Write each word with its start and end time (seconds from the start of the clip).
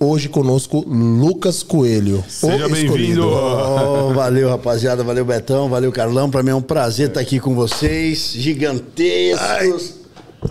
Hoje 0.00 0.28
conosco 0.28 0.80
Lucas 0.80 1.62
Coelho. 1.62 2.22
Seja 2.28 2.68
bem-vindo. 2.68 3.24
Oh, 3.24 4.12
valeu, 4.12 4.48
rapaziada. 4.48 5.04
Valeu, 5.04 5.24
Betão. 5.24 5.68
Valeu, 5.68 5.92
Carlão. 5.92 6.28
Para 6.28 6.42
mim 6.42 6.50
é 6.50 6.54
um 6.56 6.60
prazer 6.60 7.06
estar 7.08 7.20
aqui 7.20 7.38
com 7.38 7.54
vocês. 7.54 8.32
Gigantescos. 8.34 9.94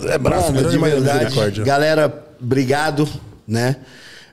É 0.03 0.17
braço 0.17 0.47
Mano, 0.47 0.59
grande, 0.59 0.71
de 0.75 0.79
mas 0.79 0.93
verdade. 0.93 1.17
misericórdia. 1.25 1.63
Galera, 1.65 2.27
obrigado, 2.41 3.07
né? 3.45 3.75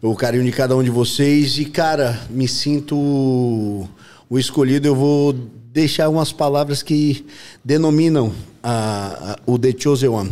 O 0.00 0.14
carinho 0.14 0.44
de 0.44 0.52
cada 0.52 0.76
um 0.76 0.84
de 0.84 0.90
vocês. 0.90 1.58
E, 1.58 1.64
cara, 1.64 2.20
me 2.30 2.46
sinto 2.46 2.96
o 2.96 4.38
escolhido. 4.38 4.86
Eu 4.86 4.94
vou 4.94 5.32
deixar 5.72 6.08
umas 6.08 6.32
palavras 6.32 6.80
que 6.80 7.26
denominam 7.64 8.32
a- 8.62 9.32
a- 9.32 9.38
o 9.50 9.58
The 9.58 9.74
Chosen 9.76 10.10
One. 10.10 10.30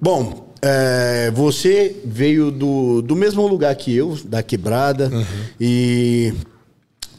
Bom, 0.00 0.47
é, 0.62 1.30
você 1.34 1.96
veio 2.04 2.50
do, 2.50 3.02
do 3.02 3.14
mesmo 3.14 3.46
lugar 3.46 3.74
que 3.76 3.94
eu, 3.94 4.18
da 4.24 4.42
quebrada, 4.42 5.10
e 5.60 6.32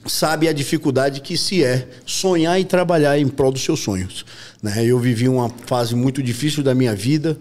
sabe 0.06 0.48
a 0.48 0.54
dificuldade 0.54 1.22
que 1.22 1.38
se 1.38 1.64
é 1.64 1.88
sonhar 2.06 2.60
e 2.60 2.66
trabalhar 2.66 3.18
em 3.18 3.28
prol 3.28 3.52
dos 3.52 3.64
seus 3.64 3.80
sonhos. 3.80 4.26
Né? 4.62 4.86
Eu 4.86 5.00
vivi 5.00 5.28
uma 5.30 5.50
fase 5.66 5.96
muito 5.96 6.22
difícil 6.22 6.64
da 6.64 6.74
minha 6.74 6.96
vida 6.96 7.38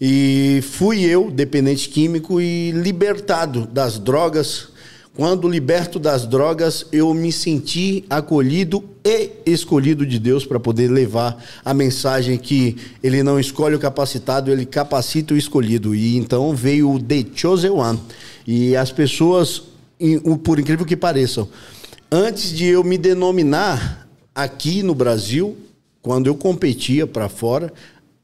e 0.00 0.60
fui 0.62 1.04
eu, 1.04 1.30
dependente 1.30 1.88
químico, 1.88 2.40
e 2.40 2.70
libertado 2.72 3.66
das 3.66 3.98
drogas. 3.98 4.68
Quando 5.16 5.48
liberto 5.48 6.00
das 6.00 6.26
drogas, 6.26 6.86
eu 6.90 7.14
me 7.14 7.30
senti 7.30 8.04
acolhido 8.10 8.82
e 9.04 9.30
escolhido 9.46 10.04
de 10.04 10.18
Deus 10.18 10.44
para 10.44 10.58
poder 10.58 10.90
levar 10.90 11.40
a 11.64 11.72
mensagem 11.72 12.36
que 12.36 12.76
Ele 13.00 13.22
não 13.22 13.38
escolhe 13.38 13.76
o 13.76 13.78
capacitado, 13.78 14.50
Ele 14.50 14.66
capacita 14.66 15.32
o 15.32 15.36
escolhido. 15.36 15.94
E 15.94 16.16
então 16.16 16.52
veio 16.52 16.90
o 16.90 17.00
The 17.00 17.26
Chosen 17.32 17.70
One. 17.70 18.00
E 18.44 18.74
as 18.74 18.90
pessoas, 18.90 19.62
por 20.42 20.58
incrível 20.58 20.84
que 20.84 20.96
pareçam, 20.96 21.48
antes 22.10 22.50
de 22.50 22.66
eu 22.66 22.82
me 22.82 22.98
denominar 22.98 24.08
aqui 24.34 24.82
no 24.82 24.96
Brasil, 24.96 25.56
quando 26.02 26.26
eu 26.26 26.34
competia 26.34 27.06
para 27.06 27.28
fora, 27.28 27.72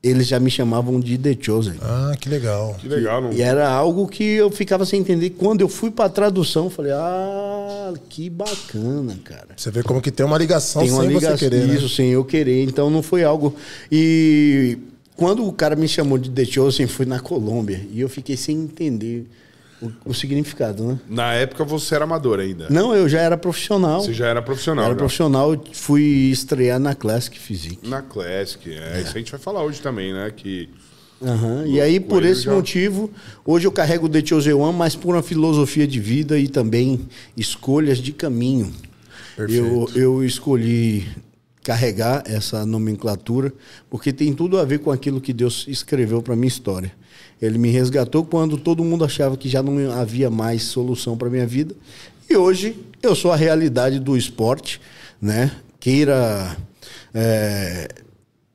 eles 0.02 0.26
já 0.26 0.40
me 0.40 0.50
chamavam 0.50 0.98
de 0.98 1.18
The 1.18 1.36
Chosen. 1.38 1.74
Ah, 1.82 2.14
que 2.18 2.28
legal. 2.28 2.74
Que 2.80 2.88
legal, 2.88 3.20
não? 3.20 3.32
E 3.32 3.42
era 3.42 3.68
algo 3.68 4.08
que 4.08 4.24
eu 4.24 4.50
ficava 4.50 4.86
sem 4.86 5.00
entender. 5.00 5.30
Quando 5.30 5.60
eu 5.60 5.68
fui 5.68 5.90
para 5.90 6.08
tradução, 6.08 6.64
eu 6.64 6.70
falei: 6.70 6.92
"Ah, 6.92 7.92
que 8.08 8.30
bacana, 8.30 9.18
cara". 9.22 9.48
Você 9.56 9.70
vê 9.70 9.82
como 9.82 10.00
que 10.00 10.10
tem 10.10 10.24
uma 10.24 10.38
ligação 10.38 10.82
Tem 10.82 10.90
uma 10.90 11.02
sem 11.02 11.08
ligação, 11.12 11.36
você 11.36 11.50
querer, 11.50 11.66
né? 11.66 11.74
isso 11.74 11.88
sem 11.88 12.08
eu 12.10 12.24
querer. 12.24 12.64
Então 12.64 12.88
não 12.88 13.02
foi 13.02 13.24
algo. 13.24 13.54
E 13.92 14.78
quando 15.16 15.46
o 15.46 15.52
cara 15.52 15.76
me 15.76 15.86
chamou 15.86 16.16
de 16.16 16.30
The 16.30 16.46
Chosen, 16.46 16.86
foi 16.86 17.04
na 17.04 17.20
Colômbia 17.20 17.86
e 17.92 18.00
eu 18.00 18.08
fiquei 18.08 18.38
sem 18.38 18.56
entender 18.56 19.26
o, 19.82 19.90
o 20.06 20.14
significado, 20.14 20.84
né? 20.84 21.00
Na 21.08 21.32
época 21.34 21.64
você 21.64 21.94
era 21.94 22.04
amador 22.04 22.38
ainda. 22.40 22.68
Não, 22.70 22.94
eu 22.94 23.08
já 23.08 23.20
era 23.20 23.36
profissional. 23.36 24.00
Você 24.02 24.12
já 24.12 24.26
era 24.26 24.42
profissional. 24.42 24.84
era 24.84 24.94
já. 24.94 24.98
profissional, 24.98 25.52
eu 25.54 25.62
fui 25.72 26.02
estrear 26.30 26.78
na 26.78 26.94
Classic 26.94 27.38
Physique. 27.38 27.88
Na 27.88 28.02
Classic. 28.02 28.70
É, 28.72 29.00
Isso 29.00 29.16
a 29.16 29.18
gente 29.18 29.30
vai 29.30 29.40
falar 29.40 29.62
hoje 29.62 29.80
também, 29.80 30.12
né? 30.12 30.30
Que 30.34 30.68
Aham, 31.22 31.66
E 31.66 31.78
aí, 31.80 32.00
por 32.00 32.24
esse 32.24 32.44
já- 32.44 32.52
motivo, 32.54 33.10
hoje 33.44 33.66
eu 33.66 33.72
carrego 33.72 34.06
o 34.06 34.08
The 34.08 34.24
Chosen 34.24 34.54
One, 34.54 34.76
mas 34.76 34.96
por 34.96 35.14
uma 35.14 35.22
filosofia 35.22 35.86
de 35.86 36.00
vida 36.00 36.38
e 36.38 36.48
também 36.48 37.00
escolhas 37.36 37.98
de 37.98 38.10
caminho. 38.12 38.72
Eu, 39.36 39.88
eu 39.94 40.24
escolhi 40.24 41.06
carregar 41.62 42.22
essa 42.26 42.64
nomenclatura 42.64 43.52
porque 43.88 44.12
tem 44.12 44.32
tudo 44.32 44.58
a 44.58 44.64
ver 44.64 44.78
com 44.80 44.90
aquilo 44.90 45.20
que 45.20 45.32
Deus 45.32 45.66
escreveu 45.68 46.22
para 46.22 46.34
minha 46.34 46.48
história. 46.48 46.92
Ele 47.41 47.58
me 47.58 47.70
resgatou 47.70 48.24
quando 48.24 48.56
todo 48.58 48.84
mundo 48.84 49.05
achava 49.05 49.36
que 49.36 49.48
já 49.48 49.62
não 49.62 49.91
havia 49.92 50.30
mais 50.30 50.62
solução 50.64 51.16
para 51.16 51.30
minha 51.30 51.47
vida. 51.47 51.74
E 52.28 52.36
hoje 52.36 52.77
eu 53.02 53.14
sou 53.14 53.32
a 53.32 53.36
realidade 53.36 53.98
do 53.98 54.16
esporte, 54.16 54.80
né? 55.20 55.50
Queira 55.78 56.56
é, 57.14 57.88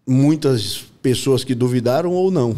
muitas 0.07 0.85
pessoas 1.01 1.43
que 1.43 1.55
duvidaram 1.55 2.11
ou 2.11 2.29
não. 2.31 2.55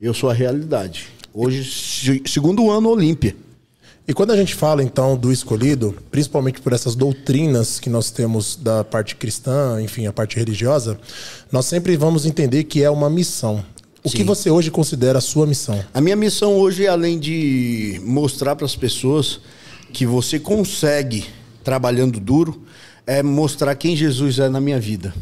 Eu 0.00 0.12
sou 0.14 0.30
a 0.30 0.34
realidade. 0.34 1.06
Hoje, 1.32 1.64
se- 1.64 2.22
segundo 2.26 2.70
ano 2.70 2.88
Olímpia. 2.90 3.34
E 4.06 4.12
quando 4.14 4.30
a 4.30 4.36
gente 4.36 4.54
fala 4.54 4.82
então 4.82 5.16
do 5.16 5.30
escolhido, 5.30 5.94
principalmente 6.10 6.60
por 6.62 6.72
essas 6.72 6.94
doutrinas 6.94 7.78
que 7.78 7.90
nós 7.90 8.10
temos 8.10 8.56
da 8.56 8.82
parte 8.82 9.14
cristã, 9.14 9.80
enfim, 9.82 10.06
a 10.06 10.12
parte 10.12 10.36
religiosa, 10.36 10.98
nós 11.52 11.66
sempre 11.66 11.94
vamos 11.96 12.24
entender 12.24 12.64
que 12.64 12.82
é 12.82 12.88
uma 12.90 13.10
missão. 13.10 13.62
O 14.08 14.10
que 14.10 14.18
Sim. 14.18 14.24
você 14.24 14.50
hoje 14.50 14.70
considera 14.70 15.18
a 15.18 15.20
sua 15.20 15.46
missão? 15.46 15.84
A 15.92 16.00
minha 16.00 16.16
missão 16.16 16.56
hoje, 16.56 16.86
além 16.86 17.18
de 17.18 18.00
mostrar 18.02 18.56
para 18.56 18.64
as 18.64 18.74
pessoas 18.74 19.38
que 19.92 20.06
você 20.06 20.38
consegue 20.38 21.26
trabalhando 21.62 22.18
duro, 22.18 22.62
é 23.06 23.22
mostrar 23.22 23.74
quem 23.74 23.94
Jesus 23.94 24.38
é 24.38 24.48
na 24.48 24.62
minha 24.62 24.80
vida. 24.80 25.14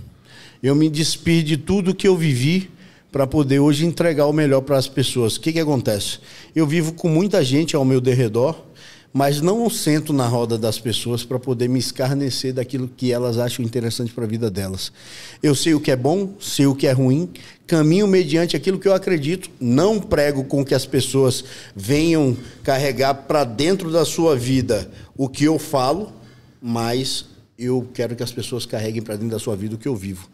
Eu 0.63 0.77
me 0.77 0.89
despir 0.89 1.43
de 1.43 1.57
tudo 1.57 1.97
que 1.97 2.07
eu 2.07 2.17
vivi 2.17 2.71
para 3.11 3.27
poder 3.27 3.59
hoje 3.59 3.85
entregar 3.85 4.27
o 4.27 4.33
melhor 4.33 4.61
para 4.61 4.79
as 4.79 4.87
pessoas. 4.87 5.35
O 5.35 5.41
que, 5.41 5.53
que 5.53 5.61
acontece? 5.61 6.21
Eu 6.55 6.65
vivo 6.65 6.93
com 6.93 7.09
muita 7.09 7.43
gente 7.43 7.75
ao 7.75 7.85
meu 7.85 8.01
derredor, 8.01 8.57
mas 9.13 9.41
não 9.41 9.69
sento 9.71 10.13
na 10.13 10.27
roda 10.27 10.59
das 10.59 10.79
pessoas 10.79 11.25
para 11.25 11.39
poder 11.39 11.69
me 11.69 11.79
escarnecer 11.79 12.53
daquilo 12.53 12.89
que 12.89 13.13
elas 13.13 13.39
acham 13.39 13.65
interessante 13.65 14.13
para 14.13 14.25
a 14.25 14.29
vida 14.29 14.51
delas. 14.51 14.93
Eu 15.43 15.55
sei 15.55 15.75
o 15.75 15.81
que 15.81 15.91
é 15.91 15.97
bom, 15.97 16.35
sei 16.41 16.67
o 16.67 16.75
que 16.75 16.87
é 16.87 16.93
ruim, 16.93 17.31
caminho 17.67 18.07
mediante 18.07 18.57
aquilo 18.57 18.79
que 18.79 18.87
eu 18.87 18.95
acredito, 18.95 19.51
não 19.61 20.01
prego 20.01 20.45
com 20.45 20.65
que 20.65 20.75
as 20.75 20.87
pessoas 20.87 21.45
venham 21.75 22.37
carregar 22.63 23.15
para 23.15 23.45
dentro 23.45 23.91
da 23.91 24.05
sua 24.05 24.37
vida 24.37 24.91
o 25.17 25.29
que 25.29 25.45
eu 25.45 25.59
falo, 25.59 26.13
mas 26.61 27.27
eu 27.59 27.89
quero 27.95 28.15
que 28.15 28.23
as 28.23 28.33
pessoas 28.33 28.67
carreguem 28.67 29.03
para 29.03 29.17
dentro 29.17 29.31
da 29.31 29.39
sua 29.39 29.57
vida 29.57 29.75
o 29.75 29.79
que 29.79 29.89
eu 29.89 29.97
vivo. 29.97 30.29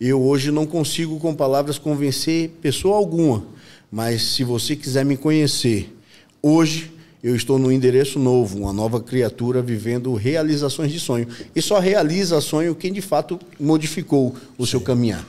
Eu 0.00 0.20
hoje 0.20 0.50
não 0.50 0.66
consigo 0.66 1.20
com 1.20 1.34
palavras 1.34 1.78
convencer 1.78 2.50
pessoa 2.60 2.96
alguma, 2.96 3.46
mas 3.90 4.22
se 4.22 4.42
você 4.42 4.74
quiser 4.74 5.04
me 5.04 5.16
conhecer, 5.16 5.94
hoje 6.42 6.92
eu 7.24 7.34
estou 7.34 7.58
no 7.58 7.72
endereço 7.72 8.18
novo, 8.18 8.58
uma 8.58 8.72
nova 8.72 9.00
criatura 9.00 9.62
vivendo 9.62 10.12
realizações 10.12 10.92
de 10.92 11.00
sonho. 11.00 11.26
E 11.56 11.62
só 11.62 11.78
realiza 11.78 12.38
sonho 12.42 12.74
quem 12.74 12.92
de 12.92 13.00
fato 13.00 13.40
modificou 13.58 14.36
o 14.58 14.66
seu 14.66 14.78
caminhar. 14.78 15.26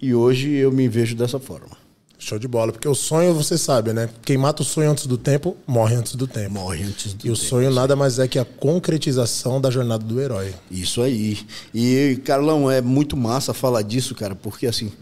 E 0.00 0.14
hoje 0.14 0.52
eu 0.52 0.70
me 0.70 0.86
vejo 0.86 1.16
dessa 1.16 1.40
forma. 1.40 1.82
Show 2.16 2.38
de 2.38 2.46
bola, 2.46 2.70
porque 2.70 2.86
o 2.86 2.94
sonho, 2.94 3.34
você 3.34 3.58
sabe, 3.58 3.92
né? 3.92 4.08
Quem 4.24 4.38
mata 4.38 4.62
o 4.62 4.64
sonho 4.64 4.88
antes 4.88 5.06
do 5.06 5.18
tempo, 5.18 5.56
morre 5.66 5.96
antes 5.96 6.14
do 6.14 6.28
tempo. 6.28 6.52
Morre 6.54 6.84
antes 6.84 7.12
do 7.12 7.26
E 7.26 7.30
o 7.32 7.34
tempo. 7.34 7.48
sonho 7.48 7.72
nada 7.72 7.96
mais 7.96 8.20
é 8.20 8.28
que 8.28 8.38
a 8.38 8.44
concretização 8.44 9.60
da 9.60 9.68
jornada 9.68 10.04
do 10.04 10.20
herói. 10.20 10.54
Isso 10.70 11.02
aí. 11.02 11.40
E, 11.74 12.20
Carlão, 12.24 12.70
é 12.70 12.80
muito 12.80 13.16
massa 13.16 13.52
falar 13.52 13.82
disso, 13.82 14.14
cara, 14.14 14.36
porque 14.36 14.68
assim, 14.68 14.92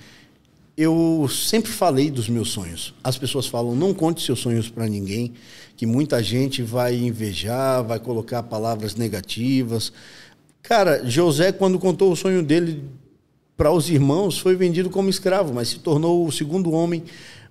eu 0.81 1.29
sempre 1.29 1.71
falei 1.71 2.11
dos 2.11 2.27
meus 2.27 2.49
sonhos. 2.49 2.95
As 3.05 3.19
pessoas 3.19 3.47
falam, 3.47 3.77
não 3.77 3.93
conte 3.93 4.23
seus 4.23 4.39
sonhos 4.39 4.71
para 4.71 4.89
ninguém, 4.89 5.35
que 5.77 5.85
muita 5.85 6.23
gente 6.23 6.63
vai 6.63 6.97
invejar, 6.97 7.85
vai 7.85 7.99
colocar 7.99 8.43
palavras 8.45 8.95
negativas. 8.95 9.93
Cara, 10.63 11.05
José, 11.05 11.53
quando 11.53 11.79
contou 11.79 12.11
o 12.11 12.17
sonho 12.17 12.43
dele 12.43 12.83
para 13.59 13.71
os 13.71 13.91
irmãos, 13.91 14.39
foi 14.39 14.57
vendido 14.57 14.89
como 14.89 15.11
escravo, 15.11 15.53
mas 15.53 15.69
se 15.69 15.81
tornou 15.81 16.27
o 16.27 16.33
segundo 16.33 16.73
homem 16.73 17.03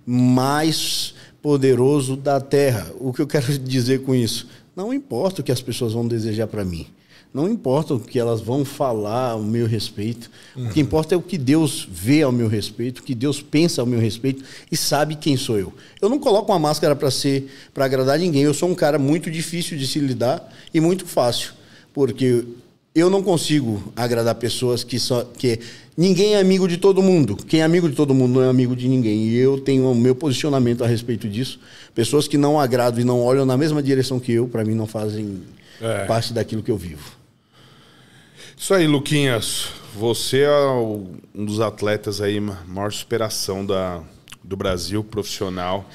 mais 0.04 1.14
poderoso 1.40 2.16
da 2.16 2.40
terra. 2.40 2.90
O 2.98 3.12
que 3.12 3.22
eu 3.22 3.28
quero 3.28 3.46
dizer 3.60 4.02
com 4.02 4.12
isso? 4.12 4.48
Não 4.74 4.92
importa 4.92 5.40
o 5.40 5.44
que 5.44 5.52
as 5.52 5.62
pessoas 5.62 5.92
vão 5.92 6.08
desejar 6.08 6.48
para 6.48 6.64
mim. 6.64 6.88
Não 7.32 7.48
importa 7.48 7.94
o 7.94 8.00
que 8.00 8.18
elas 8.18 8.40
vão 8.40 8.64
falar 8.64 9.30
ao 9.30 9.42
meu 9.42 9.64
respeito. 9.66 10.28
O 10.56 10.68
que 10.70 10.80
importa 10.80 11.14
é 11.14 11.18
o 11.18 11.22
que 11.22 11.38
Deus 11.38 11.86
vê 11.88 12.22
ao 12.22 12.32
meu 12.32 12.48
respeito, 12.48 12.98
o 12.98 13.02
que 13.04 13.14
Deus 13.14 13.40
pensa 13.40 13.80
ao 13.80 13.86
meu 13.86 14.00
respeito 14.00 14.42
e 14.70 14.76
sabe 14.76 15.14
quem 15.14 15.36
sou 15.36 15.56
eu. 15.56 15.72
Eu 16.02 16.08
não 16.08 16.18
coloco 16.18 16.50
uma 16.50 16.58
máscara 16.58 16.96
para 16.96 17.08
ser 17.10 17.48
para 17.72 17.84
agradar 17.84 18.18
ninguém. 18.18 18.42
Eu 18.42 18.52
sou 18.52 18.68
um 18.68 18.74
cara 18.74 18.98
muito 18.98 19.30
difícil 19.30 19.78
de 19.78 19.86
se 19.86 20.00
lidar 20.00 20.52
e 20.74 20.80
muito 20.80 21.06
fácil, 21.06 21.52
porque 21.94 22.44
eu 22.92 23.08
não 23.08 23.22
consigo 23.22 23.92
agradar 23.94 24.34
pessoas 24.34 24.82
que 24.82 24.98
só 24.98 25.22
que 25.22 25.60
ninguém 25.96 26.34
é 26.34 26.40
amigo 26.40 26.66
de 26.66 26.78
todo 26.78 27.00
mundo. 27.00 27.36
Quem 27.36 27.60
é 27.60 27.62
amigo 27.62 27.88
de 27.88 27.94
todo 27.94 28.12
mundo 28.12 28.40
não 28.40 28.42
é 28.42 28.48
amigo 28.48 28.74
de 28.74 28.88
ninguém. 28.88 29.28
E 29.28 29.36
eu 29.36 29.60
tenho 29.60 29.88
o 29.88 29.94
meu 29.94 30.16
posicionamento 30.16 30.82
a 30.82 30.86
respeito 30.88 31.28
disso. 31.28 31.60
Pessoas 31.94 32.26
que 32.26 32.36
não 32.36 32.58
agradam 32.58 33.00
e 33.00 33.04
não 33.04 33.20
olham 33.22 33.46
na 33.46 33.56
mesma 33.56 33.80
direção 33.80 34.18
que 34.18 34.32
eu, 34.32 34.48
para 34.48 34.64
mim 34.64 34.74
não 34.74 34.88
fazem 34.88 35.42
É. 35.80 36.04
parte 36.06 36.32
daquilo 36.34 36.62
que 36.62 36.70
eu 36.70 36.76
vivo. 36.76 37.19
Isso 38.60 38.74
aí, 38.74 38.86
Luquinhas. 38.86 39.70
Você 39.96 40.42
é 40.42 40.50
um 41.34 41.46
dos 41.46 41.60
atletas 41.60 42.20
aí, 42.20 42.38
ma- 42.38 42.62
maior 42.68 42.92
superação 42.92 43.64
da, 43.64 44.02
do 44.44 44.54
Brasil 44.54 45.02
profissional. 45.02 45.88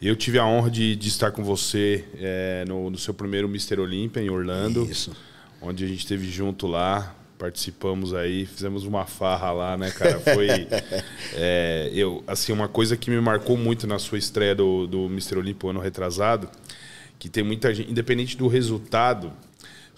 Eu 0.00 0.16
tive 0.16 0.38
a 0.38 0.46
honra 0.46 0.70
de, 0.70 0.96
de 0.96 1.06
estar 1.06 1.32
com 1.32 1.44
você 1.44 2.06
é, 2.18 2.64
no, 2.66 2.88
no 2.88 2.96
seu 2.96 3.12
primeiro 3.12 3.46
Mr. 3.46 3.78
Olímpia 3.78 4.22
em 4.22 4.30
Orlando. 4.30 4.88
Isso. 4.90 5.14
Onde 5.60 5.84
a 5.84 5.86
gente 5.86 5.98
esteve 5.98 6.30
junto 6.30 6.66
lá, 6.66 7.14
participamos 7.38 8.14
aí, 8.14 8.46
fizemos 8.46 8.84
uma 8.84 9.04
farra 9.04 9.52
lá, 9.52 9.76
né, 9.76 9.90
cara? 9.90 10.18
Foi. 10.18 10.48
é, 11.36 11.90
eu, 11.92 12.24
assim, 12.26 12.52
uma 12.52 12.68
coisa 12.68 12.96
que 12.96 13.10
me 13.10 13.20
marcou 13.20 13.54
muito 13.54 13.86
na 13.86 13.98
sua 13.98 14.16
estreia 14.16 14.54
do, 14.54 14.86
do 14.86 15.04
Mr. 15.08 15.36
Olímpia 15.36 15.68
ano 15.68 15.78
retrasado, 15.78 16.48
que 17.18 17.28
tem 17.28 17.44
muita 17.44 17.74
gente, 17.74 17.90
independente 17.90 18.34
do 18.34 18.48
resultado, 18.48 19.30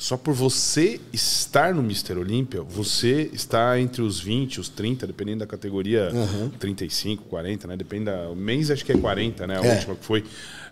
só 0.00 0.16
por 0.16 0.32
você 0.32 0.98
estar 1.12 1.74
no 1.74 1.82
Mister 1.82 2.16
Olímpia, 2.16 2.62
você 2.62 3.28
está 3.34 3.78
entre 3.78 4.00
os 4.00 4.18
20, 4.18 4.58
os 4.58 4.70
30, 4.70 5.06
dependendo 5.06 5.40
da 5.40 5.46
categoria, 5.46 6.08
uhum. 6.10 6.48
35, 6.58 7.24
40, 7.24 7.68
né? 7.68 7.76
Depende 7.76 8.06
da. 8.06 8.30
O 8.30 8.34
mês 8.34 8.70
acho 8.70 8.82
que 8.82 8.92
é 8.92 8.96
40, 8.96 9.46
né? 9.46 9.58
A 9.58 9.62
é. 9.62 9.74
última 9.74 9.94
que 9.94 10.02
foi. 10.02 10.24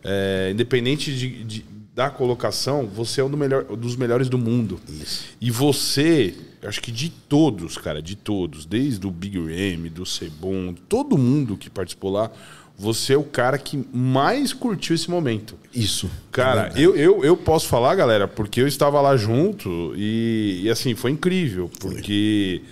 É, 0.02 0.48
independente 0.50 1.14
de, 1.14 1.44
de, 1.44 1.64
da 1.94 2.08
colocação, 2.08 2.86
você 2.86 3.20
é 3.20 3.24
um 3.24 3.28
do 3.28 3.36
melhor, 3.36 3.64
dos 3.64 3.96
melhores 3.96 4.30
do 4.30 4.38
mundo. 4.38 4.80
Isso. 4.88 5.26
E 5.38 5.50
você, 5.50 6.34
acho 6.62 6.80
que 6.80 6.90
de 6.90 7.10
todos, 7.10 7.76
cara, 7.76 8.00
de 8.00 8.16
todos, 8.16 8.64
desde 8.64 9.06
o 9.06 9.10
Big 9.10 9.38
Ram, 9.38 9.90
do 9.90 10.06
Sebon, 10.06 10.74
todo 10.88 11.18
mundo 11.18 11.54
que 11.54 11.68
participou 11.68 12.12
lá, 12.12 12.30
você 12.78 13.14
é 13.14 13.18
o 13.18 13.24
cara 13.24 13.58
que 13.58 13.84
mais 13.92 14.52
curtiu 14.52 14.94
esse 14.94 15.10
momento. 15.10 15.56
Isso. 15.74 16.08
Cara, 16.30 16.72
é 16.76 16.80
eu, 16.80 16.94
eu, 16.94 17.24
eu 17.24 17.36
posso 17.36 17.66
falar, 17.66 17.96
galera, 17.96 18.28
porque 18.28 18.60
eu 18.60 18.68
estava 18.68 19.00
lá 19.00 19.16
junto 19.16 19.92
e, 19.96 20.60
e 20.62 20.70
assim, 20.70 20.94
foi 20.94 21.10
incrível. 21.10 21.68
Porque 21.80 22.62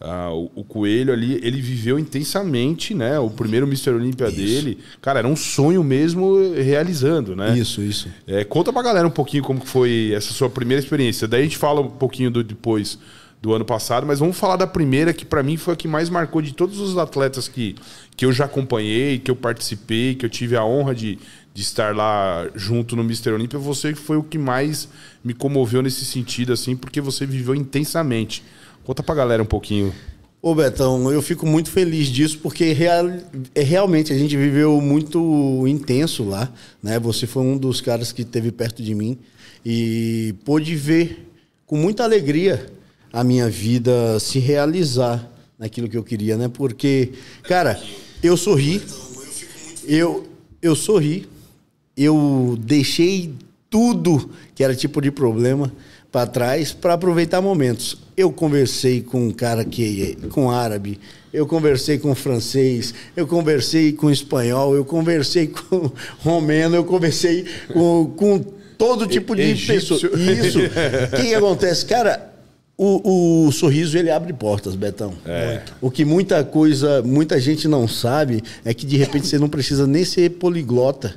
uh, 0.00 0.32
o, 0.32 0.60
o, 0.60 0.64
Coelho 0.64 1.12
ali, 1.12 1.40
ele 1.42 1.60
viveu 1.60 1.98
intensamente, 1.98 2.94
né? 2.94 3.18
O 3.18 3.28
primeiro 3.30 3.66
Mr. 3.66 3.90
Olímpia 3.90 4.30
dele. 4.30 4.78
Cara, 5.02 5.18
era 5.18 5.28
um 5.28 5.36
sonho 5.36 5.82
mesmo 5.82 6.52
realizando, 6.54 7.34
né? 7.34 7.58
Isso, 7.58 7.82
isso. 7.82 8.08
É, 8.28 8.44
conta 8.44 8.72
pra 8.72 8.80
galera 8.80 9.08
um 9.08 9.10
pouquinho 9.10 9.42
como 9.42 9.66
foi 9.66 10.12
essa 10.14 10.32
sua 10.32 10.48
primeira 10.48 10.80
experiência. 10.80 11.26
Daí 11.26 11.40
a 11.40 11.44
gente 11.44 11.58
fala 11.58 11.80
um 11.80 11.90
pouquinho 11.90 12.30
do 12.30 12.44
depois 12.44 12.96
do 13.40 13.54
ano 13.54 13.64
passado, 13.64 14.06
mas 14.06 14.18
vamos 14.18 14.36
falar 14.36 14.56
da 14.56 14.66
primeira, 14.66 15.12
que 15.12 15.24
para 15.24 15.42
mim 15.42 15.56
foi 15.56 15.74
a 15.74 15.76
que 15.76 15.86
mais 15.86 16.10
marcou 16.10 16.42
de 16.42 16.52
todos 16.52 16.80
os 16.80 16.98
atletas 16.98 17.46
que, 17.46 17.76
que 18.16 18.24
eu 18.24 18.32
já 18.32 18.46
acompanhei, 18.46 19.18
que 19.18 19.30
eu 19.30 19.36
participei, 19.36 20.14
que 20.16 20.26
eu 20.26 20.30
tive 20.30 20.56
a 20.56 20.64
honra 20.64 20.94
de, 20.94 21.18
de 21.54 21.62
estar 21.62 21.94
lá 21.94 22.48
junto 22.56 22.96
no 22.96 23.04
Mister 23.04 23.32
Olímpia. 23.32 23.58
Você 23.58 23.94
foi 23.94 24.16
o 24.16 24.24
que 24.24 24.38
mais 24.38 24.88
me 25.22 25.32
comoveu 25.32 25.82
nesse 25.82 26.04
sentido, 26.04 26.52
assim, 26.52 26.74
porque 26.74 27.00
você 27.00 27.24
viveu 27.24 27.54
intensamente. 27.54 28.42
Conta 28.82 29.02
pra 29.02 29.14
galera 29.14 29.42
um 29.42 29.46
pouquinho. 29.46 29.94
Ô 30.40 30.54
Betão, 30.54 31.12
eu 31.12 31.20
fico 31.20 31.44
muito 31.46 31.70
feliz 31.70 32.06
disso 32.06 32.38
porque 32.38 32.72
real, 32.72 33.08
é, 33.54 33.62
realmente 33.62 34.12
a 34.12 34.16
gente 34.16 34.36
viveu 34.36 34.80
muito 34.80 35.64
intenso 35.66 36.24
lá, 36.24 36.50
né? 36.80 36.98
Você 37.00 37.26
foi 37.26 37.42
um 37.42 37.56
dos 37.58 37.80
caras 37.80 38.12
que 38.12 38.22
esteve 38.22 38.50
perto 38.52 38.82
de 38.82 38.94
mim 38.94 39.18
e 39.66 40.34
pôde 40.44 40.74
ver 40.76 41.28
com 41.66 41.76
muita 41.76 42.04
alegria 42.04 42.77
a 43.18 43.24
minha 43.24 43.50
vida 43.50 44.20
se 44.20 44.38
realizar 44.38 45.28
naquilo 45.58 45.88
que 45.88 45.96
eu 45.96 46.04
queria, 46.04 46.36
né? 46.36 46.46
Porque, 46.46 47.10
cara, 47.42 47.76
eu 48.22 48.36
sorri, 48.36 48.80
eu, 49.84 50.24
eu 50.62 50.76
sorri, 50.76 51.28
eu 51.96 52.56
deixei 52.60 53.34
tudo 53.68 54.30
que 54.54 54.62
era 54.62 54.72
tipo 54.72 55.00
de 55.00 55.10
problema 55.10 55.72
para 56.12 56.28
trás 56.28 56.72
para 56.72 56.94
aproveitar 56.94 57.42
momentos. 57.42 57.98
Eu 58.16 58.30
conversei 58.30 59.02
com 59.02 59.26
um 59.26 59.32
cara 59.32 59.64
que 59.64 60.16
com 60.30 60.48
árabe, 60.48 61.00
eu 61.32 61.44
conversei 61.44 61.98
com 61.98 62.14
francês, 62.14 62.94
eu 63.16 63.26
conversei 63.26 63.92
com 63.92 64.08
espanhol, 64.12 64.76
eu 64.76 64.84
conversei 64.84 65.48
com 65.50 65.90
romeno, 66.20 66.76
eu 66.76 66.84
conversei 66.84 67.44
com, 67.72 68.12
com 68.16 68.38
todo 68.78 69.08
tipo 69.08 69.34
de 69.34 69.56
pessoa. 69.56 69.98
Isso. 69.98 70.60
O 70.60 71.10
que, 71.16 71.22
que 71.22 71.34
acontece, 71.34 71.84
cara? 71.84 72.37
O, 72.80 73.46
o, 73.46 73.50
sorriso 73.50 73.98
ele 73.98 74.08
abre 74.08 74.32
portas, 74.32 74.76
Betão. 74.76 75.12
É. 75.26 75.62
O 75.80 75.90
que 75.90 76.04
muita 76.04 76.44
coisa, 76.44 77.02
muita 77.02 77.40
gente 77.40 77.66
não 77.66 77.88
sabe 77.88 78.40
é 78.64 78.72
que 78.72 78.86
de 78.86 78.96
repente 78.96 79.26
você 79.26 79.36
não 79.36 79.48
precisa 79.48 79.84
nem 79.84 80.04
ser 80.04 80.30
poliglota. 80.30 81.16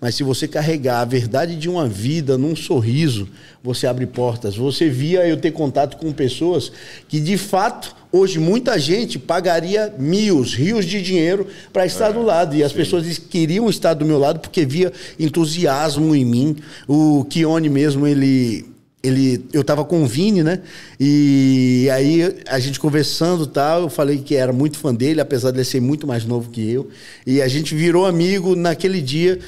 Mas 0.00 0.14
se 0.14 0.24
você 0.24 0.48
carregar 0.48 1.00
a 1.00 1.04
verdade 1.04 1.54
de 1.54 1.68
uma 1.68 1.86
vida 1.86 2.38
num 2.38 2.56
sorriso, 2.56 3.28
você 3.62 3.86
abre 3.86 4.06
portas. 4.06 4.56
Você 4.56 4.88
via 4.88 5.28
eu 5.28 5.36
ter 5.36 5.52
contato 5.52 5.98
com 5.98 6.10
pessoas 6.12 6.72
que, 7.06 7.20
de 7.20 7.36
fato, 7.36 7.94
hoje 8.10 8.38
muita 8.38 8.78
gente 8.80 9.18
pagaria 9.18 9.94
mil, 9.98 10.40
rios 10.40 10.86
de 10.86 11.00
dinheiro 11.02 11.46
para 11.74 11.84
estar 11.84 12.08
é, 12.08 12.12
do 12.14 12.22
lado. 12.22 12.56
E 12.56 12.64
as 12.64 12.72
sim. 12.72 12.78
pessoas 12.78 13.18
queriam 13.18 13.68
estar 13.68 13.92
do 13.94 14.06
meu 14.06 14.18
lado 14.18 14.40
porque 14.40 14.64
via 14.64 14.90
entusiasmo 15.20 16.16
em 16.16 16.24
mim. 16.24 16.56
O 16.88 17.24
Kione 17.26 17.68
mesmo, 17.68 18.06
ele 18.06 18.71
ele, 19.02 19.44
eu 19.52 19.64
tava 19.64 19.84
com 19.84 20.02
o 20.02 20.06
Vini, 20.06 20.42
né? 20.42 20.60
E 20.98 21.88
aí 21.92 22.36
a 22.46 22.58
gente 22.60 22.78
conversando 22.78 23.46
tal, 23.46 23.82
eu 23.82 23.88
falei 23.88 24.18
que 24.18 24.36
era 24.36 24.52
muito 24.52 24.78
fã 24.78 24.94
dele, 24.94 25.20
apesar 25.20 25.50
de 25.50 25.58
ele 25.58 25.64
ser 25.64 25.80
muito 25.80 26.06
mais 26.06 26.24
novo 26.24 26.50
que 26.50 26.70
eu. 26.70 26.88
E 27.26 27.42
a 27.42 27.48
gente 27.48 27.74
virou 27.74 28.06
amigo 28.06 28.54
naquele 28.54 29.00
dia. 29.00 29.40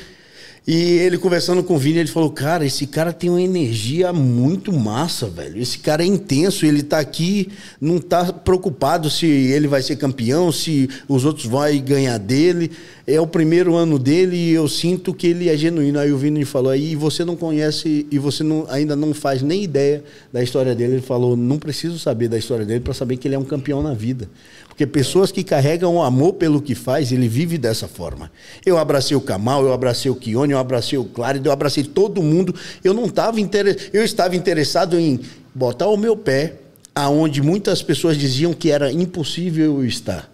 E 0.67 0.75
ele 0.75 1.19
conversando 1.19 1.63
com 1.63 1.75
o 1.75 1.79
Vini, 1.79 1.99
ele 1.99 2.09
falou: 2.09 2.31
Cara, 2.31 2.65
esse 2.65 2.87
cara 2.87 3.13
tem 3.13 3.29
uma 3.29 3.43
energia 3.43 4.15
muito 4.15 4.73
massa, 4.73 5.27
velho. 5.27 5.61
Esse 5.61 5.79
cara 5.79 6.03
é 6.03 6.07
intenso, 6.07 6.65
ele 6.65 6.83
tá 6.83 6.99
aqui, 6.99 7.51
não 7.79 7.99
tá 7.99 8.33
preocupado 8.33 9.11
se 9.11 9.27
ele 9.27 9.69
vai 9.69 9.83
ser 9.83 9.97
campeão, 9.97 10.51
se 10.51 10.89
os 11.07 11.27
outros 11.27 11.45
vão 11.45 11.65
ganhar 11.81 12.17
dele. 12.17 12.71
É 13.07 13.21
o 13.21 13.27
primeiro 13.27 13.75
ano 13.75 13.99
dele 13.99 14.37
e 14.37 14.53
eu 14.53 14.67
sinto 14.67 15.13
que 15.13 15.27
ele 15.27 15.51
é 15.51 15.57
genuíno. 15.57 15.99
Aí 15.99 16.11
o 16.11 16.17
Vini 16.17 16.47
falou: 16.47 16.73
Aí 16.73 16.97
você 16.97 17.27
não 17.27 17.37
conhece 17.37 18.07
e 18.11 18.19
você 18.19 18.43
não, 18.43 18.65
ainda 18.71 18.97
não 18.97 19.13
faz 19.13 19.43
nem 19.43 19.63
ideia 19.63 20.03
da 20.33 20.43
história 20.43 20.75
dele. 20.75 20.95
Ele 20.95 21.03
falou: 21.03 21.37
Não 21.37 21.59
preciso 21.59 21.99
saber 21.99 22.29
da 22.29 22.39
história 22.39 22.65
dele 22.65 22.81
para 22.81 22.95
saber 22.95 23.19
que 23.19 23.29
ele 23.29 23.35
é 23.35 23.39
um 23.39 23.45
campeão 23.45 23.83
na 23.83 23.93
vida. 23.93 24.31
Porque 24.75 24.89
pessoas 24.89 25.31
que 25.31 25.45
carregam 25.45 26.03
amor 26.03 26.33
pelo 26.33 26.61
que 26.61 26.75
faz, 26.75 27.13
ele 27.13 27.29
vive 27.29 27.57
dessa 27.57 27.87
forma. 27.87 28.29
Eu 28.67 28.77
abracei 28.77 29.17
o 29.17 29.21
Kamal, 29.21 29.65
eu 29.65 29.73
abracei 29.73 30.11
o 30.11 30.17
Kione, 30.17 30.53
eu 30.53 30.59
abracei 30.59 30.99
o 30.99 31.05
Clarido, 31.05 31.49
eu 31.49 31.53
abracei 31.53 31.85
todo 31.85 32.21
mundo. 32.21 32.53
Eu 32.83 32.93
não 32.93 33.05
estava 33.05 33.41
interessado, 33.41 33.91
eu 33.93 34.03
estava 34.03 34.35
interessado 34.35 34.99
em 34.99 35.21
botar 35.55 35.87
o 35.87 35.97
meu 35.97 36.17
pé 36.17 36.55
aonde 36.93 37.41
muitas 37.41 37.85
pessoas 37.85 38.17
diziam 38.17 38.53
que 38.53 38.69
era 38.69 38.91
impossível 38.91 39.77
eu 39.77 39.85
estar. 39.85 40.29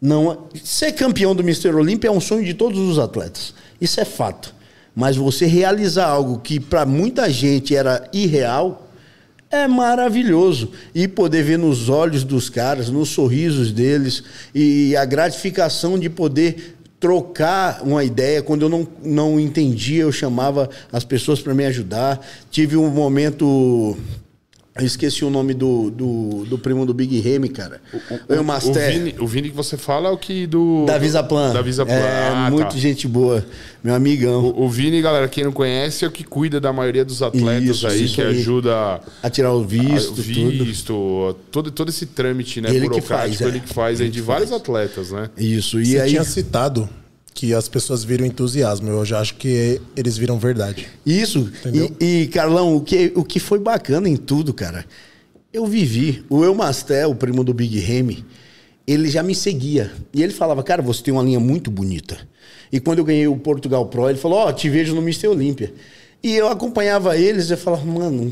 Não, 0.00 0.46
ser 0.64 0.92
campeão 0.92 1.34
do 1.34 1.44
Mister 1.44 1.76
Olímpia 1.76 2.08
é 2.08 2.10
um 2.10 2.22
sonho 2.22 2.46
de 2.46 2.54
todos 2.54 2.78
os 2.78 2.98
atletas. 2.98 3.52
Isso 3.78 4.00
é 4.00 4.04
fato. 4.06 4.54
Mas 4.96 5.14
você 5.14 5.44
realizar 5.44 6.06
algo 6.06 6.38
que 6.38 6.58
para 6.58 6.86
muita 6.86 7.28
gente 7.28 7.76
era 7.76 8.08
irreal, 8.14 8.87
é 9.50 9.66
maravilhoso. 9.66 10.72
E 10.94 11.08
poder 11.08 11.42
ver 11.42 11.58
nos 11.58 11.88
olhos 11.88 12.24
dos 12.24 12.48
caras, 12.48 12.90
nos 12.90 13.10
sorrisos 13.10 13.72
deles, 13.72 14.22
e 14.54 14.96
a 14.96 15.04
gratificação 15.04 15.98
de 15.98 16.08
poder 16.08 16.76
trocar 17.00 17.82
uma 17.82 18.04
ideia. 18.04 18.42
Quando 18.42 18.62
eu 18.62 18.68
não, 18.68 18.86
não 19.02 19.40
entendia, 19.40 20.02
eu 20.02 20.12
chamava 20.12 20.68
as 20.92 21.04
pessoas 21.04 21.40
para 21.40 21.54
me 21.54 21.64
ajudar. 21.66 22.24
Tive 22.50 22.76
um 22.76 22.90
momento 22.90 23.96
eu 24.78 24.86
esqueci 24.86 25.24
o 25.24 25.30
nome 25.30 25.54
do, 25.54 25.90
do, 25.90 26.44
do 26.44 26.58
primo 26.58 26.86
do 26.86 26.94
Big 26.94 27.18
Remy, 27.18 27.48
cara. 27.48 27.80
O, 27.92 28.34
o, 28.34 28.40
o, 28.40 28.44
Master. 28.44 28.70
O 28.70 28.92
Vini, 28.92 29.14
o 29.18 29.26
Vini 29.26 29.50
que 29.50 29.56
você 29.56 29.76
fala 29.76 30.08
é 30.08 30.12
o 30.12 30.16
que 30.16 30.46
do. 30.46 30.84
Da 30.86 30.96
Visaplan. 30.98 31.52
Da 31.52 31.60
Visaplan. 31.60 31.94
É, 31.94 32.28
ah, 32.28 32.50
muito 32.50 32.70
tá. 32.70 32.76
gente 32.76 33.08
boa. 33.08 33.44
Meu 33.82 33.94
amigão. 33.94 34.44
O, 34.44 34.64
o, 34.64 34.68
Vini, 34.68 35.02
galera, 35.02 35.26
quem 35.26 35.42
não 35.42 35.52
conhece, 35.52 36.04
é 36.04 36.08
o 36.08 36.10
que 36.12 36.22
cuida 36.22 36.60
da 36.60 36.72
maioria 36.72 37.04
dos 37.04 37.22
atletas 37.22 37.76
isso, 37.76 37.86
aí, 37.88 38.04
isso 38.04 38.14
que 38.14 38.22
aí. 38.22 38.38
ajuda. 38.38 39.00
A 39.20 39.28
tirar 39.28 39.52
o 39.52 39.64
visto. 39.64 40.20
A, 40.20 40.22
visto, 40.22 40.86
tudo. 40.86 41.34
Todo, 41.50 41.70
todo 41.72 41.88
esse 41.88 42.06
trâmite, 42.06 42.60
né? 42.60 42.72
Ele 42.72 42.88
que 42.88 43.00
faz. 43.00 43.40
Ele 43.40 43.58
é. 43.58 43.60
que 43.60 43.74
faz 43.74 44.00
aí 44.00 44.08
de 44.08 44.20
vários 44.20 44.52
atletas, 44.52 45.10
né? 45.10 45.28
Isso. 45.36 45.80
E 45.80 45.86
Você 45.86 46.00
aí. 46.00 46.10
tinha 46.10 46.24
citado 46.24 46.88
que 47.38 47.54
as 47.54 47.68
pessoas 47.68 48.02
viram 48.02 48.26
entusiasmo. 48.26 48.88
Eu 48.90 49.04
já 49.04 49.20
acho 49.20 49.36
que 49.36 49.80
eles 49.96 50.18
viram 50.18 50.40
verdade. 50.40 50.88
Isso. 51.06 51.48
E, 52.00 52.22
e, 52.22 52.26
Carlão, 52.26 52.74
o 52.74 52.80
que, 52.80 53.12
o 53.14 53.22
que 53.22 53.38
foi 53.38 53.60
bacana 53.60 54.08
em 54.08 54.16
tudo, 54.16 54.52
cara, 54.52 54.84
eu 55.52 55.64
vivi. 55.64 56.24
O 56.28 56.44
Elmastel, 56.44 57.12
o 57.12 57.14
primo 57.14 57.44
do 57.44 57.54
Big 57.54 57.78
Remy, 57.78 58.24
ele 58.84 59.08
já 59.08 59.22
me 59.22 59.36
seguia. 59.36 59.92
E 60.12 60.20
ele 60.20 60.32
falava, 60.32 60.64
cara, 60.64 60.82
você 60.82 61.00
tem 61.00 61.14
uma 61.14 61.22
linha 61.22 61.38
muito 61.38 61.70
bonita. 61.70 62.18
E 62.72 62.80
quando 62.80 62.98
eu 62.98 63.04
ganhei 63.04 63.28
o 63.28 63.36
Portugal 63.36 63.86
Pro, 63.86 64.10
ele 64.10 64.18
falou, 64.18 64.38
ó, 64.38 64.48
oh, 64.48 64.52
te 64.52 64.68
vejo 64.68 64.92
no 64.92 65.00
Mister 65.00 65.30
Olímpia. 65.30 65.72
E 66.20 66.34
eu 66.34 66.48
acompanhava 66.48 67.16
eles 67.16 67.50
e 67.50 67.52
eu 67.52 67.56
falava, 67.56 67.84
mano, 67.84 68.28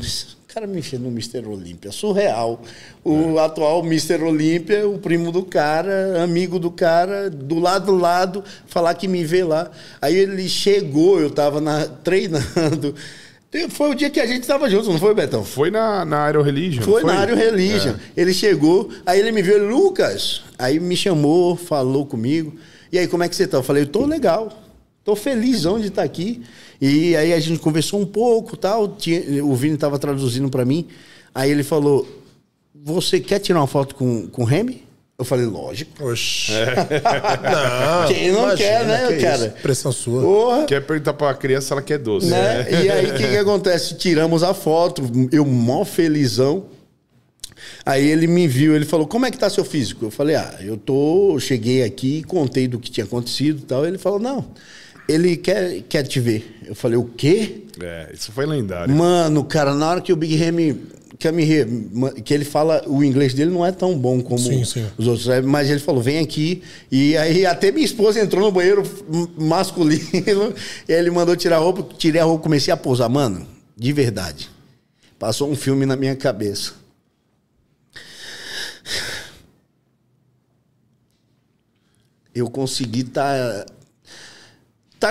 cara 0.57 0.65
me 0.65 0.81
no 0.97 1.11
Mister 1.11 1.47
Olímpia. 1.47 1.91
Surreal. 1.91 2.59
O 3.03 3.37
é. 3.37 3.45
atual 3.45 3.83
Mister 3.83 4.23
Olímpia, 4.23 4.87
o 4.87 4.97
primo 4.97 5.31
do 5.31 5.43
cara, 5.43 6.23
amigo 6.23 6.57
do 6.57 6.71
cara, 6.71 7.29
do 7.29 7.59
lado 7.59 7.85
do 7.85 7.95
lado, 7.95 8.43
falar 8.65 8.95
que 8.95 9.07
me 9.07 9.23
vê 9.23 9.43
lá. 9.43 9.69
Aí 10.01 10.15
ele 10.15 10.49
chegou, 10.49 11.19
eu 11.19 11.29
tava 11.29 11.61
na, 11.61 11.85
treinando. 11.85 12.95
Foi 13.69 13.91
o 13.91 13.93
dia 13.93 14.09
que 14.09 14.19
a 14.19 14.25
gente 14.25 14.41
estava 14.41 14.67
juntos, 14.67 14.87
não 14.87 14.97
foi, 14.97 15.13
Betão? 15.13 15.43
Foi 15.43 15.69
na, 15.69 16.03
na 16.03 16.25
Aero 16.25 16.41
Religion. 16.41 16.81
Foi, 16.81 17.01
foi? 17.01 17.13
na 17.13 17.19
Aero 17.19 17.35
Religion. 17.35 17.91
É. 17.91 18.21
Ele 18.21 18.33
chegou, 18.33 18.89
aí 19.05 19.19
ele 19.19 19.31
me 19.31 19.43
viu, 19.43 19.67
Lucas. 19.67 20.41
Aí 20.57 20.79
me 20.79 20.97
chamou, 20.97 21.55
falou 21.55 22.05
comigo. 22.05 22.55
E 22.91 22.97
aí, 22.97 23.07
como 23.07 23.23
é 23.23 23.29
que 23.29 23.35
você 23.35 23.45
tá? 23.45 23.57
Eu 23.57 23.63
falei, 23.63 23.83
eu 23.83 23.87
tô 23.87 24.05
legal. 24.05 24.66
Tô 25.07 25.15
felizão 25.15 25.79
de 25.79 25.87
estar 25.87 26.03
aqui. 26.03 26.41
E 26.81 27.15
aí 27.15 27.31
a 27.31 27.39
gente 27.39 27.59
conversou 27.59 27.97
um 28.01 28.05
pouco 28.05 28.57
tal. 28.57 28.89
Tinha, 28.89 29.41
o 29.41 29.55
Vini 29.55 29.75
estava 29.75 29.97
traduzindo 29.97 30.49
para 30.49 30.65
mim. 30.65 30.85
Aí 31.33 31.49
ele 31.49 31.63
falou: 31.63 32.05
Você 32.83 33.17
quer 33.21 33.39
tirar 33.39 33.61
uma 33.61 33.67
foto 33.67 33.95
com, 33.95 34.27
com 34.27 34.41
o 34.41 34.45
Remy? 34.45 34.83
Eu 35.17 35.23
falei, 35.23 35.45
lógico. 35.45 36.03
Oxi. 36.05 36.51
É. 36.51 36.75
Não, 37.49 38.07
Quem 38.09 38.31
não 38.33 38.53
quer, 38.53 38.85
né, 38.85 39.07
que 39.07 39.21
cara? 39.21 39.45
isso, 39.47 39.61
Pressão 39.61 39.93
sua. 39.93 40.21
Porra. 40.21 40.65
Quer 40.65 40.85
perguntar 40.85 41.13
pra 41.13 41.33
criança 41.33 41.67
se 41.67 41.71
ela 41.73 41.81
quer 41.81 41.99
doce. 41.99 42.27
né? 42.27 42.67
E 42.69 42.89
aí, 42.91 43.05
o 43.09 43.13
que, 43.15 43.29
que 43.29 43.37
acontece? 43.37 43.95
Tiramos 43.95 44.43
a 44.43 44.53
foto, 44.53 45.01
eu 45.31 45.45
mó 45.45 45.85
felizão. 45.85 46.65
Aí 47.85 48.05
ele 48.05 48.27
me 48.27 48.47
viu, 48.47 48.75
ele 48.75 48.85
falou, 48.85 49.07
como 49.07 49.25
é 49.25 49.31
que 49.31 49.37
tá 49.37 49.49
seu 49.49 49.63
físico? 49.63 50.05
Eu 50.05 50.11
falei, 50.11 50.35
ah, 50.35 50.57
eu 50.61 50.75
tô, 50.77 51.39
cheguei 51.39 51.83
aqui, 51.83 52.21
contei 52.23 52.67
do 52.67 52.77
que 52.77 52.91
tinha 52.91 53.05
acontecido 53.05 53.59
e 53.59 53.65
tal. 53.65 53.85
Ele 53.85 53.97
falou, 53.97 54.19
não, 54.19 54.45
ele 55.07 55.37
quer, 55.37 55.81
quer 55.83 56.03
te 56.03 56.19
ver. 56.19 56.59
Eu 56.65 56.75
falei, 56.75 56.97
o 56.97 57.05
quê? 57.05 57.63
É, 57.81 58.11
isso 58.13 58.31
foi 58.31 58.45
lendário. 58.45 58.93
Mano, 58.93 59.43
cara, 59.43 59.73
na 59.73 59.89
hora 59.89 60.01
que 60.01 60.11
o 60.11 60.15
Big 60.15 60.35
Ramy 60.35 60.81
quer 61.17 61.33
me 61.33 61.47
que 62.23 62.33
ele 62.33 62.45
fala, 62.45 62.83
o 62.87 63.03
inglês 63.03 63.33
dele 63.33 63.49
não 63.49 63.65
é 63.65 63.71
tão 63.71 63.97
bom 63.97 64.21
como 64.21 64.39
Sim, 64.39 64.63
sim. 64.63 64.85
os 64.97 65.07
outros, 65.07 65.27
né? 65.27 65.41
mas 65.41 65.69
ele 65.69 65.79
falou, 65.79 66.01
vem 66.01 66.19
aqui. 66.19 66.61
E 66.91 67.17
aí 67.17 67.45
até 67.45 67.71
minha 67.71 67.85
esposa 67.85 68.19
entrou 68.19 68.43
no 68.43 68.51
banheiro 68.51 68.83
masculino, 69.37 70.53
e 70.87 70.91
ele 70.91 71.09
mandou 71.09 71.35
tirar 71.35 71.57
a 71.57 71.59
roupa, 71.59 71.87
tirei 71.97 72.21
a 72.21 72.25
roupa, 72.25 72.43
comecei 72.43 72.73
a 72.73 72.77
pousar, 72.77 73.09
mano, 73.09 73.47
de 73.75 73.93
verdade. 73.93 74.49
Passou 75.17 75.49
um 75.49 75.55
filme 75.55 75.85
na 75.85 75.95
minha 75.95 76.15
cabeça. 76.15 76.73
Eu 82.35 82.47
consegui 82.51 82.99
estar 83.01 83.65
tá 83.65 83.76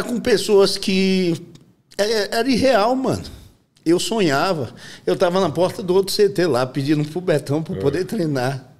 com 0.03 0.19
pessoas 0.21 0.77
que 0.77 1.35
é- 1.97 2.37
era 2.39 2.49
irreal, 2.49 2.95
mano. 2.97 3.23
Eu 3.85 4.01
sonhava. 4.01 4.75
Eu 5.07 5.17
tava 5.17 5.41
na 5.41 5.49
porta 5.51 5.83
do 5.83 5.95
outro 5.95 6.13
CT 6.15 6.47
lá, 6.47 6.67
pedindo 6.67 7.05
pro 7.09 7.21
Betão 7.21 7.63
pra 7.63 7.77
poder 7.77 8.05
treinar. 8.05 8.73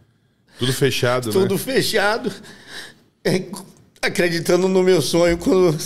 Tudo 0.59 0.73
fechado, 0.73 1.31
Tudo 1.31 1.55
né? 1.55 1.61
fechado. 1.61 2.33
É, 3.25 3.45
Acreditando 4.03 4.69
no 4.69 4.83
meu 4.83 5.01
sonho, 5.03 5.37
quando 5.39 5.77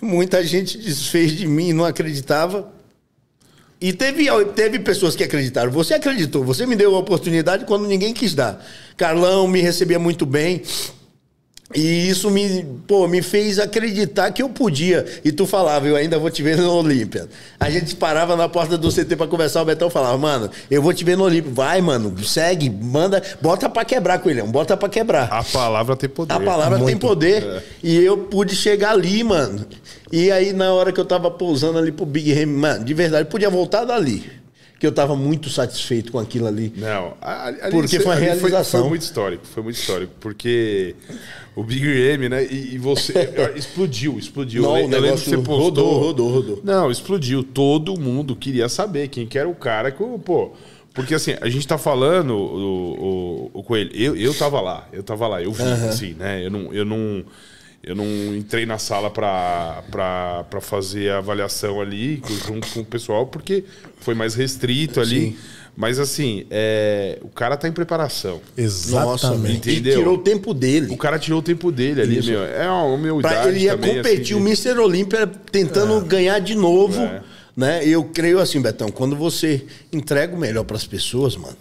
muita 0.00 0.42
gente 0.44 0.78
desfez 0.78 1.32
de 1.32 1.46
mim 1.46 1.68
e 1.68 1.72
não 1.72 1.84
acreditava. 1.84 2.72
E 3.80 3.92
teve, 3.92 4.26
teve 4.54 4.78
pessoas 4.78 5.16
que 5.16 5.24
acreditaram. 5.24 5.70
Você 5.72 5.94
acreditou, 5.94 6.44
você 6.44 6.66
me 6.66 6.76
deu 6.76 6.94
a 6.94 6.98
oportunidade 6.98 7.64
quando 7.64 7.86
ninguém 7.86 8.12
quis 8.12 8.34
dar. 8.34 8.64
Carlão 8.96 9.48
me 9.48 9.60
recebia 9.60 9.98
muito 9.98 10.26
bem. 10.26 10.62
E 11.72 12.08
isso 12.08 12.30
me, 12.30 12.66
pô, 12.86 13.06
me 13.06 13.22
fez 13.22 13.58
acreditar 13.60 14.32
que 14.32 14.42
eu 14.42 14.48
podia. 14.48 15.06
E 15.24 15.30
tu 15.30 15.46
falava, 15.46 15.86
eu 15.86 15.94
ainda 15.94 16.18
vou 16.18 16.28
te 16.28 16.42
ver 16.42 16.56
no 16.56 16.72
Olímpia. 16.72 17.28
A 17.60 17.70
gente 17.70 17.94
parava 17.94 18.34
na 18.34 18.48
porta 18.48 18.76
do 18.76 18.88
CT 18.90 19.14
pra 19.14 19.28
conversar, 19.28 19.62
o 19.62 19.64
Betão 19.64 19.88
falava, 19.88 20.18
mano, 20.18 20.50
eu 20.68 20.82
vou 20.82 20.92
te 20.92 21.04
ver 21.04 21.16
no 21.16 21.24
Olímpia. 21.24 21.52
Vai, 21.52 21.80
mano, 21.80 22.12
segue, 22.24 22.68
manda, 22.68 23.22
bota 23.40 23.68
pra 23.68 23.84
quebrar, 23.84 24.18
Coelhão, 24.18 24.50
bota 24.50 24.76
pra 24.76 24.88
quebrar. 24.88 25.28
A 25.30 25.44
palavra 25.44 25.94
tem 25.94 26.08
poder. 26.08 26.34
A 26.34 26.40
palavra 26.40 26.78
tem 26.78 26.86
Muito. 26.86 27.06
poder. 27.06 27.62
E 27.82 27.96
eu 27.96 28.18
pude 28.18 28.56
chegar 28.56 28.90
ali, 28.90 29.22
mano. 29.22 29.64
E 30.10 30.28
aí, 30.32 30.52
na 30.52 30.72
hora 30.72 30.90
que 30.90 30.98
eu 30.98 31.04
tava 31.04 31.30
pousando 31.30 31.78
ali 31.78 31.92
pro 31.92 32.04
Big 32.04 32.32
Ham, 32.32 32.46
mano, 32.46 32.84
de 32.84 32.92
verdade, 32.94 33.28
podia 33.28 33.48
voltar 33.48 33.84
dali. 33.84 34.39
Que 34.80 34.86
eu 34.86 34.92
tava 34.92 35.14
muito 35.14 35.50
satisfeito 35.50 36.10
com 36.10 36.18
aquilo 36.18 36.46
ali. 36.46 36.72
Não, 36.74 37.14
a- 37.20 37.48
ali, 37.48 37.58
Porque 37.70 37.96
ali 37.96 38.04
foi 38.04 38.06
uma 38.06 38.14
ali 38.14 38.24
realização. 38.24 38.80
Foi, 38.80 38.88
muito 38.88 39.02
histórico, 39.02 39.46
foi 39.46 39.62
muito 39.62 39.76
histórico. 39.76 40.12
Porque 40.18 40.96
o 41.54 41.62
Big 41.62 41.86
M, 41.86 42.30
né? 42.30 42.42
E, 42.46 42.74
e 42.74 42.78
você. 42.78 43.12
explodiu, 43.54 44.18
explodiu. 44.18 44.62
Não, 44.62 44.78
eu, 44.78 44.86
o 44.86 44.86
eu 44.86 44.88
negócio 45.02 45.18
você 45.30 45.36
postou. 45.36 45.58
rodou, 45.58 45.98
rodou, 45.98 46.30
rodou. 46.30 46.60
Não, 46.64 46.90
explodiu. 46.90 47.44
Todo 47.44 48.00
mundo 48.00 48.34
queria 48.34 48.70
saber 48.70 49.08
quem 49.08 49.26
que 49.26 49.38
era 49.38 49.48
o 49.48 49.54
cara 49.54 49.90
que, 49.90 50.02
pô. 50.24 50.52
Porque 50.94 51.14
assim, 51.14 51.36
a 51.42 51.48
gente 51.50 51.68
tá 51.68 51.78
falando, 51.78 52.34
o, 52.34 53.50
o, 53.54 53.60
o 53.60 53.62
Coelho, 53.62 53.90
eu, 53.94 54.16
eu 54.16 54.34
tava 54.34 54.60
lá, 54.60 54.88
eu 54.92 55.02
tava 55.02 55.28
lá, 55.28 55.42
eu 55.42 55.52
vi, 55.52 55.62
assim, 55.62 56.14
né? 56.14 56.44
Eu 56.44 56.50
não, 56.50 56.72
eu 56.74 56.84
não, 56.84 57.22
eu 57.82 57.94
não 57.94 58.04
entrei 58.36 58.66
na 58.66 58.78
sala 58.78 59.10
pra 59.10 59.82
fazer 60.60 61.10
a 61.10 61.18
avaliação 61.18 61.80
ali 61.80 62.22
junto 62.46 62.68
com 62.68 62.80
o 62.80 62.84
pessoal, 62.84 63.26
porque 63.26 63.64
foi 64.00 64.14
mais 64.14 64.34
restrito 64.34 65.00
ali. 65.00 65.20
Sim. 65.20 65.36
Mas 65.76 65.98
assim, 65.98 66.44
é, 66.50 67.18
o 67.22 67.28
cara 67.28 67.56
tá 67.56 67.66
em 67.66 67.72
preparação. 67.72 68.40
Nossa, 68.58 69.26
Exatamente. 69.28 69.70
e 69.70 69.72
Entendeu? 69.74 69.98
tirou 69.98 70.14
o 70.16 70.18
tempo 70.18 70.52
dele. 70.52 70.92
O 70.92 70.96
cara 70.96 71.18
tirou 71.18 71.38
o 71.38 71.42
tempo 71.42 71.72
dele 71.72 72.02
ali, 72.02 72.18
Isso. 72.18 72.30
meu. 72.30 72.44
É 72.44 72.68
uma 72.68 72.84
humildade 72.84 73.34
Pra, 73.34 73.48
ele 73.48 73.60
ia 73.60 73.72
também, 73.78 73.96
competir 73.96 74.34
assim, 74.36 74.44
o 74.44 74.46
Mr. 74.46 74.78
Olímpia 74.78 75.26
tentando 75.26 75.98
ganhar 76.04 76.38
de 76.40 76.54
novo. 76.54 77.00
É. 77.00 77.22
Né? 77.56 77.86
Eu 77.86 78.04
creio 78.04 78.40
assim, 78.40 78.60
Betão, 78.60 78.90
quando 78.90 79.16
você 79.16 79.64
entrega 79.92 80.34
o 80.34 80.38
melhor 80.38 80.64
pras 80.64 80.86
pessoas, 80.86 81.34
mano, 81.36 81.56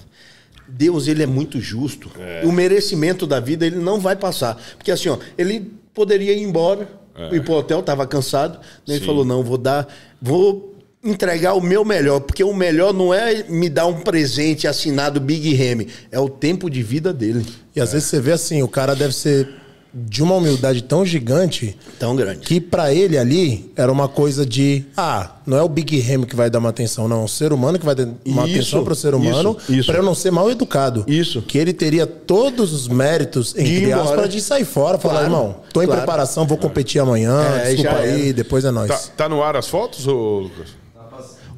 Deus 0.67 1.07
ele 1.07 1.23
é 1.23 1.27
muito 1.27 1.61
justo. 1.61 2.11
O 2.43 2.51
merecimento 2.51 3.25
da 3.25 3.39
vida 3.39 3.65
ele 3.65 3.77
não 3.77 3.99
vai 3.99 4.15
passar. 4.17 4.61
Porque 4.75 4.91
assim, 4.91 5.09
ó, 5.09 5.17
ele 5.38 5.71
poderia 6.00 6.32
ir 6.32 6.44
embora, 6.44 6.88
ir 7.29 7.44
pro 7.44 7.56
hotel, 7.56 7.84
tava 7.84 8.08
cansado. 8.08 8.58
Ele 8.88 9.00
Sim. 9.00 9.06
falou: 9.06 9.25
não, 9.25 9.44
vou 9.44 9.58
dar. 9.58 9.86
Vou 10.22 10.77
entregar 11.03 11.56
o 11.56 11.62
meu 11.62 11.84
melhor, 11.84 12.22
porque 12.22 12.41
o 12.41 12.53
melhor 12.53 12.94
não 12.94 13.13
é 13.13 13.44
me 13.50 13.70
dar 13.70 13.86
um 13.86 14.00
presente 14.00 14.65
assinado 14.65 15.20
Big 15.20 15.53
Remy, 15.53 15.88
é 16.10 16.20
o 16.20 16.29
tempo 16.29 16.70
de 16.70 16.82
vida 16.82 17.13
dele. 17.13 17.46
E 17.75 17.82
às 17.82 17.91
vezes 17.91 18.08
você 18.08 18.20
vê 18.22 18.32
assim, 18.32 18.63
o 18.63 18.68
cara 18.68 18.96
deve 18.96 19.13
ser 19.13 19.50
de 19.91 20.22
uma 20.22 20.36
humildade 20.36 20.84
tão 20.84 21.03
gigante 21.03 21.75
Tão 21.98 22.15
grande. 22.15 22.41
que 22.41 22.62
pra 22.62 22.93
ele 22.93 23.17
ali 23.17 23.72
era 23.75 23.91
uma 23.91 24.08
coisa 24.08 24.46
de 24.46 24.86
ah, 24.96 25.31
não 25.48 25.58
é 25.58 25.63
o 25.63 25.67
Big 25.67 26.00
Ham 26.12 26.24
que 26.25 26.36
vai 26.36 26.48
dar 26.48 26.60
uma 26.60 26.69
atenção, 26.69 27.08
não, 27.08 27.22
é 27.22 27.25
o 27.25 27.27
ser 27.27 27.51
humano 27.51 27.79
que 27.79 27.86
vai 27.86 27.96
dar 27.96 28.08
uma 28.24 28.43
Isso, 28.48 28.53
atenção 28.60 28.84
pro 28.84 28.93
ser 28.93 29.15
humano 29.15 29.58
isso, 29.60 29.74
isso. 29.74 29.91
pra 29.91 29.98
eu 30.00 30.03
não 30.03 30.13
ser 30.13 30.29
mal 30.31 30.50
educado. 30.51 31.03
Isso. 31.08 31.41
Que 31.41 31.58
ele 31.58 31.74
teria 31.74 32.05
todos 32.05 32.72
os 32.72 32.88
méritos 32.88 33.55
entre 33.58 33.91
aspas 33.91 34.29
de 34.29 34.41
sair 34.41 34.63
fora, 34.65 35.00
falar, 35.00 35.22
Claro, 35.22 35.25
irmão, 35.27 35.55
tô 35.74 35.81
em 35.81 35.86
claro. 35.88 36.01
preparação, 36.01 36.46
vou 36.46 36.58
competir 36.58 37.01
amanhã, 37.01 37.41
É, 37.63 37.74
desculpa 37.74 37.98
aí, 37.98 38.25
era. 38.25 38.34
depois 38.34 38.63
é 38.65 38.69
nóis. 38.72 38.89
Tá, 38.89 38.98
tá 39.17 39.29
no 39.29 39.41
ar 39.41 39.55
as 39.55 39.67
fotos, 39.67 40.05
ô 40.05 40.39
Lucas? 40.41 40.77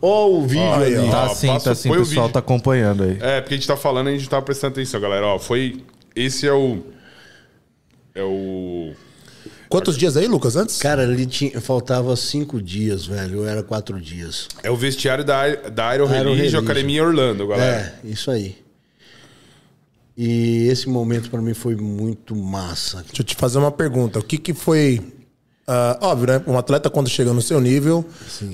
Ó, 0.01 0.29
o 0.29 0.47
vídeo 0.47 0.73
aí, 0.73 0.95
ali. 0.95 1.07
ó. 1.07 1.11
Tá 1.11 1.25
Ó, 1.29 1.35
sim, 1.35 1.47
passa- 1.47 1.69
tá 1.71 1.75
sim, 1.75 1.89
o 1.89 1.93
o 1.93 1.97
pessoal 1.97 2.25
vídeo. 2.27 2.33
tá 2.33 2.39
acompanhando 2.39 3.03
aí. 3.03 3.17
É, 3.21 3.41
porque 3.41 3.53
a 3.53 3.57
gente 3.57 3.67
tá 3.67 3.77
falando 3.77 4.09
e 4.09 4.13
a 4.13 4.17
gente 4.17 4.29
tá 4.29 4.41
prestando 4.41 4.71
atenção, 4.73 4.99
galera. 4.99 5.27
Ó, 5.27 5.37
foi. 5.37 5.83
Esse 6.15 6.47
é 6.47 6.53
o. 6.53 6.79
É 8.15 8.23
o. 8.23 8.93
Quantos 9.69 9.97
dias 9.97 10.17
aí, 10.17 10.27
Lucas, 10.27 10.55
antes? 10.57 10.77
Cara, 10.77 11.03
ali 11.03 11.25
tinha, 11.25 11.61
faltava 11.61 12.13
cinco 12.15 12.61
dias, 12.61 13.05
velho. 13.05 13.39
Ou 13.39 13.47
era 13.47 13.63
quatro 13.63 13.99
dias. 14.01 14.47
É 14.61 14.69
o 14.69 14.75
vestiário 14.75 15.23
da, 15.23 15.47
da 15.55 15.87
Aero 15.87 16.03
Aero 16.03 16.09
Religio 16.09 16.35
Religio. 16.35 16.59
Academia 16.59 17.03
Orlando, 17.03 17.47
galera. 17.47 17.95
É, 18.03 18.07
isso 18.07 18.29
aí. 18.29 18.57
E 20.17 20.67
esse 20.67 20.89
momento 20.89 21.29
pra 21.29 21.41
mim 21.41 21.53
foi 21.53 21.75
muito 21.75 22.35
massa. 22.35 22.97
Deixa 23.07 23.21
eu 23.21 23.25
te 23.25 23.35
fazer 23.35 23.57
uma 23.57 23.71
pergunta. 23.71 24.19
O 24.19 24.23
que 24.23 24.37
que 24.37 24.53
foi. 24.53 25.01
ah, 25.65 25.97
óbvio, 26.01 26.27
né? 26.27 26.41
Um 26.45 26.57
atleta, 26.57 26.89
quando 26.89 27.09
chega 27.09 27.31
no 27.33 27.41
seu 27.41 27.59
nível, 27.61 28.05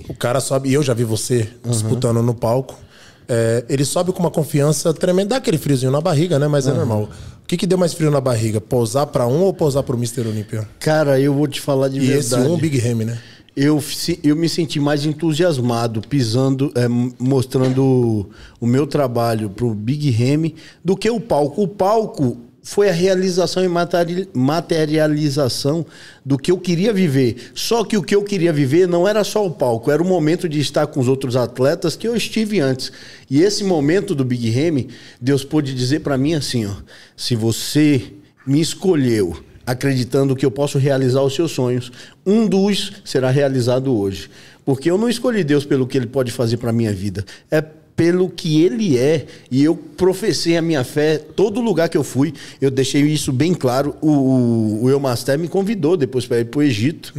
o 0.08 0.14
cara 0.14 0.40
sobe. 0.40 0.70
E 0.70 0.74
eu 0.74 0.84
já 0.84 0.94
vi 0.94 1.04
você 1.04 1.50
disputando 1.66 2.22
no 2.22 2.34
palco. 2.36 2.80
é, 3.28 3.66
ele 3.68 3.84
sobe 3.84 4.12
com 4.14 4.20
uma 4.20 4.32
confiança 4.32 4.94
tremenda. 4.94 5.30
Dá 5.32 5.38
aquele 5.38 5.58
friozinho 5.58 5.92
na 5.92 6.00
barriga, 6.00 6.38
né? 6.38 6.48
Mas 6.48 6.68
é 6.68 6.74
normal. 6.74 7.10
O 7.48 7.50
que, 7.50 7.56
que 7.56 7.66
deu 7.66 7.78
mais 7.78 7.94
frio 7.94 8.12
na 8.12 8.20
barriga? 8.20 8.60
Pousar 8.60 9.06
pra 9.08 9.26
um 9.26 9.42
ou 9.44 9.54
pousar 9.54 9.82
pro 9.82 9.96
Mr. 9.96 10.28
Olympia? 10.28 10.68
Cara, 10.82 11.18
eu 11.18 11.34
vou 11.34 11.48
te 11.48 11.62
falar 11.62 11.88
de 11.88 11.98
E 11.98 12.12
esse 12.12 12.32
verdade. 12.32 12.52
um, 12.52 12.58
Big 12.58 12.78
Ham, 12.86 13.06
né? 13.06 13.18
Eu, 13.56 13.82
eu 14.22 14.36
me 14.36 14.50
senti 14.50 14.82
mais 14.82 15.06
entusiasmado 15.06 16.02
pisando, 16.02 16.74
é, 16.76 16.90
mostrando 17.18 17.82
o, 17.82 18.30
o 18.60 18.68
meu 18.68 18.86
trabalho 18.86 19.50
pro 19.50 19.74
Big 19.74 20.10
Remy 20.10 20.56
do 20.84 20.98
que 20.98 21.10
o 21.10 21.22
palco. 21.22 21.64
O 21.64 21.68
palco 21.70 22.38
foi 22.68 22.90
a 22.90 22.92
realização 22.92 23.64
e 23.64 23.68
materi- 23.70 24.28
materialização 24.34 25.86
do 26.26 26.38
que 26.38 26.52
eu 26.52 26.58
queria 26.58 26.92
viver. 26.92 27.52
Só 27.56 27.86
que 27.86 27.96
o 27.96 28.04
que 28.04 28.14
eu 28.14 28.22
queria 28.22 28.52
viver 28.52 28.90
não 28.90 29.08
era 29.08 29.24
só 29.24 29.46
o 29.46 29.52
palco, 29.52 29.90
era 29.90 30.04
o 30.04 30.06
momento 30.06 30.50
de 30.50 30.60
estar 30.60 30.86
com 30.86 31.00
os 31.00 31.08
outros 31.08 31.38
atletas 31.38 31.96
que 31.96 32.06
eu 32.06 32.14
estive 32.14 32.60
antes. 32.60 32.92
E 33.30 33.42
esse 33.42 33.64
momento 33.64 34.14
do 34.14 34.26
Big 34.26 34.50
Remy, 34.50 34.90
Deus 35.20 35.46
pôde 35.46 35.74
dizer 35.74 36.02
para 36.02 36.18
mim 36.18 36.34
assim, 36.34 36.66
ó, 36.66 36.74
se 37.16 37.38
você 37.38 38.12
me 38.46 38.60
escolheu 38.60 39.42
acreditando 39.66 40.36
que 40.36 40.46
eu 40.46 40.52
posso 40.52 40.78
realizar 40.78 41.22
os 41.22 41.36
seus 41.36 41.52
sonhos. 41.52 41.90
Um 42.26 42.48
dos 42.48 43.02
será 43.06 43.30
realizado 43.30 43.98
hoje. 43.98 44.30
Porque 44.66 44.92
eu 44.92 44.98
não 44.98 45.10
escolhi 45.10 45.42
Deus 45.42 45.64
pelo 45.64 45.88
que 45.88 45.98
ele 45.98 46.08
pode 46.08 46.34
fazer 46.34 46.58
para 46.58 46.74
minha 46.74 46.94
vida. 46.94 47.26
É 47.50 47.64
pelo 47.98 48.30
que 48.30 48.62
ele 48.62 48.96
é. 48.96 49.26
E 49.50 49.64
eu 49.64 49.76
professei 49.76 50.56
a 50.56 50.62
minha 50.62 50.84
fé 50.84 51.18
todo 51.18 51.60
lugar 51.60 51.90
que 51.90 51.98
eu 51.98 52.04
fui. 52.04 52.32
Eu 52.62 52.70
deixei 52.70 53.02
isso 53.02 53.34
bem 53.34 53.56
claro. 53.56 53.96
O, 54.00 54.12
o, 54.12 54.84
o 54.84 54.90
Eumaster 54.90 55.38
me 55.38 55.48
convidou 55.48 55.98
depois 55.98 56.28
para 56.28 56.40
ir 56.40 56.46
para 56.46 56.60
o 56.60 56.64
Egito. 56.64 57.12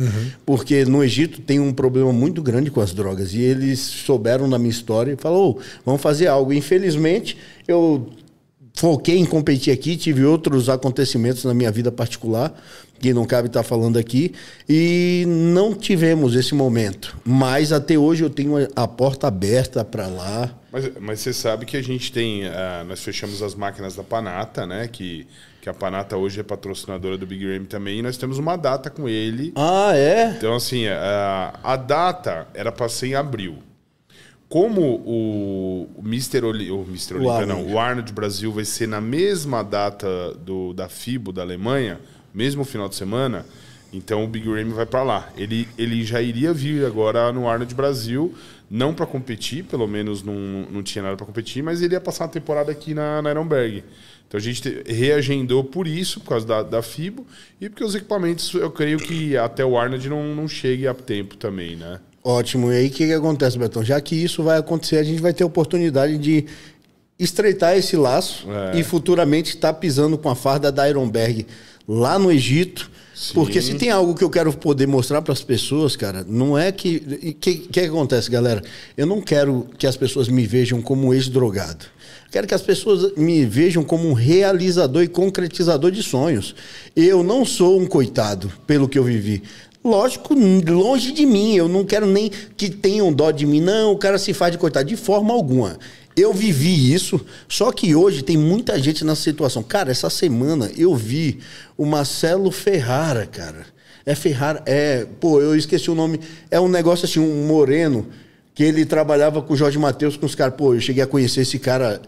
Porque 0.47 0.85
no 0.85 1.03
Egito 1.03 1.41
tem 1.41 1.59
um 1.59 1.73
problema 1.73 2.13
muito 2.13 2.41
grande 2.41 2.71
com 2.71 2.81
as 2.81 2.95
drogas. 2.95 3.35
E 3.35 3.41
eles 3.41 3.81
souberam 3.81 4.49
da 4.49 4.57
minha 4.57 4.71
história 4.71 5.13
e 5.13 5.17
falou, 5.17 5.59
"Ô, 5.59 5.59
vamos 5.85 6.01
fazer 6.01 6.29
algo. 6.29 6.53
Infelizmente, 6.53 7.37
eu 7.67 8.07
foquei 8.79 9.19
em 9.19 9.25
competir 9.25 9.73
aqui, 9.73 9.97
tive 9.97 10.25
outros 10.25 10.69
acontecimentos 10.69 11.43
na 11.43 11.53
minha 11.53 11.73
vida 11.73 11.91
particular, 11.91 12.55
que 13.01 13.13
não 13.13 13.25
cabe 13.25 13.49
estar 13.49 13.65
falando 13.65 13.99
aqui, 13.99 14.33
e 14.69 15.25
não 15.27 15.75
tivemos 15.75 16.37
esse 16.37 16.55
momento. 16.55 17.17
Mas 17.25 17.73
até 17.73 17.99
hoje 17.99 18.23
eu 18.23 18.31
tenho 18.31 18.55
a 18.77 18.87
porta 18.87 19.27
aberta 19.27 19.85
para 19.85 20.07
lá. 20.07 20.58
Mas, 20.71 20.91
mas 21.01 21.21
você 21.21 21.33
sabe 21.33 21.65
que 21.65 21.77
a 21.77 21.83
gente 21.83 22.13
tem. 22.13 22.47
Uh, 22.47 22.85
nós 22.87 23.03
fechamos 23.03 23.43
as 23.43 23.55
máquinas 23.55 23.97
da 23.97 24.03
Panata, 24.03 24.67
né? 24.67 24.87
Que, 24.87 25.27
que 25.61 25.69
a 25.69 25.75
Panata 25.75 26.17
hoje 26.17 26.41
é 26.41 26.43
patrocinadora 26.43 27.17
do 27.17 27.27
Big 27.27 27.47
Ram 27.47 27.65
também, 27.65 27.99
e 27.99 28.03
nós 28.03 28.17
temos 28.17 28.39
uma 28.39 28.57
data 28.57 28.91
com 28.91 29.09
ele. 29.09 29.53
Ah, 29.57 29.93
é? 29.95 30.31
Então, 30.37 30.55
assim, 30.55 30.87
a, 30.87 31.59
a 31.63 31.77
data 31.77 32.47
era 32.53 32.71
para 32.71 32.89
ser 32.89 33.09
em 33.09 33.15
abril. 33.15 33.59
Como 34.49 34.81
o, 34.81 35.89
o 35.95 36.03
Mr. 36.03 36.43
Oli, 36.45 36.71
o 36.71 36.83
Mr. 36.83 37.17
Olímpia, 37.17 37.45
não, 37.45 37.67
o 37.67 37.79
Arnold 37.79 38.11
Brasil 38.13 38.51
vai 38.51 38.65
ser 38.65 38.89
na 38.89 39.01
mesma 39.01 39.63
data 39.63 40.33
do, 40.35 40.73
da 40.73 40.89
FIBO 40.89 41.33
da 41.33 41.43
Alemanha, 41.43 42.01
mesmo 42.33 42.65
final 42.65 42.89
de 42.89 42.95
semana, 42.95 43.45
então 43.93 44.25
o 44.25 44.27
Big 44.27 44.49
Ramy 44.49 44.73
vai 44.73 44.87
para 44.87 45.03
lá. 45.03 45.29
Ele, 45.37 45.69
ele 45.77 46.03
já 46.03 46.23
iria 46.23 46.53
vir 46.53 46.87
agora 46.87 47.31
no 47.31 47.47
Arnold 47.47 47.75
Brasil, 47.75 48.35
não 48.71 48.93
para 48.93 49.07
competir, 49.07 49.65
pelo 49.65 49.87
menos 49.87 50.23
não, 50.23 50.35
não 50.71 50.83
tinha 50.83 51.03
nada 51.03 51.17
para 51.17 51.27
competir, 51.27 51.63
mas 51.63 51.81
ele 51.81 51.95
ia 51.95 52.01
passar 52.01 52.25
uma 52.25 52.31
temporada 52.31 52.71
aqui 52.71 52.93
na, 52.95 53.23
na 53.23 53.31
Ironberg. 53.31 53.83
Então 54.27 54.39
a 54.39 54.43
gente 54.43 54.83
reagendou 54.87 55.65
por 55.65 55.87
isso, 55.87 56.21
por 56.21 56.31
causa 56.31 56.47
da, 56.47 56.63
da 56.63 56.83
FIBO, 56.83 57.27
e 57.61 57.69
porque 57.69 57.83
os 57.83 57.95
equipamentos, 57.95 58.53
eu 58.53 58.71
creio 58.71 58.99
que 58.99 59.37
até 59.37 59.65
o 59.65 59.79
Arnold 59.79 60.07
não, 60.09 60.35
não 60.35 60.47
chegue 60.47 60.87
a 60.87 60.93
tempo 60.93 61.37
também, 61.37 61.77
né? 61.77 61.99
Ótimo. 62.23 62.71
E 62.71 62.77
aí 62.77 62.89
o 62.89 62.91
que, 62.91 63.07
que 63.07 63.13
acontece, 63.13 63.59
Betão? 63.59 63.83
Já 63.83 63.99
que 64.03 64.15
isso 64.15 64.43
vai 64.43 64.59
acontecer, 64.59 64.99
a 64.99 65.03
gente 65.03 65.23
vai 65.23 65.33
ter 65.33 65.45
a 65.45 65.47
oportunidade 65.47 66.19
de 66.19 66.45
estreitar 67.19 67.77
esse 67.77 67.97
laço 67.97 68.47
é. 68.51 68.79
e 68.79 68.85
futuramente 68.85 69.55
estar 69.55 69.73
tá 69.73 69.79
pisando 69.79 70.19
com 70.19 70.29
a 70.29 70.35
farda 70.35 70.71
da 70.71 70.87
Ironberg 70.87 71.47
lá 71.89 72.19
no 72.19 72.31
Egito. 72.31 72.91
Sim. 73.19 73.35
Porque 73.35 73.61
se 73.61 73.75
tem 73.75 73.91
algo 73.91 74.15
que 74.15 74.23
eu 74.23 74.31
quero 74.31 74.53
poder 74.53 74.87
mostrar 74.87 75.21
para 75.21 75.33
as 75.33 75.43
pessoas, 75.43 75.97
cara, 75.97 76.25
não 76.29 76.57
é 76.57 76.71
que. 76.71 76.99
O 76.99 77.35
que, 77.35 77.55
que 77.57 77.81
acontece, 77.81 78.31
galera? 78.31 78.63
Eu 78.97 79.07
não 79.07 79.21
quero 79.21 79.67
que 79.77 79.89
as 79.89 79.97
pessoas 79.97 80.29
me 80.29 80.47
vejam 80.47 80.81
como 80.81 81.13
ex-drogado. 81.13 81.85
Quero 82.31 82.47
que 82.47 82.55
as 82.55 82.63
pessoas 82.63 83.17
me 83.17 83.45
vejam 83.45 83.83
como 83.83 84.09
um 84.09 84.13
realizador 84.13 85.03
e 85.03 85.09
concretizador 85.09 85.91
de 85.91 86.01
sonhos. 86.01 86.55
Eu 86.95 87.25
não 87.25 87.45
sou 87.45 87.81
um 87.81 87.89
coitado 87.89 88.53
pelo 88.69 88.89
que 88.89 88.97
eu 88.97 89.03
vivi. 89.03 89.43
Lógico, 89.85 90.35
longe 90.35 91.11
de 91.11 91.27
mim. 91.27 91.57
Eu 91.57 91.69
não 91.69 91.85
quero 91.85 92.07
nem 92.07 92.31
que 92.57 92.71
tenham 92.71 93.13
dó 93.13 93.33
de 93.33 93.45
mim. 93.47 93.61
Não, 93.61 93.91
o 93.91 93.99
cara 93.99 94.17
se 94.17 94.33
faz 94.33 94.53
de 94.53 94.59
coitado. 94.59 94.87
De 94.87 94.97
forma 94.97 95.35
alguma. 95.35 95.77
Eu 96.19 96.33
vivi 96.33 96.93
isso, 96.93 97.21
só 97.49 97.71
que 97.71 97.95
hoje 97.95 98.23
tem 98.23 98.37
muita 98.37 98.79
gente 98.83 99.05
nessa 99.05 99.23
situação. 99.23 99.63
Cara, 99.63 99.91
essa 99.91 100.11
semana 100.11 100.71
eu 100.77 100.97
vi 100.97 101.39
o 101.77 101.87
Marcelo 101.87 102.51
Ferrara, 102.51 103.25
cara. 103.27 103.67
É 104.05 104.15
Ferrara, 104.15 104.63
é. 104.67 105.07
Pô, 105.21 105.41
eu 105.41 105.55
esqueci 105.55 105.91
o 105.91 105.95
nome. 105.95 106.19
É 106.51 106.59
um 106.59 106.69
negócio 106.69 107.05
assim, 107.05 107.21
um 107.21 107.47
moreno, 107.47 108.07
que 108.55 108.65
ele 108.65 108.85
trabalhava 108.85 109.41
com 109.43 109.53
o 109.53 109.57
Jorge 109.57 109.79
Matheus, 109.79 110.17
com 110.17 110.27
os 110.27 110.35
caras. 110.35 110.55
Pô, 110.55 110.75
eu 110.75 110.81
cheguei 110.81 111.03
a 111.03 111.07
conhecer 111.07 111.43
esse 111.43 111.59
cara. 111.59 112.03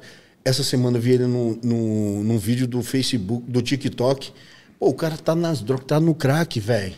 Essa 0.45 0.65
semana 0.65 0.97
eu 0.97 1.03
vi 1.03 1.13
ele 1.13 1.27
no, 1.27 1.59
no, 1.63 2.25
num 2.25 2.39
vídeo 2.39 2.67
do 2.67 2.83
Facebook, 2.83 3.45
do 3.47 3.63
TikTok. 3.63 4.33
Pô, 4.79 4.89
o 4.89 4.95
cara 4.95 5.17
tá 5.17 5.35
nas 5.35 5.61
drogas, 5.61 5.87
tá 5.87 6.01
no 6.01 6.15
crack, 6.15 6.59
velho. 6.59 6.95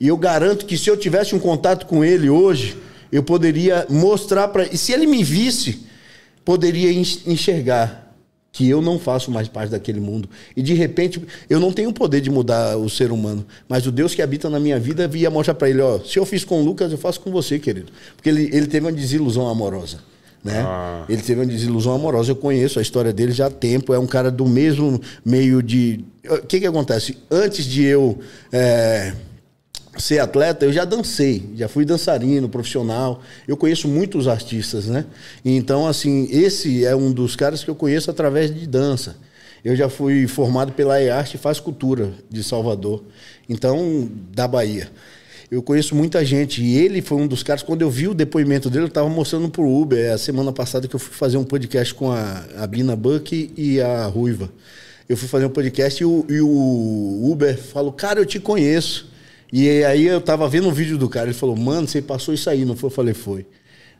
E 0.00 0.08
eu 0.08 0.16
garanto 0.16 0.66
que 0.66 0.76
se 0.76 0.90
eu 0.90 0.96
tivesse 0.96 1.34
um 1.34 1.38
contato 1.38 1.86
com 1.86 2.04
ele 2.04 2.28
hoje, 2.28 2.76
eu 3.12 3.22
poderia 3.22 3.86
mostrar 3.88 4.48
para. 4.48 4.64
E 4.64 4.76
se 4.76 4.92
ele 4.92 5.06
me 5.06 5.22
visse, 5.22 5.86
poderia 6.44 6.92
enxergar 6.92 8.02
que 8.52 8.68
eu 8.68 8.82
não 8.82 8.98
faço 8.98 9.30
mais 9.30 9.48
parte 9.48 9.70
daquele 9.70 9.98
mundo. 9.98 10.28
E 10.54 10.62
de 10.62 10.74
repente, 10.74 11.22
eu 11.48 11.58
não 11.58 11.72
tenho 11.72 11.88
o 11.88 11.92
poder 11.92 12.20
de 12.20 12.30
mudar 12.30 12.76
o 12.76 12.88
ser 12.88 13.10
humano, 13.10 13.44
mas 13.66 13.86
o 13.86 13.90
Deus 13.90 14.14
que 14.14 14.20
habita 14.20 14.50
na 14.50 14.60
minha 14.60 14.78
vida 14.78 15.08
via 15.08 15.30
mostrar 15.30 15.54
para 15.54 15.70
ele: 15.70 15.80
ó, 15.80 15.98
se 16.00 16.18
eu 16.18 16.26
fiz 16.26 16.44
com 16.44 16.60
o 16.60 16.64
Lucas, 16.64 16.92
eu 16.92 16.98
faço 16.98 17.20
com 17.20 17.30
você, 17.30 17.58
querido. 17.58 17.90
Porque 18.14 18.28
ele, 18.28 18.50
ele 18.52 18.66
teve 18.66 18.86
uma 18.86 18.92
desilusão 18.92 19.48
amorosa. 19.48 19.98
Né? 20.44 20.60
Ah. 20.60 21.04
Ele 21.08 21.22
teve 21.22 21.40
uma 21.40 21.46
desilusão 21.46 21.94
amorosa. 21.94 22.32
Eu 22.32 22.36
conheço 22.36 22.78
a 22.78 22.82
história 22.82 23.12
dele 23.12 23.32
já 23.32 23.46
há 23.46 23.50
tempo. 23.50 23.94
É 23.94 23.98
um 23.98 24.08
cara 24.08 24.30
do 24.30 24.46
mesmo 24.46 25.00
meio 25.24 25.62
de. 25.62 26.04
O 26.28 26.46
que, 26.46 26.60
que 26.60 26.66
acontece? 26.66 27.16
Antes 27.30 27.64
de 27.64 27.84
eu. 27.84 28.18
É 28.52 29.14
ser 29.98 30.18
atleta, 30.20 30.64
eu 30.64 30.72
já 30.72 30.84
dancei, 30.84 31.50
já 31.54 31.68
fui 31.68 31.84
dançarino 31.84 32.48
profissional. 32.48 33.22
Eu 33.46 33.56
conheço 33.56 33.86
muitos 33.88 34.26
artistas, 34.26 34.86
né? 34.86 35.04
Então, 35.44 35.86
assim, 35.86 36.28
esse 36.30 36.84
é 36.84 36.96
um 36.96 37.12
dos 37.12 37.36
caras 37.36 37.62
que 37.62 37.70
eu 37.70 37.74
conheço 37.74 38.10
através 38.10 38.54
de 38.54 38.66
dança. 38.66 39.16
Eu 39.64 39.76
já 39.76 39.88
fui 39.88 40.26
formado 40.26 40.72
pela 40.72 41.00
EARTE 41.00 41.38
Faz 41.38 41.60
Cultura 41.60 42.12
de 42.28 42.42
Salvador, 42.42 43.04
então, 43.48 44.10
da 44.34 44.48
Bahia. 44.48 44.90
Eu 45.50 45.62
conheço 45.62 45.94
muita 45.94 46.24
gente 46.24 46.62
e 46.62 46.78
ele 46.78 47.02
foi 47.02 47.18
um 47.18 47.26
dos 47.26 47.42
caras. 47.42 47.62
Quando 47.62 47.82
eu 47.82 47.90
vi 47.90 48.08
o 48.08 48.14
depoimento 48.14 48.70
dele, 48.70 48.84
eu 48.84 48.88
estava 48.88 49.08
mostrando 49.10 49.50
pro 49.50 49.68
Uber. 49.68 49.98
É 49.98 50.12
a 50.12 50.18
semana 50.18 50.50
passada 50.50 50.88
que 50.88 50.96
eu 50.96 50.98
fui 50.98 51.14
fazer 51.14 51.36
um 51.36 51.44
podcast 51.44 51.92
com 51.94 52.10
a, 52.10 52.42
a 52.56 52.66
Bina 52.66 52.96
Buck 52.96 53.52
e 53.54 53.78
a 53.78 54.06
Ruiva. 54.06 54.50
Eu 55.06 55.14
fui 55.14 55.28
fazer 55.28 55.44
um 55.44 55.50
podcast 55.50 56.02
e 56.02 56.06
o, 56.06 56.24
e 56.26 56.40
o 56.40 57.30
Uber 57.30 57.58
falou: 57.58 57.92
Cara, 57.92 58.18
eu 58.18 58.24
te 58.24 58.40
conheço. 58.40 59.11
E 59.52 59.84
aí 59.84 60.06
eu 60.06 60.20
tava 60.20 60.48
vendo 60.48 60.66
um 60.68 60.72
vídeo 60.72 60.96
do 60.96 61.08
cara, 61.10 61.26
ele 61.26 61.34
falou, 61.34 61.54
mano, 61.54 61.86
você 61.86 62.00
passou 62.00 62.32
isso 62.32 62.48
aí, 62.48 62.64
não 62.64 62.74
foi? 62.74 62.88
Eu 62.88 62.94
falei, 62.94 63.12
foi. 63.12 63.46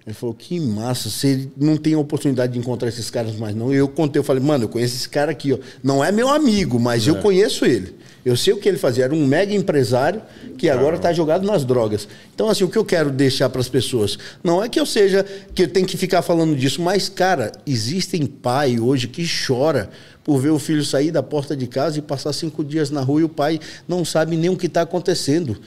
Ele 0.05 0.15
falou, 0.15 0.35
que 0.35 0.59
massa, 0.59 1.09
você 1.09 1.49
não 1.57 1.77
tem 1.77 1.95
oportunidade 1.95 2.53
de 2.53 2.59
encontrar 2.59 2.89
esses 2.89 3.09
caras 3.09 3.37
mais 3.37 3.55
não. 3.55 3.73
E 3.73 3.77
eu 3.77 3.87
contei, 3.87 4.19
eu 4.19 4.25
falei, 4.25 4.43
mano, 4.43 4.65
eu 4.65 4.69
conheço 4.69 4.97
esse 4.97 5.09
cara 5.09 5.31
aqui, 5.31 5.53
ó. 5.53 5.59
Não 5.83 6.05
é 6.05 6.11
meu 6.11 6.29
amigo, 6.29 6.81
mas 6.81 7.07
é. 7.07 7.11
eu 7.11 7.17
conheço 7.17 7.65
ele. 7.65 7.95
Eu 8.25 8.37
sei 8.37 8.53
o 8.53 8.57
que 8.57 8.69
ele 8.69 8.79
fazia. 8.79 9.05
Era 9.05 9.15
um 9.15 9.27
mega 9.27 9.55
empresário 9.55 10.23
que 10.59 10.69
agora 10.69 10.97
está 10.97 11.13
jogado 11.13 11.45
nas 11.45 11.65
drogas. 11.65 12.09
Então, 12.35 12.49
assim, 12.49 12.65
o 12.65 12.69
que 12.69 12.79
eu 12.79 12.85
quero 12.85 13.11
deixar 13.11 13.49
para 13.49 13.61
as 13.61 13.69
pessoas 13.69 14.19
não 14.43 14.63
é 14.63 14.69
que 14.69 14.79
eu 14.79 14.87
seja 14.87 15.25
que 15.55 15.63
eu 15.63 15.69
tenho 15.69 15.87
que 15.87 15.97
ficar 15.97 16.23
falando 16.23 16.57
disso, 16.57 16.81
mas, 16.81 17.09
cara, 17.09 17.53
existem 17.67 18.27
pai 18.27 18.79
hoje 18.79 19.09
que 19.09 19.25
chora 19.25 19.91
por 20.25 20.39
ver 20.41 20.51
o 20.51 20.59
filho 20.59 20.85
sair 20.85 21.11
da 21.11 21.23
porta 21.23 21.57
de 21.57 21.67
casa 21.67 21.99
e 21.99 22.03
passar 22.03 22.33
cinco 22.33 22.65
dias 22.65 22.91
na 22.91 23.01
rua 23.01 23.21
e 23.21 23.25
o 23.25 23.29
pai 23.29 23.59
não 23.89 24.05
sabe 24.05 24.37
nem 24.37 24.51
o 24.51 24.57
que 24.57 24.67
está 24.67 24.83
acontecendo. 24.83 25.59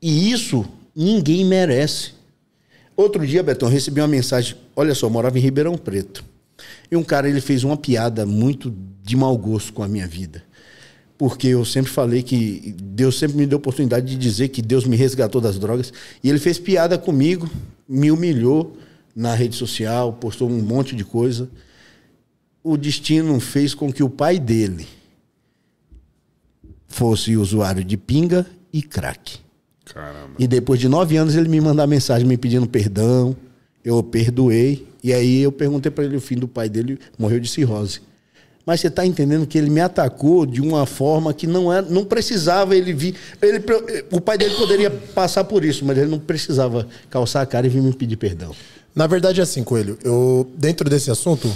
E 0.00 0.30
isso 0.30 0.64
ninguém 0.94 1.44
merece. 1.44 2.21
Outro 2.96 3.26
dia, 3.26 3.42
Betão, 3.42 3.68
recebi 3.68 4.00
uma 4.00 4.08
mensagem. 4.08 4.56
Olha 4.76 4.94
só, 4.94 5.06
eu 5.06 5.10
morava 5.10 5.38
em 5.38 5.42
Ribeirão 5.42 5.76
Preto. 5.76 6.24
E 6.90 6.96
um 6.96 7.02
cara 7.02 7.28
ele 7.28 7.40
fez 7.40 7.64
uma 7.64 7.76
piada 7.76 8.26
muito 8.26 8.74
de 9.02 9.16
mau 9.16 9.36
gosto 9.36 9.72
com 9.72 9.82
a 9.82 9.88
minha 9.88 10.06
vida. 10.06 10.42
Porque 11.16 11.48
eu 11.48 11.64
sempre 11.64 11.90
falei 11.90 12.22
que 12.22 12.74
Deus 12.82 13.18
sempre 13.18 13.36
me 13.36 13.46
deu 13.46 13.58
oportunidade 13.58 14.06
de 14.06 14.16
dizer 14.16 14.48
que 14.48 14.60
Deus 14.60 14.84
me 14.84 14.96
resgatou 14.96 15.40
das 15.40 15.58
drogas. 15.58 15.92
E 16.22 16.28
ele 16.28 16.38
fez 16.38 16.58
piada 16.58 16.98
comigo, 16.98 17.48
me 17.88 18.10
humilhou 18.10 18.76
na 19.14 19.34
rede 19.34 19.56
social, 19.56 20.12
postou 20.14 20.48
um 20.48 20.60
monte 20.62 20.96
de 20.96 21.04
coisa 21.04 21.48
o 22.62 22.76
destino 22.76 23.40
fez 23.40 23.74
com 23.74 23.92
que 23.92 24.02
o 24.02 24.10
pai 24.10 24.38
dele 24.38 24.86
fosse 26.86 27.36
usuário 27.36 27.82
de 27.82 27.96
pinga 27.96 28.46
e 28.72 28.82
crack. 28.82 29.40
Caramba. 29.92 30.34
E 30.38 30.46
depois 30.46 30.80
de 30.80 30.88
nove 30.88 31.16
anos 31.16 31.34
ele 31.34 31.48
me 31.48 31.60
mandou 31.60 31.86
mensagem 31.86 32.26
me 32.26 32.36
pedindo 32.36 32.66
perdão. 32.66 33.36
Eu 33.84 34.02
perdoei. 34.02 34.86
E 35.02 35.12
aí 35.12 35.42
eu 35.42 35.52
perguntei 35.52 35.90
para 35.90 36.04
ele 36.04 36.16
o 36.16 36.20
fim 36.20 36.36
do 36.36 36.46
pai 36.46 36.68
dele 36.68 36.98
morreu 37.18 37.40
de 37.40 37.48
cirrose. 37.48 38.00
Mas 38.64 38.80
você 38.80 38.86
está 38.86 39.04
entendendo 39.04 39.44
que 39.44 39.58
ele 39.58 39.68
me 39.68 39.80
atacou 39.80 40.46
de 40.46 40.60
uma 40.60 40.86
forma 40.86 41.34
que 41.34 41.48
não 41.48 41.72
era, 41.72 41.82
não 41.82 42.04
precisava 42.04 42.76
ele 42.76 42.92
vir. 42.92 43.16
Ele, 43.40 43.60
o 44.12 44.20
pai 44.20 44.38
dele 44.38 44.54
poderia 44.54 44.88
passar 44.88 45.42
por 45.42 45.64
isso, 45.64 45.84
mas 45.84 45.98
ele 45.98 46.08
não 46.08 46.20
precisava 46.20 46.86
calçar 47.10 47.42
a 47.42 47.46
cara 47.46 47.66
e 47.66 47.70
vir 47.70 47.82
me 47.82 47.92
pedir 47.92 48.16
perdão. 48.16 48.54
Na 48.94 49.08
verdade 49.08 49.40
é 49.40 49.42
assim, 49.42 49.64
Coelho. 49.64 49.98
Eu 50.04 50.48
dentro 50.56 50.88
desse 50.88 51.10
assunto 51.10 51.52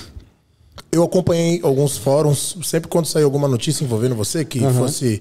eu 0.90 1.03
acompanhei 1.03 1.61
alguns 1.62 1.96
fóruns, 1.96 2.57
sempre 2.62 2.88
quando 2.88 3.07
saiu 3.07 3.27
alguma 3.27 3.49
notícia 3.49 3.85
envolvendo 3.85 4.14
você, 4.14 4.44
que 4.44 4.61
uhum. 4.61 4.72
fosse 4.72 5.20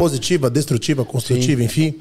positiva, 0.00 0.48
destrutiva, 0.48 1.04
construtiva, 1.04 1.60
Sim. 1.60 1.66
enfim. 1.66 1.94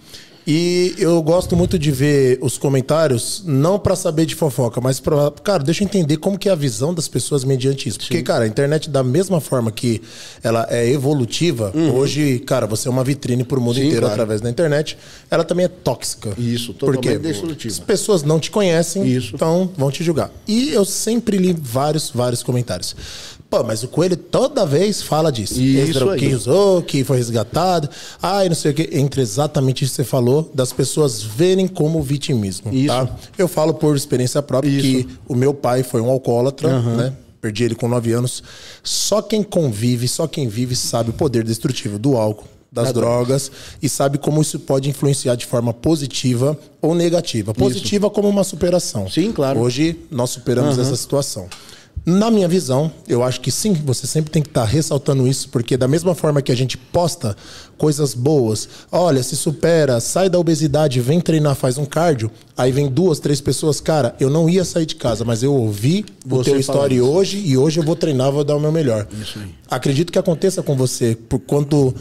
E 0.47 0.95
eu 0.97 1.21
gosto 1.21 1.55
muito 1.55 1.77
de 1.77 1.91
ver 1.91 2.39
os 2.41 2.57
comentários, 2.57 3.43
não 3.45 3.77
para 3.77 3.93
saber 3.93 4.25
de 4.25 4.33
fofoca, 4.35 4.79
mas 4.79 4.99
para, 4.99 5.29
cara, 5.43 5.62
deixa 5.62 5.83
eu 5.83 5.85
entender 5.85 6.15
como 6.15 6.39
que 6.39 6.47
é 6.47 6.51
a 6.51 6.55
visão 6.55 6.93
das 6.93 7.09
pessoas 7.09 7.43
mediante 7.43 7.89
isso. 7.89 7.99
Porque, 7.99 8.17
Sim. 8.17 8.23
cara, 8.23 8.45
a 8.45 8.47
internet 8.47 8.89
da 8.89 9.03
mesma 9.03 9.41
forma 9.41 9.69
que 9.69 10.01
ela 10.41 10.65
é 10.71 10.89
evolutiva, 10.89 11.71
uhum. 11.75 11.93
hoje, 11.93 12.39
cara, 12.39 12.65
você 12.65 12.88
é 12.88 12.91
uma 12.91 13.03
vitrine 13.03 13.43
para 13.43 13.59
o 13.59 13.62
mundo 13.62 13.75
Sim, 13.75 13.81
inteiro 13.81 13.99
claro. 13.99 14.13
através 14.13 14.39
da 14.41 14.49
internet, 14.49 14.97
ela 15.29 15.43
também 15.43 15.65
é 15.65 15.69
tóxica. 15.69 16.33
Isso, 16.38 16.73
totalmente 16.73 17.03
porque 17.03 17.19
destrutiva. 17.19 17.73
As 17.73 17.79
pessoas 17.79 18.23
não 18.23 18.39
te 18.39 18.49
conhecem, 18.49 19.05
isso. 19.05 19.35
então 19.35 19.69
vão 19.77 19.91
te 19.91 20.03
julgar. 20.05 20.31
E 20.47 20.69
eu 20.69 20.85
sempre 20.85 21.38
li 21.38 21.53
vários, 21.53 22.12
vários 22.12 22.41
comentários. 22.41 22.95
Pô, 23.49 23.63
mas 23.63 23.81
o 23.81 23.88
Coelho 23.88 24.15
toda 24.15 24.63
vez 24.63 25.01
fala 25.01 25.31
disso. 25.31 25.59
Isso 25.59 26.15
que 26.15 26.27
usou, 26.27 26.83
que 26.83 27.03
foi 27.03 27.17
resgatado. 27.17 27.89
E 28.45 28.47
não 28.47 28.55
sei 28.55 28.71
o 28.71 28.73
que. 28.75 28.89
Entre 28.91 29.21
exatamente 29.21 29.83
isso 29.83 29.93
que 29.93 30.03
você 30.03 30.03
falou, 30.03 30.51
das 30.53 30.71
pessoas 30.71 31.23
verem 31.23 31.67
como 31.67 32.01
vitimismo. 32.01 32.71
Isso. 32.71 32.88
Tá? 32.88 33.09
Eu 33.38 33.47
falo 33.47 33.73
por 33.73 33.95
experiência 33.95 34.41
própria 34.43 34.69
isso. 34.69 34.81
que 34.81 35.07
o 35.27 35.33
meu 35.33 35.51
pai 35.53 35.81
foi 35.81 35.99
um 35.99 36.09
alcoólatra, 36.09 36.69
uhum. 36.69 36.95
né? 36.95 37.13
Perdi 37.41 37.63
ele 37.63 37.73
com 37.73 37.88
9 37.88 38.12
anos. 38.12 38.43
Só 38.83 39.19
quem 39.21 39.41
convive, 39.41 40.07
só 40.07 40.27
quem 40.27 40.47
vive 40.47 40.75
sabe 40.75 41.09
o 41.09 41.13
poder 41.13 41.43
destrutivo 41.43 41.97
do 41.97 42.17
álcool, 42.17 42.45
das 42.71 42.93
drogas 42.93 43.51
e 43.81 43.89
sabe 43.89 44.19
como 44.19 44.41
isso 44.41 44.59
pode 44.59 44.89
influenciar 44.89 45.33
de 45.35 45.47
forma 45.47 45.73
positiva 45.73 46.55
ou 46.79 46.93
negativa. 46.93 47.51
Positiva 47.51 48.07
isso. 48.07 48.13
como 48.13 48.29
uma 48.29 48.43
superação. 48.43 49.09
Sim, 49.09 49.31
claro. 49.31 49.59
Hoje 49.59 49.97
nós 50.12 50.29
superamos 50.29 50.77
uhum. 50.77 50.83
essa 50.83 50.95
situação. 50.95 51.47
Na 52.10 52.32
minha 52.32 52.48
visão, 52.48 52.91
eu 53.08 53.24
acho 53.24 53.39
que 53.39 53.52
sim, 53.52 53.74
você 53.74 54.08
sempre 54.08 54.32
tem 54.32 54.41
que 54.41 54.50
estar 54.50 54.62
tá 54.62 54.67
ressaltando 54.67 55.28
isso, 55.28 55.50
porque 55.50 55.78
da 55.78 55.88
mesma 55.88 56.15
forma 56.15 56.41
que 56.41 56.52
a 56.52 56.56
gente 56.56 56.78
posta 56.78 57.36
coisas 57.78 58.13
boas, 58.13 58.67
olha, 58.91 59.22
se 59.22 59.36
supera, 59.36 60.00
sai 60.00 60.30
da 60.30 60.39
obesidade, 60.39 61.00
vem 61.00 61.22
treinar, 61.22 61.56
faz 61.56 61.78
um 61.78 61.86
cardio, 61.86 62.32
aí 62.58 62.72
vem 62.72 62.88
duas, 62.88 63.19
três 63.19 63.39
pessoas, 63.39 63.80
cara, 63.80 64.15
eu 64.19 64.30
não 64.30 64.50
ia 64.50 64.65
sair 64.65 64.86
de 64.86 64.95
casa, 64.95 65.24
mas 65.24 65.43
eu 65.43 65.54
ouvi 65.54 66.06
você 66.26 66.50
o 66.50 66.54
teu 66.54 66.60
story 66.60 67.00
hoje 67.00 67.38
e 67.38 67.58
hoje 67.58 67.80
eu 67.80 67.84
vou 67.84 67.95
treinar, 67.95 68.32
vou 68.32 68.43
dar 68.43 68.56
o 68.56 68.60
meu 68.60 68.72
melhor. 68.72 69.08
Isso 69.22 69.39
aí. 69.39 69.54
Acredito 69.69 70.12
que 70.12 70.19
aconteça 70.19 70.63
com 70.63 70.76
você, 70.76 71.15
por 71.15 71.39
quando 71.39 71.93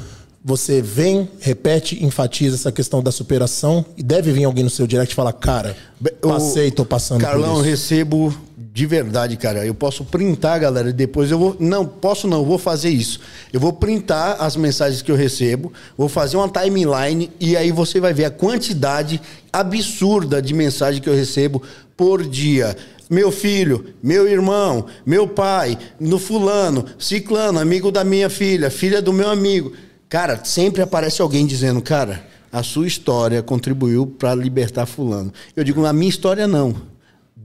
você 0.45 0.81
vem, 0.81 1.29
repete, 1.41 2.03
enfatiza 2.05 2.55
essa 2.55 2.73
questão 2.73 3.03
da 3.03 3.13
superação 3.13 3.85
e 3.97 4.03
deve 4.03 4.33
vir 4.33 4.45
alguém 4.45 4.65
no 4.65 4.71
seu 4.71 4.87
direct 4.87 5.13
e 5.13 5.15
falar, 5.15 5.33
cara, 5.33 5.77
passei, 6.23 6.71
tô 6.71 6.85
passando 6.85 7.21
Carlão, 7.21 7.57
por 7.57 7.61
isso. 7.61 7.71
recebo 7.71 8.48
de 8.79 8.87
verdade, 8.87 9.37
cara. 9.37 9.67
Eu 9.67 9.75
posso 9.75 10.05
printar, 10.05 10.61
galera, 10.61 10.91
e 10.91 10.93
depois 10.93 11.33
eu 11.33 11.39
vou. 11.39 11.57
Não, 11.59 11.85
posso 11.85 12.29
não, 12.29 12.45
vou 12.45 12.59
fazer 12.59 12.91
isso. 12.91 13.19
Eu 13.53 13.59
vou 13.59 13.73
printar 13.73 14.37
as 14.39 14.55
mensagens 14.55 15.03
que 15.03 15.11
eu 15.11 15.17
recebo, 15.17 15.73
vou 15.97 16.09
fazer 16.09 16.37
uma 16.37 16.49
timeline 16.49 17.29
e 17.41 17.57
aí 17.57 17.73
você 17.73 17.99
vai 17.99 18.15
ver 18.15 18.27
a 18.27 18.31
quantidade 18.31 19.21
absurda 19.53 20.41
de 20.41 20.55
mensagem 20.55 21.03
que 21.03 21.09
eu 21.09 21.15
recebo 21.15 21.61
por 21.97 22.25
dia 22.25 22.77
meu 23.11 23.33
filho, 23.33 23.87
meu 24.03 24.29
irmão, 24.29 24.85
meu 25.05 25.27
pai, 25.27 25.79
no 25.99 26.19
fulano, 26.19 26.85
ciclano, 26.99 27.59
amigo 27.59 27.91
da 27.91 28.05
minha 28.05 28.29
filha, 28.29 28.71
filha 28.71 29.01
do 29.01 29.15
meu 29.15 29.31
amigo. 29.31 29.73
Cara, 30.11 30.45
sempre 30.45 30.83
aparece 30.83 31.23
alguém 31.23 31.47
dizendo, 31.47 31.81
cara, 31.81 32.23
a 32.53 32.63
sua 32.63 32.87
história 32.87 33.43
contribuiu 33.43 34.07
para 34.07 34.35
libertar 34.35 34.85
fulano. 34.85 35.33
Eu 35.57 35.65
digo, 35.65 35.81
na 35.81 35.91
minha 35.91 36.11
história 36.11 36.47
não. 36.47 36.77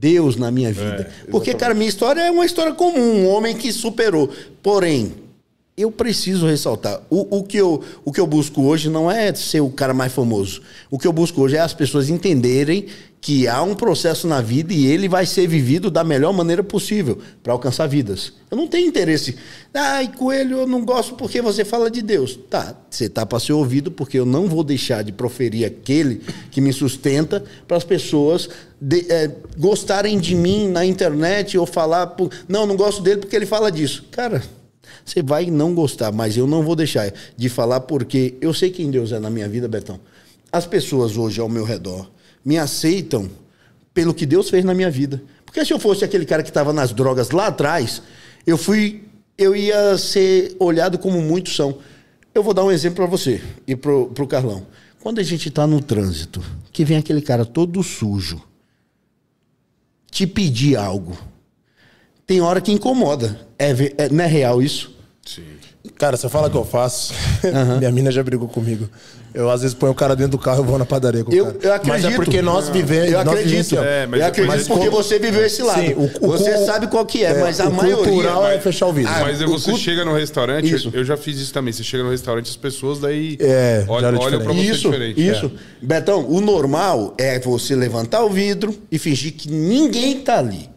Deus 0.04 0.36
na 0.36 0.50
minha 0.50 0.70
vida. 0.70 1.10
É, 1.26 1.30
Porque, 1.30 1.54
cara, 1.54 1.72
minha 1.72 1.88
história 1.88 2.20
é 2.20 2.30
uma 2.30 2.44
história 2.44 2.74
comum, 2.74 3.22
um 3.22 3.28
homem 3.28 3.56
que 3.56 3.72
superou. 3.72 4.28
Porém, 4.62 5.14
eu 5.76 5.90
preciso 5.90 6.46
ressaltar. 6.46 7.00
O, 7.10 7.38
o, 7.38 7.42
que 7.42 7.56
eu, 7.56 7.82
o 8.04 8.12
que 8.12 8.20
eu 8.20 8.26
busco 8.26 8.62
hoje 8.62 8.88
não 8.88 9.10
é 9.10 9.34
ser 9.34 9.60
o 9.60 9.70
cara 9.70 9.92
mais 9.92 10.12
famoso. 10.12 10.62
O 10.88 10.98
que 10.98 11.06
eu 11.06 11.12
busco 11.12 11.40
hoje 11.40 11.56
é 11.56 11.60
as 11.60 11.74
pessoas 11.74 12.08
entenderem 12.08 12.86
que 13.20 13.48
há 13.48 13.62
um 13.62 13.74
processo 13.74 14.28
na 14.28 14.40
vida 14.40 14.72
e 14.72 14.86
ele 14.86 15.08
vai 15.08 15.24
ser 15.24 15.48
vivido 15.48 15.90
da 15.90 16.04
melhor 16.04 16.32
maneira 16.32 16.62
possível 16.62 17.18
para 17.42 17.54
alcançar 17.54 17.86
vidas. 17.86 18.34
Eu 18.50 18.56
não 18.56 18.68
tenho 18.68 18.86
interesse. 18.86 19.34
Ai, 19.72 20.12
coelho, 20.16 20.58
eu 20.58 20.66
não 20.66 20.84
gosto 20.84 21.14
porque 21.14 21.40
você 21.40 21.64
fala 21.64 21.90
de 21.90 22.02
Deus. 22.02 22.38
Tá, 22.50 22.76
você 22.88 23.08
tá 23.08 23.24
para 23.24 23.40
ser 23.40 23.54
ouvido 23.54 23.90
porque 23.90 24.18
eu 24.18 24.26
não 24.26 24.46
vou 24.46 24.62
deixar 24.62 25.02
de 25.02 25.10
proferir 25.10 25.64
aquele 25.64 26.20
que 26.50 26.60
me 26.60 26.72
sustenta 26.72 27.42
para 27.66 27.78
as 27.78 27.84
pessoas 27.84 28.48
de, 28.78 29.10
é, 29.10 29.30
gostarem 29.56 30.20
de 30.20 30.34
mim 30.34 30.68
na 30.68 30.84
internet 30.84 31.56
ou 31.56 31.64
falar, 31.66 32.08
por, 32.08 32.30
não, 32.46 32.66
não 32.66 32.76
gosto 32.76 33.02
dele 33.02 33.22
porque 33.22 33.34
ele 33.34 33.46
fala 33.46 33.72
disso. 33.72 34.04
Cara, 34.10 34.42
você 35.04 35.22
vai 35.22 35.50
não 35.50 35.74
gostar, 35.74 36.10
mas 36.12 36.36
eu 36.36 36.46
não 36.46 36.62
vou 36.62 36.74
deixar 36.74 37.12
de 37.36 37.48
falar 37.48 37.80
porque 37.80 38.34
eu 38.40 38.54
sei 38.54 38.70
quem 38.70 38.90
Deus 38.90 39.12
é 39.12 39.18
na 39.18 39.28
minha 39.28 39.48
vida, 39.48 39.68
Betão. 39.68 40.00
As 40.50 40.66
pessoas 40.66 41.16
hoje 41.16 41.40
ao 41.40 41.48
meu 41.48 41.64
redor 41.64 42.10
me 42.44 42.56
aceitam 42.56 43.28
pelo 43.92 44.14
que 44.14 44.24
Deus 44.24 44.48
fez 44.48 44.64
na 44.64 44.74
minha 44.74 44.90
vida. 44.90 45.22
Porque 45.44 45.64
se 45.64 45.72
eu 45.72 45.78
fosse 45.78 46.04
aquele 46.04 46.24
cara 46.24 46.42
que 46.42 46.50
estava 46.50 46.72
nas 46.72 46.92
drogas 46.92 47.30
lá 47.30 47.48
atrás, 47.48 48.02
eu 48.46 48.56
fui, 48.56 49.04
eu 49.36 49.54
ia 49.54 49.96
ser 49.98 50.56
olhado 50.58 50.98
como 50.98 51.20
muitos 51.20 51.54
são. 51.54 51.78
Eu 52.34 52.42
vou 52.42 52.54
dar 52.54 52.64
um 52.64 52.72
exemplo 52.72 52.96
para 52.96 53.06
você 53.06 53.40
e 53.66 53.76
pro, 53.76 54.06
pro 54.08 54.26
Carlão. 54.26 54.66
Quando 55.00 55.18
a 55.18 55.22
gente 55.22 55.48
está 55.48 55.66
no 55.66 55.82
trânsito, 55.82 56.42
que 56.72 56.84
vem 56.84 56.96
aquele 56.96 57.20
cara 57.20 57.44
todo 57.44 57.82
sujo, 57.82 58.42
te 60.10 60.26
pedir 60.26 60.76
algo, 60.76 61.16
tem 62.26 62.40
hora 62.40 62.60
que 62.60 62.72
incomoda. 62.72 63.46
É, 63.58 63.70
é, 63.98 64.08
não 64.08 64.24
é 64.24 64.26
real 64.26 64.62
isso? 64.62 64.93
Sim. 65.24 65.42
Cara, 65.96 66.16
você 66.16 66.28
fala 66.28 66.50
que 66.50 66.56
eu 66.56 66.64
faço. 66.64 67.14
Uhum. 67.44 67.78
Minha 67.78 67.92
mina 67.92 68.10
já 68.10 68.22
brigou 68.22 68.48
comigo. 68.48 68.88
Eu 69.34 69.50
às 69.50 69.60
vezes 69.60 69.74
ponho 69.74 69.92
o 69.92 69.94
cara 69.94 70.16
dentro 70.16 70.32
do 70.32 70.38
carro 70.38 70.64
e 70.64 70.66
vou 70.66 70.78
na 70.78 70.86
padaria 70.86 71.22
com 71.22 71.30
o 71.30 71.34
eu, 71.34 71.46
cara. 71.46 71.58
Eu 71.60 71.72
acredito. 71.74 72.02
Mas 72.02 72.04
é 72.04 72.16
porque 72.16 72.40
nós 72.40 72.68
vivemos. 72.70 73.12
Eu 73.12 73.20
acredito. 73.20 73.78
É, 73.78 74.06
mas 74.06 74.20
eu 74.20 74.26
acredito 74.26 74.56
mas 74.56 74.68
porque 74.68 74.88
como... 74.88 75.02
você 75.02 75.18
viveu 75.18 75.44
esse 75.44 75.62
lado. 75.62 75.80
Sim, 75.82 75.92
o, 75.92 76.04
o, 76.04 76.30
você 76.30 76.54
o, 76.54 76.64
sabe 76.64 76.86
qual 76.86 77.04
que 77.04 77.22
é, 77.22 77.32
é 77.32 77.40
mas 77.40 77.60
a 77.60 77.68
o 77.68 77.72
maioria. 77.72 78.04
cultural 78.04 78.46
é 78.46 78.58
fechar 78.58 78.86
o 78.86 78.92
vidro. 78.92 79.12
Ah, 79.12 79.20
mas 79.20 79.42
você 79.42 79.76
chega 79.76 80.04
no 80.04 80.14
restaurante, 80.14 80.74
isso. 80.74 80.90
eu 80.94 81.04
já 81.04 81.18
fiz 81.18 81.38
isso 81.38 81.52
também. 81.52 81.72
Você 81.72 81.84
chega 81.84 82.02
no 82.02 82.10
restaurante, 82.10 82.48
as 82.48 82.56
pessoas 82.56 82.98
daí 82.98 83.36
é, 83.40 83.84
olham 83.86 84.18
olha 84.18 84.40
pra 84.40 84.52
você 84.52 84.60
isso, 84.60 84.90
diferente. 84.90 85.28
Isso. 85.28 85.46
É. 85.82 85.86
Betão, 85.86 86.26
o 86.26 86.40
normal 86.40 87.14
é 87.18 87.38
você 87.38 87.74
levantar 87.76 88.24
o 88.24 88.30
vidro 88.30 88.74
e 88.90 88.98
fingir 88.98 89.34
que 89.34 89.50
ninguém 89.50 90.20
tá 90.20 90.38
ali. 90.38 90.70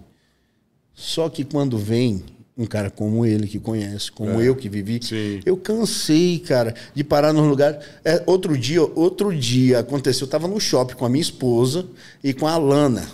Só 0.93 1.29
que 1.29 1.45
quando 1.45 1.77
vem 1.77 2.23
um 2.57 2.65
cara 2.65 2.89
como 2.89 3.25
ele 3.25 3.47
que 3.47 3.59
conhece, 3.59 4.11
como 4.11 4.41
é. 4.41 4.47
eu 4.47 4.55
que 4.55 4.67
vivi. 4.67 4.99
Sim. 5.03 5.41
Eu 5.45 5.55
cansei, 5.55 6.39
cara, 6.39 6.73
de 6.93 7.03
parar 7.03 7.31
num 7.31 7.47
lugar. 7.47 7.79
É, 8.03 8.23
outro 8.25 8.57
dia, 8.57 8.81
outro 8.81 9.35
dia 9.35 9.79
aconteceu, 9.79 10.25
eu 10.25 10.31
tava 10.31 10.47
no 10.47 10.59
shopping 10.59 10.95
com 10.95 11.05
a 11.05 11.09
minha 11.09 11.21
esposa 11.21 11.85
e 12.23 12.33
com 12.33 12.47
a 12.47 12.53
Alana. 12.53 13.07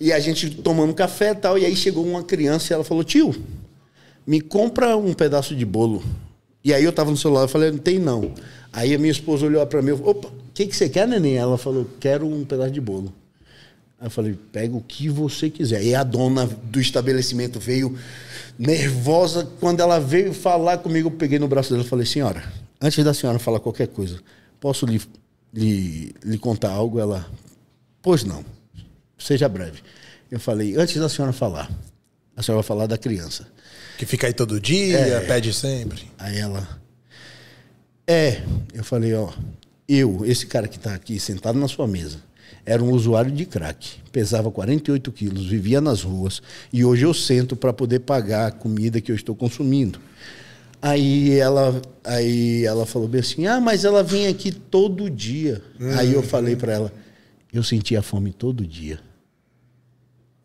E 0.00 0.12
a 0.12 0.20
gente 0.20 0.48
tomando 0.50 0.94
café 0.94 1.30
e 1.30 1.34
tal, 1.34 1.58
e 1.58 1.66
aí 1.66 1.74
chegou 1.74 2.06
uma 2.06 2.22
criança 2.22 2.72
e 2.72 2.74
ela 2.74 2.84
falou: 2.84 3.02
"Tio, 3.02 3.34
me 4.24 4.40
compra 4.40 4.96
um 4.96 5.12
pedaço 5.12 5.56
de 5.56 5.66
bolo". 5.66 6.02
E 6.64 6.72
aí 6.72 6.84
eu 6.84 6.92
tava 6.92 7.10
no 7.10 7.16
celular, 7.16 7.42
eu 7.42 7.48
falei: 7.48 7.72
"Não 7.72 7.78
tem 7.78 7.98
não". 7.98 8.32
Aí 8.72 8.94
a 8.94 8.98
minha 8.98 9.10
esposa 9.10 9.46
olhou 9.46 9.66
para 9.66 9.82
mim, 9.82 9.90
"Opa, 9.90 10.28
o 10.28 10.32
que 10.54 10.66
que 10.66 10.76
você 10.76 10.88
quer, 10.88 11.08
neném?" 11.08 11.36
Ela 11.36 11.58
falou: 11.58 11.84
"Quero 11.98 12.28
um 12.28 12.44
pedaço 12.44 12.70
de 12.70 12.80
bolo". 12.80 13.12
Aí 14.00 14.06
eu 14.06 14.10
falei, 14.10 14.38
pega 14.52 14.76
o 14.76 14.80
que 14.80 15.08
você 15.08 15.50
quiser. 15.50 15.82
E 15.82 15.94
a 15.94 16.04
dona 16.04 16.46
do 16.46 16.80
estabelecimento 16.80 17.58
veio 17.58 17.98
nervosa. 18.58 19.48
Quando 19.58 19.80
ela 19.80 19.98
veio 19.98 20.32
falar 20.32 20.78
comigo, 20.78 21.08
eu 21.08 21.12
peguei 21.12 21.38
no 21.38 21.48
braço 21.48 21.70
dela 21.70 21.82
e 21.82 21.88
falei, 21.88 22.06
senhora, 22.06 22.42
antes 22.80 23.04
da 23.04 23.12
senhora 23.12 23.38
falar 23.38 23.58
qualquer 23.58 23.88
coisa, 23.88 24.20
posso 24.60 24.86
lhe, 24.86 25.00
lhe, 25.52 26.14
lhe 26.24 26.38
contar 26.38 26.70
algo? 26.70 27.00
Ela, 27.00 27.28
pois 28.00 28.22
não, 28.22 28.44
seja 29.18 29.48
breve. 29.48 29.82
Eu 30.30 30.38
falei, 30.38 30.76
antes 30.76 30.96
da 30.96 31.08
senhora 31.08 31.32
falar, 31.32 31.70
a 32.36 32.42
senhora 32.42 32.62
vai 32.62 32.68
falar 32.68 32.86
da 32.86 32.96
criança. 32.96 33.48
Que 33.96 34.06
fica 34.06 34.28
aí 34.28 34.32
todo 34.32 34.60
dia, 34.60 34.96
é, 34.96 35.20
pede 35.20 35.52
sempre. 35.52 36.08
Aí 36.16 36.38
ela, 36.38 36.68
é. 38.06 38.42
Eu 38.72 38.84
falei, 38.84 39.12
ó, 39.14 39.32
eu, 39.88 40.24
esse 40.24 40.46
cara 40.46 40.68
que 40.68 40.76
está 40.76 40.94
aqui 40.94 41.18
sentado 41.18 41.58
na 41.58 41.66
sua 41.66 41.88
mesa, 41.88 42.18
era 42.68 42.84
um 42.84 42.90
usuário 42.90 43.30
de 43.30 43.46
crack, 43.46 43.96
pesava 44.12 44.50
48 44.50 45.10
quilos, 45.10 45.46
vivia 45.46 45.80
nas 45.80 46.02
ruas 46.02 46.42
e 46.70 46.84
hoje 46.84 47.06
eu 47.06 47.14
sento 47.14 47.56
para 47.56 47.72
poder 47.72 48.00
pagar 48.00 48.48
a 48.48 48.50
comida 48.50 49.00
que 49.00 49.10
eu 49.10 49.16
estou 49.16 49.34
consumindo. 49.34 49.98
Aí 50.80 51.38
ela, 51.38 51.80
aí 52.04 52.66
ela 52.66 52.84
falou 52.84 53.08
bem 53.08 53.22
assim: 53.22 53.46
ah, 53.46 53.58
mas 53.58 53.86
ela 53.86 54.02
vem 54.02 54.26
aqui 54.26 54.52
todo 54.52 55.08
dia. 55.08 55.62
Hum. 55.80 55.92
Aí 55.96 56.12
eu 56.12 56.22
falei 56.22 56.56
para 56.56 56.72
ela: 56.74 56.92
eu 57.50 57.64
sentia 57.64 58.02
fome 58.02 58.32
todo 58.32 58.66
dia. 58.66 59.00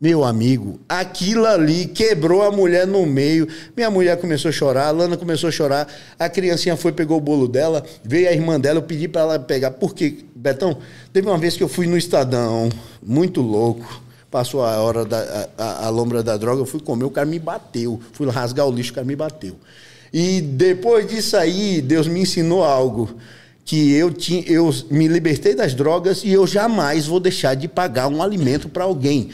Meu 0.04 0.22
amigo, 0.22 0.78
aquilo 0.86 1.46
ali 1.46 1.86
quebrou 1.86 2.42
a 2.42 2.50
mulher 2.50 2.86
no 2.86 3.06
meio. 3.06 3.48
Minha 3.74 3.90
mulher 3.90 4.18
começou 4.18 4.50
a 4.50 4.52
chorar, 4.52 4.88
a 4.88 4.90
Lana 4.90 5.16
começou 5.16 5.48
a 5.48 5.50
chorar. 5.50 5.90
A 6.18 6.28
criancinha 6.28 6.76
foi, 6.76 6.92
pegou 6.92 7.16
o 7.16 7.20
bolo 7.22 7.48
dela, 7.48 7.82
veio 8.04 8.28
a 8.28 8.32
irmã 8.32 8.60
dela, 8.60 8.80
eu 8.80 8.82
pedi 8.82 9.08
para 9.08 9.22
ela 9.22 9.38
pegar. 9.38 9.70
Por 9.70 9.94
quê, 9.94 10.18
Betão? 10.36 10.76
Teve 11.10 11.26
uma 11.26 11.38
vez 11.38 11.56
que 11.56 11.62
eu 11.62 11.70
fui 11.70 11.86
no 11.86 11.96
Estadão, 11.96 12.68
muito 13.02 13.40
louco. 13.40 14.02
Passou 14.30 14.62
a 14.62 14.76
hora 14.82 15.06
da 15.06 15.48
a, 15.56 15.86
a 15.86 15.88
lombra 15.88 16.22
da 16.22 16.36
droga, 16.36 16.60
eu 16.60 16.66
fui 16.66 16.80
comer, 16.80 17.04
o 17.04 17.10
cara 17.10 17.26
me 17.26 17.38
bateu. 17.38 17.98
Fui 18.12 18.28
rasgar 18.28 18.68
o 18.68 18.70
lixo, 18.70 18.92
o 18.92 18.94
cara 18.96 19.06
me 19.06 19.16
bateu. 19.16 19.56
E 20.12 20.42
depois 20.42 21.08
disso 21.08 21.34
aí, 21.34 21.80
Deus 21.80 22.06
me 22.06 22.20
ensinou 22.20 22.62
algo 22.62 23.08
que 23.64 23.92
eu, 23.92 24.12
tinha, 24.12 24.42
eu 24.46 24.70
me 24.90 25.08
libertei 25.08 25.54
das 25.54 25.72
drogas 25.72 26.22
e 26.22 26.30
eu 26.30 26.46
jamais 26.46 27.06
vou 27.06 27.18
deixar 27.18 27.54
de 27.54 27.66
pagar 27.66 28.08
um 28.08 28.22
alimento 28.22 28.68
para 28.68 28.84
alguém. 28.84 29.30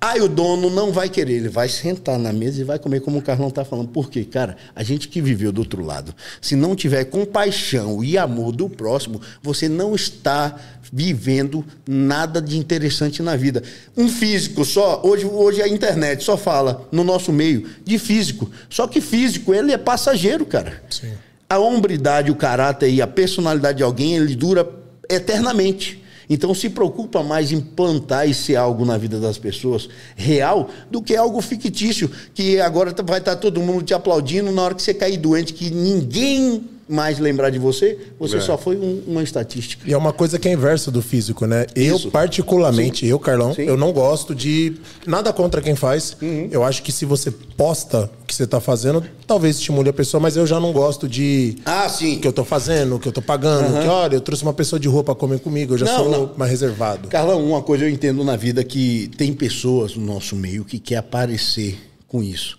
Aí 0.00 0.20
o 0.20 0.28
dono 0.28 0.68
não 0.68 0.92
vai 0.92 1.08
querer, 1.08 1.34
ele 1.34 1.48
vai 1.48 1.68
sentar 1.68 2.18
na 2.18 2.32
mesa 2.32 2.60
e 2.60 2.64
vai 2.64 2.78
comer 2.78 3.00
como 3.00 3.18
o 3.18 3.22
Carlão 3.22 3.48
está 3.48 3.64
falando. 3.64 3.88
Por 3.88 4.10
quê? 4.10 4.24
Cara, 4.24 4.56
a 4.74 4.82
gente 4.82 5.06
que 5.08 5.20
viveu 5.20 5.52
do 5.52 5.60
outro 5.60 5.84
lado, 5.84 6.14
se 6.40 6.56
não 6.56 6.74
tiver 6.74 7.04
compaixão 7.04 8.02
e 8.02 8.18
amor 8.18 8.50
do 8.50 8.68
próximo, 8.68 9.20
você 9.40 9.68
não 9.68 9.94
está 9.94 10.58
vivendo 10.92 11.64
nada 11.86 12.42
de 12.42 12.58
interessante 12.58 13.22
na 13.22 13.36
vida. 13.36 13.62
Um 13.96 14.08
físico 14.08 14.64
só, 14.64 15.00
hoje, 15.04 15.24
hoje 15.24 15.62
a 15.62 15.68
internet 15.68 16.24
só 16.24 16.36
fala 16.36 16.88
no 16.90 17.04
nosso 17.04 17.32
meio 17.32 17.68
de 17.84 17.98
físico. 17.98 18.50
Só 18.68 18.88
que 18.88 19.00
físico, 19.00 19.54
ele 19.54 19.72
é 19.72 19.78
passageiro, 19.78 20.44
cara. 20.44 20.82
Sim. 20.90 21.12
A 21.48 21.58
hombridade, 21.58 22.30
o 22.30 22.34
caráter 22.34 22.90
e 22.90 23.00
a 23.00 23.06
personalidade 23.06 23.78
de 23.78 23.84
alguém, 23.84 24.16
ele 24.16 24.34
dura 24.34 24.68
eternamente. 25.08 26.02
Então 26.28 26.54
se 26.54 26.68
preocupa 26.68 27.22
mais 27.22 27.52
em 27.52 27.60
plantar 27.60 28.26
esse 28.26 28.56
algo 28.56 28.84
na 28.84 28.98
vida 28.98 29.20
das 29.20 29.38
pessoas 29.38 29.88
real 30.14 30.68
do 30.90 31.00
que 31.00 31.16
algo 31.16 31.40
fictício, 31.40 32.10
que 32.34 32.60
agora 32.60 32.94
vai 33.04 33.18
estar 33.18 33.36
todo 33.36 33.60
mundo 33.60 33.84
te 33.84 33.94
aplaudindo 33.94 34.50
na 34.50 34.62
hora 34.62 34.74
que 34.74 34.82
você 34.82 34.94
cair 34.94 35.16
doente, 35.16 35.52
que 35.52 35.70
ninguém 35.70 36.75
mais 36.88 37.18
lembrar 37.18 37.50
de 37.50 37.58
você, 37.58 37.98
você 38.18 38.36
é. 38.36 38.40
só 38.40 38.56
foi 38.56 38.76
um, 38.76 39.02
uma 39.06 39.22
estatística. 39.22 39.88
E 39.88 39.92
é 39.92 39.96
uma 39.96 40.12
coisa 40.12 40.38
que 40.38 40.48
é 40.48 40.52
inversa 40.52 40.90
do 40.90 41.02
físico, 41.02 41.46
né? 41.46 41.66
Isso. 41.74 42.08
Eu, 42.08 42.10
particularmente, 42.10 43.00
Sim. 43.00 43.10
eu, 43.10 43.18
Carlão, 43.18 43.54
Sim. 43.54 43.62
eu 43.62 43.76
não 43.76 43.92
gosto 43.92 44.34
de. 44.34 44.74
Nada 45.06 45.32
contra 45.32 45.60
quem 45.60 45.74
faz. 45.74 46.16
Uhum. 46.20 46.48
Eu 46.50 46.62
acho 46.62 46.82
que 46.82 46.92
se 46.92 47.04
você 47.04 47.30
posta 47.30 48.10
o 48.22 48.26
que 48.26 48.34
você 48.34 48.44
está 48.44 48.60
fazendo, 48.60 49.02
talvez 49.26 49.56
estimule 49.56 49.88
a 49.88 49.92
pessoa, 49.92 50.20
mas 50.20 50.36
eu 50.36 50.46
já 50.46 50.60
não 50.60 50.72
gosto 50.72 51.08
de. 51.08 51.56
Ah, 51.64 51.88
sim. 51.88 52.16
O 52.16 52.20
que 52.20 52.26
eu 52.26 52.30
estou 52.30 52.44
fazendo, 52.44 52.96
o 52.96 52.98
que 53.00 53.08
eu 53.08 53.10
estou 53.10 53.22
pagando. 53.22 53.74
Uhum. 53.74 53.82
Que, 53.82 53.88
olha, 53.88 54.14
eu 54.14 54.20
trouxe 54.20 54.44
uma 54.44 54.54
pessoa 54.54 54.78
de 54.78 54.86
rua 54.86 55.02
para 55.02 55.14
comer 55.14 55.40
comigo, 55.40 55.74
eu 55.74 55.78
já 55.78 55.86
não, 55.86 55.96
sou 55.96 56.08
não. 56.08 56.30
mais 56.36 56.50
reservado. 56.50 57.08
Carlão, 57.08 57.44
uma 57.44 57.62
coisa 57.62 57.84
eu 57.84 57.90
entendo 57.90 58.22
na 58.22 58.36
vida 58.36 58.62
que 58.62 59.10
tem 59.16 59.32
pessoas 59.32 59.96
no 59.96 60.04
nosso 60.06 60.36
meio 60.36 60.64
que 60.64 60.78
quer 60.78 60.96
aparecer 60.96 61.78
com 62.06 62.22
isso. 62.22 62.58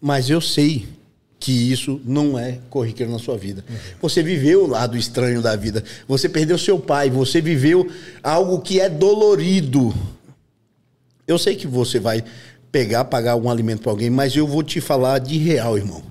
Mas 0.00 0.28
eu 0.28 0.40
sei 0.40 0.86
que 1.46 1.52
isso 1.52 2.00
não 2.04 2.36
é 2.36 2.58
corriqueiro 2.68 3.12
na 3.12 3.20
sua 3.20 3.36
vida. 3.36 3.64
Uhum. 3.70 3.76
Você 4.02 4.20
viveu 4.20 4.64
o 4.64 4.66
lado 4.66 4.96
estranho 4.96 5.40
da 5.40 5.54
vida. 5.54 5.84
Você 6.08 6.28
perdeu 6.28 6.58
seu 6.58 6.76
pai, 6.76 7.08
você 7.08 7.40
viveu 7.40 7.88
algo 8.20 8.60
que 8.60 8.80
é 8.80 8.88
dolorido. 8.88 9.94
Eu 11.24 11.38
sei 11.38 11.54
que 11.54 11.64
você 11.64 12.00
vai 12.00 12.24
pegar, 12.72 13.04
pagar 13.04 13.36
um 13.36 13.48
alimento 13.48 13.82
para 13.82 13.92
alguém, 13.92 14.10
mas 14.10 14.34
eu 14.34 14.44
vou 14.44 14.64
te 14.64 14.80
falar 14.80 15.20
de 15.20 15.38
real, 15.38 15.78
irmão. 15.78 16.02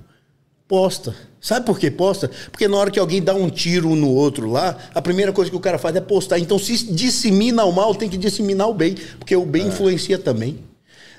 Posta. 0.66 1.14
Sabe 1.38 1.66
por 1.66 1.78
que 1.78 1.90
posta? 1.90 2.30
Porque 2.50 2.66
na 2.66 2.78
hora 2.78 2.90
que 2.90 2.98
alguém 2.98 3.20
dá 3.20 3.34
um 3.34 3.50
tiro 3.50 3.94
no 3.94 4.08
outro 4.08 4.50
lá, 4.50 4.78
a 4.94 5.02
primeira 5.02 5.34
coisa 5.34 5.50
que 5.50 5.56
o 5.56 5.60
cara 5.60 5.76
faz 5.76 5.94
é 5.94 6.00
postar. 6.00 6.38
Então, 6.38 6.58
se 6.58 6.90
dissemina 6.94 7.62
o 7.66 7.72
mal, 7.72 7.94
tem 7.94 8.08
que 8.08 8.16
disseminar 8.16 8.70
o 8.70 8.74
bem, 8.74 8.94
porque 9.18 9.36
o 9.36 9.44
bem 9.44 9.64
é. 9.64 9.66
influencia 9.66 10.18
também. 10.18 10.60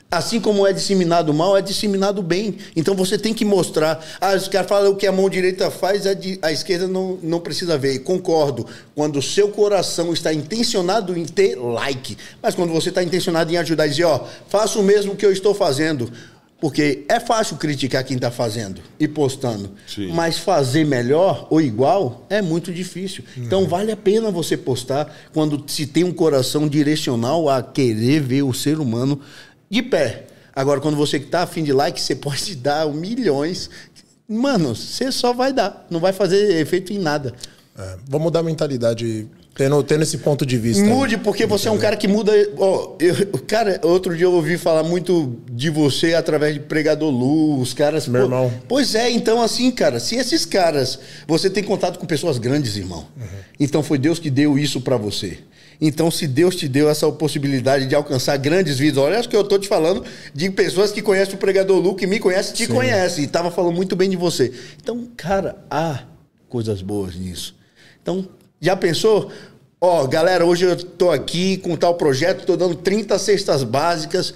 Assim 0.10 0.40
como 0.40 0.66
é 0.66 0.72
disseminado 0.72 1.34
mal, 1.34 1.58
é 1.58 1.62
disseminado 1.62 2.22
bem. 2.22 2.58
Então 2.78 2.96
você 2.96 3.18
tem 3.18 3.34
que 3.34 3.44
mostrar. 3.44 4.02
Ah, 4.22 4.36
os 4.36 4.48
caras 4.48 4.70
falam 4.70 4.92
o 4.92 4.96
que 4.96 5.06
a 5.06 5.12
mão 5.12 5.30
direita 5.30 5.70
faz, 5.70 6.06
a, 6.08 6.52
esquerda 6.52 6.88
não, 6.88 7.20
não 7.22 7.42
precisa 7.42 7.78
ver. 7.78 8.00
concordo. 8.00 8.66
Quando 8.96 9.20
o 9.20 9.22
seu 9.22 9.50
coração 9.50 10.14
está 10.14 10.34
intencionado 10.34 11.18
em 11.18 11.26
ter 11.26 11.56
like. 11.56 12.18
Mas 12.42 12.56
quando 12.56 12.72
você 12.72 12.88
está 12.88 13.04
intencionado 13.04 13.52
em 13.52 13.58
ajudar 13.58 13.86
e 13.86 13.90
dizer, 13.90 14.06
ó, 14.06 14.24
faça 14.48 14.80
o 14.80 14.84
mesmo 14.84 15.14
que 15.14 15.26
eu 15.26 15.32
estou 15.32 15.54
fazendo. 15.54 16.10
Porque 16.60 17.06
é 17.08 17.20
fácil 17.20 17.56
criticar 17.58 18.04
quem 18.04 18.16
está 18.16 18.32
fazendo 18.32 18.82
e 19.00 19.08
postando. 19.08 19.72
Sim. 19.86 20.12
Mas 20.12 20.40
fazer 20.40 20.86
melhor 20.86 21.46
ou 21.52 21.62
igual 21.62 22.26
é 22.30 22.42
muito 22.42 22.74
difícil. 22.74 23.24
Uhum. 23.36 23.44
Então 23.44 23.68
vale 23.68 23.92
a 23.92 23.98
pena 23.98 24.32
você 24.32 24.58
postar 24.58 25.16
quando 25.32 25.64
se 25.68 25.86
tem 25.86 26.04
um 26.04 26.12
coração 26.12 26.68
direcional 26.68 27.48
a 27.48 27.62
querer 27.62 28.22
ver 28.22 28.42
o 28.42 28.54
ser 28.54 28.80
humano 28.80 29.22
de 29.70 29.82
pé. 29.82 30.28
Agora, 30.56 30.80
quando 30.80 30.98
você 30.98 31.20
que 31.20 31.28
tá 31.28 31.44
afim 31.44 31.64
de 31.64 31.74
like, 31.74 32.00
você 32.00 32.16
pode 32.18 32.56
dar 32.56 32.88
milhões. 32.88 33.70
Mano, 34.28 34.76
você 34.76 35.12
só 35.12 35.34
vai 35.34 35.54
dar. 35.54 35.86
Não 35.90 36.00
vai 36.00 36.14
fazer 36.14 36.60
efeito 36.60 36.92
em 36.92 37.00
nada. 37.00 37.34
É, 37.78 37.98
vamos 38.08 38.26
mudar 38.26 38.40
a 38.40 38.44
mentalidade 38.44 39.28
Tendo, 39.58 39.82
tendo 39.82 40.04
esse 40.04 40.20
ponto 40.20 40.46
de 40.46 40.56
vista. 40.56 40.84
Mude, 40.86 41.16
aí. 41.16 41.22
porque 41.22 41.48
você 41.48 41.68
é 41.68 41.72
um 41.72 41.80
cara 41.80 41.98
que 41.98 42.08
muda. 42.08 42.32
Ó, 42.60 42.96
eu, 43.00 43.40
cara, 43.48 43.80
outro 43.82 44.16
dia 44.16 44.28
eu 44.28 44.34
ouvi 44.34 44.56
falar 44.56 44.84
muito 44.84 45.36
de 45.52 45.72
você 45.72 46.14
através 46.14 46.54
de 46.54 46.60
pregador 46.60 47.10
Lu, 47.10 47.60
os 47.60 47.74
caras. 47.74 48.08
Meu 48.08 48.22
pô, 48.22 48.28
irmão. 48.28 48.54
Pois 48.68 48.94
é, 48.94 49.10
então 49.10 49.42
assim, 49.42 49.72
cara, 49.72 50.00
se 50.00 50.16
esses 50.16 50.46
caras. 50.46 51.00
Você 51.28 51.50
tem 51.50 51.64
contato 51.64 51.98
com 51.98 52.06
pessoas 52.06 52.38
grandes, 52.38 52.78
irmão. 52.78 53.08
Uhum. 53.18 53.26
Então 53.60 53.82
foi 53.82 53.98
Deus 53.98 54.20
que 54.20 54.30
deu 54.30 54.60
isso 54.60 54.80
para 54.80 54.96
você. 54.96 55.40
Então, 55.80 56.10
se 56.10 56.28
Deus 56.28 56.56
te 56.56 56.68
deu 56.68 56.90
essa 56.90 57.12
possibilidade 57.12 57.86
de 57.86 57.94
alcançar 57.94 58.36
grandes 58.38 58.80
vidas, 58.80 58.98
olha, 58.98 59.20
acho 59.20 59.30
que 59.30 59.36
eu 59.36 59.42
estou 59.42 59.60
te 59.60 59.68
falando 59.68 60.04
de 60.34 60.50
pessoas 60.50 60.92
que 60.92 61.02
conhecem 61.02 61.36
o 61.36 61.38
pregador 61.38 61.80
Lu, 61.80 61.96
que 61.96 62.08
me 62.08 62.20
conhece, 62.20 62.54
te 62.54 62.66
Sim. 62.66 62.74
conhece, 62.74 63.22
e 63.22 63.26
estava 63.26 63.52
falando 63.52 63.76
muito 63.76 63.96
bem 63.96 64.10
de 64.10 64.18
você. 64.18 64.52
Então, 64.82 65.08
cara, 65.16 65.64
há 65.70 66.04
coisas 66.50 66.82
boas 66.82 67.16
nisso. 67.16 67.56
Então, 68.02 68.28
já 68.60 68.76
pensou? 68.76 69.32
Ó, 69.80 70.04
oh, 70.04 70.08
galera, 70.08 70.44
hoje 70.44 70.66
eu 70.66 70.74
estou 70.74 71.12
aqui 71.12 71.58
com 71.58 71.76
tal 71.76 71.94
projeto, 71.94 72.40
estou 72.40 72.58
dando 72.58 72.74
30 72.74 73.20
cestas 73.20 73.64
básicas. 73.64 74.34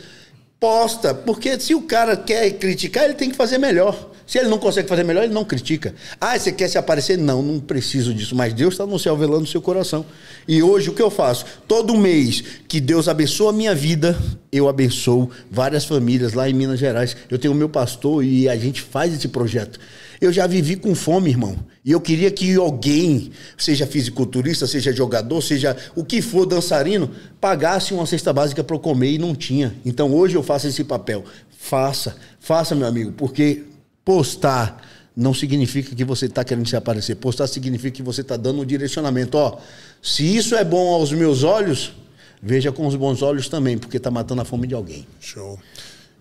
Posta, 0.59 1.15
porque 1.15 1.59
se 1.59 1.73
o 1.73 1.81
cara 1.81 2.15
quer 2.15 2.51
criticar, 2.51 3.05
ele 3.05 3.15
tem 3.15 3.31
que 3.31 3.35
fazer 3.35 3.57
melhor. 3.57 4.10
Se 4.31 4.37
ele 4.37 4.47
não 4.47 4.57
consegue 4.57 4.87
fazer 4.87 5.03
melhor, 5.03 5.25
ele 5.25 5.33
não 5.33 5.43
critica. 5.43 5.93
Ah, 6.17 6.39
você 6.39 6.53
quer 6.53 6.69
se 6.69 6.77
aparecer? 6.77 7.17
Não, 7.17 7.43
não 7.43 7.59
preciso 7.59 8.13
disso. 8.13 8.33
Mas 8.33 8.53
Deus 8.53 8.75
está 8.75 8.85
no 8.85 8.97
céu 8.97 9.17
velando 9.17 9.43
o 9.43 9.45
seu 9.47 9.61
coração. 9.61 10.05
E 10.47 10.63
hoje 10.63 10.89
o 10.89 10.93
que 10.93 11.01
eu 11.01 11.11
faço? 11.11 11.43
Todo 11.67 11.97
mês 11.97 12.41
que 12.65 12.79
Deus 12.79 13.09
abençoa 13.09 13.49
a 13.49 13.53
minha 13.53 13.75
vida, 13.75 14.17
eu 14.49 14.69
abençoo 14.69 15.29
várias 15.51 15.83
famílias 15.83 16.31
lá 16.31 16.49
em 16.49 16.53
Minas 16.53 16.79
Gerais. 16.79 17.13
Eu 17.29 17.37
tenho 17.37 17.53
o 17.53 17.57
meu 17.57 17.67
pastor 17.67 18.23
e 18.23 18.47
a 18.47 18.55
gente 18.55 18.81
faz 18.81 19.13
esse 19.13 19.27
projeto. 19.27 19.77
Eu 20.21 20.31
já 20.31 20.47
vivi 20.47 20.77
com 20.77 20.95
fome, 20.95 21.29
irmão. 21.29 21.57
E 21.83 21.91
eu 21.91 21.99
queria 21.99 22.31
que 22.31 22.55
alguém, 22.55 23.31
seja 23.57 23.85
fisiculturista, 23.85 24.65
seja 24.65 24.93
jogador, 24.93 25.41
seja 25.41 25.75
o 25.93 26.05
que 26.05 26.21
for 26.21 26.45
dançarino, 26.45 27.11
pagasse 27.41 27.93
uma 27.93 28.05
cesta 28.05 28.31
básica 28.31 28.63
para 28.63 28.77
eu 28.77 28.79
comer 28.79 29.11
e 29.11 29.17
não 29.17 29.35
tinha. 29.35 29.75
Então 29.85 30.13
hoje 30.13 30.35
eu 30.35 30.43
faço 30.43 30.67
esse 30.67 30.85
papel. 30.85 31.25
Faça, 31.49 32.15
faça, 32.39 32.73
meu 32.73 32.87
amigo, 32.87 33.11
porque 33.11 33.63
Postar 34.03 34.81
não 35.15 35.33
significa 35.33 35.95
que 35.95 36.03
você 36.03 36.25
está 36.25 36.43
querendo 36.43 36.67
se 36.67 36.75
aparecer. 36.75 37.15
Postar 37.15 37.47
significa 37.47 37.91
que 37.91 38.03
você 38.03 38.21
está 38.21 38.37
dando 38.37 38.61
um 38.61 38.65
direcionamento. 38.65 39.37
Ó, 39.37 39.57
se 40.01 40.35
isso 40.35 40.55
é 40.55 40.63
bom 40.63 40.93
aos 40.93 41.11
meus 41.11 41.43
olhos, 41.43 41.93
veja 42.41 42.71
com 42.71 42.87
os 42.87 42.95
bons 42.95 43.21
olhos 43.21 43.47
também, 43.49 43.77
porque 43.77 43.97
está 43.97 44.09
matando 44.09 44.41
a 44.41 44.45
fome 44.45 44.67
de 44.67 44.73
alguém. 44.73 45.05
Show. 45.19 45.59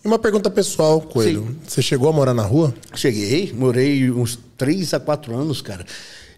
E 0.04 0.06
uma 0.06 0.18
pergunta 0.18 0.50
pessoal, 0.50 1.00
Coelho. 1.00 1.46
Sim. 1.46 1.56
Você 1.66 1.82
chegou 1.82 2.08
a 2.08 2.12
morar 2.12 2.34
na 2.34 2.42
rua? 2.42 2.74
Cheguei, 2.94 3.52
morei 3.52 4.10
uns 4.10 4.38
3 4.56 4.94
a 4.94 5.00
4 5.00 5.36
anos, 5.36 5.62
cara. 5.62 5.84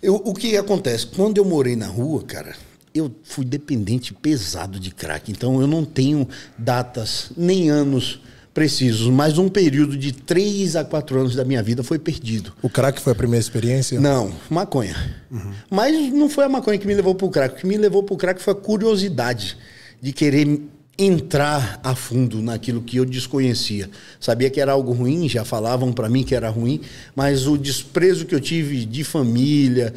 Eu, 0.02 0.16
o 0.16 0.34
que 0.34 0.56
acontece? 0.56 1.06
Quando 1.06 1.38
eu 1.38 1.44
morei 1.44 1.76
na 1.76 1.86
rua, 1.86 2.22
cara, 2.24 2.56
eu 2.92 3.10
fui 3.22 3.44
dependente 3.44 4.12
pesado 4.12 4.80
de 4.80 4.90
crack. 4.90 5.30
Então 5.30 5.60
eu 5.60 5.66
não 5.66 5.84
tenho 5.84 6.28
datas 6.58 7.30
nem 7.36 7.70
anos 7.70 8.20
precisos, 8.54 9.08
mas 9.08 9.38
um 9.38 9.48
período 9.48 9.96
de 9.96 10.12
3 10.12 10.76
a 10.76 10.84
4 10.84 11.20
anos 11.20 11.34
da 11.34 11.44
minha 11.44 11.62
vida 11.62 11.82
foi 11.82 11.98
perdido. 11.98 12.52
O 12.60 12.68
crack 12.68 13.00
foi 13.00 13.12
a 13.12 13.16
primeira 13.16 13.40
experiência? 13.40 13.98
Não, 13.98 14.32
maconha. 14.50 14.94
Uhum. 15.30 15.52
Mas 15.70 16.12
não 16.12 16.28
foi 16.28 16.44
a 16.44 16.48
maconha 16.48 16.78
que 16.78 16.86
me 16.86 16.94
levou 16.94 17.14
para 17.14 17.26
o 17.26 17.30
crack. 17.30 17.54
O 17.54 17.58
que 17.58 17.66
me 17.66 17.76
levou 17.76 18.02
para 18.02 18.14
o 18.14 18.18
crack 18.18 18.42
foi 18.42 18.52
a 18.52 18.56
curiosidade 18.56 19.56
de 20.00 20.12
querer 20.12 20.60
entrar 20.98 21.80
a 21.82 21.94
fundo 21.94 22.42
naquilo 22.42 22.82
que 22.82 22.98
eu 22.98 23.04
desconhecia. 23.04 23.88
Sabia 24.20 24.50
que 24.50 24.60
era 24.60 24.72
algo 24.72 24.92
ruim, 24.92 25.28
já 25.28 25.44
falavam 25.44 25.92
para 25.92 26.08
mim 26.08 26.22
que 26.22 26.34
era 26.34 26.50
ruim, 26.50 26.80
mas 27.16 27.46
o 27.46 27.56
desprezo 27.56 28.26
que 28.26 28.34
eu 28.34 28.40
tive 28.40 28.84
de 28.84 29.02
família, 29.02 29.94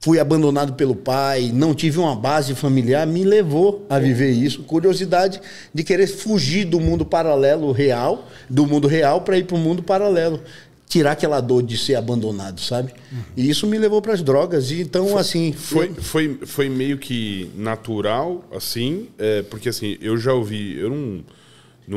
fui 0.00 0.18
abandonado 0.18 0.74
pelo 0.74 0.96
pai, 0.96 1.50
não 1.54 1.74
tive 1.74 1.98
uma 1.98 2.14
base 2.14 2.54
familiar, 2.54 3.06
me 3.06 3.24
levou 3.24 3.86
a 3.88 3.98
viver 3.98 4.30
isso. 4.30 4.64
Curiosidade 4.64 5.40
de 5.72 5.84
querer 5.84 6.06
fugir 6.06 6.64
do 6.64 6.80
mundo 6.80 7.06
paralelo 7.06 7.70
real, 7.72 8.28
do 8.50 8.66
mundo 8.66 8.88
real, 8.88 9.20
para 9.22 9.38
ir 9.38 9.44
para 9.44 9.56
o 9.56 9.60
mundo 9.60 9.82
paralelo. 9.82 10.40
Tirar 10.88 11.12
aquela 11.12 11.40
dor 11.40 11.62
de 11.62 11.78
ser 11.78 11.94
abandonado, 11.94 12.60
sabe? 12.60 12.92
E 13.34 13.48
isso 13.48 13.66
me 13.66 13.78
levou 13.78 14.02
para 14.02 14.12
as 14.12 14.22
drogas. 14.22 14.70
E 14.70 14.82
então, 14.82 15.08
foi, 15.08 15.20
assim. 15.20 15.52
Foi, 15.52 15.88
eu... 15.88 15.94
foi, 15.94 16.38
foi 16.44 16.68
meio 16.68 16.98
que 16.98 17.50
natural, 17.56 18.44
assim, 18.54 19.08
é, 19.18 19.40
porque 19.40 19.70
assim, 19.70 19.96
eu 20.02 20.18
já 20.18 20.34
ouvi. 20.34 20.76
Eu 20.78 20.90
não, 20.90 21.24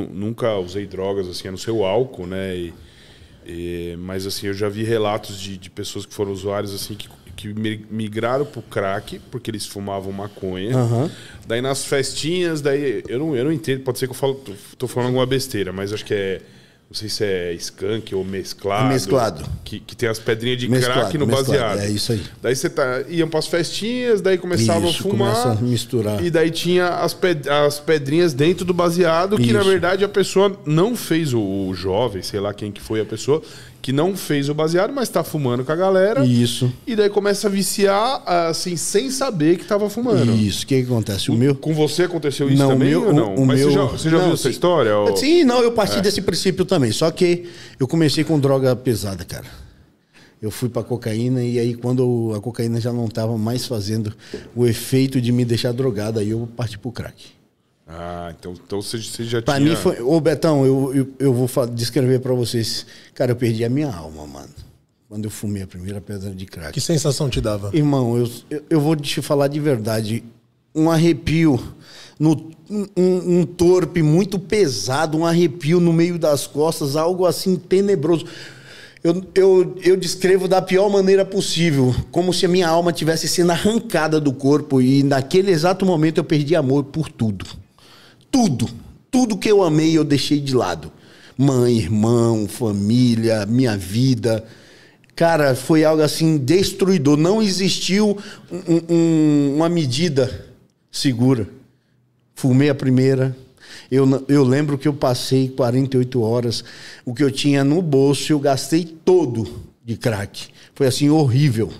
nunca 0.05 0.57
usei 0.59 0.85
drogas, 0.85 1.27
assim, 1.27 1.49
a 1.49 1.51
não 1.51 1.57
ser 1.57 1.71
o 1.71 1.83
álcool, 1.83 2.25
né? 2.25 2.55
E, 2.55 2.73
e, 3.45 3.95
mas 3.99 4.25
assim, 4.25 4.47
eu 4.47 4.53
já 4.53 4.69
vi 4.69 4.83
relatos 4.83 5.41
de, 5.41 5.57
de 5.57 5.69
pessoas 5.69 6.05
que 6.05 6.13
foram 6.13 6.31
usuários 6.31 6.73
assim 6.73 6.95
que 6.95 7.09
que 7.35 7.53
migraram 7.89 8.45
pro 8.45 8.61
crack, 8.61 9.19
porque 9.29 9.51
eles 9.51 9.65
fumavam 9.65 10.11
maconha. 10.11 10.75
Uhum. 10.77 11.09
Daí 11.47 11.61
nas 11.61 11.83
festinhas, 11.83 12.61
daí 12.61 13.03
eu 13.07 13.19
não, 13.19 13.35
eu 13.35 13.45
não 13.45 13.51
entendo, 13.51 13.81
pode 13.81 13.99
ser 13.99 14.07
que 14.07 14.11
eu 14.11 14.17
falo, 14.17 14.35
tô, 14.35 14.53
tô 14.77 14.87
falando 14.87 15.07
alguma 15.07 15.25
besteira, 15.25 15.73
mas 15.73 15.91
acho 15.91 16.05
que 16.05 16.13
é 16.13 16.41
não 16.87 16.95
sei 16.95 17.09
se 17.09 17.23
é 17.25 17.53
skunk 17.53 18.13
ou 18.13 18.23
mesclado. 18.23 18.89
Mesclado. 18.89 19.43
Que, 19.63 19.79
que 19.79 19.95
tem 19.95 20.07
as 20.07 20.19
pedrinhas 20.19 20.59
de 20.59 20.69
mesclado, 20.69 20.99
crack 21.01 21.17
no 21.17 21.25
mesclado, 21.25 21.51
baseado. 21.51 21.79
É 21.79 21.89
isso 21.89 22.11
aí. 22.11 22.21
Daí 22.41 22.55
você 22.55 22.69
tá, 22.69 23.01
iam 23.09 23.27
para 23.27 23.39
as 23.39 23.47
festinhas, 23.47 24.21
daí 24.21 24.37
começavam 24.37 24.89
isso, 24.89 24.99
a 24.99 25.01
fumar. 25.01 25.33
Começa 25.33 25.59
a 25.59 25.61
misturar. 25.61 26.23
E 26.23 26.29
daí 26.29 26.51
tinha 26.51 26.87
as, 26.87 27.13
ped, 27.13 27.49
as 27.49 27.79
pedrinhas 27.79 28.33
dentro 28.33 28.63
do 28.63 28.73
baseado, 28.73 29.35
que 29.35 29.45
isso. 29.45 29.53
na 29.53 29.63
verdade 29.63 30.05
a 30.05 30.09
pessoa 30.09 30.57
não 30.63 30.95
fez, 30.95 31.33
o, 31.33 31.41
o 31.41 31.73
jovem, 31.73 32.21
sei 32.21 32.39
lá 32.39 32.53
quem 32.53 32.71
que 32.71 32.79
foi 32.79 33.01
a 33.01 33.05
pessoa, 33.05 33.41
que 33.85 33.93
não 33.93 34.17
fez 34.17 34.49
o 34.49 34.53
baseado, 34.55 34.91
mas 34.91 35.09
tá 35.09 35.23
fumando 35.23 35.63
com 35.63 35.71
a 35.71 35.75
galera. 35.75 36.25
Isso. 36.25 36.73
E 36.87 36.95
daí 36.95 37.07
começa 37.07 37.47
a 37.47 37.51
viciar, 37.51 38.23
assim, 38.25 38.75
sem 38.75 39.11
saber 39.11 39.59
que 39.59 39.65
tava 39.65 39.87
fumando. 39.91 40.31
Isso. 40.31 40.63
O 40.63 40.67
que, 40.67 40.81
que 40.81 40.87
acontece? 40.87 41.29
O, 41.29 41.35
o, 41.35 41.37
meu. 41.37 41.53
Com 41.53 41.71
você 41.71 42.01
aconteceu 42.01 42.49
isso 42.49 42.57
não, 42.57 42.69
também 42.69 42.89
meu, 42.89 43.05
ou 43.05 43.13
não? 43.13 43.35
O, 43.35 43.45
mas 43.45 43.59
meu... 43.59 43.69
você 43.69 43.75
já, 43.75 43.83
você 43.85 44.09
já 44.09 44.17
não, 44.17 44.25
viu 44.25 44.33
essa 44.33 44.49
história? 44.49 44.97
Ou... 44.97 45.15
Sim, 45.15 45.43
não, 45.43 45.61
eu 45.61 45.71
parti 45.71 45.99
é. 45.99 46.01
desse 46.01 46.19
princípio 46.19 46.65
também. 46.65 46.91
Só 46.91 47.11
que 47.11 47.45
eu 47.79 47.87
comecei 47.87 48.23
com 48.23 48.39
droga 48.39 48.75
pesada, 48.75 49.23
cara. 49.23 49.45
eu 50.41 50.49
fui 50.49 50.67
para 50.67 50.81
cocaína 50.81 51.43
e 51.43 51.59
aí 51.59 51.75
quando 51.75 52.33
a 52.35 52.41
cocaína 52.41 52.81
já 52.81 52.91
não 52.91 53.05
estava 53.05 53.37
mais 53.37 53.67
fazendo 53.67 54.11
o 54.55 54.65
efeito 54.65 55.21
de 55.21 55.31
me 55.31 55.45
deixar 55.45 55.71
drogado, 55.73 56.17
aí 56.17 56.31
eu 56.31 56.49
parti 56.57 56.79
pro 56.79 56.91
crack. 56.91 57.23
Ah, 57.87 58.33
então, 58.37 58.53
então 58.53 58.81
você, 58.81 58.97
você 58.97 59.23
já 59.23 59.41
pra 59.41 59.55
tinha... 59.55 59.69
mim 59.69 59.75
foi. 59.75 60.01
Ô, 60.01 60.19
Betão, 60.19 60.65
eu, 60.65 60.91
eu, 60.95 61.07
eu 61.19 61.33
vou 61.33 61.67
descrever 61.67 62.19
para 62.19 62.33
vocês. 62.33 62.85
Cara, 63.13 63.31
eu 63.31 63.35
perdi 63.35 63.63
a 63.63 63.69
minha 63.69 63.93
alma, 63.93 64.25
mano. 64.25 64.49
Quando 65.07 65.25
eu 65.25 65.29
fumei 65.29 65.61
a 65.61 65.67
primeira 65.67 66.01
pedra 66.01 66.31
de 66.31 66.45
crack. 66.45 66.73
Que 66.73 66.81
sensação 66.81 67.29
te 67.29 67.39
dava? 67.39 67.69
Irmão, 67.73 68.17
eu, 68.17 68.29
eu, 68.49 68.63
eu 68.71 68.81
vou 68.81 68.95
te 68.95 69.21
falar 69.21 69.47
de 69.47 69.59
verdade. 69.59 70.23
Um 70.73 70.89
arrepio, 70.89 71.61
no, 72.19 72.51
um, 72.69 73.39
um 73.39 73.45
torpe 73.45 74.01
muito 74.01 74.39
pesado, 74.39 75.17
um 75.17 75.25
arrepio 75.25 75.79
no 75.79 75.93
meio 75.93 76.17
das 76.17 76.47
costas, 76.47 76.95
algo 76.95 77.25
assim 77.25 77.55
tenebroso. 77.55 78.25
Eu, 79.03 79.23
eu, 79.35 79.75
eu 79.83 79.95
descrevo 79.95 80.47
da 80.47 80.59
pior 80.59 80.89
maneira 80.89 81.23
possível, 81.23 81.95
como 82.11 82.33
se 82.33 82.47
a 82.47 82.49
minha 82.49 82.67
alma 82.67 82.91
tivesse 82.91 83.27
sendo 83.27 83.51
arrancada 83.51 84.19
do 84.19 84.33
corpo 84.33 84.81
e 84.81 85.03
naquele 85.03 85.51
exato 85.51 85.85
momento 85.85 86.17
eu 86.17 86.23
perdi 86.23 86.55
amor 86.55 86.85
por 86.85 87.07
tudo. 87.07 87.45
Tudo. 88.35 88.67
Tudo 89.09 89.37
que 89.37 89.49
eu 89.49 89.63
amei 89.63 89.97
eu 89.97 90.03
deixei 90.03 90.41
de 90.41 90.53
lado. 90.53 90.91
Mãe, 91.37 91.77
irmão, 91.77 92.49
família, 92.49 93.45
minha 93.45 93.77
vida. 93.77 94.43
Cara, 95.15 95.55
foi 95.55 95.85
algo 95.85 96.01
assim 96.01 96.37
destruidor. 96.37 97.15
Não 97.15 97.41
existiu 97.41 98.17
um, 98.51 98.93
um, 98.93 99.55
uma 99.55 99.69
medida 99.69 100.49
segura. 100.91 101.47
Fumei 102.33 102.69
a 102.69 102.75
primeira. 102.75 103.33
Eu, 103.89 104.05
eu 104.27 104.43
lembro 104.43 104.77
que 104.77 104.89
eu 104.89 104.93
passei 104.93 105.47
48 105.47 106.21
horas. 106.21 106.61
O 107.05 107.13
que 107.13 107.23
eu 107.23 107.31
tinha 107.31 107.63
no 107.63 107.81
bolso, 107.81 108.33
eu 108.33 108.39
gastei 108.41 108.83
todo 108.83 109.63
de 109.81 109.95
crack. 109.95 110.49
Foi 110.73 110.87
assim, 110.87 111.09
horrível. 111.09 111.71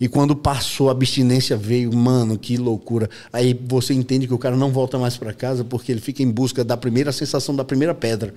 E 0.00 0.08
quando 0.08 0.36
passou, 0.36 0.88
a 0.88 0.92
abstinência 0.92 1.56
veio, 1.56 1.94
mano, 1.94 2.38
que 2.38 2.56
loucura. 2.56 3.10
Aí 3.32 3.58
você 3.66 3.92
entende 3.92 4.26
que 4.26 4.34
o 4.34 4.38
cara 4.38 4.56
não 4.56 4.70
volta 4.70 4.98
mais 4.98 5.16
para 5.16 5.32
casa 5.32 5.64
porque 5.64 5.90
ele 5.90 6.00
fica 6.00 6.22
em 6.22 6.30
busca 6.30 6.62
da 6.64 6.76
primeira 6.76 7.10
sensação 7.10 7.54
da 7.54 7.64
primeira 7.64 7.94
pedra. 7.94 8.32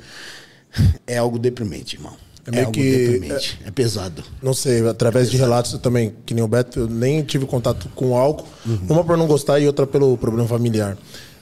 É 1.06 1.18
algo 1.18 1.38
deprimente, 1.38 1.98
irmão. 1.98 2.14
É, 2.52 2.58
é 2.58 2.60
algo 2.62 2.72
que, 2.72 2.92
deprimente. 2.92 3.60
É, 3.64 3.68
é, 3.68 3.72
pesado. 3.72 4.24
Não 4.42 4.54
sei, 4.54 4.88
através 4.88 5.28
é 5.28 5.32
de 5.32 5.38
relatos 5.38 5.74
eu 5.74 5.80
também, 5.80 6.14
que 6.26 6.34
nem 6.34 6.44
o 6.44 6.48
Beto, 6.48 6.80
eu 6.80 6.88
nem 6.88 7.22
tive 7.24 7.46
contato 7.46 7.90
com 7.94 8.18
álcool. 8.18 8.48
Uhum. 8.66 8.80
Uma 8.90 9.04
por 9.04 9.18
não 9.18 9.28
gostar 9.28 9.60
e 9.60 9.68
outra 9.68 9.86
pelo 9.86 10.18
problema 10.18 10.48
familiar. 10.48 10.98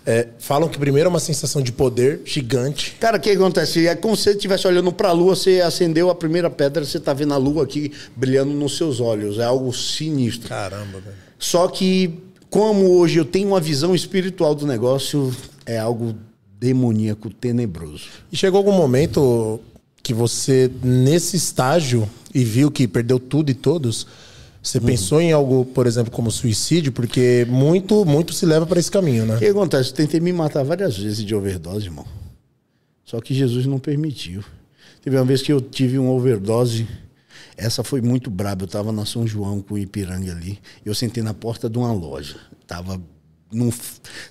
É, 0.09 0.27
falam 0.39 0.67
que 0.67 0.79
primeiro 0.79 1.05
é 1.05 1.09
uma 1.11 1.19
sensação 1.19 1.61
de 1.61 1.71
poder 1.71 2.21
gigante. 2.25 2.97
Cara, 2.99 3.17
o 3.17 3.19
que 3.19 3.29
acontece? 3.29 3.85
É 3.85 3.93
como 3.93 4.15
se 4.15 4.23
você 4.23 4.31
estivesse 4.31 4.65
olhando 4.65 4.91
para 4.91 5.09
a 5.09 5.11
lua, 5.11 5.35
você 5.35 5.61
acendeu 5.61 6.09
a 6.09 6.15
primeira 6.15 6.49
pedra, 6.49 6.83
você 6.83 6.97
está 6.97 7.13
vendo 7.13 7.31
a 7.35 7.37
lua 7.37 7.63
aqui 7.63 7.91
brilhando 8.15 8.51
nos 8.51 8.75
seus 8.75 8.99
olhos. 8.99 9.37
É 9.37 9.43
algo 9.43 9.71
sinistro. 9.71 10.49
Caramba, 10.49 10.99
velho. 10.99 11.15
Só 11.37 11.67
que, 11.67 12.11
como 12.49 12.89
hoje 12.97 13.19
eu 13.19 13.25
tenho 13.25 13.49
uma 13.49 13.59
visão 13.59 13.93
espiritual 13.93 14.55
do 14.55 14.65
negócio, 14.65 15.31
é 15.63 15.77
algo 15.77 16.15
demoníaco, 16.59 17.29
tenebroso. 17.29 18.05
E 18.31 18.35
chegou 18.35 18.57
algum 18.57 18.71
momento 18.71 19.59
que 20.01 20.11
você, 20.11 20.71
nesse 20.81 21.37
estágio, 21.37 22.09
e 22.33 22.43
viu 22.43 22.71
que 22.71 22.87
perdeu 22.87 23.19
tudo 23.19 23.51
e 23.51 23.53
todos, 23.53 24.07
você 24.61 24.77
uhum. 24.77 24.85
pensou 24.85 25.21
em 25.21 25.31
algo, 25.31 25.65
por 25.65 25.87
exemplo, 25.87 26.11
como 26.11 26.29
suicídio? 26.29 26.91
Porque 26.91 27.45
muito, 27.49 28.05
muito 28.05 28.33
se 28.33 28.45
leva 28.45 28.65
para 28.65 28.79
esse 28.79 28.91
caminho, 28.91 29.25
né? 29.25 29.35
O 29.35 29.39
que 29.39 29.45
acontece? 29.45 29.91
Eu 29.91 29.95
tentei 29.95 30.19
me 30.19 30.33
matar 30.33 30.63
várias 30.63 30.97
vezes 30.97 31.23
de 31.23 31.33
overdose, 31.33 31.85
irmão. 31.85 32.05
Só 33.05 33.19
que 33.21 33.33
Jesus 33.33 33.65
não 33.65 33.79
permitiu. 33.79 34.43
Teve 35.01 35.15
uma 35.15 35.25
vez 35.25 35.41
que 35.41 35.51
eu 35.51 35.61
tive 35.61 35.97
uma 35.97 36.11
overdose. 36.11 36.87
Essa 37.55 37.83
foi 37.83 38.01
muito 38.01 38.29
braba. 38.29 38.63
Eu 38.63 38.67
estava 38.67 38.91
na 38.91 39.05
São 39.05 39.25
João 39.25 39.61
com 39.61 39.75
o 39.75 39.77
Ipiranga 39.77 40.31
ali. 40.31 40.59
Eu 40.85 40.93
sentei 40.93 41.23
na 41.23 41.33
porta 41.33 41.69
de 41.69 41.77
uma 41.77 41.91
loja. 41.93 42.35
Tava 42.67 43.01
num, 43.51 43.71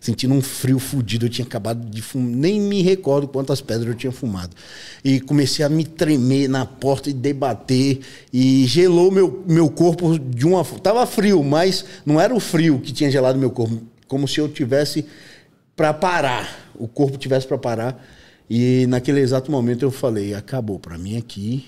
sentindo 0.00 0.34
um 0.34 0.40
frio 0.40 0.78
fudido. 0.78 1.26
Eu 1.26 1.30
tinha 1.30 1.46
acabado 1.46 1.84
de 1.88 2.00
fumar, 2.00 2.28
nem 2.28 2.60
me 2.60 2.82
recordo 2.82 3.28
quantas 3.28 3.60
pedras 3.60 3.88
eu 3.88 3.94
tinha 3.94 4.12
fumado. 4.12 4.54
E 5.04 5.20
comecei 5.20 5.64
a 5.64 5.68
me 5.68 5.84
tremer 5.84 6.48
na 6.48 6.64
porta 6.64 7.10
e 7.10 7.12
debater. 7.12 8.00
E 8.32 8.66
gelou 8.66 9.10
meu, 9.10 9.44
meu 9.46 9.68
corpo 9.68 10.18
de 10.18 10.46
uma. 10.46 10.64
Tava 10.64 11.04
frio, 11.06 11.42
mas 11.42 11.84
não 12.06 12.20
era 12.20 12.34
o 12.34 12.40
frio 12.40 12.80
que 12.80 12.92
tinha 12.92 13.10
gelado 13.10 13.38
meu 13.38 13.50
corpo. 13.50 13.80
Como 14.06 14.26
se 14.26 14.38
eu 14.40 14.48
tivesse 14.48 15.04
para 15.76 15.92
parar. 15.92 16.72
O 16.74 16.86
corpo 16.86 17.18
tivesse 17.18 17.46
para 17.46 17.58
parar. 17.58 18.04
E 18.48 18.86
naquele 18.88 19.20
exato 19.20 19.50
momento 19.50 19.82
eu 19.82 19.90
falei: 19.90 20.34
acabou 20.34 20.78
para 20.78 20.96
mim 20.96 21.16
aqui. 21.16 21.66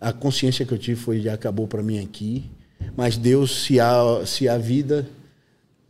A 0.00 0.12
consciência 0.12 0.66
que 0.66 0.72
eu 0.72 0.78
tive 0.78 1.00
foi: 1.00 1.28
acabou 1.28 1.66
para 1.66 1.82
mim 1.82 1.98
aqui. 1.98 2.50
Mas 2.96 3.16
Deus, 3.16 3.64
se 3.64 3.80
há, 3.80 4.22
se 4.24 4.48
há 4.48 4.56
vida, 4.56 5.08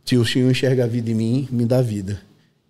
se 0.09 0.17
o 0.17 0.25
Senhor 0.25 0.49
enxerga 0.49 0.85
a 0.85 0.87
vida 0.87 1.11
em 1.11 1.13
mim, 1.13 1.47
me 1.51 1.65
dá 1.65 1.83
vida. 1.83 2.19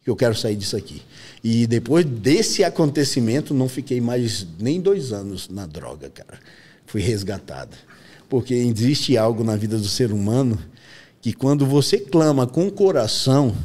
Que 0.04 0.10
eu 0.10 0.16
quero 0.16 0.36
sair 0.36 0.58
disso 0.58 0.76
aqui. 0.76 1.02
E 1.42 1.66
depois 1.66 2.04
desse 2.04 2.66
acontecimento, 2.66 3.54
não 3.54 3.70
fiquei 3.70 4.02
mais 4.02 4.46
nem 4.60 4.82
dois 4.82 5.14
anos 5.14 5.48
na 5.48 5.66
droga, 5.66 6.10
cara. 6.10 6.38
Fui 6.86 7.00
resgatada. 7.00 7.78
Porque 8.28 8.54
existe 8.54 9.18
algo 9.18 9.42
na 9.42 9.56
vida 9.56 9.78
do 9.78 9.88
ser 9.88 10.12
humano 10.12 10.60
que 11.22 11.32
quando 11.32 11.66
você 11.66 11.98
clama 11.98 12.46
com 12.46 12.68
o 12.68 12.72
coração, 12.74 13.56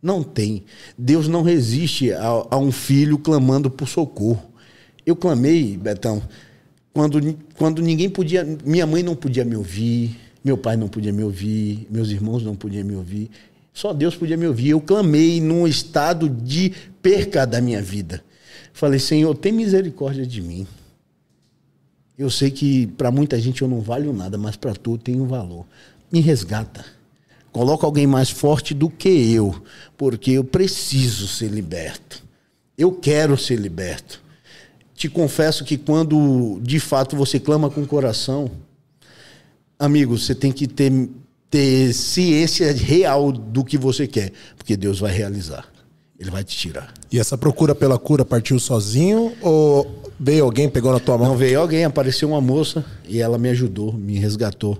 não 0.00 0.22
tem. 0.22 0.64
Deus 0.96 1.28
não 1.28 1.42
resiste 1.42 2.14
a, 2.14 2.46
a 2.50 2.56
um 2.56 2.72
filho 2.72 3.18
clamando 3.18 3.70
por 3.70 3.86
socorro. 3.86 4.42
Eu 5.04 5.14
clamei, 5.14 5.76
Betão, 5.76 6.22
quando, 6.94 7.36
quando 7.58 7.82
ninguém 7.82 8.08
podia. 8.08 8.42
Minha 8.64 8.86
mãe 8.86 9.02
não 9.02 9.14
podia 9.14 9.44
me 9.44 9.54
ouvir, 9.54 10.18
meu 10.44 10.56
pai 10.56 10.76
não 10.76 10.88
podia 10.88 11.12
me 11.12 11.22
ouvir, 11.22 11.86
meus 11.90 12.10
irmãos 12.10 12.42
não 12.42 12.56
podiam 12.56 12.84
me 12.84 12.94
ouvir. 12.94 13.30
Só 13.72 13.92
Deus 13.92 14.14
podia 14.16 14.36
me 14.36 14.46
ouvir. 14.46 14.70
Eu 14.70 14.80
clamei 14.80 15.40
num 15.40 15.66
estado 15.66 16.28
de 16.28 16.72
perca 17.00 17.46
da 17.46 17.60
minha 17.60 17.80
vida. 17.80 18.22
Falei, 18.72 18.98
Senhor, 18.98 19.36
tem 19.36 19.52
misericórdia 19.52 20.26
de 20.26 20.42
mim. 20.42 20.66
Eu 22.18 22.30
sei 22.30 22.50
que 22.50 22.86
para 22.88 23.10
muita 23.10 23.40
gente 23.40 23.62
eu 23.62 23.68
não 23.68 23.80
valho 23.80 24.12
nada, 24.12 24.36
mas 24.36 24.56
para 24.56 24.74
tu 24.74 24.94
eu 24.94 24.98
tenho 24.98 25.26
valor. 25.26 25.64
Me 26.10 26.20
resgata. 26.20 26.84
Coloca 27.50 27.86
alguém 27.86 28.06
mais 28.06 28.30
forte 28.30 28.74
do 28.74 28.88
que 28.88 29.32
eu, 29.32 29.54
porque 29.96 30.32
eu 30.32 30.44
preciso 30.44 31.28
ser 31.28 31.48
liberto. 31.48 32.22
Eu 32.76 32.92
quero 32.92 33.36
ser 33.36 33.56
liberto. 33.56 34.22
Te 34.94 35.08
confesso 35.08 35.64
que 35.64 35.76
quando 35.76 36.60
de 36.62 36.80
fato 36.80 37.16
você 37.16 37.38
clama 37.38 37.68
com 37.68 37.82
o 37.82 37.86
coração, 37.86 38.50
amigo, 39.84 40.16
você 40.16 40.34
tem 40.34 40.52
que 40.52 40.68
ter, 40.68 40.92
ter 41.50 41.92
ciência 41.92 42.72
real 42.72 43.32
do 43.32 43.64
que 43.64 43.76
você 43.76 44.06
quer, 44.06 44.32
porque 44.56 44.76
Deus 44.76 45.00
vai 45.00 45.12
realizar. 45.12 45.66
Ele 46.18 46.30
vai 46.30 46.44
te 46.44 46.56
tirar. 46.56 46.94
E 47.10 47.18
essa 47.18 47.36
procura 47.36 47.74
pela 47.74 47.98
cura 47.98 48.24
partiu 48.24 48.56
sozinho 48.60 49.32
ou 49.42 50.12
veio 50.20 50.44
alguém, 50.44 50.68
pegou 50.68 50.92
na 50.92 51.00
tua 51.00 51.18
mão? 51.18 51.28
Não, 51.28 51.36
veio 51.36 51.58
alguém, 51.58 51.84
apareceu 51.84 52.28
uma 52.28 52.40
moça 52.40 52.84
e 53.08 53.20
ela 53.20 53.36
me 53.38 53.48
ajudou, 53.48 53.92
me 53.92 54.18
resgatou. 54.18 54.78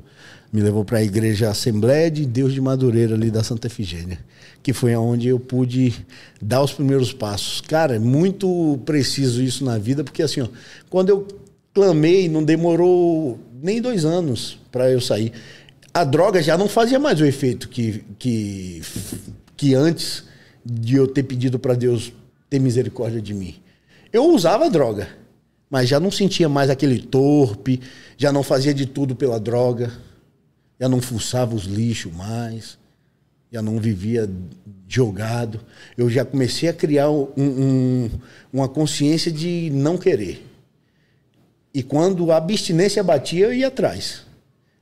Me 0.53 0.61
levou 0.61 0.85
para 0.85 0.99
a 0.99 1.03
igreja 1.03 1.49
Assembleia 1.49 2.11
de 2.11 2.27
Deus 2.27 2.53
de 2.53 2.61
Madureira, 2.61 3.15
ali 3.15 3.31
da 3.31 3.43
Santa 3.43 3.67
Efigênia, 3.69 4.19
que 4.63 4.75
foi 4.75 4.95
onde 4.95 5.27
eu 5.27 5.41
pude 5.41 5.95
dar 6.41 6.63
os 6.63 6.73
primeiros 6.73 7.11
passos. 7.11 7.63
Cara, 7.63 7.97
é 7.97 7.99
muito 7.99 8.79
preciso 8.85 9.43
isso 9.43 9.65
na 9.65 9.79
vida, 9.79 10.05
porque 10.05 10.23
assim, 10.23 10.43
ó, 10.43 10.49
quando 10.91 11.09
eu 11.09 11.27
clamei, 11.75 12.29
não 12.29 12.45
demorou 12.45 13.39
nem 13.63 13.81
dois 13.81 14.05
anos 14.05 14.59
para 14.71 14.91
eu 14.91 15.01
sair. 15.01 15.33
A 15.95 16.05
droga 16.05 16.43
já 16.43 16.57
não 16.57 16.69
fazia 16.69 16.99
mais 16.99 17.21
o 17.21 17.25
efeito 17.25 17.69
que, 17.69 18.05
que, 18.19 18.83
que 19.57 19.75
antes 19.75 20.25
de 20.65 20.97
eu 20.97 21.07
ter 21.07 21.23
pedido 21.23 21.59
para 21.59 21.75
Deus 21.75 22.13
ter 22.49 22.59
misericórdia 22.59 23.21
de 23.21 23.35
mim. 23.35 23.57
Eu 24.13 24.27
usava 24.27 24.71
droga, 24.71 25.09
mas 25.71 25.89
já 25.89 25.99
não 25.99 26.11
sentia 26.11 26.49
mais 26.49 26.71
aquele 26.71 27.01
torpe, 27.01 27.81
já 28.17 28.33
não 28.33 28.43
fazia 28.43 28.75
de 28.75 28.87
tudo 28.87 29.17
pela 29.17 29.41
droga, 29.41 29.93
já 30.79 30.89
não 30.89 31.01
fuçava 31.01 31.55
os 31.55 31.65
lixos 31.65 32.13
mais, 32.13 32.79
já 33.51 33.63
não 33.63 33.79
vivia 33.79 34.29
jogado. 34.89 35.61
Eu 35.97 36.11
já 36.11 36.25
comecei 36.25 36.69
a 36.69 36.75
criar 36.75 37.11
um, 37.11 37.29
um, 37.37 38.11
uma 38.53 38.69
consciência 38.69 39.31
de 39.33 39.71
não 39.73 39.97
querer. 39.97 40.52
E 41.75 41.83
quando 41.83 42.31
a 42.31 42.37
abstinência 42.37 43.03
batia, 43.03 43.47
eu 43.47 43.55
ia 43.55 43.69
atrás. 43.69 44.23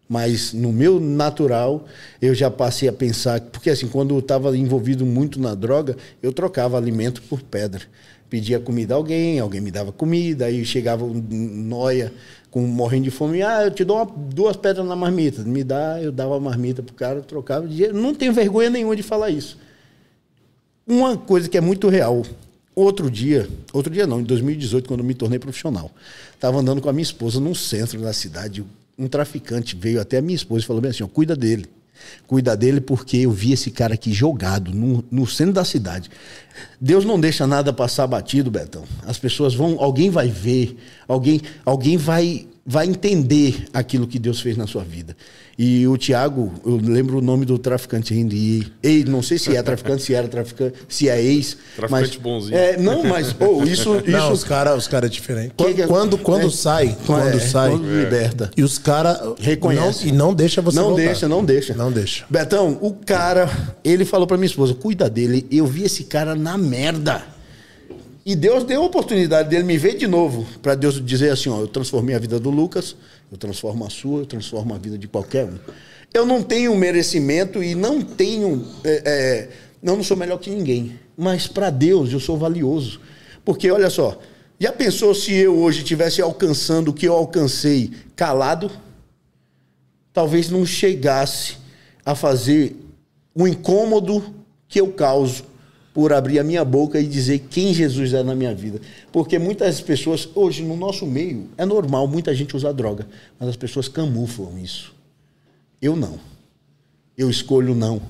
Mas 0.08 0.52
no 0.52 0.72
meu 0.72 0.98
natural, 0.98 1.84
eu 2.20 2.34
já 2.34 2.50
passei 2.50 2.88
a 2.88 2.92
pensar. 2.92 3.40
Porque 3.40 3.70
assim, 3.70 3.86
quando 3.86 4.12
eu 4.12 4.18
estava 4.18 4.56
envolvido 4.56 5.06
muito 5.06 5.40
na 5.40 5.54
droga, 5.54 5.96
eu 6.20 6.32
trocava 6.32 6.76
alimento 6.76 7.22
por 7.22 7.40
pedra. 7.42 7.82
Pedia 8.28 8.58
comida 8.58 8.94
a 8.94 8.96
alguém, 8.96 9.38
alguém 9.38 9.60
me 9.60 9.70
dava 9.70 9.92
comida, 9.92 10.46
aí 10.46 10.64
chegava 10.64 11.04
um 11.04 11.14
noia 11.14 12.12
com 12.50 12.60
morrendo 12.62 13.04
de 13.04 13.10
fome, 13.10 13.42
ah, 13.42 13.62
eu 13.64 13.70
te 13.70 13.84
dou 13.84 13.96
uma, 13.96 14.06
duas 14.06 14.56
pedras 14.56 14.84
na 14.84 14.96
marmita. 14.96 15.42
Me 15.42 15.62
dá, 15.62 16.00
eu 16.02 16.10
dava 16.10 16.36
a 16.36 16.40
marmita 16.40 16.82
pro 16.82 16.94
cara, 16.94 17.20
trocava. 17.20 17.68
Não 17.92 18.14
tenho 18.14 18.32
vergonha 18.32 18.68
nenhuma 18.68 18.96
de 18.96 19.02
falar 19.02 19.30
isso. 19.30 19.56
Uma 20.86 21.16
coisa 21.16 21.48
que 21.48 21.56
é 21.56 21.60
muito 21.60 21.88
real. 21.88 22.22
Outro 22.74 23.10
dia, 23.10 23.48
outro 23.72 23.92
dia 23.92 24.06
não, 24.06 24.20
em 24.20 24.24
2018, 24.24 24.86
quando 24.86 25.00
eu 25.00 25.06
me 25.06 25.14
tornei 25.14 25.38
profissional, 25.38 25.90
estava 26.32 26.58
andando 26.58 26.80
com 26.80 26.88
a 26.88 26.92
minha 26.92 27.02
esposa 27.02 27.40
num 27.40 27.54
centro 27.54 28.00
da 28.00 28.12
cidade, 28.12 28.64
um 28.98 29.08
traficante 29.08 29.74
veio 29.74 30.00
até 30.00 30.18
a 30.18 30.22
minha 30.22 30.36
esposa 30.36 30.64
e 30.64 30.66
falou 30.66 30.80
bem 30.80 30.90
assim: 30.90 31.02
ó, 31.02 31.08
cuida 31.08 31.34
dele. 31.34 31.66
Cuida 32.26 32.56
dele 32.56 32.80
porque 32.80 33.18
eu 33.18 33.30
vi 33.30 33.52
esse 33.52 33.70
cara 33.70 33.94
aqui 33.94 34.12
jogado 34.12 34.72
no, 34.72 35.04
no 35.10 35.26
centro 35.26 35.54
da 35.54 35.64
cidade. 35.64 36.10
Deus 36.80 37.04
não 37.04 37.20
deixa 37.20 37.46
nada 37.46 37.72
passar 37.72 38.06
batido, 38.06 38.50
Betão. 38.50 38.84
As 39.06 39.18
pessoas 39.18 39.54
vão, 39.54 39.76
alguém 39.78 40.10
vai 40.10 40.28
ver, 40.28 40.78
alguém, 41.06 41.42
alguém 41.64 41.96
vai, 41.96 42.46
vai 42.64 42.86
entender 42.86 43.66
aquilo 43.72 44.06
que 44.06 44.18
Deus 44.18 44.40
fez 44.40 44.56
na 44.56 44.66
sua 44.66 44.82
vida. 44.82 45.16
E 45.62 45.86
o 45.86 45.98
Tiago, 45.98 46.50
eu 46.64 46.76
lembro 46.76 47.18
o 47.18 47.20
nome 47.20 47.44
do 47.44 47.58
traficante 47.58 48.14
ainda. 48.14 48.34
E, 48.34 48.66
ei, 48.82 49.04
não 49.04 49.20
sei 49.20 49.36
se 49.36 49.54
é 49.54 49.62
traficante, 49.62 50.02
se 50.02 50.14
era 50.14 50.26
traficante, 50.26 50.78
se 50.88 51.06
é 51.06 51.22
ex. 51.22 51.54
Traficante 51.76 52.12
mas, 52.14 52.16
bonzinho. 52.16 52.56
É, 52.56 52.78
não, 52.78 53.04
mas 53.04 53.36
oh, 53.38 53.62
isso, 53.64 53.94
isso. 53.96 54.10
Não, 54.10 54.32
os 54.32 54.42
caras 54.42 54.78
os 54.78 54.88
cara 54.88 55.04
é 55.04 55.08
diferente. 55.10 55.52
Que 55.54 55.82
é- 55.82 55.86
Quando, 55.86 56.16
quando 56.16 56.46
é- 56.46 56.50
sai, 56.50 56.96
quando 57.04 57.28
é, 57.28 57.38
sai. 57.40 57.72
quando 57.72 57.84
liberta. 57.84 58.50
E 58.56 58.62
os 58.62 58.78
caras. 58.78 59.18
Reconhece. 59.38 60.08
E 60.08 60.12
não 60.12 60.32
deixa 60.32 60.62
você 60.62 60.78
Não 60.78 60.88
voltar. 60.88 61.02
deixa, 61.02 61.28
não 61.28 61.44
deixa. 61.44 61.74
Não 61.74 61.92
deixa. 61.92 62.24
Betão, 62.30 62.78
o 62.80 62.94
cara, 62.94 63.50
ele 63.84 64.06
falou 64.06 64.26
pra 64.26 64.38
minha 64.38 64.46
esposa: 64.46 64.72
cuida 64.72 65.10
dele. 65.10 65.46
Eu 65.50 65.66
vi 65.66 65.82
esse 65.82 66.04
cara 66.04 66.34
na 66.34 66.56
merda. 66.56 67.22
E 68.24 68.34
Deus 68.34 68.64
deu 68.64 68.82
a 68.82 68.86
oportunidade 68.86 69.48
dele 69.50 69.64
me 69.64 69.76
ver 69.76 69.96
de 69.96 70.06
novo. 70.06 70.46
Pra 70.62 70.74
Deus 70.74 71.04
dizer 71.04 71.30
assim: 71.30 71.50
ó, 71.50 71.60
eu 71.60 71.66
transformei 71.66 72.14
a 72.14 72.18
vida 72.18 72.40
do 72.40 72.48
Lucas, 72.48 72.96
eu 73.30 73.38
transformo 73.38 73.84
a 73.84 73.90
sua, 73.90 74.20
eu 74.20 74.26
transformo 74.26 74.74
a 74.74 74.78
vida 74.78 74.98
de 74.98 75.08
qualquer 75.08 75.46
um. 75.46 75.58
Eu 76.12 76.26
não 76.26 76.42
tenho 76.42 76.74
merecimento 76.76 77.62
e 77.62 77.74
não 77.74 78.02
tenho. 78.02 78.66
é, 78.84 79.02
é, 79.04 79.48
não, 79.82 79.96
não 79.96 80.02
sou 80.02 80.16
melhor 80.16 80.38
que 80.38 80.50
ninguém. 80.50 80.98
Mas 81.16 81.46
pra 81.46 81.70
Deus 81.70 82.12
eu 82.12 82.20
sou 82.20 82.36
valioso. 82.36 83.00
Porque 83.44 83.70
olha 83.70 83.88
só, 83.88 84.18
já 84.58 84.72
pensou 84.72 85.14
se 85.14 85.32
eu 85.32 85.56
hoje 85.58 85.78
estivesse 85.78 86.20
alcançando 86.20 86.88
o 86.88 86.94
que 86.94 87.06
eu 87.06 87.14
alcancei 87.14 87.92
calado? 88.16 88.70
talvez 90.12 90.50
não 90.50 90.66
chegasse 90.66 91.56
a 92.04 92.14
fazer 92.14 92.76
o 93.34 93.46
incômodo 93.46 94.34
que 94.68 94.80
eu 94.80 94.92
causo 94.92 95.44
por 95.92 96.12
abrir 96.12 96.38
a 96.38 96.44
minha 96.44 96.64
boca 96.64 97.00
e 97.00 97.06
dizer 97.06 97.40
quem 97.50 97.74
Jesus 97.74 98.12
é 98.12 98.22
na 98.22 98.34
minha 98.34 98.54
vida. 98.54 98.80
Porque 99.10 99.38
muitas 99.38 99.80
pessoas, 99.80 100.28
hoje 100.34 100.62
no 100.62 100.76
nosso 100.76 101.06
meio, 101.06 101.48
é 101.58 101.64
normal 101.64 102.06
muita 102.06 102.34
gente 102.34 102.56
usar 102.56 102.72
droga, 102.72 103.06
mas 103.38 103.48
as 103.48 103.56
pessoas 103.56 103.88
camuflam 103.88 104.58
isso. 104.58 104.94
Eu 105.82 105.96
não. 105.96 106.18
Eu 107.16 107.28
escolho 107.28 107.74
não. 107.74 108.00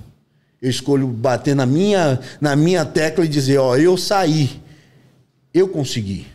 Eu 0.61 0.69
escolho 0.69 1.07
bater 1.07 1.57
na 1.57 1.65
minha, 1.65 2.21
na 2.41 2.55
minha 2.55 2.85
tecla 2.85 3.25
e 3.25 3.29
dizer, 3.29 3.59
ó, 3.59 3.77
eu 3.77 3.97
saí. 3.97 4.61
Eu 5.53 5.69
consegui. 5.69 6.27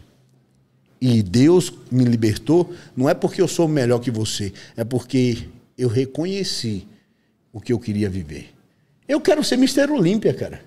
E 1.00 1.22
Deus 1.22 1.72
me 1.92 2.04
libertou, 2.04 2.74
não 2.98 3.08
é 3.08 3.14
porque 3.14 3.40
eu 3.40 3.48
sou 3.48 3.68
melhor 3.68 4.00
que 4.00 4.10
você, 4.10 4.52
é 4.76 4.84
porque 4.84 5.48
eu 5.78 5.88
reconheci 5.88 6.88
o 7.54 7.62
que 7.62 7.72
eu 7.72 7.78
queria 7.78 8.10
viver. 8.10 8.50
Eu 9.08 9.22
quero 9.22 9.44
ser 9.44 9.58
Mister 9.58 9.92
Olímpia, 9.92 10.34
cara. 10.34 10.65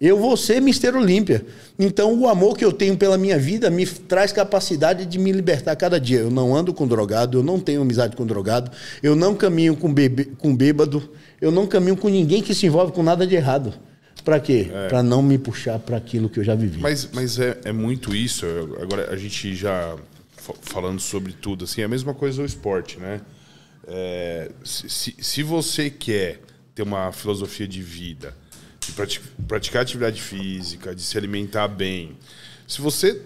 Eu 0.00 0.16
vou 0.18 0.34
ser 0.36 0.62
Mister 0.62 0.96
Olímpia. 0.96 1.44
Então, 1.78 2.18
o 2.18 2.26
amor 2.26 2.56
que 2.56 2.64
eu 2.64 2.72
tenho 2.72 2.96
pela 2.96 3.18
minha 3.18 3.38
vida 3.38 3.68
me 3.68 3.84
traz 3.86 4.32
capacidade 4.32 5.04
de 5.04 5.18
me 5.18 5.30
libertar 5.30 5.76
cada 5.76 6.00
dia. 6.00 6.20
Eu 6.20 6.30
não 6.30 6.56
ando 6.56 6.72
com 6.72 6.86
drogado, 6.86 7.36
eu 7.38 7.42
não 7.42 7.60
tenho 7.60 7.82
amizade 7.82 8.16
com 8.16 8.24
drogado, 8.24 8.70
eu 9.02 9.14
não 9.14 9.34
caminho 9.34 9.76
com, 9.76 9.92
bebê, 9.92 10.24
com 10.38 10.56
bêbado, 10.56 11.12
eu 11.38 11.50
não 11.50 11.66
caminho 11.66 11.96
com 11.98 12.08
ninguém 12.08 12.42
que 12.42 12.54
se 12.54 12.64
envolve 12.64 12.92
com 12.92 13.02
nada 13.02 13.26
de 13.26 13.34
errado. 13.34 13.74
Pra 14.24 14.40
quê? 14.40 14.68
Pra 14.88 15.02
não 15.02 15.22
me 15.22 15.36
puxar 15.38 15.78
para 15.78 15.96
aquilo 15.98 16.28
que 16.30 16.38
eu 16.40 16.44
já 16.44 16.54
vivi. 16.54 16.80
Mas, 16.80 17.08
mas 17.12 17.38
é, 17.38 17.58
é 17.64 17.72
muito 17.72 18.14
isso. 18.14 18.46
Agora, 18.80 19.10
a 19.12 19.16
gente 19.16 19.54
já 19.54 19.96
fa- 20.36 20.54
falando 20.62 21.00
sobre 21.00 21.32
tudo, 21.32 21.64
assim, 21.64 21.82
é 21.82 21.84
a 21.84 21.88
mesma 21.88 22.14
coisa 22.14 22.42
o 22.42 22.44
esporte, 22.44 22.98
né? 22.98 23.20
É, 23.86 24.50
se- 24.64 25.14
se 25.18 25.42
você 25.42 25.88
quer 25.90 26.40
ter 26.74 26.82
uma 26.82 27.10
filosofia 27.12 27.66
de 27.66 27.80
vida, 27.82 28.34
de 28.80 28.92
prati- 28.92 29.20
praticar 29.46 29.82
atividade 29.82 30.20
física, 30.20 30.94
de 30.94 31.02
se 31.02 31.16
alimentar 31.18 31.68
bem, 31.68 32.16
se 32.66 32.80
você 32.80 33.20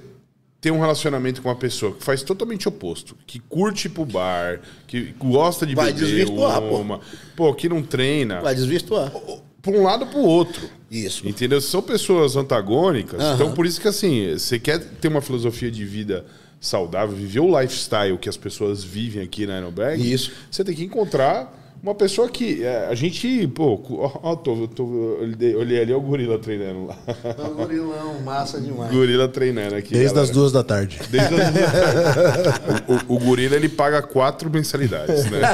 tem 0.61 0.73
um 0.73 0.81
relacionamento 0.81 1.43
com 1.43 1.49
uma 1.49 1.55
pessoa 1.57 1.93
que 1.93 2.03
faz 2.03 2.23
totalmente 2.23 2.67
oposto, 2.69 3.17
que 3.27 3.39
curte 3.39 3.87
ir 3.87 3.91
pro 3.91 4.05
bar, 4.07 4.61
que 4.87 5.15
gosta 5.19 5.67
de 5.67 5.75
Vai 5.75 5.93
beber 5.93 6.07
desvirtuar, 6.07 6.61
pô. 6.63 6.79
uma, 6.79 7.01
pô, 7.37 7.55
que 7.55 7.69
não 7.69 7.83
treina, 7.83 8.41
Vai 8.41 8.55
desvirtuar. 8.55 9.13
para 9.61 9.73
um 9.73 9.83
lado 9.83 10.07
para 10.07 10.19
o 10.19 10.25
outro. 10.25 10.69
Isso. 10.91 11.27
Entendeu? 11.29 11.61
São 11.61 11.83
pessoas 11.83 12.35
antagônicas. 12.37 13.21
Aham. 13.21 13.35
Então, 13.35 13.53
por 13.55 13.67
isso 13.67 13.81
que, 13.81 13.89
assim, 13.89 14.33
você 14.33 14.59
quer 14.59 14.79
ter 14.79 15.09
uma 15.09 15.21
filosofia 15.21 15.71
de 15.71 15.85
vida 15.85 16.25
saudável, 16.61 17.15
viver 17.15 17.41
o 17.41 17.61
lifestyle 17.61 18.17
que 18.17 18.29
as 18.29 18.37
pessoas 18.39 18.83
vivem 18.83 19.23
aqui 19.23 19.47
na 19.47 19.55
Aeroberg, 19.57 20.01
Isso. 20.13 20.33
você 20.51 20.65
tem 20.65 20.75
que 20.75 20.85
encontrar 20.85 21.64
uma 21.85 21.95
pessoa 21.95 22.31
que... 22.31 22.65
é, 22.65 22.87
a 22.87 22.95
gente, 22.95 23.47
pô, 23.49 23.79
ó, 23.91 24.19
ó, 24.23 24.37
tô, 24.37 24.67
tô, 24.69 24.85
olhei 25.21 25.55
olhei 25.55 25.83
ali, 25.83 25.93
o 25.93 26.01
gorila 26.01 26.39
treinando 26.39 26.87
lá. 26.87 26.97
Um 27.39 27.55
gorilão, 27.55 28.23
massa 28.23 28.59
demais. 28.59 28.91
gorila 28.91 29.29
treinando 29.29 29.75
aqui. 29.75 29.91
Desde 29.93 30.15
galera. 30.15 30.23
as 30.23 30.31
duas 30.31 30.51
da 30.51 30.65
tarde. 30.65 30.99
Desde 31.11 31.35
as 31.35 31.53
duas. 31.53 32.89
o, 33.07 33.13
o, 33.13 33.17
o 33.17 33.19
gorila 33.19 33.55
ele 33.55 33.69
paga 33.69 34.01
quatro 34.01 34.49
mensalidades, 34.49 35.31
né? 35.31 35.41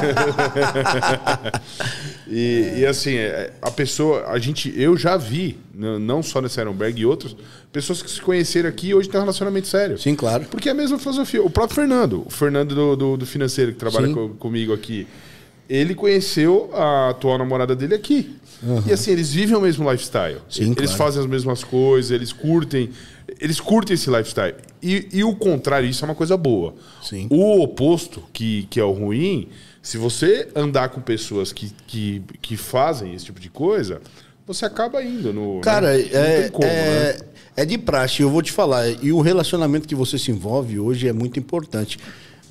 e, 2.27 2.75
e, 2.77 2.85
assim, 2.85 3.17
é, 3.17 3.51
a 3.61 3.69
pessoa, 3.69 4.27
a 4.27 4.39
gente, 4.39 4.73
eu 4.79 4.95
já 4.95 5.17
vi, 5.17 5.59
não 5.73 6.23
só 6.23 6.41
nesse 6.41 6.61
Ironberg 6.61 7.01
e 7.01 7.05
outros, 7.05 7.35
pessoas 7.73 8.01
que 8.01 8.09
se 8.09 8.21
conheceram 8.21 8.69
aquaqui 8.69 8.87
e 8.87 8.95
hoje 8.95 9.09
têm 9.09 9.19
um 9.19 9.23
relacionamento 9.23 9.67
sério. 9.67 9.97
Sim, 9.97 10.15
claro. 10.15 10.45
Porque 10.49 10.69
é 10.69 10.71
a 10.71 10.75
mesma 10.75 10.97
filosofia. 10.97 11.43
O 11.43 11.49
próprio 11.49 11.75
Fernando, 11.75 12.23
o 12.25 12.29
Fernando 12.29 12.73
do, 12.73 12.95
do, 12.95 13.17
do 13.17 13.25
financeiro 13.25 13.73
que 13.73 13.79
trabalha 13.79 14.07
Sim. 14.07 14.13
co- 14.13 14.29
comigo 14.39 14.73
aqui, 14.73 15.05
ele 15.71 15.95
conheceu 15.95 16.69
a 16.73 17.11
atual 17.11 17.37
namorada 17.37 17.73
dele 17.73 17.95
aqui. 17.95 18.35
E 18.85 18.91
assim, 18.91 19.11
eles 19.11 19.31
vivem 19.31 19.55
o 19.55 19.61
mesmo 19.61 19.89
lifestyle. 19.89 20.39
Sim, 20.49 20.75
eles 20.77 20.91
claro. 20.91 20.97
fazem 20.97 21.21
as 21.21 21.27
mesmas 21.27 21.63
coisas, 21.63 22.11
eles 22.11 22.33
curtem. 22.33 22.89
Eles 23.39 23.59
curtem 23.59 23.93
esse 23.93 24.09
lifestyle. 24.09 24.55
E, 24.83 25.07
e 25.13 25.23
o 25.23 25.33
contrário, 25.33 25.87
isso 25.89 26.03
é 26.03 26.07
uma 26.07 26.13
coisa 26.13 26.35
boa. 26.35 26.75
Sim. 27.01 27.27
O 27.29 27.61
oposto, 27.61 28.21
que, 28.33 28.67
que 28.69 28.79
é 28.79 28.83
o 28.83 28.91
ruim, 28.91 29.47
se 29.81 29.97
você 29.97 30.49
andar 30.53 30.89
com 30.89 30.99
pessoas 30.99 31.53
que, 31.53 31.71
que, 31.87 32.21
que 32.41 32.57
fazem 32.57 33.15
esse 33.15 33.25
tipo 33.25 33.39
de 33.39 33.49
coisa, 33.49 34.01
você 34.45 34.65
acaba 34.65 35.01
indo 35.01 35.31
no. 35.31 35.61
Cara, 35.61 35.97
né? 35.97 36.09
É, 36.11 36.49
como, 36.49 36.67
é, 36.67 37.13
né? 37.13 37.19
é 37.55 37.65
de 37.65 37.77
praxe, 37.77 38.21
eu 38.21 38.29
vou 38.29 38.41
te 38.41 38.51
falar. 38.51 38.89
E 39.01 39.11
o 39.11 39.21
relacionamento 39.21 39.87
que 39.87 39.95
você 39.95 40.19
se 40.19 40.31
envolve 40.31 40.77
hoje 40.77 41.07
é 41.07 41.13
muito 41.13 41.39
importante. 41.39 41.97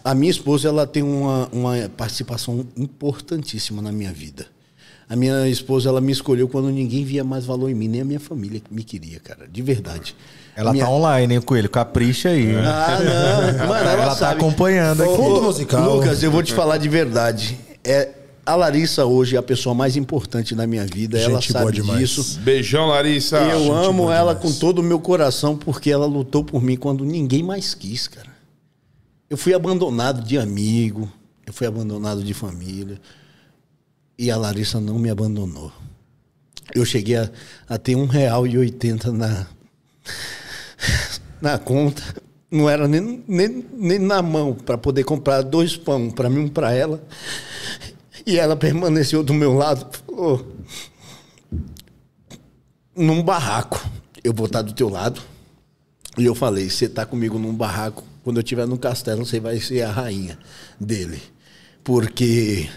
A 0.05 0.15
minha 0.15 0.31
esposa 0.31 0.69
ela 0.69 0.87
tem 0.87 1.03
uma, 1.03 1.49
uma 1.53 1.75
participação 1.97 2.67
importantíssima 2.77 3.83
na 3.83 3.93
minha 3.93 4.13
vida. 4.13 4.47
A 5.09 5.17
minha 5.17 5.49
esposa 5.49 5.89
ela 5.89 6.01
me 6.01 6.13
escolheu 6.13 6.49
quando 6.49 6.71
ninguém 6.71 7.05
via 7.05 7.25
mais 7.25 7.45
valor 7.45 7.69
em 7.69 7.75
mim, 7.75 7.89
nem 7.89 8.01
a 8.01 8.05
minha 8.05 8.21
família 8.21 8.63
me 8.71 8.85
queria, 8.85 9.19
cara, 9.19 9.49
de 9.51 9.61
verdade. 9.61 10.15
Ela 10.57 10.73
Minha- 10.73 10.85
tá 10.85 10.91
online, 10.91 11.35
hein, 11.35 11.41
Coelho? 11.41 11.69
Capricha 11.69 12.29
aí. 12.29 12.55
Ah, 12.57 12.99
não. 13.59 13.59
Mano, 13.69 13.89
ela, 13.91 14.03
Ela 14.05 14.15
tá 14.15 14.31
acompanhando 14.31 15.03
aqui. 15.03 15.17
Fundo 15.17 15.43
musical. 15.43 15.97
Lucas, 15.97 16.23
eu 16.23 16.31
vou 16.31 16.43
te 16.43 16.53
falar 16.53 16.77
de 16.79 16.89
verdade. 16.89 17.59
É, 17.83 18.09
a 18.47 18.55
Larissa 18.55 19.05
hoje 19.05 19.35
é 19.35 19.39
a 19.39 19.43
pessoa 19.43 19.75
mais 19.75 19.97
importante 19.97 20.55
na 20.55 20.67
minha 20.67 20.87
vida. 20.87 21.19
ela 21.19 21.41
Gente 21.41 21.53
boa 21.53 21.65
sabe 21.65 21.77
demais. 21.81 21.99
disso. 21.99 22.39
Beijão, 22.41 22.87
Larissa. 22.87 23.39
Eu 23.39 23.59
gente 23.65 23.71
amo 23.87 24.11
ela 24.13 24.35
demais. 24.35 24.39
com 24.55 24.61
todo 24.61 24.79
o 24.79 24.83
meu 24.83 25.01
coração 25.01 25.57
porque 25.57 25.91
ela 25.91 26.07
lutou 26.07 26.45
por 26.45 26.63
mim 26.63 26.77
quando 26.77 27.05
ninguém 27.05 27.43
mais 27.43 27.75
quis, 27.75 28.07
cara. 28.07 28.30
Eu 29.31 29.37
fui 29.37 29.55
abandonado 29.55 30.27
de 30.27 30.37
amigo, 30.37 31.09
eu 31.47 31.53
fui 31.53 31.65
abandonado 31.65 32.25
de 32.25 32.35
família. 32.35 33.01
E 34.19 34.29
a 34.29 34.37
Larissa 34.37 34.81
não 34.81 34.99
me 34.99 35.09
abandonou. 35.09 35.73
Eu 36.75 36.85
cheguei 36.85 37.15
a, 37.15 37.31
a 37.69 37.79
ter 37.79 37.95
um 37.95 38.07
real 38.07 38.45
e 38.45 38.59
oitenta 38.59 39.13
na, 39.13 39.47
na 41.41 41.59
conta. 41.59 42.03
Não 42.51 42.69
era 42.69 42.89
nem, 42.89 43.23
nem, 43.29 43.65
nem 43.73 43.99
na 44.01 44.21
mão 44.21 44.53
para 44.53 44.77
poder 44.77 45.05
comprar 45.05 45.43
dois 45.43 45.77
pão 45.77 46.11
para 46.11 46.29
mim 46.29 46.41
um 46.41 46.49
para 46.49 46.73
ela. 46.73 47.01
E 48.27 48.37
ela 48.37 48.57
permaneceu 48.57 49.23
do 49.23 49.33
meu 49.33 49.55
lado. 49.55 49.97
Falou, 50.05 50.45
num 52.97 53.23
barraco. 53.23 53.81
Eu 54.25 54.35
vou 54.35 54.47
estar 54.47 54.63
do 54.63 54.73
teu 54.73 54.89
lado. 54.89 55.23
E 56.19 56.25
eu 56.25 56.35
falei, 56.35 56.69
você 56.69 56.89
tá 56.89 57.07
comigo 57.07 57.39
num 57.39 57.55
barraco, 57.55 58.03
quando 58.31 58.37
eu 58.37 58.43
estiver 58.45 58.67
no 58.67 58.79
castelo, 58.79 59.27
você 59.27 59.41
vai 59.41 59.59
ser 59.59 59.83
a 59.83 59.91
rainha 59.91 60.39
dele. 60.79 61.21
Porque 61.83 62.69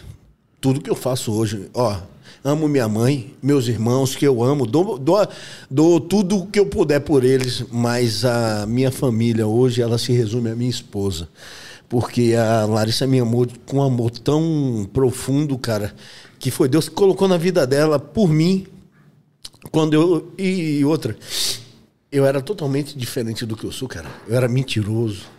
tudo 0.59 0.81
que 0.81 0.89
eu 0.89 0.95
faço 0.95 1.31
hoje, 1.31 1.69
ó, 1.75 1.95
amo 2.43 2.67
minha 2.67 2.87
mãe, 2.87 3.35
meus 3.41 3.67
irmãos 3.67 4.15
que 4.15 4.25
eu 4.25 4.43
amo, 4.43 4.65
dou, 4.65 4.97
dou, 4.97 5.27
dou 5.69 6.01
tudo 6.01 6.39
o 6.39 6.47
que 6.47 6.59
eu 6.59 6.65
puder 6.65 7.01
por 7.01 7.23
eles, 7.23 7.63
mas 7.71 8.25
a 8.25 8.65
minha 8.65 8.91
família 8.91 9.45
hoje, 9.45 9.79
ela 9.79 9.99
se 9.99 10.11
resume 10.11 10.49
à 10.49 10.55
minha 10.55 10.71
esposa. 10.71 11.29
Porque 11.87 12.33
a 12.33 12.65
Larissa 12.65 13.05
me 13.05 13.19
amou 13.19 13.45
com 13.67 13.77
um 13.77 13.83
amor 13.83 14.09
tão 14.09 14.89
profundo, 14.91 15.55
cara, 15.55 15.93
que 16.39 16.49
foi 16.49 16.67
Deus 16.67 16.89
que 16.89 16.95
colocou 16.95 17.27
na 17.27 17.37
vida 17.37 17.67
dela 17.67 17.99
por 17.99 18.27
mim, 18.27 18.65
quando 19.69 19.93
eu. 19.93 20.33
E 20.35 20.83
outra, 20.83 21.15
eu 22.13 22.27
era 22.27 22.39
totalmente 22.39 22.95
diferente 22.95 23.43
do 23.43 23.57
que 23.57 23.63
eu 23.63 23.71
sou, 23.71 23.87
cara. 23.87 24.07
Eu 24.27 24.35
era 24.35 24.47
mentiroso, 24.47 25.32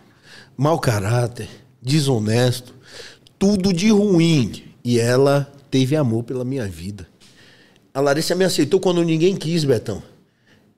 mau 0.57 0.79
caráter, 0.79 1.49
desonesto. 1.81 2.73
tudo 3.37 3.73
de 3.73 3.89
ruim. 3.89 4.63
E 4.83 4.99
ela 4.99 5.51
teve 5.69 5.95
amor 5.95 6.23
pela 6.23 6.45
minha 6.45 6.67
vida. 6.67 7.07
A 7.93 7.99
Larissa 7.99 8.35
me 8.35 8.43
aceitou 8.43 8.79
quando 8.79 9.03
ninguém 9.03 9.35
quis, 9.35 9.63
Betão. 9.63 10.03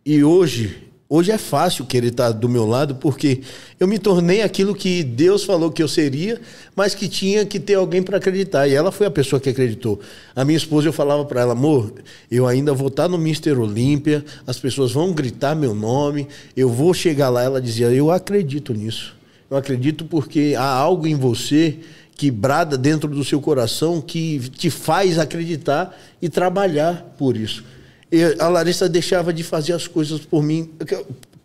E 0.05 0.23
hoje, 0.23 0.83
hoje 1.09 1.31
é 1.31 1.37
fácil 1.37 1.85
querer 1.85 2.09
estar 2.09 2.31
do 2.31 2.47
meu 2.47 2.65
lado, 2.65 2.95
porque 2.95 3.41
eu 3.79 3.87
me 3.87 3.99
tornei 3.99 4.41
aquilo 4.41 4.73
que 4.75 5.03
Deus 5.03 5.43
falou 5.43 5.71
que 5.71 5.83
eu 5.83 5.87
seria, 5.87 6.39
mas 6.75 6.95
que 6.95 7.09
tinha 7.09 7.45
que 7.45 7.59
ter 7.59 7.73
alguém 7.73 8.01
para 8.01 8.17
acreditar. 8.17 8.67
E 8.67 8.73
ela 8.73 8.91
foi 8.91 9.07
a 9.07 9.11
pessoa 9.11 9.39
que 9.39 9.49
acreditou. 9.49 9.99
A 10.35 10.45
minha 10.45 10.57
esposa, 10.57 10.87
eu 10.87 10.93
falava 10.93 11.25
para 11.25 11.41
ela, 11.41 11.53
amor, 11.53 11.91
eu 12.31 12.47
ainda 12.47 12.73
vou 12.73 12.87
estar 12.87 13.09
no 13.09 13.17
Mister 13.17 13.59
Olímpia, 13.59 14.23
as 14.45 14.59
pessoas 14.59 14.91
vão 14.91 15.11
gritar 15.11 15.55
meu 15.55 15.73
nome, 15.73 16.27
eu 16.55 16.69
vou 16.69 16.93
chegar 16.93 17.29
lá. 17.29 17.43
Ela 17.43 17.59
dizia, 17.59 17.87
eu 17.87 18.11
acredito 18.11 18.73
nisso. 18.73 19.16
Eu 19.49 19.57
acredito 19.57 20.05
porque 20.05 20.55
há 20.57 20.67
algo 20.67 21.07
em 21.07 21.15
você 21.15 21.79
que 22.15 22.31
brada 22.31 22.77
dentro 22.77 23.07
do 23.09 23.23
seu 23.23 23.39
coração, 23.39 24.01
que 24.01 24.39
te 24.49 24.69
faz 24.69 25.19
acreditar 25.19 25.95
e 26.21 26.27
trabalhar 26.27 27.15
por 27.17 27.37
isso. 27.37 27.63
E 28.11 28.23
a 28.39 28.47
Larissa 28.47 28.89
deixava 28.89 29.31
de 29.31 29.43
fazer 29.43 29.73
as 29.73 29.87
coisas 29.87 30.21
por 30.21 30.41
mim. 30.41 30.69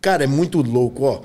Cara, 0.01 0.23
é 0.23 0.27
muito 0.27 0.61
louco, 0.61 1.03
ó. 1.03 1.21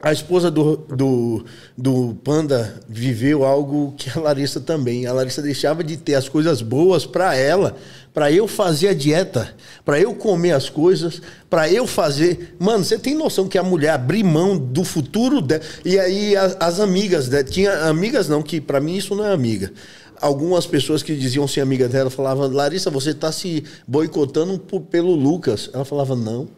A 0.00 0.12
esposa 0.12 0.48
do, 0.48 0.76
do, 0.76 1.44
do 1.76 2.16
Panda 2.22 2.80
viveu 2.88 3.44
algo 3.44 3.94
que 3.96 4.08
a 4.16 4.22
Larissa 4.22 4.60
também. 4.60 5.06
A 5.06 5.12
Larissa 5.12 5.42
deixava 5.42 5.82
de 5.82 5.96
ter 5.96 6.14
as 6.14 6.28
coisas 6.28 6.62
boas 6.62 7.04
para 7.04 7.34
ela, 7.34 7.76
para 8.14 8.30
eu 8.30 8.46
fazer 8.46 8.88
a 8.88 8.94
dieta, 8.94 9.52
para 9.84 9.98
eu 9.98 10.14
comer 10.14 10.52
as 10.52 10.70
coisas, 10.70 11.20
para 11.50 11.68
eu 11.68 11.84
fazer. 11.84 12.54
Mano, 12.60 12.84
você 12.84 12.96
tem 12.96 13.16
noção 13.16 13.48
que 13.48 13.58
a 13.58 13.62
mulher 13.62 13.90
abrir 13.90 14.22
mão 14.22 14.56
do 14.56 14.84
futuro 14.84 15.40
dela. 15.40 15.64
E 15.84 15.98
aí 15.98 16.36
as, 16.36 16.56
as 16.60 16.78
amigas 16.78 17.26
dela. 17.26 17.42
Tinha 17.42 17.88
amigas 17.88 18.28
não, 18.28 18.40
que 18.40 18.60
para 18.60 18.80
mim 18.80 18.96
isso 18.96 19.16
não 19.16 19.26
é 19.26 19.32
amiga 19.32 19.72
algumas 20.20 20.66
pessoas 20.66 21.00
que 21.02 21.14
diziam 21.14 21.46
ser 21.46 21.60
amigas 21.60 21.90
dela 21.90 22.10
falavam: 22.10 22.48
Larissa, 22.48 22.90
você 22.90 23.10
está 23.10 23.32
se 23.32 23.64
boicotando 23.86 24.58
pelo 24.90 25.14
Lucas. 25.14 25.70
Ela 25.72 25.84
falava: 25.84 26.14
Não, 26.14 26.48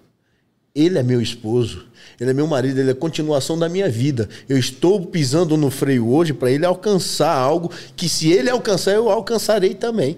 ele 0.75 0.99
é 0.99 1.03
meu 1.03 1.21
esposo, 1.21 1.87
ele 2.19 2.31
é 2.31 2.33
meu 2.35 2.47
marido, 2.47 2.79
ele 2.79 2.91
é 2.91 2.93
a 2.93 2.97
continuação 2.97 3.59
da 3.59 3.69
minha 3.69 3.89
vida. 3.89 4.29
Eu 4.49 4.57
estou 4.57 5.05
pisando 5.07 5.57
no 5.57 5.71
freio 5.71 6.09
hoje 6.09 6.33
para 6.33 6.51
ele 6.51 6.65
alcançar 6.65 7.35
algo 7.35 7.71
que, 7.97 8.09
se 8.09 8.31
ele 8.31 8.51
alcançar, 8.51 8.93
eu 8.93 9.11
alcançarei 9.11 9.75
também. 9.75 10.17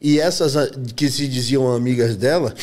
E 0.00 0.18
essas 0.18 0.56
ah, 0.56 0.68
que 0.94 1.08
se 1.08 1.26
diziam 1.26 1.72
amigas 1.72 2.16
dela 2.16 2.54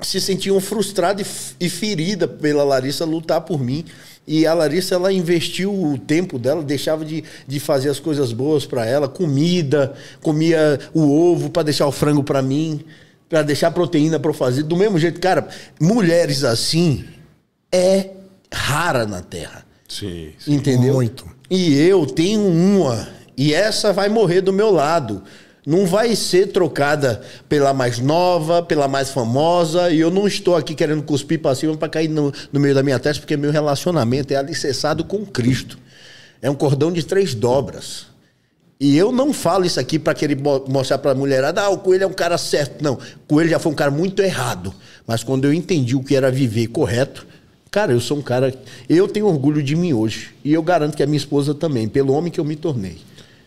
se 0.00 0.20
sentiam 0.20 0.60
frustradas 0.60 1.54
e 1.60 1.68
feridas 1.68 2.28
pela 2.40 2.64
Larissa 2.64 3.04
lutar 3.04 3.40
por 3.42 3.60
mim. 3.60 3.84
E 4.26 4.46
a 4.46 4.54
Larissa, 4.54 4.96
ela 4.96 5.12
investiu 5.12 5.72
o 5.72 5.96
tempo 5.98 6.38
dela, 6.38 6.62
deixava 6.62 7.04
de, 7.04 7.24
de 7.46 7.60
fazer 7.60 7.88
as 7.88 8.00
coisas 8.00 8.32
boas 8.32 8.66
para 8.66 8.84
ela, 8.84 9.08
comida, 9.08 9.94
comia 10.20 10.78
o 10.92 11.08
ovo 11.10 11.50
para 11.50 11.64
deixar 11.64 11.86
o 11.86 11.92
frango 11.92 12.22
para 12.22 12.42
mim 12.42 12.84
para 13.32 13.42
deixar 13.42 13.70
proteína 13.70 14.20
para 14.20 14.34
fazer. 14.34 14.62
Do 14.62 14.76
mesmo 14.76 14.98
jeito, 14.98 15.18
cara, 15.18 15.48
mulheres 15.80 16.44
assim 16.44 17.02
é 17.72 18.10
rara 18.52 19.06
na 19.06 19.22
Terra. 19.22 19.64
Sim, 19.88 20.34
sim. 20.38 20.52
Entendeu? 20.52 20.92
Muito. 20.92 21.24
E 21.48 21.80
eu 21.80 22.04
tenho 22.04 22.46
uma. 22.46 23.08
E 23.34 23.54
essa 23.54 23.90
vai 23.90 24.10
morrer 24.10 24.42
do 24.42 24.52
meu 24.52 24.70
lado. 24.70 25.22
Não 25.66 25.86
vai 25.86 26.14
ser 26.14 26.48
trocada 26.48 27.22
pela 27.48 27.72
mais 27.72 27.98
nova, 27.98 28.62
pela 28.62 28.86
mais 28.86 29.08
famosa. 29.08 29.90
E 29.90 29.98
eu 29.98 30.10
não 30.10 30.26
estou 30.26 30.54
aqui 30.54 30.74
querendo 30.74 31.02
cuspir 31.02 31.40
para 31.40 31.54
cima 31.54 31.74
para 31.74 31.88
cair 31.88 32.08
no, 32.08 32.30
no 32.52 32.60
meio 32.60 32.74
da 32.74 32.82
minha 32.82 32.98
testa, 32.98 33.22
porque 33.22 33.34
meu 33.34 33.50
relacionamento 33.50 34.34
é 34.34 34.36
alicerçado 34.36 35.04
com 35.04 35.24
Cristo. 35.24 35.78
É 36.42 36.50
um 36.50 36.54
cordão 36.54 36.92
de 36.92 37.02
três 37.02 37.34
dobras. 37.34 38.11
E 38.82 38.98
eu 38.98 39.12
não 39.12 39.32
falo 39.32 39.64
isso 39.64 39.78
aqui 39.78 39.96
para 39.96 40.12
querer 40.12 40.36
mostrar 40.66 40.98
para 40.98 41.12
a 41.12 41.14
mulherada, 41.14 41.62
ah, 41.62 41.68
o 41.68 41.78
Coelho 41.78 42.02
é 42.02 42.06
um 42.08 42.12
cara 42.12 42.36
certo. 42.36 42.82
Não, 42.82 42.94
o 42.94 42.98
Coelho 43.28 43.48
já 43.48 43.60
foi 43.60 43.70
um 43.70 43.76
cara 43.76 43.92
muito 43.92 44.20
errado. 44.20 44.74
Mas 45.06 45.22
quando 45.22 45.44
eu 45.44 45.54
entendi 45.54 45.94
o 45.94 46.02
que 46.02 46.16
era 46.16 46.32
viver 46.32 46.66
correto, 46.66 47.24
cara, 47.70 47.92
eu 47.92 48.00
sou 48.00 48.18
um 48.18 48.22
cara. 48.22 48.52
Eu 48.88 49.06
tenho 49.06 49.26
orgulho 49.26 49.62
de 49.62 49.76
mim 49.76 49.92
hoje. 49.92 50.30
E 50.44 50.52
eu 50.52 50.60
garanto 50.64 50.96
que 50.96 51.02
a 51.04 51.06
minha 51.06 51.16
esposa 51.16 51.54
também, 51.54 51.86
pelo 51.86 52.12
homem 52.12 52.32
que 52.32 52.40
eu 52.40 52.44
me 52.44 52.56
tornei. 52.56 52.96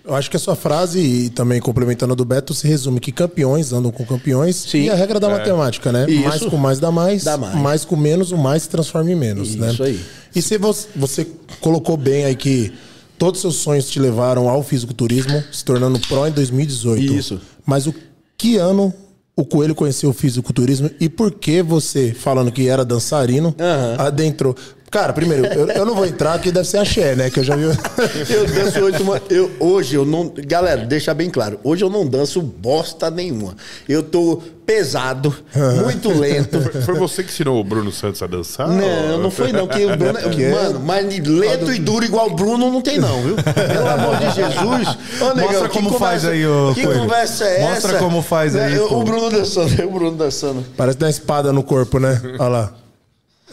Eu 0.06 0.16
acho 0.16 0.32
que 0.32 0.38
a 0.38 0.40
sua 0.40 0.56
frase, 0.56 1.02
e 1.02 1.30
também 1.30 1.60
complementando 1.60 2.14
a 2.14 2.16
do 2.16 2.24
Beto, 2.24 2.54
se 2.54 2.66
resume 2.66 3.02
que 3.02 3.12
campeões 3.12 3.74
andam 3.74 3.92
com 3.92 4.06
campeões. 4.06 4.56
Sim. 4.56 4.84
E 4.84 4.90
a 4.90 4.96
regra 4.96 5.20
da 5.20 5.28
é. 5.28 5.32
matemática, 5.32 5.92
né? 5.92 6.06
Isso. 6.08 6.24
Mais 6.30 6.46
com 6.46 6.56
mais 6.56 6.80
dá 6.80 6.92
mais, 6.92 7.26
dá 7.26 7.38
mais. 7.38 7.56
Mais 7.56 7.84
com 7.84 7.98
menos, 7.98 8.32
o 8.32 8.38
mais 8.38 8.64
se 8.64 8.70
transforma 8.70 9.12
em 9.12 9.16
menos, 9.16 9.50
Isso 9.50 9.58
né? 9.58 9.74
Isso 9.74 9.84
aí. 9.84 10.00
E 10.34 10.42
se 10.42 10.58
você, 10.58 10.88
você 10.96 11.28
colocou 11.60 11.98
bem 11.98 12.24
aí 12.24 12.36
que 12.36 12.72
Todos 13.18 13.40
os 13.40 13.42
seus 13.42 13.56
sonhos 13.56 13.90
te 13.90 14.00
levaram 14.00 14.50
ao 14.50 14.62
fisiculturismo, 14.64 15.44
se 15.52 15.64
tornando 15.64 16.00
pró 16.00 16.28
em 16.28 16.32
2018. 16.32 17.14
Isso. 17.14 17.42
Mas 17.66 17.88
o 17.88 17.94
que 18.38 18.58
ano 18.58 18.94
o 19.36 19.44
Coelho 19.44 19.76
conheceu 19.76 20.10
o 20.10 20.14
fisiculturismo 20.14 20.90
e 21.00 21.10
por 21.10 21.32
que 21.32 21.62
você, 21.62 22.14
falando 22.14 22.52
que 22.52 22.68
era 22.68 22.86
dançarino, 22.86 23.50
uhum. 23.50 24.06
adentrou? 24.06 24.56
Cara, 24.92 25.12
primeiro, 25.12 25.46
eu, 25.48 25.68
eu, 25.68 25.86
não 25.86 25.96
vou 25.96 26.06
entrar, 26.06 26.34
porque 26.34 26.52
deve 26.52 26.68
ser 26.68 26.78
axé, 26.78 27.16
né? 27.16 27.30
Que 27.30 27.40
eu 27.40 27.44
já 27.44 27.56
vi. 27.56 27.64
eu 27.64 28.46
danço 28.46 28.80
hoje, 28.80 29.02
uma, 29.02 29.22
eu, 29.30 29.52
hoje 29.60 29.96
eu 29.96 30.06
não. 30.06 30.32
Galera, 30.38 30.86
deixa 30.86 31.14
bem 31.14 31.30
claro. 31.30 31.60
Hoje 31.64 31.84
eu 31.84 31.90
não 31.90 32.08
danço 32.08 32.42
bosta 32.42 33.10
nenhuma. 33.10 33.56
Eu 33.90 34.04
tô 34.04 34.42
pesado, 34.66 35.36
muito 35.84 36.10
lento. 36.10 36.62
Foi, 36.62 36.82
foi, 36.82 36.96
você 36.96 37.24
que 37.24 37.30
ensinou 37.30 37.60
o 37.60 37.64
Bruno 37.64 37.92
Santos 37.92 38.22
a 38.24 38.28
dançar? 38.28 38.68
Não, 38.68 39.14
ou... 39.14 39.20
não 39.20 39.32
foi 39.32 39.52
não. 39.52 39.68
Que 39.68 39.86
o 39.86 39.90
Bruno, 39.98 40.18
é, 40.18 40.52
mano, 40.52 40.80
mas 40.80 41.06
lento 41.06 41.72
e 41.72 41.80
duro 41.80 42.06
igual 42.06 42.28
o 42.28 42.36
Bruno 42.36 42.72
não 42.72 42.82
tem 42.82 42.98
não, 42.98 43.22
viu? 43.22 43.36
Pelo 43.36 43.88
amor 43.88 44.18
de 44.18 44.32
Jesus. 44.32 44.98
Ô, 45.22 45.34
negão, 45.34 45.52
Mostra 45.52 45.70
como 45.70 45.92
conversa, 45.92 46.06
faz 46.06 46.26
aí, 46.26 46.48
ô 46.48 46.74
Que 46.74 46.84
Coelho. 46.84 47.00
conversa 47.02 47.46
é 47.46 47.62
essa? 47.62 47.70
Mostra 47.70 48.00
como 48.00 48.22
faz 48.22 48.56
aí. 48.56 48.80
O 48.80 49.04
Bruno 49.04 49.30
dançando, 49.30 49.84
o 49.84 49.92
Bruno 49.92 50.18
dançando. 50.18 50.66
Parece 50.78 50.98
uma 51.00 51.10
espada 51.10 51.52
no 51.52 51.64
corpo, 51.64 52.00
né? 52.00 52.22
Olha 52.40 52.48
lá. 52.48 52.85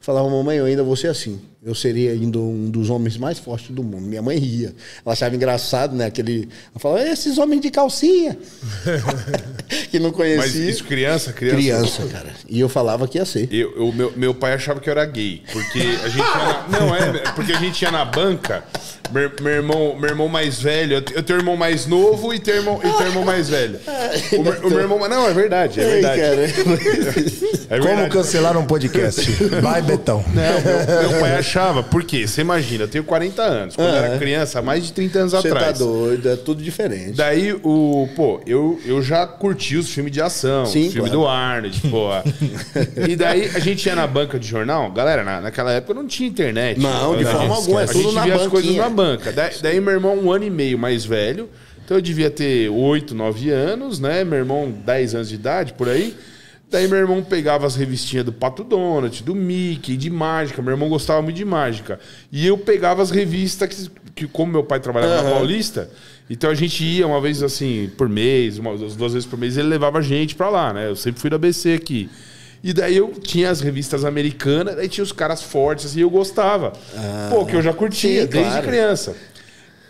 falava, 0.00 0.28
mamãe, 0.28 0.58
eu 0.58 0.64
ainda 0.64 0.82
vou 0.82 0.96
ser 0.96 1.08
assim. 1.08 1.40
Eu 1.62 1.74
seria 1.74 2.12
ainda 2.12 2.38
um 2.38 2.70
dos 2.70 2.88
homens 2.88 3.16
mais 3.16 3.38
fortes 3.38 3.70
do 3.70 3.82
mundo. 3.82 4.02
Minha 4.02 4.22
mãe 4.22 4.38
ria. 4.38 4.74
Ela 5.04 5.12
achava 5.12 5.34
engraçado, 5.34 5.94
né? 5.94 6.06
Aquele. 6.06 6.48
Ela 6.70 6.78
falava, 6.78 7.02
esses 7.02 7.36
homens 7.36 7.60
de 7.60 7.70
calcinha. 7.70 8.38
que 9.90 9.98
não 9.98 10.12
conhecia. 10.12 10.40
Mas 10.40 10.54
isso 10.54 10.84
criança, 10.84 11.32
criança? 11.32 11.56
Criança, 11.56 12.06
cara. 12.06 12.30
E 12.48 12.60
eu 12.60 12.68
falava 12.68 13.08
que 13.08 13.18
ia 13.18 13.24
ser. 13.24 13.52
Eu, 13.52 13.74
eu 13.76 13.92
meu, 13.92 14.12
meu 14.16 14.34
pai 14.34 14.54
achava 14.54 14.80
que 14.80 14.88
eu 14.88 14.92
era 14.92 15.04
gay. 15.04 15.42
Porque 15.52 15.80
a 15.80 16.08
gente 16.08 16.18
ia 16.18 16.36
na, 16.36 16.68
Não, 16.68 16.94
é, 16.94 17.32
porque 17.34 17.52
a 17.52 17.58
gente 17.58 17.82
ia 17.82 17.90
na 17.90 18.04
banca. 18.04 18.64
Meu, 19.10 19.30
meu, 19.40 19.52
irmão, 19.52 19.96
meu 19.98 20.10
irmão 20.10 20.28
mais 20.28 20.60
velho, 20.60 21.02
eu 21.14 21.22
tenho 21.22 21.38
irmão 21.38 21.56
mais 21.56 21.86
novo 21.86 22.34
e 22.34 22.38
tenho 22.38 22.58
irmão, 22.58 22.78
e 22.78 22.88
tenho 22.88 23.10
irmão 23.10 23.24
mais 23.24 23.48
velho. 23.48 23.78
O, 24.32 24.42
meu, 24.42 24.52
o 24.52 24.70
meu 24.70 24.80
irmão. 24.80 25.08
Não, 25.08 25.28
é 25.28 25.32
verdade, 25.32 25.80
é 25.80 25.84
verdade. 25.84 26.20
É 27.70 27.78
verdade. 27.78 28.00
Como 28.00 28.08
cancelar 28.08 28.56
um 28.56 28.64
podcast? 28.64 29.30
Vai, 29.60 29.82
Betão. 29.82 30.24
Não, 30.28 31.02
meu, 31.02 31.10
meu 31.10 31.20
pai 31.20 31.36
achava, 31.36 31.82
por 31.82 32.02
quê? 32.02 32.26
Você 32.26 32.40
imagina, 32.40 32.84
eu 32.84 32.88
tenho 32.88 33.04
40 33.04 33.42
anos. 33.42 33.76
Quando 33.76 33.88
eu 33.88 33.94
era 33.94 34.18
criança, 34.18 34.62
mais 34.62 34.86
de 34.86 34.92
30 34.94 35.18
anos 35.18 35.32
Você 35.32 35.48
tá 35.48 35.54
atrás. 35.54 35.78
Você 35.78 35.84
tá 35.84 35.90
doido, 35.90 36.28
é 36.30 36.36
tudo 36.36 36.62
diferente. 36.62 37.12
Daí, 37.12 37.52
o, 37.62 38.08
pô, 38.16 38.40
eu, 38.46 38.80
eu 38.86 39.02
já 39.02 39.26
curti 39.26 39.76
os 39.76 39.90
filmes 39.90 40.12
de 40.12 40.22
ação, 40.22 40.64
Sim, 40.64 40.90
filme 40.90 41.10
claro. 41.10 41.20
do 41.20 41.26
Arnold, 41.26 41.80
pô. 41.90 42.08
e 43.06 43.14
daí 43.14 43.50
a 43.54 43.58
gente 43.58 43.84
ia 43.86 43.94
na 43.94 44.06
banca 44.06 44.38
de 44.38 44.48
jornal, 44.48 44.90
galera, 44.90 45.22
na, 45.22 45.42
naquela 45.42 45.70
época 45.72 45.92
não 45.92 46.06
tinha 46.06 46.26
internet. 46.26 46.80
Não, 46.80 47.16
de 47.16 47.24
forma 47.26 47.54
alguma, 47.54 47.82
é 47.82 47.86
tudo 47.86 48.12
na 48.12 48.26
banca. 48.26 48.62
Banca. 48.98 49.32
Daí, 49.32 49.52
daí 49.62 49.80
meu 49.80 49.94
irmão, 49.94 50.18
um 50.18 50.32
ano 50.32 50.44
e 50.44 50.50
meio 50.50 50.76
mais 50.76 51.04
velho, 51.04 51.48
então 51.84 51.96
eu 51.96 52.00
devia 52.00 52.30
ter 52.30 52.68
8, 52.68 53.14
9 53.14 53.50
anos, 53.50 54.00
né? 54.00 54.24
Meu 54.24 54.38
irmão, 54.38 54.70
10 54.84 55.14
anos 55.14 55.28
de 55.28 55.36
idade, 55.36 55.72
por 55.74 55.88
aí. 55.88 56.16
Daí 56.70 56.86
meu 56.86 56.98
irmão 56.98 57.22
pegava 57.22 57.66
as 57.66 57.76
revistinhas 57.76 58.26
do 58.26 58.32
Pato 58.32 58.62
Donald, 58.62 59.22
do 59.22 59.34
Mickey, 59.34 59.96
de 59.96 60.10
mágica. 60.10 60.60
Meu 60.60 60.72
irmão 60.72 60.88
gostava 60.88 61.22
muito 61.22 61.36
de 61.36 61.44
mágica. 61.44 61.98
E 62.30 62.46
eu 62.46 62.58
pegava 62.58 63.00
as 63.00 63.10
revistas 63.10 63.68
que, 63.68 63.90
que 64.14 64.26
como 64.26 64.52
meu 64.52 64.64
pai 64.64 64.80
trabalhava 64.80 65.22
uhum. 65.22 65.24
na 65.24 65.30
Paulista, 65.36 65.88
então 66.28 66.50
a 66.50 66.54
gente 66.54 66.84
ia 66.84 67.06
uma 67.06 67.20
vez 67.20 67.42
assim, 67.42 67.90
por 67.96 68.08
mês, 68.08 68.58
uma, 68.58 68.76
duas 68.76 69.14
vezes 69.14 69.24
por 69.24 69.38
mês, 69.38 69.56
ele 69.56 69.68
levava 69.68 69.98
a 69.98 70.02
gente 70.02 70.34
pra 70.34 70.50
lá, 70.50 70.72
né? 70.74 70.88
Eu 70.90 70.96
sempre 70.96 71.20
fui 71.20 71.30
da 71.30 71.38
BC 71.38 71.72
aqui. 71.72 72.10
E 72.62 72.72
daí 72.72 72.96
eu 72.96 73.12
tinha 73.12 73.50
as 73.50 73.60
revistas 73.60 74.04
americanas, 74.04 74.76
daí 74.76 74.88
tinha 74.88 75.04
os 75.04 75.12
caras 75.12 75.42
fortes, 75.42 75.86
assim, 75.86 76.00
eu 76.00 76.10
gostava. 76.10 76.72
Ah, 76.96 77.28
Pô, 77.30 77.46
que 77.46 77.54
eu 77.54 77.62
já 77.62 77.72
curtia 77.72 78.22
sim, 78.22 78.26
desde 78.28 78.50
claro. 78.50 78.66
criança. 78.66 79.16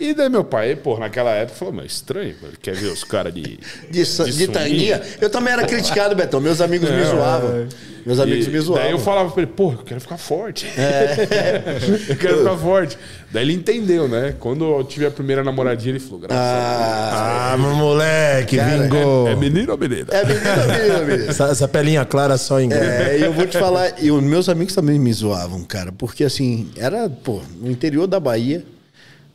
E 0.00 0.14
daí 0.14 0.28
meu 0.28 0.44
pai, 0.44 0.76
pô, 0.76 0.98
naquela 0.98 1.30
época, 1.32 1.58
falou, 1.58 1.74
mas 1.74 1.86
estranho, 1.92 2.34
ele 2.42 2.56
quer 2.62 2.74
ver 2.74 2.86
os 2.86 3.02
caras 3.02 3.34
de... 3.34 3.42
De, 3.42 3.58
de, 3.90 4.04
sunguinha. 4.04 4.48
tanguinha. 4.48 5.02
Eu 5.20 5.28
também 5.28 5.52
era 5.52 5.66
criticado, 5.66 6.14
Betão. 6.14 6.40
Meus 6.40 6.60
amigos 6.60 6.88
me 6.88 7.04
zoavam. 7.04 7.66
Meus 8.06 8.20
amigos 8.20 8.46
E 8.46 8.50
me 8.50 8.60
zoavam. 8.60 8.84
Daí 8.84 8.92
eu 8.92 8.98
falava 8.98 9.30
pra 9.30 9.42
ele, 9.42 9.50
pô, 9.54 9.72
eu 9.72 9.78
quero 9.78 10.00
ficar 10.00 10.16
forte. 10.16 10.66
eu 12.08 12.16
quero 12.16 12.38
ficar 12.38 12.56
forte. 12.56 12.96
Daí 13.30 13.42
ele 13.44 13.52
entendeu, 13.52 14.08
né? 14.08 14.34
Quando 14.38 14.64
eu 14.64 14.84
tive 14.84 15.04
a 15.04 15.10
primeira 15.10 15.42
namoradinha, 15.42 15.92
ele 15.92 16.00
falou, 16.00 16.20
graças 16.20 16.38
Ah, 16.38 17.52
Ah, 17.52 17.56
meu 17.58 17.74
moleque, 17.74 18.56
Cara, 18.56 18.78
vingou. 18.78 19.26
a 19.26 19.30
Deus. 19.30 19.36
É 19.36 19.40
menino 19.40 19.72
ou 19.72 19.78
menina? 19.78 20.06
é 20.10 20.24
menina, 20.24 20.66
menina, 20.78 21.00
menina. 21.04 21.30
Essa, 21.30 21.48
essa 21.48 21.68
pelinha 21.68 22.04
clara 22.04 22.38
só 22.38 22.60
em 22.60 22.72
É, 22.72 23.18
e 23.18 23.22
eu 23.24 23.32
vou 23.32 23.46
te 23.46 23.58
falar, 23.58 23.94
e 24.02 24.10
os 24.10 24.22
meus 24.22 24.48
amigos 24.48 24.74
também 24.74 24.98
me 24.98 25.12
zoavam, 25.12 25.62
cara, 25.64 25.90
porque 25.92 26.24
assim, 26.24 26.70
era, 26.76 27.10
pô, 27.10 27.42
no 27.60 27.70
interior 27.70 28.06
da 28.06 28.20
Bahia, 28.20 28.64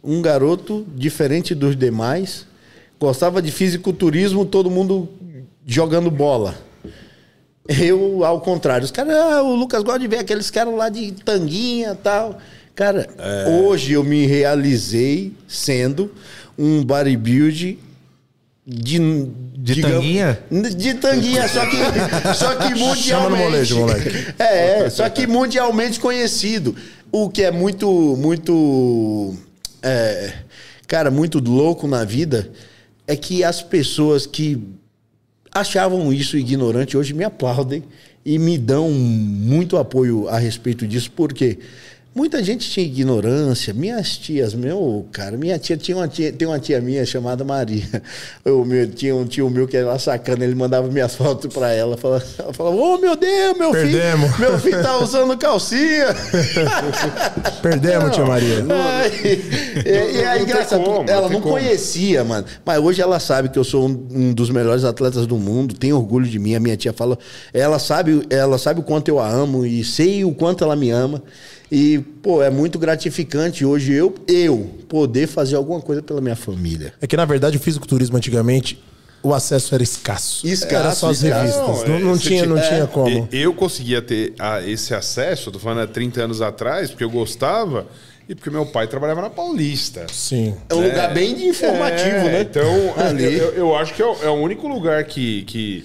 um 0.04 0.22
garoto 0.22 0.86
diferente 0.96 1.56
dos 1.56 1.76
demais, 1.76 2.46
gostava 3.00 3.42
de 3.42 3.52
fisiculturismo, 3.52 4.46
todo 4.46 4.70
mundo 4.70 5.10
jogando 5.66 6.12
bola. 6.12 6.56
Eu, 7.68 8.26
ao 8.26 8.42
contrário, 8.42 8.84
os 8.84 8.92
caras, 8.92 9.16
ah, 9.16 9.42
o 9.42 9.56
Lucas 9.56 9.82
gosta 9.84 10.00
de 10.00 10.08
ver 10.08 10.20
aqueles 10.20 10.52
caras 10.52 10.76
lá 10.76 10.90
de 10.90 11.14
tanguinha 11.14 11.94
e 11.94 11.96
tal. 11.96 12.38
Cara, 12.76 13.08
hoje 13.48 13.94
eu 13.94 14.04
me 14.04 14.26
realizei 14.26 15.32
sendo 15.48 16.12
um 16.58 16.84
bodybuild 16.84 17.80
de. 18.66 19.00
De 19.56 19.82
tanguinha? 19.82 20.40
De 20.76 20.94
tanguinha, 20.96 21.48
só 21.48 21.66
que, 21.66 21.78
só 22.36 22.56
que 22.56 22.70
mundialmente. 22.76 23.00
Chama 23.08 23.30
no 23.30 23.38
molejo, 23.38 23.80
moleque. 23.80 24.34
É, 24.38 24.80
é, 24.82 24.90
só 24.90 25.08
que 25.08 25.26
mundialmente 25.26 26.00
conhecido. 26.00 26.76
O 27.10 27.30
que 27.30 27.44
é 27.44 27.52
muito, 27.52 27.88
muito. 28.18 29.38
É, 29.84 30.34
cara, 30.88 31.12
muito 31.12 31.40
louco 31.40 31.88
na 31.88 32.04
vida 32.06 32.50
é 33.06 33.16
que 33.16 33.44
as 33.44 33.62
pessoas 33.62 34.26
que 34.26 34.64
achavam 35.52 36.12
isso 36.12 36.38
ignorante 36.38 36.98
hoje 36.98 37.14
me 37.14 37.24
aplaudem 37.24 37.84
e 38.26 38.40
me 38.40 38.58
dão 38.58 38.90
muito 38.90 39.78
apoio 39.78 40.28
a 40.30 40.38
respeito 40.38 40.88
disso, 40.88 41.12
porque 41.12 41.60
muita 42.16 42.44
gente 42.44 42.70
tinha 42.70 42.86
ignorância. 42.86 43.74
Minhas 43.74 44.18
tias, 44.18 44.54
meu, 44.54 45.06
cara, 45.12 45.36
minha 45.38 45.58
tia 45.58 45.76
tinha 45.78 45.98
uma 45.98 46.08
tia, 46.08 46.32
tem 46.32 46.48
uma 46.48 46.60
tia 46.60 46.80
minha 46.82 47.06
chamada 47.06 47.44
Maria. 47.44 47.84
Eu, 48.46 48.64
meu, 48.66 48.88
tinha 48.90 49.16
um 49.16 49.26
tio 49.26 49.50
meu 49.50 49.68
que 49.68 49.78
era 49.78 49.88
lá 49.88 50.00
sacana, 50.00 50.44
ele 50.44 50.56
mandava 50.56 50.88
minhas 50.90 51.16
fotos 51.18 51.54
pra 51.54 51.72
ela, 51.72 51.98
falava, 51.98 52.24
ela 52.38 52.54
falava: 52.54 52.76
"Ô, 52.76 52.98
meu 52.98 53.16
Deus, 53.16 53.58
meu 53.58 53.72
Perdemos. 53.72 54.32
filho, 54.36 54.50
meu 54.50 54.60
filho 54.60 54.82
tá 54.84 54.98
usando 54.98 55.38
calcinha". 55.38 56.08
Perdemos, 57.62 58.12
tia 58.16 58.26
Maria. 58.26 58.66
Ai, 58.70 59.12
e, 59.24 59.90
e 59.90 60.24
aí, 60.24 60.24
Não 60.24 60.34
tem 60.34 60.42
engraçado, 60.44 60.84
como, 60.84 61.04
não 61.04 61.14
ela 61.14 61.30
não 61.30 61.42
como. 61.42 61.56
conhecia, 61.56 62.24
mano. 62.24 62.46
Mas 62.66 62.80
hoje 62.80 63.02
ela 63.02 63.20
sabe 63.20 63.50
que 63.50 63.58
eu 63.58 63.64
sou 63.64 63.88
um, 63.88 64.08
um 64.12 64.34
dos 64.34 64.50
melhores 64.50 64.84
atletas 64.84 65.26
do 65.26 65.38
mundo, 65.38 65.74
tem 65.76 65.94
orgulho 65.94 66.26
de 66.28 66.40
mim. 66.40 66.56
A 66.56 66.60
minha 66.60 66.78
tia 66.78 66.94
fala, 66.94 67.18
ela 67.54 67.80
sabe, 67.80 68.26
ela 68.30 68.58
sabe 68.58 68.80
o 68.80 68.84
quanto 68.84 69.08
eu 69.08 69.20
a 69.20 69.30
amo 69.30 69.66
e 69.66 69.84
sei 69.84 70.24
o 70.24 70.34
quanto 70.34 70.64
ela 70.64 70.76
me 70.76 70.90
ama. 70.90 71.22
E, 71.76 71.98
pô, 72.22 72.44
é 72.44 72.52
muito 72.52 72.78
gratificante 72.78 73.66
hoje 73.66 73.94
eu, 73.94 74.14
eu 74.28 74.70
poder 74.88 75.26
fazer 75.26 75.56
alguma 75.56 75.82
coisa 75.82 76.04
pela 76.04 76.22
minha 76.22 76.36
família. 76.36 76.94
É 77.02 77.08
que, 77.08 77.18
na 77.18 77.26
verdade, 77.26 77.58
o 77.58 77.60
fisiculturismo 77.60 78.16
antigamente, 78.16 78.80
o 79.24 79.34
acesso 79.34 79.74
era 79.74 79.82
escasso. 79.84 80.46
Escasso, 80.46 80.76
Era 80.76 80.92
só 80.94 81.10
as 81.10 81.24
escasso. 81.24 81.42
revistas. 81.42 81.90
Não, 81.90 82.00
Não, 82.00 82.08
não 82.10 82.16
é, 82.16 82.18
tinha, 82.20 82.46
não 82.46 82.58
tinha- 82.58 82.68
tinha 82.70 82.86
como. 82.88 83.28
E- 83.32 83.42
Eu 83.42 83.56
conseguia 83.56 84.04
ter 84.04 84.36
ah, 84.38 84.62
esse 84.62 84.94
acesso, 84.94 85.50
eu 85.50 85.54
tô 85.54 85.58
falando 85.60 85.80
há 85.82 85.88
30 85.88 86.22
anos 86.22 86.44
atrás, 86.44 86.92
porque 86.92 87.04
eu 87.04 87.10
gostava 87.10 87.88
e 88.30 88.36
porque 88.36 88.52
meu 88.52 88.68
pai 88.68 88.86
trabalhava 88.88 89.22
na 89.24 89.30
Paulista. 89.32 90.06
Sim. 90.14 90.54
É 90.70 90.76
um 90.76 90.84
lugar 90.84 91.12
bem 91.12 91.48
informativo, 91.50 92.10
É, 92.18 92.24
né? 92.34 92.42
Então, 92.42 92.94
Ali. 93.04 93.24
eu, 93.36 93.52
eu 93.54 93.76
acho 93.76 93.96
que 93.96 94.02
é 94.02 94.06
o, 94.06 94.16
é 94.24 94.30
o 94.30 94.34
único 94.34 94.68
lugar 94.68 95.04
que, 95.06 95.42
que. 95.44 95.84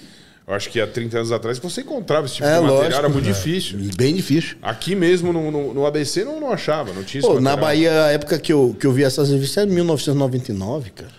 Eu 0.49 0.55
acho 0.55 0.69
que 0.71 0.81
há 0.81 0.87
30 0.87 1.15
anos 1.17 1.31
atrás 1.31 1.59
você 1.59 1.81
encontrava 1.81 2.25
esse 2.25 2.35
tipo 2.35 2.47
É, 2.47 2.55
de 2.55 2.61
material, 2.61 2.77
lógico. 2.81 2.97
era 2.97 3.07
muito 3.09 3.29
É. 3.29 3.31
difícil. 3.31 3.77
Bem 3.95 4.15
difícil. 4.15 4.57
Aqui 4.63 4.95
mesmo 4.95 5.31
no, 5.31 5.51
no- 5.51 5.73
no 5.75 5.85
ABC 5.85 6.25
não, 6.25 6.39
não 6.41 6.51
achava, 6.51 6.91
não 6.91 7.03
tinha 7.03 7.19
esse 7.19 7.27
Pô, 7.27 7.35
na 7.35 7.55
material. 7.55 7.65
Bahia, 7.93 8.03
a 8.05 8.11
época 8.11 8.39
que 8.39 8.51
eu, 8.51 8.75
que 8.79 8.87
eu 8.87 8.91
vi 8.91 9.03
essas 9.03 9.29
revistas 9.29 9.57
era 9.57 9.71
1999, 9.71 10.89
cara. 10.89 11.11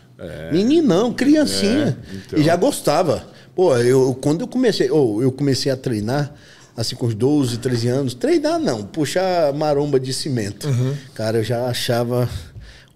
Meninão, 0.53 1.13
criancinha. 1.13 1.97
É, 2.13 2.17
então. 2.17 2.39
E 2.39 2.43
já 2.43 2.57
gostava. 2.57 3.25
Pô, 3.55 3.77
eu, 3.77 4.19
quando 4.21 4.41
eu 4.43 4.49
comecei, 4.49 4.91
ou 4.91 5.23
eu 5.23 5.31
comecei 5.33 5.71
a 5.71 5.77
treinar, 5.77 6.35
assim, 6.77 6.97
com 6.97 7.07
os 7.07 7.15
12, 7.15 7.59
13 7.59 7.89
anos, 7.89 8.15
treinar 8.15 8.59
não, 8.59 8.83
puxar 8.83 9.53
maromba 9.55 9.99
de 10.01 10.13
cimento. 10.13 10.67
Uhum. 10.69 10.95
Cara, 11.15 11.39
eu 11.39 11.45
já 11.45 11.67
achava 11.67 12.29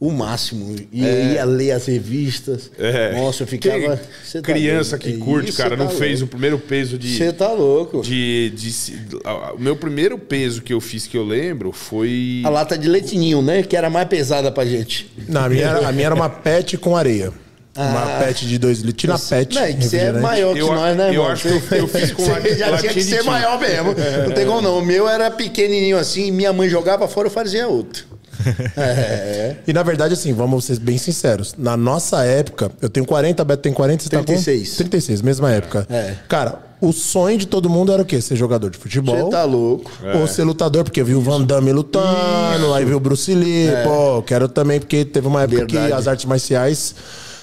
o 0.09 0.13
máximo. 0.13 0.75
E 0.93 1.05
eu 1.05 1.33
ia 1.33 1.45
ler 1.45 1.73
as 1.73 1.87
revistas. 1.87 2.71
É. 2.79 3.13
Nossa, 3.17 3.43
eu 3.43 3.47
ficava. 3.47 3.97
Tá 4.33 4.41
criança 4.43 4.99
doido. 4.99 5.13
que 5.13 5.19
curte, 5.19 5.49
Isso, 5.51 5.59
cara, 5.59 5.77
tá 5.77 5.85
não 5.85 5.91
fez 5.91 6.19
o 6.19 6.23
louco. 6.23 6.31
primeiro 6.33 6.59
peso 6.59 6.99
de. 6.99 7.17
Você 7.17 7.33
tá 7.33 7.51
louco. 7.53 8.03
de, 8.03 8.51
de 8.51 8.75
a- 9.25 9.53
O 9.55 9.59
meu 9.61 9.77
primeiro 9.77 10.19
peso 10.19 10.63
que 10.63 10.73
eu 10.73 10.81
fiz 10.81 11.07
que 11.07 11.17
eu 11.17 11.25
lembro 11.25 11.73
foi. 11.73 12.43
A 12.45 12.49
lata 12.51 12.77
de 12.77 12.89
leitinho, 12.89 13.41
né? 13.43 13.63
Que 13.63 13.77
era 13.77 13.89
mais 13.89 14.09
pesada 14.09 14.51
pra 14.51 14.65
gente. 14.65 15.11
Não, 15.29 15.45
a 15.45 15.49
minha, 15.49 15.67
era, 15.67 15.89
a 15.89 15.93
minha 15.93 16.07
era 16.07 16.15
uma 16.15 16.29
pet 16.29 16.77
com 16.77 16.97
areia. 16.97 17.33
Uma 17.77 18.19
Ah. 18.19 18.25
pet 18.25 18.47
de 18.47 18.57
dois 18.57 18.79
litros. 18.79 19.01
Tira 19.01 19.15
a 19.15 19.19
pet. 19.19 19.53
Não, 19.55 19.63
é 19.63 19.73
que 19.73 19.85
você 19.85 19.97
é 19.97 20.13
maior 20.13 20.55
que 20.55 20.61
Eu- 20.61 20.69
nós, 20.73 20.97
né, 20.97 21.09
eu 21.09 21.13
irmão? 21.15 21.27
acho 21.29 21.43
que 21.49 21.75
eu- 21.75 21.79
eu 21.79 21.89
fiz 21.89 22.13
com 22.15 22.23
Você 22.25 22.31
lati- 22.31 22.55
já 22.57 22.77
tinha 22.79 22.93
que 22.93 23.01
de 23.01 23.05
ser 23.05 23.23
maior 23.25 23.59
mesmo. 23.59 23.95
Não 24.29 24.33
tem 24.33 24.47
como 24.47 24.61
não. 24.61 24.79
O 24.79 24.85
meu 24.87 25.09
era 25.09 25.29
pequenininho 25.31 25.97
assim, 25.99 26.31
minha 26.31 26.53
mãe 26.53 26.69
jogava 26.69 27.09
fora, 27.09 27.27
eu 27.27 27.33
fazia 27.33 27.67
outro. 27.67 28.14
É. 28.77 29.57
E 29.67 29.73
na 29.73 29.83
verdade, 29.83 30.15
assim, 30.15 30.33
vamos 30.33 30.65
ser 30.65 30.79
bem 30.79 30.99
sinceros. 30.99 31.55
Na 31.57 31.77
nossa 31.77 32.23
época, 32.25 32.71
eu 32.83 32.89
tenho 32.89 33.07
40, 33.07 33.43
Beto 33.45 33.63
tem 33.63 33.73
40, 33.73 34.03
você 34.03 34.09
36. 34.11 34.71
tá 34.71 34.73
com? 34.73 34.77
36, 34.79 35.23
mesma 35.23 35.51
época. 35.51 35.87
É. 35.89 36.15
Cara, 36.29 36.59
o 36.81 36.93
sonho 36.93 37.39
de 37.39 37.47
todo 37.47 37.71
mundo 37.71 37.93
era 37.93 38.03
o 38.03 38.05
quê? 38.05 38.21
Ser 38.21 38.37
jogador 38.37 38.71
de 38.71 38.79
futebol. 38.79 39.17
Você 39.17 39.31
tá 39.31 39.45
louco. 39.45 39.91
Ou 40.21 40.27
ser 40.27 40.45
lutador, 40.45 40.85
porque 40.85 41.03
viu 41.03 41.19
o 41.19 41.21
Van 41.21 41.43
Damme 41.43 41.73
lutando, 41.73 42.75
aí 42.75 42.85
viu 42.85 42.97
o 42.99 43.01
Bruce 43.01 43.35
Lee, 43.35 43.69
pô, 43.85 44.23
quero 44.23 44.49
também, 44.49 44.81
porque 44.81 45.05
teve 45.05 45.27
uma 45.27 45.43
época 45.43 45.59
Verdade. 45.67 45.89
que 45.89 45.93
as 45.93 46.07
artes 46.07 46.25
marciais. 46.27 46.95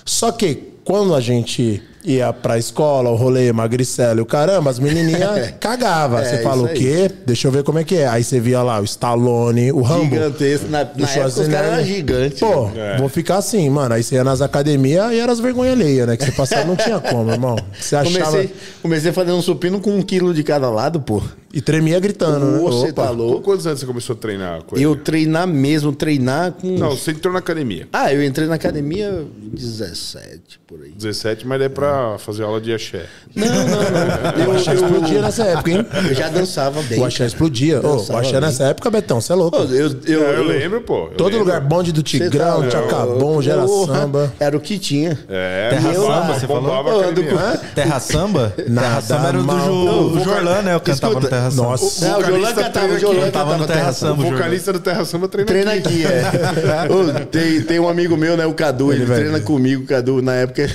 Só 0.05 0.31
que 0.31 0.55
quando 0.83 1.15
a 1.15 1.19
gente 1.21 1.81
ia 2.03 2.31
pra 2.33 2.57
escola, 2.57 3.09
o 3.09 3.15
rolê, 3.15 3.51
magricela 3.51 4.19
e 4.19 4.21
o 4.21 4.25
caramba, 4.25 4.69
as 4.69 4.79
menininhas 4.79 5.53
cagavam. 5.59 6.19
É, 6.19 6.25
Você 6.25 6.37
fala 6.41 6.63
o 6.63 6.69
quê? 6.69 7.09
Deixa 7.25 7.47
eu 7.47 7.51
ver 7.51 7.63
como 7.63 7.79
é 7.79 7.83
que 7.83 7.95
é. 7.95 8.07
Aí 8.07 8.23
você 8.23 8.39
via 8.39 8.61
lá 8.63 8.79
o 8.79 8.83
Stallone, 8.83 9.71
o 9.71 9.81
Rambo. 9.81 10.15
Gigantesco. 10.15 10.67
Na, 10.69 10.81
o 10.81 10.99
na 11.01 11.09
época 11.09 11.27
os 11.41 11.47
caras 11.47 11.73
eram 11.73 11.83
gigantes. 11.83 12.39
Pô, 12.39 12.69
É. 12.75 12.97
vou 12.97 13.09
ficar 13.09 13.37
assim, 13.37 13.69
mano. 13.69 13.93
Aí 13.93 14.03
você 14.03 14.15
ia 14.15 14.23
nas 14.23 14.41
academias 14.41 15.11
e 15.13 15.19
era 15.19 15.31
as 15.31 15.39
vergonha 15.39 15.71
alheia, 15.73 16.05
né? 16.05 16.17
Que 16.17 16.25
você 16.25 16.31
passava, 16.31 16.65
não 16.65 16.75
tinha 16.75 16.99
como, 16.99 17.31
irmão. 17.31 17.55
Você 17.79 17.95
achava. 17.95 18.25
Comecei, 18.31 18.53
comecei 18.81 19.11
fazendo 19.11 19.37
um 19.37 19.41
supino 19.41 19.79
com 19.79 19.91
um 19.95 20.01
quilo 20.01 20.33
de 20.33 20.43
cada 20.43 20.69
lado, 20.69 20.99
pô. 21.01 21.21
E 21.53 21.59
tremia 21.61 21.99
gritando, 21.99 22.45
né? 22.45 22.59
Você 22.59 22.91
Opa. 22.91 23.03
tá 23.03 23.09
louco. 23.09 23.41
quantos 23.41 23.67
anos 23.67 23.79
você 23.81 23.85
começou 23.85 24.15
a 24.15 24.17
treinar? 24.19 24.63
com 24.63 24.75
ele? 24.75 24.85
Eu 24.85 24.95
treinar 24.95 25.45
mesmo, 25.45 25.91
treinar 25.93 26.53
com. 26.53 26.67
Não, 26.77 26.91
você 26.91 27.11
entrou 27.11 27.33
na 27.33 27.39
academia. 27.39 27.89
Ah, 27.91 28.13
eu 28.13 28.23
entrei 28.23 28.47
na 28.47 28.55
academia 28.55 29.25
17, 29.51 30.59
por 30.65 30.81
aí. 30.81 30.91
17, 30.91 31.45
mas 31.45 31.61
é 31.61 31.67
pra 31.69 31.90
fazer 32.19 32.43
aula 32.43 32.59
de 32.61 32.73
axé. 32.73 33.05
Não, 33.35 33.45
não, 33.47 33.55
não. 33.65 34.47
O 34.51 34.57
axé 34.57 34.73
explodia 34.73 35.21
nessa 35.21 35.43
época, 35.43 35.71
hein? 35.71 35.85
Eu 36.09 36.13
já 36.15 36.29
dançava 36.29 36.81
bem. 36.83 36.99
O 36.99 37.05
axé 37.05 37.25
explodia. 37.25 37.77
Ô, 37.77 37.79
o 37.79 37.97
Dançava 37.97 38.19
axé 38.19 38.31
bem. 38.33 38.41
nessa 38.41 38.63
época, 38.65 38.89
Betão, 38.89 39.21
você 39.21 39.31
é 39.31 39.35
louco. 39.35 39.57
Eu, 39.57 39.91
eu, 40.05 40.27
É, 40.27 40.37
eu 40.37 40.43
lembro, 40.43 40.81
pô. 40.81 41.07
eu 41.11 41.17
Todo 41.17 41.27
lembro. 41.33 41.39
lugar 41.45 41.61
bonde 41.61 41.91
do 41.91 41.99
Cê 41.99 42.19
Tigrão, 42.19 42.61
tá- 42.63 42.67
Tchacabom, 42.69 43.41
gera 43.41 43.65
samba. 43.67 44.33
Era 44.39 44.57
o 44.57 44.59
que 44.59 44.77
tinha. 44.79 45.17
É, 45.29 45.69
Terra 45.69 45.91
bombava, 45.93 46.21
Samba, 46.25 46.39
você 46.39 46.47
falou? 46.47 46.87
Eu 47.01 47.13
com- 47.13 47.57
Terra 47.75 47.99
Samba? 47.99 48.53
Terra 48.55 48.69
Nada 48.69 49.01
Samba 49.01 49.27
era 49.29 49.37
o 49.37 49.41
do 49.41 49.47
mal. 49.47 49.59
Ju- 49.65 49.85
Não, 49.85 50.05
o 50.07 50.23
Jorlan, 50.23 50.61
né? 50.61 50.73
Eu 50.75 50.79
cantava 50.79 51.13
escuta, 51.13 51.19
no 51.19 51.27
Terra 51.29 51.51
Samba. 51.51 51.63
Nossa. 51.69 52.07
Não, 52.07 52.19
o 52.19 52.21
vocalista 52.21 52.53
cantava, 52.63 52.69
o 52.69 52.71
treina 52.89 52.99
Jolan 52.99 53.21
aqui, 53.23 53.31
tava 53.31 53.51
no 53.57 53.59
cantava 53.59 53.67
Terra 53.67 53.79
Terra 53.79 53.91
O 53.91 53.93
Samba. 53.93 54.23
o 54.27 54.31
vocalista 54.31 54.73
do 54.73 54.79
Terra 54.79 55.05
Samba 55.05 55.27
treina, 55.27 55.47
Treina 55.51 55.73
aqui. 55.73 56.05
é. 56.05 56.21
Tem, 57.31 57.61
tem 57.61 57.79
um 57.79 57.87
amigo 57.87 58.17
meu, 58.17 58.35
né? 58.35 58.45
O 58.45 58.53
Cadu, 58.53 58.91
ele, 58.91 59.05
treina 59.05 59.39
comigo, 59.39 59.83
o 59.83 59.85
Cadu, 59.87 60.21
na 60.21 60.33
época. 60.35 60.69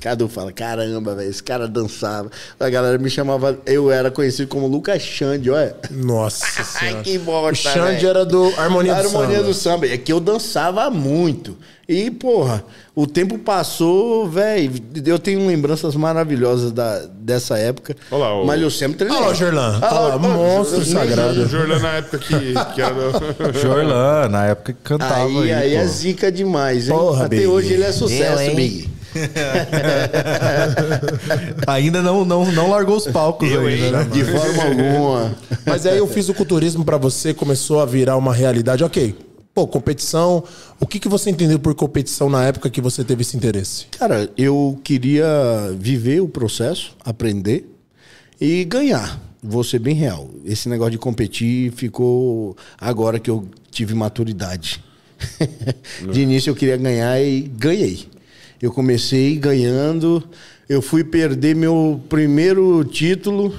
Cadu 0.00 0.28
fala: 0.28 0.52
caramba, 0.58 1.14
velho, 1.14 1.30
esse 1.30 1.42
cara 1.42 1.68
dançava. 1.68 2.28
A 2.58 2.68
galera 2.68 2.98
me 2.98 3.08
chamava, 3.08 3.56
eu 3.64 3.90
era 3.92 4.10
conhecido 4.10 4.48
como 4.48 4.66
Lucas 4.66 5.00
Xande, 5.00 5.48
olha. 5.50 5.76
Nossa 5.90 6.44
Ai, 6.58 6.64
senhora. 6.64 7.02
que 7.04 7.18
bosta. 7.18 7.68
O 7.70 7.72
Xande 7.72 7.90
velho. 7.96 8.08
era 8.08 8.24
do 8.26 8.52
Harmonia 8.58 8.94
do 8.94 9.00
Harmonia 9.00 9.36
Samba. 9.36 9.46
do 9.48 9.54
Samba. 9.54 9.86
É 9.86 9.96
que 9.96 10.12
eu 10.12 10.18
dançava 10.18 10.90
muito. 10.90 11.56
E, 11.88 12.10
porra, 12.10 12.62
o 12.94 13.06
tempo 13.06 13.38
passou, 13.38 14.28
velho. 14.28 14.70
Eu 15.06 15.18
tenho 15.18 15.46
lembranças 15.46 15.94
maravilhosas 15.94 16.70
da, 16.70 17.06
dessa 17.14 17.56
época. 17.56 17.96
Olha 18.10 18.20
lá, 18.20 18.42
o- 18.42 18.44
Mas 18.46 18.60
eu 18.60 18.70
sempre 18.70 18.98
treinei. 18.98 19.16
Olha 19.16 19.26
lá 19.28 19.32
o 19.32 19.34
Jorlan. 19.34 19.80
Olha 19.80 19.92
lá, 20.08 20.18
monstro 20.18 20.84
sagrado. 20.84 21.40
O 21.44 21.48
Jordan 21.48 21.78
na 21.78 21.92
época 21.94 22.18
que, 22.18 22.54
que 22.74 22.82
era. 22.82 22.94
Jorlan, 23.62 24.28
na 24.28 24.46
época 24.48 24.72
que 24.74 24.78
cantava 24.82 25.24
Aí, 25.24 25.38
aí, 25.38 25.52
aí 25.52 25.74
é 25.76 25.86
zica 25.86 26.30
demais, 26.30 26.88
hein? 26.90 26.94
Porra, 26.96 27.24
Até 27.24 27.36
Big. 27.36 27.46
hoje 27.48 27.72
ele 27.72 27.84
é 27.84 27.92
sucesso, 27.92 28.42
Eu, 28.42 28.48
hein? 28.50 28.54
Big. 28.56 28.97
Ainda 31.66 32.02
não, 32.02 32.24
não, 32.24 32.50
não 32.52 32.70
largou 32.70 32.96
os 32.96 33.06
palcos 33.06 33.50
Eu, 33.50 33.66
ainda, 33.66 33.86
hein? 33.86 33.92
né? 33.92 34.04
De 34.04 34.24
forma 34.24 34.64
alguma. 34.64 35.34
Mas 35.66 35.86
aí 35.86 36.00
o 36.00 36.06
fisiculturismo 36.06 36.84
pra 36.84 36.96
você 36.96 37.34
começou 37.34 37.80
a 37.80 37.86
virar 37.86 38.16
uma 38.16 38.32
realidade. 38.32 38.84
Ok, 38.84 39.14
Pô, 39.58 39.66
competição. 39.66 40.44
O 40.78 40.86
que, 40.86 41.00
que 41.00 41.08
você 41.08 41.30
entendeu 41.30 41.58
por 41.58 41.74
competição 41.74 42.30
na 42.30 42.44
época 42.44 42.70
que 42.70 42.80
você 42.80 43.02
teve 43.02 43.22
esse 43.22 43.36
interesse? 43.36 43.86
Cara, 43.98 44.30
eu 44.38 44.78
queria 44.84 45.26
viver 45.76 46.20
o 46.20 46.28
processo, 46.28 46.94
aprender 47.04 47.68
e 48.40 48.64
ganhar. 48.64 49.20
Vou 49.42 49.64
ser 49.64 49.80
bem 49.80 49.96
real. 49.96 50.30
Esse 50.44 50.68
negócio 50.68 50.92
de 50.92 50.98
competir 50.98 51.72
ficou 51.72 52.56
agora 52.80 53.18
que 53.18 53.28
eu 53.28 53.48
tive 53.68 53.94
maturidade. 53.94 54.80
de 56.12 56.20
início 56.20 56.50
eu 56.50 56.54
queria 56.54 56.76
ganhar 56.76 57.20
e 57.20 57.40
ganhei. 57.40 58.06
Eu 58.60 58.72
comecei 58.72 59.36
ganhando. 59.36 60.22
Eu 60.68 60.82
fui 60.82 61.02
perder 61.04 61.54
meu 61.56 62.00
primeiro 62.08 62.84
título 62.84 63.54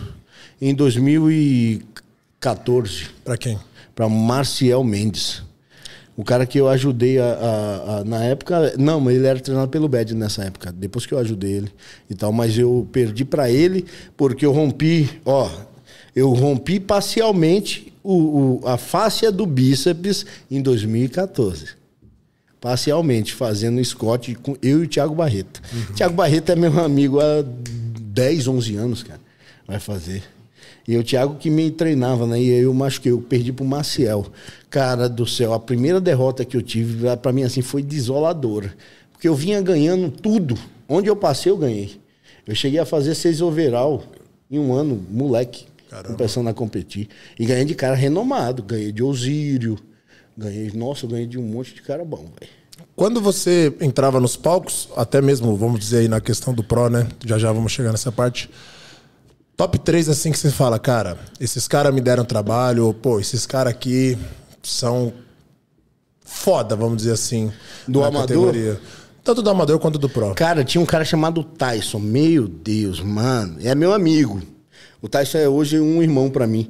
em 0.61 0.73
2014 0.75 3.07
Pra 3.23 3.37
quem? 3.37 3.57
para 3.95 4.07
Marcial 4.09 4.83
Mendes. 4.83 5.41
O 6.15 6.23
cara 6.23 6.45
que 6.45 6.59
eu 6.59 6.67
ajudei 6.67 7.17
a, 7.17 7.25
a- 7.25 7.99
a- 7.99 8.03
na 8.03 8.23
época, 8.25 8.73
não, 8.77 8.99
mas 8.99 9.15
ele 9.15 9.25
era 9.25 9.39
treinado 9.39 9.69
pelo 9.69 9.87
Bad 9.87 10.13
nessa 10.15 10.43
época, 10.43 10.69
depois 10.71 11.05
que 11.05 11.13
eu 11.13 11.17
ajudei 11.19 11.53
ele 11.53 11.71
e 12.09 12.15
tal, 12.15 12.31
mas 12.33 12.57
eu 12.57 12.85
perdi 12.91 13.23
para 13.23 13.49
ele 13.49 13.85
porque 14.17 14.45
eu 14.45 14.51
rompi, 14.51 15.09
ó, 15.25 15.49
eu 16.13 16.29
rompi 16.33 16.77
parcialmente 16.79 17.93
o, 18.03 18.59
o- 18.61 18.67
a 18.67 18.77
fáscia 18.77 19.31
do 19.31 19.45
bíceps 19.45 20.25
em 20.51 20.61
2014. 20.61 21.78
Parcialmente, 22.61 23.33
fazendo 23.33 23.83
Scott 23.83 24.35
com 24.35 24.55
eu 24.61 24.81
e 24.81 24.85
o 24.85 24.87
Thiago 24.87 25.15
Barreto. 25.15 25.61
Thiago 25.95 26.13
Barreto 26.13 26.51
é 26.51 26.55
meu 26.55 26.77
amigo 26.79 27.19
há 27.19 27.43
10, 27.43 28.47
11 28.47 28.75
anos, 28.75 29.03
cara. 29.03 29.21
Vai 29.65 29.79
fazer. 29.79 30.23
E 30.87 30.97
o 30.97 31.03
Thiago 31.03 31.35
que 31.35 31.49
me 31.49 31.69
treinava, 31.71 32.25
né? 32.25 32.41
E 32.41 32.51
aí 32.51 32.61
eu 32.61 32.73
machuquei, 32.73 33.11
eu 33.11 33.21
perdi 33.21 33.53
pro 33.53 33.63
Maciel. 33.63 34.25
Cara 34.69 35.07
do 35.07 35.25
céu, 35.25 35.53
a 35.53 35.59
primeira 35.59 36.01
derrota 36.01 36.43
que 36.43 36.57
eu 36.57 36.61
tive, 36.61 37.05
pra 37.17 37.31
mim, 37.31 37.43
assim, 37.43 37.61
foi 37.61 37.83
desoladora. 37.83 38.73
Porque 39.11 39.27
eu 39.27 39.35
vinha 39.35 39.61
ganhando 39.61 40.09
tudo. 40.09 40.57
Onde 40.87 41.07
eu 41.07 41.15
passei, 41.15 41.51
eu 41.51 41.57
ganhei. 41.57 41.99
Eu 42.47 42.55
cheguei 42.55 42.79
a 42.79 42.85
fazer 42.85 43.13
seis 43.13 43.41
overall 43.41 44.03
em 44.49 44.57
um 44.57 44.73
ano, 44.73 45.05
moleque. 45.11 45.65
Começando 46.17 46.47
a 46.47 46.53
competir. 46.53 47.07
E 47.37 47.45
ganhei 47.45 47.65
de 47.65 47.75
cara 47.75 47.95
renomado. 47.95 48.63
Ganhei 48.63 48.91
de 48.91 49.03
Osírio. 49.03 49.77
Ganhei, 50.39 50.71
nossa, 50.73 51.05
eu 51.05 51.09
ganhei 51.09 51.27
de 51.27 51.37
um 51.37 51.43
monte 51.43 51.73
de 51.73 51.81
cara 51.81 52.05
bom, 52.05 52.31
velho. 52.39 52.51
Quando 52.95 53.19
você 53.19 53.75
entrava 53.81 54.21
nos 54.21 54.37
palcos, 54.37 54.87
até 54.95 55.21
mesmo, 55.21 55.53
vamos 55.57 55.81
dizer 55.81 55.97
aí 55.97 56.07
na 56.07 56.21
questão 56.21 56.53
do 56.53 56.63
Pro, 56.63 56.89
né? 56.89 57.09
Já 57.25 57.37
já 57.37 57.51
vamos 57.51 57.73
chegar 57.73 57.91
nessa 57.91 58.09
parte. 58.09 58.49
Top 59.57 59.77
3 59.77 60.07
assim 60.07 60.31
que 60.31 60.39
você 60.39 60.49
fala, 60.49 60.79
cara, 60.79 61.17
esses 61.41 61.67
caras 61.67 61.93
me 61.93 61.99
deram 61.99 62.23
trabalho, 62.23 62.85
ou, 62.85 62.93
pô, 62.93 63.19
esses 63.19 63.45
caras 63.45 63.73
aqui 63.73 64.17
são 64.63 65.11
foda, 66.23 66.73
vamos 66.73 66.99
dizer 66.99 67.11
assim. 67.11 67.51
Do 67.85 68.01
amador? 68.01 68.21
categoria. 68.21 68.79
Tanto 69.21 69.41
do 69.41 69.49
amador 69.49 69.77
quanto 69.77 69.99
do 69.99 70.07
Pro. 70.07 70.33
Cara, 70.35 70.63
tinha 70.63 70.81
um 70.81 70.85
cara 70.85 71.03
chamado 71.03 71.43
Tyson. 71.43 71.99
Meu 71.99 72.47
Deus, 72.47 73.01
mano. 73.01 73.57
É 73.61 73.75
meu 73.75 73.91
amigo. 73.91 74.41
O 75.01 75.09
Tyson 75.09 75.37
é 75.37 75.49
hoje 75.49 75.81
um 75.81 76.01
irmão 76.01 76.29
pra 76.29 76.47
mim. 76.47 76.69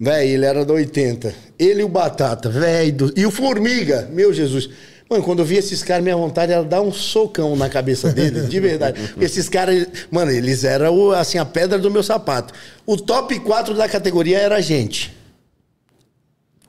Véi, 0.00 0.30
ele 0.30 0.46
era 0.46 0.64
da 0.64 0.72
80. 0.72 1.34
Ele 1.58 1.82
e 1.82 1.84
o 1.84 1.88
Batata, 1.88 2.48
véi. 2.48 2.90
do- 2.90 3.12
E 3.14 3.26
o 3.26 3.30
Formiga, 3.30 4.08
meu 4.10 4.32
Jesus. 4.32 4.70
Mano, 5.10 5.22
quando 5.24 5.40
eu 5.40 5.44
vi 5.44 5.56
esses 5.56 5.82
caras, 5.82 6.02
minha 6.04 6.16
vontade 6.16 6.52
era 6.52 6.62
dar 6.62 6.80
um 6.80 6.92
socão 6.92 7.54
na 7.56 7.68
cabeça 7.68 8.10
deles, 8.12 8.48
de 8.48 8.60
verdade. 8.60 8.98
Porque 9.08 9.24
esses 9.26 9.48
caras, 9.48 9.86
mano, 10.10 10.30
eles 10.30 10.64
eram 10.64 11.10
assim, 11.10 11.36
a 11.36 11.44
pedra 11.44 11.78
do 11.78 11.90
meu 11.90 12.02
sapato. 12.02 12.54
O 12.86 12.96
top 12.96 13.38
4 13.40 13.74
da 13.74 13.88
categoria 13.88 14.38
era 14.38 14.56
a 14.56 14.60
gente. 14.60 15.12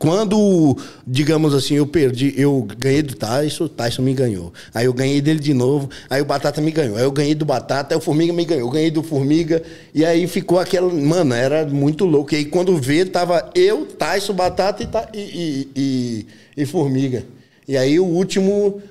Quando, 0.02 0.76
digamos 1.06 1.54
assim, 1.54 1.76
eu 1.76 1.86
perdi, 1.86 2.34
eu 2.36 2.68
ganhei 2.76 3.04
do 3.04 3.16
Tyson, 3.16 3.66
o 3.66 3.70
Tyson 3.70 4.02
me 4.02 4.16
ganhou. 4.16 4.52
Aí 4.74 4.88
eu 4.88 4.94
ganhei 4.94 5.22
dele 5.22 5.40
de 5.40 5.54
novo, 5.54 5.92
aí 6.10 6.20
o 6.20 6.26
Batata 6.26 6.60
me 6.60 6.72
ganhou. 6.72 6.98
Aí 6.98 7.04
eu 7.04 7.12
ganhei 7.12 7.36
do 7.36 7.46
Batata, 7.46 7.94
aí 7.94 7.98
o 8.00 8.02
Formiga 8.02 8.34
me 8.34 8.44
ganhou. 8.44 8.64
Eu 8.68 8.72
ganhei 8.72 8.90
do 8.90 9.04
Formiga, 9.04 9.62
e 9.94 10.04
aí 10.04 10.26
ficou 10.26 10.58
aquela. 10.58 10.92
Mano, 10.92 11.36
era 11.36 11.68
muito 11.68 12.04
louco. 12.04 12.34
E 12.34 12.38
aí 12.38 12.46
quando 12.46 12.76
vê, 12.78 13.06
tava 13.06 13.52
eu, 13.54 13.86
Tyson, 13.86 14.34
Batata 14.34 14.82
e, 15.14 15.20
e, 15.20 15.70
e, 15.76 16.28
e- 16.58 16.66
Formiga. 16.66 17.24
E 17.68 17.78
aí 17.78 18.00
o 18.00 18.06
último, 18.06 18.82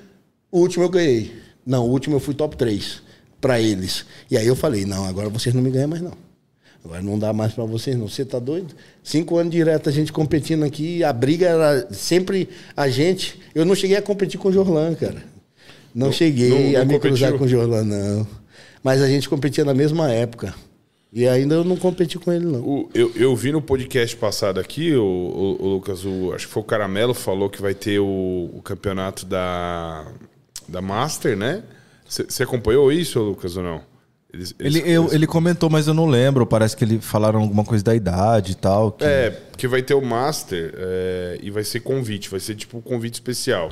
o 0.49 0.59
último 0.59 0.85
eu 0.85 0.89
ganhei. 0.89 1.33
Não, 1.65 1.87
o 1.87 1.89
último 1.91 2.15
eu 2.15 2.21
fui 2.21 2.33
top 2.33 2.55
3 2.55 3.01
pra 3.41 3.59
eles. 3.59 4.05
E 4.29 4.37
aí 4.37 4.47
eu 4.47 4.55
falei: 4.55 4.85
não, 4.85 5.03
agora 5.03 5.27
vocês 5.27 5.53
não 5.53 5.61
me 5.61 5.71
ganham 5.71 5.89
mais 5.89 6.01
não. 6.01 6.30
Agora 6.83 7.01
não 7.01 7.17
dá 7.19 7.31
mais 7.31 7.53
pra 7.53 7.63
vocês, 7.65 7.95
não. 7.95 8.07
Você 8.07 8.25
tá 8.25 8.39
doido? 8.39 8.73
Cinco 9.03 9.37
anos 9.37 9.51
direto 9.51 9.87
a 9.87 9.91
gente 9.91 10.11
competindo 10.11 10.63
aqui, 10.63 11.03
a 11.03 11.13
briga 11.13 11.47
era 11.47 11.87
sempre 11.93 12.49
a 12.75 12.89
gente. 12.89 13.39
Eu 13.53 13.65
não 13.65 13.75
cheguei 13.75 13.97
a 13.97 14.01
competir 14.01 14.39
com 14.39 14.49
o 14.49 14.51
Jorlan, 14.51 14.95
cara. 14.95 15.23
Não, 15.93 16.07
Não- 16.07 16.13
cheguei 16.13 16.49
não- 16.49 16.71
não 16.73 16.81
a 16.81 16.85
me 16.85 16.99
cruzar 16.99 17.33
com 17.33 17.43
o 17.43 17.47
Jorlan, 17.47 17.83
não. 17.83 18.27
Mas 18.83 19.01
a 19.01 19.07
gente 19.07 19.29
competia 19.29 19.63
na 19.63 19.73
mesma 19.73 20.11
época. 20.11 20.55
E 21.13 21.27
ainda 21.27 21.55
eu 21.55 21.63
não 21.65 21.75
competi 21.75 22.17
com 22.17 22.31
ele, 22.31 22.45
não. 22.45 22.61
O- 22.61 22.89
eu, 22.95 23.11
eu 23.15 23.35
vi 23.35 23.51
no 23.51 23.61
podcast 23.61 24.15
passado 24.15 24.59
aqui, 24.59 24.93
o, 24.95 25.03
o- 25.03 25.57
o 25.65 25.67
Lucas, 25.73 26.05
o- 26.05 26.31
acho 26.33 26.47
que 26.47 26.53
foi 26.53 26.63
o 26.63 26.65
Caramelo 26.65 27.13
falou 27.13 27.49
que 27.49 27.61
vai 27.61 27.75
ter 27.75 27.99
o, 27.99 28.49
o 28.53 28.61
campeonato 28.63 29.25
da, 29.25 30.07
da 30.67 30.81
Master, 30.81 31.35
né? 31.37 31.63
Você 32.07 32.43
acompanhou 32.43 32.91
isso, 32.91 33.19
Lucas, 33.19 33.55
ou 33.57 33.63
não? 33.63 33.81
Eles- 34.33 34.55
eles- 34.59 34.75
Ele, 34.77 34.91
eu- 34.91 35.01
eles- 35.03 35.13
ele 35.13 35.27
comentou, 35.27 35.69
mas 35.69 35.87
eu 35.87 35.93
não 35.93 36.05
lembro. 36.07 36.45
Parece 36.45 36.75
que 36.77 36.83
ele 36.85 36.99
falaram 37.01 37.41
alguma 37.41 37.63
coisa 37.65 37.83
da 37.83 37.93
idade 37.93 38.53
e 38.53 38.55
tal. 38.55 38.91
que- 38.93 39.03
É, 39.03 39.37
que 39.57 39.67
vai 39.67 39.81
ter 39.81 39.93
o 39.93 40.01
Master 40.01 40.73
é, 40.77 41.37
e 41.43 41.49
vai 41.51 41.63
ser 41.63 41.81
convite, 41.81 42.29
vai 42.29 42.39
ser 42.39 42.55
tipo 42.55 42.77
um 42.77 42.81
convite 42.81 43.15
especial. 43.15 43.69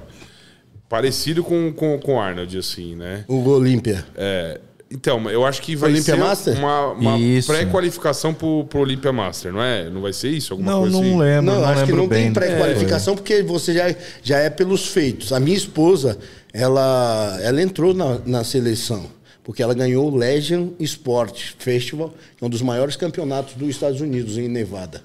Parecido 0.87 1.43
com, 1.43 1.71
com, 1.71 1.99
com 1.99 2.15
o 2.15 2.19
Arnold, 2.19 2.57
assim, 2.57 2.95
né? 2.95 3.23
O 3.27 3.47
Olímpia. 3.47 4.03
É, 4.17 4.59
então, 4.89 5.29
eu 5.29 5.45
acho 5.45 5.61
que 5.61 5.75
vai 5.75 5.91
Olympia 5.91 6.15
ser 6.15 6.19
Master? 6.19 6.57
uma, 6.57 6.87
uma 6.93 7.17
pré-qualificação 7.45 8.33
pro, 8.33 8.65
pro 8.65 8.79
Olympia 8.79 9.13
Master, 9.13 9.53
não 9.53 9.61
é? 9.61 9.87
Não 9.87 10.01
vai 10.01 10.11
ser 10.13 10.29
isso? 10.29 10.51
Alguma 10.53 10.71
Não, 10.71 10.79
coisa 10.81 10.95
não 10.97 11.03
assim? 11.03 11.19
lembro. 11.19 11.45
Não, 11.45 11.61
Não, 11.61 11.67
acho 11.67 11.73
que 11.75 11.79
lembro 11.91 11.97
não 11.97 12.07
bem. 12.07 12.23
tem 12.23 12.33
pré-qualificação 12.33 13.15
porque 13.15 13.43
você 13.43 13.73
já, 13.73 13.95
já 14.23 14.39
é 14.39 14.49
pelos 14.49 14.87
feitos. 14.87 15.31
A 15.31 15.39
minha 15.39 15.55
esposa, 15.55 16.17
ela, 16.51 17.37
ela 17.43 17.61
entrou 17.61 17.93
na, 17.93 18.17
na 18.25 18.43
seleção, 18.43 19.05
porque 19.49 19.63
ela 19.63 19.73
ganhou 19.73 20.11
o 20.11 20.15
Legend 20.15 20.73
Sport 20.79 21.53
Festival, 21.57 22.13
que 22.37 22.43
é 22.43 22.45
um 22.45 22.49
dos 22.51 22.61
maiores 22.61 22.95
campeonatos 22.95 23.55
dos 23.55 23.67
Estados 23.69 23.99
Unidos, 23.99 24.37
em 24.37 24.47
Nevada. 24.47 25.01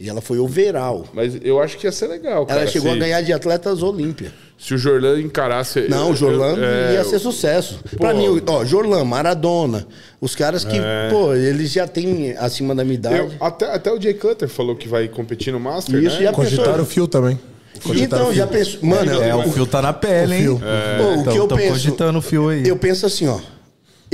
E 0.00 0.08
ela 0.08 0.20
foi 0.20 0.40
overall. 0.40 1.06
Mas 1.14 1.38
eu 1.44 1.62
acho 1.62 1.78
que 1.78 1.86
ia 1.86 1.92
ser 1.92 2.08
legal, 2.08 2.44
cara. 2.44 2.62
Ela 2.62 2.68
chegou 2.68 2.90
se, 2.90 2.96
a 2.96 3.00
ganhar 3.00 3.20
de 3.20 3.32
atletas 3.32 3.84
Olímpia. 3.84 4.32
Se 4.58 4.74
o 4.74 4.78
Jorlan 4.78 5.20
encarasse... 5.20 5.86
Não, 5.88 6.08
eu- 6.08 6.12
o 6.12 6.16
Jorlan 6.16 6.56
eu- 6.56 6.64
é, 6.64 6.94
ia 6.94 7.04
ser 7.04 7.20
sucesso. 7.20 7.78
Pra 7.96 8.10
pô. 8.10 8.16
mim, 8.16 8.42
ó, 8.48 8.64
Jorlan, 8.64 9.04
Maradona, 9.04 9.86
os 10.20 10.34
caras 10.34 10.64
que, 10.64 10.76
pô, 11.10 11.32
eles 11.32 11.70
já 11.70 11.86
têm 11.86 12.32
acima 12.36 12.74
da 12.74 12.82
minha 12.82 12.96
idade. 12.96 13.14
eu- 13.16 13.30
até, 13.40 13.72
até 13.72 13.92
o 13.92 14.00
Jay 14.02 14.14
Cutter 14.14 14.48
falou 14.48 14.74
que 14.74 14.88
vai 14.88 15.06
competir 15.06 15.52
no 15.52 15.60
Master, 15.60 16.02
Isso, 16.02 16.16
né? 16.16 16.24
já 16.24 16.32
Cogitaram 16.32 16.82
o 16.82 16.86
fio 16.86 17.06
também. 17.06 17.38
Então, 17.94 18.30
o 18.30 18.34
já 18.34 18.48
fio. 18.48 18.58
pensou. 18.58 18.80
Mano, 18.82 19.22
É, 19.22 19.30
eu- 19.30 19.38
o 19.38 19.52
fio 19.52 19.66
tá 19.68 19.80
na 19.80 19.92
pele, 19.92 20.34
hein? 20.34 20.40
fio. 20.42 20.58
Pô, 20.98 21.04
o 21.04 21.20
Então, 21.20 21.32
que 21.32 21.38
eu 21.38 21.46
tão 21.46 21.56
penso. 21.56 21.70
cogitando 21.74 22.18
o 22.18 22.22
fio 22.22 22.48
aí. 22.48 22.66
Eu 22.66 22.76
penso 22.76 23.06
assim, 23.06 23.28
ó. 23.28 23.38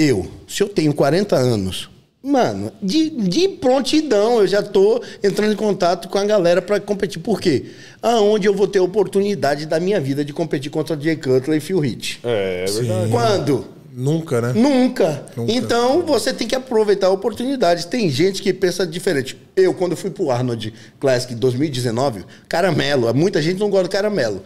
Eu, 0.01 0.27
se 0.49 0.63
eu 0.63 0.69
tenho 0.71 0.95
40 0.95 1.37
anos, 1.37 1.91
mano, 2.23 2.73
de, 2.83 3.11
de 3.11 3.49
prontidão, 3.49 4.41
eu 4.41 4.47
já 4.47 4.63
tô 4.63 5.03
entrando 5.23 5.53
em 5.53 5.57
contato 5.57 6.09
com 6.09 6.17
a 6.17 6.25
galera 6.25 6.63
pra 6.63 6.81
competir. 6.81 7.21
Por 7.21 7.39
quê? 7.39 7.67
Aonde 8.01 8.49
eu 8.49 8.55
vou 8.55 8.67
ter 8.67 8.79
a 8.79 8.83
oportunidade 8.83 9.67
da 9.67 9.79
minha 9.79 10.01
vida 10.01 10.25
de 10.25 10.33
competir 10.33 10.71
contra 10.71 10.99
Jay 10.99 11.17
Cutler 11.17 11.59
e 11.59 11.61
Phil 11.61 11.85
Heath? 11.85 12.19
É, 12.25 12.65
é 12.67 12.73
verdade. 12.73 13.11
Quando? 13.11 13.67
Nunca, 13.93 14.41
né? 14.41 14.53
Nunca. 14.55 15.27
Nunca. 15.37 15.53
Então 15.53 16.01
você 16.01 16.33
tem 16.33 16.49
que 16.49 16.55
aproveitar 16.55 17.09
a 17.09 17.11
oportunidade. 17.11 17.87
Tem 17.89 18.09
gente 18.09 18.41
que 18.41 18.55
pensa 18.55 18.87
diferente. 18.87 19.37
Eu, 19.55 19.75
quando 19.75 19.95
fui 19.95 20.09
pro 20.09 20.31
Arnold 20.31 20.73
Classic 20.99 21.35
2019, 21.35 22.25
caramelo. 22.49 23.13
Muita 23.13 23.43
gente 23.43 23.59
não 23.59 23.69
gosta 23.69 23.89
do 23.89 23.91
caramelo. 23.91 24.43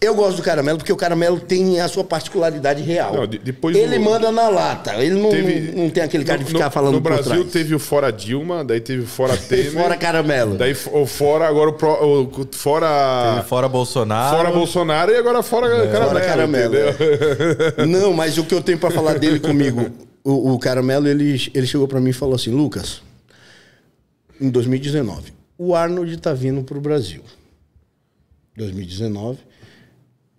Eu 0.00 0.14
gosto 0.14 0.36
do 0.36 0.42
caramelo 0.44 0.78
porque 0.78 0.92
o 0.92 0.96
caramelo 0.96 1.40
tem 1.40 1.80
a 1.80 1.88
sua 1.88 2.04
particularidade 2.04 2.84
real. 2.84 3.14
Não, 3.14 3.26
de- 3.26 3.38
depois 3.38 3.76
ele 3.76 3.98
do- 3.98 4.04
manda 4.04 4.30
na 4.30 4.48
lata. 4.48 4.94
Ele 4.94 5.20
não, 5.20 5.28
Teve- 5.28 5.72
não 5.72 5.90
tem 5.90 6.04
aquele 6.04 6.24
cara 6.24 6.38
de 6.38 6.44
no- 6.44 6.50
ficar 6.50 6.66
no- 6.66 6.70
falando 6.70 6.94
No 6.94 7.02
por 7.02 7.12
Brasil 7.14 7.32
trás. 7.32 7.50
teve 7.52 7.74
o 7.74 7.80
Fora 7.80 8.12
Dilma, 8.12 8.64
daí 8.64 8.80
teve 8.80 9.02
o 9.02 9.06
Fora 9.08 9.34
Temer. 9.48 9.72
Fora 9.72 9.96
caramelo. 9.96 10.56
Daí 10.56 10.72
o 10.92 11.04
Fora, 11.04 11.48
agora 11.48 11.70
o, 11.70 11.72
pro- 11.72 12.22
o 12.30 12.46
Fora... 12.52 13.34
Teve 13.34 13.48
fora 13.48 13.68
Bolsonaro. 13.68 14.36
Fora 14.36 14.50
Bolsonaro 14.52 15.10
e 15.10 15.16
agora 15.16 15.42
fora 15.42 15.66
Caramelo, 15.68 16.06
Fora 16.06 16.20
caramelo. 16.20 16.74
é. 16.76 17.82
Não, 17.84 18.12
mas 18.12 18.38
o 18.38 18.44
que 18.44 18.54
eu 18.54 18.62
tenho 18.62 18.78
pra 18.78 18.92
falar 18.92 19.18
dele 19.18 19.40
comigo, 19.40 19.90
o, 20.22 20.52
o 20.52 20.58
Caramelo, 20.60 21.08
ele, 21.08 21.50
ele 21.52 21.66
chegou 21.66 21.88
pra 21.88 22.00
mim 22.00 22.10
e 22.10 22.12
falou 22.12 22.36
assim, 22.36 22.50
Lucas, 22.50 23.02
em 24.40 24.48
2019, 24.48 25.32
o 25.58 25.74
Arnold 25.74 26.16
tá 26.18 26.32
vindo 26.32 26.62
pro 26.62 26.80
Brasil. 26.80 27.22
2019. 28.56 29.47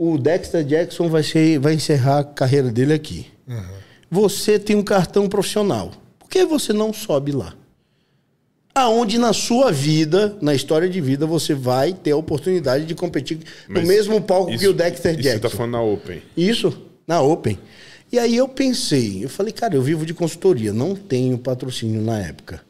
O 0.01 0.17
Dexter 0.17 0.63
Jackson 0.63 1.09
vai, 1.09 1.21
ser, 1.23 1.59
vai 1.59 1.73
encerrar 1.73 2.19
a 2.19 2.23
carreira 2.23 2.71
dele 2.71 2.93
aqui. 2.93 3.27
Você 4.09 4.57
tem 4.57 4.75
um 4.77 4.81
cartão 4.81 5.27
profissional. 5.27 5.91
Por 6.17 6.29
que 6.29 6.45
você 6.45 6.71
não 6.71 6.93
sobe 6.93 7.33
lá? 7.33 7.53
aonde 8.73 9.17
na 9.17 9.33
sua 9.33 9.73
vida, 9.73 10.37
na 10.41 10.55
história 10.55 10.87
de 10.87 11.01
vida, 11.01 11.25
você 11.25 11.53
vai 11.53 11.91
ter 11.91 12.11
a 12.11 12.15
oportunidade 12.15 12.85
de 12.85 12.95
competir 12.95 13.39
Mas 13.67 13.81
no 13.83 13.87
mesmo 13.89 14.21
palco 14.21 14.51
isso- 14.51 14.59
que 14.59 14.67
o 14.69 14.73
Dexter 14.73 15.11
Isso 15.15 15.21
Jackson. 15.23 15.41
você 15.41 15.49
tá 15.49 15.49
falando 15.49 15.71
na 15.73 15.81
Open. 15.81 16.21
Isso, 16.37 16.81
na 17.05 17.19
Open. 17.21 17.59
E 18.09 18.17
aí 18.17 18.37
eu 18.37 18.47
pensei, 18.47 19.21
eu 19.25 19.27
falei, 19.27 19.51
cara, 19.51 19.75
eu 19.75 19.81
vivo 19.81 20.05
de 20.05 20.13
consultoria, 20.13 20.71
não 20.71 20.95
tenho 20.95 21.37
patrocínio 21.37 22.01
na 22.01 22.19
época. 22.19 22.61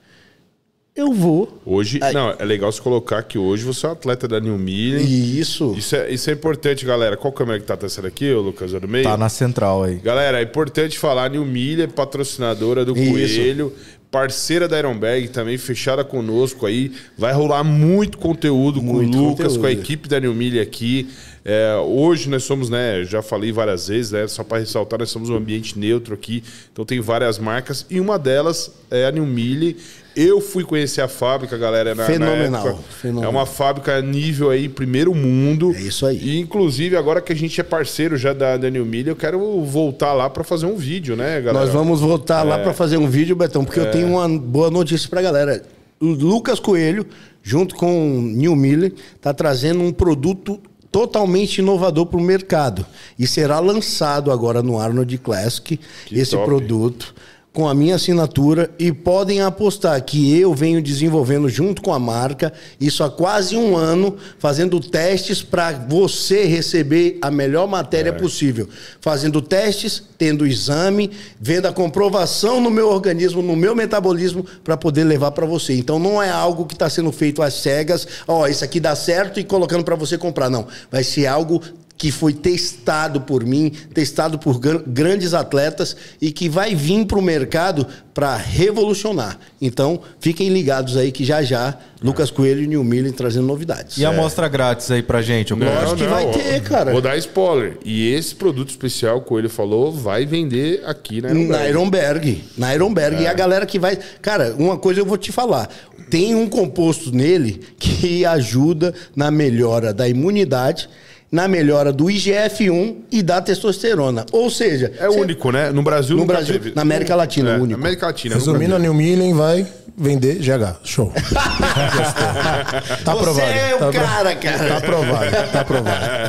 Eu 0.99 1.13
vou. 1.13 1.61
Hoje, 1.65 1.97
Aí- 2.01 2.13
não, 2.13 2.35
é 2.37 2.43
legal 2.43 2.69
se 2.71 2.81
colocar 2.81 3.23
que 3.23 3.37
hoje 3.37 3.63
você 3.63 3.85
é 3.85 3.89
um 3.89 3.91
atleta 3.93 4.27
da 4.27 4.37
New 4.37 4.57
Millen. 4.57 5.01
Isso. 5.05 5.73
Isso 5.77 5.95
é, 5.95 6.11
isso 6.11 6.29
é 6.29 6.33
importante, 6.33 6.83
galera. 6.85 7.15
Qual 7.15 7.31
câmera 7.31 7.57
que 7.57 7.65
tá 7.65 7.77
testando 7.77 8.07
aqui, 8.07 8.29
ô 8.33 8.41
Lucas? 8.41 8.73
É 8.73 8.79
do 8.81 8.87
meio? 8.87 9.05
Tá 9.05 9.15
na 9.15 9.29
central 9.29 9.83
aí. 9.83 9.95
Galera, 9.95 10.39
é 10.39 10.43
importante 10.43 10.99
falar, 10.99 11.25
a 11.25 11.29
New 11.29 11.45
Milha 11.45 11.83
é 11.85 11.87
patrocinadora 11.87 12.83
do 12.83 12.97
Isso. 12.97 13.11
Coelho, 13.13 13.73
parceira 14.11 14.67
da 14.67 14.77
Ironbag 14.77 15.29
também, 15.29 15.57
fechada 15.57 16.03
conosco 16.03 16.65
aí. 16.65 16.91
Vai 17.17 17.31
rolar 17.31 17.63
muito 17.63 18.17
conteúdo 18.17 18.81
Muito 18.81 19.17
com 19.17 19.23
o 19.23 19.29
Lucas, 19.29 19.45
conteúdo. 19.47 19.59
com 19.61 19.67
a 19.67 19.71
equipe 19.71 20.09
da 20.09 20.19
New 20.19 20.33
Milha 20.33 20.61
aqui. 20.61 21.07
É, 21.45 21.75
hoje 21.77 22.29
nós 22.29 22.43
somos, 22.43 22.69
né, 22.69 23.05
já 23.05 23.21
falei 23.21 23.51
várias 23.51 23.87
vezes, 23.87 24.11
né, 24.11 24.27
só 24.27 24.43
para 24.43 24.57
ressaltar, 24.59 24.99
nós 24.99 25.09
somos 25.09 25.29
um 25.29 25.35
ambiente 25.35 25.79
neutro 25.79 26.13
aqui, 26.13 26.43
então 26.71 26.83
tem 26.83 26.99
várias 26.99 27.39
marcas 27.39 27.85
e 27.89 27.99
uma 27.99 28.19
delas 28.19 28.71
é 28.91 29.05
a 29.05 29.11
New 29.11 29.25
Milha. 29.25 29.73
Eu 30.21 30.41
fui 30.41 30.65
conhecer 30.65 30.99
a 30.99 31.07
fábrica, 31.07 31.57
galera, 31.57 31.95
na, 31.95 32.03
na 32.03 32.09
Fenomenal, 32.09 32.67
época. 32.67 32.83
fenomenal. 32.91 33.23
É 33.31 33.33
uma 33.33 33.45
fábrica 33.45 34.01
nível 34.01 34.49
aí, 34.49 34.67
primeiro 34.67 35.15
mundo. 35.15 35.73
É 35.73 35.81
isso 35.81 36.05
aí. 36.05 36.19
E 36.21 36.39
inclusive, 36.39 36.97
agora 36.97 37.21
que 37.21 37.31
a 37.31 37.35
gente 37.35 37.59
é 37.61 37.63
parceiro 37.63 38.17
já 38.17 38.33
da, 38.33 38.57
da 38.57 38.69
New 38.69 38.85
Milha, 38.85 39.11
eu 39.11 39.15
quero 39.15 39.39
voltar 39.63 40.11
lá 40.11 40.29
para 40.29 40.43
fazer 40.43 40.65
um 40.65 40.75
vídeo, 40.75 41.15
né, 41.15 41.39
galera? 41.39 41.65
Nós 41.65 41.73
vamos 41.73 42.01
voltar 42.01 42.43
lá 42.43 42.59
para 42.59 42.73
fazer 42.73 42.97
um 42.97 43.07
vídeo, 43.07 43.33
Betão, 43.33 43.63
porque 43.63 43.79
eu 43.79 43.91
tenho 43.91 44.07
uma 44.09 44.27
boa 44.27 44.69
notícia 44.69 45.07
pra 45.09 45.21
galera. 45.21 45.63
O 46.01 46.07
Lucas 46.07 46.59
Coelho, 46.59 47.05
junto 47.41 47.73
com 47.75 48.17
o 48.17 48.21
New 48.21 48.57
Miller, 48.57 48.93
tá 49.21 49.33
trazendo 49.33 49.81
um 49.81 49.93
produto 49.93 50.59
totalmente 50.91 51.59
inovador 51.59 52.05
para 52.07 52.19
o 52.19 52.21
mercado. 52.21 52.85
E 53.17 53.25
será 53.25 53.59
lançado 53.59 54.31
agora 54.31 54.61
no 54.61 54.79
Arnold 54.79 55.17
Classic 55.19 55.79
esse 56.11 56.31
top. 56.31 56.45
produto 56.45 57.13
com 57.51 57.67
a 57.67 57.73
minha 57.73 57.95
assinatura 57.95 58.69
e 58.77 58.91
podem 58.91 59.41
apostar 59.41 60.01
que 60.03 60.37
eu 60.37 60.53
venho 60.53 60.81
desenvolvendo 60.81 61.49
junto 61.49 61.81
com 61.81 61.91
a 61.91 61.97
marca 61.99 62.53
isso 62.79 63.03
há 63.03 63.09
quase 63.09 63.57
um 63.57 63.75
ano, 63.75 64.17
fazendo 64.37 64.79
testes 64.79 65.41
para 65.41 65.71
você 65.71 66.45
receber 66.45 67.17
a 67.21 67.31
melhor 67.31 67.67
matéria 67.67 68.13
possível. 68.13 68.69
Fazendo 69.01 69.41
testes, 69.41 70.03
tendo 70.17 70.45
exame, 70.45 71.11
vendo 71.39 71.67
a 71.67 71.73
comprovação 71.73 72.61
no 72.61 72.69
meu 72.69 72.89
organismo, 72.89 73.41
no 73.41 73.55
meu 73.55 73.75
metabolismo, 73.75 74.45
para 74.63 74.77
poder 74.77 75.03
levar 75.03 75.31
para 75.31 75.45
você. 75.45 75.73
Então 75.73 75.97
não 75.99 76.21
é 76.21 76.29
algo 76.29 76.65
que 76.65 76.73
está 76.73 76.89
sendo 76.89 77.11
feito 77.11 77.41
às 77.41 77.55
cegas, 77.55 78.07
ó, 78.27 78.47
isso 78.47 78.63
aqui 78.63 78.79
dá 78.79 78.95
certo 78.95 79.39
e 79.39 79.43
colocando 79.43 79.83
para 79.83 79.95
você 79.95 80.17
comprar. 80.17 80.49
Não. 80.49 80.67
Vai 80.91 81.03
ser 81.03 81.25
algo 81.25 81.61
que 81.99 82.11
foi 82.13 82.31
testado 82.31 83.19
por 83.19 83.43
mim, 83.45 83.73
testado 83.93 84.39
por 84.39 84.57
gran- 84.57 84.81
grandes 84.87 85.33
atletas 85.33 85.97
e 86.21 86.31
que 86.31 86.47
vai 86.47 86.73
vir 86.73 87.05
para 87.05 87.19
o 87.19 87.21
mercado 87.21 87.85
para 88.13 88.37
revolucionar. 88.37 89.37
Então, 89.61 89.99
fiquem 90.17 90.47
ligados 90.47 90.95
aí 90.95 91.11
que 91.11 91.25
já 91.25 91.43
já 91.43 91.77
Lucas 92.01 92.31
Coelho 92.31 92.63
e 92.63 92.67
New 92.67 92.85
Millen 92.85 93.11
trazendo 93.11 93.45
novidades. 93.47 93.97
E 93.97 94.05
a 94.05 94.09
amostra 94.09 94.47
grátis 94.47 94.89
aí 94.89 95.03
pra 95.03 95.21
gente? 95.21 95.53
Não, 95.53 95.67
Lógico 95.67 95.97
que 95.97 96.07
vai 96.07 96.31
ter, 96.31 96.63
cara. 96.63 96.93
Vou 96.93 97.01
dar 97.01 97.17
spoiler. 97.17 97.77
E 97.83 98.13
esse 98.13 98.33
produto 98.33 98.69
especial, 98.69 99.17
o 99.17 99.21
Coelho 99.21 99.49
falou, 99.49 99.91
vai 99.91 100.25
vender 100.25 100.81
aqui 100.85 101.21
na 101.21 101.29
Ironberg. 101.31 101.51
Na 101.51 101.67
Ironberg. 101.69 102.43
Na 102.57 102.73
Ironberg. 102.75 103.21
E 103.23 103.27
a 103.27 103.33
galera 103.33 103.65
que 103.65 103.77
vai. 103.77 103.99
Cara, 104.21 104.55
uma 104.57 104.77
coisa 104.77 105.01
eu 105.01 105.05
vou 105.05 105.17
te 105.17 105.33
falar. 105.33 105.69
Tem 106.09 106.33
um 106.33 106.47
composto 106.47 107.11
nele 107.13 107.61
que 107.77 108.25
ajuda 108.25 108.93
na 109.15 109.29
melhora 109.29 109.93
da 109.93 110.07
imunidade, 110.07 110.89
na 111.31 111.47
melhora 111.47 111.93
do 111.93 112.05
IGF-1 112.05 112.95
e 113.11 113.21
da 113.21 113.39
testosterona. 113.41 114.25
Ou 114.31 114.49
seja, 114.49 114.91
É 114.99 115.07
o 115.07 115.13
cê- 115.13 115.19
único, 115.19 115.51
né? 115.51 115.69
No 115.71 115.83
Brasil 115.83 116.17
No 116.17 116.25
Brasil, 116.25 116.53
teve. 116.59 116.73
na 116.75 116.81
América 116.81 117.15
Latina, 117.15 117.51
É, 117.51 117.57
o 117.57 117.63
único. 117.63 117.79
América 117.79 118.07
Latina. 118.07 118.35
Resumindo, 118.35 118.75
a 118.75 118.79
New 118.79 118.93
Millen 118.93 119.33
vai 119.33 119.65
vender 119.95 120.35
GH. 120.39 120.77
Show. 120.83 121.11
tá 121.21 122.81
Você 122.81 123.09
aprovado. 123.09 123.41
é 123.51 123.75
o 123.75 123.79
tá 123.79 123.91
cara, 123.91 124.35
cara. 124.35 124.67
Tá 124.67 124.77
aprovado, 124.77 125.31
tá 125.51 125.61
aprovado. 125.61 125.99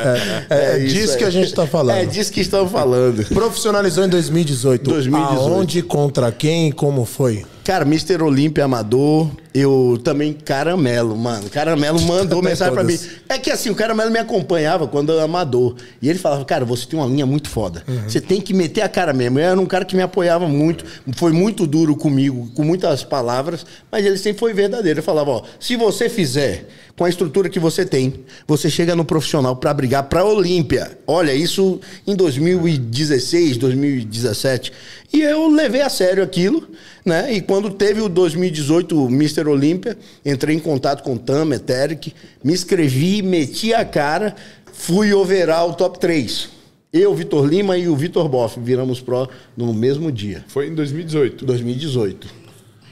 É, 0.49 0.55
é, 0.55 0.73
É 0.73 0.77
isso 0.79 0.95
disso 0.95 1.11
aí. 1.13 1.17
que 1.19 1.23
a 1.23 1.29
gente 1.29 1.53
tá 1.53 1.65
falando. 1.67 1.97
É 1.97 2.05
disso 2.05 2.31
que 2.31 2.41
estão 2.41 2.67
falando. 2.67 3.23
Profissionalizou 3.27 4.03
em 4.05 4.09
2018. 4.09 4.89
2018. 4.89 5.39
Aonde, 5.41 5.81
contra 5.81 6.31
quem 6.31 6.69
e 6.69 6.71
como 6.71 7.05
foi? 7.05 7.45
Cara, 7.63 7.85
Mr. 7.85 8.23
Olímpia 8.23 8.65
Amador, 8.65 9.29
eu 9.53 9.99
também 10.03 10.33
Caramelo, 10.33 11.15
mano. 11.15 11.47
Caramelo 11.49 12.01
mandou 12.01 12.41
mensagem 12.41 12.73
pra 12.73 12.83
mim. 12.83 12.97
É 13.29 13.37
que 13.37 13.51
assim, 13.51 13.69
o 13.69 13.75
Caramelo 13.75 14.09
me 14.09 14.17
acompanhava 14.17 14.87
quando 14.87 15.09
eu 15.09 15.15
era 15.15 15.25
amador. 15.25 15.75
E 16.01 16.09
ele 16.09 16.17
falava, 16.17 16.43
cara, 16.43 16.65
você 16.65 16.87
tem 16.87 16.99
uma 16.99 17.07
linha 17.07 17.25
muito 17.25 17.49
foda. 17.49 17.83
Você 18.07 18.19
tem 18.19 18.41
que 18.41 18.53
meter 18.53 18.81
a 18.81 18.89
cara 18.89 19.13
mesmo. 19.13 19.39
Eu 19.39 19.45
era 19.45 19.59
um 19.59 19.65
cara 19.65 19.85
que 19.85 19.95
me 19.95 20.01
apoiava 20.01 20.47
muito, 20.47 20.83
foi 21.15 21.31
muito 21.31 21.67
duro 21.67 21.95
comigo, 21.95 22.49
com 22.55 22.63
muitas 22.63 23.03
palavras, 23.03 23.65
mas 23.91 24.05
ele 24.05 24.17
sempre 24.17 24.39
foi 24.39 24.53
verdadeiro. 24.53 24.99
Ele 24.99 25.05
falava, 25.05 25.29
ó, 25.29 25.43
se 25.59 25.75
você 25.75 26.09
fizer 26.09 26.67
com 26.97 27.05
a 27.05 27.09
estrutura 27.09 27.49
que 27.49 27.59
você 27.59 27.85
tem, 27.85 28.13
você 28.47 28.69
chega 28.69 28.95
no 28.95 29.05
profissional 29.05 29.55
pra 29.55 29.73
brigar 29.73 30.03
pra 30.03 30.23
Olímpia. 30.23 30.97
Olha, 31.05 31.33
isso 31.33 31.79
em 32.07 32.15
2016, 32.15 33.57
2017. 33.57 34.71
E 35.13 35.21
eu 35.21 35.47
levei 35.49 35.81
a 35.81 35.89
sério 35.89 36.23
aquilo, 36.23 36.67
né? 37.05 37.33
E 37.33 37.41
quando 37.41 37.69
teve 37.71 37.99
o 38.01 38.07
2018 38.07 38.97
o 39.05 39.07
Mr. 39.09 39.47
Olímpia, 39.47 39.97
entrei 40.25 40.55
em 40.55 40.59
contato 40.59 41.03
com 41.03 41.15
o 41.15 41.19
Tam, 41.19 41.51
Eteric, 41.53 42.13
me 42.43 42.53
inscrevi, 42.53 43.21
meti 43.21 43.73
a 43.73 43.83
cara, 43.83 44.35
fui 44.71 45.13
overall 45.13 45.73
top 45.73 45.99
3. 45.99 46.49
Eu, 46.93 47.13
Vitor 47.13 47.45
Lima 47.45 47.77
e 47.77 47.87
o 47.87 47.95
Vitor 47.95 48.27
Boff 48.29 48.59
viramos 48.59 48.99
pro 49.01 49.29
no 49.55 49.73
mesmo 49.73 50.11
dia, 50.11 50.43
Foi 50.47 50.67
em 50.67 50.75
2018. 50.75 51.45
2018. 51.45 52.27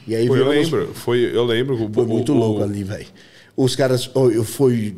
E 0.06 0.14
aí 0.14 0.26
Foi, 0.26 0.40
eu 0.40 0.44
viramos 0.48 0.70
lembro. 0.72 0.94
Foi, 0.94 1.18
eu 1.36 1.44
lembro. 1.44 1.74
o- 1.86 1.92
foi 1.92 2.06
muito 2.06 2.32
o- 2.32 2.36
louco 2.36 2.60
o- 2.60 2.64
ali, 2.64 2.82
velho. 2.84 3.06
Os 3.56 3.76
caras, 3.76 4.10
eu 4.14 4.44
fui 4.44 4.96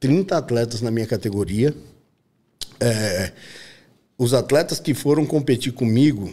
30 0.00 0.36
atletas 0.36 0.80
na 0.80 0.90
minha 0.90 1.06
categoria. 1.06 1.74
É, 2.80 3.32
os 4.18 4.32
atletas 4.34 4.78
que 4.78 4.94
foram 4.94 5.24
competir 5.26 5.72
comigo, 5.72 6.32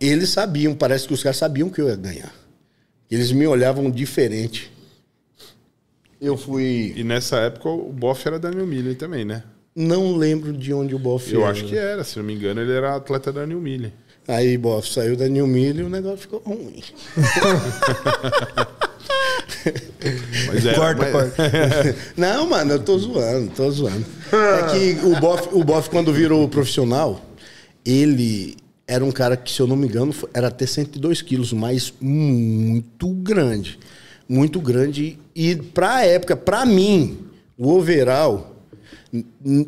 eles 0.00 0.30
sabiam, 0.30 0.74
parece 0.74 1.06
que 1.06 1.14
os 1.14 1.22
caras 1.22 1.36
sabiam 1.38 1.68
que 1.70 1.80
eu 1.80 1.88
ia 1.88 1.96
ganhar. 1.96 2.32
Eles 3.10 3.32
me 3.32 3.46
olhavam 3.46 3.90
diferente. 3.90 4.70
Eu 6.20 6.36
fui. 6.36 6.92
E 6.96 7.04
nessa 7.04 7.36
época 7.38 7.68
o 7.68 7.92
Boff 7.92 8.26
era 8.26 8.38
da 8.38 8.50
New 8.50 8.66
Millen 8.66 8.94
também, 8.94 9.24
né? 9.24 9.42
Não 9.74 10.16
lembro 10.16 10.52
de 10.52 10.74
onde 10.74 10.94
o 10.94 10.98
Boff 10.98 11.32
Eu 11.32 11.42
era. 11.42 11.52
acho 11.52 11.64
que 11.64 11.76
era, 11.76 12.02
se 12.02 12.16
não 12.18 12.24
me 12.24 12.34
engano, 12.34 12.60
ele 12.60 12.72
era 12.72 12.96
atleta 12.96 13.32
da 13.32 13.46
New 13.46 13.60
Millen. 13.60 13.92
Aí, 14.26 14.58
Boff 14.58 14.92
saiu 14.92 15.16
da 15.16 15.26
New 15.28 15.46
Mill 15.46 15.76
e 15.76 15.82
o 15.84 15.88
negócio 15.88 16.18
ficou 16.18 16.40
ruim. 16.40 16.82
Mas 20.46 20.64
era, 20.66 20.76
Corta, 20.76 21.02
mas- 21.02 21.12
corta. 21.12 21.96
Não, 22.16 22.48
mano, 22.48 22.72
eu 22.72 22.78
tô 22.82 22.98
zoando, 22.98 23.50
tô 23.54 23.70
zoando. 23.70 24.04
É 24.32 24.70
que 24.72 25.06
o 25.06 25.18
Boff, 25.20 25.48
o 25.52 25.62
Boff, 25.64 25.90
quando 25.90 26.12
virou 26.12 26.48
profissional, 26.48 27.20
ele 27.84 28.56
era 28.88 29.04
um 29.04 29.12
cara 29.12 29.36
que, 29.36 29.52
se 29.52 29.60
eu 29.60 29.66
não 29.66 29.76
me 29.76 29.86
engano, 29.86 30.14
era 30.32 30.48
até 30.48 30.64
102 30.66 31.20
quilos, 31.20 31.52
mas 31.52 31.92
muito 32.00 33.08
grande. 33.08 33.78
Muito 34.26 34.58
grande. 34.60 35.18
E 35.36 35.54
pra 35.56 36.04
época, 36.04 36.34
pra 36.34 36.64
mim, 36.64 37.18
o 37.56 37.68
overall, 37.70 38.56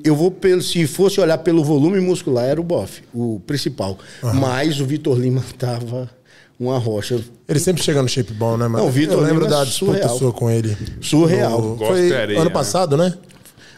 eu 0.03 0.17
vou 0.17 0.31
pelo, 0.31 0.63
se 0.63 0.87
fosse 0.87 1.21
olhar 1.21 1.37
pelo 1.39 1.63
volume 1.63 2.01
muscular, 2.01 2.47
era 2.47 2.61
o 2.61 2.65
Boff, 2.65 3.03
o 3.13 3.41
principal. 3.47 3.99
Mas 4.35 4.81
o 4.81 4.87
Vitor 4.87 5.19
Lima 5.19 5.45
tava 5.59 6.11
uma 6.59 6.79
rocha. 6.79 7.23
Ele 7.47 7.59
sempre 7.59 7.83
chega 7.83 8.03
no 8.03 8.09
shape 8.09 8.33
bom, 8.33 8.57
né, 8.57 8.69
mano? 8.69 8.85
Não, 8.85 8.89
o 8.89 8.91
Vitor 8.93 9.19
Eu 9.19 9.21
lembro 9.21 9.45
Lima 9.45 9.55
é 9.55 9.59
da 9.59 9.65
disputa 9.65 9.93
surreal. 9.93 10.19
sua 10.19 10.33
com 10.33 10.51
ele. 10.51 10.77
Surreal. 11.01 11.61
No- 11.61 11.77
Foi 11.79 12.11
ano 12.13 12.45
né? 12.45 12.51
passado, 12.51 12.97
né? 12.97 13.15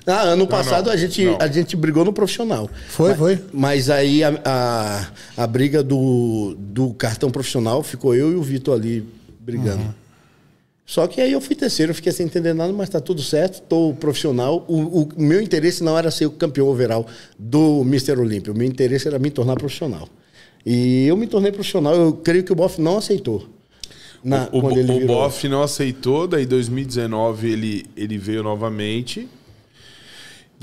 Ah, 0.07 0.23
ano 0.23 0.47
passado 0.47 0.87
não. 0.87 0.93
a, 0.93 0.97
gente, 0.97 1.25
Não. 1.25 1.39
a 1.41 1.47
gente 1.47 1.77
brigou 1.77 2.05
no 2.05 2.13
profissional. 2.13 2.69
Foi, 2.89 3.11
Mas- 3.11 3.19
foi. 3.19 3.45
Mas 3.53 3.91
aí 3.91 4.25
a, 4.25 4.41
a, 4.45 5.07
a 5.37 5.47
briga 5.47 5.83
do, 5.83 6.57
do 6.59 6.93
cartão 6.95 7.31
profissional 7.31 7.83
ficou 7.83 8.15
eu 8.15 8.33
e 8.33 8.35
o 8.35 8.43
Vitor 8.43 8.75
ali 8.75 9.07
brigando. 9.41 9.83
Uhum. 9.83 9.95
Só 10.85 11.07
que 11.07 11.21
aí 11.21 11.33
eu 11.33 11.41
fui 11.41 11.55
terceiro, 11.55 11.91
eu 11.93 11.95
fiquei 11.95 12.13
sem 12.13 12.27
entender 12.27 12.53
nada, 12.53 12.73
mas 12.73 12.89
tá 12.89 13.01
tudo 13.01 13.23
certo, 13.23 13.63
tô 13.63 13.95
profissional. 13.99 14.65
O, 14.69 15.03
o 15.03 15.09
meu 15.17 15.41
interesse 15.41 15.83
não 15.83 15.97
era 15.97 16.11
ser 16.11 16.27
o 16.27 16.31
campeão 16.33 16.67
overall 16.69 17.07
do 17.39 17.83
Mr. 17.83 18.19
Olímpia, 18.19 18.53
o 18.53 18.57
meu 18.57 18.67
interesse 18.67 19.07
era 19.09 19.19
me 19.19 19.31
tornar 19.31 19.55
profissional. 19.57 20.09
E 20.67 21.07
eu 21.07 21.17
me 21.17 21.27
tornei 21.27 21.51
profissional, 21.53 21.95
eu 21.95 22.13
creio 22.13 22.45
que 22.45 22.53
o 22.53 22.55
Boff 22.57 22.81
não 22.81 22.99
aceitou. 22.99 23.49
Na- 24.23 24.49
o, 24.53 24.59
o 24.59 24.75
virou. 24.75 25.07
Boff 25.07 25.49
não 25.49 25.63
aceitou, 25.63 26.27
daí 26.29 26.45
em 26.45 26.47
2019 26.47 27.51
ele, 27.51 27.87
ele 27.97 28.19
veio 28.19 28.43
novamente. 28.43 29.29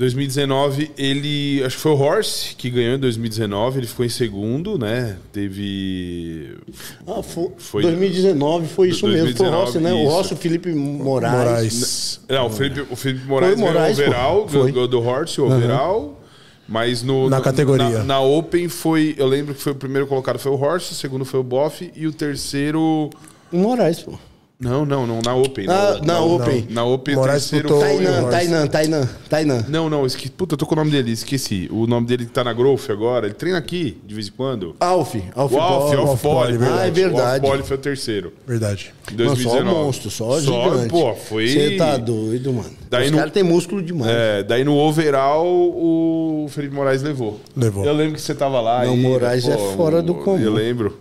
2019, 0.00 0.90
ele. 0.96 1.62
Acho 1.62 1.76
que 1.76 1.82
foi 1.82 1.92
o 1.92 1.98
Horse 2.00 2.54
que 2.56 2.70
ganhou 2.70 2.94
em 2.94 2.98
2019. 2.98 3.80
Ele 3.80 3.86
ficou 3.86 4.04
em 4.06 4.08
segundo, 4.08 4.78
né? 4.78 5.18
Teve. 5.30 6.56
Ah, 7.06 7.22
foi, 7.22 7.50
Foi- 7.58 7.82
2019 7.82 8.66
foi 8.68 8.88
isso 8.88 9.06
mesmo. 9.06 9.20
Foi 9.36 9.46
o 9.46 9.50
2019, 9.50 9.64
Rossi, 9.66 9.78
né? 9.78 9.92
O 9.92 9.98
isso. 10.02 10.08
Rossi, 10.10 10.32
o 10.32 10.36
Felipe 10.38 10.72
Moraes. 10.72 11.34
Moraes. 11.38 12.20
Não, 12.28 12.46
o 12.46 12.50
Felipe, 12.50 12.86
o 12.90 12.96
Felipe 12.96 13.26
Moraes 13.26 13.54
Foi 13.54 13.62
o 13.62 13.66
Moraes, 13.72 13.98
ganhou 13.98 14.10
o 14.12 14.16
overall. 14.16 14.48
Foi. 14.48 14.72
ganhou 14.72 14.88
do 14.88 15.00
Horse, 15.02 15.40
o 15.40 15.44
overall. 15.44 16.20
Mas 16.66 17.02
no, 17.02 17.28
Na 17.28 17.36
no- 17.38 17.44
categoria. 17.44 17.98
Na, 17.98 18.04
na 18.04 18.20
Open 18.20 18.68
foi. 18.68 19.14
Eu 19.18 19.26
lembro 19.26 19.54
que 19.54 19.60
foi 19.60 19.72
o 19.72 19.76
primeiro 19.76 20.06
colocado 20.06 20.38
foi 20.38 20.50
o 20.52 20.58
Horse, 20.58 20.92
o 20.92 20.94
segundo 20.94 21.24
foi 21.26 21.40
o 21.40 21.42
Boff 21.44 21.90
e 21.94 22.06
o 22.06 22.12
terceiro. 22.12 23.10
O 23.52 23.56
Moraes, 23.58 24.00
pô. 24.00 24.12
Não, 24.60 24.84
não, 24.84 25.06
não, 25.06 25.20
na 25.24 25.34
Open. 25.34 25.64
Ah, 25.70 25.98
na 26.04 26.20
no- 26.20 26.34
Open. 26.36 26.66
Na 26.68 26.84
Open, 26.84 27.14
o 27.14 27.18
Moraes 27.18 27.48
terceiro 27.48 27.68
foi. 27.70 27.78
Tainan. 27.80 28.30
Tainan, 28.30 28.66
Tainan, 28.66 29.08
Tainan. 29.30 29.64
Não, 29.68 29.88
não, 29.88 30.04
esque... 30.04 30.30
puta, 30.30 30.52
eu 30.52 30.58
tô 30.58 30.66
com 30.66 30.74
o 30.74 30.76
nome 30.76 30.90
dele, 30.90 31.10
esqueci. 31.12 31.66
O 31.72 31.86
nome 31.86 32.06
dele 32.06 32.26
que 32.26 32.30
tá 32.30 32.44
na 32.44 32.52
Growth 32.52 32.90
agora, 32.90 33.24
ele 33.26 33.34
treina 33.34 33.56
aqui 33.56 33.96
de 34.06 34.14
vez 34.14 34.28
em 34.28 34.32
quando. 34.32 34.76
Alf, 34.78 35.14
Alf 35.34 35.52
O 35.54 35.58
Alf, 35.58 35.90
Paul. 35.94 36.06
Alf 36.08 36.22
Poli, 36.22 36.58
Ah, 36.62 36.86
é 36.86 36.90
verdade. 36.90 37.42
O 37.42 37.48
Alf 37.48 37.52
Poli 37.52 37.62
foi 37.62 37.76
o 37.78 37.80
terceiro. 37.80 38.34
Verdade. 38.46 38.92
Em 39.10 39.16
Mano, 39.16 39.28
só 39.30 39.34
2019. 39.50 39.84
monstro, 39.86 40.10
só, 40.10 40.38
gigante. 40.40 40.88
Pô, 40.90 41.14
foi. 41.14 41.48
Você 41.48 41.76
tá 41.76 41.96
doido, 41.96 42.52
mano. 42.52 42.70
Daí 42.90 43.06
Os 43.06 43.12
no- 43.12 43.16
caras 43.18 43.32
têm 43.32 43.42
músculo 43.42 43.80
demais. 43.82 44.12
É, 44.12 44.42
daí 44.42 44.62
no 44.62 44.76
overall 44.76 45.46
o 45.46 46.46
Felipe 46.50 46.74
Moraes 46.74 47.02
levou. 47.02 47.40
Levou. 47.56 47.84
Eu 47.84 47.94
lembro 47.94 48.14
que 48.16 48.20
você 48.20 48.34
tava 48.34 48.60
lá. 48.60 48.84
Não, 48.84 48.94
e, 48.94 49.00
Moraes 49.00 49.48
é 49.48 49.56
fora 49.74 50.02
do 50.02 50.14
comum. 50.16 50.38
Eu 50.38 50.52
lembro. 50.52 50.98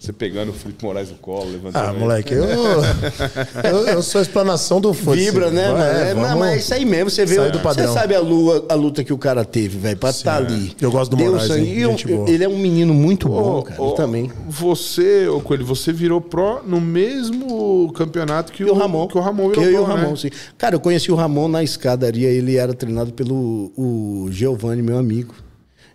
Você 0.00 0.14
pegando 0.14 0.48
o 0.48 0.54
Felipe 0.54 0.82
Moraes 0.82 1.10
no 1.10 1.16
colo, 1.16 1.50
levantando. 1.52 1.84
Ah, 1.84 1.90
ele. 1.90 1.98
moleque, 1.98 2.32
eu, 2.32 2.42
eu, 3.62 3.86
eu 3.86 4.02
sou 4.02 4.18
a 4.18 4.22
explanação 4.22 4.80
do 4.80 4.94
fute. 4.94 5.18
Vibra, 5.20 5.50
né? 5.50 5.64
É, 6.10 6.14
vamos- 6.14 6.30
não, 6.30 6.38
mas 6.38 6.52
é 6.52 6.56
isso 6.56 6.72
aí 6.74 6.84
mesmo. 6.86 7.10
Você 7.10 7.26
vê. 7.26 7.36
do 7.36 7.58
Você 7.58 7.62
padrão. 7.62 7.92
sabe 7.92 8.14
a, 8.14 8.20
lua, 8.20 8.64
a 8.70 8.74
luta 8.74 9.04
que 9.04 9.12
o 9.12 9.18
cara 9.18 9.44
teve, 9.44 9.76
velho, 9.78 9.98
pra 9.98 10.08
estar 10.08 10.38
ali. 10.38 10.74
Eu 10.80 10.90
gosto 10.90 11.10
do 11.10 11.18
Deu 11.18 11.32
Moraes, 11.32 11.48
sangue. 11.48 11.68
hein? 11.68 11.78
Eu- 11.80 11.90
Gente 11.90 12.06
boa. 12.08 12.30
ele 12.30 12.42
é 12.42 12.48
um 12.48 12.56
menino 12.58 12.94
muito 12.94 13.28
bom, 13.28 13.60
cara. 13.60 13.82
ô, 13.82 13.88
ele 13.88 13.96
também. 13.96 14.32
Você, 14.48 15.28
ô 15.28 15.38
Coelho, 15.40 15.66
você 15.66 15.92
virou 15.92 16.18
pró 16.22 16.62
no 16.66 16.80
mesmo 16.80 17.92
campeonato 17.92 18.52
que 18.54 18.62
E 18.62 18.66
o 18.70 18.72
Ramon. 18.74 19.06
Que 19.06 19.18
o 19.18 19.20
Ramon 19.20 19.50
virou 19.50 19.64
Eu 19.64 19.70
e 19.70 19.76
o 19.76 19.84
Ramon, 19.84 20.10
né? 20.12 20.16
sim. 20.16 20.30
Cara, 20.56 20.76
eu 20.76 20.80
conheci 20.80 21.12
o 21.12 21.14
Ramon 21.14 21.46
na 21.46 21.62
escadaria. 21.62 22.28
Ele 22.28 22.56
era 22.56 22.72
treinado 22.72 23.12
pelo 23.12 23.70
o 23.76 24.28
Giovanni, 24.30 24.80
meu 24.80 24.96
amigo. 24.96 25.34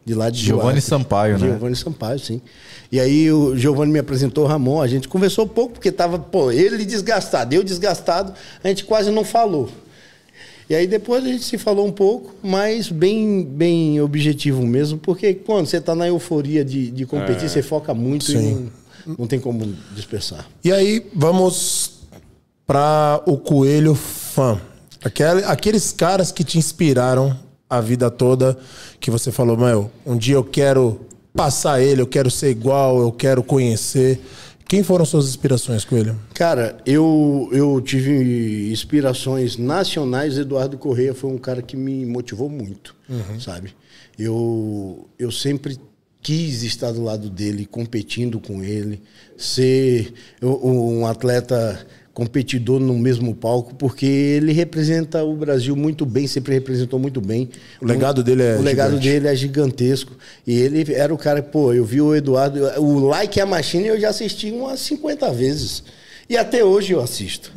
De 0.06 0.14
lá 0.14 0.30
de 0.30 0.40
Giovanni. 0.40 0.80
Sampaio, 0.82 1.40
né? 1.40 1.48
Giovanni 1.48 1.76
Sampaio, 1.76 2.20
sim. 2.20 2.40
E 2.92 3.00
aí 3.00 3.32
o 3.32 3.58
Giovanni 3.58 3.92
me 3.92 4.00
apresentou 4.00 4.44
o 4.44 4.48
Ramon. 4.48 4.80
A 4.82 4.88
gente 4.88 5.08
conversou 5.08 5.48
pouco, 5.48 5.74
porque 5.74 5.92
tava, 5.92 6.20
pô, 6.20 6.52
ele 6.52 6.86
desgastado, 6.86 7.56
eu 7.56 7.64
desgastado. 7.64 8.32
A 8.64 8.68
gente 8.68 8.86
quase 8.86 9.10
não 9.10 9.24
falou. 9.24 9.68
E 10.70 10.76
aí 10.76 10.86
depois 10.88 11.24
a 11.24 11.28
gente 11.28 11.44
se 11.44 11.58
falou 11.58 11.86
um 11.88 11.92
pouco, 11.92 12.34
mas 12.44 12.90
bem, 12.90 13.44
bem 13.44 14.00
objetivo 14.02 14.66
mesmo, 14.66 14.98
porque 14.98 15.34
quando 15.34 15.66
você 15.68 15.80
tá 15.82 15.94
na 15.96 16.08
euforia 16.08 16.64
de, 16.66 16.90
de 16.92 17.04
É. 17.04 17.06
competir, 17.06 17.50
você 17.50 17.62
foca 17.62 17.94
muito 17.94 18.32
e 18.32 18.38
Sim. 18.38 18.72
não, 19.06 19.16
não 19.20 19.28
tem 19.28 19.40
como 19.40 19.76
dispersar. 19.96 20.46
E 20.64 20.72
aí, 20.72 21.06
vamos 21.14 22.00
para 22.66 23.22
o 23.28 23.38
Coelho 23.38 23.94
fã. 23.96 24.60
Aquele, 25.04 25.44
aqueles 25.44 25.92
caras 25.92 26.32
que 26.32 26.44
te 26.44 26.58
inspiraram 26.58 27.38
a 27.70 27.82
vida 27.82 28.10
toda, 28.12 28.58
que 29.00 29.10
você 29.10 29.32
falou, 29.32 29.58
meu, 29.58 29.92
um 30.06 30.18
dia 30.18 30.36
eu 30.36 30.44
quero 30.44 31.02
passar 31.34 31.82
ele, 31.82 32.02
eu 32.02 32.08
quero 32.08 32.32
ser 32.32 32.50
igual, 32.50 33.00
eu 33.00 33.12
quero 33.12 33.44
conhecer. 33.44 34.20
Quem 34.68 34.82
foram 34.82 35.06
suas 35.06 35.28
inspirações, 35.28 35.86
Coelho? 35.86 36.20
Cara, 36.34 36.78
eu, 36.86 37.50
eu 37.52 37.80
tive 37.82 38.72
inspirações 38.72 39.58
nacionais. 39.58 40.38
Eduardo 40.40 40.78
Correia 40.78 41.14
foi 41.14 41.30
um 41.30 41.38
cara 41.38 41.62
que 41.62 41.78
me 41.78 42.04
motivou 42.06 42.50
muito, 42.50 42.96
sabe? 43.40 43.76
Eu, 44.18 45.08
eu 45.20 45.32
sempre 45.32 45.78
quis 46.20 46.64
estar 46.64 46.92
do 46.92 47.04
lado 47.04 47.30
dele, 47.30 47.68
competindo 47.68 48.40
com 48.40 48.64
ele, 48.64 49.04
ser 49.38 50.12
um 50.42 51.06
atleta 51.06 51.86
competidor 52.16 52.80
no 52.80 52.98
mesmo 52.98 53.36
palco, 53.36 53.76
porque 53.76 54.06
ele 54.06 54.54
representa 54.54 55.22
o 55.24 55.36
Brasil 55.36 55.76
muito 55.76 56.06
bem, 56.06 56.26
sempre 56.26 56.54
representou 56.54 56.98
muito 56.98 57.20
bem. 57.20 57.50
O 57.82 57.86
legado 57.86 58.24
dele 58.24 58.42
é 58.42 58.56
O 58.56 58.62
legado 58.62 58.92
gigante. 58.92 59.10
dele 59.10 59.28
é 59.28 59.36
gigantesco. 59.36 60.14
E 60.48 60.54
ele 60.58 60.94
era 60.94 61.14
o 61.14 61.18
cara, 61.18 61.44
pô, 61.44 61.74
eu 61.74 61.84
vi 61.84 62.00
o 62.02 62.16
Eduardo, 62.16 62.60
o 62.80 63.00
Like 63.08 63.40
a 63.42 63.46
Machine 63.46 63.88
eu 63.88 64.00
já 64.00 64.10
assisti 64.10 64.50
umas 64.50 64.80
50 64.80 65.30
vezes. 65.34 65.84
E 66.30 66.38
até 66.38 66.64
hoje 66.64 66.94
eu 66.94 67.02
assisto. 67.02 67.52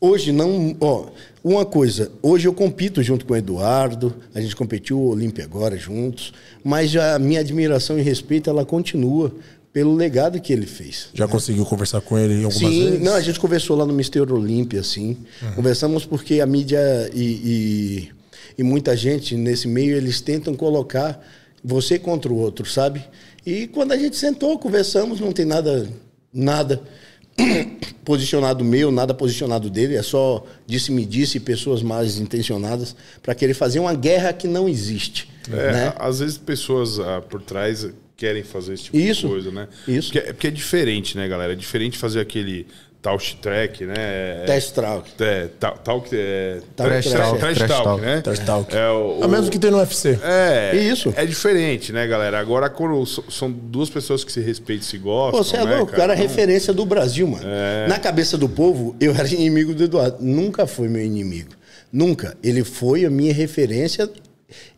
Hoje 0.00 0.30
não, 0.30 0.74
ó, 0.80 1.06
uma 1.42 1.66
coisa, 1.66 2.12
hoje 2.22 2.46
eu 2.46 2.54
compito 2.54 3.02
junto 3.02 3.26
com 3.26 3.34
o 3.34 3.36
Eduardo, 3.36 4.14
a 4.34 4.40
gente 4.40 4.54
competiu 4.54 4.98
o 4.98 5.08
Olímpia 5.10 5.44
agora 5.44 5.76
juntos, 5.76 6.32
mas 6.62 6.94
a 6.96 7.18
minha 7.18 7.40
admiração 7.40 7.98
e 7.98 8.02
respeito 8.02 8.48
ela 8.48 8.64
continua 8.64 9.32
pelo 9.72 9.94
legado 9.94 10.40
que 10.40 10.52
ele 10.52 10.66
fez. 10.66 11.08
Já 11.14 11.28
conseguiu 11.28 11.64
conversar 11.64 12.00
com 12.00 12.18
ele 12.18 12.44
algumas 12.44 12.54
Sim, 12.54 12.84
vezes? 12.84 13.00
não, 13.00 13.14
a 13.14 13.20
gente 13.20 13.38
conversou 13.38 13.76
lá 13.76 13.86
no 13.86 13.92
Mister 13.92 14.32
Olímpia, 14.32 14.80
assim. 14.80 15.18
Conversamos 15.54 16.04
porque 16.04 16.40
a 16.40 16.46
mídia 16.46 16.78
e, 17.14 17.22
e, 17.22 18.10
e 18.58 18.62
muita 18.62 18.96
gente 18.96 19.36
nesse 19.36 19.68
meio, 19.68 19.96
eles 19.96 20.20
tentam 20.20 20.54
colocar 20.54 21.24
você 21.62 21.98
contra 21.98 22.32
o 22.32 22.36
outro, 22.36 22.66
sabe? 22.66 23.04
E 23.46 23.68
quando 23.68 23.92
a 23.92 23.96
gente 23.96 24.16
sentou, 24.16 24.58
conversamos, 24.58 25.20
não 25.20 25.32
tem 25.32 25.44
nada, 25.44 25.88
nada 26.32 26.82
posicionado 28.04 28.64
meu, 28.64 28.90
nada 28.90 29.14
posicionado 29.14 29.70
dele, 29.70 29.94
é 29.94 30.02
só 30.02 30.44
disse-me 30.66 31.04
disse 31.04 31.38
pessoas 31.38 31.82
mais 31.82 32.18
intencionadas 32.18 32.96
para 33.22 33.34
querer 33.34 33.54
fazer 33.54 33.78
uma 33.78 33.94
guerra 33.94 34.32
que 34.32 34.48
não 34.48 34.68
existe. 34.68 35.30
É, 35.50 35.72
né? 35.72 35.94
Às 35.98 36.20
vezes 36.20 36.38
pessoas 36.38 36.98
ah, 36.98 37.20
por 37.20 37.40
trás 37.40 37.88
querem 38.20 38.42
fazer 38.44 38.74
esse 38.74 38.84
tipo 38.84 38.98
Isso, 38.98 39.22
de 39.22 39.28
coisa, 39.28 39.50
né? 39.50 39.66
isso. 39.88 40.12
Porque, 40.12 40.18
é- 40.28 40.32
porque 40.34 40.46
é 40.46 40.50
diferente, 40.50 41.16
né, 41.16 41.26
galera? 41.26 41.54
É 41.54 41.56
diferente 41.56 41.96
fazer 41.96 42.20
aquele 42.20 42.66
track, 43.40 43.86
né? 43.86 43.94
É, 43.96 44.44
Test 44.46 44.74
track. 44.74 45.10
É, 45.20 45.48
tal, 45.58 45.78
tal, 45.78 46.04
é, 46.12 46.60
Talk 46.76 46.90
trash, 46.90 47.06
trash. 47.06 47.26
talk, 47.28 47.38
trash 47.38 47.56
Trash 47.58 47.70
talk, 47.70 47.84
talk. 47.84 48.02
né? 48.02 48.20
Trash 48.20 48.38
talk. 48.40 48.76
É 48.76 48.88
o, 48.90 49.20
É 49.22 49.26
o 49.26 49.28
mesmo 49.28 49.50
que 49.50 49.58
tem 49.58 49.70
no 49.70 49.78
UFC. 49.78 50.18
É, 50.22 50.76
Isso. 50.76 51.10
É 51.16 51.24
diferente, 51.24 51.94
né, 51.94 52.06
galera? 52.06 52.38
Agora, 52.38 52.68
quando 52.68 53.06
são 53.06 53.50
duas 53.50 53.88
pessoas 53.88 54.22
que 54.22 54.30
se 54.30 54.40
respeitam 54.42 54.84
e 54.84 54.86
se 54.86 54.98
gostam. 54.98 55.38
Pô, 55.38 55.42
Você 55.42 55.56
é 55.56 55.64
né, 55.64 55.76
louco, 55.76 55.94
o 55.94 55.96
cara 55.96 56.12
é 56.12 56.16
Então, 56.16 56.28
referência 56.28 56.74
do 56.74 56.84
Brasil, 56.84 57.26
mano. 57.26 57.42
É. 57.46 57.88
Na 57.88 57.98
cabeça 57.98 58.36
do 58.36 58.50
povo, 58.50 58.94
eu 59.00 59.14
era 59.14 59.26
inimigo 59.32 59.72
do 59.74 59.82
Eduardo. 59.84 60.18
Nunca 60.20 60.66
foi 60.66 60.86
meu 60.88 61.02
inimigo. 61.02 61.52
Nunca. 61.90 62.36
Ele 62.42 62.62
foi 62.64 63.06
a 63.06 63.10
minha 63.10 63.32
referência. 63.32 64.10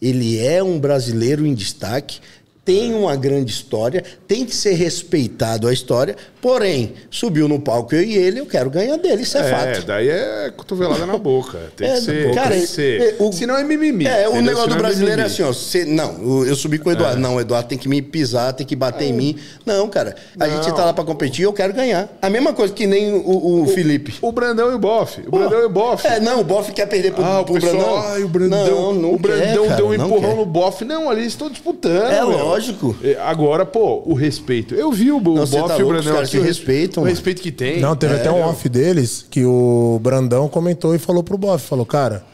Ele 0.00 0.38
é 0.38 0.62
um 0.62 0.78
brasileiro 0.78 1.44
em 1.44 1.54
destaque. 1.54 2.20
Tem 2.64 2.94
uma 2.94 3.16
grande 3.16 3.50
história, 3.50 4.04
tem 4.28 4.44
que 4.44 4.54
ser 4.54 4.74
respeitado 4.74 5.66
a 5.66 5.72
história, 5.72 6.14
porém, 6.40 6.92
subiu 7.10 7.48
no 7.48 7.58
palco 7.58 7.92
eu 7.92 8.02
e 8.04 8.16
ele, 8.16 8.38
eu 8.38 8.46
quero 8.46 8.70
ganhar 8.70 8.96
dele, 8.98 9.22
isso 9.22 9.36
é, 9.36 9.40
É, 9.40 9.50
fato. 9.74 9.84
daí 9.86 10.08
é 10.08 10.52
cotovelada 10.56 11.04
na 11.04 11.18
boca. 11.18 11.58
Tem 11.76 11.88
É, 11.90 11.94
que 11.94 12.00
ser. 12.02 12.34
cara, 12.34 12.50
tem 12.50 12.60
que 12.60 12.66
ser. 12.68 13.00
é, 13.00 13.16
o- 13.18 13.32
Senão 13.32 13.56
é 13.56 13.64
mimimi. 13.64 14.06
É, 14.06 14.28
o 14.28 14.40
negócio 14.40 14.68
do 14.68 14.74
Senão 14.74 14.78
brasileiro 14.78 15.20
é 15.20 15.24
mimimi. 15.24 15.34
assim, 15.34 15.42
ó. 15.42 15.52
Você, 15.52 15.84
não, 15.84 16.14
o- 16.24 16.46
eu 16.46 16.54
subi 16.54 16.78
com 16.78 16.88
o 16.88 16.92
Eduardo. 16.92 17.18
Não, 17.20 17.34
o 17.34 17.40
Eduardo 17.40 17.68
tem 17.68 17.76
que 17.76 17.88
me 17.88 18.00
pisar, 18.00 18.52
tem 18.52 18.64
que 18.64 18.76
bater 18.76 19.06
em 19.08 19.12
mim. 19.12 19.36
Não, 19.66 19.88
cara. 19.88 20.14
A 20.38 20.46
Não. 20.46 20.62
gente 20.62 20.72
tá 20.76 20.84
lá 20.84 20.92
pra 20.92 21.02
competir, 21.02 21.42
eu 21.42 21.52
quero 21.52 21.72
ganhar. 21.72 22.08
A 22.22 22.30
mesma 22.30 22.52
coisa 22.52 22.72
que 22.72 22.86
nem 22.86 23.12
o, 23.12 23.62
o 23.62 23.66
Felipe. 23.66 24.14
O 24.22 24.30
Brandão 24.30 24.70
e 24.70 24.74
o 24.76 24.78
Boff. 24.78 25.20
O 25.26 25.30
Brandão 25.32 25.60
e 25.62 25.64
o 25.64 25.68
Boff. 25.68 26.06
É, 26.06 26.20
não, 26.20 26.40
o 26.40 26.44
Boff 26.44 26.70
quer 26.70 26.86
perder 26.86 27.12
pro, 27.12 27.24
Ah, 27.24 27.40
o 27.40 27.44
pro 27.44 27.54
pessoal, 27.54 27.72
Brandão. 27.74 27.98
ai, 28.06 28.22
o 28.22 28.28
Brandão, 28.28 28.66
Não, 28.66 28.94
não 28.94 29.14
o 29.14 29.18
Brandão 29.18 29.62
quer, 29.62 29.68
cara, 29.68 29.76
deu 29.76 29.88
um 29.88 29.94
empurrão 29.94 30.36
no 30.36 30.46
bofe. 30.46 30.84
Não, 30.84 31.10
ali 31.10 31.22
eles 31.22 31.32
estão 31.32 31.50
disputando. 31.50 32.04
É 32.12 32.24
meu. 32.24 32.51
Lógico. 32.52 32.96
É, 33.02 33.16
Agora, 33.20 33.64
pô, 33.66 34.02
o 34.06 34.14
respeito. 34.14 34.74
Eu 34.74 34.90
vi 34.92 35.10
o, 35.10 35.16
o 35.16 35.20
Não, 35.20 35.46
bofe 35.46 35.68
tá 35.68 35.78
e 35.78 35.82
o 35.82 35.88
Brandão 35.88 36.18
aqui. 36.18 36.38
o 36.38 36.42
respeitam, 36.42 37.02
O 37.02 37.06
respeito 37.06 37.40
que 37.42 37.50
tem. 37.52 37.80
Não, 37.80 37.94
teve 37.96 38.14
É, 38.14 38.16
até 38.20 38.30
um 38.30 38.42
off 38.42 38.68
deles 38.68 39.26
que 39.30 39.44
o 39.44 39.98
Brandão 40.02 40.48
comentou 40.48 40.94
e 40.94 40.98
falou 40.98 41.22
pro 41.22 41.36
Boff, 41.38 41.66
falou, 41.66 41.84
cara, 41.86 42.24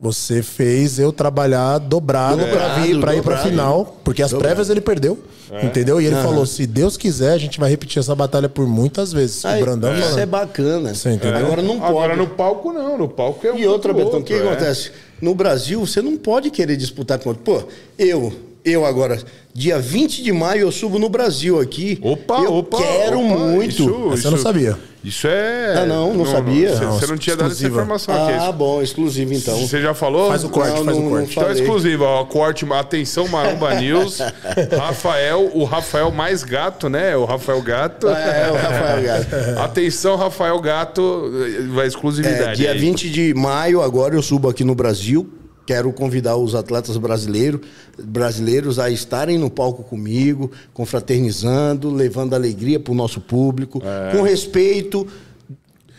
você 0.00 0.42
fez 0.42 0.98
eu 0.98 1.12
trabalhar 1.12 1.78
dobrado, 1.78 2.38
pra 2.38 2.46
Dobrado, 2.46 2.82
vir 2.82 3.00
pra 3.00 3.14
ir 3.14 3.22
pra 3.22 3.34
dobrado. 3.36 3.48
final, 3.48 3.96
porque 4.04 4.22
as 4.22 4.30
Dobrado. 4.32 4.48
prévias 4.48 4.68
ele 4.68 4.80
perdeu, 4.82 5.18
entendeu? 5.62 5.98
E 6.00 6.04
ele 6.06 6.16
falou, 6.16 6.44
se 6.44 6.66
Deus 6.66 6.96
quiser, 6.98 7.32
a 7.32 7.38
gente 7.38 7.58
vai 7.58 7.70
repetir 7.70 8.00
essa 8.00 8.14
batalha 8.14 8.48
por 8.48 8.66
muitas 8.66 9.12
vezes. 9.12 9.42
Aí, 9.46 9.62
o 9.62 9.64
Brandão 9.64 9.92
isso 9.94 10.02
falando. 10.02 10.18
é 10.18 10.26
bacana. 10.26 10.94
Você 10.94 11.10
entendeu? 11.10 11.46
Agora 11.46 11.62
não 11.62 11.78
pode. 11.78 11.90
Agora 11.90 12.16
no 12.16 12.26
palco 12.26 12.72
não, 12.72 12.98
no 12.98 13.08
palco 13.08 13.46
é 13.46 13.52
um 13.52 13.58
E 13.58 13.66
outra, 13.66 13.94
Betão, 13.94 14.18
o 14.20 14.22
que 14.24 14.34
é. 14.34 14.42
acontece? 14.46 14.90
No 15.22 15.34
Brasil, 15.34 15.80
você 15.86 16.02
não 16.02 16.16
pode 16.18 16.50
querer 16.50 16.76
disputar 16.76 17.18
com 17.18 17.30
outro. 17.30 17.42
Pô, 17.44 17.62
eu, 17.98 18.30
eu 18.64 18.84
agora, 18.86 19.18
dia 19.52 19.78
20 19.78 20.22
de 20.22 20.32
maio, 20.32 20.62
eu 20.62 20.72
subo 20.72 20.98
no 20.98 21.08
Brasil 21.08 21.60
aqui. 21.60 21.98
Opa, 22.02 22.38
eu 22.40 22.54
opa. 22.54 22.78
quero 22.78 23.20
opa, 23.20 23.36
muito. 23.36 24.14
Isso, 24.14 24.26
eu 24.26 24.30
não 24.30 24.38
sabia. 24.38 24.78
Isso 25.04 25.26
é. 25.28 25.80
Ah, 25.82 25.84
não, 25.84 26.14
não 26.14 26.24
sabia? 26.24 26.70
Você, 26.74 26.84
Não, 26.84 26.98
você 26.98 27.06
não 27.06 27.18
tinha 27.18 27.36
dado 27.36 27.52
essa 27.52 27.66
informação 27.66 28.14
aqui. 28.14 28.38
Ah, 28.38 28.50
bom, 28.50 28.80
exclusivo 28.80 29.34
então. 29.34 29.54
Você 29.58 29.82
já 29.82 29.92
falou? 29.92 30.30
Faz 30.30 30.44
o 30.44 30.48
corte, 30.48 30.70
Não, 30.78 30.84
faz 30.86 30.96
o 30.96 31.00
não- 31.02 31.10
corte. 31.10 31.36
não 31.36 31.42
Então 31.42 31.48
é 31.50 31.60
exclusivo, 31.60 32.04
ó, 32.04 32.24
corte, 32.24 32.64
atenção 32.72 33.28
Maromba 33.28 33.74
News. 33.74 34.20
Rafael, 34.78 35.50
o 35.52 35.64
Rafael 35.64 36.10
mais 36.10 36.42
gato, 36.42 36.88
né? 36.88 37.14
O 37.14 37.26
Rafael 37.26 37.60
Gato. 37.60 38.08
É, 38.08 38.50
o 38.50 38.54
Rafael 38.54 39.02
Gato. 39.02 39.26
Atenção, 39.60 40.16
Rafael 40.16 40.58
Gato, 40.62 41.30
vai 41.74 41.86
exclusividade. 41.86 42.52
É, 42.52 42.54
dia 42.54 42.70
aí. 42.72 42.78
20 42.78 43.10
de 43.10 43.34
maio, 43.34 43.82
agora 43.82 44.14
eu 44.14 44.22
subo 44.22 44.48
aqui 44.48 44.64
no 44.64 44.74
Brasil. 44.74 45.28
Quero 45.66 45.92
convidar 45.92 46.36
os 46.36 46.54
atletas 46.54 46.96
brasileiros, 46.96 47.60
brasileiros 48.02 48.78
a 48.78 48.90
estarem 48.90 49.38
no 49.38 49.48
palco 49.48 49.82
comigo, 49.82 50.50
confraternizando, 50.72 51.90
levando 51.90 52.34
alegria 52.34 52.78
para 52.78 52.92
o 52.92 52.94
nosso 52.94 53.20
público, 53.20 53.80
com 54.12 54.22
respeito, 54.22 55.06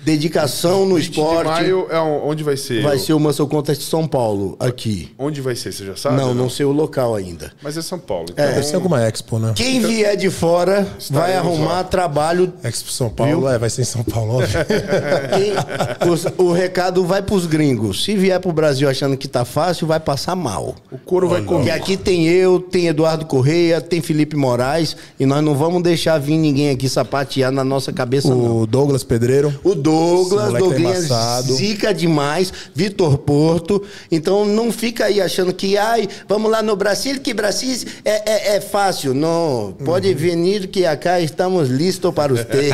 dedicação 0.06 0.86
no 0.86 0.96
20 0.96 1.04
esporte. 1.10 1.40
de 1.40 1.44
maio 1.50 1.88
é 1.90 2.00
onde 2.00 2.44
vai 2.44 2.56
ser? 2.56 2.82
Vai 2.84 2.98
ser 3.00 3.14
o 3.14 3.20
Muscle 3.20 3.48
Contest 3.48 3.82
de 3.82 3.88
São 3.88 4.08
Paulo, 4.08 4.56
aqui. 4.60 5.12
Onde 5.18 5.42
vai 5.42 5.56
ser, 5.56 5.72
você 5.74 5.86
já 5.86 5.96
sabe? 5.96 6.16
Não, 6.18 6.34
não 6.34 6.50
sei 6.50 6.66
o 6.66 6.72
local 6.72 7.16
ainda. 7.16 7.52
Mas 7.62 7.76
é 7.78 7.82
São 7.82 7.98
Paulo. 8.00 8.28
Então... 8.32 8.46
Deve 8.46 8.64
ser 8.64 8.76
alguma 8.76 9.02
Expo, 9.06 9.40
né? 9.40 9.54
Quem 9.56 9.80
vier 9.82 10.16
de 10.16 10.30
fora 10.30 10.88
vai 11.10 11.36
arrumar 11.36 11.74
lá. 11.74 11.84
trabalho. 11.84 12.54
Expo 12.64 12.92
São 12.92 13.10
Paulo, 13.10 13.50
é, 13.50 13.58
vai 13.58 13.70
ser 13.70 13.82
em 13.82 13.86
São 13.86 14.04
Paulo, 14.04 14.36
óbvio. 14.36 14.60
Quem- 16.00 16.10
os- 16.12 16.26
o 16.38 16.52
recado 16.52 17.04
vai 17.06 17.22
pros 17.22 17.46
gringos. 17.46 18.04
Se 18.04 18.16
vier 18.16 18.40
pro 18.40 18.52
Brasil 18.54 18.88
achando 18.90 19.18
que 19.18 19.28
tá 19.28 19.44
fácil, 19.46 19.88
vai 19.88 20.00
passar 20.00 20.36
mal. 20.36 20.76
O 20.92 20.98
couro 20.98 21.28
vai 21.28 21.42
Porque 21.42 21.54
comer. 21.56 21.72
aqui 21.72 21.98
tem 21.98 22.28
eu, 22.28 22.60
tem 22.60 22.88
Eduardo 22.88 23.26
Correia, 23.26 23.82
tem 23.82 24.02
Felipe 24.02 24.36
Moraes 24.36 24.96
e 25.20 25.26
nós 25.26 25.44
não 25.44 25.56
vamos 25.56 25.82
deixar 25.84 26.18
vir 26.20 26.38
ninguém 26.38 26.70
aqui 26.70 26.88
sapatear 26.88 27.52
na 27.52 27.64
nossa 27.64 27.92
cabeça, 27.92 28.30
não. 28.30 28.62
o 28.62 28.68
Douglas 28.68 29.04
Pedreiro. 29.04 29.54
O 29.64 29.72
Esse 29.72 29.80
Douglas, 29.96 30.52
tá 30.54 31.42
Douglas 31.42 31.58
zica 31.58 31.94
demais, 31.94 32.52
Vitor 32.74 33.18
Porto. 33.18 33.84
Então 34.12 34.46
não 34.46 34.72
fica 34.72 35.06
aí 35.06 35.22
achando 35.22 35.54
que, 35.54 35.78
ai, 35.78 36.08
vamos 36.28 36.52
lá 36.52 36.62
no 36.62 36.76
Brasil, 36.76 37.20
que 37.20 37.34
Brasil 37.34 37.78
é, 38.04 38.54
é, 38.54 38.56
é 38.58 38.62
fácil. 38.62 39.14
Não, 39.14 39.76
pode 39.86 40.10
Uhum. 40.10 40.16
vir 40.16 40.68
que 40.68 40.86
acá 40.86 41.20
estamos 41.20 41.70
listos 41.70 42.14
para 42.14 42.32
os 42.34 42.44
ter. 42.46 42.74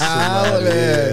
Ah. 0.00 0.44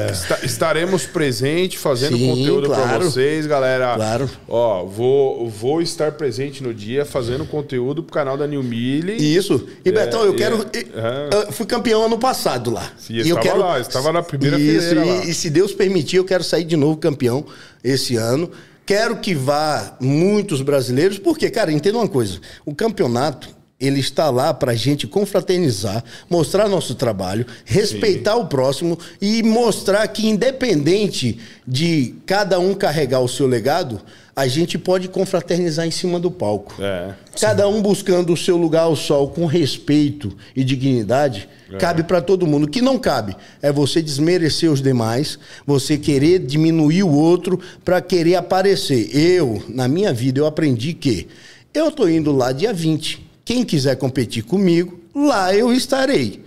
Esta- 0.09 0.39
estaremos 0.45 1.05
presentes 1.05 1.79
fazendo 1.81 2.17
Sim, 2.17 2.27
conteúdo 2.29 2.67
claro. 2.67 3.09
vocês, 3.09 3.45
galera. 3.47 3.95
Claro. 3.95 4.29
Ó, 4.47 4.85
vou, 4.85 5.49
vou 5.49 5.81
estar 5.81 6.11
presente 6.13 6.61
no 6.63 6.73
dia 6.73 7.05
fazendo 7.05 7.45
conteúdo 7.45 8.03
pro 8.03 8.13
canal 8.13 8.37
da 8.37 8.45
New 8.47 8.63
Mille. 8.63 9.13
Isso. 9.15 9.67
E 9.83 9.91
Betão, 9.91 10.23
eu 10.23 10.33
quero. 10.35 10.65
é. 10.73 11.47
Eu 11.47 11.51
fui 11.51 11.65
campeão 11.65 12.05
ano 12.05 12.17
passado 12.17 12.71
lá. 12.71 12.91
Sim, 12.97 13.13
e 13.13 13.17
eu 13.19 13.25
estava 13.25 13.41
quero, 13.41 13.59
lá, 13.59 13.79
estava 13.79 14.11
na 14.13 14.21
primeira 14.23 14.59
Isso, 14.59 14.93
e, 14.93 14.95
lá. 14.95 15.25
Se 15.37 15.49
Deus 15.49 15.73
permitir, 15.73 16.17
eu 16.17 16.25
quero 16.25 16.43
sair 16.43 16.63
de 16.63 16.75
novo 16.75 16.97
campeão 16.97 17.45
esse 17.83 18.15
ano. 18.15 18.51
Quero 18.85 19.17
que 19.17 19.35
vá 19.35 19.97
muitos 19.99 20.61
brasileiros, 20.61 21.19
porque, 21.19 21.49
cara, 21.49 21.71
entenda 21.71 21.97
uma 21.97 22.07
coisa: 22.07 22.39
o 22.65 22.73
campeonato. 22.73 23.56
Ele 23.79 23.99
está 23.99 24.31
lá 24.31 24.55
para 24.55 24.71
a 24.71 24.75
gente 24.75 25.05
confraternizar, 25.05 26.03
mostrar 26.27 26.67
nosso 26.67 26.95
trabalho, 26.95 27.45
respeitar 27.63 28.35
o 28.35 28.47
próximo 28.47 28.97
e 29.21 29.43
mostrar 29.43 30.07
que, 30.07 30.27
independente 30.27 31.37
de 31.65 32.15
cada 32.25 32.59
um 32.59 32.73
carregar 32.73 33.19
o 33.19 33.27
seu 33.27 33.45
legado, 33.45 34.01
a 34.35 34.47
gente 34.47 34.79
pode 34.79 35.07
confraternizar 35.07 35.85
em 35.85 35.91
cima 35.91 36.19
do 36.19 36.31
palco. 36.31 36.75
É. 36.79 37.13
Cada 37.39 37.67
um 37.67 37.79
buscando 37.81 38.33
o 38.33 38.37
seu 38.37 38.57
lugar 38.57 38.83
ao 38.83 38.95
sol 38.95 39.29
com 39.29 39.45
respeito 39.45 40.35
e 40.55 40.63
dignidade, 40.63 41.47
cabe 41.79 42.01
para 42.03 42.19
todo 42.19 42.47
mundo. 42.47 42.65
O 42.65 42.69
que 42.69 42.81
não 42.81 42.97
cabe 42.97 43.35
é 43.61 43.71
você 43.71 44.01
desmerecer 44.01 44.71
os 44.71 44.81
demais, 44.81 45.37
você 45.67 45.97
querer 45.99 46.39
diminuir 46.39 47.03
o 47.03 47.11
outro 47.11 47.59
para 47.85 48.01
querer 48.01 48.35
aparecer. 48.35 49.15
Eu, 49.15 49.63
na 49.69 49.87
minha 49.87 50.11
vida, 50.13 50.39
eu 50.39 50.47
aprendi 50.47 50.93
que 50.93 51.27
eu 51.73 51.91
tô 51.91 52.07
indo 52.07 52.31
lá 52.31 52.51
dia 52.51 52.73
20. 52.73 53.26
Quem 53.47 53.63
quiser 53.63 53.95
competir 53.95 54.43
comigo, 54.43 54.99
lá 55.15 55.55
eu 55.55 55.71
estarei. 55.71 56.43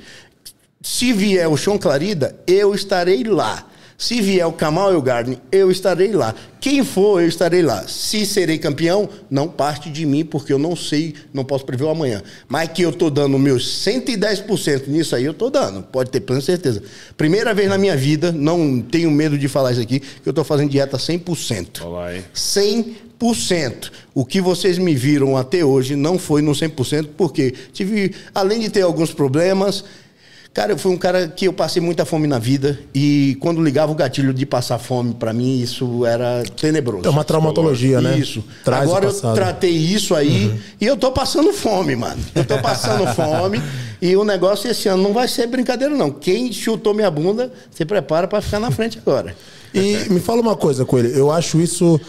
Se 0.82 1.14
vier 1.14 1.48
o 1.48 1.56
Chão 1.56 1.78
Clarida, 1.78 2.38
eu 2.46 2.74
estarei 2.74 3.24
lá. 3.24 3.66
Se 3.96 4.20
vier 4.20 4.46
o 4.46 4.52
Kamal 4.52 4.92
Elgarden, 4.92 5.38
eu 5.50 5.70
estarei 5.70 6.12
lá. 6.12 6.34
Quem 6.60 6.84
for, 6.84 7.22
eu 7.22 7.26
estarei 7.26 7.62
lá. 7.62 7.88
Se 7.88 8.26
serei 8.26 8.58
campeão, 8.58 9.08
não 9.30 9.48
parte 9.48 9.88
de 9.88 10.04
mim, 10.04 10.26
porque 10.26 10.52
eu 10.52 10.58
não 10.58 10.76
sei, 10.76 11.14
não 11.32 11.42
posso 11.42 11.64
prever 11.64 11.84
o 11.84 11.88
amanhã. 11.88 12.22
Mas 12.46 12.68
que 12.68 12.82
eu 12.82 12.92
tô 12.92 13.08
dando 13.08 13.38
meus 13.38 13.82
110% 13.82 14.88
nisso 14.88 15.16
aí, 15.16 15.24
eu 15.24 15.32
tô 15.32 15.48
dando. 15.48 15.82
Pode 15.82 16.10
ter 16.10 16.20
plena 16.20 16.42
certeza. 16.42 16.82
Primeira 17.16 17.54
vez 17.54 17.70
na 17.70 17.78
minha 17.78 17.96
vida, 17.96 18.30
não 18.30 18.82
tenho 18.82 19.10
medo 19.10 19.38
de 19.38 19.48
falar 19.48 19.72
isso 19.72 19.80
aqui, 19.80 20.00
que 20.00 20.28
eu 20.28 20.34
tô 20.34 20.44
fazendo 20.44 20.68
dieta 20.68 20.98
100%. 20.98 21.80
Olha 21.80 21.88
lá, 21.88 22.14
hein? 22.14 22.24
100%. 22.34 23.90
O 24.14 24.24
que 24.24 24.40
vocês 24.40 24.78
me 24.78 24.94
viram 24.94 25.36
até 25.36 25.64
hoje 25.64 25.94
não 25.94 26.18
foi 26.18 26.42
no 26.42 26.52
100%, 26.52 27.08
porque 27.16 27.54
tive, 27.72 28.14
além 28.34 28.60
de 28.60 28.68
ter 28.68 28.82
alguns 28.82 29.12
problemas, 29.12 29.84
cara, 30.52 30.72
eu 30.72 30.78
fui 30.78 30.92
um 30.92 30.96
cara 30.96 31.28
que 31.28 31.46
eu 31.46 31.52
passei 31.52 31.80
muita 31.80 32.04
fome 32.04 32.26
na 32.26 32.38
vida 32.38 32.78
e 32.92 33.36
quando 33.40 33.62
ligava 33.62 33.92
o 33.92 33.94
gatilho 33.94 34.34
de 34.34 34.44
passar 34.44 34.78
fome, 34.78 35.14
pra 35.14 35.32
mim 35.32 35.60
isso 35.60 36.04
era 36.04 36.42
tenebroso. 36.60 37.06
É 37.06 37.10
uma 37.10 37.22
traumatologia, 37.22 38.00
né? 38.00 38.18
Isso. 38.18 38.42
Traz 38.64 38.82
Agora 38.82 39.06
eu. 39.06 39.12
Uhum. 39.12 39.34
tratei 39.34 39.70
isso 39.70 40.14
aí 40.14 40.60
e 40.80 40.86
eu 40.86 40.96
tô 40.96 41.12
passando 41.12 41.52
fome, 41.52 41.94
mano. 41.94 42.20
Eu 42.34 42.44
tô 42.44 42.58
passando 42.58 43.06
fome 43.14 43.62
e 44.02 44.16
o 44.16 44.24
negócio 44.24 44.68
esse 44.68 44.88
ano 44.88 45.02
não 45.02 45.12
vai 45.12 45.28
ser 45.28 45.46
brincadeira, 45.46 45.94
não. 45.94 46.10
Quem 46.10 46.52
chutou 46.52 46.94
minha 46.94 47.10
bunda, 47.10 47.52
se 47.70 47.84
prepara 47.84 48.26
pra 48.26 48.40
ficar 48.40 48.58
na 48.58 48.72
frente 48.72 48.98
agora. 48.98 49.36
E 49.72 50.10
me 50.10 50.18
fala 50.18 50.40
uma 50.40 50.56
coisa, 50.56 50.84
Coelho. 50.84 51.10
Eu 51.10 51.30
acho 51.30 51.60
isso 51.60 52.00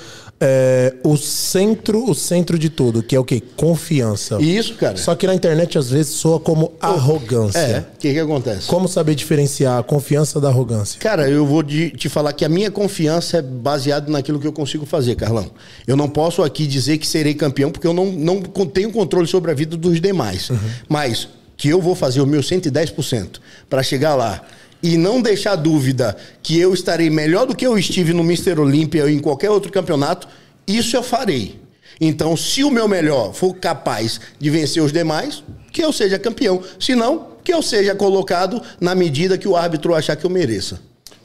é, 0.41 0.95
o 1.03 1.15
centro, 1.15 2.09
o 2.09 2.15
centro 2.15 2.57
de 2.57 2.67
tudo, 2.69 3.03
que 3.03 3.15
é 3.15 3.19
o 3.19 3.23
quê? 3.23 3.41
Confiança. 3.55 4.41
Isso, 4.41 4.73
cara. 4.73 4.97
Só 4.97 5.13
que 5.13 5.27
na 5.27 5.35
internet 5.35 5.77
às 5.77 5.89
vezes 5.91 6.13
soa 6.15 6.39
como 6.39 6.73
arrogância. 6.81 7.59
É, 7.59 7.79
o 7.79 7.97
que 7.99 8.11
que 8.13 8.19
acontece? 8.19 8.65
Como 8.67 8.87
saber 8.87 9.13
diferenciar 9.15 9.77
a 9.79 9.83
confiança 9.83 10.41
da 10.41 10.47
arrogância? 10.49 10.99
Cara, 10.99 11.29
eu 11.29 11.45
vou 11.45 11.61
de- 11.61 11.91
te 11.91 12.09
falar 12.09 12.33
que 12.33 12.43
a 12.43 12.49
minha 12.49 12.71
confiança 12.71 13.37
é 13.37 13.41
baseada 13.41 14.11
naquilo 14.11 14.39
que 14.39 14.47
eu 14.47 14.53
consigo 14.53 14.85
fazer, 14.85 15.15
Carlão. 15.15 15.51
Eu 15.85 15.95
não 15.95 16.09
posso 16.09 16.41
aqui 16.41 16.65
dizer 16.65 16.97
que 16.97 17.07
serei 17.07 17.35
campeão, 17.35 17.69
porque 17.71 17.85
eu 17.85 17.93
não, 17.93 18.07
não 18.11 18.41
tenho 18.41 18.91
controle 18.91 19.27
sobre 19.27 19.51
a 19.51 19.53
vida 19.53 19.77
dos 19.77 20.01
demais. 20.01 20.49
Mas 20.89 21.27
que 21.55 21.69
eu 21.69 21.79
vou 21.79 21.93
fazer 21.93 22.19
o 22.21 22.25
meu 22.25 22.41
110% 22.41 23.39
para 23.69 23.83
chegar 23.83 24.15
lá 24.15 24.41
e 24.83 24.97
não 24.97 25.21
deixar 25.21 25.55
dúvida 25.55 26.15
que 26.41 26.59
eu 26.59 26.73
estarei 26.73 27.09
melhor 27.09 27.45
do 27.45 27.55
que 27.55 27.65
eu 27.65 27.77
estive 27.77 28.13
no 28.13 28.23
Mr. 28.23 28.59
Olímpia 28.59 29.03
ou 29.03 29.09
em 29.09 29.19
qualquer 29.19 29.49
outro 29.49 29.71
campeonato, 29.71 30.27
isso 30.67 30.95
eu 30.95 31.03
farei. 31.03 31.59
Então, 31.99 32.35
se 32.35 32.63
o 32.63 32.71
meu 32.71 32.87
melhor 32.87 33.33
for 33.33 33.53
capaz 33.55 34.19
de 34.39 34.49
vencer 34.49 34.81
os 34.81 34.91
demais, 34.91 35.43
que 35.71 35.83
eu 35.83 35.93
seja 35.93 36.17
campeão. 36.17 36.61
Se 36.79 36.95
não, 36.95 37.27
que 37.43 37.53
eu 37.53 37.61
seja 37.61 37.95
colocado 37.95 38.61
na 38.79 38.95
medida 38.95 39.37
que 39.37 39.47
o 39.47 39.55
árbitro 39.55 39.93
achar 39.93 40.15
que 40.15 40.25
eu 40.25 40.29
mereça. 40.29 40.79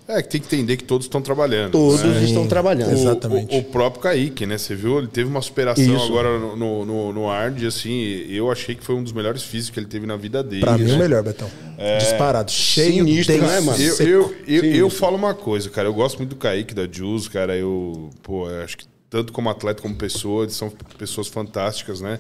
É, 0.08 0.22
que 0.22 0.28
tem 0.28 0.40
que 0.40 0.46
entender 0.54 0.76
que 0.76 0.84
todos 0.84 1.06
estão 1.06 1.20
trabalhando. 1.20 1.72
Todos 1.72 2.02
né? 2.02 2.22
estão 2.24 2.46
trabalhando. 2.46 2.90
O- 2.90 2.92
Exatamente. 2.92 3.54
O, 3.56 3.58
o 3.58 3.64
próprio 3.64 4.02
Kaique, 4.02 4.46
né? 4.46 4.56
Você 4.56 4.74
viu? 4.74 4.98
Ele 4.98 5.08
teve 5.08 5.28
uma 5.28 5.42
superação 5.42 5.84
Isso. 5.84 6.04
agora 6.06 6.38
no, 6.38 6.56
no, 6.56 6.84
no, 6.84 7.12
no 7.12 7.28
Ard, 7.28 7.64
assim, 7.66 8.24
eu 8.28 8.50
achei 8.50 8.74
que 8.74 8.84
foi 8.84 8.94
um 8.94 9.02
dos 9.02 9.12
melhores 9.12 9.42
físicos 9.42 9.74
que 9.74 9.80
ele 9.80 9.86
teve 9.88 10.06
na 10.06 10.16
vida 10.16 10.42
dele. 10.44 10.60
Pra 10.60 10.78
mim, 10.78 10.84
né? 10.84 10.94
o 10.94 10.98
melhor, 10.98 11.22
Betão. 11.24 11.50
Disparado. 11.98 12.50
Cheio 12.50 13.04
Sinistro, 13.04 13.34
de 13.34 13.40
né, 13.40 13.60
mano? 13.60 13.82
Eu, 13.82 14.06
eu, 14.06 14.34
eu, 14.46 14.64
eu 14.64 14.90
falo 14.90 15.16
uma 15.16 15.34
coisa, 15.34 15.68
cara. 15.70 15.88
Eu 15.88 15.94
gosto 15.94 16.18
muito 16.18 16.30
do 16.30 16.36
Kaique, 16.36 16.72
da 16.74 16.86
Jules, 16.90 17.26
cara. 17.26 17.56
Eu, 17.56 18.10
pô, 18.22 18.48
eu 18.48 18.62
acho 18.62 18.78
que 18.78 18.84
tanto 19.08 19.32
como 19.32 19.48
atleta 19.48 19.80
como 19.82 19.94
pessoa, 19.94 20.44
eles 20.44 20.54
são 20.56 20.68
pessoas 20.98 21.28
fantásticas, 21.28 22.00
né? 22.00 22.18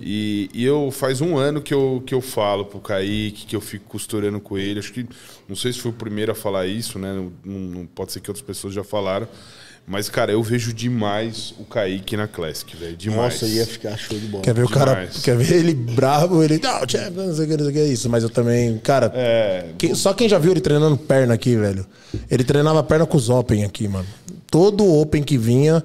E, 0.00 0.48
e 0.54 0.64
eu 0.64 0.90
faz 0.90 1.20
um 1.20 1.36
ano 1.36 1.60
que 1.60 1.74
eu, 1.74 2.02
que 2.06 2.14
eu 2.14 2.20
falo 2.20 2.64
pro 2.64 2.80
Kaique, 2.80 3.44
que 3.46 3.54
eu 3.54 3.60
fico 3.60 3.84
costurando 3.86 4.40
com 4.40 4.56
ele. 4.56 4.78
Acho 4.80 4.92
que 4.92 5.06
não 5.48 5.54
sei 5.54 5.72
se 5.72 5.78
foi 5.80 5.90
o 5.90 5.94
primeiro 5.94 6.32
a 6.32 6.34
falar 6.34 6.66
isso, 6.66 6.98
né? 6.98 7.12
Não, 7.12 7.32
não- 7.44 7.86
pode 7.86 8.12
ser 8.12 8.20
que 8.20 8.30
outras 8.30 8.44
pessoas 8.44 8.72
já 8.74 8.82
falaram. 8.82 9.28
Mas, 9.84 10.08
cara, 10.08 10.30
eu 10.30 10.40
vejo 10.42 10.72
demais 10.72 11.52
o 11.58 11.64
Kaique 11.64 12.16
na 12.16 12.28
Classic, 12.28 12.74
velho. 12.76 12.96
Demais. 12.96 13.34
Nossa, 13.34 13.46
ia 13.46 13.66
ficar 13.66 13.96
show 13.98 14.16
de 14.16 14.26
bola. 14.26 14.44
Quer 14.44 14.54
ver 14.54 14.64
o 14.64 14.68
cara, 14.68 14.92
Demais. 14.94 15.22
quer 15.22 15.36
ver 15.36 15.56
ele 15.56 15.74
bravo, 15.74 16.40
ele, 16.42 16.60
não, 16.62 17.26
não 17.26 17.34
sei 17.34 17.44
o 17.44 17.48
que, 17.48 17.56
não 17.56 17.64
sei 17.64 17.68
o 17.68 17.72
que 17.72 17.78
é 17.80 17.86
isso. 17.88 18.08
Mas 18.08 18.22
eu 18.22 18.30
também, 18.30 18.78
cara, 18.78 19.10
É, 19.12 19.70
que- 19.76 19.92
só 19.96 20.14
quem 20.14 20.28
já 20.28 20.38
viu 20.38 20.52
ele 20.52 20.60
treinando 20.60 20.96
perna 20.96 21.34
aqui, 21.34 21.56
velho. 21.56 21.84
Ele 22.30 22.44
treinava 22.44 22.80
perna 22.84 23.06
com 23.06 23.16
os 23.16 23.28
Open 23.28 23.64
aqui, 23.64 23.88
mano. 23.88 24.06
Todo 24.48 24.86
Open 24.86 25.20
que 25.22 25.36
vinha, 25.36 25.82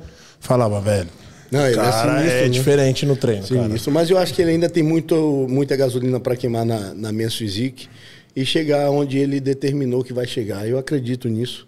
falava, 0.47 0.79
velho. 0.79 1.09
Não, 1.51 1.65
ele 1.65 1.73
é 1.73 1.75
cara, 1.75 2.17
sinistro, 2.17 2.39
é 2.39 2.41
né? 2.41 2.49
diferente 2.49 3.05
no 3.05 3.15
treino, 3.15 3.47
cara. 3.47 3.76
Isso, 3.76 3.91
mas 3.91 4.09
eu 4.09 4.17
acho 4.17 4.34
que 4.34 4.41
ele 4.41 4.51
ainda 4.51 4.69
tem 4.69 4.84
muito, 4.84 5.45
muita 5.49 5.76
gasolina 5.76 6.19
para 6.19 6.35
queimar 6.35 6.65
na, 6.65 6.93
na 6.93 7.11
Men's 7.11 7.35
Physique 7.35 7.88
e 8.35 8.45
chegar 8.45 8.89
onde 8.89 9.17
ele 9.17 9.39
determinou 9.39 10.03
que 10.03 10.13
vai 10.13 10.26
chegar. 10.26 10.67
Eu 10.67 10.77
acredito 10.77 11.27
nisso. 11.27 11.67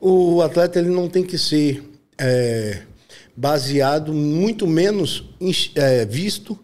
O 0.00 0.40
atleta 0.42 0.78
ele 0.78 0.88
não 0.88 1.08
tem 1.08 1.22
que 1.22 1.38
ser 1.38 1.82
é, 2.18 2.80
baseado, 3.36 4.12
muito 4.12 4.66
menos 4.66 5.24
é, 5.74 6.04
visto 6.04 6.58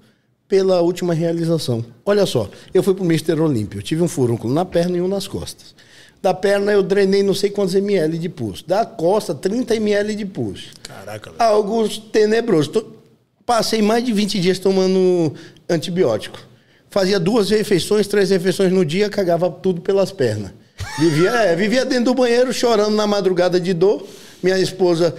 pela 0.49 0.81
última 0.81 1.15
realização. 1.15 1.85
Olha 2.05 2.27
só, 2.27 2.51
eu 2.73 2.83
fui 2.83 2.95
pro 2.95 3.05
Mr. 3.05 3.41
Olímpio, 3.41 3.79
eu 3.79 3.83
tive 3.83 4.03
um 4.03 4.09
furúnculo 4.09 4.53
na 4.53 4.65
perna 4.65 4.97
e 4.97 5.01
um 5.01 5.09
nas 5.09 5.29
costas. 5.29 5.75
Da 6.21 6.35
perna 6.35 6.73
eu 6.73 6.83
drenei 6.83 7.23
não 7.23 7.33
sei 7.35 7.49
quantos 7.51 7.75
ml 7.75 8.19
de 8.19 8.29
pus. 8.29 8.63
Da 8.63 8.85
costa, 8.85 9.35
30 9.35 9.77
ml 9.77 10.15
de 10.15 10.27
pus. 10.27 10.69
Caraca, 10.83 11.31
velho. 11.31 11.43
Algo 11.43 11.89
tenebroso. 11.89 12.71
Tô- 12.71 12.87
Passei 13.47 13.81
mais 13.81 14.05
de 14.05 14.13
20 14.13 14.39
dias 14.41 14.59
tomando 14.59 15.33
antibiótico. 15.69 16.39
Fazia 16.91 17.19
duas 17.19 17.49
refeições, 17.51 18.07
três 18.07 18.29
refeições 18.31 18.71
no 18.73 18.85
dia, 18.85 19.09
cagava 19.09 19.51
tudo 19.51 19.81
pelas 19.81 20.11
pernas. 20.13 20.51
Vivia, 20.99 21.31
é, 21.31 21.57
vivia 21.57 21.85
dentro 21.85 22.07
do 22.07 22.15
banheiro 22.15 22.53
chorando 22.53 22.95
na 22.95 23.07
madrugada 23.07 23.59
de 23.61 23.73
dor. 23.73 24.07
Minha 24.43 24.59
esposa 24.59 25.15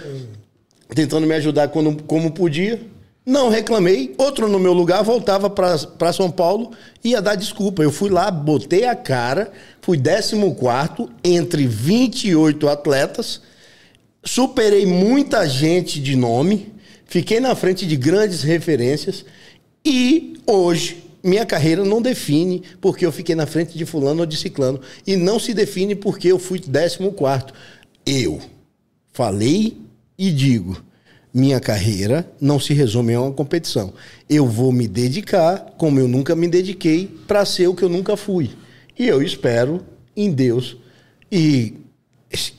tentando 0.94 1.26
me 1.26 1.34
ajudar 1.34 1.68
quando, 1.68 2.02
como 2.04 2.30
podia. 2.32 2.80
Não 3.24 3.48
reclamei. 3.48 4.14
Outro 4.16 4.48
no 4.48 4.58
meu 4.58 4.72
lugar 4.72 5.02
voltava 5.02 5.50
para 5.50 6.12
São 6.12 6.30
Paulo 6.30 6.72
e 7.04 7.10
ia 7.10 7.20
dar 7.20 7.34
desculpa. 7.34 7.82
Eu 7.82 7.92
fui 7.92 8.10
lá, 8.10 8.30
botei 8.30 8.84
a 8.84 8.94
cara, 8.94 9.52
fui 9.80 9.98
14 9.98 11.08
entre 11.22 11.66
28 11.66 12.68
atletas, 12.68 13.42
superei 14.24 14.86
muita 14.86 15.48
gente 15.48 16.00
de 16.00 16.16
nome, 16.16 16.72
fiquei 17.04 17.40
na 17.40 17.54
frente 17.54 17.86
de 17.86 17.96
grandes 17.96 18.42
referências 18.42 19.24
e 19.84 20.34
hoje 20.46 21.04
minha 21.22 21.44
carreira 21.44 21.84
não 21.84 22.00
define 22.00 22.62
porque 22.80 23.04
eu 23.04 23.12
fiquei 23.12 23.34
na 23.34 23.46
frente 23.46 23.76
de 23.76 23.84
fulano 23.84 24.20
ou 24.20 24.26
de 24.26 24.36
ciclano 24.36 24.80
e 25.06 25.16
não 25.16 25.38
se 25.38 25.52
define 25.52 25.94
porque 25.94 26.28
eu 26.28 26.38
fui 26.38 26.58
14 26.58 26.98
Eu 28.06 28.40
falei 29.12 29.76
e 30.18 30.30
digo, 30.30 30.82
minha 31.32 31.60
carreira 31.60 32.30
não 32.40 32.58
se 32.58 32.74
resume 32.74 33.14
a 33.14 33.22
uma 33.22 33.32
competição. 33.32 33.92
Eu 34.28 34.46
vou 34.46 34.72
me 34.72 34.88
dedicar, 34.88 35.74
como 35.78 36.00
eu 36.00 36.08
nunca 36.08 36.34
me 36.34 36.48
dediquei, 36.48 37.08
para 37.26 37.44
ser 37.44 37.68
o 37.68 37.74
que 37.74 37.82
eu 37.82 37.88
nunca 37.88 38.16
fui. 38.16 38.50
E 38.98 39.06
eu 39.06 39.22
espero 39.22 39.80
em 40.16 40.30
Deus 40.30 40.76
e 41.30 41.74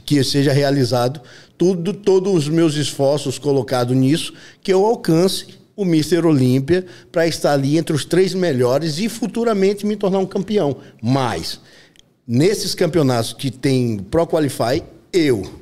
que 0.06 0.24
seja 0.24 0.52
realizado 0.52 1.22
tudo, 1.58 1.94
todos 1.94 2.34
os 2.34 2.50
meus 2.50 2.76
esforços 2.76 3.38
colocados 3.38 3.96
nisso, 3.96 4.34
que 4.62 4.74
eu 4.74 4.86
alcance 4.86 5.60
o 5.76 5.86
Mister 5.86 6.26
Olímpia 6.26 6.86
para 7.12 7.28
estar 7.28 7.54
ali 7.54 7.78
entre 7.78 7.96
os 7.96 8.06
três 8.06 8.34
melhores 8.34 9.00
e 9.00 9.08
futuramente 9.08 9.86
me 9.86 9.96
tornar 9.96 10.20
um 10.20 10.26
campeão. 10.26 10.78
Mas 11.02 11.60
nesses 12.28 12.76
campeonatos 12.76 13.34
que 13.34 13.52
tem 13.52 13.98
Pro 13.98 14.28
Qualify, 14.28 14.84
eu 15.14 15.61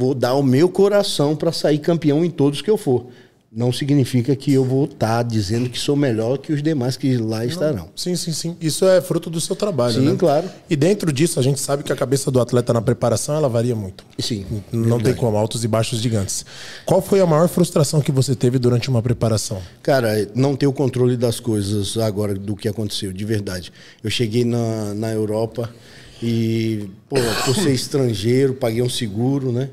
vou 0.00 0.14
dar 0.14 0.34
o 0.34 0.42
meu 0.42 0.70
coração 0.70 1.36
para 1.36 1.52
sair 1.52 1.78
campeão 1.78 2.24
em 2.24 2.30
todos 2.30 2.62
que 2.62 2.70
eu 2.70 2.78
for. 2.78 3.06
Não 3.52 3.72
significa 3.72 4.34
que 4.36 4.52
eu 4.52 4.64
vou 4.64 4.84
estar 4.84 5.18
tá 5.18 5.22
dizendo 5.24 5.68
que 5.68 5.76
sou 5.76 5.96
melhor 5.96 6.38
que 6.38 6.52
os 6.52 6.62
demais 6.62 6.96
que 6.96 7.16
lá 7.16 7.44
estarão. 7.44 7.88
Sim, 7.96 8.14
sim, 8.14 8.32
sim. 8.32 8.56
Isso 8.60 8.86
é 8.86 9.00
fruto 9.00 9.28
do 9.28 9.40
seu 9.40 9.56
trabalho, 9.56 9.94
sim, 9.94 10.08
né? 10.08 10.16
claro. 10.16 10.48
E 10.70 10.76
dentro 10.76 11.12
disso, 11.12 11.40
a 11.40 11.42
gente 11.42 11.58
sabe 11.58 11.82
que 11.82 11.92
a 11.92 11.96
cabeça 11.96 12.30
do 12.30 12.40
atleta 12.40 12.72
na 12.72 12.80
preparação, 12.80 13.34
ela 13.34 13.48
varia 13.48 13.74
muito. 13.74 14.04
Sim. 14.20 14.46
Não 14.72 14.82
verdade. 14.82 15.04
tem 15.04 15.14
como, 15.14 15.36
altos 15.36 15.64
e 15.64 15.68
baixos 15.68 15.98
gigantes. 16.00 16.46
Qual 16.86 17.02
foi 17.02 17.20
a 17.20 17.26
maior 17.26 17.48
frustração 17.48 18.00
que 18.00 18.12
você 18.12 18.36
teve 18.36 18.56
durante 18.56 18.88
uma 18.88 19.02
preparação? 19.02 19.60
Cara, 19.82 20.30
não 20.32 20.54
ter 20.54 20.68
o 20.68 20.72
controle 20.72 21.16
das 21.16 21.40
coisas 21.40 21.98
agora 21.98 22.34
do 22.34 22.54
que 22.54 22.68
aconteceu, 22.68 23.12
de 23.12 23.24
verdade. 23.24 23.72
Eu 24.02 24.10
cheguei 24.10 24.44
na, 24.44 24.94
na 24.94 25.12
Europa 25.12 25.68
e, 26.22 26.88
pô, 27.08 27.16
por 27.44 27.54
ser 27.56 27.72
estrangeiro, 27.74 28.54
paguei 28.54 28.80
um 28.80 28.88
seguro, 28.88 29.50
né? 29.50 29.70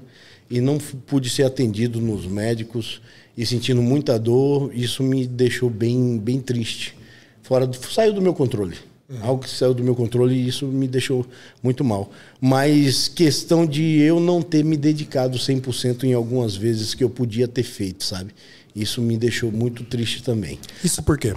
E 0.49 0.61
não 0.61 0.77
pude 0.77 1.29
ser 1.29 1.43
atendido 1.43 1.99
nos 1.99 2.25
médicos 2.25 3.01
e 3.37 3.45
sentindo 3.45 3.81
muita 3.81 4.17
dor, 4.17 4.71
isso 4.73 5.03
me 5.03 5.27
deixou 5.27 5.69
bem, 5.69 6.17
bem 6.17 6.39
triste. 6.39 6.97
Fora 7.43 7.67
do, 7.67 7.77
saiu 7.77 8.13
do 8.13 8.21
meu 8.21 8.33
controle. 8.33 8.75
Uhum. 9.09 9.19
Algo 9.21 9.43
que 9.43 9.49
saiu 9.49 9.73
do 9.73 9.83
meu 9.83 9.95
controle 9.95 10.35
e 10.35 10.47
isso 10.47 10.65
me 10.65 10.87
deixou 10.87 11.25
muito 11.63 11.83
mal. 11.83 12.11
Mas 12.41 13.07
questão 13.07 13.65
de 13.65 13.99
eu 13.99 14.19
não 14.19 14.41
ter 14.41 14.65
me 14.65 14.75
dedicado 14.75 15.37
100% 15.37 16.03
em 16.03 16.13
algumas 16.13 16.55
vezes 16.55 16.93
que 16.93 17.03
eu 17.03 17.09
podia 17.09 17.47
ter 17.47 17.63
feito, 17.63 18.03
sabe? 18.03 18.31
Isso 18.75 19.01
me 19.01 19.17
deixou 19.17 19.51
muito 19.51 19.83
triste 19.83 20.21
também. 20.21 20.59
Isso 20.83 21.01
por 21.01 21.17
quê? 21.17 21.33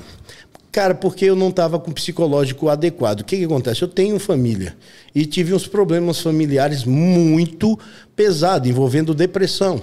Cara, 0.73 0.95
porque 0.95 1.25
eu 1.25 1.35
não 1.35 1.49
estava 1.49 1.79
com 1.79 1.91
o 1.91 1.95
psicológico 1.95 2.69
adequado. 2.69 3.21
O 3.21 3.25
que, 3.25 3.37
que 3.37 3.45
acontece? 3.45 3.83
Eu 3.83 3.89
tenho 3.89 4.19
família 4.19 4.77
e 5.15 5.27
tive 5.27 5.53
uns 5.53 5.67
problemas 5.67 6.21
familiares 6.21 6.85
muito 6.85 7.79
pesados, 8.15 8.69
envolvendo 8.69 9.15
depressão. 9.15 9.81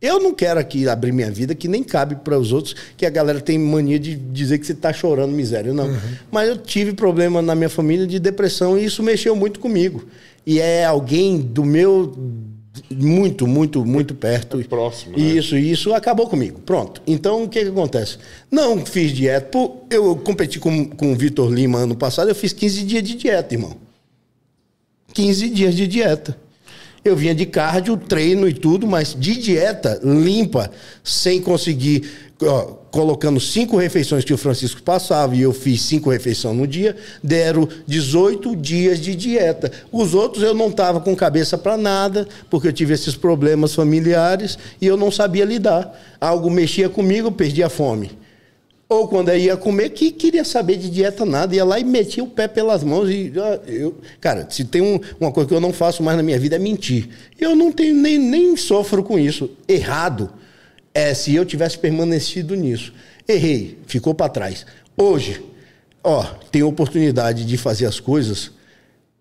Eu 0.00 0.20
não 0.20 0.32
quero 0.32 0.60
aqui 0.60 0.88
abrir 0.88 1.10
minha 1.10 1.30
vida, 1.30 1.56
que 1.56 1.66
nem 1.66 1.82
cabe 1.82 2.14
para 2.14 2.38
os 2.38 2.52
outros, 2.52 2.76
que 2.96 3.04
a 3.04 3.10
galera 3.10 3.40
tem 3.40 3.58
mania 3.58 3.98
de 3.98 4.14
dizer 4.14 4.58
que 4.58 4.66
você 4.66 4.72
está 4.72 4.92
chorando 4.92 5.32
miséria. 5.32 5.72
Não. 5.72 5.88
Uhum. 5.88 5.98
Mas 6.30 6.48
eu 6.48 6.56
tive 6.56 6.92
problema 6.92 7.42
na 7.42 7.56
minha 7.56 7.68
família 7.68 8.06
de 8.06 8.20
depressão 8.20 8.78
e 8.78 8.84
isso 8.84 9.02
mexeu 9.02 9.34
muito 9.34 9.58
comigo. 9.58 10.06
E 10.46 10.60
é 10.60 10.84
alguém 10.84 11.40
do 11.40 11.64
meu 11.64 12.14
muito, 12.90 13.46
muito, 13.46 13.84
muito 13.84 14.14
perto. 14.14 14.60
É 14.60 14.64
próximo. 14.64 15.16
Né? 15.16 15.24
Isso, 15.24 15.56
isso 15.56 15.94
acabou 15.94 16.28
comigo. 16.28 16.60
Pronto. 16.60 17.02
Então, 17.06 17.44
o 17.44 17.48
que, 17.48 17.62
que 17.62 17.70
acontece? 17.70 18.18
Não 18.50 18.84
fiz 18.84 19.12
dieta. 19.12 19.46
Pô, 19.46 19.78
eu 19.90 20.16
competi 20.16 20.58
com, 20.58 20.86
com 20.86 21.12
o 21.12 21.16
Vitor 21.16 21.52
Lima 21.52 21.78
ano 21.78 21.96
passado, 21.96 22.28
eu 22.28 22.34
fiz 22.34 22.52
15 22.52 22.84
dias 22.84 23.02
de 23.02 23.14
dieta, 23.14 23.54
irmão. 23.54 23.76
15 25.12 25.48
dias 25.50 25.74
de 25.74 25.86
dieta. 25.86 26.38
Eu 27.04 27.16
vinha 27.16 27.34
de 27.34 27.46
cardio, 27.46 27.96
treino 27.96 28.48
e 28.48 28.52
tudo, 28.52 28.86
mas 28.86 29.14
de 29.14 29.36
dieta 29.36 30.00
limpa, 30.02 30.70
sem 31.02 31.40
conseguir 31.40 32.10
colocando 32.90 33.40
cinco 33.40 33.76
refeições 33.76 34.24
que 34.24 34.32
o 34.32 34.38
Francisco 34.38 34.80
passava 34.82 35.34
e 35.34 35.42
eu 35.42 35.52
fiz 35.52 35.82
cinco 35.82 36.08
refeições 36.08 36.56
no 36.56 36.66
dia, 36.66 36.96
deram 37.22 37.68
18 37.86 38.54
dias 38.54 39.00
de 39.00 39.14
dieta. 39.16 39.72
Os 39.90 40.14
outros 40.14 40.44
eu 40.44 40.54
não 40.54 40.68
estava 40.68 41.00
com 41.00 41.14
cabeça 41.16 41.58
para 41.58 41.76
nada, 41.76 42.28
porque 42.48 42.68
eu 42.68 42.72
tive 42.72 42.94
esses 42.94 43.16
problemas 43.16 43.74
familiares 43.74 44.56
e 44.80 44.86
eu 44.86 44.96
não 44.96 45.10
sabia 45.10 45.44
lidar. 45.44 45.92
Algo 46.20 46.48
mexia 46.50 46.88
comigo, 46.88 47.28
eu 47.28 47.32
perdia 47.32 47.68
fome. 47.68 48.16
Ou 48.88 49.06
quando 49.06 49.28
eu 49.28 49.36
ia 49.36 49.56
comer, 49.56 49.90
que 49.90 50.10
queria 50.10 50.44
saber 50.44 50.76
de 50.76 50.88
dieta 50.88 51.26
nada, 51.26 51.54
ia 51.54 51.64
lá 51.64 51.78
e 51.78 51.84
metia 51.84 52.24
o 52.24 52.28
pé 52.28 52.48
pelas 52.48 52.82
mãos 52.82 53.10
e 53.10 53.30
eu, 53.66 53.96
cara, 54.18 54.46
se 54.48 54.64
tem 54.64 54.80
um, 54.80 54.98
uma 55.20 55.30
coisa 55.30 55.46
que 55.46 55.54
eu 55.54 55.60
não 55.60 55.74
faço 55.74 56.02
mais 56.02 56.16
na 56.16 56.22
minha 56.22 56.38
vida 56.38 56.56
é 56.56 56.58
mentir. 56.58 57.08
Eu 57.38 57.54
não 57.54 57.70
tenho 57.70 57.94
nem, 57.94 58.16
nem 58.16 58.56
sofro 58.56 59.02
com 59.02 59.18
isso. 59.18 59.50
Errado 59.68 60.30
é 60.98 61.14
se 61.14 61.32
eu 61.32 61.44
tivesse 61.44 61.78
permanecido 61.78 62.56
nisso. 62.56 62.92
Errei, 63.26 63.78
ficou 63.86 64.14
para 64.14 64.28
trás. 64.28 64.66
Hoje, 64.96 65.40
ó, 66.02 66.24
tenho 66.50 66.66
oportunidade 66.66 67.44
de 67.44 67.56
fazer 67.56 67.86
as 67.86 68.00
coisas 68.00 68.50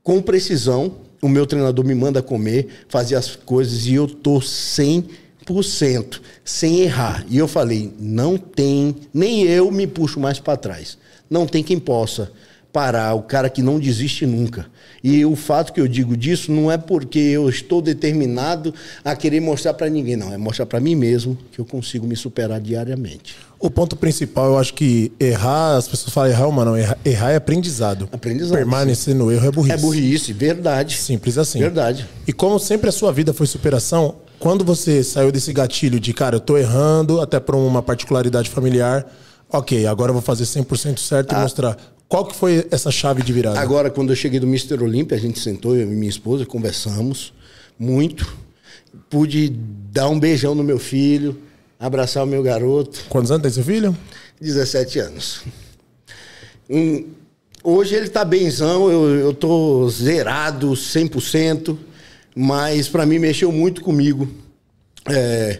com 0.02 0.20
precisão. 0.20 0.96
O 1.22 1.30
meu 1.30 1.46
treinador 1.46 1.86
me 1.86 1.94
manda 1.94 2.22
comer, 2.22 2.68
fazer 2.90 3.16
as 3.16 3.36
coisas 3.36 3.86
e 3.86 3.94
eu 3.94 4.08
tô 4.08 4.40
100% 4.40 6.20
sem 6.44 6.80
errar. 6.80 7.24
E 7.30 7.38
eu 7.38 7.48
falei, 7.48 7.94
não 8.00 8.38
tem, 8.38 8.96
nem 9.14 9.44
eu 9.44 9.70
me 9.72 9.86
puxo 9.86 10.20
mais 10.20 10.40
para 10.40 10.58
trás. 10.58 10.98
Não 11.30 11.46
tem 11.46 11.62
quem 11.64 11.78
possa 11.78 12.32
parar 12.78 13.16
o 13.16 13.24
cara 13.24 13.50
que 13.50 13.64
não 13.64 13.80
desiste 13.80 14.24
nunca. 14.28 14.68
E 15.04 15.26
o 15.26 15.36
fato 15.36 15.74
que 15.74 15.82
eu 15.82 15.88
digo 15.88 16.16
disso 16.16 16.52
não 16.52 16.72
é 16.72 16.78
porque 16.78 17.18
eu 17.18 17.50
estou 17.50 17.82
determinado 17.82 18.72
a 19.04 19.16
querer 19.16 19.40
mostrar 19.40 19.74
para 19.74 19.90
ninguém, 19.90 20.16
não. 20.16 20.32
É 20.32 20.38
mostrar 20.38 20.68
para 20.68 20.80
mim 20.80 20.94
mesmo 20.94 21.36
que 21.52 21.58
eu 21.58 21.66
consigo 21.66 22.06
me 22.06 22.16
superar 22.16 22.62
diariamente. 22.62 23.36
O 23.60 23.72
ponto 23.72 23.96
principal, 23.96 24.46
eu 24.46 24.60
acho 24.60 24.76
que 24.76 25.12
errar, 25.20 25.76
as 25.78 25.88
pessoas 25.88 26.14
falam 26.14 26.30
errar, 26.30 26.52
mas 26.52 26.66
não, 26.68 26.78
errar, 26.78 26.98
errar 27.04 27.32
é 27.32 27.36
aprendizado. 27.38 28.08
Aprendizado. 28.12 28.56
Permanecer 28.56 29.14
sim. 29.14 29.20
no 29.20 29.32
erro 29.32 29.48
é 29.48 29.52
burrice. 29.52 29.74
É 29.74 29.78
burrice, 29.78 30.34
verdade. 30.34 30.98
Simples 30.98 31.40
assim. 31.40 31.58
Verdade. 31.58 32.08
E 32.28 32.32
como 32.32 32.60
sempre 32.60 32.90
a 32.90 32.92
sua 32.92 33.12
vida 33.12 33.34
foi 33.34 33.48
superação, 33.48 34.18
quando 34.38 34.64
você 34.64 35.04
saiu 35.04 35.32
desse 35.32 35.52
gatilho 35.52 36.00
de, 36.00 36.14
cara, 36.14 36.36
eu 36.36 36.40
tô 36.40 36.56
errando, 36.56 37.22
até 37.22 37.40
por 37.40 37.56
uma 37.56 37.82
particularidade 37.82 38.52
familiar, 38.52 39.04
ok, 39.52 39.88
agora 39.88 40.12
eu 40.12 40.14
vou 40.14 40.22
fazer 40.22 40.44
100% 40.44 41.00
certo 41.00 41.34
ah. 41.34 41.40
e 41.40 41.42
mostrar 41.42 41.97
qual 42.08 42.26
que 42.26 42.36
foi 42.36 42.66
essa 42.72 42.90
chave 42.90 43.22
de 43.22 43.34
virada? 43.34 43.60
Agora, 43.60 43.90
quando 43.90 44.12
eu 44.12 44.16
cheguei 44.16 44.40
do 44.40 44.48
Mr. 44.48 44.82
Olímpia, 44.82 45.18
a 45.18 45.20
gente 45.20 45.40
sentou, 45.40 45.76
eu 45.76 45.92
e 45.92 45.96
minha 45.96 46.10
esposa, 46.10 46.46
conversamos 46.46 47.34
muito. 47.78 48.34
Pude 49.10 49.50
dar 49.92 50.08
um 50.08 50.20
beijão 50.20 50.56
no 50.56 50.64
meu 50.64 50.80
filho, 50.80 51.38
abraçar 51.80 52.24
o 52.24 52.28
meu 52.28 52.42
garoto. 52.42 53.06
Quantos 53.10 53.30
anos 53.30 53.44
tem 53.44 53.52
seu 53.52 53.64
filho? 53.64 53.96
17 54.40 55.00
anos. 55.00 55.42
Um, 56.70 57.08
hoje 57.64 57.96
ele 57.96 58.08
tá 58.08 58.24
benzão, 58.24 58.90
eu, 58.90 59.16
eu 59.16 59.34
tô 59.34 59.90
zerado 59.90 60.72
100%, 60.72 61.78
mas 62.36 62.88
para 62.88 63.06
mim 63.06 63.20
mexeu 63.20 63.52
muito 63.52 63.82
comigo. 63.82 64.30
É, 65.10 65.60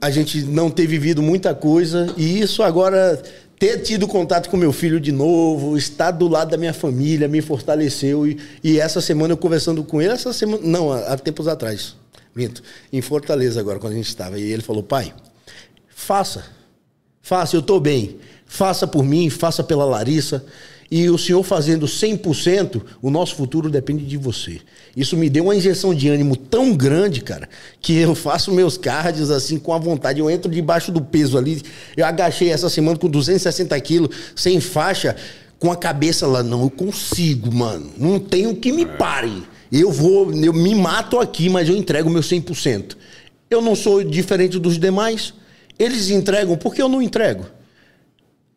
a 0.00 0.10
gente 0.10 0.42
não 0.42 0.70
ter 0.70 0.86
vivido 0.86 1.22
muita 1.22 1.54
coisa 1.54 2.12
e 2.16 2.40
isso 2.40 2.62
agora 2.62 3.20
ter 3.60 3.82
tido 3.82 4.08
contato 4.08 4.48
com 4.48 4.56
meu 4.56 4.72
filho 4.72 4.98
de 4.98 5.12
novo, 5.12 5.76
estar 5.76 6.12
do 6.12 6.26
lado 6.26 6.50
da 6.50 6.56
minha 6.56 6.72
família, 6.72 7.28
me 7.28 7.42
fortaleceu. 7.42 8.26
E, 8.26 8.40
e 8.64 8.80
essa 8.80 9.02
semana 9.02 9.34
eu 9.34 9.36
conversando 9.36 9.84
com 9.84 10.00
ele, 10.00 10.14
essa 10.14 10.32
semana, 10.32 10.62
não, 10.64 10.90
há, 10.90 11.12
há 11.12 11.18
tempos 11.18 11.46
atrás, 11.46 11.94
minto, 12.34 12.62
em 12.90 13.02
Fortaleza 13.02 13.60
agora, 13.60 13.78
quando 13.78 13.92
a 13.92 13.96
gente 13.96 14.08
estava. 14.08 14.40
E 14.40 14.50
ele 14.50 14.62
falou: 14.62 14.82
pai, 14.82 15.12
faça, 15.94 16.42
faça, 17.20 17.54
eu 17.54 17.60
estou 17.60 17.78
bem, 17.78 18.16
faça 18.46 18.86
por 18.86 19.04
mim, 19.04 19.28
faça 19.28 19.62
pela 19.62 19.84
Larissa. 19.84 20.42
E 20.90 21.08
o 21.08 21.16
senhor 21.16 21.44
fazendo 21.44 21.86
100%, 21.86 22.82
o 23.00 23.10
nosso 23.10 23.36
futuro 23.36 23.70
depende 23.70 24.04
de 24.04 24.16
você. 24.16 24.60
Isso 24.96 25.16
me 25.16 25.30
deu 25.30 25.44
uma 25.44 25.54
injeção 25.54 25.94
de 25.94 26.08
ânimo 26.08 26.34
tão 26.34 26.74
grande, 26.74 27.20
cara, 27.20 27.48
que 27.80 27.96
eu 27.96 28.12
faço 28.12 28.50
meus 28.50 28.76
cards 28.76 29.30
assim 29.30 29.56
com 29.56 29.72
a 29.72 29.78
vontade. 29.78 30.18
Eu 30.18 30.28
entro 30.28 30.50
debaixo 30.50 30.90
do 30.90 31.00
peso 31.00 31.38
ali. 31.38 31.62
Eu 31.96 32.04
agachei 32.04 32.50
essa 32.50 32.68
semana 32.68 32.98
com 32.98 33.08
260 33.08 33.80
quilos, 33.80 34.16
sem 34.34 34.60
faixa, 34.60 35.14
com 35.60 35.70
a 35.70 35.76
cabeça 35.76 36.26
lá. 36.26 36.42
Não, 36.42 36.62
eu 36.62 36.70
consigo, 36.70 37.54
mano. 37.54 37.88
Não 37.96 38.18
tenho 38.18 38.56
que 38.56 38.72
me 38.72 38.84
pare. 38.84 39.44
Eu 39.70 39.92
vou, 39.92 40.32
eu 40.34 40.52
me 40.52 40.74
mato 40.74 41.20
aqui, 41.20 41.48
mas 41.48 41.68
eu 41.68 41.76
entrego 41.76 42.10
meu 42.10 42.22
100%. 42.22 42.96
Eu 43.48 43.62
não 43.62 43.76
sou 43.76 44.02
diferente 44.02 44.58
dos 44.58 44.76
demais. 44.76 45.34
Eles 45.78 46.10
entregam, 46.10 46.56
por 46.56 46.74
que 46.74 46.82
eu 46.82 46.88
não 46.88 47.00
entrego? 47.00 47.46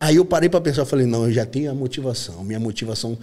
Aí 0.03 0.17
eu 0.17 0.25
parei 0.25 0.49
para 0.49 0.59
pensar, 0.59 0.83
falei, 0.83 1.05
não, 1.05 1.27
eu 1.27 1.31
já 1.31 1.45
tenho 1.45 1.71
a 1.71 1.73
motivação. 1.73 2.43
Minha 2.43 2.59
motivação 2.59 3.17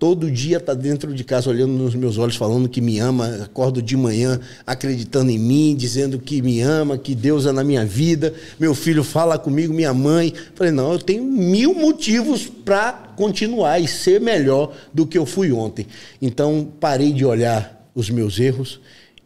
todo 0.00 0.28
dia 0.28 0.58
tá 0.58 0.74
dentro 0.74 1.14
de 1.14 1.22
casa 1.22 1.48
olhando 1.48 1.74
nos 1.74 1.94
meus 1.94 2.18
olhos, 2.18 2.34
falando 2.34 2.68
que 2.68 2.80
me 2.80 2.98
ama, 2.98 3.44
acordo 3.44 3.80
de 3.80 3.96
manhã 3.96 4.40
acreditando 4.66 5.30
em 5.30 5.38
mim, 5.38 5.76
dizendo 5.76 6.18
que 6.18 6.42
me 6.42 6.60
ama, 6.60 6.98
que 6.98 7.14
Deus 7.14 7.46
é 7.46 7.52
na 7.52 7.62
minha 7.62 7.86
vida. 7.86 8.34
Meu 8.58 8.74
filho 8.74 9.04
fala 9.04 9.38
comigo, 9.38 9.72
minha 9.72 9.94
mãe. 9.94 10.34
Falei, 10.56 10.72
não, 10.72 10.94
eu 10.94 10.98
tenho 10.98 11.22
mil 11.22 11.72
motivos 11.72 12.48
para 12.48 12.92
continuar 13.16 13.78
e 13.78 13.86
ser 13.86 14.20
melhor 14.20 14.74
do 14.92 15.06
que 15.06 15.16
eu 15.16 15.24
fui 15.24 15.52
ontem. 15.52 15.86
Então 16.20 16.66
parei 16.80 17.12
de 17.12 17.24
olhar 17.24 17.88
os 17.94 18.10
meus 18.10 18.40
erros 18.40 18.80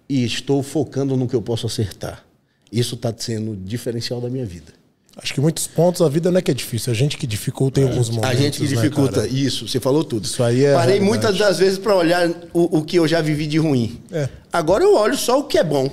e 0.06 0.26
estou 0.26 0.62
focando 0.62 1.16
no 1.16 1.26
que 1.26 1.34
eu 1.34 1.40
posso 1.40 1.66
acertar. 1.66 2.22
Isso 2.70 2.96
está 2.96 3.14
sendo 3.16 3.56
diferencial 3.56 4.20
da 4.20 4.28
minha 4.28 4.44
vida. 4.44 4.77
Acho 5.20 5.34
que 5.34 5.40
muitos 5.40 5.66
pontos 5.66 6.00
a 6.00 6.08
vida 6.08 6.30
não 6.30 6.38
é 6.38 6.42
que 6.42 6.50
é 6.50 6.54
difícil, 6.54 6.92
a 6.92 6.94
gente 6.94 7.16
que 7.16 7.26
dificulta 7.26 7.80
em 7.80 7.84
alguns 7.84 8.08
momentos. 8.08 8.30
A 8.30 8.34
gente 8.34 8.58
que 8.58 8.68
né, 8.68 8.68
dificulta, 8.68 9.22
cara? 9.22 9.26
isso, 9.26 9.66
você 9.66 9.80
falou 9.80 10.04
tudo. 10.04 10.24
Isso 10.24 10.42
aí 10.44 10.64
é 10.64 10.74
Parei 10.74 10.98
realidade. 10.98 11.04
muitas 11.04 11.36
das 11.36 11.58
vezes 11.58 11.76
para 11.76 11.96
olhar 11.96 12.30
o, 12.52 12.78
o 12.78 12.84
que 12.84 12.96
eu 12.96 13.08
já 13.08 13.20
vivi 13.20 13.48
de 13.48 13.58
ruim. 13.58 14.00
É. 14.12 14.28
Agora 14.52 14.84
eu 14.84 14.94
olho 14.94 15.16
só 15.16 15.40
o 15.40 15.44
que 15.44 15.58
é 15.58 15.64
bom. 15.64 15.90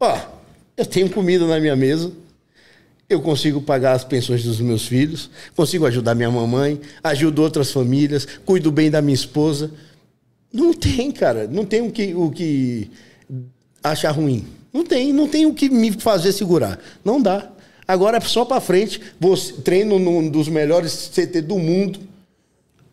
Ó, 0.00 0.18
eu 0.76 0.84
tenho 0.84 1.08
comida 1.08 1.46
na 1.46 1.60
minha 1.60 1.76
mesa, 1.76 2.10
eu 3.08 3.20
consigo 3.20 3.62
pagar 3.62 3.92
as 3.92 4.02
pensões 4.02 4.42
dos 4.42 4.60
meus 4.60 4.86
filhos, 4.86 5.30
consigo 5.54 5.86
ajudar 5.86 6.16
minha 6.16 6.30
mamãe, 6.30 6.80
ajudo 7.04 7.42
outras 7.42 7.70
famílias, 7.70 8.26
cuido 8.44 8.72
bem 8.72 8.90
da 8.90 9.00
minha 9.00 9.14
esposa. 9.14 9.70
Não 10.52 10.74
tem, 10.74 11.12
cara, 11.12 11.46
não 11.46 11.64
tem 11.64 11.80
o 11.80 11.92
que, 11.92 12.12
o 12.12 12.28
que 12.28 12.90
achar 13.84 14.10
ruim. 14.10 14.44
Não 14.72 14.84
tem, 14.84 15.12
não 15.12 15.28
tem 15.28 15.46
o 15.46 15.54
que 15.54 15.68
me 15.68 15.92
fazer 15.92 16.32
segurar. 16.32 16.80
Não 17.04 17.20
dá. 17.20 17.51
Agora 17.92 18.16
é 18.16 18.20
só 18.20 18.44
pra 18.44 18.60
frente. 18.60 19.00
Você, 19.20 19.52
treino 19.54 19.98
num 19.98 20.28
dos 20.28 20.48
melhores 20.48 21.10
CT 21.14 21.42
do 21.42 21.58
mundo. 21.58 21.98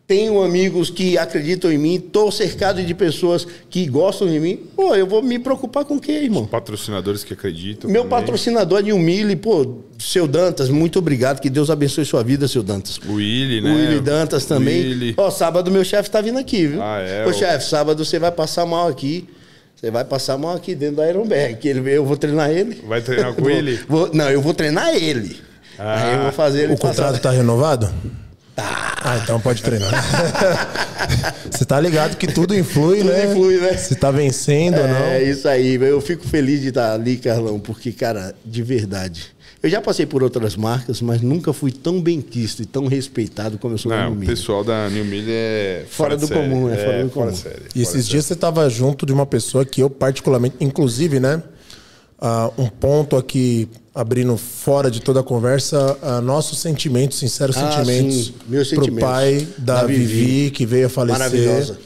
Tenho 0.06 0.42
amigos 0.42 0.90
que 0.90 1.16
acreditam 1.16 1.70
em 1.70 1.78
mim. 1.78 2.00
Tô 2.00 2.32
cercado 2.32 2.82
de 2.82 2.92
pessoas 2.94 3.46
que 3.70 3.86
gostam 3.86 4.26
de 4.28 4.40
mim. 4.40 4.56
Pô, 4.74 4.92
eu 4.96 5.06
vou 5.06 5.22
me 5.22 5.38
preocupar 5.38 5.84
com 5.84 5.94
o 5.94 6.00
quê, 6.00 6.10
irmão? 6.24 6.46
Patrocinadores 6.46 7.22
que 7.22 7.32
acreditam. 7.32 7.88
Meu 7.88 8.02
também. 8.02 8.18
patrocinador 8.18 8.80
é 8.80 8.82
Nil 8.82 8.98
Mille, 8.98 9.36
pô, 9.36 9.76
seu 10.00 10.26
Dantas, 10.26 10.68
muito 10.68 10.98
obrigado. 10.98 11.38
Que 11.40 11.48
Deus 11.48 11.70
abençoe 11.70 12.04
sua 12.04 12.24
vida, 12.24 12.48
seu 12.48 12.60
Dantas. 12.64 12.98
O 13.08 13.14
Willi, 13.14 13.60
né? 13.60 13.70
O 13.70 13.74
Willi 13.76 14.00
Dantas 14.00 14.44
também. 14.46 14.80
Willi. 14.82 15.14
Ó, 15.16 15.30
sábado 15.30 15.70
meu 15.70 15.84
chefe 15.84 16.10
tá 16.10 16.20
vindo 16.20 16.40
aqui, 16.40 16.66
viu? 16.66 16.82
Ah, 16.82 16.98
é? 16.98 17.24
Ô, 17.24 17.30
O- 17.30 17.32
chefe, 17.32 17.66
sábado 17.68 18.04
você 18.04 18.18
vai 18.18 18.32
passar 18.32 18.66
mal 18.66 18.88
aqui. 18.88 19.28
Você 19.80 19.90
vai 19.90 20.04
passar 20.04 20.36
mal 20.36 20.54
aqui 20.56 20.74
dentro 20.74 20.96
da 20.96 21.08
Ironberg. 21.08 21.56
Que 21.56 21.68
ele, 21.68 21.90
eu 21.96 22.04
vou 22.04 22.16
treinar 22.16 22.50
ele. 22.50 22.82
Vai 22.86 23.00
treinar 23.00 23.32
com 23.32 23.40
Vou- 23.42 23.50
ele? 23.50 23.80
vou- 23.88 24.10
não, 24.12 24.28
eu 24.30 24.42
vou 24.42 24.52
treinar 24.52 24.94
ele. 24.94 25.40
Ah. 25.78 26.04
Aí 26.04 26.14
eu 26.16 26.22
vou 26.24 26.32
fazer 26.32 26.64
ele 26.64 26.74
O 26.74 26.78
contrato 26.78 27.12
passar- 27.12 27.20
tá 27.22 27.30
renovado? 27.30 27.90
Tá. 28.54 28.94
Ah, 29.02 29.18
então 29.22 29.40
pode 29.40 29.62
treinar. 29.62 29.90
Você 31.50 31.64
tá 31.64 31.80
ligado 31.80 32.16
que 32.16 32.26
tudo 32.26 32.54
influi, 32.54 32.98
Tudo 32.98 33.10
né? 33.10 33.24
influi, 33.30 33.56
né? 33.58 33.74
Se 33.78 33.94
tá 33.94 34.10
vencendo 34.10 34.78
ou 34.80 34.86
não. 34.88 34.96
É 34.96 35.22
isso 35.22 35.48
aí. 35.48 35.76
Eu 35.76 36.00
fico 36.02 36.28
feliz 36.28 36.60
de 36.60 36.68
estar 36.68 36.92
ali, 36.92 37.16
Carlão, 37.16 37.58
porque, 37.58 37.90
cara, 37.92 38.34
de 38.44 38.62
verdade. 38.62 39.28
Eu 39.62 39.68
já 39.68 39.80
passei 39.82 40.06
por 40.06 40.22
outras 40.22 40.56
marcas, 40.56 41.02
mas 41.02 41.20
nunca 41.20 41.52
fui 41.52 41.70
tão 41.70 42.00
bem 42.00 42.20
quisto 42.22 42.62
e 42.62 42.66
tão 42.66 42.86
respeitado 42.86 43.58
como 43.58 43.74
eu 43.74 43.78
sou 43.78 43.92
Não, 43.92 44.06
no 44.06 44.12
o 44.12 44.14
Milho. 44.16 44.30
pessoal 44.30 44.64
da 44.64 44.88
New 44.88 45.04
Media 45.04 45.32
é 45.34 45.84
Fora 45.90 46.16
de 46.16 46.22
do 46.22 46.28
série. 46.28 46.40
comum, 46.48 46.68
é 46.70 46.76
fora 46.76 47.04
do 47.04 47.10
fora 47.10 47.26
comum. 47.26 47.30
de 47.32 47.36
série, 47.38 47.56
E 47.66 47.68
fora 47.68 47.82
esses 47.82 48.08
dias 48.08 48.24
você 48.24 48.34
tava 48.34 48.68
junto 48.70 49.04
de 49.04 49.12
uma 49.12 49.26
pessoa 49.26 49.64
que 49.66 49.82
eu 49.82 49.90
particularmente, 49.90 50.56
inclusive, 50.60 51.20
né? 51.20 51.42
ah, 52.18 52.50
um 52.56 52.66
ponto 52.68 53.16
aqui, 53.16 53.68
abrindo 53.94 54.36
fora 54.38 54.90
de 54.90 55.00
toda 55.00 55.20
a 55.20 55.22
conversa, 55.22 55.98
ah, 56.02 56.20
nossos 56.22 56.58
sentimentos, 56.58 57.18
sinceros 57.18 57.56
Ah, 57.58 57.70
sentimentos 57.72 58.26
sim, 58.26 58.34
meus 58.48 58.68
pro 58.68 58.76
sentimentos. 58.84 59.08
pai 59.10 59.48
da, 59.58 59.80
Da 59.82 59.86
Vivi, 59.86 60.04
Vivi. 60.06 60.50
que 60.52 60.64
veio 60.66 60.86
a 60.86 60.88
falecer. 60.88 61.18
Maravilhosa. 61.18 61.78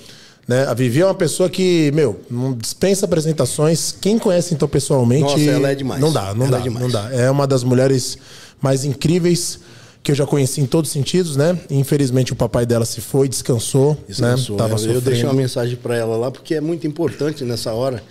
Né? 0.47 0.65
A 0.67 0.75
Vivi 0.75 1.01
é 1.01 1.07
uma 1.07 1.15
pessoa 1.15 1.49
que, 1.49 1.91
meu, 1.95 2.21
não 2.31 2.53
dispensa 2.53 3.07
apresentações. 3.07 3.93
Quem 4.01 4.19
conhece 4.19 4.55
então 4.55 4.69
pessoalmente. 4.69 5.23
Nossa, 5.23 5.41
ela 5.51 5.71
é 5.71 5.75
demais. 5.75 6.01
Não 6.01 6.13
dá, 6.13 6.35
não 6.35 6.47
Ela 6.47 6.57
dá, 6.57 6.59
é 6.59 6.63
demais. 6.63 6.83
não 6.85 6.91
dá. 6.91 7.11
É 7.13 7.31
uma 7.31 7.47
das 7.47 7.65
mulheres 7.65 8.19
mais 8.61 8.85
incríveis 8.85 9.59
que 10.03 10.11
eu 10.11 10.15
já 10.15 10.27
conheci 10.27 10.61
em 10.61 10.67
todos 10.67 10.91
os 10.91 10.93
sentidos, 10.93 11.35
né? 11.35 11.59
Infelizmente 11.71 12.31
o 12.33 12.37
papai 12.37 12.67
dela 12.67 12.85
se 12.85 13.01
foi, 13.01 13.27
descansou, 13.27 13.97
Descansou. 14.07 14.57
né? 14.57 14.63
Tava 14.63 14.73
eu, 14.73 14.75
eu 14.75 14.79
sofrendo. 14.79 15.01
deixei 15.01 15.25
uma 15.25 15.33
mensagem 15.33 15.77
para 15.77 15.97
ela 15.97 16.15
lá, 16.17 16.31
porque 16.31 16.55
é 16.55 16.61
muito 16.61 16.87
importante 16.87 17.43
nessa 17.43 17.73
hora 17.73 18.03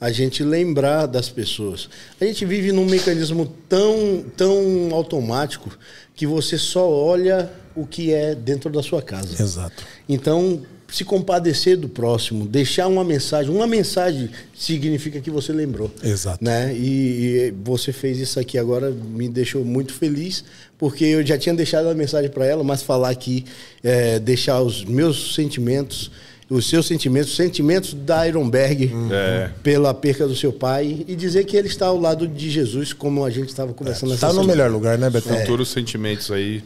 a 0.00 0.12
gente 0.12 0.44
lembrar 0.44 1.06
das 1.06 1.28
pessoas. 1.28 1.88
A 2.20 2.24
gente 2.24 2.46
vive 2.46 2.70
num 2.70 2.84
mecanismo 2.86 3.52
tão, 3.68 4.24
tão 4.36 4.90
automático 4.92 5.76
que 6.14 6.24
você 6.26 6.56
só 6.56 6.88
olha 6.88 7.50
o 7.74 7.84
que 7.84 8.12
é 8.12 8.34
dentro 8.34 8.70
da 8.70 8.82
sua 8.82 9.02
casa. 9.02 9.42
Exato. 9.42 9.82
Então, 10.08 10.60
se 10.90 11.04
compadecer 11.04 11.76
do 11.76 11.88
próximo, 11.88 12.46
deixar 12.46 12.86
uma 12.88 13.04
mensagem. 13.04 13.54
Uma 13.54 13.66
mensagem 13.66 14.28
significa 14.56 15.20
que 15.20 15.30
você 15.30 15.52
lembrou. 15.52 15.90
Exato. 16.02 16.42
Né? 16.42 16.74
E, 16.74 17.48
e 17.48 17.54
você 17.64 17.92
fez 17.92 18.18
isso 18.18 18.38
aqui 18.40 18.58
agora, 18.58 18.90
me 18.90 19.28
deixou 19.28 19.64
muito 19.64 19.92
feliz, 19.94 20.44
porque 20.78 21.04
eu 21.04 21.24
já 21.24 21.38
tinha 21.38 21.54
deixado 21.54 21.88
a 21.88 21.94
mensagem 21.94 22.30
para 22.30 22.46
ela, 22.46 22.64
mas 22.64 22.82
falar 22.82 23.10
aqui, 23.10 23.44
é, 23.82 24.18
deixar 24.18 24.60
os 24.62 24.84
meus 24.84 25.34
sentimentos, 25.34 26.10
os 26.48 26.68
seus 26.68 26.86
sentimentos, 26.86 27.30
os 27.30 27.36
sentimentos 27.36 27.94
da 27.94 28.26
Ironberg 28.26 28.90
É. 29.12 29.50
pela 29.62 29.94
perca 29.94 30.26
do 30.26 30.34
seu 30.34 30.52
pai 30.52 31.04
e 31.06 31.14
dizer 31.14 31.44
que 31.44 31.56
ele 31.56 31.68
está 31.68 31.86
ao 31.86 31.98
lado 32.00 32.26
de 32.26 32.50
Jesus, 32.50 32.92
como 32.92 33.24
a 33.24 33.30
gente 33.30 33.50
estava 33.50 33.72
conversando 33.72 34.14
essa 34.14 34.26
Tá 34.26 34.32
no 34.32 34.42
melhor 34.42 34.68
lugar, 34.70 34.98
né, 34.98 35.08
Betão? 35.08 35.36
Futuros 35.38 35.68
sentimentos 35.68 36.30
aí. 36.30 36.62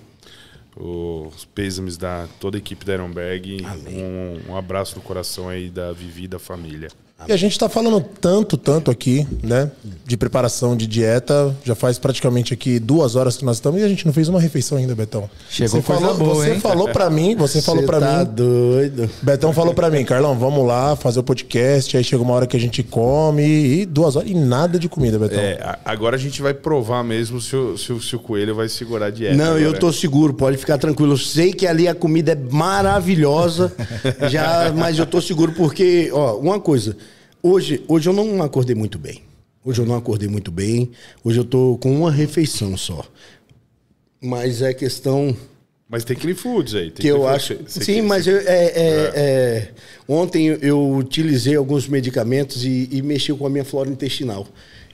Os 0.77 1.45
pêsames 1.45 1.97
da 1.97 2.27
toda 2.41 2.57
a 2.57 2.59
equipe 2.59 2.85
da 2.85 2.95
Ironberg. 2.95 3.65
Um, 3.89 4.53
um 4.53 4.57
abraço 4.57 4.97
no 4.97 5.03
coração 5.03 5.49
aí 5.49 5.71
da 5.71 5.93
Vivi 5.93 6.25
e 6.25 6.29
da 6.29 6.39
família. 6.39 6.91
E 7.27 7.33
a 7.33 7.37
gente 7.37 7.57
tá 7.59 7.69
falando 7.71 8.01
tanto, 8.21 8.57
tanto 8.59 8.91
aqui, 8.91 9.27
né? 9.43 9.71
De 10.05 10.15
preparação 10.17 10.77
de 10.77 10.85
dieta. 10.87 11.57
Já 11.65 11.75
faz 11.75 11.97
praticamente 11.99 12.53
aqui 12.53 12.79
duas 12.79 13.15
horas 13.15 13.37
que 13.37 13.45
nós 13.47 13.57
estamos 13.57 13.81
e 13.81 13.85
a 13.85 13.89
gente 13.89 14.05
não 14.05 14.13
fez 14.13 14.29
uma 14.29 14.39
refeição 14.41 14.77
ainda, 14.77 14.95
Betão. 14.97 15.31
Chegou 15.49 15.81
você 15.81 15.87
coisa 15.87 16.01
falou, 16.03 16.17
boa, 16.19 16.35
Você 16.35 16.55
hein? 16.55 16.61
falou 16.61 16.89
pra 16.89 17.09
mim, 17.09 17.35
você 17.37 17.63
falou 17.63 17.81
Você 17.83 17.87
pra 17.87 18.01
tá 18.01 18.19
mim. 18.19 18.25
doido. 18.35 19.09
Betão 19.23 19.53
falou 19.55 19.73
pra 19.73 19.89
mim, 19.91 20.05
Carlão, 20.05 20.37
vamos 20.37 20.67
lá 20.67 20.97
fazer 20.97 21.21
o 21.21 21.23
podcast. 21.23 21.97
Aí 21.97 22.05
chega 22.05 22.23
uma 22.23 22.35
hora 22.35 22.47
que 22.49 22.57
a 22.57 22.61
gente 22.61 22.83
come 22.83 23.43
e 23.43 23.87
duas 23.87 24.17
horas 24.17 24.29
e 24.29 24.35
nada 24.35 24.79
de 24.79 24.89
comida, 24.89 25.19
Betão. 25.19 25.39
É, 25.39 25.79
agora 25.85 26.17
a 26.17 26.19
gente 26.19 26.43
vai 26.43 26.53
provar 26.53 27.03
mesmo 27.05 27.41
se 27.41 27.57
o, 27.57 27.79
se 27.79 27.93
o, 27.93 28.03
se 28.03 28.17
o 28.17 28.19
coelho 28.19 28.55
vai 28.57 28.69
segurar 28.69 29.07
a 29.07 29.11
dieta. 29.11 29.37
Não, 29.37 29.57
eu 29.57 29.69
agora. 29.69 29.79
tô 29.79 29.93
seguro, 29.93 30.35
pode 30.35 30.59
ficar 30.59 30.77
tranquilo. 30.77 31.13
Eu 31.13 31.19
sei 31.19 31.53
que 31.55 31.67
ali 31.67 31.89
a 31.89 31.95
comida 31.95 32.33
é 32.33 32.39
maravilhosa, 32.51 33.73
já, 34.29 34.71
mas 34.77 34.99
eu 34.99 35.07
tô 35.07 35.23
seguro 35.23 35.53
porque, 35.53 36.11
ó, 36.13 36.35
uma 36.37 36.61
coisa. 36.61 36.95
Hoje, 37.47 37.85
hoje 37.87 38.09
eu 38.09 38.15
não 38.15 38.43
acordei 38.43 38.75
muito 38.75 38.99
bem. 38.99 39.21
Hoje 39.63 39.79
eu 39.83 39.85
não 39.85 39.97
acordei 39.97 40.27
muito 40.31 40.51
bem. 40.51 40.91
Hoje 41.23 41.39
eu 41.41 41.45
tô 41.45 41.77
com 41.79 41.95
uma 41.95 42.11
refeição 42.11 42.75
só. 42.75 43.05
Mas 44.19 44.63
é 44.63 44.73
questão 44.73 45.37
Mas 45.87 46.05
tem 46.07 46.17
Clean 46.17 46.35
Foods 46.35 46.75
aí. 46.75 46.91
que 46.91 47.07
eu 47.07 47.29
acho. 47.29 47.55
Você- 47.67 47.85
Sim, 47.85 48.01
mas 48.01 48.27
eu- 48.27 48.39
é, 48.39 48.65
é, 48.65 49.13
é, 49.15 49.69
ontem 50.09 50.47
eu 50.63 50.91
utilizei 50.97 51.55
alguns 51.55 51.87
medicamentos 51.87 52.65
e, 52.65 52.89
e 52.91 53.03
mexi 53.03 53.31
com 53.35 53.47
a 53.47 53.51
minha 53.51 53.65
flora 53.65 53.91
intestinal. 53.91 54.47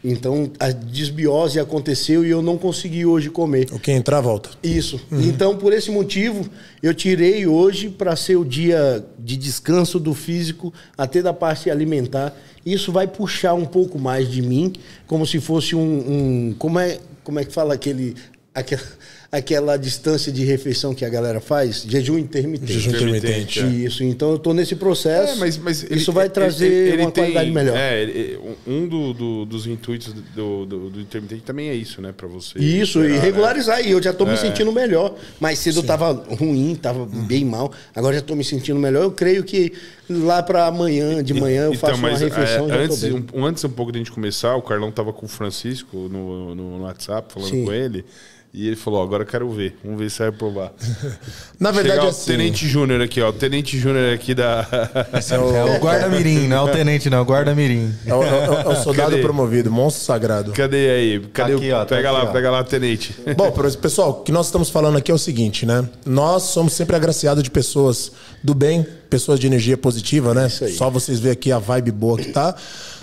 Então 0.03 0.51
a 0.59 0.71
desbiose 0.71 1.61
aconteceu 1.61 2.25
e 2.25 2.31
eu 2.31 2.41
não 2.41 2.57
consegui 2.57 3.05
hoje 3.05 3.29
comer. 3.29 3.69
O 3.73 3.79
que 3.79 3.93
entrar, 3.93 4.21
volta. 4.21 4.49
Isso. 4.63 4.99
Então, 5.13 5.57
por 5.57 5.73
esse 5.73 5.91
motivo, 5.91 6.49
eu 6.83 6.95
tirei 6.95 7.47
hoje 7.47 7.91
para 7.91 8.17
ser 8.17 8.37
o 8.37 8.45
dia 8.45 9.05
de 9.19 9.37
descanso 9.37 10.01
do 10.01 10.15
físico, 10.15 10.73
até 10.97 11.21
da 11.21 11.35
parte 11.35 11.71
alimentar. 11.71 12.35
Isso 12.65 12.91
vai 12.93 13.07
puxar 13.07 13.55
um 13.55 13.67
pouco 13.67 13.99
mais 13.99 14.31
de 14.31 14.41
mim, 14.41 14.73
como 15.07 15.27
se 15.27 15.39
fosse 15.41 15.77
um. 15.77 15.81
um- 15.81 16.55
como, 16.59 16.79
é, 16.79 16.99
como 17.23 17.39
é 17.39 17.45
que 17.45 17.53
fala 17.53 17.75
aquele. 17.75 18.15
Aquela, 18.55 18.83
aquela 19.33 19.77
distância 19.77 20.33
de 20.33 20.45
refeição 20.45 20.93
que 20.93 21.05
a 21.05 21.09
galera 21.09 21.41
faz? 21.41 21.85
Jejum 21.89 22.19
intermitente. 22.19 22.73
Jejum 22.73 22.91
Intermitente, 22.97 23.61
é. 23.61 23.67
Isso, 23.67 24.03
então 24.03 24.33
eu 24.33 24.39
tô 24.39 24.53
nesse 24.53 24.75
processo. 24.75 25.35
É, 25.35 25.37
mas, 25.37 25.57
mas 25.57 25.85
ele- 25.85 25.95
isso 25.97 26.13
vai 26.13 26.25
ele- 26.27 26.35
trazer 26.35 26.67
ele- 26.67 26.91
ele 26.95 27.03
uma 27.03 27.11
tem- 27.13 27.25
qualidade 27.25 27.51
melhor. 27.53 27.77
É, 27.77 28.03
ele- 28.03 28.41
um 28.67 28.89
do, 28.89 29.13
do- 29.15 29.45
dos 29.45 29.67
intuitos 29.67 30.13
do, 30.35 30.67
do, 30.67 30.91
do 30.91 31.01
intermitente 31.01 31.43
também 31.43 31.69
é 31.69 31.75
isso, 31.75 32.03
né? 32.03 32.13
Pra 32.17 32.27
você. 32.27 32.59
Isso, 32.59 32.99
e 33.01 33.03
gerar, 33.05 33.15
né? 33.15 33.21
regularizar. 33.21 33.87
E 33.87 33.93
eu 33.93 34.03
já 34.03 34.13
tô 34.13 34.27
É. 34.27 34.33
me 34.33 34.37
sentindo 34.37 34.73
melhor. 34.73 35.15
Mais 35.39 35.59
cedo 35.61 35.79
eu 35.79 35.83
tava 35.85 36.11
ruim, 36.13 36.75
tava 36.75 37.07
bem 37.07 37.45
mal. 37.45 37.73
Agora 37.95 38.17
já 38.17 38.23
tô 38.23 38.35
me 38.35 38.43
sentindo 38.45 38.81
melhor. 38.81 39.05
Eu 39.05 39.13
creio 39.13 39.45
que 39.45 39.73
lá 40.09 40.43
para 40.43 40.67
amanhã, 40.67 41.23
de 41.23 41.35
manhã, 41.35 41.67
eu 41.67 41.75
faço 41.75 41.95
uma 42.01 42.09
refeição 42.11 42.65
é, 42.65 42.67
e 42.67 42.69
já 42.69 42.77
tô 42.77 42.83
antes, 42.83 43.03
bem. 43.05 43.25
um, 43.33 43.47
antes 43.47 43.65
um 43.65 43.69
pouco 43.71 43.93
da 43.93 43.99
gente 43.99 44.11
começar, 44.11 44.57
o 44.57 44.63
Carlão 44.63 44.91
tava 44.91 45.13
com 45.13 45.27
o 45.27 45.29
Francisco 45.29 45.97
no, 46.11 46.53
no, 46.53 46.79
no 46.79 46.83
WhatsApp, 46.83 47.33
falando 47.33 47.49
Sim. 47.51 47.65
com 47.65 47.73
ele. 47.73 48.05
E 48.53 48.67
ele 48.67 48.75
falou: 48.75 49.01
agora 49.01 49.23
eu 49.23 49.27
quero 49.27 49.49
ver. 49.49 49.77
Vamos 49.85 50.01
ver 50.01 50.11
se 50.11 50.19
vai 50.19 50.33
provar. 50.33 50.73
Na 51.59 51.71
verdade, 51.71 51.97
Chegar 52.01 52.07
o 52.07 52.09
assim... 52.09 52.31
Tenente 52.33 52.67
Júnior 52.67 53.01
aqui, 53.01 53.21
ó. 53.23 53.29
O 53.29 53.33
Tenente 53.33 53.79
Júnior 53.79 54.13
aqui 54.13 54.35
da. 54.35 54.67
esse 55.17 55.33
é 55.35 55.39
o, 55.39 55.55
É 55.55 55.77
o 55.77 55.81
guarda-mirim, 55.81 56.49
não 56.49 56.57
é 56.57 56.71
o 56.71 56.73
tenente, 56.73 57.09
não. 57.09 57.19
É 57.19 57.21
o 57.21 57.25
guarda-mirim. 57.25 57.95
é 58.05 58.13
o- 58.15 58.23
é 58.25 58.51
o- 58.51 58.55
é 58.55 58.69
o 58.69 58.83
soldado 58.83 59.11
Cadê? 59.13 59.23
promovido, 59.23 59.71
monstro 59.71 60.05
sagrado. 60.05 60.51
Cadê 60.53 60.91
aí? 60.91 61.21
Cadê 61.33 61.55
Aqui, 61.55 61.71
o. 61.71 61.77
ó, 61.77 61.85
tá 61.85 61.95
pega 61.97 62.11
aqui, 62.11 62.19
lá, 62.19 62.25
ó. 62.29 62.33
pega 62.33 62.51
lá, 62.51 62.65
Tenente. 62.65 63.15
Bom, 63.37 63.53
pessoal, 63.81 64.11
o 64.11 64.15
que 64.25 64.33
nós 64.33 64.47
estamos 64.47 64.69
falando 64.69 64.99
aqui 64.99 65.13
é 65.13 65.15
o 65.15 65.19
seguinte, 65.19 65.65
né? 65.65 65.89
Nós 66.05 66.43
somos 66.45 66.73
sempre 66.73 66.97
agraciados 66.97 67.45
de 67.45 67.51
pessoas 67.53 68.11
do 68.43 68.53
bem, 68.53 68.85
pessoas 69.09 69.39
de 69.39 69.47
energia 69.47 69.77
positiva, 69.79 70.35
né? 70.35 70.49
aí. 70.61 70.73
Só 70.73 70.91
vocês 70.91 71.21
verem 71.21 71.35
aqui 71.35 71.53
a 71.53 71.59
vibe 71.61 71.93
boa 71.93 72.19
que 72.19 72.33
tá. 72.33 72.57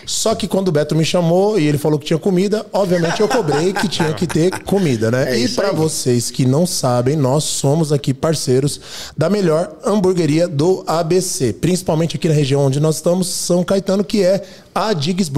Só 0.08 0.34
que 0.34 0.48
quando 0.48 0.70
o 0.70 0.72
Beto 0.72 0.96
me 0.96 1.04
chamou 1.04 1.60
e 1.60 1.68
ele 1.68 1.78
falou 1.78 2.00
que 2.00 2.06
tinha 2.06 2.18
comida, 2.18 2.66
obviamente 2.72 3.20
eu 3.20 3.28
cobrei 3.28 3.74
que 3.74 3.90
tinha 3.90 4.14
que 4.14 4.26
ter 4.26 4.64
comida, 4.64 5.12
né? 5.12 5.28
É 5.28 5.38
e 5.38 5.50
para 5.50 5.74
vocês 5.74 6.32
que 6.32 6.46
não 6.46 6.66
sabem, 6.66 7.18
nós 7.18 7.44
somos 7.44 7.92
aqui 7.92 8.14
parceiros 8.14 8.80
da 9.18 9.30
melhor 9.30 9.70
hamburgueria 9.84 10.48
do 10.48 10.84
ABC, 10.88 11.52
principalmente 11.52 12.16
aqui 12.16 12.30
na 12.30 12.34
região 12.34 12.62
onde 12.62 12.80
nós 12.80 12.96
estamos, 12.96 13.28
São 13.28 13.64
Caetano, 13.64 14.06
que 14.06 14.24
é 14.24 14.42
a. 14.78 14.94
Diggs 14.94 15.30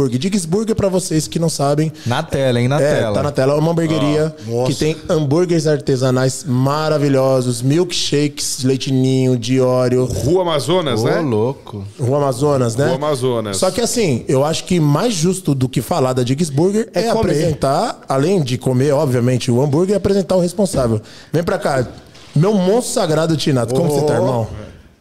Burger, 0.48 0.76
para 0.76 0.90
vocês 0.90 1.28
que 1.28 1.40
não 1.40 1.50
sabem, 1.50 1.92
Na 2.06 2.22
tela, 2.24 2.60
hein? 2.60 2.68
Na 2.68 2.80
é, 2.82 2.96
tela. 3.00 3.14
tá 3.14 3.24
na 3.24 3.32
tela. 3.32 3.54
É 3.54 3.56
uma 3.58 3.72
hamburgueria 3.72 4.36
nossa. 4.48 4.72
que 4.72 4.76
tem 4.78 4.96
hambúrgueres 5.10 5.68
artesanais 5.68 6.44
maravilhosos, 6.46 7.62
milkshakes, 7.62 8.64
leitinho, 8.64 9.38
diório, 9.38 10.06
Rua 10.06 10.42
Amazonas, 10.42 11.02
Ô, 11.02 11.06
né? 11.06 11.20
louco. 11.20 11.84
Rua 12.00 12.18
Amazonas, 12.18 12.76
né? 12.76 12.86
Rua 12.88 12.96
Amazonas. 12.96 13.58
Só 13.58 13.70
que 13.72 13.82
assim, 13.82 14.24
eu 14.28 14.44
acho 14.46 14.64
que 14.66 14.80
mais 14.80 15.14
justo 15.14 15.54
do 15.54 15.68
que 15.70 15.82
falar 15.82 16.14
da 16.14 16.24
Diggs 16.24 16.52
Burger 16.52 16.90
é, 16.94 17.02
É 17.02 17.12
comer. 17.12 17.20
apresentar, 17.20 18.02
além 18.08 18.42
de 18.42 18.58
comer, 18.58 18.92
obviamente, 18.94 19.52
o 19.52 19.62
hambúrguer, 19.62 19.94
é 19.94 19.98
apresentar 19.98 20.36
o 20.36 20.40
responsável. 20.40 21.02
Vem 21.32 21.44
pra 21.44 21.58
cá. 21.58 21.88
Meu 22.36 22.54
monstro 22.54 22.94
sagrado, 22.94 23.36
Tinato. 23.36 23.74
Como 23.74 23.90
você 23.90 24.06
tá, 24.06 24.14
irmão? 24.16 24.48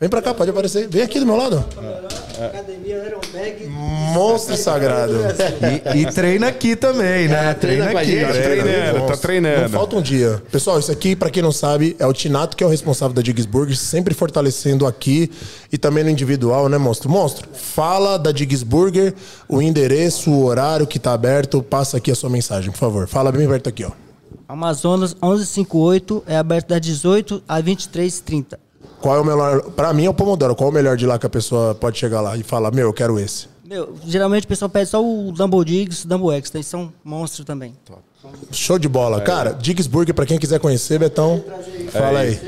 Vem 0.01 0.09
pra 0.09 0.23
cá, 0.23 0.33
pode 0.33 0.51
aparecer. 0.51 0.87
Vem 0.89 1.03
aqui 1.03 1.19
do 1.19 1.27
meu 1.27 1.37
lado. 1.37 1.65
Academia 2.39 3.05
Iron 3.05 3.21
Bag. 3.33 3.67
Monstro 3.67 4.57
sagrado. 4.57 5.15
E, 5.93 6.03
e 6.03 6.13
treina 6.13 6.47
aqui 6.47 6.77
também, 6.77 7.27
né? 7.27 7.51
É, 7.51 7.55
treina 7.55 7.91
com 7.91 7.99
a 7.99 8.05
gente. 8.05 8.25
Tá 8.25 8.33
treinando, 8.33 9.07
tá 9.07 9.17
treinando. 9.17 9.63
Não 9.63 9.69
falta 9.71 9.97
um 9.97 10.03
dia. 10.03 10.41
Pessoal, 10.53 10.79
isso 10.79 10.93
aqui, 10.93 11.17
pra 11.17 11.31
quem 11.31 11.43
não 11.43 11.51
sabe, 11.51 11.97
é 11.99 12.07
o 12.07 12.13
Tinato, 12.13 12.57
que 12.57 12.63
é 12.63 12.67
o 12.67 12.71
responsável 12.71 13.13
da 13.13 13.21
Diggs 13.21 13.49
Burger, 13.49 13.77
sempre 13.77 14.15
fortalecendo 14.15 14.87
aqui 14.87 15.33
e 15.73 15.77
também 15.77 16.05
no 16.05 16.11
individual, 16.11 16.69
né, 16.69 16.79
monstro? 16.79 17.11
Monstro, 17.11 17.49
fala 17.53 18.17
da 18.17 18.31
Diggs 18.31 18.65
Burger, 18.65 19.15
o 19.49 19.61
endereço, 19.61 20.31
o 20.31 20.45
horário 20.45 20.87
que 20.87 21.01
tá 21.01 21.13
aberto. 21.13 21.61
Passa 21.61 21.97
aqui 21.97 22.13
a 22.13 22.15
sua 22.15 22.31
mensagem, 22.31 22.71
por 22.71 22.79
favor. 22.79 23.09
Fala 23.09 23.33
bem 23.33 23.49
perto 23.49 23.69
aqui, 23.69 23.85
ó. 23.85 23.91
Amazonas 24.49 25.13
1158 25.15 26.23
é 26.27 26.37
aberto 26.37 26.69
das 26.69 26.81
18 26.81 27.43
às 27.49 27.65
23h30. 27.65 28.59
Qual 29.01 29.17
é 29.17 29.21
o 29.21 29.25
melhor? 29.25 29.63
Pra 29.71 29.93
mim 29.93 30.07
é 30.07 30.11
o 30.11 30.15
Pomodoro. 30.15 30.55
Qual 30.55 30.69
é 30.69 30.71
o 30.71 30.75
melhor 30.75 30.97
de 30.97 31.07
lá 31.07 31.19
que 31.19 31.27
a 31.27 31.31
pessoa 31.31 31.75
pode 31.75 31.99
chegar 31.99 32.21
lá 32.21 32.37
e 32.37 32.43
falar, 32.43 32.73
meu, 32.73 32.89
eu 32.89 32.93
quero 32.93 33.19
esse? 33.19 33.47
Meu, 33.65 33.95
geralmente 34.07 34.45
o 34.45 34.49
pessoal 34.49 34.69
pede 34.69 34.89
só 34.89 35.05
o 35.05 35.31
Dumble 35.31 35.63
Diggs, 35.63 36.07
o 36.07 36.09
Dumble 36.09 36.35
X, 36.37 36.55
eles 36.55 36.67
são 36.67 36.91
monstros 37.05 37.45
também. 37.45 37.75
Show 38.51 38.79
de 38.79 38.89
bola. 38.89 39.21
Cara, 39.21 39.53
Diggs 39.53 39.87
Burger, 39.89 40.15
pra 40.15 40.25
quem 40.25 40.39
quiser 40.39 40.59
conhecer, 40.59 40.99
Betão, 40.99 41.45
fala 41.93 42.21
aí. 42.21 42.41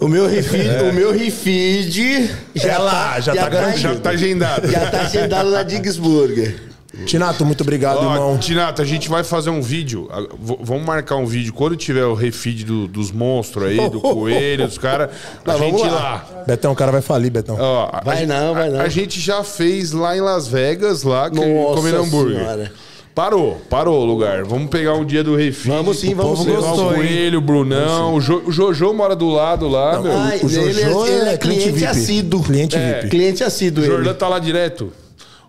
O 0.00 0.08
meu 0.08 0.26
refeed, 0.26 0.82
o 0.90 0.92
meu 0.92 1.12
refeed 1.12 2.30
já 2.54 2.72
É 2.72 2.78
lá, 2.78 3.12
tá, 3.14 3.20
já 3.20 3.34
tá 3.34 3.48
garantido. 3.48 3.94
Já 3.94 4.00
tá 4.00 4.10
agendado. 4.10 4.68
Já 4.68 4.90
tá 4.90 5.00
agendado 5.02 5.50
na 5.50 5.62
Diggs 5.62 6.00
Burger. 6.00 6.75
Tinato, 7.04 7.44
muito 7.44 7.60
obrigado, 7.62 7.98
Ó, 7.98 8.14
irmão. 8.14 8.38
Tinato, 8.38 8.80
a 8.80 8.84
gente 8.84 9.08
vai 9.08 9.22
fazer 9.22 9.50
um 9.50 9.60
vídeo. 9.60 10.08
a- 10.10 10.20
v- 10.20 10.58
Vamos 10.62 10.84
marcar 10.86 11.16
um 11.16 11.26
vídeo. 11.26 11.52
Quando 11.52 11.76
tiver 11.76 12.04
o 12.06 12.14
refeed 12.14 12.64
do- 12.64 12.88
dos 12.88 13.12
monstros 13.12 13.64
aí, 13.68 13.90
do 13.90 14.00
coelho, 14.00 14.66
dos 14.66 14.78
caras, 14.78 15.10
a 15.44 15.52
Não, 15.52 15.58
gente 15.58 15.80
ir 15.80 15.90
lá. 15.90 16.00
lá. 16.34 16.44
Betão, 16.46 16.72
o 16.72 16.76
cara 16.76 16.90
vai 16.92 17.02
falir, 17.02 17.30
Betão. 17.30 17.56
Ó, 17.58 17.88
a- 17.92 18.00
Vai 18.04 18.22
a- 18.24 18.26
não, 18.26 18.54
vai 18.54 18.68
a- 18.68 18.70
não. 18.70 18.80
A 18.80 18.88
gente 18.88 19.20
já 19.20 19.44
fez 19.44 19.92
lá 19.92 20.16
em 20.16 20.20
Las 20.20 20.48
Vegas, 20.48 21.02
lá, 21.02 21.28
que- 21.30 21.36
Nossa 21.38 21.74
comendo 21.76 21.98
hambúrguer. 21.98 22.38
Senhora. 22.38 22.72
Parou, 23.14 23.60
parou 23.70 24.02
o 24.02 24.04
lugar. 24.04 24.44
Vamos 24.44 24.68
pegar 24.68 24.92
um 24.92 25.02
dia 25.04 25.24
do 25.24 25.34
refeed. 25.36 25.74
Vamos 25.74 25.98
sim, 26.00 26.12
O 26.12 26.16
vamos 26.16 26.40
sim. 26.40 26.46
levar 26.50 26.60
Gostou, 26.60 26.88
o 26.88 26.90
hein? 26.90 26.96
Coelho, 26.98 27.38
o 27.38 27.40
Brunão. 27.40 28.14
O, 28.14 28.20
jo, 28.20 28.42
o 28.46 28.52
Jojo 28.52 28.92
mora 28.92 29.16
do 29.16 29.28
lado 29.30 29.66
lá, 29.68 29.98
meu. 30.02 30.12
Ai, 30.12 30.36
o 30.42 30.48
Jojo 30.48 30.68
ele, 30.68 30.82
é 30.82 30.90
ele 31.20 31.28
é 31.30 31.36
cliente 31.38 31.86
assíduo. 31.86 32.42
Cliente 32.42 32.76
É, 32.76 32.94
VIP. 33.00 33.08
Cliente 33.08 33.42
assíduo 33.42 33.82
O 33.82 33.86
Jordan 33.86 34.10
ele. 34.10 34.18
tá 34.18 34.28
lá 34.28 34.38
direto. 34.38 34.92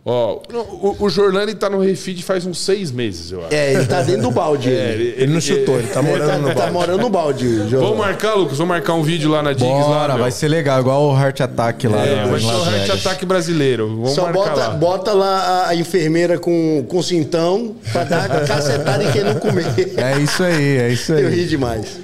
Ó, 0.05 0.39
o, 0.53 0.95
o 1.05 1.09
Jorlani 1.09 1.53
tá 1.53 1.69
no 1.69 1.79
refeed 1.81 2.21
faz 2.23 2.45
uns 2.45 2.59
seis 2.59 2.91
meses, 2.91 3.31
eu 3.31 3.43
acho. 3.45 3.53
É, 3.53 3.73
ele 3.73 3.85
tá 3.85 4.01
dentro 4.01 4.21
do 4.21 4.31
balde. 4.31 4.69
É, 4.77 4.93
ele. 4.93 5.15
Ele 5.17 5.33
não 5.33 5.41
chutou, 5.41 5.77
ele 5.79 5.87
tá 5.87 5.99
Ele 5.99 6.09
morando 6.09 6.29
tá, 6.29 6.37
no 6.37 6.47
tá 6.47 6.53
bar. 6.53 6.71
morando 6.71 7.01
no 7.01 7.09
balde, 7.09 7.69
João. 7.69 7.83
Vamos 7.83 7.97
marcar, 7.97 8.35
Lucas? 8.35 8.57
Vamos 8.57 8.69
marcar 8.69 8.93
um 8.93 9.03
vídeo 9.03 9.29
lá 9.31 9.41
na 9.43 9.51
Diggs 9.53 9.69
lá, 9.81 9.87
Bora, 9.99 10.13
meu. 10.13 10.21
vai 10.23 10.31
ser 10.31 10.47
legal, 10.47 10.79
igual 10.79 11.03
o 11.09 11.17
Heart 11.19 11.41
Attack 11.41 11.87
lá 11.87 12.05
É, 12.05 12.25
vai 12.25 12.39
ser 12.39 12.45
o 12.45 12.49
Heart 12.51 12.69
Vegas. 12.71 13.05
Attack 13.05 13.25
brasileiro. 13.25 13.87
Vamos 13.89 14.11
Só 14.11 14.23
marcar 14.23 14.39
bota, 14.39 14.55
lá. 14.55 14.69
bota 14.71 15.13
lá 15.13 15.37
a, 15.39 15.69
a 15.69 15.75
enfermeira 15.75 16.37
com, 16.39 16.85
com 16.87 17.01
cintão 17.03 17.75
pra 17.91 18.03
dar 18.05 18.45
cacetada 18.45 19.03
em 19.03 19.11
quem 19.11 19.23
não 19.23 19.35
comer. 19.35 19.65
É 19.97 20.19
isso 20.19 20.43
aí, 20.43 20.77
é 20.77 20.89
isso 20.89 21.11
Eu 21.13 21.27
aí. 21.27 21.35
ri 21.35 21.45
demais. 21.47 21.99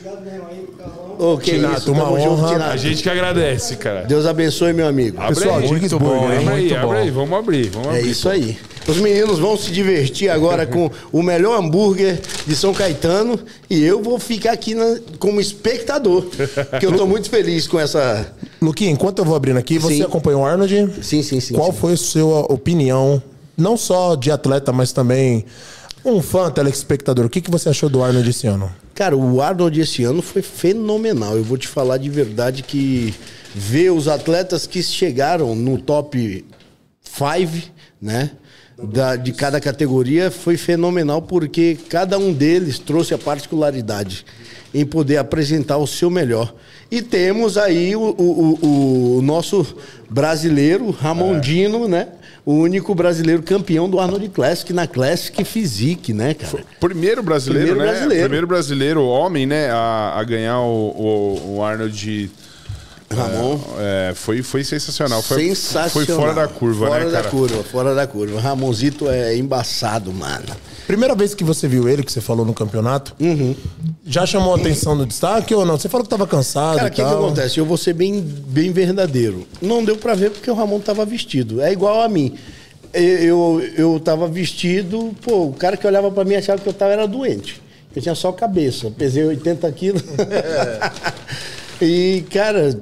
Ô, 1.24 1.38
que 1.38 1.52
Tinato, 1.52 1.78
isso, 1.80 1.92
uma 1.94 2.04
tamo 2.04 2.20
junto, 2.20 2.32
honra. 2.42 2.54
Tinato. 2.54 2.72
A 2.72 2.78
gente 2.78 3.02
que 3.02 3.10
agradece, 3.10 3.76
cara. 3.78 4.02
Deus 4.02 4.26
abençoe, 4.26 4.74
meu 4.74 4.88
amigo. 4.88 5.22
Abre 5.22 5.36
Pessoal, 5.36 5.60
aí. 5.60 5.68
Muito 5.70 6.00
bom, 6.00 6.16
hein? 6.16 6.24
Abre 6.24 6.38
aí, 6.38 6.46
muito 6.60 6.76
abre 6.76 6.88
bom. 6.88 6.94
aí. 6.94 7.10
Vamos 7.12 7.40
abrir, 7.40 7.70
vamos 7.70 7.88
É 7.88 8.00
abrir. 8.00 8.10
isso 8.12 8.28
aí. 8.28 8.58
Os 8.86 8.98
meninos 8.98 9.40
vão 9.40 9.56
se 9.56 9.72
divertir 9.72 10.30
agora 10.30 10.66
com 10.68 10.92
o 11.14 11.24
melhor 11.24 11.58
hambúrguer 11.58 12.20
de 12.46 12.54
São 12.56 12.74
Caetano 12.74 13.40
e 13.70 13.82
eu 13.82 14.02
vou 14.04 14.20
ficar 14.20 14.52
aqui 14.52 14.76
na- 14.76 14.98
como 15.18 15.40
espectador, 15.40 16.26
porque 16.70 16.86
eu 16.86 16.92
tô 16.98 17.08
muito 17.08 17.30
feliz 17.30 17.66
com 17.68 17.80
essa. 17.80 18.28
Luquinha, 18.62 18.92
enquanto 18.92 19.20
eu 19.20 19.26
vou 19.26 19.36
abrindo 19.38 19.58
aqui, 19.58 19.78
você 19.80 19.96
Sim. 19.96 20.04
acompanhou 20.04 20.42
o 20.42 20.46
Arnold? 20.46 20.90
Sim, 21.02 21.24
sim, 21.24 21.40
sim. 21.40 21.54
Qual 21.54 21.72
sim. 21.72 21.78
foi 21.80 21.94
a 21.94 21.98
sua 21.98 22.40
opinião, 22.52 23.24
não 23.58 23.78
só 23.78 24.16
de 24.16 24.30
atleta, 24.32 24.74
mas 24.74 24.92
também 24.92 25.46
um 26.04 26.22
fã, 26.22 26.52
telespectador? 26.52 27.26
O 27.26 27.30
que, 27.30 27.40
que 27.40 27.50
você 27.50 27.70
achou 27.70 27.88
do 27.90 28.04
Arnold 28.04 28.30
esse 28.30 28.46
ano? 28.48 28.70
Cara, 28.96 29.18
o 29.18 29.42
Arnold 29.42 29.80
esse 29.82 30.04
ano 30.04 30.22
foi 30.22 30.42
fenomenal. 30.42 31.36
Eu 31.36 31.44
vou 31.44 31.58
te 31.58 31.68
falar 31.68 31.98
de 31.98 32.10
verdade 32.10 32.62
que 32.64 33.14
ver 33.56 33.90
os 33.92 34.08
atletas 34.08 34.68
que 34.68 34.82
chegaram 34.84 35.56
no 35.56 35.78
top 35.80 36.46
5, 37.02 37.72
né? 38.02 38.32
da- 38.92 39.16
de 39.16 39.32
cada 39.32 39.62
categoria 39.62 40.32
foi 40.32 40.58
fenomenal 40.58 41.22
porque 41.22 41.78
cada 41.90 42.18
um 42.18 42.34
deles 42.34 42.80
trouxe 42.80 43.14
a 43.14 43.18
particularidade 43.20 44.26
em 44.74 44.84
poder 44.84 45.18
apresentar 45.18 45.78
o 45.78 45.86
seu 45.86 46.10
melhor. 46.10 46.54
E 46.90 47.00
temos 47.02 47.56
aí 47.56 47.96
o, 47.96 48.02
o- 48.02 48.60
o- 48.62 49.18
o 49.18 49.22
nosso 49.22 49.76
brasileiro, 50.10 50.90
Ramondino, 50.90 51.88
né? 51.88 52.08
O 52.46 52.56
único 52.56 52.94
brasileiro 52.94 53.42
campeão 53.42 53.90
do 53.90 54.00
Arnold 54.00 54.28
Classic 54.30 54.74
na 54.74 54.86
Classic 54.86 55.46
Physique, 55.46 56.14
né, 56.14 56.34
cara? 56.34 56.64
Primeiro 56.78 57.24
brasileiro, 57.24 57.68
Primeiro 57.68 57.86
né? 57.86 57.92
brasileiro. 57.94 58.24
Primeiro 58.24 58.48
brasileiro, 58.48 59.04
homem, 59.04 59.46
né? 59.46 59.70
A, 59.72 60.16
a 60.18 60.24
ganhar 60.26 60.60
o, 60.60 60.90
o, 60.90 61.56
o 61.56 61.64
Arnold. 61.64 62.30
Ramon. 63.14 63.60
É, 63.78 64.14
foi, 64.16 64.42
foi 64.44 64.64
sensacional. 64.64 65.22
Foi, 65.22 65.50
Sensacional. 65.50 65.90
Foi 65.90 66.06
fora 66.06 66.34
da 66.34 66.48
curva, 66.48 66.88
fora 66.88 67.06
né, 67.06 67.12
da 67.12 67.18
cara? 67.18 67.30
curva, 67.30 67.64
fora 67.64 67.96
da 67.96 68.08
curva. 68.08 68.40
Ramonzito 68.40 69.10
é 69.10 69.36
embaçado, 69.36 70.12
mano. 70.12 70.46
Primeira 70.88 71.16
vez 71.16 71.34
que 71.34 71.44
você 71.44 71.68
viu 71.68 71.88
ele, 71.88 72.04
que 72.04 72.12
você 72.12 72.20
falou 72.20 72.46
no 72.46 72.54
campeonato, 72.54 73.16
já 74.06 74.26
chamou 74.26 74.54
a 74.54 74.58
atenção 74.58 74.98
do 74.98 75.06
destaque 75.06 75.56
ou 75.56 75.66
não? 75.66 75.78
Você 75.78 75.88
falou 75.88 76.04
que 76.04 76.10
tava 76.10 76.28
cansado 76.28 76.76
Cara, 76.76 76.90
o 76.90 76.92
que, 76.92 77.02
que 77.02 77.10
acontece? 77.10 77.58
Eu 77.58 77.66
vou 77.66 77.78
ser 77.78 77.94
bem, 77.94 78.20
bem 78.22 78.72
verdadeiro. 78.72 79.48
Não 79.62 79.84
deu 79.84 79.96
pra 79.96 80.14
ver 80.14 80.32
porque 80.32 80.52
o 80.52 80.54
Ramon 80.54 80.80
tava 80.80 81.06
vestido. 81.06 81.62
É 81.62 81.72
igual 81.72 82.02
a 82.02 82.10
mim. 82.10 82.36
Eu, 82.94 83.02
eu, 83.02 83.70
eu 83.76 84.00
tava 84.00 84.28
vestido, 84.28 85.16
pô, 85.22 85.48
o 85.48 85.54
cara 85.54 85.78
que 85.78 85.88
olhava 85.88 86.12
pra 86.12 86.24
mim 86.24 86.36
achava 86.36 86.62
que 86.62 86.68
eu 86.68 86.74
tava 86.74 86.92
era 86.92 87.08
doente. 87.08 87.62
Eu 87.96 88.02
tinha 88.02 88.16
só 88.16 88.32
cabeça, 88.32 88.92
pesei 88.92 89.24
80 89.24 89.72
quilos. 89.72 90.04
e, 91.82 92.24
cara, 92.32 92.78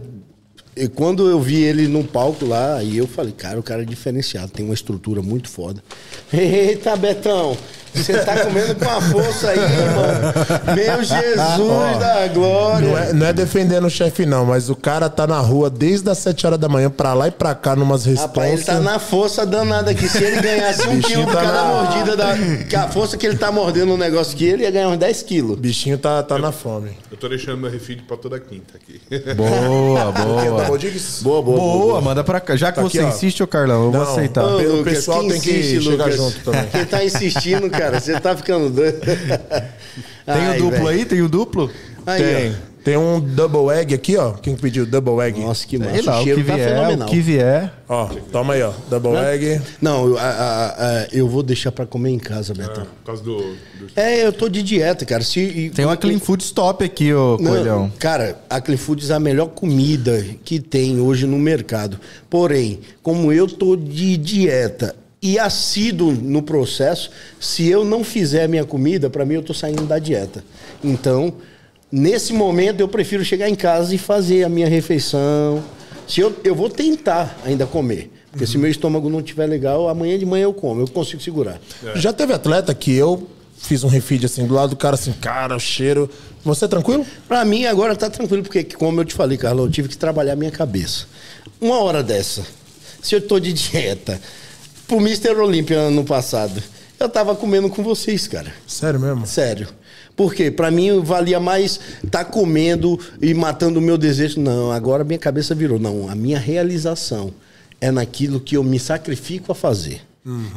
e 0.76 0.88
quando 0.88 1.30
eu 1.30 1.40
vi 1.40 1.62
ele 1.62 1.88
no 1.88 2.04
palco 2.04 2.46
lá, 2.46 2.78
aí 2.78 2.98
eu 2.98 3.08
falei, 3.08 3.34
cara, 3.34 3.60
o 3.60 3.64
cara 3.64 3.82
é 3.82 3.86
diferenciado, 3.86 4.52
tem 4.52 4.64
uma 4.64 4.74
estrutura 4.74 5.22
muito 5.22 5.50
foda. 5.50 5.84
Eita, 6.32 6.96
Betão, 6.96 7.58
você 7.94 8.14
tá 8.20 8.46
comendo 8.46 8.76
com 8.76 8.90
a 8.90 9.02
força 9.02 9.50
aí, 9.50 9.60
irmão. 9.60 10.76
Meu 10.76 11.04
Jesus 11.04 11.98
da 12.00 12.28
glória. 12.34 12.88
Não 12.88 12.98
é, 12.98 13.14
não 13.14 13.26
é 13.28 13.34
defendendo 13.34 13.86
o 13.86 13.90
chefe, 13.90 14.26
não, 14.26 14.46
mas 14.46 14.70
o 14.70 14.76
cara 14.76 15.10
tá 15.10 15.28
na 15.28 15.40
rua 15.40 15.70
desde 15.70 16.10
as 16.10 16.18
7 16.20 16.48
horas 16.48 16.60
da 16.60 16.68
manhã 16.70 16.90
pra 16.90 17.14
lá 17.14 17.28
e 17.28 17.32
pra 17.32 17.54
cá, 17.56 17.76
numas 17.76 18.06
Rapaz, 18.06 18.54
ele 18.54 18.64
tá 18.64 18.80
na 18.80 19.00
força 19.00 19.46
danada 19.46 19.92
aqui. 19.92 20.08
Se 20.08 20.24
ele 20.24 20.42
ganhasse 20.42 20.88
um 20.88 21.00
quilo 21.02 21.26
por 21.26 21.34
tá 21.36 21.42
cada 21.42 21.54
na- 21.64 21.74
mordida, 21.84 22.18
da, 22.18 22.36
que 22.70 22.76
a 22.76 22.88
força 22.88 23.18
que 23.18 23.26
ele 23.28 23.38
tá 23.38 23.52
mordendo 23.52 23.88
no 23.88 23.98
negócio 23.98 24.34
aqui, 24.36 24.46
ele 24.46 24.64
ia 24.64 24.72
ganhar 24.72 24.88
uns 24.90 24.98
10 24.98 25.24
quilos. 25.24 25.52
O 25.54 25.56
bichinho 25.58 25.98
tá, 25.98 26.22
tá 26.24 26.38
na 26.38 26.52
fome. 26.52 26.92
Eu 27.12 27.18
tô 27.18 27.28
deixando 27.30 27.58
meu 27.58 27.70
refeed 27.70 28.02
pra 28.08 28.18
toda 28.18 28.40
quinta 28.40 28.74
aqui. 28.76 29.02
Boa, 29.36 30.12
boa. 30.12 30.66
Boa, 31.22 31.42
boa, 31.42 31.42
Boa, 31.42 32.02
manda 32.02 32.24
pra 32.24 32.40
cá. 32.40 32.56
Já 32.56 32.72
que 32.72 32.80
Tá 32.80 32.86
aqui, 32.88 32.98
você 32.98 33.04
ó. 33.04 33.10
insiste, 33.10 33.44
ô 33.44 33.48
Carlão, 33.48 33.86
eu 33.86 33.92
vou 33.92 34.02
Não. 34.04 34.12
aceitar. 34.12 34.44
Ô, 34.46 34.58
o 34.58 34.78
Lucas, 34.78 34.94
pessoal 34.96 35.22
que 35.22 35.30
tem 35.30 35.42
que 35.42 35.52
insiste, 35.52 35.84
chegar 35.84 36.04
Lucas. 36.06 36.16
junto 36.16 36.40
também. 36.40 36.66
Quem 36.72 36.86
tá 36.86 37.04
insistindo, 37.04 37.70
cara, 37.70 37.81
você 37.90 38.20
tá 38.20 38.36
ficando 38.38 38.70
doido. 38.70 39.00
Tem 40.26 40.50
o 40.50 40.58
duplo 40.58 40.72
velho. 40.86 40.88
aí? 40.90 41.06
Tem 41.06 41.22
o 41.22 41.30
duplo? 41.30 41.70
Aí, 42.06 42.22
Tem. 42.24 42.56
Tem 42.84 42.98
um 42.98 43.20
double 43.20 43.70
egg 43.70 43.94
aqui, 43.94 44.18
ó. 44.18 44.32
Quem 44.32 44.56
pediu 44.56 44.88
double 44.88 45.20
egg? 45.24 45.40
ó. 45.40 45.50
Nossa, 45.50 45.68
que 45.68 45.78
massa. 45.78 46.02
lá, 46.04 46.18
O 46.18 46.22
o 46.22 46.24
cheiro 46.24 46.42
que 46.42 46.48
tá 46.48 46.56
vier, 46.56 46.70
fenomenal. 46.70 47.08
o 47.08 47.12
que 47.12 47.20
vier. 47.20 47.72
Ó, 47.88 48.06
toma 48.32 48.54
aí, 48.56 48.64
ó. 48.64 48.72
Double 48.90 49.16
egg. 49.18 49.62
Não, 49.80 50.08
eu, 50.08 50.18
a- 50.18 50.22
a- 50.24 50.68
a- 51.04 51.08
eu 51.14 51.28
vou 51.28 51.44
deixar 51.44 51.72
pra 51.72 51.86
comer 51.86 52.10
em 52.10 52.18
casa, 52.18 52.56
Betão. 52.56 52.86
Por 52.86 53.06
causa 53.06 53.22
do. 53.22 53.38
do- 53.38 53.56
É, 53.96 54.26
eu 54.26 54.34
tô 54.34 54.50
de 54.50 54.64
dieta, 54.64 55.06
cara. 55.06 55.22
Se, 55.24 55.40
e- 55.40 55.70
Tem 55.70 55.86
uma 55.86 55.96
Clean 55.96 56.18
Food 56.20 56.42
Stop 56.44 56.84
aqui, 56.84 57.14
ô 57.14 57.38
Não, 57.40 57.52
Coelhão. 57.52 57.94
Cara, 58.00 58.36
a 58.50 58.60
Clean 58.60 58.78
Foods 58.78 59.12
é 59.12 59.14
a 59.14 59.20
melhor 59.20 59.50
comida 59.50 60.26
que 60.44 60.60
tem 60.60 61.00
hoje 61.00 61.28
no 61.28 61.38
mercado. 61.38 62.00
Porém, 62.32 62.80
como 63.04 63.32
eu 63.32 63.48
tô 63.48 63.76
de 63.76 64.18
dieta 64.18 64.96
e 65.22 65.38
assíduo 65.38 66.12
no 66.12 66.42
processo, 66.42 67.12
se 67.40 67.68
eu 67.68 67.86
não 67.86 68.04
fizer 68.04 68.46
a 68.46 68.48
minha 68.48 68.66
comida, 68.66 69.10
pra 69.10 69.24
mim 69.24 69.36
eu 69.36 69.44
tô 69.44 69.54
saindo 69.54 69.84
da 69.84 70.00
dieta. 70.00 70.44
Então, 70.84 71.34
nesse 71.92 72.34
momento 72.34 72.80
eu 72.80 72.88
prefiro 72.88 73.24
chegar 73.24 73.48
em 73.48 73.56
casa 73.56 73.94
e 73.94 73.98
fazer 73.98 74.44
a 74.44 74.50
minha 74.50 74.68
refeição. 74.68 75.64
Se 76.08 76.22
eu, 76.22 76.36
eu 76.44 76.56
vou 76.56 76.70
tentar 76.70 77.40
ainda 77.46 77.68
comer. 77.68 78.12
Porque 78.32 78.48
se 78.48 78.58
meu 78.58 78.72
estômago 78.72 79.10
não 79.10 79.20
estiver 79.20 79.46
legal, 79.46 79.90
amanhã 79.90 80.18
de 80.18 80.26
manhã 80.26 80.44
eu 80.44 80.54
como, 80.54 80.82
eu 80.82 80.88
consigo 80.88 81.22
segurar. 81.22 81.60
Já 81.96 82.14
teve 82.14 82.32
atleta 82.34 82.74
que 82.74 82.94
eu 82.94 83.28
fiz 83.58 83.84
um 83.84 83.88
refeed 83.88 84.26
assim 84.26 84.48
do 84.48 84.54
lado 84.54 84.72
do 84.72 84.76
cara, 84.76 84.96
assim, 84.96 85.12
cara, 85.12 85.56
o 85.56 85.60
cheiro. 85.60 86.10
Você 86.44 86.66
é 86.66 86.68
tranquilo? 86.68 87.06
Pra 87.28 87.46
mim 87.46 87.66
agora 87.66 87.96
tá 87.96 88.10
tranquilo, 88.10 88.42
porque 88.42 88.64
como 88.64 89.02
eu 89.02 89.06
te 89.06 89.14
falei, 89.14 89.38
Carlos, 89.38 89.66
eu 89.66 89.72
tive 89.72 89.90
que 89.90 89.98
trabalhar 89.98 90.34
a 90.34 90.36
minha 90.36 90.50
cabeça. 90.50 91.06
Uma 91.60 91.80
hora 91.80 92.02
dessa, 92.02 92.44
se 93.02 93.14
eu 93.14 93.22
tô 93.22 93.38
de 93.38 93.52
dieta, 93.54 94.20
pro 94.92 95.00
Mr. 95.00 95.40
Olímpia 95.40 95.80
ano 95.80 96.04
passado, 96.04 96.62
eu 97.00 97.08
tava 97.08 97.34
comendo 97.34 97.70
com 97.70 97.82
vocês, 97.82 98.28
cara. 98.28 98.52
Sério 98.68 99.00
mesmo? 99.00 99.26
Sério. 99.26 99.70
Por 100.18 100.36
quê? 100.36 100.52
Pra 100.52 100.70
mim 100.70 101.00
valia 101.00 101.40
mais 101.40 101.80
estar 102.04 102.26
comendo 102.26 103.00
e 103.22 103.34
matando 103.34 103.80
o 103.80 103.82
meu 103.82 103.98
desejo. 103.98 104.42
Não, 104.42 104.70
agora 104.70 105.06
minha 105.06 105.18
cabeça 105.18 105.56
virou. 105.56 105.80
Não, 105.80 106.10
a 106.10 106.14
minha 106.14 106.38
realização 106.38 107.32
é 107.80 107.90
naquilo 107.90 108.42
que 108.42 108.58
eu 108.58 108.66
me 108.66 108.78
sacrifico 108.78 109.54
a 109.54 109.56
fazer. 109.56 110.02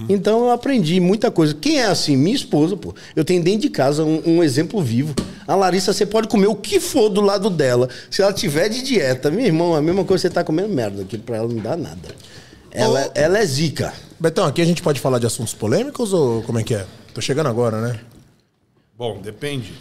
Então 0.09 0.47
eu 0.47 0.51
aprendi 0.51 0.98
muita 0.98 1.31
coisa. 1.31 1.55
Quem 1.55 1.78
é 1.78 1.86
assim? 1.86 2.16
Minha 2.16 2.35
esposa, 2.35 2.77
pô. 2.77 2.93
Eu 3.15 3.24
tenho 3.24 3.40
dentro 3.40 3.61
de 3.61 3.70
casa 3.70 4.02
um, 4.02 4.20
um 4.27 4.43
exemplo 4.43 4.82
vivo. 4.82 5.15
A 5.47 5.55
Larissa, 5.55 5.93
você 5.93 6.05
pode 6.05 6.27
comer 6.27 6.48
o 6.48 6.56
que 6.56 6.81
for 6.81 7.09
do 7.09 7.20
lado 7.20 7.48
dela. 7.48 7.89
Se 8.11 8.20
ela 8.20 8.32
tiver 8.32 8.69
de 8.69 8.82
dieta, 8.82 9.31
meu 9.31 9.47
irmão, 9.47 9.77
a 9.77 9.81
mesma 9.81 10.05
coisa 10.05 10.23
que 10.23 10.28
você 10.28 10.35
tá 10.35 10.43
comendo 10.43 10.70
merda. 10.70 11.02
Aquilo 11.02 11.23
pra 11.23 11.36
ela 11.36 11.48
não 11.48 11.62
dá 11.62 11.77
nada. 11.77 12.09
Ela, 12.75 13.09
ela 13.15 13.39
é 13.39 13.47
zica. 13.47 13.95
Betão, 14.19 14.47
aqui 14.47 14.61
a 14.61 14.65
gente 14.65 14.83
pode 14.83 14.99
falar 14.99 15.21
de 15.21 15.27
assuntos 15.27 15.55
polêmicos 15.55 16.13
ou 16.13 16.43
como 16.43 16.59
é 16.59 16.65
que 16.65 16.75
é? 16.75 16.85
Tô 17.15 17.21
chegando 17.21 17.49
agora, 17.49 17.81
né? 17.81 18.01
Bom, 18.99 19.21
depende. 19.23 19.73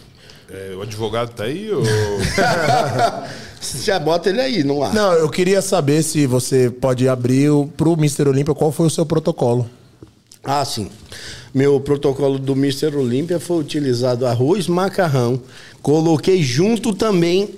É, 0.48 0.74
o 0.76 0.82
advogado 0.82 1.34
tá 1.34 1.44
aí 1.44 1.72
ou. 1.72 1.82
Já 3.82 3.98
bota 3.98 4.28
ele 4.28 4.40
aí, 4.40 4.62
não 4.62 4.84
há. 4.84 4.92
Não, 4.92 5.12
eu 5.14 5.28
queria 5.28 5.60
saber 5.60 6.02
se 6.02 6.26
você 6.26 6.70
pode 6.70 7.08
abrir 7.08 7.50
o, 7.50 7.66
pro 7.66 7.94
Mr. 7.94 8.28
Olímpia 8.28 8.54
qual 8.54 8.70
foi 8.70 8.86
o 8.86 8.90
seu 8.90 9.04
protocolo. 9.04 9.68
Ah, 10.44 10.64
sim. 10.64 10.90
Meu 11.52 11.80
protocolo 11.80 12.38
do 12.38 12.52
Mr. 12.52 12.94
Olímpia 12.94 13.40
foi 13.40 13.58
utilizado 13.58 14.26
arroz, 14.26 14.68
macarrão. 14.68 15.40
Coloquei 15.80 16.42
junto 16.42 16.94
também 16.94 17.54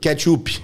ketchup, 0.00 0.60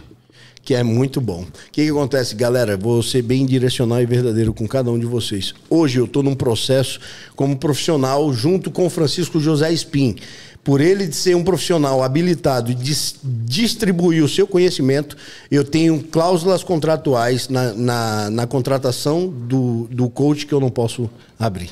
que 0.63 0.75
é 0.75 0.83
muito 0.83 1.21
bom. 1.21 1.43
O 1.43 1.47
que, 1.73 1.85
que 1.85 1.91
acontece, 1.91 2.35
galera? 2.35 2.77
Vou 2.77 3.03
ser 3.03 3.23
bem 3.23 3.45
direcional 3.45 4.01
e 4.01 4.07
verdadeiro 4.07 4.55
com 4.55 4.67
cada 4.67 4.91
um 4.91 4.99
de 4.99 5.07
vocês. 5.07 5.53
Hoje 5.69 5.99
eu 5.99 6.05
estou 6.05 6.23
num 6.23 6.35
processo 6.35 7.01
como 7.35 7.57
profissional 7.57 8.33
junto 8.33 8.71
com 8.71 8.87
o 8.87 8.91
Francisco 8.91 9.41
José 9.41 9.73
Spin. 9.73 10.17
Por 10.63 10.81
ele 10.81 11.09
de 11.09 11.17
ser 11.17 11.35
um 11.35 11.43
profissional 11.43 12.05
habilitado 12.05 12.71
e 12.71 12.75
dis- 12.75 13.17
distribuir 13.25 14.23
o 14.23 14.29
seu 14.29 14.47
conhecimento, 14.47 15.17
eu 15.51 15.65
tenho 15.65 16.01
cláusulas 16.05 16.63
contratuais 16.63 17.49
na, 17.49 17.73
na, 17.75 18.31
na 18.31 18.47
contratação 18.47 19.27
do, 19.29 19.89
do 19.91 20.09
coach 20.09 20.47
que 20.47 20.53
eu 20.53 20.61
não 20.61 20.71
posso 20.71 21.11
abrir. 21.37 21.71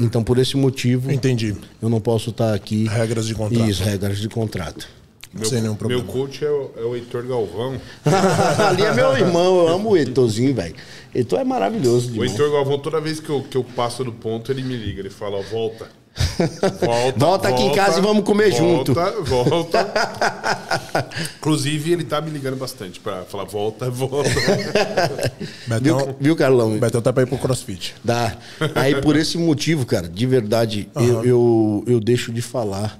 Então, 0.00 0.24
por 0.24 0.38
esse 0.38 0.56
motivo, 0.56 1.12
Entendi. 1.12 1.54
eu 1.82 1.90
não 1.90 2.00
posso 2.00 2.30
estar 2.30 2.54
aqui. 2.54 2.86
Regras 2.88 3.26
de 3.26 3.34
contrato. 3.34 3.68
Isso, 3.68 3.82
regras 3.84 4.16
de 4.18 4.26
contrato. 4.26 4.88
Sem 5.44 5.60
nenhum 5.60 5.72
Meu 5.72 5.76
problema. 5.76 6.04
coach 6.04 6.44
é 6.44 6.50
o, 6.50 6.70
é 6.76 6.82
o 6.82 6.96
Heitor 6.96 7.26
Galvão. 7.26 7.80
Ali 8.68 8.82
é 8.82 8.92
meu 8.94 9.16
irmão, 9.16 9.58
eu 9.60 9.68
amo 9.68 9.90
o 9.90 9.96
Heitorzinho, 9.96 10.54
velho. 10.54 10.74
Heitor 11.14 11.40
é 11.40 11.44
maravilhoso. 11.44 12.08
O 12.08 12.12
demais. 12.12 12.30
Heitor 12.30 12.50
Galvão, 12.50 12.78
toda 12.78 13.00
vez 13.00 13.20
que 13.20 13.28
eu, 13.30 13.42
que 13.42 13.56
eu 13.56 13.64
passo 13.64 14.02
do 14.04 14.12
ponto, 14.12 14.50
ele 14.50 14.62
me 14.62 14.76
liga. 14.76 15.00
Ele 15.00 15.10
fala: 15.10 15.38
ó, 15.38 15.42
volta. 15.42 15.86
Volta, 16.84 17.18
Volta 17.18 17.48
aqui 17.48 17.62
em 17.62 17.72
casa 17.72 18.00
e 18.00 18.02
vamos 18.02 18.24
comer 18.24 18.50
junto. 18.52 18.92
Volta, 18.92 19.20
volta. 19.22 19.92
Inclusive, 21.38 21.92
ele 21.92 22.02
tá 22.02 22.20
me 22.20 22.28
ligando 22.30 22.56
bastante 22.56 22.98
pra 22.98 23.22
falar: 23.22 23.44
volta, 23.44 23.88
volta. 23.88 24.28
Betão, 25.66 25.80
Viu, 25.80 26.16
viu, 26.18 26.36
Carlão? 26.36 26.76
Betão 26.76 27.00
tá 27.00 27.12
pra 27.12 27.22
ir 27.22 27.26
pro 27.26 27.38
crossfit. 27.38 27.94
Dá. 28.02 28.36
Aí, 28.74 29.00
por 29.00 29.14
esse 29.14 29.38
motivo, 29.38 29.86
cara, 29.86 30.08
de 30.08 30.26
verdade, 30.26 30.88
eu, 30.96 31.24
eu, 31.24 31.84
eu 31.86 32.00
deixo 32.00 32.32
de 32.32 32.42
falar. 32.42 32.98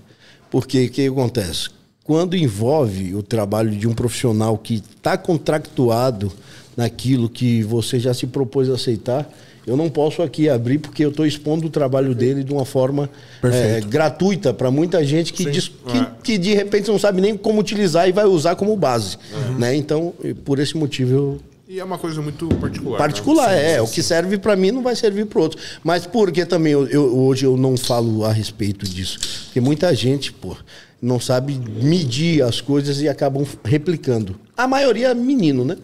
Porque 0.50 0.86
o 0.86 0.90
que 0.90 1.06
acontece? 1.08 1.70
Quando 2.08 2.34
envolve 2.34 3.14
o 3.14 3.22
trabalho 3.22 3.70
de 3.70 3.86
um 3.86 3.92
profissional 3.92 4.56
que 4.56 4.76
está 4.96 5.14
contractuado 5.18 6.32
naquilo 6.74 7.28
que 7.28 7.62
você 7.62 8.00
já 8.00 8.14
se 8.14 8.26
propôs 8.26 8.70
a 8.70 8.76
aceitar, 8.76 9.30
eu 9.66 9.76
não 9.76 9.90
posso 9.90 10.22
aqui 10.22 10.48
abrir 10.48 10.78
porque 10.78 11.04
eu 11.04 11.10
estou 11.10 11.26
expondo 11.26 11.66
o 11.66 11.70
trabalho 11.70 12.14
dele 12.14 12.42
de 12.42 12.50
uma 12.50 12.64
forma 12.64 13.10
é, 13.44 13.82
gratuita 13.82 14.54
para 14.54 14.70
muita 14.70 15.04
gente 15.04 15.34
que, 15.34 15.50
diz, 15.50 15.68
que, 15.68 15.98
É. 15.98 16.10
que 16.24 16.38
de 16.38 16.54
repente 16.54 16.88
não 16.88 16.98
sabe 16.98 17.20
nem 17.20 17.36
como 17.36 17.60
utilizar 17.60 18.08
e 18.08 18.12
vai 18.12 18.24
usar 18.24 18.56
como 18.56 18.74
base. 18.74 19.18
Né? 19.58 19.76
Então, 19.76 20.14
por 20.46 20.58
esse 20.58 20.78
motivo, 20.78 21.12
eu, 21.14 21.40
E 21.68 21.78
é 21.78 21.84
uma 21.84 21.98
coisa 21.98 22.22
muito 22.22 22.48
particular. 22.54 22.92
né? 22.92 22.98
Particular, 23.06 23.52
é. 23.52 23.82
O 23.82 23.86
que 23.86 24.02
serve 24.02 24.38
pra 24.38 24.56
mim 24.56 24.70
não 24.70 24.82
vai 24.82 24.96
servir 24.96 25.26
pro 25.26 25.42
outro. 25.42 25.60
Mas 25.84 26.06
por 26.06 26.32
que 26.32 26.46
também 26.46 26.72
eu, 26.72 26.86
eu- 26.88 27.18
hoje 27.18 27.44
eu 27.44 27.54
não 27.58 27.76
falo 27.76 28.24
a 28.24 28.32
respeito 28.32 28.88
disso? 28.88 29.18
Porque 29.44 29.60
muita 29.60 29.94
gente, 29.94 30.32
pô, 30.32 30.56
não 31.00 31.20
sabe 31.20 31.60
medir 31.82 32.42
as 32.42 32.60
coisas 32.60 33.00
e 33.00 33.08
acabam 33.08 33.46
replicando. 33.64 34.38
A 34.56 34.66
maioria 34.66 35.08
é 35.08 35.14
menino, 35.14 35.64
né? 35.64 35.76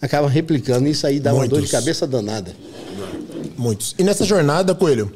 Acaba 0.00 0.28
replicando 0.28 0.86
e 0.86 0.92
isso 0.92 1.06
aí 1.06 1.20
dá 1.20 1.32
uma 1.34 1.40
dor 1.40 1.60
de 1.60 1.66
Muitos. 1.66 1.70
cabeça 1.72 2.06
danada. 2.06 2.54
Muitos. 3.56 3.94
E 3.98 4.02
nessa 4.02 4.24
jornada, 4.24 4.74
Coelho, 4.74 5.12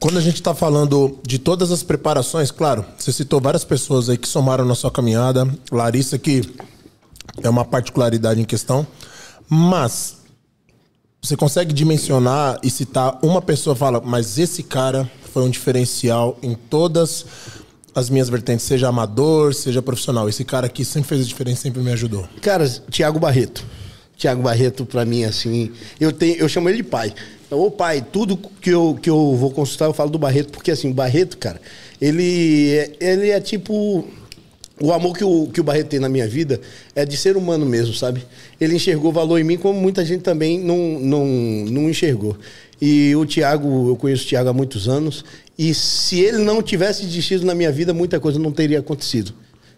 quando 0.00 0.18
a 0.18 0.20
gente 0.20 0.42
tá 0.42 0.54
falando 0.54 1.18
de 1.26 1.38
todas 1.38 1.70
as 1.70 1.82
preparações, 1.82 2.50
claro, 2.50 2.84
você 2.96 3.12
citou 3.12 3.40
várias 3.40 3.64
pessoas 3.64 4.08
aí 4.08 4.16
que 4.16 4.28
somaram 4.28 4.64
na 4.64 4.74
sua 4.74 4.90
caminhada. 4.90 5.46
Larissa, 5.70 6.18
que 6.18 6.42
é 7.42 7.50
uma 7.50 7.64
particularidade 7.64 8.40
em 8.40 8.44
questão. 8.44 8.86
Mas 9.48 10.16
você 11.20 11.36
consegue 11.36 11.72
dimensionar 11.72 12.58
e 12.62 12.70
citar 12.70 13.18
uma 13.22 13.42
pessoa 13.42 13.74
e 13.74 13.78
fala, 13.78 14.00
mas 14.00 14.38
esse 14.38 14.62
cara 14.62 15.10
foi 15.32 15.42
um 15.42 15.50
diferencial 15.50 16.38
em 16.42 16.54
todas 16.54 17.26
as 17.94 18.10
minhas 18.10 18.28
vertentes, 18.28 18.64
seja 18.66 18.88
amador, 18.88 19.54
seja 19.54 19.80
profissional. 19.80 20.28
Esse 20.28 20.44
cara 20.44 20.66
aqui 20.66 20.84
sempre 20.84 21.08
fez 21.10 21.20
a 21.22 21.24
diferença, 21.24 21.62
sempre 21.62 21.80
me 21.82 21.92
ajudou. 21.92 22.28
Cara, 22.42 22.68
Tiago 22.90 23.18
Barreto. 23.18 23.64
Tiago 24.16 24.42
Barreto, 24.42 24.86
pra 24.86 25.04
mim, 25.04 25.24
assim, 25.24 25.72
eu, 25.98 26.12
tenho, 26.12 26.36
eu 26.36 26.48
chamo 26.48 26.68
ele 26.68 26.78
de 26.78 26.82
pai. 26.84 27.12
Ô 27.50 27.70
pai, 27.70 28.04
tudo 28.12 28.36
que 28.60 28.70
eu, 28.70 28.98
que 29.00 29.10
eu 29.10 29.34
vou 29.36 29.50
consultar, 29.50 29.86
eu 29.86 29.92
falo 29.92 30.10
do 30.10 30.18
Barreto, 30.18 30.50
porque 30.52 30.70
assim, 30.70 30.90
Barreto, 30.92 31.36
cara, 31.38 31.60
ele, 32.00 32.72
é- 32.72 32.92
ele 33.00 33.30
é 33.30 33.40
tipo. 33.40 34.06
O 34.80 34.92
amor 34.92 35.16
que 35.16 35.22
o, 35.22 35.46
que 35.46 35.60
o 35.60 35.64
Barreto 35.64 35.86
tem 35.90 36.00
na 36.00 36.08
minha 36.08 36.26
vida 36.26 36.60
é 36.96 37.04
de 37.04 37.16
ser 37.16 37.36
humano 37.36 37.64
mesmo, 37.64 37.94
sabe? 37.94 38.24
Ele 38.60 38.74
enxergou 38.74 39.12
valor 39.12 39.38
em 39.38 39.44
mim, 39.44 39.56
como 39.56 39.80
muita 39.80 40.04
gente 40.04 40.22
também 40.22 40.58
não, 40.58 40.98
não, 40.98 41.24
não 41.26 41.88
enxergou. 41.88 42.36
E 42.82 43.14
o 43.14 43.24
Tiago, 43.24 43.90
eu 43.90 43.96
conheço 43.96 44.24
o 44.24 44.26
Tiago 44.26 44.48
há 44.48 44.52
muitos 44.52 44.88
anos, 44.88 45.24
e 45.58 45.72
se 45.74 46.20
ele 46.20 46.38
não 46.38 46.62
tivesse 46.62 47.04
existido 47.04 47.44
na 47.44 47.54
minha 47.54 47.70
vida, 47.70 47.94
muita 47.94 48.18
coisa 48.18 48.38
não 48.38 48.52
teria 48.52 48.80
acontecido 48.80 49.34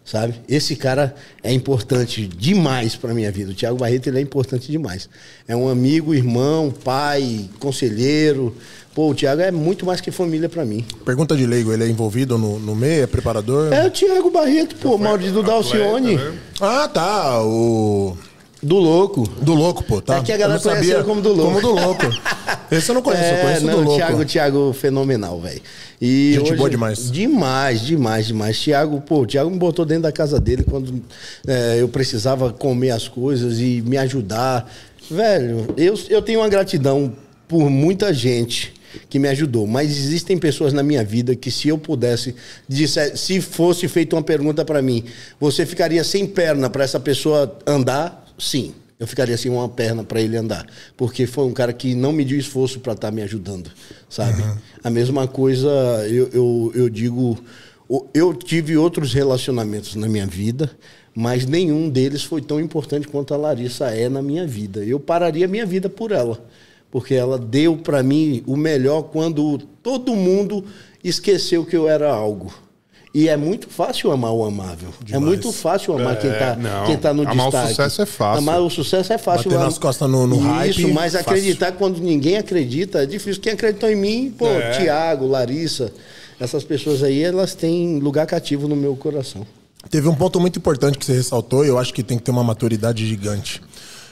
sabe? 0.07 0.35
Esse 0.48 0.77
cara 0.77 1.15
é 1.43 1.53
importante 1.53 2.27
demais 2.28 2.94
para 2.94 3.12
minha 3.12 3.31
vida. 3.31 3.51
O 3.51 3.55
Thiago 3.55 3.77
Barreto 3.77 4.07
ele 4.07 4.19
é 4.19 4.23
importante 4.23 4.70
demais. 4.70 5.11
É 5.48 5.57
um 5.57 5.69
amigo, 5.69 6.15
irmão, 6.15 6.73
pai, 6.73 7.51
conselheiro. 7.59 8.57
Pô, 8.94 9.11
o 9.11 9.15
Thiago 9.15 9.43
é 9.43 9.51
muito 9.51 9.85
mais 9.85 10.01
que 10.01 10.11
família 10.12 10.48
para 10.48 10.65
mim. 10.65 10.86
Pergunta 11.05 11.36
de 11.36 11.44
leigo, 11.44 11.73
ele 11.73 11.85
é 11.85 11.89
envolvido 11.89 12.39
no, 12.39 12.59
no 12.59 12.74
meio, 12.74 13.03
é 13.03 13.07
preparador? 13.07 13.70
É 13.73 13.86
o 13.86 13.90
Thiago 13.90 14.31
Barreto, 14.31 14.77
pô, 14.77 14.97
Maurício 14.97 15.35
do 15.35 15.43
Dalcione, 15.43 16.15
né? 16.15 16.32
Ah, 16.61 16.89
tá. 16.89 17.43
O. 17.43 18.16
do 18.66 18.76
louco. 18.76 19.26
Do 19.40 19.55
louco, 19.55 19.84
pô, 19.84 20.01
tá? 20.01 20.16
É 20.16 20.22
que 20.22 20.32
a 20.32 20.36
galera 20.36 20.60
Eu 20.60 20.64
não 20.64 20.70
conhece 20.70 20.86
sabia 20.86 20.94
ele 20.97 21.05
como 21.05 21.20
do 21.22 21.32
louco. 21.32 21.60
Como 21.60 21.60
do 21.60 21.80
louco. 21.80 22.02
Esse 22.70 22.90
eu 22.90 22.94
não 22.94 23.02
conheço, 23.02 23.24
eu 23.24 23.36
É, 23.36 23.43
conheço 23.43 23.66
não, 23.66 23.74
do 23.74 23.80
louco. 23.82 23.97
Thiago, 23.97 24.24
Thiago, 24.24 24.72
fenomenal, 24.72 25.40
velho. 25.40 25.62
Gente 26.01 26.55
boa 26.56 26.68
demais. 26.68 27.10
Demais, 27.10 27.80
demais, 27.80 28.26
demais. 28.26 28.59
Thiago, 28.59 29.01
pô, 29.01 29.20
o 29.20 29.26
Thiago 29.26 29.48
me 29.51 29.59
botou 29.59 29.84
dentro 29.84 30.02
da 30.02 30.12
casa 30.12 30.40
dele 30.40 30.64
quando 30.64 31.02
é, 31.47 31.76
eu 31.80 31.88
precisava 31.88 32.52
comer 32.52 32.90
as 32.90 33.09
coisas 33.09 33.60
e 33.60 33.82
me 33.86 33.97
ajudar. 33.97 34.70
Velho, 35.10 35.68
eu, 35.76 35.94
eu 36.09 36.20
tenho 36.20 36.40
uma 36.40 36.48
gratidão 36.48 37.12
por 37.47 37.70
muita 37.70 38.12
gente 38.12 38.74
que 39.09 39.18
me 39.18 39.28
ajudou. 39.28 39.66
Mas 39.66 39.90
existem 39.90 40.36
pessoas 40.38 40.72
na 40.72 40.82
minha 40.82 41.05
vida 41.05 41.36
que, 41.36 41.51
se 41.51 41.68
eu 41.68 41.78
pudesse, 41.78 42.34
disser, 42.68 43.16
se 43.16 43.40
fosse 43.40 43.86
feita 43.88 44.16
uma 44.16 44.22
pergunta 44.22 44.64
para 44.64 44.82
mim, 44.82 45.05
você 45.38 45.64
ficaria 45.64 46.02
sem 46.02 46.26
perna 46.26 46.68
para 46.68 46.84
essa 46.84 46.98
pessoa 46.98 47.56
andar? 47.66 48.26
Sim. 48.38 48.74
Eu 48.98 49.06
ficaria 49.06 49.36
sem 49.36 49.50
uma 49.50 49.68
perna 49.68 50.02
para 50.02 50.20
ele 50.20 50.36
andar. 50.36 50.66
Porque 50.96 51.26
foi 51.26 51.44
um 51.44 51.52
cara 51.52 51.72
que 51.72 51.94
não 51.94 52.12
mediu 52.12 52.38
esforço 52.38 52.80
para 52.80 52.94
estar 52.94 53.10
me 53.10 53.22
ajudando, 53.22 53.70
sabe? 54.08 54.42
A 54.82 54.88
mesma 54.88 55.28
coisa, 55.28 55.68
eu, 56.08 56.28
eu, 56.32 56.72
eu 56.74 56.88
digo. 56.88 57.38
Eu 58.12 58.34
tive 58.34 58.76
outros 58.76 59.12
relacionamentos 59.12 59.94
na 59.94 60.08
minha 60.08 60.26
vida, 60.26 60.70
mas 61.14 61.46
nenhum 61.46 61.88
deles 61.88 62.24
foi 62.24 62.42
tão 62.42 62.58
importante 62.58 63.06
quanto 63.06 63.32
a 63.32 63.36
Larissa 63.36 63.86
é 63.90 64.08
na 64.08 64.20
minha 64.20 64.46
vida. 64.46 64.84
Eu 64.84 64.98
pararia 64.98 65.46
minha 65.46 65.64
vida 65.64 65.88
por 65.88 66.10
ela, 66.10 66.44
porque 66.90 67.14
ela 67.14 67.38
deu 67.38 67.76
para 67.76 68.02
mim 68.02 68.42
o 68.44 68.56
melhor 68.56 69.02
quando 69.04 69.58
todo 69.82 70.16
mundo 70.16 70.64
esqueceu 71.04 71.64
que 71.64 71.76
eu 71.76 71.88
era 71.88 72.12
algo. 72.12 72.52
E 73.18 73.30
é 73.30 73.36
muito 73.36 73.70
fácil 73.70 74.12
amar 74.12 74.30
o 74.30 74.44
amável. 74.44 74.90
É 75.01 75.05
Demais. 75.06 75.24
muito 75.24 75.51
fácil 75.51 75.94
amar 75.97 76.18
quem 76.18 76.30
está 76.30 76.55
quem 76.84 76.98
tá 76.98 77.14
no 77.14 77.22
Amar 77.22 77.47
o 77.47 77.51
destaque. 77.51 77.68
sucesso 77.70 78.02
é 78.02 78.06
fácil. 78.06 78.38
Amar 78.38 78.60
o 78.60 78.68
sucesso 78.68 79.10
é 79.10 79.16
fácil. 79.16 79.51
Bater 79.51 79.64
nas 79.64 79.78
costas 79.78 80.10
no- 80.10 80.26
no 80.26 80.36
Isso, 80.36 80.44
hype, 80.47 80.93
mas 80.93 81.14
fácil. 81.14 81.20
acreditar 81.30 81.72
quando 81.72 81.98
ninguém 81.98 82.36
acredita 82.36 83.02
é 83.02 83.06
difícil. 83.06 83.40
Quem 83.40 83.55
acreditou 83.55 83.88
em 83.90 83.97
mim, 83.97 84.34
pô, 84.36 84.47
É. 84.47 84.72
Tiago, 84.72 85.26
Larissa, 85.26 85.90
essas 86.38 86.62
pessoas 86.62 87.02
aí, 87.02 87.22
elas 87.22 87.55
têm 87.55 87.98
lugar 88.01 88.26
cativo 88.26 88.68
no 88.68 88.76
meu 88.76 88.94
coração. 88.94 89.47
Teve 89.88 90.09
um 90.09 90.14
ponto 90.14 90.38
muito 90.38 90.59
importante 90.59 90.98
que 90.98 91.06
você 91.06 91.14
ressaltou 91.14 91.64
e 91.64 91.68
eu 91.68 91.78
acho 91.78 91.94
que 91.94 92.02
tem 92.02 92.18
que 92.18 92.24
ter 92.24 92.32
uma 92.32 92.44
maturidade 92.44 93.06
gigante. 93.06 93.62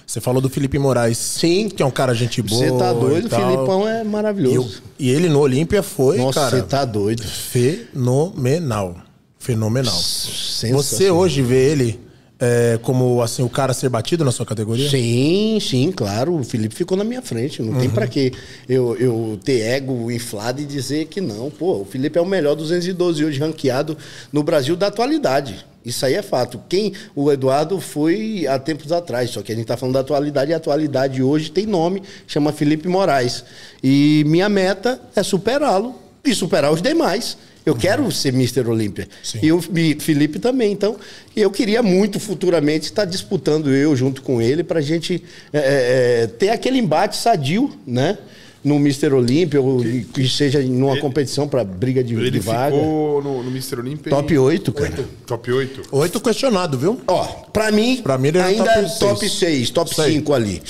Você 0.06 0.20
falou 0.20 0.40
do 0.40 0.50
Felipe 0.50 0.78
Moraes. 0.78 1.16
Sim. 1.18 1.68
Que 1.68 1.82
é 1.82 1.86
um 1.86 1.90
cara 1.90 2.14
gente 2.14 2.40
boa. 2.42 2.60
Você 2.64 2.70
tá 2.78 2.92
doido, 2.92 3.28
e 3.28 3.28
o. 3.30 3.40
Filipão 3.40 3.88
é 3.88 4.02
E, 4.02 4.04
maravilhoso. 4.04 4.56
eu- 4.76 4.82
e 4.98 5.10
ele 5.10 5.28
no 5.28 5.40
Olímpia 5.40 5.82
foi, 5.82 6.18
Nossa, 6.18 6.40
cara, 6.40 6.56
você 6.56 6.62
tá 6.62 6.84
doido. 6.84 7.22
fenomenal. 7.22 8.96
Fenomenal. 9.38 9.94
Você 9.94 11.10
hoje 11.10 11.42
vê 11.42 11.70
ele 11.70 12.00
é, 12.38 12.78
como 12.82 13.22
assim 13.22 13.42
o 13.42 13.48
cara 13.48 13.72
ser 13.72 13.88
batido 13.88 14.24
na 14.24 14.32
sua 14.32 14.44
categoria? 14.44 14.88
Sim, 14.90 15.58
sim, 15.60 15.92
claro. 15.92 16.34
O 16.34 16.44
Felipe 16.44 16.74
ficou 16.74 16.96
na 16.96 17.04
minha 17.04 17.22
frente. 17.22 17.62
Não 17.62 17.78
tem 17.78 17.88
pra 17.88 18.06
que 18.06 18.32
eu, 18.68 18.96
eu 18.96 19.38
ter 19.44 19.60
ego 19.60 20.10
inflado 20.10 20.60
e 20.60 20.64
dizer 20.64 21.06
que 21.06 21.20
não. 21.20 21.50
Pô, 21.50 21.82
o 21.82 21.84
Felipe 21.84 22.18
é 22.18 22.20
o 22.20 22.26
melhor 22.26 22.54
212 22.54 23.24
hoje 23.24 23.38
ranqueado 23.38 23.96
no 24.32 24.42
Brasil 24.42 24.74
da 24.74 24.88
atualidade. 24.88 25.64
Isso 25.84 26.04
aí 26.06 26.14
é 26.14 26.22
fato. 26.22 26.60
Quem 26.68 26.92
o 27.14 27.30
Eduardo 27.30 27.78
foi 27.78 28.46
há 28.48 28.58
tempos 28.58 28.90
atrás, 28.90 29.30
só 29.30 29.42
que 29.42 29.52
a 29.52 29.54
gente 29.54 29.66
tá 29.66 29.76
falando 29.76 29.94
da 29.94 30.00
atualidade 30.00 30.50
e 30.50 30.54
a 30.54 30.56
atualidade 30.56 31.22
hoje 31.22 31.50
tem 31.50 31.66
nome, 31.66 32.02
chama 32.26 32.52
Felipe 32.52 32.88
Moraes. 32.88 33.44
E 33.82 34.24
minha 34.26 34.48
meta 34.48 35.00
é 35.14 35.22
superá-lo 35.22 35.94
e 36.24 36.34
superar 36.34 36.72
os 36.72 36.80
demais. 36.80 37.36
Eu 37.66 37.74
quero 37.74 38.10
ser 38.12 38.28
Mr. 38.34 38.68
Olímpia. 38.68 39.08
E 39.42 39.50
o 39.50 39.60
Felipe 39.62 40.38
também. 40.38 40.70
Então, 40.72 40.96
eu 41.34 41.50
queria 41.50 41.82
muito 41.82 42.20
futuramente 42.20 42.84
estar 42.86 43.04
disputando 43.06 43.70
eu 43.72 43.96
junto 43.96 44.20
com 44.22 44.40
ele 44.42 44.62
para 44.62 44.80
a 44.80 44.82
gente 44.82 45.22
é, 45.52 45.58
é, 45.58 46.22
é, 46.22 46.26
ter 46.26 46.50
aquele 46.50 46.78
embate 46.78 47.16
sadio, 47.16 47.72
né? 47.86 48.18
No 48.62 48.76
Mr. 48.76 49.12
Olímpia, 49.12 49.60
ou 49.60 49.82
que 50.14 50.26
seja 50.26 50.58
numa 50.62 50.92
Ele- 50.92 51.00
competição 51.02 51.46
para 51.46 51.62
briga 51.62 52.02
de, 52.02 52.14
Ele 52.14 52.30
de 52.30 52.38
vaga. 52.40 52.74
ficou 52.74 53.22
no, 53.22 53.42
no 53.42 53.50
Mr. 53.50 53.78
Olympia. 53.80 54.08
Top 54.10 54.32
em- 54.32 54.38
8, 54.38 54.72
cara. 54.72 55.04
Top 55.26 55.52
8? 55.52 55.82
Oito 55.92 56.18
questionado, 56.18 56.78
viu? 56.78 56.98
Ó, 57.06 57.24
pra 57.52 57.70
mim, 57.70 58.00
Pra 58.02 58.16
mim 58.16 58.28
ainda 58.28 58.64
top 58.64 58.78
é 58.78 58.88
top 58.98 59.20
seis. 59.28 59.32
6, 59.32 59.70
top 59.70 59.90
Isso 59.90 60.00
aí. 60.00 60.12
5 60.14 60.32
ali. 60.32 60.62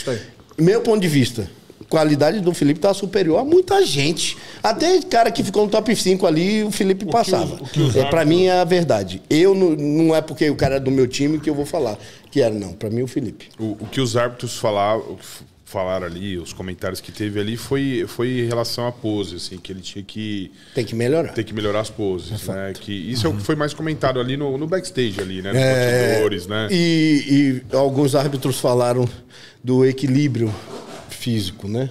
Meu 0.58 0.80
ponto 0.80 1.00
de 1.00 1.06
vista, 1.08 1.48
qualidade 1.88 2.40
do 2.40 2.52
Felipe 2.54 2.80
tá 2.80 2.92
superior 2.94 3.38
a 3.40 3.44
muita 3.44 3.84
gente. 3.84 4.36
Até 4.62 5.00
cara 5.02 5.30
que 5.30 5.42
ficou 5.42 5.64
no 5.64 5.70
top 5.70 5.94
5 5.94 6.26
ali, 6.26 6.62
o 6.64 6.70
Felipe 6.70 7.04
passava. 7.06 7.54
o 7.54 7.66
que 7.68 7.80
os 7.80 7.96
é, 7.96 8.04
pra 8.06 8.24
mim 8.24 8.44
é 8.46 8.60
a 8.60 8.64
verdade. 8.64 9.22
Eu 9.28 9.54
não, 9.54 9.70
não 9.70 10.14
é 10.14 10.20
porque 10.20 10.48
o 10.50 10.56
cara 10.56 10.76
é 10.76 10.80
do 10.80 10.90
meu 10.90 11.06
time 11.06 11.38
que 11.40 11.48
eu 11.48 11.54
vou 11.54 11.66
falar 11.66 11.98
que 12.30 12.40
era, 12.40 12.54
não. 12.54 12.72
Pra 12.72 12.90
mim, 12.90 13.02
o 13.02 13.06
Felipe. 13.06 13.48
O, 13.58 13.76
o 13.80 13.86
que 13.90 14.00
os 14.00 14.16
árbitros 14.16 14.56
falaram, 14.56 15.16
falaram 15.64 16.04
ali, 16.06 16.36
os 16.36 16.52
comentários 16.52 17.00
que 17.00 17.12
teve 17.12 17.38
ali, 17.38 17.56
foi, 17.56 18.04
foi 18.08 18.40
em 18.40 18.46
relação 18.46 18.86
à 18.88 18.92
pose, 18.92 19.36
assim, 19.36 19.56
que 19.56 19.70
ele 19.70 19.80
tinha 19.80 20.02
que 20.04 20.50
Tem 20.74 20.84
que 20.84 20.94
melhorar. 20.96 21.32
ter 21.32 21.44
que 21.44 21.54
melhorar 21.54 21.80
as 21.80 21.90
poses, 21.90 22.44
né? 22.48 22.72
Que 22.78 22.92
isso 22.92 23.26
é 23.26 23.30
o 23.30 23.34
que 23.34 23.42
foi 23.42 23.54
mais 23.54 23.72
comentado 23.72 24.18
ali 24.18 24.36
no, 24.36 24.58
no 24.58 24.66
backstage 24.66 25.20
ali, 25.20 25.42
né? 25.42 25.52
Nos 25.52 25.60
É, 25.62 26.08
bastidores, 26.08 26.46
né? 26.48 26.68
E, 26.72 27.62
e 27.70 27.76
alguns 27.76 28.14
árbitros 28.16 28.58
falaram 28.58 29.08
do 29.62 29.84
equilíbrio 29.84 30.52
físico, 31.28 31.66
né? 31.66 31.90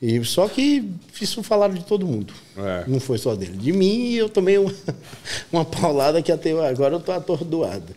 E 0.00 0.22
só 0.24 0.46
que 0.46 0.88
isso 1.20 1.42
falaram 1.42 1.74
de 1.74 1.84
todo 1.84 2.06
mundo. 2.06 2.32
É. 2.56 2.84
Não 2.86 3.00
foi 3.00 3.18
só 3.18 3.34
dele. 3.34 3.56
De 3.56 3.72
mim, 3.72 4.12
eu 4.12 4.28
tomei 4.28 4.56
uma, 4.58 4.72
uma 5.52 5.64
paulada 5.64 6.22
que 6.22 6.30
até 6.30 6.50
agora 6.68 6.94
eu 6.94 7.00
tô 7.00 7.10
atordoado. 7.10 7.92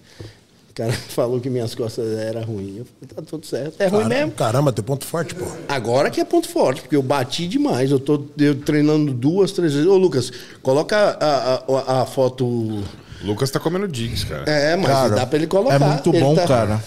O 0.69 0.73
cara 0.73 0.91
falou 1.09 1.39
que 1.39 1.49
minhas 1.49 1.75
costas 1.75 2.17
eram 2.17 2.41
ruins. 2.41 2.77
Eu 2.79 2.85
falei, 2.85 3.15
tá 3.15 3.21
tudo 3.21 3.45
certo. 3.45 3.75
É 3.79 3.85
ruim 3.87 3.99
Caramba, 4.03 4.15
mesmo. 4.15 4.31
caramba, 4.31 4.71
teu 4.73 4.83
ponto 4.83 5.05
forte, 5.05 5.35
pô. 5.35 5.45
Agora 5.67 6.09
que 6.09 6.19
é 6.19 6.25
ponto 6.25 6.47
forte, 6.49 6.81
porque 6.81 6.95
eu 6.95 7.03
bati 7.03 7.45
demais. 7.47 7.91
Eu 7.91 7.99
tô 7.99 8.25
eu 8.39 8.55
treinando 8.55 9.13
duas, 9.13 9.51
três 9.51 9.73
vezes. 9.73 9.87
Ô, 9.87 9.97
Lucas, 9.97 10.31
coloca 10.63 10.97
a, 11.19 11.63
a, 11.99 12.01
a 12.01 12.05
foto. 12.07 12.45
O 12.45 12.83
Lucas 13.23 13.51
tá 13.51 13.59
comendo 13.59 13.87
digs, 13.87 14.23
cara. 14.23 14.49
É, 14.49 14.75
mas 14.75 14.87
Cara, 14.87 15.15
dá 15.17 15.25
pra 15.27 15.37
ele 15.37 15.45
colocar. 15.45 15.75
é 15.75 15.79
muito 15.79 16.09
Ele 16.09 16.19
bom, 16.19 16.33
tá- 16.35 16.47
cara. 16.47 16.83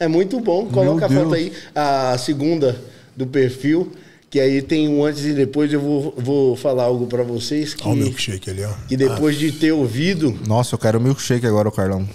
É 0.00 0.08
muito 0.08 0.40
bom. 0.40 0.66
Coloca 0.66 1.06
Meu 1.08 1.20
a 1.20 1.24
foto 1.24 1.34
Deus. 1.36 1.52
aí, 1.52 1.52
a 1.74 2.16
segunda 2.16 2.74
do 3.16 3.26
perfil, 3.26 3.92
que 4.28 4.38
aí 4.38 4.60
tem 4.60 4.88
um 4.88 5.04
antes 5.04 5.24
e 5.24 5.32
depois. 5.32 5.72
Eu 5.72 5.80
vou, 5.80 6.14
vou 6.16 6.56
falar 6.56 6.84
algo 6.84 7.06
pra 7.06 7.22
vocês 7.22 7.74
que, 7.74 7.86
Olha 7.86 7.92
o 8.02 8.04
milkshake 8.04 8.50
ali, 8.50 8.64
ó. 8.64 8.72
que 8.88 8.96
depois 8.96 9.38
de 9.38 9.52
ter 9.52 9.72
ouvido. 9.72 10.38
Nossa, 10.46 10.74
eu 10.74 10.78
quero 10.78 11.00
milkshake 11.00 11.46
agora, 11.46 11.70
Carlão. 11.70 12.08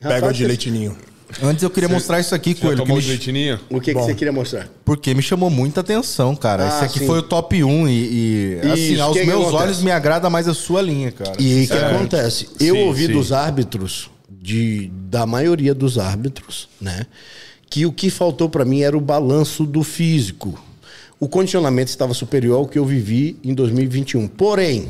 Pega 0.00 0.28
o 0.28 0.32
de 0.32 0.46
leitinho. 0.46 0.96
Antes 1.42 1.64
eu 1.64 1.70
queria 1.70 1.88
mostrar 1.88 2.20
isso 2.20 2.34
aqui, 2.36 2.54
Coelho, 2.54 2.76
que 2.76 2.82
tomou 2.82 2.96
me, 2.98 3.02
de 3.02 3.08
leitinho? 3.08 3.58
O 3.68 3.80
que, 3.80 3.92
que 3.92 4.00
você 4.00 4.14
queria 4.14 4.32
mostrar? 4.32 4.68
porque 4.84 5.12
me 5.12 5.20
chamou 5.20 5.50
muita 5.50 5.80
atenção, 5.80 6.36
cara. 6.36 6.64
Ah, 6.64 6.68
Esse 6.68 6.84
aqui 6.84 6.98
sim. 7.00 7.06
foi 7.06 7.18
o 7.18 7.22
top 7.22 7.64
1 7.64 7.88
e, 7.88 7.92
e, 7.92 8.60
assim, 8.70 9.00
aos 9.00 9.12
que 9.14 9.20
que 9.20 9.26
meus 9.26 9.40
acontece? 9.48 9.62
olhos 9.64 9.82
me 9.82 9.90
agrada 9.90 10.30
mais 10.30 10.46
a 10.46 10.54
sua 10.54 10.80
linha, 10.80 11.10
cara. 11.10 11.32
E 11.38 11.52
aí 11.58 11.64
o 11.64 11.66
que 11.66 11.72
acontece? 11.74 12.48
Eu 12.60 12.76
Sim, 12.76 12.82
ouvi 12.82 13.06
sim. 13.06 13.12
dos 13.12 13.32
árbitros, 13.32 14.08
de, 14.30 14.88
da 15.08 15.26
maioria 15.26 15.74
dos 15.74 15.98
árbitros, 15.98 16.68
né? 16.80 17.06
Que 17.68 17.84
o 17.86 17.92
que 17.92 18.10
faltou 18.10 18.48
pra 18.48 18.64
mim 18.64 18.80
era 18.80 18.96
o 18.96 19.00
balanço 19.00 19.64
do 19.64 19.82
físico. 19.82 20.58
O 21.18 21.28
condicionamento 21.28 21.90
estava 21.90 22.14
superior 22.14 22.58
ao 22.58 22.66
que 22.66 22.78
eu 22.78 22.84
vivi 22.84 23.36
em 23.42 23.54
2021. 23.54 24.28
Porém, 24.28 24.88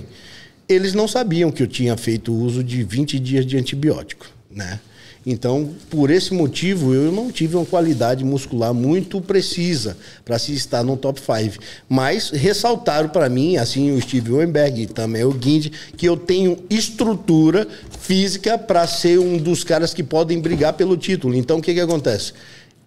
eles 0.68 0.92
não 0.92 1.06
sabiam 1.06 1.50
que 1.50 1.62
eu 1.62 1.66
tinha 1.66 1.96
feito 1.96 2.32
uso 2.32 2.64
de 2.64 2.82
20 2.82 3.18
dias 3.18 3.46
de 3.46 3.56
antibiótico, 3.56 4.26
né? 4.50 4.80
Então, 5.28 5.74
por 5.90 6.08
esse 6.08 6.32
motivo, 6.32 6.94
eu 6.94 7.10
não 7.10 7.32
tive 7.32 7.56
uma 7.56 7.66
qualidade 7.66 8.24
muscular 8.24 8.72
muito 8.72 9.20
precisa 9.20 9.96
para 10.24 10.38
se 10.38 10.54
estar 10.54 10.84
no 10.84 10.96
top 10.96 11.20
5. 11.20 11.56
Mas 11.88 12.30
ressaltaram 12.30 13.08
para 13.08 13.28
mim, 13.28 13.56
assim 13.56 13.90
o 13.90 14.00
Steve 14.00 14.30
Weinberg 14.32 14.82
e 14.82 14.86
também 14.86 15.24
o 15.24 15.32
Guindy, 15.32 15.72
que 15.96 16.06
eu 16.06 16.16
tenho 16.16 16.56
estrutura 16.70 17.66
física 17.98 18.56
para 18.56 18.86
ser 18.86 19.18
um 19.18 19.36
dos 19.36 19.64
caras 19.64 19.92
que 19.92 20.04
podem 20.04 20.40
brigar 20.40 20.74
pelo 20.74 20.96
título. 20.96 21.34
Então, 21.34 21.58
o 21.58 21.62
que, 21.62 21.74
que 21.74 21.80
acontece? 21.80 22.32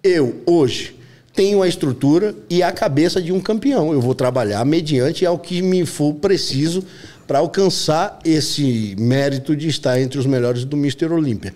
Eu, 0.04 0.42
hoje, 0.46 0.96
tenho 1.34 1.62
a 1.62 1.68
estrutura 1.68 2.34
e 2.50 2.64
a 2.64 2.72
cabeça 2.72 3.22
de 3.22 3.32
um 3.32 3.40
campeão. 3.40 3.92
Eu 3.94 4.02
vou 4.02 4.16
trabalhar 4.16 4.64
mediante 4.66 5.26
ao 5.26 5.38
que 5.38 5.62
me 5.62 5.86
for 5.86 6.14
preciso 6.16 6.84
para 7.28 7.40
alcançar 7.40 8.20
esse 8.26 8.96
mérito 8.98 9.56
de 9.56 9.68
estar 9.68 10.00
entre 10.02 10.18
os 10.18 10.26
melhores 10.26 10.66
do 10.66 10.76
Mr. 10.76 11.06
Olímpia. 11.14 11.54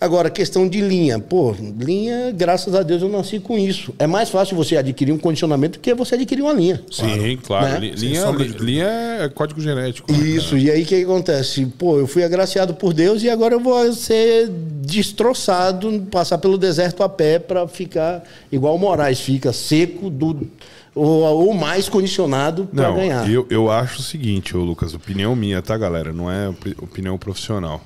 Agora, 0.00 0.28
questão 0.28 0.68
de 0.68 0.82
linha. 0.82 1.18
Pô, 1.18 1.54
linha, 1.80 2.30
graças 2.36 2.74
a 2.74 2.82
Deus 2.82 3.00
eu 3.00 3.08
nasci 3.08 3.38
com 3.38 3.56
isso. 3.56 3.94
É 3.98 4.06
mais 4.06 4.28
fácil 4.28 4.54
você 4.54 4.76
adquirir 4.76 5.12
um 5.12 5.16
condicionamento 5.18 5.78
do 5.78 5.80
que 5.82 5.94
você 5.94 6.16
adquirir 6.16 6.42
uma 6.42 6.52
linha. 6.52 6.82
Sim, 6.90 7.38
claro. 7.42 7.80
Né? 7.80 7.92
Linha, 7.96 8.20
sombra 8.20 8.44
de 8.44 8.50
li- 8.50 8.58
dúvida. 8.58 8.64
linha 8.70 8.86
é 9.24 9.28
código 9.30 9.60
genético. 9.62 10.12
né, 10.12 10.18
Isso, 10.18 10.58
e 10.58 10.70
aí 10.70 10.82
o 10.82 10.86
que 10.86 11.02
acontece? 11.04 11.64
Pô, 11.78 11.98
eu 11.98 12.06
fui 12.06 12.22
agraciado 12.22 12.74
por 12.74 12.92
Deus 12.92 13.22
e 13.22 13.30
agora 13.30 13.54
eu 13.54 13.60
vou 13.60 13.90
ser 13.94 14.50
destroçado, 14.84 16.06
passar 16.10 16.38
pelo 16.38 16.58
deserto 16.58 17.02
a 17.02 17.08
pé 17.08 17.38
para 17.38 17.66
ficar 17.68 18.22
igual 18.50 18.76
o 18.76 18.78
Moraes 18.78 19.20
fica, 19.20 19.52
seco 19.52 20.10
do, 20.10 20.48
ou, 20.94 21.22
ou 21.22 21.54
mais 21.54 21.88
condicionado 21.88 22.66
para 22.66 22.90
ganhar. 22.92 23.30
eu, 23.30 23.46
eu 23.50 23.70
acho 23.70 24.00
o 24.00 24.02
seguinte, 24.02 24.56
ô 24.56 24.62
Lucas, 24.62 24.94
opinião 24.94 25.34
minha, 25.34 25.60
tá, 25.62 25.76
galera? 25.76 26.12
Não 26.12 26.30
é 26.30 26.48
opi- 26.48 26.76
opinião 26.80 27.16
profissional. 27.18 27.80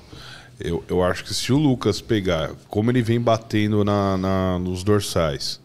Eu, 0.59 0.83
eu 0.89 1.01
acho 1.03 1.23
que 1.23 1.33
se 1.33 1.53
o 1.53 1.57
Lucas 1.57 2.01
pegar, 2.01 2.51
como 2.67 2.91
ele 2.91 3.01
vem 3.01 3.19
batendo 3.19 3.83
na, 3.85 4.17
na- 4.17 4.59
nos 4.59 4.83
dorsais, 4.83 5.59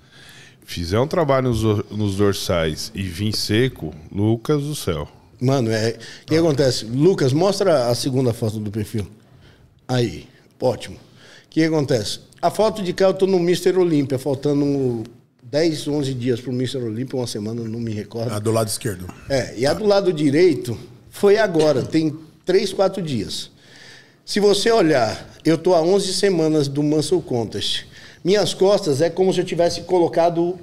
fizer 0.65 1.01
um 1.01 1.07
trabalho 1.07 1.49
nos, 1.49 1.63
nos 1.91 2.17
dorsais 2.17 2.93
e 2.95 3.03
vir 3.03 3.35
seco, 3.37 3.93
Lucas 4.15 4.63
do 4.63 4.75
céu. 4.75 5.09
Mano, 5.41 5.71
é. 5.71 5.99
O 6.23 6.27
que 6.27 6.37
acontece? 6.37 6.85
Lucas, 6.85 7.33
mostra 7.33 7.89
a 7.89 7.95
segunda 7.95 8.33
foto 8.33 8.59
do 8.61 8.71
perfil. 8.71 9.07
Aí, 9.87 10.27
ótimo. 10.61 10.97
O 11.55 11.57
que 11.57 11.63
acontece? 11.63 12.19
A 12.43 12.51
foto 12.51 12.83
de 12.83 12.93
cá 12.93 13.05
eu 13.05 13.15
tô 13.15 13.29
no 13.29 13.37
Mr. 13.37 13.79
Olímpia, 13.79 14.19
faltando 14.19 14.65
um- 14.65 15.05
10, 15.41 15.87
11 15.87 16.13
dias 16.13 16.41
pro 16.41 16.51
Mr. 16.51 16.79
Olímpia, 16.79 17.17
uma 17.17 17.29
semana, 17.29 17.63
não 17.63 17.79
me 17.79 17.93
recordo. 17.93 18.33
Ah, 18.33 18.41
do 18.41 18.51
lado 18.51 18.67
esquerdo. 18.67 19.07
É, 19.31 19.55
e 19.57 19.65
a 19.65 19.73
do 19.73 19.87
lado 19.87 20.13
direito 20.13 20.77
foi 21.11 21.39
agora, 21.39 21.83
tem 21.85 22.13
3, 22.45 22.73
4 22.73 23.01
dias. 23.01 23.53
Se 24.27 24.41
você 24.41 24.69
olhar, 24.73 25.31
eu 25.45 25.57
tô 25.57 25.75
há 25.75 25.81
11 25.81 26.13
semanas 26.13 26.67
do 26.67 26.83
Muscle 26.83 27.23
Contest. 27.23 27.87
Minhas 28.25 28.53
costas 28.53 29.01
é 29.01 29.09
como 29.09 29.33
se 29.33 29.39
eu 29.39 29.45
tivesse 29.45 29.83
colocado 29.83 30.59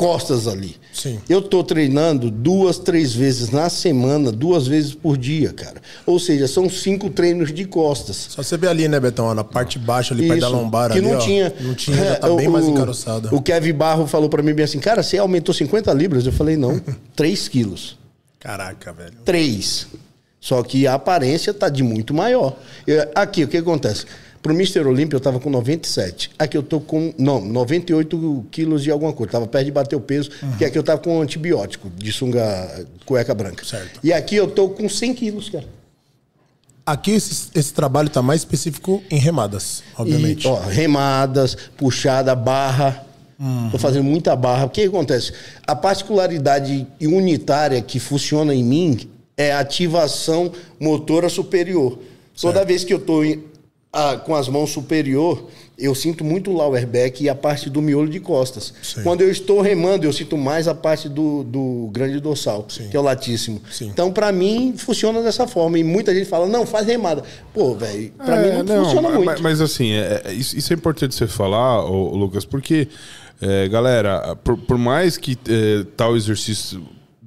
costas 0.00 0.48
ali. 0.48 0.76
Sim. 0.94 1.20
Eu 1.28 1.42
tô 1.42 1.62
treinando 1.62 2.30
duas, 2.30 2.78
três 2.78 3.12
vezes 3.12 3.50
na 3.50 3.68
semana, 3.68 4.32
duas 4.32 4.66
vezes 4.66 4.94
por 4.94 5.18
dia, 5.18 5.52
cara. 5.52 5.80
Ou 6.06 6.18
seja, 6.18 6.48
são 6.48 6.70
cinco 6.70 7.10
treinos 7.10 7.52
de 7.52 7.66
costas. 7.66 8.16
Só 8.30 8.42
você 8.42 8.56
vê 8.56 8.66
ali, 8.66 8.88
né, 8.88 8.98
Betão? 8.98 9.34
Na 9.34 9.44
parte 9.44 9.78
baixa 9.78 10.14
ali, 10.14 10.26
perto 10.26 10.40
da 10.40 10.48
lombar 10.48 10.90
que 10.90 10.96
ali, 10.98 11.06
não 11.06 11.16
ó. 11.16 11.18
tinha. 11.20 11.52
Não 11.60 11.74
tinha, 11.74 11.96
já 11.98 12.16
tá 12.16 12.28
É, 12.28 12.34
bem 12.36 12.48
o- 12.48 12.50
mais 12.50 12.66
encaroçada. 12.66 13.28
O 13.34 13.42
Kevin 13.42 13.74
Barro 13.74 14.06
falou 14.06 14.30
pra 14.30 14.42
mim 14.42 14.54
bem 14.54 14.64
assim, 14.64 14.78
cara, 14.78 15.02
você 15.02 15.18
aumentou 15.18 15.54
50 15.54 15.92
libras? 15.92 16.24
Eu 16.24 16.32
falei, 16.32 16.56
não, 16.56 16.80
3 17.14 17.46
quilos. 17.48 17.98
Caraca, 18.38 18.92
velho. 18.94 19.12
3. 19.22 19.86
Só 20.40 20.62
que 20.62 20.86
a 20.86 20.94
aparência 20.94 21.52
tá 21.52 21.68
de 21.68 21.82
muito 21.82 22.14
maior. 22.14 22.56
Eu- 22.86 23.06
aqui, 23.14 23.44
o 23.44 23.48
que 23.48 23.58
acontece? 23.58 24.06
Pro 24.42 24.54
Mr. 24.54 24.80
Olympia 24.86 25.16
eu 25.16 25.20
tava 25.20 25.38
com 25.38 25.50
97. 25.50 26.30
Aqui 26.38 26.56
eu 26.56 26.62
tô 26.62 26.80
com, 26.80 27.12
não, 27.18 27.44
98 27.44 28.46
quilos 28.50 28.82
de 28.82 28.90
alguma 28.90 29.12
coisa. 29.12 29.32
Tava 29.32 29.46
perto 29.46 29.66
de 29.66 29.72
bater 29.72 29.96
o 29.96 30.00
peso, 30.00 30.30
que 30.56 30.64
aqui 30.64 30.78
eu 30.78 30.82
tava 30.82 30.98
com 30.98 31.20
antibiótico, 31.20 31.90
de 31.90 32.10
sunga, 32.10 32.86
cueca 33.04 33.34
branca. 33.34 33.64
Certo. 33.64 34.00
E 34.02 34.12
aqui 34.12 34.36
eu 34.36 34.48
tô 34.48 34.70
com 34.70 34.88
100 34.88 35.14
quilos, 35.14 35.50
cara. 35.50 35.66
Aqui 36.86 37.10
esse, 37.12 37.50
esse 37.54 37.72
trabalho 37.74 38.08
tá 38.08 38.22
mais 38.22 38.40
específico 38.40 39.02
em 39.10 39.18
remadas, 39.18 39.82
obviamente. 39.96 40.44
E, 40.44 40.48
ó, 40.48 40.58
remadas, 40.60 41.56
puxada, 41.76 42.34
barra. 42.34 43.06
Tô 43.70 43.78
fazendo 43.78 44.04
muita 44.04 44.36
barra. 44.36 44.66
O 44.66 44.70
que 44.70 44.82
acontece? 44.82 45.32
A 45.66 45.74
particularidade 45.74 46.86
unitária 47.00 47.80
que 47.80 47.98
funciona 47.98 48.54
em 48.54 48.62
mim 48.62 49.10
é 49.34 49.52
a 49.52 49.60
ativação 49.60 50.52
motora 50.78 51.28
superior. 51.30 51.98
Toda 52.38 52.64
vez 52.64 52.84
que 52.84 52.92
eu 52.92 52.98
tô 52.98 53.22
ah, 53.92 54.16
com 54.16 54.34
as 54.34 54.48
mãos 54.48 54.70
superior, 54.70 55.48
eu 55.76 55.94
sinto 55.94 56.22
muito 56.22 56.50
o 56.50 56.54
lower 56.54 56.86
back 56.86 57.24
e 57.24 57.28
a 57.28 57.34
parte 57.34 57.68
do 57.68 57.82
miolo 57.82 58.08
de 58.08 58.20
costas. 58.20 58.72
Sim. 58.82 59.02
Quando 59.02 59.22
eu 59.22 59.30
estou 59.30 59.60
remando, 59.60 60.04
eu 60.04 60.12
sinto 60.12 60.36
mais 60.36 60.68
a 60.68 60.74
parte 60.74 61.08
do, 61.08 61.42
do 61.42 61.88
grande 61.90 62.20
dorsal, 62.20 62.64
que 62.90 62.96
é 62.96 63.00
o 63.00 63.02
latíssimo. 63.02 63.60
Sim. 63.70 63.88
Então, 63.88 64.12
pra 64.12 64.30
mim, 64.30 64.74
funciona 64.76 65.22
dessa 65.22 65.46
forma. 65.48 65.78
E 65.78 65.82
muita 65.82 66.14
gente 66.14 66.28
fala, 66.28 66.46
não, 66.46 66.64
faz 66.66 66.86
remada. 66.86 67.24
Pô, 67.52 67.74
velho, 67.74 68.12
pra 68.12 68.36
É, 68.36 68.58
mim 68.62 68.68
não, 68.68 68.84
funciona 68.84 69.08
mas, 69.08 69.24
muito. 69.24 69.42
Mas 69.42 69.60
assim, 69.60 69.92
é- 69.92 70.22
é- 70.26 70.32
isso, 70.34 70.56
isso 70.56 70.72
é 70.72 70.76
importante 70.76 71.14
você 71.14 71.26
falar, 71.26 71.84
ô, 71.84 72.12
ô, 72.12 72.16
Lucas, 72.16 72.44
porque, 72.44 72.86
é, 73.40 73.66
galera, 73.68 74.36
por, 74.44 74.56
por 74.56 74.78
mais 74.78 75.16
que 75.16 75.36
é, 75.48 75.84
tal 75.96 76.16
exercício 76.16 76.80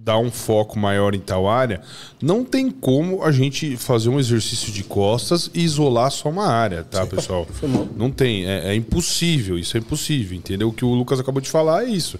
dá 0.03 0.17
um 0.17 0.30
foco 0.30 0.77
maior 0.77 1.15
em 1.15 1.19
tal 1.19 1.47
área, 1.47 1.81
não 2.21 2.43
tem 2.43 2.69
como 2.69 3.23
a 3.23 3.31
gente 3.31 3.77
fazer 3.77 4.09
um 4.09 4.19
exercício 4.19 4.71
de 4.71 4.84
costas 4.84 5.49
e 5.53 5.63
isolar 5.63 6.11
só 6.11 6.30
uma 6.30 6.47
área, 6.47 6.84
tá, 6.84 7.05
pessoal? 7.05 7.47
Não 7.95 8.11
tem, 8.11 8.45
é, 8.45 8.71
é 8.71 8.75
impossível, 8.75 9.57
isso 9.57 9.77
é 9.77 9.80
impossível, 9.80 10.38
entendeu? 10.38 10.67
O 10.67 10.73
que 10.73 10.84
o 10.84 10.93
Lucas 10.93 11.19
acabou 11.19 11.41
de 11.41 11.49
falar 11.49 11.85
é 11.85 11.89
isso. 11.89 12.19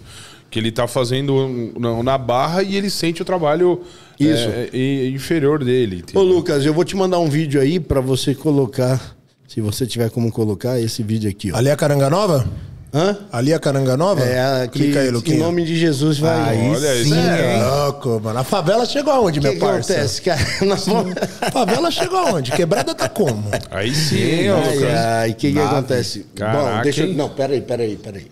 Que 0.50 0.58
ele 0.58 0.70
tá 0.70 0.86
fazendo 0.86 1.74
na, 2.02 2.16
barra 2.16 2.62
e 2.62 2.76
ele 2.76 2.88
sente 2.88 3.20
o 3.20 3.24
trabalho 3.24 3.82
Isso. 4.20 4.48
é, 4.48 4.70
é, 4.72 5.08
inferior 5.08 5.64
dele. 5.64 5.96
Ô, 5.96 5.98
entendeu? 5.98 6.22
Lucas, 6.22 6.64
eu 6.64 6.72
vou 6.72 6.84
te 6.84 6.94
mandar 6.94 7.18
um 7.18 7.28
vídeo 7.28 7.60
aí 7.60 7.80
pra 7.80 8.00
você 8.00 8.36
colocar, 8.36 9.16
se 9.48 9.60
você 9.60 9.84
tiver 9.84 10.10
como 10.10 10.30
colocar, 10.30 10.80
esse 10.80 11.02
vídeo 11.02 11.28
aqui, 11.28 11.50
ó. 11.50 11.56
Ali 11.56 11.70
é 11.70 11.72
a 11.72 11.76
Caranga 11.76 12.08
Nova? 12.08 12.48
Hã? 12.94 13.16
Ali 13.32 13.50
é 13.50 13.56
a 13.56 13.58
Caranga 13.58 13.96
Nova? 13.96 14.24
É, 14.24 14.68
que, 14.68 14.78
Clica 14.78 15.00
aí, 15.00 15.08
em 15.08 15.10
Luquinha. 15.10 15.38
nome 15.38 15.64
de 15.64 15.76
Jesus 15.76 16.18
vai. 16.18 16.50
Aí 16.50 16.68
Olha 16.70 16.94
sim, 16.94 17.00
isso. 17.02 17.14
É 17.14 17.60
louco, 17.60 18.20
mano. 18.22 18.38
A 18.38 18.44
favela 18.44 18.86
chegou 18.86 19.12
aonde, 19.12 19.40
que, 19.40 19.44
meu 19.46 19.54
que 19.54 19.58
parça? 19.60 19.92
acontece, 19.94 20.22
cara? 20.22 20.40
Nós 20.64 20.86
vamos... 20.86 21.12
A 21.40 21.50
favela 21.50 21.90
chegou 21.90 22.18
aonde? 22.18 22.52
Quebrada 22.52 22.94
tá 22.94 23.08
como? 23.08 23.42
Aí 23.72 23.92
sim, 23.92 24.48
ó, 24.48 24.56
Ai, 24.58 24.74
Lucas. 24.76 24.94
ai, 24.94 25.30
o 25.30 25.34
que, 25.34 25.48
que 25.48 25.58
Nave. 25.58 25.74
acontece? 25.76 26.26
Caraca, 26.36 26.76
Bom, 26.76 26.82
deixa 26.82 27.02
eu... 27.02 27.14
Não, 27.14 27.28
peraí, 27.30 27.60
peraí, 27.60 27.96
peraí. 27.96 28.26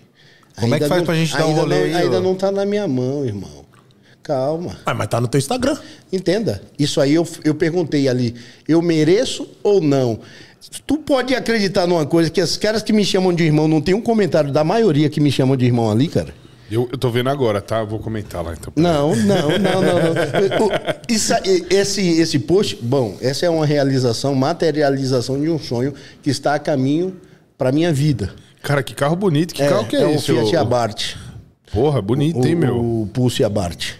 Como 0.57 0.75
é 0.75 0.79
que 0.79 0.87
faz 0.87 0.99
não- 1.01 1.05
pra 1.07 1.15
gente 1.15 1.33
dar 1.35 1.45
um 1.45 1.49
ainda 1.49 1.61
rolê 1.61 1.75
não, 1.75 1.83
aí, 1.83 1.95
Ainda 2.05 2.17
ó? 2.17 2.21
não 2.21 2.35
tá 2.35 2.49
na 2.51 2.65
minha 2.65 2.87
mão, 2.87 3.25
irmão. 3.25 3.63
Calma. 4.21 4.77
Ah, 4.85 4.93
mas 4.93 5.07
tá 5.09 5.19
no 5.19 5.27
teu 5.27 5.39
Instagram. 5.39 5.75
Entenda. 6.11 6.61
Isso 6.79 7.01
aí 7.01 7.13
eu, 7.15 7.27
eu 7.43 7.53
perguntei 7.53 8.07
ali, 8.07 8.33
eu 8.65 8.81
mereço 8.81 9.45
ou 9.61 9.81
não? 9.81 10.19
Tu 10.85 10.97
pode 10.97 11.35
acreditar 11.35 11.85
numa 11.87 12.05
coisa 12.05 12.29
que 12.29 12.41
os 12.41 12.57
caras 12.57 12.81
que 12.81 12.93
me 12.93 13.03
chamam 13.03 13.33
de 13.33 13.43
irmão, 13.43 13.67
não 13.67 13.81
tem 13.81 13.93
um 13.93 14.01
comentário 14.01 14.51
da 14.51 14.63
maioria 14.63 15.09
que 15.09 15.19
me 15.19 15.31
chamam 15.31 15.55
de 15.55 15.65
irmão 15.65 15.91
ali, 15.91 16.07
cara? 16.07 16.33
Eu, 16.71 16.87
eu 16.91 16.97
tô 16.97 17.09
vendo 17.09 17.29
agora, 17.29 17.61
tá? 17.61 17.79
Eu 17.81 17.87
vou 17.87 17.99
comentar 17.99 18.43
lá 18.43 18.53
então. 18.53 18.71
Não, 18.75 19.15
não, 19.15 19.49
não, 19.59 19.81
não. 19.81 19.81
não. 19.81 20.65
O- 20.65 20.71
isso 21.07 21.33
esse, 21.69 22.01
esse 22.19 22.39
post, 22.39 22.77
bom, 22.81 23.15
essa 23.21 23.45
é 23.45 23.49
uma 23.49 23.65
realização, 23.65 24.33
materialização 24.33 25.39
de 25.39 25.49
um 25.49 25.59
sonho 25.59 25.93
que 26.21 26.29
está 26.29 26.55
a 26.55 26.59
caminho 26.59 27.15
para 27.57 27.71
minha 27.71 27.91
vida. 27.93 28.33
Cara, 28.61 28.81
que 28.81 28.95
carro 28.95 29.15
bonito. 29.15 29.53
Que 29.53 29.67
carro 29.67 29.85
que 29.85 29.95
é, 29.95 30.01
é 30.01 30.05
o 30.07 30.11
esse? 30.11 30.25
Fiat 30.33 30.55
ô? 30.55 30.59
Abarth. 30.59 31.15
Porra, 31.71 32.01
bonito, 32.01 32.39
O, 32.39 32.47
hein, 32.47 32.55
meu? 32.55 32.77
o 32.77 33.09
Pulse 33.13 33.43
Abarth. 33.43 33.95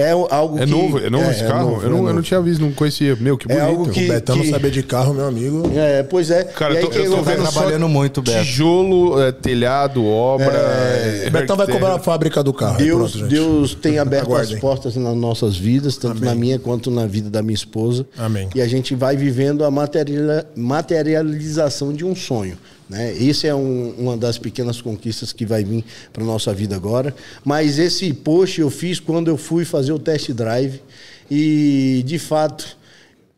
É 0.00 0.14
o- 0.14 0.28
algo 0.30 0.56
É 0.58 0.64
que... 0.64 0.70
novo, 0.70 0.98
é 0.98 1.10
novo 1.10 1.28
esse 1.28 1.42
carro? 1.44 1.70
novo, 1.70 1.82
eu, 1.82 1.90
não, 1.90 2.06
é 2.06 2.10
eu 2.10 2.14
não 2.14 2.22
tinha 2.22 2.40
visto, 2.40 2.60
não 2.60 2.70
conhecia. 2.70 3.16
Meu, 3.16 3.36
que 3.36 3.50
É 3.50 3.56
bonito. 3.56 3.68
algo 3.68 3.90
que- 3.90 4.04
O 4.04 4.08
Betão 4.08 4.36
não 4.36 4.44
sabia 4.44 4.70
de 4.70 4.80
carro, 4.84 5.12
meu 5.12 5.26
amigo. 5.26 5.68
É, 5.74 6.04
pois 6.04 6.30
é. 6.30 6.44
Cara, 6.44 6.74
e 6.74 6.76
eu 6.76 6.80
aí 6.82 6.84
tô, 6.86 6.90
que 6.92 6.98
eu 6.98 7.10
tô 7.16 7.22
vendo 7.22 7.42
trabalhando 7.50 7.88
muito, 7.88 8.22
Beto. 8.22 8.38
Tijolo, 8.44 9.20
é, 9.20 9.32
telhado, 9.32 10.04
obra. 10.06 10.46
é, 10.46 11.24
O 11.26 11.30
Betão 11.32 11.56
vai 11.56 11.66
cobrar 11.66 11.94
a 11.94 11.98
fábrica 11.98 12.44
do 12.44 12.52
carro. 12.54 12.78
Deus, 12.78 13.10
pronto. 13.16 13.26
Deus 13.28 13.74
tem 13.74 13.98
aberto 13.98 14.26
Aguardem. 14.28 14.54
as 14.54 14.60
portas 14.60 14.94
nas 14.94 15.16
nossas 15.16 15.56
vidas, 15.56 15.96
tanto 15.96 16.24
na 16.24 16.32
minha 16.34 16.60
quanto 16.60 16.92
na 16.92 17.04
vida 17.04 17.28
da 17.28 17.42
minha 17.42 17.54
esposa. 17.56 18.06
Amém. 18.16 18.48
E 18.54 18.60
a 18.62 18.68
gente 18.68 18.94
vai 18.94 19.16
vivendo 19.16 19.64
a 19.64 19.70
materialização 20.56 21.92
de 21.92 22.04
um 22.04 22.14
sonho. 22.14 22.56
Né? 22.88 23.14
É 23.44 23.54
um- 23.54 23.90
uma 23.98 24.16
das 24.16 24.38
pequenas 24.38 24.80
conquistas 24.80 25.32
que 25.32 25.44
vai 25.44 25.62
vir 25.62 25.84
para 26.12 26.24
nossa 26.24 26.54
vida 26.54 26.74
agora. 26.74 27.14
Mas 27.44 27.78
esse 27.78 28.12
post 28.12 28.60
eu 28.60 28.70
fiz 28.70 28.98
quando 28.98 29.28
eu 29.28 29.36
fui 29.36 29.64
fazer 29.64 29.92
o 29.92 29.98
test 29.98 30.30
drive. 30.32 30.80
E, 31.30 32.02
de 32.06 32.18
fato, 32.18 32.76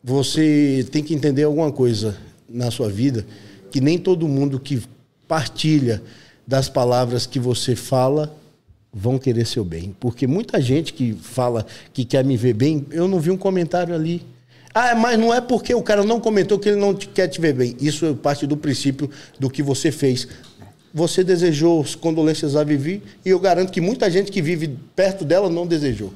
você 0.03 0.87
tem 0.91 1.03
que 1.03 1.13
entender 1.13 1.43
alguma 1.43 1.71
coisa 1.71 2.17
na 2.49 2.71
sua 2.71 2.89
vida 2.89 3.25
que 3.69 3.79
nem 3.79 3.97
todo 3.97 4.27
mundo 4.27 4.59
que 4.59 4.81
partilha 5.27 6.01
das 6.45 6.67
palavras 6.67 7.25
que 7.25 7.39
você 7.39 7.75
fala 7.75 8.35
vão 8.93 9.17
querer 9.17 9.45
seu 9.45 9.63
bem. 9.63 9.95
Porque 9.99 10.27
muita 10.27 10.59
gente 10.59 10.91
que 10.93 11.13
fala 11.13 11.65
que 11.93 12.03
quer 12.03 12.25
me 12.25 12.35
ver 12.35 12.53
bem, 12.53 12.85
eu 12.91 13.07
não 13.07 13.19
vi 13.19 13.31
um 13.31 13.37
comentário 13.37 13.95
ali. 13.95 14.21
Ah, 14.73 14.95
mas 14.95 15.19
não 15.19 15.33
é 15.33 15.41
porque 15.41 15.73
o 15.73 15.81
cara 15.81 16.03
não 16.03 16.19
comentou 16.19 16.57
que 16.59 16.69
ele 16.69 16.79
não 16.79 16.93
te- 16.93 17.07
quer 17.07 17.27
te 17.27 17.39
ver 17.41 17.53
bem. 17.53 17.75
Isso 17.79 18.05
é 18.05 18.13
parte 18.13 18.47
do 18.47 18.55
princípio 18.55 19.09
do 19.39 19.49
que 19.49 19.61
você 19.61 19.91
fez. 19.91 20.27
Você 20.93 21.23
desejou 21.23 21.79
as 21.81 21.95
condolências 21.95 22.53
a 22.53 22.65
Vivi 22.65 23.01
e 23.25 23.29
eu 23.29 23.39
garanto 23.39 23.71
que 23.71 23.79
muita 23.79 24.11
gente 24.11 24.29
que 24.29 24.41
vive 24.41 24.75
perto 24.93 25.23
dela 25.23 25.49
não 25.49 25.65
desejou. 25.65 26.11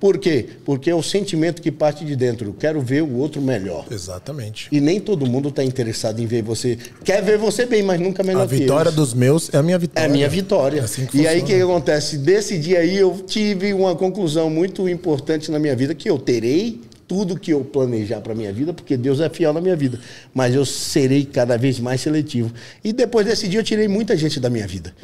Por 0.00 0.16
quê? 0.16 0.46
Porque 0.64 0.88
é 0.88 0.94
o 0.94 1.02
sentimento 1.02 1.60
que 1.60 1.70
parte 1.70 2.02
de 2.02 2.16
dentro. 2.16 2.48
Eu 2.48 2.54
quero 2.54 2.80
ver 2.80 3.02
o 3.02 3.12
outro 3.18 3.42
melhor. 3.42 3.84
Exatamente. 3.90 4.68
E 4.72 4.80
nem 4.80 4.98
todo 5.00 5.26
mundo 5.26 5.50
está 5.50 5.62
interessado 5.62 6.18
em 6.18 6.24
ver 6.26 6.42
você. 6.42 6.78
Quer 7.04 7.22
ver 7.22 7.36
você 7.36 7.66
bem, 7.66 7.82
mas 7.82 8.00
nunca 8.00 8.22
melhor 8.22 8.40
A 8.40 8.46
vitória 8.46 8.90
dos 8.90 9.12
meus 9.12 9.52
é 9.52 9.58
a 9.58 9.62
minha 9.62 9.76
É 9.76 9.78
vitória. 9.78 10.08
a 10.08 10.12
minha 10.12 10.28
vitória. 10.30 10.80
É 10.80 10.84
assim 10.84 11.04
que 11.04 11.18
e 11.18 11.28
aí 11.28 11.40
o 11.40 11.44
que 11.44 11.52
acontece? 11.60 12.16
Desse 12.16 12.58
dia 12.58 12.78
aí 12.78 12.96
eu 12.96 13.22
tive 13.26 13.74
uma 13.74 13.94
conclusão 13.94 14.48
muito 14.48 14.88
importante 14.88 15.50
na 15.50 15.58
minha 15.58 15.76
vida, 15.76 15.94
que 15.94 16.08
eu 16.08 16.18
terei 16.18 16.80
tudo 17.06 17.38
que 17.38 17.52
eu 17.52 17.64
planejar 17.64 18.20
para 18.20 18.34
minha 18.34 18.52
vida, 18.52 18.72
porque 18.72 18.96
Deus 18.96 19.20
é 19.20 19.28
fiel 19.28 19.52
na 19.52 19.60
minha 19.60 19.76
vida. 19.76 19.98
Mas 20.34 20.54
eu 20.54 20.64
serei 20.64 21.24
cada 21.24 21.56
vez 21.56 21.78
mais 21.78 22.00
seletivo. 22.00 22.52
E 22.82 22.92
depois 22.92 23.26
desse 23.26 23.48
dia 23.48 23.60
eu 23.60 23.64
tirei 23.64 23.88
muita 23.88 24.16
gente 24.16 24.40
da 24.40 24.50
minha 24.50 24.66
vida. 24.66 24.94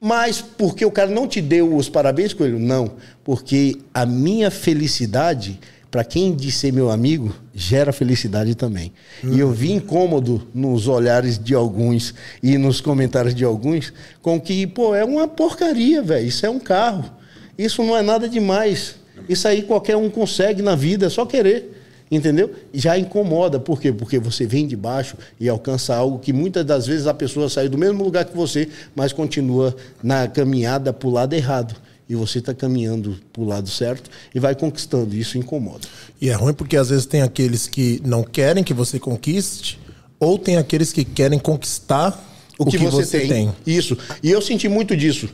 Mas 0.00 0.40
porque 0.42 0.84
o 0.84 0.90
cara 0.90 1.10
não 1.10 1.26
te 1.26 1.40
deu 1.40 1.74
os 1.74 1.88
parabéns, 1.88 2.32
Coelho? 2.32 2.58
Não. 2.58 2.92
Porque 3.24 3.78
a 3.92 4.04
minha 4.04 4.50
felicidade, 4.50 5.58
para 5.90 6.04
quem 6.04 6.34
diz 6.34 6.56
ser 6.56 6.72
meu 6.72 6.90
amigo, 6.90 7.34
gera 7.54 7.92
felicidade 7.92 8.54
também. 8.54 8.92
E 9.22 9.40
eu 9.40 9.50
vi 9.50 9.72
incômodo 9.72 10.46
nos 10.54 10.88
olhares 10.88 11.38
de 11.38 11.54
alguns 11.54 12.14
e 12.42 12.58
nos 12.58 12.80
comentários 12.80 13.34
de 13.34 13.44
alguns 13.44 13.92
com 14.20 14.38
que, 14.38 14.66
pô, 14.66 14.94
é 14.94 15.04
uma 15.04 15.26
porcaria, 15.26 16.02
velho. 16.02 16.26
Isso 16.26 16.44
é 16.44 16.50
um 16.50 16.60
carro. 16.60 17.10
Isso 17.56 17.82
não 17.82 17.96
é 17.96 18.02
nada 18.02 18.28
demais. 18.28 18.96
Isso 19.28 19.46
aí 19.48 19.62
qualquer 19.62 19.96
um 19.96 20.10
consegue 20.10 20.62
na 20.62 20.74
vida, 20.74 21.06
é 21.06 21.08
só 21.10 21.24
querer. 21.24 21.82
Entendeu? 22.10 22.50
Já 22.72 22.98
incomoda. 22.98 23.58
Por 23.58 23.80
quê? 23.80 23.90
Porque 23.90 24.18
você 24.18 24.46
vem 24.46 24.66
de 24.66 24.76
baixo 24.76 25.16
e 25.40 25.48
alcança 25.48 25.96
algo 25.96 26.18
que 26.18 26.32
muitas 26.32 26.64
das 26.64 26.86
vezes 26.86 27.06
a 27.06 27.14
pessoa 27.14 27.48
sai 27.48 27.68
do 27.68 27.78
mesmo 27.78 28.04
lugar 28.04 28.24
que 28.24 28.36
você, 28.36 28.68
mas 28.94 29.12
continua 29.12 29.74
na 30.02 30.28
caminhada 30.28 30.92
para 30.92 31.08
o 31.08 31.10
lado 31.10 31.32
errado. 31.34 31.74
E 32.06 32.14
você 32.14 32.38
está 32.38 32.52
caminhando 32.52 33.18
para 33.32 33.42
o 33.42 33.46
lado 33.46 33.68
certo 33.68 34.10
e 34.34 34.38
vai 34.38 34.54
conquistando. 34.54 35.16
Isso 35.16 35.38
incomoda. 35.38 35.88
E 36.20 36.28
é 36.28 36.34
ruim 36.34 36.52
porque 36.52 36.76
às 36.76 36.90
vezes 36.90 37.06
tem 37.06 37.22
aqueles 37.22 37.66
que 37.66 38.00
não 38.04 38.22
querem 38.22 38.62
que 38.62 38.74
você 38.74 38.98
conquiste, 38.98 39.80
ou 40.20 40.38
tem 40.38 40.56
aqueles 40.58 40.92
que 40.92 41.04
querem 41.04 41.38
conquistar 41.38 42.22
O, 42.58 42.66
que, 42.66 42.78
você, 42.78 43.20
tem. 43.20 43.28
tem. 43.28 43.52
Isso. 43.66 43.96
E 44.22 44.30
eu 44.30 44.40
senti 44.40 44.68
muito 44.68 44.96
disso. 44.96 45.28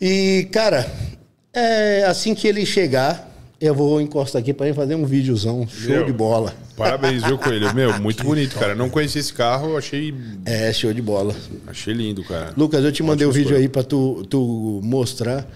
E, 0.00 0.48
cara, 0.52 0.90
é 1.52 2.04
assim 2.06 2.34
que 2.34 2.46
ele 2.48 2.64
chegar, 2.64 3.28
eu 3.60 3.74
vou 3.74 4.00
encostar 4.00 4.40
aqui 4.40 4.52
pra 4.52 4.66
ele 4.66 4.74
fazer 4.74 4.94
um 4.94 5.04
videozão. 5.04 5.66
Show 5.68 5.90
Meu. 5.90 6.04
de 6.06 6.12
bola. 6.12 6.54
Parabéns, 6.76 7.22
viu, 7.22 7.36
Coelho? 7.36 7.74
Meu, 7.74 7.98
muito 8.00 8.22
bonito, 8.24 8.56
cara. 8.58 8.74
Não 8.74 8.88
conheci 8.88 9.18
esse 9.18 9.32
carro, 9.32 9.76
achei, 9.76 10.14
É, 10.46 10.72
show 10.72 10.92
de 10.92 11.02
bola. 11.02 11.34
achei 11.66 11.92
lindo, 11.92 12.24
cara. 12.24 12.52
Lucas, 12.56 12.82
eu 12.84 12.90
te 12.92 13.02
mandei 13.02 13.26
o 13.26 13.30
Ótima 13.30 13.44
vídeo 13.44 13.56
aí 13.56 13.68
pra 13.68 13.82
tu, 13.82 14.24
tu 14.30 14.80
mostrar 14.82 15.46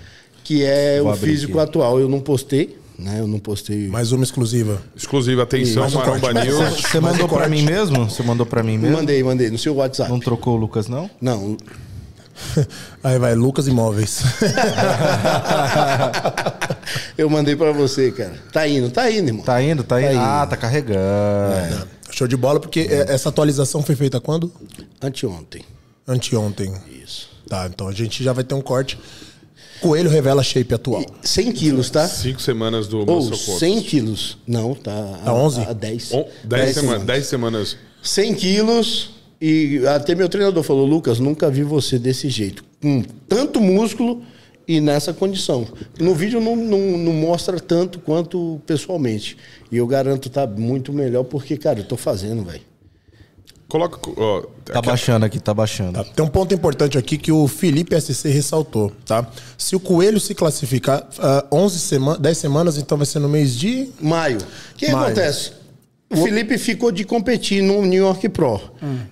que 0.42 0.62
é 0.62 1.00
Vou 1.00 1.12
o 1.12 1.16
físico 1.16 1.58
aqui. 1.58 1.70
atual. 1.70 1.98
Eu 1.98 2.06
não 2.08 2.20
postei, 2.20 2.76
né? 2.98 3.16
Eu 3.20 3.26
não 3.26 3.38
postei. 3.38 3.88
Mais 3.88 4.12
uma 4.12 4.22
exclusiva. 4.22 4.82
Exclusiva, 4.94 5.42
atenção, 5.44 5.86
um 5.86 5.90
Maromba 5.90 6.28
um 6.28 6.44
News. 6.44 6.82
Você 6.82 7.00
mandou 7.00 7.26
pra 7.26 7.48
mim 7.48 7.62
mesmo? 7.62 8.04
Você 8.10 8.22
mandou 8.22 8.44
pra 8.44 8.62
mim 8.62 8.76
mesmo? 8.76 8.96
Mandei, 8.98 9.22
mandei, 9.22 9.48
no 9.48 9.56
seu 9.56 9.74
WhatsApp. 9.76 10.10
Não 10.10 10.20
trocou 10.20 10.54
o 10.54 10.58
Lucas, 10.58 10.86
não? 10.88 11.08
Não. 11.18 11.56
Aí 13.02 13.18
vai, 13.18 13.34
Lucas 13.34 13.66
Imóveis. 13.66 14.22
eu 17.16 17.28
mandei 17.30 17.56
pra 17.56 17.72
você, 17.72 18.10
cara. 18.10 18.34
Tá 18.52 18.66
indo, 18.66 18.90
tá 18.90 19.10
indo, 19.10 19.28
irmão. 19.28 19.44
Tá 19.44 19.62
indo, 19.62 19.84
tá 19.84 20.00
indo. 20.00 20.12
indo. 20.12 20.20
ah, 20.20 20.46
tá 20.46 20.56
carregando. 20.56 21.88
Show 22.10 22.28
de 22.28 22.36
bola, 22.36 22.60
porque 22.60 22.80
é, 22.80 23.12
essa 23.12 23.28
atualização 23.28 23.82
foi 23.82 23.96
feita 23.96 24.20
quando? 24.20 24.52
Anteontem. 25.00 25.62
Anteontem. 26.06 26.72
Isso. 27.02 27.28
Tá, 27.48 27.68
então 27.72 27.88
a 27.88 27.92
gente 27.92 28.22
já 28.22 28.32
vai 28.32 28.44
ter 28.44 28.54
um 28.54 28.62
corte. 28.62 28.98
Coelho 29.80 30.08
revela 30.08 30.42
shape 30.42 30.72
atual. 30.74 31.04
100 31.22 31.52
quilos, 31.52 31.90
tá? 31.90 32.06
Cinco 32.08 32.40
semanas 32.40 32.86
do 32.86 33.00
Ou 33.00 33.06
Muscle 33.06 33.36
Quantum. 33.36 33.58
100 33.58 33.82
quilos. 33.82 34.38
Não, 34.46 34.74
tá. 34.74 35.18
Tá 35.24 35.34
11? 35.34 35.60
A 35.62 35.72
10. 35.72 36.12
On- 36.12 36.26
Dez 36.44 36.74
semanas. 36.74 37.04
Dez 37.04 37.26
semanas. 37.26 37.76
100 38.02 38.34
quilos. 38.34 39.10
E 39.40 39.82
até 39.86 40.14
meu 40.14 40.28
treinador 40.28 40.62
falou: 40.62 40.86
Lucas, 40.86 41.18
nunca 41.18 41.50
vi 41.50 41.62
você 41.62 41.98
desse 41.98 42.28
jeito. 42.28 42.64
Com 42.80 43.02
tanto 43.28 43.60
músculo 43.60 44.22
e 44.66 44.80
nessa 44.80 45.12
condição. 45.12 45.66
No 45.98 46.14
vídeo 46.14 46.40
não, 46.40 46.56
não, 46.56 46.78
não 46.98 47.12
mostra 47.12 47.60
tanto 47.60 47.98
quanto 47.98 48.60
pessoalmente. 48.66 49.36
E 49.70 49.76
eu 49.76 49.86
garanto 49.86 50.30
tá 50.30 50.46
muito 50.46 50.92
melhor 50.92 51.24
porque, 51.24 51.56
cara, 51.56 51.80
eu 51.80 51.84
tô 51.84 51.96
fazendo, 51.96 52.44
velho. 52.44 52.62
Coloca. 53.68 53.98
Ó, 54.16 54.42
Tá 54.64 54.80
baixando 54.80 55.26
aqui, 55.26 55.38
tá 55.38 55.52
baixando. 55.52 55.92
Tá, 55.92 56.04
Tem 56.04 56.24
um 56.24 56.28
ponto 56.28 56.54
importante 56.54 56.96
aqui 56.96 57.18
que 57.18 57.32
o 57.32 57.46
Felipe 57.48 58.00
SC 58.00 58.28
ressaltou, 58.28 58.92
tá? 59.04 59.26
Se 59.58 59.76
o 59.76 59.80
Coelho 59.80 60.18
se 60.20 60.34
classificar 60.34 61.06
ah, 61.18 61.44
11 61.52 61.78
semanas, 61.80 62.20
10 62.20 62.38
semanas, 62.38 62.78
então 62.78 62.96
vai 62.96 63.06
ser 63.06 63.18
no 63.18 63.28
mês 63.28 63.54
de 63.56 63.90
Maio. 64.00 64.38
O 64.38 64.74
que 64.76 64.90
Maio. 64.90 65.06
acontece? 65.06 65.52
O 66.10 66.16
Felipe 66.16 66.56
ficou 66.58 66.92
de 66.92 67.02
competir 67.04 67.62
no 67.62 67.84
New 67.84 68.02
York 68.04 68.28
Pro. 68.28 68.60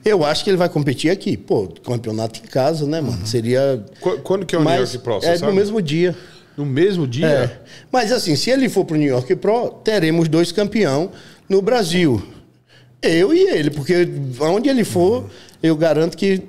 Eu 0.05 0.24
acho 0.24 0.44
que 0.44 0.51
ele 0.51 0.56
vai 0.56 0.69
competir 0.69 1.10
aqui. 1.10 1.36
Pô, 1.36 1.66
campeonato 1.85 2.40
em 2.40 2.47
casa, 2.47 2.86
né, 2.86 3.01
mano? 3.01 3.27
Seria. 3.27 3.85
Qu- 4.01 4.19
Quando 4.19 4.47
que 4.47 4.55
é 4.55 4.59
o 4.59 4.60
New 4.60 4.70
mais- 4.70 4.81
York 4.93 4.98
Pro? 4.98 5.14
Você 5.20 5.27
É 5.28 5.36
sabe? 5.36 5.51
no 5.51 5.56
mesmo 5.59 5.82
dia. 5.82 6.14
No 6.56 6.64
mesmo 6.66 7.06
dia? 7.06 7.27
É. 7.27 7.59
Mas 7.90 8.12
assim, 8.12 8.36
se 8.36 8.51
ele 8.51 8.69
for 8.69 8.85
pro 8.85 8.97
New 8.97 9.09
York 9.09 9.35
Pro, 9.36 9.69
teremos 9.82 10.28
dois 10.28 10.52
campeão 10.52 11.10
no 11.48 11.60
Brasil. 11.62 12.23
Eu 13.01 13.35
e 13.35 13.40
ele, 13.48 13.70
porque 13.70 14.06
aonde 14.39 14.69
ele 14.69 14.85
for, 14.85 15.24
eu 15.62 15.74
garanto 15.74 16.16
que 16.16 16.43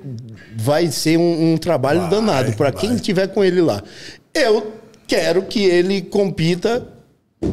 vai 0.56 0.86
ser 0.88 1.18
um, 1.18 1.54
um 1.54 1.56
trabalho 1.56 2.08
danado 2.08 2.52
para 2.52 2.70
quem 2.70 2.94
estiver 2.94 3.26
com 3.28 3.42
ele 3.42 3.60
lá. 3.60 3.82
Eu 4.32 4.72
quero 5.06 5.42
que 5.42 5.64
ele 5.64 6.00
compita 6.02 6.86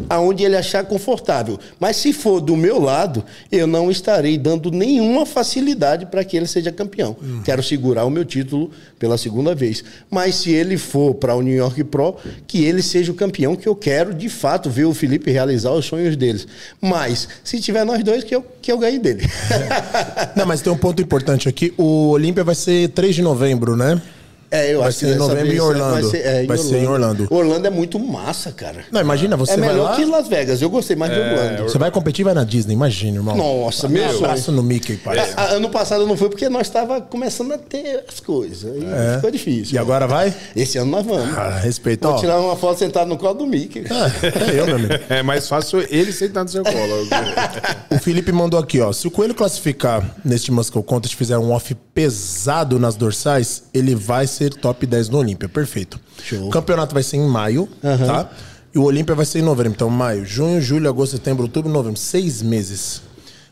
aonde 0.09 0.43
ele 0.43 0.55
achar 0.55 0.83
confortável. 0.83 1.59
Mas 1.79 1.97
se 1.97 2.13
for 2.13 2.39
do 2.39 2.55
meu 2.55 2.79
lado, 2.79 3.23
eu 3.51 3.65
não 3.67 3.89
estarei 3.89 4.37
dando 4.37 4.71
nenhuma 4.71 5.25
facilidade 5.25 6.05
para 6.05 6.23
que 6.23 6.37
ele 6.37 6.47
seja 6.47 6.71
campeão. 6.71 7.15
Quero 7.43 7.63
segurar 7.63 8.05
o 8.05 8.09
meu 8.09 8.25
título 8.25 8.71
pela 8.99 9.17
segunda 9.17 9.55
vez. 9.55 9.83
Mas 10.09 10.35
se 10.35 10.51
ele 10.51 10.77
for 10.77 11.15
para 11.15 11.35
o 11.35 11.41
New 11.41 11.55
York 11.55 11.83
Pro, 11.85 12.15
que 12.47 12.63
ele 12.63 12.81
seja 12.81 13.11
o 13.11 13.15
campeão, 13.15 13.55
que 13.55 13.67
eu 13.67 13.75
quero 13.75 14.13
de 14.13 14.29
fato 14.29 14.69
ver 14.69 14.85
o 14.85 14.93
Felipe 14.93 15.31
realizar 15.31 15.71
os 15.71 15.85
sonhos 15.85 16.15
deles. 16.15 16.47
Mas 16.79 17.27
se 17.43 17.59
tiver 17.59 17.85
nós 17.85 18.03
dois, 18.03 18.23
que 18.23 18.35
eu, 18.35 18.45
que 18.61 18.71
eu 18.71 18.77
ganhe 18.77 18.99
dele. 18.99 19.23
Não, 20.35 20.45
mas 20.45 20.61
tem 20.61 20.71
um 20.71 20.77
ponto 20.77 21.01
importante 21.01 21.49
aqui. 21.49 21.73
O 21.77 22.09
Olímpia 22.09 22.43
vai 22.43 22.55
ser 22.55 22.89
3 22.89 23.15
de 23.15 23.21
novembro, 23.21 23.75
né? 23.75 24.01
É, 24.51 24.73
eu 24.73 24.79
Vai 24.79 24.89
acho 24.89 24.99
ser 24.99 25.05
que 25.07 25.11
em 25.13 25.15
novembro 25.15 25.53
em 25.53 25.59
Orlando. 25.61 25.91
Vai 25.93 26.03
ser, 26.03 26.17
é, 26.25 26.45
Vai 26.45 26.57
ser 26.57 26.77
em 26.77 26.87
Orlando. 26.87 27.25
Orlando 27.29 27.67
é 27.67 27.69
muito 27.69 27.97
massa, 27.97 28.51
cara. 28.51 28.83
Não, 28.91 28.99
imagina, 28.99 29.37
você 29.37 29.53
é 29.53 29.57
vai 29.57 29.69
melhor 29.69 29.91
lá, 29.91 29.95
que 29.95 30.03
Las 30.05 30.27
Vegas. 30.27 30.61
Eu 30.61 30.69
gostei 30.69 30.95
mais 30.95 31.13
de 31.13 31.19
Orlando. 31.19 31.63
você 31.63 31.77
vai 31.77 31.89
competir 31.89 32.21
e 32.21 32.25
vai 32.25 32.33
na 32.33 32.43
Disney, 32.43 32.73
imagina, 32.73 33.17
irmão. 33.17 33.35
Nossa, 33.37 33.87
meu 33.87 34.03
sonho. 34.09 34.17
Abraço 34.25 34.51
no 34.51 34.61
Mickey, 34.61 34.97
pai. 34.97 35.17
A- 35.37 35.51
ano 35.53 35.69
passado 35.69 36.05
não 36.05 36.17
foi 36.17 36.27
porque 36.29 36.49
nós 36.49 36.67
estava 36.67 36.99
começando 36.99 37.53
a 37.53 37.57
ter 37.57 38.03
as 38.07 38.19
coisas. 38.19 38.69
É. 38.83 39.15
ficou 39.15 39.31
difícil. 39.31 39.75
E 39.75 39.77
agora 39.77 40.05
vai? 40.05 40.33
Esse 40.55 40.77
ano 40.77 40.91
nós 40.91 41.05
vamos. 41.05 41.37
Ah, 41.37 41.57
respeito, 41.57 42.05
Vou 42.05 42.17
ó. 42.17 42.19
tirar 42.19 42.39
uma 42.39 42.55
foto 42.57 42.77
sentado 42.79 43.07
no 43.07 43.17
colo 43.17 43.35
do 43.35 43.47
Mickey. 43.47 43.85
É 43.89 44.59
eu, 44.59 44.65
meu 44.65 44.75
amigo. 44.75 44.91
É 45.09 45.23
mais 45.23 45.47
fácil 45.47 45.85
ele 45.89 46.11
sentar 46.11 46.43
no 46.43 46.49
seu 46.49 46.63
colo. 46.63 47.07
O 47.89 47.99
Felipe 47.99 48.31
mandou 48.31 48.59
aqui, 48.59 48.79
ó. 48.79 48.91
Se 48.91 49.07
o 49.07 49.11
Coelho 49.11 49.33
classificar 49.35 50.15
neste 50.23 50.51
Muscle 50.51 50.81
Contest 50.83 51.15
fizer 51.15 51.37
um 51.37 51.51
off 51.51 51.75
pesado 51.93 52.79
nas 52.79 52.95
dorsais, 52.95 53.63
ele 53.73 53.95
vai 53.95 54.25
ser 54.27 54.53
top 54.53 54.85
10 54.85 55.09
no 55.09 55.17
Olímpia. 55.17 55.49
Perfeito. 55.49 55.99
Show. 56.23 56.47
O 56.47 56.49
campeonato 56.49 56.93
vai 56.93 57.03
ser 57.03 57.17
em 57.17 57.27
maio, 57.27 57.67
tá? 57.81 58.29
E 58.73 58.79
o 58.79 58.83
Olímpia 58.83 59.13
vai 59.13 59.25
ser 59.25 59.39
em 59.39 59.41
novembro. 59.41 59.73
Então, 59.73 59.89
maio, 59.89 60.25
junho, 60.25 60.61
julho, 60.61 60.87
agosto, 60.87 61.13
setembro, 61.17 61.43
outubro, 61.43 61.69
novembro. 61.71 61.99
Seis 61.99 62.41
meses. 62.41 63.01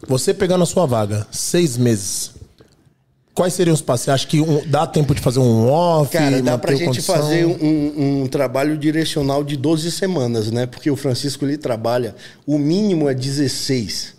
Você 0.07 0.33
pegando 0.33 0.63
a 0.63 0.65
sua 0.65 0.85
vaga, 0.85 1.27
seis 1.31 1.77
meses. 1.77 2.31
Quais 3.33 3.53
seriam 3.53 3.73
os 3.73 3.81
passos? 3.81 4.05
Você 4.05 4.11
acha 4.11 4.27
que 4.27 4.41
um- 4.41 4.65
dá 4.65 4.85
tempo 4.87 5.13
de 5.15 5.21
fazer 5.21 5.39
um 5.39 5.69
off? 5.69 6.11
Cara, 6.11 6.41
dá 6.41 6.57
pra 6.57 6.73
gente 6.73 6.85
condição? 6.87 7.15
fazer 7.15 7.45
um, 7.45 8.21
um 8.23 8.27
trabalho 8.27 8.77
direcional 8.77 9.43
de 9.43 9.55
12 9.55 9.91
semanas, 9.91 10.51
né? 10.51 10.65
Porque 10.65 10.89
o 10.91 10.95
Francisco 10.95 11.45
ele 11.45 11.57
trabalha, 11.57 12.15
o 12.45 12.57
mínimo 12.57 13.07
é 13.09 13.13
16. 13.13 14.13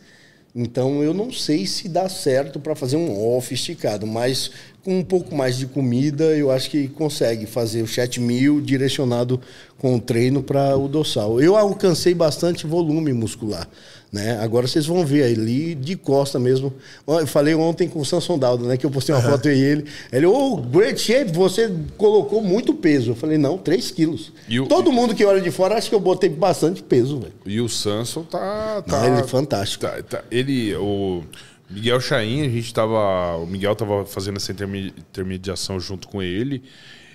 Então 0.54 1.02
eu 1.02 1.14
não 1.14 1.32
sei 1.32 1.64
se 1.64 1.88
dá 1.88 2.08
certo 2.08 2.58
para 2.58 2.74
fazer 2.74 2.96
um 2.96 3.36
off 3.36 3.54
esticado, 3.54 4.06
mas 4.06 4.50
com 4.82 4.98
um 4.98 5.04
pouco 5.04 5.34
mais 5.34 5.56
de 5.56 5.66
comida 5.66 6.24
eu 6.36 6.50
acho 6.50 6.70
que 6.70 6.88
consegue 6.88 7.46
fazer 7.46 7.82
o 7.82 7.86
chat 7.86 8.20
mil 8.20 8.60
direcionado 8.60 9.40
com 9.78 9.94
o 9.94 10.00
treino 10.00 10.42
para 10.42 10.76
o 10.76 10.88
dorsal. 10.88 11.40
Eu 11.40 11.56
alcancei 11.56 12.14
bastante 12.14 12.66
volume 12.66 13.12
muscular. 13.12 13.68
Né? 14.12 14.40
Agora 14.42 14.66
vocês 14.66 14.86
vão 14.86 15.06
ver 15.06 15.22
ali 15.22 15.72
de 15.74 15.94
costa 15.96 16.36
mesmo. 16.36 16.72
Eu 17.06 17.26
falei 17.28 17.54
ontem 17.54 17.88
com 17.88 18.00
o 18.00 18.04
Samson 18.04 18.36
Daldo, 18.36 18.66
né? 18.66 18.76
Que 18.76 18.84
eu 18.84 18.90
postei 18.90 19.14
uma 19.14 19.22
foto 19.22 19.46
eu 19.48 19.54
e 19.54 19.60
ele. 19.60 19.84
Ele, 20.12 20.26
ô, 20.26 20.56
great 20.56 21.00
shape, 21.00 21.30
você 21.32 21.72
colocou 21.96 22.42
muito 22.42 22.74
peso. 22.74 23.12
Eu 23.12 23.14
falei, 23.14 23.38
não, 23.38 23.56
3 23.56 23.90
quilos. 23.92 24.32
O- 24.60 24.66
Todo 24.66 24.90
mundo 24.90 25.14
que 25.14 25.24
olha 25.24 25.40
de 25.40 25.52
fora 25.52 25.76
acha 25.76 25.88
que 25.88 25.94
eu 25.94 26.00
botei 26.00 26.28
bastante 26.28 26.82
peso, 26.82 27.20
velho. 27.20 27.32
E 27.46 27.60
o 27.60 27.68
Samson 27.68 28.24
tá. 28.24 28.82
Não, 28.84 28.98
tá 28.98 29.06
ele 29.06 29.20
é 29.20 29.22
fantástico. 29.22 29.86
tá- 29.86 30.02
tá- 30.02 30.24
ele, 30.28 30.74
o 30.74 31.22
Miguel 31.70 32.00
Chain, 32.00 32.40
a 32.46 32.48
gente 32.48 32.74
tava. 32.74 33.36
O 33.36 33.46
Miguel 33.46 33.76
tava 33.76 34.04
fazendo 34.04 34.38
essa 34.38 34.50
interme- 34.50 34.92
intermediação 34.98 35.78
junto 35.78 36.08
com 36.08 36.20
ele. 36.20 36.64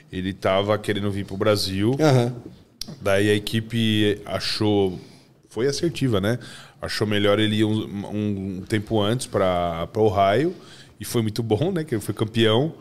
Ele 0.09 0.31
tava 0.31 0.77
querendo 0.77 1.11
vir 1.11 1.25
pro 1.25 1.35
Brasil. 1.35 1.93
Aham. 1.99 2.33
Daí 3.01 3.29
a 3.29 3.33
equipe 3.33 4.21
achou. 4.25 4.97
Foi 5.55 5.67
assertiva, 5.67 6.19
né? 6.19 6.37
Achou 6.81 7.07
melhor 7.07 7.39
ele 7.39 7.55
ir 7.55 7.63
um, 7.63 8.59
um 8.59 8.63
tempo 8.67 9.01
antes 9.01 9.25
para 9.25 9.87
o 9.95 10.01
Ohio. 10.01 10.53
E 10.99 11.05
foi 11.05 11.21
muito 11.21 11.41
bom, 11.41 11.71
né? 11.71 11.85
Que 11.85 11.95
ele 11.95 12.01
foi 12.01 12.13
campeão. 12.13 12.73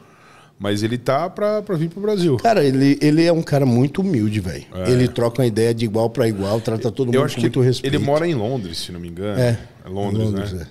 Mas 0.58 0.82
ele 0.82 0.98
tá 0.98 1.30
pra, 1.30 1.62
pra 1.62 1.76
vir 1.76 1.88
pro 1.88 2.00
Brasil. 2.00 2.36
Cara, 2.38 2.64
ele, 2.64 2.98
ele 3.00 3.24
é 3.24 3.32
um 3.32 3.42
cara 3.44 3.64
muito 3.64 4.00
humilde, 4.00 4.40
velho. 4.40 4.64
Ele 4.88 5.06
troca 5.06 5.40
uma 5.40 5.46
ideia 5.46 5.72
de 5.72 5.84
igual 5.84 6.10
para 6.10 6.26
igual, 6.26 6.60
trata 6.60 6.90
todo 6.90 7.06
mundo 7.06 7.18
É. 7.18 7.20
Com 7.22 7.28
que 7.28 7.40
muito 7.42 7.60
respeito. 7.60 7.94
ele 7.94 8.04
mora 8.04 8.26
em 8.26 8.34
Londres, 8.34 8.78
se 8.78 8.90
não 8.90 8.98
me 8.98 9.06
engano. 9.08 9.40
É. 9.40 9.56
Londres, 9.86 10.52
né? 10.52 10.62
é. 10.62 10.66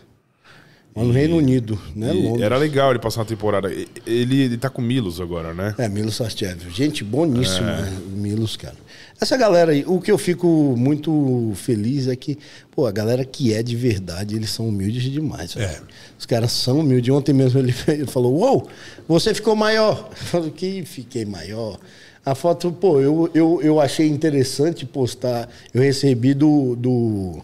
Mas 0.96 1.08
no 1.08 1.12
Reino 1.12 1.38
Unido, 1.38 1.80
né? 1.96 2.12
Londres. 2.12 2.42
era 2.44 2.56
legal 2.58 2.92
ele 2.92 3.00
passar 3.00 3.22
uma 3.22 3.26
temporada. 3.26 3.72
Ele, 4.06 4.42
ele 4.42 4.58
tá 4.58 4.70
com 4.70 4.82
Milos 4.82 5.20
agora, 5.20 5.54
né? 5.54 5.74
É, 5.78 5.90
Milos 5.90 6.16
Sarchev. 6.16 6.70
Gente 6.70 7.04
boníssima, 7.04 7.72
É. 7.72 7.82
né? 7.82 7.98
Milos, 8.16 8.56
cara. 8.56 8.76
Essa 9.20 9.36
galera 9.38 9.72
aí, 9.72 9.84
o 9.88 10.00
que 10.00 10.12
eu 10.12 10.18
fico 10.18 10.48
muito 10.78 11.54
feliz 11.56 12.08
é 12.08 12.16
que, 12.16 12.38
pô, 12.76 12.86
a 12.86 12.92
galera 12.92 13.24
que 13.26 13.54
é 13.54 13.64
de 13.64 13.76
verdade, 13.76 14.36
eles 14.36 14.50
são 14.50 14.68
humildes 14.68 15.04
demais. 15.04 15.56
É. 15.56 15.80
Os 16.20 16.26
caras 16.26 16.52
são 16.52 16.80
humildes. 16.80 17.14
Ontem 17.14 17.34
mesmo 17.34 17.60
ele, 17.60 17.74
ele 17.88 18.06
falou: 18.06 18.36
Uou, 18.36 18.68
você 19.08 19.34
ficou 19.34 19.56
maior. 19.56 20.10
Eu 20.12 20.16
falei: 20.28 20.52
Que 20.52 20.84
fiquei 20.86 21.26
maior. 21.26 21.80
A 22.26 22.36
foto, 22.36 22.72
pô, 22.72 23.02
eu, 23.02 23.30
eu, 23.34 23.60
eu 23.64 23.80
achei 23.82 24.08
interessante 24.08 24.86
postar. 24.86 25.50
Eu 25.74 25.82
recebi 25.82 26.34
do, 26.34 26.76
do. 26.76 27.42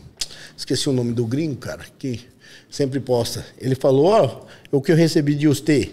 Esqueci 0.56 0.88
o 0.88 0.94
nome 0.94 1.14
do 1.14 1.26
gringo, 1.26 1.56
cara, 1.56 1.84
que 1.98 2.20
sempre 2.70 3.00
posta. 3.00 3.46
Ele 3.60 3.76
falou: 3.76 4.06
Ó, 4.06 4.41
o 4.72 4.82
que 4.82 4.91
eu 4.91 4.96
recebi 4.96 5.36
de 5.36 5.48
você. 5.48 5.91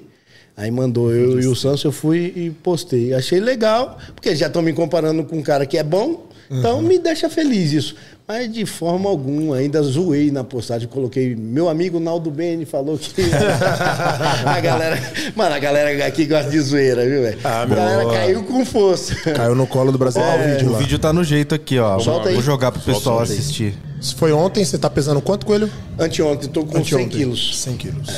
Aí 0.56 0.70
mandou 0.70 1.12
eu 1.12 1.38
e 1.38 1.46
o 1.46 1.54
Sanso, 1.54 1.86
eu 1.86 1.92
fui 1.92 2.32
e 2.34 2.50
postei. 2.50 3.12
Achei 3.12 3.38
legal, 3.38 3.98
porque 4.14 4.34
já 4.34 4.46
estão 4.46 4.62
me 4.62 4.72
comparando 4.72 5.22
com 5.24 5.36
um 5.36 5.42
cara 5.42 5.66
que 5.66 5.76
é 5.76 5.82
bom, 5.82 6.26
Então 6.50 6.80
me 6.82 6.98
deixa 6.98 7.28
feliz 7.28 7.72
isso. 7.72 7.94
Mas 8.28 8.52
de 8.52 8.66
forma 8.66 9.08
alguma, 9.08 9.56
ainda 9.56 9.80
zoei 9.82 10.30
na 10.32 10.42
postagem, 10.42 10.88
coloquei. 10.88 11.36
Meu 11.36 11.68
amigo 11.68 12.00
Naldo 12.00 12.30
Beni 12.30 12.64
falou 12.64 12.98
que. 12.98 13.12
a 14.44 14.60
galera. 14.60 15.00
Mano, 15.34 15.54
a 15.54 15.58
galera 15.58 16.06
aqui 16.06 16.24
gosta 16.26 16.50
de 16.50 16.58
zoeira, 16.60 17.04
viu, 17.08 17.22
velho? 17.22 17.38
Ah, 17.44 17.62
a 17.62 17.66
meu. 17.66 17.76
galera 17.76 18.10
caiu 18.10 18.42
com 18.44 18.64
força. 18.66 19.14
Caiu 19.32 19.54
no 19.54 19.66
colo 19.66 19.92
do 19.92 19.98
Brasil. 19.98 20.20
Olha 20.22 20.44
o 20.44 20.48
vídeo 20.54 20.68
O 20.68 20.72
lá. 20.72 20.78
vídeo 20.78 20.98
tá 20.98 21.12
no 21.12 21.22
jeito 21.22 21.54
aqui, 21.54 21.78
ó. 21.78 21.98
Solta 22.00 22.28
Vou 22.30 22.38
aí. 22.38 22.44
jogar 22.44 22.72
pro 22.72 22.80
Solta, 22.80 22.98
pessoal 22.98 23.18
solta 23.18 23.32
assistir. 23.32 23.74
Se 24.00 24.14
foi 24.14 24.32
ontem, 24.32 24.64
você 24.64 24.76
tá 24.76 24.90
pesando 24.90 25.20
quanto, 25.20 25.46
Coelho? 25.46 25.70
Anteontem, 25.98 26.48
tô 26.48 26.64
com 26.64 26.72
100 26.72 26.80
Anteontem. 26.82 27.08
quilos. 27.08 27.58
100 27.60 27.76
quilos. 27.76 28.08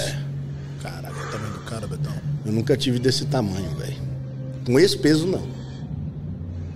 Caralho, 0.82 1.14
o 1.14 1.30
tamanho 1.32 1.52
do 1.52 1.60
cara, 1.60 1.86
Betão. 1.86 2.12
Eu 2.46 2.52
nunca 2.52 2.76
tive 2.76 2.98
desse 2.98 3.26
tamanho, 3.26 3.68
velho. 3.78 3.96
Com 4.64 4.78
esse 4.80 4.96
peso, 4.96 5.26
não. 5.26 5.42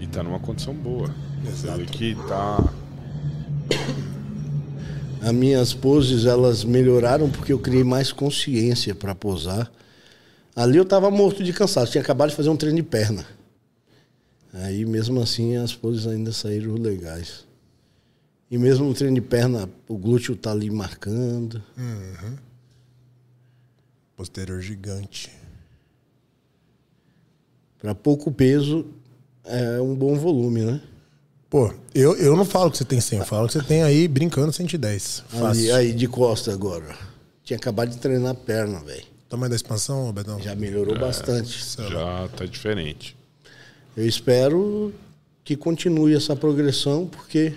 E 0.01 0.07
tá 0.07 0.23
numa 0.23 0.39
condição 0.39 0.75
boa. 0.75 1.09
Exato. 1.47 1.85
Que 1.87 2.15
tá. 2.29 2.73
As 5.21 5.33
minhas 5.33 5.73
poses, 5.73 6.25
elas 6.25 6.65
melhoraram 6.65 7.31
porque 7.31 7.53
eu 7.53 7.59
criei 7.59 7.85
mais 7.85 8.11
consciência 8.11 8.95
pra 8.95 9.15
posar. 9.15 9.71
Ali 10.55 10.77
eu 10.77 10.85
tava 10.85 11.11
morto 11.11 11.45
de 11.45 11.53
cansaço, 11.53 11.93
tinha 11.93 12.03
acabado 12.03 12.31
de 12.31 12.37
fazer 12.37 12.49
um 12.49 12.57
treino 12.57 12.77
de 12.77 12.83
perna. 12.83 13.25
Aí 14.53 14.85
mesmo 14.85 15.21
assim 15.21 15.57
as 15.57 15.75
poses 15.75 16.07
ainda 16.07 16.33
saíram 16.33 16.75
legais. 16.75 17.47
E 18.51 18.59
mesmo 18.59 18.85
no 18.85 18.93
treino 18.93 19.15
de 19.15 19.23
perna, 19.23 19.69
o 19.89 19.97
glúteo 19.97 20.37
tá 20.37 20.51
ali 20.51 20.71
marcando. 20.71 21.63
Posterior 24.17 24.61
gigante. 24.61 25.31
Pra 27.79 27.95
pouco 27.95 28.31
peso, 28.31 28.87
é 29.45 29.81
um 29.81 29.95
bom 29.95 30.17
volume, 30.17 30.61
né? 30.61 30.83
Pô, 31.53 31.71
eu, 31.95 32.17
eu 32.17 32.35
não 32.35 32.47
falo 32.47 32.71
que 32.71 32.79
você 32.79 32.85
tem 32.87 32.99
100, 32.99 33.19
eu 33.19 33.25
falo 33.27 33.47
que 33.47 33.53
você 33.53 33.63
tem 33.63 33.83
aí 33.83 34.09
brincando 34.09 34.51
110. 34.51 35.25
Ali, 35.35 35.43
Fácil. 35.43 35.75
aí 35.75 35.93
de 35.93 36.09
costa 36.09 36.51
agora. 36.51 36.97
Tinha 37.45 37.59
acabado 37.59 37.91
de 37.91 37.99
treinar 37.99 38.31
a 38.31 38.35
perna, 38.35 38.81
velho. 38.81 39.03
Tamanho 39.29 39.51
da 39.51 39.57
expansão, 39.57 40.11
Betão? 40.15 40.41
Já 40.41 40.55
melhorou 40.55 40.99
bastante. 40.99 41.63
Já 41.77 42.27
tá 42.35 42.47
diferente. 42.47 43.15
Eu 43.95 44.09
espero 44.09 44.95
que 45.45 45.55
continue 45.55 46.17
essa 46.17 46.35
progressão, 46.35 47.07
porque 47.07 47.53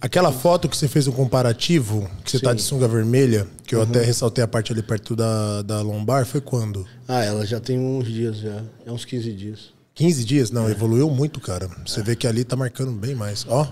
Aquela 0.00 0.32
foto 0.32 0.68
que 0.68 0.76
você 0.76 0.88
fez 0.88 1.06
um 1.06 1.12
comparativo, 1.12 2.10
que 2.24 2.32
você 2.32 2.40
tá 2.40 2.52
de 2.52 2.62
sunga 2.62 2.88
vermelha, 2.88 3.46
que 3.64 3.72
eu 3.72 3.82
até 3.82 4.02
ressaltei 4.02 4.42
a 4.42 4.48
parte 4.48 4.72
ali 4.72 4.82
perto 4.82 5.14
da, 5.14 5.62
da 5.62 5.80
lombar, 5.80 6.26
foi 6.26 6.40
quando? 6.40 6.84
Ah, 7.06 7.22
ela 7.24 7.46
já 7.46 7.60
tem 7.60 7.78
uns 7.78 8.06
dias 8.06 8.38
já. 8.38 8.64
É 8.84 8.90
uns 8.90 9.04
15 9.04 9.32
dias. 9.32 9.77
15 9.98 10.24
dias? 10.24 10.50
Não, 10.52 10.70
evoluiu 10.70 11.10
muito, 11.10 11.40
cara. 11.40 11.68
Você 11.84 12.04
vê 12.04 12.14
que 12.14 12.24
ali 12.24 12.44
tá 12.44 12.54
marcando 12.54 12.92
bem 12.92 13.16
mais. 13.16 13.44
Ó, 13.48 13.66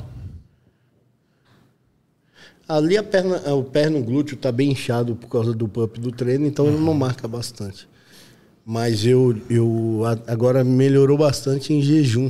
Ali 2.69 2.97
a 2.97 3.03
perna, 3.05 3.55
o 3.55 3.62
pé 3.62 3.89
no 3.89 4.03
glúteo 4.03 4.36
tá 4.36 4.51
bem 4.51 4.73
inchado 4.73 5.15
por 5.15 5.28
causa 5.28 5.53
do 5.53 5.69
pump 5.69 6.01
do 6.01 6.11
treino, 6.11 6.44
então 6.44 6.66
ele 6.66 6.78
não 6.78 6.94
marca 6.94 7.28
bastante. 7.28 7.89
Mas 8.65 9.07
eu, 9.07 9.40
eu 9.48 10.03
agora 10.27 10.65
melhorou 10.65 11.16
bastante 11.16 11.73
em 11.73 11.81
jejum. 11.81 12.28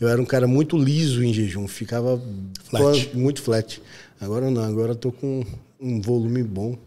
Eu 0.00 0.08
era 0.08 0.20
um 0.20 0.24
cara 0.24 0.46
muito 0.46 0.78
liso 0.78 1.22
em 1.22 1.34
jejum, 1.34 1.68
ficava 1.68 2.18
Flat. 2.62 3.10
muito 3.14 3.42
flat. 3.42 3.82
Agora 4.18 4.50
não, 4.50 4.64
agora 4.64 4.92
eu 4.92 4.96
tô 4.96 5.12
com 5.12 5.44
um 5.78 6.00
volume 6.00 6.42
bom. 6.42 6.78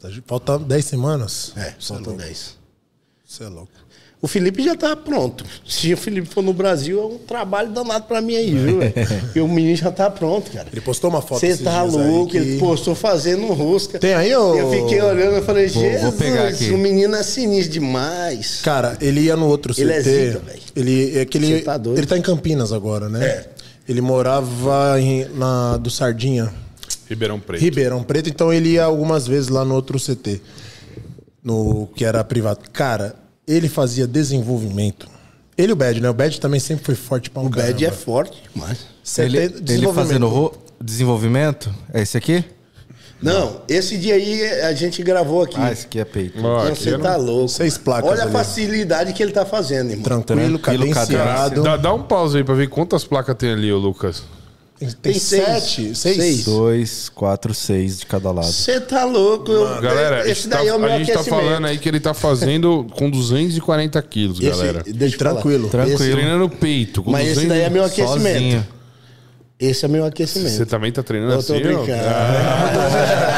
Tá 0.00 0.08
falta 0.24 0.58
10 0.58 0.82
semanas? 0.82 1.52
É, 1.56 1.60
é 1.60 1.76
falta 1.78 2.08
louco. 2.08 2.22
10. 2.22 2.56
Você 3.26 3.44
é 3.44 3.48
louco. 3.48 3.72
O 4.22 4.28
Felipe 4.28 4.62
já 4.62 4.76
tá 4.76 4.94
pronto. 4.94 5.46
Se 5.66 5.94
o 5.94 5.96
Felipe 5.96 6.28
for 6.28 6.42
no 6.42 6.52
Brasil, 6.52 7.00
é 7.00 7.04
um 7.06 7.16
trabalho 7.16 7.70
danado 7.70 8.04
pra 8.04 8.20
mim 8.20 8.36
aí, 8.36 8.52
viu? 8.54 8.78
velho? 8.78 8.92
Porque 9.24 9.40
o 9.40 9.48
menino 9.48 9.74
já 9.76 9.90
tá 9.90 10.10
pronto, 10.10 10.50
cara. 10.50 10.68
Ele 10.70 10.80
postou 10.82 11.08
uma 11.08 11.22
foto 11.22 11.40
Você 11.40 11.56
tá 11.56 11.80
dias 11.84 11.96
aí 11.96 12.06
louco, 12.10 12.30
que- 12.30 12.36
ele 12.36 12.58
postou 12.58 12.94
fazendo 12.94 13.46
rosca. 13.46 13.98
Tem 13.98 14.12
aí, 14.12 14.34
ô- 14.36 14.54
Eu 14.54 14.70
fiquei 14.72 15.00
olhando 15.00 15.38
e 15.38 15.42
falei, 15.42 15.68
Vou- 15.68 15.82
Jesus, 15.82 16.02
vou 16.02 16.12
pegar 16.12 16.48
aqui. 16.48 16.68
o 16.70 16.76
menino 16.76 17.16
é 17.16 17.22
sinistro 17.22 17.72
demais. 17.72 18.60
Cara, 18.62 18.98
ele 19.00 19.20
ia 19.22 19.36
no 19.36 19.46
outro 19.46 19.72
CT. 19.72 19.82
Ele 19.82 19.92
é 19.94 20.00
zica, 20.02 20.38
velho. 20.40 20.60
ele, 20.76 21.18
é 21.18 21.24
que 21.24 21.38
ele, 21.38 21.56
Você 21.58 21.62
tá 21.62 21.78
doido. 21.78 21.98
ele 21.98 22.06
tá 22.06 22.18
em 22.18 22.22
Campinas 22.22 22.72
agora, 22.74 23.08
né? 23.08 23.24
É. 23.26 23.48
Ele 23.88 24.02
morava 24.02 25.00
em- 25.00 25.24
na, 25.34 25.78
do 25.78 25.88
Sardinha, 25.90 26.52
Ribeirão 27.08 27.40
Preto. 27.40 27.60
Ribeirão 27.62 28.02
Preto, 28.02 28.28
então 28.28 28.52
ele 28.52 28.72
ia 28.72 28.84
algumas 28.84 29.26
vezes 29.26 29.48
lá 29.48 29.64
no 29.64 29.74
outro 29.74 29.98
CT, 29.98 30.42
no 31.42 31.86
que 31.94 32.04
era 32.04 32.22
privado. 32.22 32.60
Cara, 32.70 33.14
ele 33.46 33.68
fazia 33.68 34.06
desenvolvimento. 34.06 35.08
Ele 35.56 35.70
e 35.70 35.72
o 35.72 35.76
Bad, 35.76 36.00
né? 36.00 36.08
O 36.08 36.14
Bad 36.14 36.40
também 36.40 36.60
sempre 36.60 36.84
foi 36.84 36.94
forte 36.94 37.28
pra 37.30 37.42
um 37.42 37.46
O 37.46 37.48
Bad 37.50 37.84
é 37.84 37.90
forte 37.90 38.42
demais. 38.54 38.86
Ele, 39.18 39.38
ele 39.38 39.92
fazendo 39.92 40.26
ro- 40.28 40.54
desenvolvimento? 40.80 41.72
É 41.92 42.00
esse 42.00 42.16
aqui? 42.16 42.44
Não, 43.22 43.60
esse 43.68 43.98
dia 43.98 44.14
aí 44.14 44.42
a 44.62 44.72
gente 44.72 45.02
gravou 45.02 45.42
aqui. 45.42 45.56
Ah, 45.58 45.70
esse 45.70 45.84
aqui 45.84 45.98
é 46.00 46.04
peito. 46.06 46.38
Ó, 46.38 46.42
Não, 46.42 46.58
aqui 46.72 46.82
Você 46.82 46.96
tá 46.98 47.16
louco. 47.16 47.48
Seis 47.48 47.76
placas 47.76 48.10
Olha 48.10 48.20
a 48.22 48.24
ali. 48.24 48.32
facilidade 48.32 49.12
que 49.12 49.22
ele 49.22 49.32
tá 49.32 49.44
fazendo, 49.44 49.90
irmão. 49.90 50.02
Tranquilo, 50.04 50.58
Tranquilo, 50.58 50.94
cadenciado. 50.94 51.62
Dá, 51.62 51.76
dá 51.76 51.92
um 51.92 52.02
pause 52.02 52.38
aí 52.38 52.44
pra 52.44 52.54
ver 52.54 52.68
quantas 52.70 53.04
placas 53.04 53.36
tem 53.36 53.52
ali, 53.52 53.70
ô 53.70 53.76
Lucas. 53.78 54.22
Tem, 54.80 54.88
Tem 55.02 55.14
sete, 55.14 55.94
seis. 55.94 56.16
Seis. 56.16 56.44
Dois, 56.46 57.10
quatro, 57.10 57.52
seis 57.52 57.98
de 58.00 58.06
cada 58.06 58.30
lado. 58.32 58.46
Você 58.50 58.80
tá 58.80 59.04
louco. 59.04 59.52
eu- 59.52 59.78
Galera, 59.82 60.20
esse 60.22 60.30
esse 60.30 60.48
tá- 60.48 60.56
daí 60.56 60.68
é 60.68 60.74
o 60.74 60.78
meu 60.80 60.90
a 60.90 60.96
gente 60.98 61.12
tá 61.12 61.22
falando 61.22 61.66
aí 61.66 61.76
que 61.76 61.86
ele 61.86 62.00
tá 62.00 62.14
fazendo 62.14 62.86
com 62.96 63.10
240 63.10 64.00
quilos, 64.00 64.40
Esse- 64.40 64.48
galera. 64.50 64.82
deixa. 64.86 65.18
Tranquilo. 65.18 65.68
Tranquilo. 65.68 65.98
Treinando 65.98 66.48
peito. 66.48 67.02
Com 67.02 67.10
Mas 67.10 67.26
esse 67.26 67.34
200 67.34 67.48
daí 67.56 67.66
é 67.66 67.68
meu 67.70 67.84
aquecimento. 67.84 68.32
Sozinho. 68.40 68.66
Esse 69.60 69.84
é 69.84 69.88
meu 69.88 70.06
aquecimento. 70.06 70.56
Você 70.56 70.64
também 70.64 70.90
tá 70.90 71.02
treinando 71.02 71.34
Eu 71.34 71.42
tô 71.42 71.52
assim? 71.52 71.62
brincando. 71.62 71.90
É, 71.92 72.00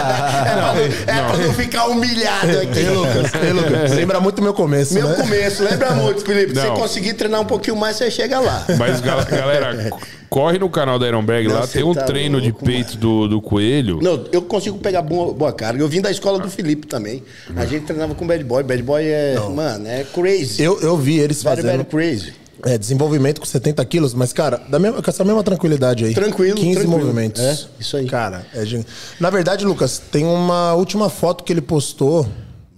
pra, 0.53 0.75
é 1.15 1.23
pra 1.29 1.37
não 1.39 1.53
ficar 1.55 1.87
humilhado 1.87 2.59
aqui. 2.61 2.79
Ei, 2.79 2.91
Lucas, 2.91 3.33
ei, 3.43 3.53
Lucas. 3.53 3.93
Lembra 3.93 4.21
muito 4.21 4.43
meu 4.43 4.55
começo, 4.55 4.95
Meu 4.95 5.09
né? 5.09 5.15
começo, 5.17 5.63
lembra 5.63 5.91
muito, 5.93 6.25
Felipe. 6.25 6.51
Se 6.55 6.67
Não. 6.67 6.75
você 6.75 6.81
conseguir 6.81 7.15
treinar 7.15 7.41
um 7.41 7.45
pouquinho 7.45 7.77
mais, 7.77 7.97
você 7.97 8.11
chega 8.11 8.39
lá. 8.41 8.65
Mas, 8.79 9.01
gal- 9.01 9.25
galera, 9.25 9.91
corre 10.29 10.59
no 10.59 10.69
canal 10.71 10.99
da 10.99 11.07
Ironberg 11.07 11.49
lá. 11.49 11.67
Tem 11.67 11.83
um 11.83 11.95
tá 11.95 12.03
treino 12.05 12.41
de 12.41 12.51
louco, 12.51 12.65
peito 12.65 12.97
do, 12.97 13.29
do 13.29 13.41
coelho. 13.41 13.99
Não, 14.03 14.25
eu 14.33 14.43
consigo 14.43 14.79
pegar 14.79 15.03
boa, 15.03 15.33
boa 15.33 15.53
carga. 15.53 15.83
Eu 15.83 15.89
vim 15.89 16.01
da 16.01 16.11
escola 16.11 16.39
do 16.39 16.49
Felipe 16.51 16.87
também. 16.87 17.23
A 17.57 17.67
gente 17.67 17.85
treinava 17.85 18.15
com 18.15 18.27
Bad 18.27 18.43
Boy. 18.45 18.63
Bad 18.63 18.83
Boy 18.83 19.05
é, 19.05 19.37
mano, 19.55 19.87
é 19.89 20.05
crazy. 20.13 20.63
Eu, 20.63 20.81
eu 20.81 20.97
vi 20.97 21.19
eles 21.19 21.43
Very, 21.43 21.57
fazendo 21.63 21.71
very 21.73 21.85
crazy. 21.85 22.33
É, 22.65 22.79
desenvolvimento 22.79 23.41
com 23.41 23.47
70 23.47 23.85
quilos, 23.85 24.15
mas, 24.15 24.33
cara, 24.33 24.59
da 24.69 24.79
mesma, 24.79 25.03
com 25.03 25.11
essa 25.11 25.25
mesma 25.25 25.43
tranquilidade 25.43 26.05
aí. 26.05 26.15
Tranquilo, 26.15 26.57
15 26.57 26.81
tranquilo. 26.81 26.99
movimentos. 27.05 27.41
É, 27.43 27.59
isso 27.81 27.97
aí. 27.97 28.07
Cara, 28.07 28.47
é 28.55 28.65
gen- 28.65 28.85
Na 29.21 29.31
verdade, 29.31 29.65
Lucas, 29.65 29.99
tem 29.99 30.25
uma 30.25 30.73
última 30.75 31.09
foto 31.11 31.43
que 31.45 31.53
ele 31.53 31.61
postou. 31.61 32.27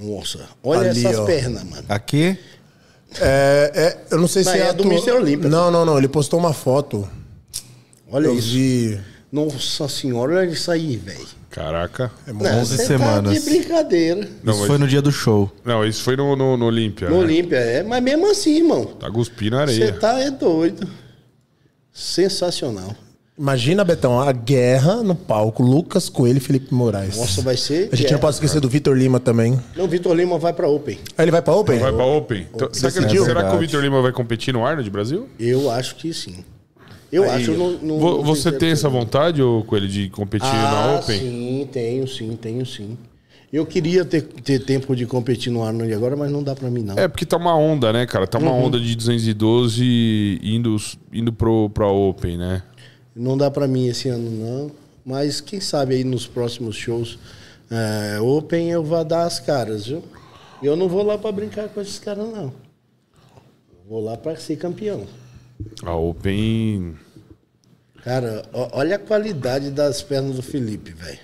Nossa, 0.00 0.40
olha 0.62 0.90
Ali, 0.90 1.04
essas 1.06 1.18
ó. 1.18 1.24
pernas, 1.24 1.62
mano. 1.64 1.84
Aqui, 1.88 2.36
É, 3.20 3.70
é, 3.74 4.14
eu 4.14 4.18
não 4.18 4.26
sei 4.26 4.42
Não, 4.42 4.50
se 4.52 4.58
é, 4.58 4.60
é 4.62 4.68
a 4.70 4.72
do 4.72 4.82
tua- 4.82 4.92
Mr. 4.92 5.12
Olympia. 5.12 5.48
Não, 5.48 5.70
não, 5.70 5.84
não. 5.84 5.96
Ele 5.96 6.08
postou 6.08 6.36
uma 6.38 6.52
foto. 6.52 7.08
Olha 8.10 8.26
eu 8.26 8.36
isso. 8.36 8.48
vi. 8.48 9.00
Nossa 9.34 9.88
senhora, 9.88 10.36
olha 10.36 10.46
isso 10.48 10.70
aí, 10.70 10.96
velho. 10.96 11.26
Caraca. 11.50 12.08
Não, 12.24 12.60
11 12.60 12.76
você 12.76 12.86
semanas. 12.86 13.34
Tá 13.34 13.40
de 13.40 13.44
brincadeira. 13.44 14.28
Não, 14.44 14.52
isso 14.52 14.60
mas- 14.60 14.66
foi 14.68 14.78
no 14.78 14.86
dia 14.86 15.02
do 15.02 15.10
show. 15.10 15.50
Não, 15.64 15.84
isso 15.84 16.04
foi 16.04 16.14
no, 16.14 16.36
no, 16.36 16.56
no 16.56 16.66
Olímpia. 16.66 17.10
No 17.10 17.16
né? 17.16 17.22
Olímpia, 17.24 17.56
é. 17.56 17.82
Mas 17.82 18.00
mesmo 18.00 18.30
assim, 18.30 18.58
irmão. 18.58 18.84
Tá 18.84 19.10
cuspindo 19.10 19.56
Você 19.56 19.62
areia. 19.62 19.92
tá 19.94 20.20
é 20.20 20.30
doido. 20.30 20.86
Sensacional. 21.92 22.94
Imagina, 23.36 23.82
Betão, 23.82 24.20
a 24.20 24.30
guerra 24.30 25.02
no 25.02 25.16
palco. 25.16 25.64
Lucas 25.64 26.08
Coelho 26.08 26.36
e 26.36 26.40
Felipe 26.40 26.72
Moraes. 26.72 27.16
Nossa, 27.16 27.42
vai 27.42 27.56
ser. 27.56 27.88
A 27.92 27.96
gente 27.96 28.04
não 28.04 28.10
guerra. 28.10 28.18
pode 28.20 28.36
esquecer 28.36 28.60
do 28.60 28.68
Vitor 28.68 28.96
Lima 28.96 29.18
também. 29.18 29.60
Não, 29.76 29.88
Vitor 29.88 30.14
Lima 30.14 30.38
vai 30.38 30.52
pra 30.52 30.68
Open. 30.68 30.96
Aí 31.18 31.24
ele 31.24 31.32
vai 31.32 31.42
pra 31.42 31.54
Open? 31.54 31.80
Vai 31.80 31.92
pra 31.92 32.04
Open. 32.04 32.46
Então, 32.54 32.68
será 32.72 32.92
que, 32.92 33.00
Decidiu? 33.00 33.24
será 33.24 33.50
que 33.50 33.56
o. 33.56 33.58
Vitor 33.58 33.82
Lima 33.82 34.00
vai 34.00 34.12
competir 34.12 34.54
no 34.54 34.64
Arnold 34.64 34.88
Brasil? 34.90 35.28
Eu 35.40 35.68
acho 35.72 35.96
que 35.96 36.14
sim. 36.14 36.44
Eu 37.14 37.30
acho. 37.30 37.52
eu 37.52 37.58
Não, 37.58 37.70
não, 37.80 37.98
Vo- 37.98 38.16
não 38.18 38.22
Você 38.24 38.50
tem 38.52 38.70
essa 38.70 38.88
vontade, 38.88 39.40
ô 39.42 39.62
Coelho, 39.64 39.88
de 39.88 40.08
competir 40.10 40.48
na 40.52 40.94
Ah, 40.96 40.98
Open? 41.00 41.18
sim, 41.18 41.68
tenho 41.72 42.08
sim, 42.08 42.36
tenho 42.36 42.66
sim. 42.66 42.96
Eu 43.52 43.64
queria 43.64 44.04
ter, 44.04 44.22
ter 44.22 44.58
tempo 44.64 44.96
de 44.96 45.06
competir 45.06 45.52
no 45.52 45.62
Arnold 45.62 45.92
agora, 45.94 46.16
mas 46.16 46.30
não 46.32 46.42
dá 46.42 46.56
pra 46.56 46.68
mim, 46.68 46.82
não. 46.82 46.98
É, 46.98 47.06
porque 47.06 47.24
tá 47.24 47.36
uma 47.36 47.56
onda, 47.56 47.92
né, 47.92 48.04
cara? 48.04 48.26
Tá 48.26 48.36
uma 48.38 48.50
Uhum. 48.50 48.64
onda 48.64 48.80
de 48.80 48.96
212 48.96 50.40
indo, 50.42 50.74
indo 51.12 51.32
pro, 51.32 51.70
pra 51.70 51.86
Open, 51.86 52.36
né? 52.36 52.62
Não 53.14 53.38
dá 53.38 53.48
pra 53.50 53.68
mim 53.68 53.86
esse 53.86 54.08
ano, 54.08 54.28
não. 54.28 54.70
Mas 55.06 55.40
quem 55.40 55.60
sabe 55.60 55.94
aí 55.94 56.02
nos 56.02 56.26
próximos 56.26 56.74
shows 56.74 57.16
é, 57.70 58.18
Open 58.20 58.70
eu 58.72 58.82
vou 58.82 59.04
dar 59.04 59.24
as 59.24 59.38
caras, 59.38 59.86
viu? 59.86 60.02
Eu 60.62 60.74
não 60.74 60.88
vou 60.88 61.04
lá 61.04 61.16
pra 61.16 61.30
brincar 61.30 61.68
com 61.68 61.80
esses 61.80 61.98
caras, 62.00 62.26
não. 62.28 62.52
Vou 63.88 64.02
lá 64.02 64.16
pra 64.16 64.34
ser 64.34 64.56
campeão. 64.56 65.02
A 65.84 65.94
Open. 65.94 66.94
Cara, 68.02 68.44
ó- 68.52 68.68
olha 68.72 68.96
a 68.96 68.98
qualidade 68.98 69.70
das 69.70 70.02
pernas 70.02 70.36
do 70.36 70.42
Felipe, 70.42 70.92
velho. 70.92 71.18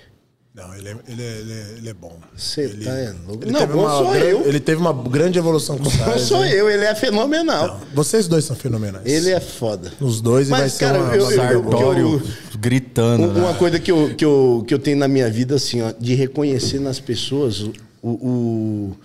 Não, 0.53 0.75
ele 0.75 0.89
é, 0.89 0.95
ele 1.07 1.21
é, 1.23 1.39
ele 1.39 1.53
é, 1.53 1.73
ele 1.77 1.89
é 1.89 1.93
bom. 1.93 2.19
Você 2.35 2.63
ele, 2.63 2.83
tá 2.83 2.91
é 2.91 3.13
louco. 3.25 3.43
ele 3.45 3.51
Não, 3.51 3.65
bom 3.67 3.79
uma 3.83 3.89
sou 3.97 4.15
eu. 4.15 4.45
Ele 4.45 4.59
teve 4.59 4.81
uma 4.81 4.91
grande 4.91 5.39
evolução 5.39 5.77
com 5.77 5.87
o 5.87 5.97
Não 6.09 6.19
sou 6.19 6.43
hein? 6.43 6.51
eu, 6.51 6.69
ele 6.69 6.83
é 6.83 6.93
fenomenal. 6.93 7.79
Vocês 7.93 8.27
dois 8.27 8.43
são 8.43 8.55
fenomenais. 8.55 9.05
Ele 9.05 9.29
é 9.31 9.39
foda. 9.39 9.93
Os 10.01 10.19
dois 10.19 10.49
e 10.49 10.51
Mas, 10.51 10.59
vai 10.59 10.69
ser 10.69 10.79
cara, 10.79 10.97
uma, 10.99 11.07
uma 11.07 11.15
eu- 11.15 11.61
boa. 11.61 11.71
Sartório 11.71 12.23
gritando. 12.59 13.23
Um- 13.23 13.33
né? 13.33 13.39
Uma 13.39 13.53
coisa 13.53 13.79
que 13.79 13.91
eu, 13.91 14.13
que, 14.13 14.25
eu, 14.25 14.65
que 14.67 14.73
eu 14.73 14.79
tenho 14.79 14.97
na 14.97 15.07
minha 15.07 15.29
vida, 15.29 15.55
assim, 15.55 15.81
ó, 15.81 15.93
de 15.97 16.13
reconhecer 16.15 16.79
nas 16.79 16.99
pessoas 16.99 17.61
o, 17.61 17.71
o- 18.03 18.97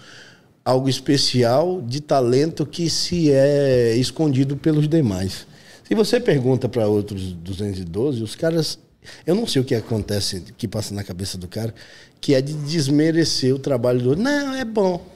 algo 0.67 0.89
especial 0.89 1.81
de 1.81 2.01
talento 2.01 2.67
que 2.67 2.91
se 2.91 3.31
é 3.31 3.95
escondido 3.97 4.57
pelos 4.57 4.89
demais. 4.89 5.47
Se 5.85 5.95
você 5.95 6.19
pergunta 6.19 6.69
para 6.69 6.89
outros 6.89 7.33
212, 7.35 8.21
os 8.21 8.35
caras. 8.35 8.77
Eu 9.25 9.37
não 9.37 9.47
sei 9.47 9.63
o 9.63 9.65
que 9.65 9.77
acontece, 9.77 10.43
que 10.59 10.67
passa 10.67 10.93
na 10.93 11.05
cabeça 11.05 11.39
do 11.39 11.47
cara, 11.47 11.73
que 12.21 12.35
é 12.35 12.43
de 12.43 12.53
desmerecer 12.53 13.55
o 13.55 13.59
trabalho 13.61 14.01
do 14.01 14.09
outro. 14.09 14.25
Não, 14.25 14.55
é 14.55 14.65
bom. 14.65 15.07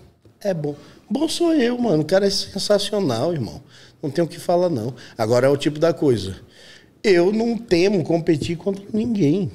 É 0.41 0.55
bom. 0.55 0.77
Bom 1.11 1.29
sou 1.29 1.53
eu, 1.53 1.77
mano. 1.77 2.03
O 2.03 2.07
cara 2.07 2.29
é 2.29 2.31
sensacional, 2.31 3.33
irmão. 3.33 3.61
Não 4.01 4.09
tem 4.09 4.23
o 4.23 4.29
que 4.29 4.39
falar, 4.39 4.71
não. 4.71 4.95
Agora 5.19 5.49
é 5.49 5.51
o 5.51 5.57
tipo 5.57 5.81
da 5.81 5.93
coisa. 5.93 6.37
Eu 7.03 7.33
não 7.33 7.59
temo 7.59 8.05
competir 8.05 8.57
contra 8.57 8.85
ninguém. 8.93 9.51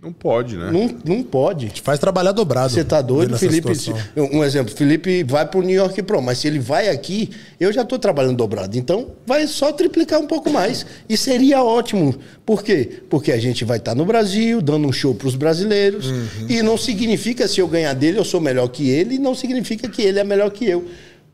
Não 0.00 0.12
pode, 0.12 0.56
né? 0.56 0.70
Não, 0.70 0.88
não 1.04 1.24
pode. 1.24 1.72
Faz 1.82 1.98
trabalhar 1.98 2.30
dobrado. 2.30 2.72
Você 2.72 2.84
tá 2.84 3.02
doido, 3.02 3.36
Felipe? 3.36 3.74
situação. 3.74 3.96
Um 4.16 4.44
exemplo, 4.44 4.72
Felipe 4.72 5.24
vai 5.24 5.44
pro 5.44 5.60
New 5.60 5.74
York 5.74 6.00
Pro, 6.04 6.22
mas 6.22 6.38
se 6.38 6.46
ele 6.46 6.60
vai 6.60 6.88
aqui, 6.88 7.30
eu 7.58 7.72
já 7.72 7.84
tô 7.84 7.98
trabalhando 7.98 8.36
dobrado. 8.36 8.78
Então, 8.78 9.08
vai 9.26 9.44
só 9.48 9.72
triplicar 9.72 10.20
um 10.20 10.26
pouco 10.28 10.50
mais. 10.50 10.86
E 11.08 11.16
seria 11.16 11.64
ótimo. 11.64 12.14
Por 12.46 12.62
quê? 12.62 13.02
Porque 13.10 13.32
a 13.32 13.38
gente 13.38 13.64
vai 13.64 13.78
estar 13.78 13.96
no 13.96 14.04
Brasil, 14.04 14.62
dando 14.62 14.86
um 14.86 14.92
show 14.92 15.16
pros 15.16 15.34
brasileiros. 15.34 16.06
E 16.48 16.62
não 16.62 16.78
significa 16.78 17.48
se 17.48 17.60
eu 17.60 17.66
ganhar 17.66 17.92
dele, 17.92 18.20
eu 18.20 18.24
sou 18.24 18.40
melhor 18.40 18.68
que 18.68 18.88
ele, 18.88 19.16
e 19.16 19.18
não 19.18 19.34
significa 19.34 19.88
que 19.88 20.02
ele 20.02 20.20
é 20.20 20.24
melhor 20.24 20.50
que 20.52 20.64
eu. 20.64 20.86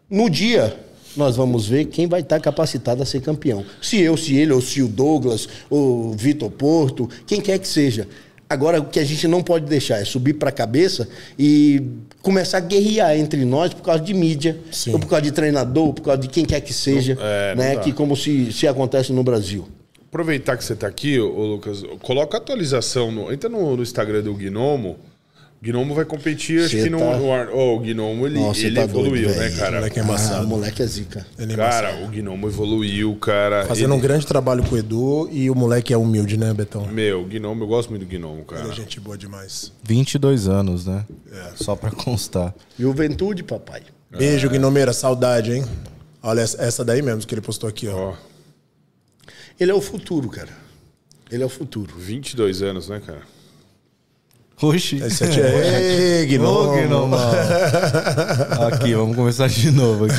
No 0.08 0.30
dia, 0.30 0.74
nós 1.14 1.36
vamos 1.36 1.68
ver 1.68 1.84
quem 1.84 2.06
vai 2.06 2.20
estar 2.20 2.40
capacitado 2.40 3.02
a 3.02 3.06
ser 3.06 3.20
campeão. 3.20 3.62
Se 3.82 4.00
eu, 4.00 4.16
se 4.16 4.34
ele, 4.36 4.54
ou 4.54 4.62
se 4.62 4.80
o 4.80 4.88
Douglas, 4.88 5.46
ou 5.68 6.06
o 6.06 6.12
Vitor 6.12 6.50
Porto, 6.50 7.10
quem 7.26 7.42
quer 7.42 7.58
que 7.58 7.68
seja. 7.68 8.08
Agora, 8.54 8.80
o 8.80 8.84
que 8.84 9.00
a 9.00 9.04
gente 9.04 9.26
não 9.26 9.42
pode 9.42 9.66
deixar 9.66 10.00
é 10.00 10.04
subir 10.04 10.34
para 10.34 10.48
a 10.48 10.52
cabeça 10.52 11.08
e 11.38 11.82
começar 12.22 12.58
a 12.58 12.60
guerrear 12.60 13.16
entre 13.16 13.44
nós 13.44 13.74
por 13.74 13.82
causa 13.82 14.02
de 14.02 14.14
mídia, 14.14 14.58
Sim. 14.70 14.92
ou 14.92 14.98
por 14.98 15.08
causa 15.08 15.22
de 15.22 15.32
treinador, 15.32 15.88
ou 15.88 15.92
por 15.92 16.02
causa 16.02 16.20
de 16.20 16.28
quem 16.28 16.44
quer 16.44 16.60
que 16.60 16.72
seja, 16.72 17.18
é, 17.20 17.54
não 17.54 17.62
né? 17.62 17.74
dá. 17.74 17.80
Que 17.80 17.92
como 17.92 18.16
se, 18.16 18.52
se 18.52 18.66
acontece 18.66 19.12
no 19.12 19.22
Brasil. 19.22 19.68
Aproveitar 20.08 20.56
que 20.56 20.64
você 20.64 20.76
tá 20.76 20.86
aqui, 20.86 21.18
ô, 21.18 21.44
Lucas, 21.44 21.82
coloca 22.00 22.36
a 22.36 22.40
atualização. 22.40 23.10
No, 23.10 23.32
entra 23.32 23.50
no, 23.50 23.76
no 23.76 23.82
Instagram 23.82 24.22
do 24.22 24.32
Gnomo. 24.32 24.96
O 25.64 25.66
Gnomo 25.72 25.94
vai 25.94 26.04
competir, 26.04 26.60
acho 26.60 26.76
Cê 26.76 26.82
que 26.84 26.90
no, 26.90 26.98
tá-. 26.98 27.50
Ô, 27.54 27.76
o 27.76 27.80
Gnomo, 27.80 28.26
ele, 28.26 28.38
Nossa, 28.38 28.60
ele 28.60 28.74
tá 28.76 28.84
doido, 28.84 29.00
evoluiu, 29.06 29.28
né, 29.30 29.34
velho. 29.34 29.56
cara? 29.56 29.76
Moleque 29.78 29.98
é 29.98 30.02
Ah, 30.02 30.04
embaçado. 30.04 30.44
o 30.44 30.48
moleque 30.48 30.82
é 30.82 30.86
zica. 30.86 31.26
Ele 31.38 31.52
é 31.52 31.54
embaçado. 31.54 31.86
Cara, 31.86 32.04
o 32.04 32.08
Gnomo 32.10 32.46
evoluiu, 32.48 33.16
cara. 33.16 33.64
Fazendo 33.64 33.92
um 33.92 33.94
Ele- 33.94 34.02
grande 34.02 34.26
trabalho 34.26 34.62
com 34.64 34.74
o 34.74 34.78
Edu 34.78 35.26
e 35.32 35.48
o 35.48 35.54
moleque 35.54 35.94
é 35.94 35.96
humilde, 35.96 36.36
né, 36.36 36.52
Betão? 36.52 36.86
Meu, 36.88 37.22
o 37.22 37.24
Gnomo, 37.24 37.64
eu 37.64 37.66
gosto 37.66 37.88
muito 37.88 38.04
do 38.04 38.08
Gnomo, 38.10 38.44
cara. 38.44 38.62
Ele 38.64 38.72
é 38.72 38.74
gente 38.74 39.00
boa 39.00 39.16
demais. 39.16 39.72
22 39.82 40.48
anos, 40.48 40.84
né? 40.84 41.06
É. 41.32 41.52
Só 41.56 41.74
pra 41.74 41.90
constar. 41.90 42.54
Juventude, 42.78 43.42
papai. 43.42 43.82
Beijo, 44.10 44.50
Guinomeira. 44.50 44.92
Saudade, 44.92 45.50
hein? 45.52 45.64
Olha 46.22 46.42
essa- 46.42 46.62
essa 46.62 46.84
daí 46.84 47.00
mesmo 47.00 47.26
que 47.26 47.34
ele 47.34 47.40
postou 47.40 47.68
aqui, 47.70 47.88
ó. 47.88 48.10
Ó, 48.10 48.14
Ele 49.58 49.70
é 49.70 49.74
o 49.74 49.80
futuro, 49.80 50.28
cara. 50.28 50.50
Ele 51.30 51.42
é 51.42 51.46
o 51.46 51.48
futuro. 51.48 51.94
22 51.96 52.60
anos, 52.60 52.88
né, 52.88 53.00
cara? 53.04 53.22
Oxi. 54.62 54.96
Esse 55.02 55.24
aqui 55.24 55.40
é... 55.40 56.20
Ei, 56.22 56.26
Gnomo. 56.26 56.70
Ô, 56.70 56.72
Gnomo. 56.82 57.16
Aqui, 58.72 58.94
vamos 58.94 59.16
começar 59.16 59.48
de 59.48 59.70
novo 59.70 60.04
aqui. 60.06 60.14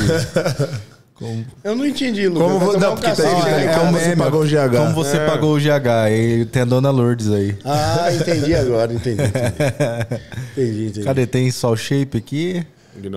Como, 1.13 1.45
Eu 1.63 1.75
não 1.75 1.85
entendi, 1.85 2.27
Lucas. 2.27 2.43
Como 2.51 2.59
vo- 2.59 2.77
não, 2.77 2.91
um 2.91 2.95
porque 2.97 3.11
tá 3.13 3.23
aí. 3.47 3.67
aí, 3.69 3.79
como 3.79 3.91
você 3.93 4.15
pagou 4.17 4.41
o 4.41 4.45
GH. 4.45 4.77
Como 4.77 4.93
você 4.93 5.19
pagou 5.19 5.55
o 5.55 5.59
GH? 5.59 6.11
E 6.11 6.45
tem 6.45 6.61
a 6.63 6.65
dona 6.65 6.89
Lourdes 6.91 7.31
aí. 7.31 7.57
Ah, 7.63 8.09
entendi 8.13 8.53
agora, 8.53 8.91
entendi. 8.93 9.21
Entendi, 9.23 10.11
entendi. 10.57 10.85
entendi. 10.87 11.03
Cadê? 11.05 11.25
Tem 11.25 11.49
Sol 11.51 11.77
Shape 11.77 12.17
aqui? 12.17 12.65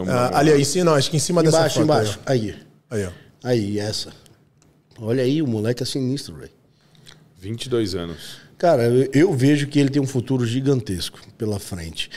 Ah, 0.09 0.39
ali, 0.39 0.53
ó, 0.53 0.57
em 0.57 0.65
cima, 0.65 0.85
não, 0.85 0.95
acho 0.95 1.11
que 1.11 1.16
em 1.16 1.20
cima 1.20 1.43
dessa 1.43 1.57
Embaixo, 1.59 1.74
foto. 1.74 1.85
embaixo. 1.85 2.20
Aí. 2.24 2.55
Aí, 2.90 3.05
ó. 3.05 3.05
Aí, 3.05 3.05
ó. 3.07 3.11
Aí, 3.49 3.78
essa. 3.81 4.11
Olha 5.01 5.23
aí, 5.24 5.43
o 5.43 5.47
moleque 5.47 5.82
é 5.82 5.86
sinistro, 5.86 6.36
velho. 6.36 6.51
22 7.40 7.95
anos. 7.97 8.39
Cara, 8.59 8.82
eu, 9.12 9.32
vejo 9.32 9.68
que 9.68 9.78
ele 9.78 9.89
tem 9.89 10.02
um 10.02 10.06
futuro 10.06 10.44
gigantesco 10.44 11.20
pela 11.39 11.60
frente. 11.60 12.10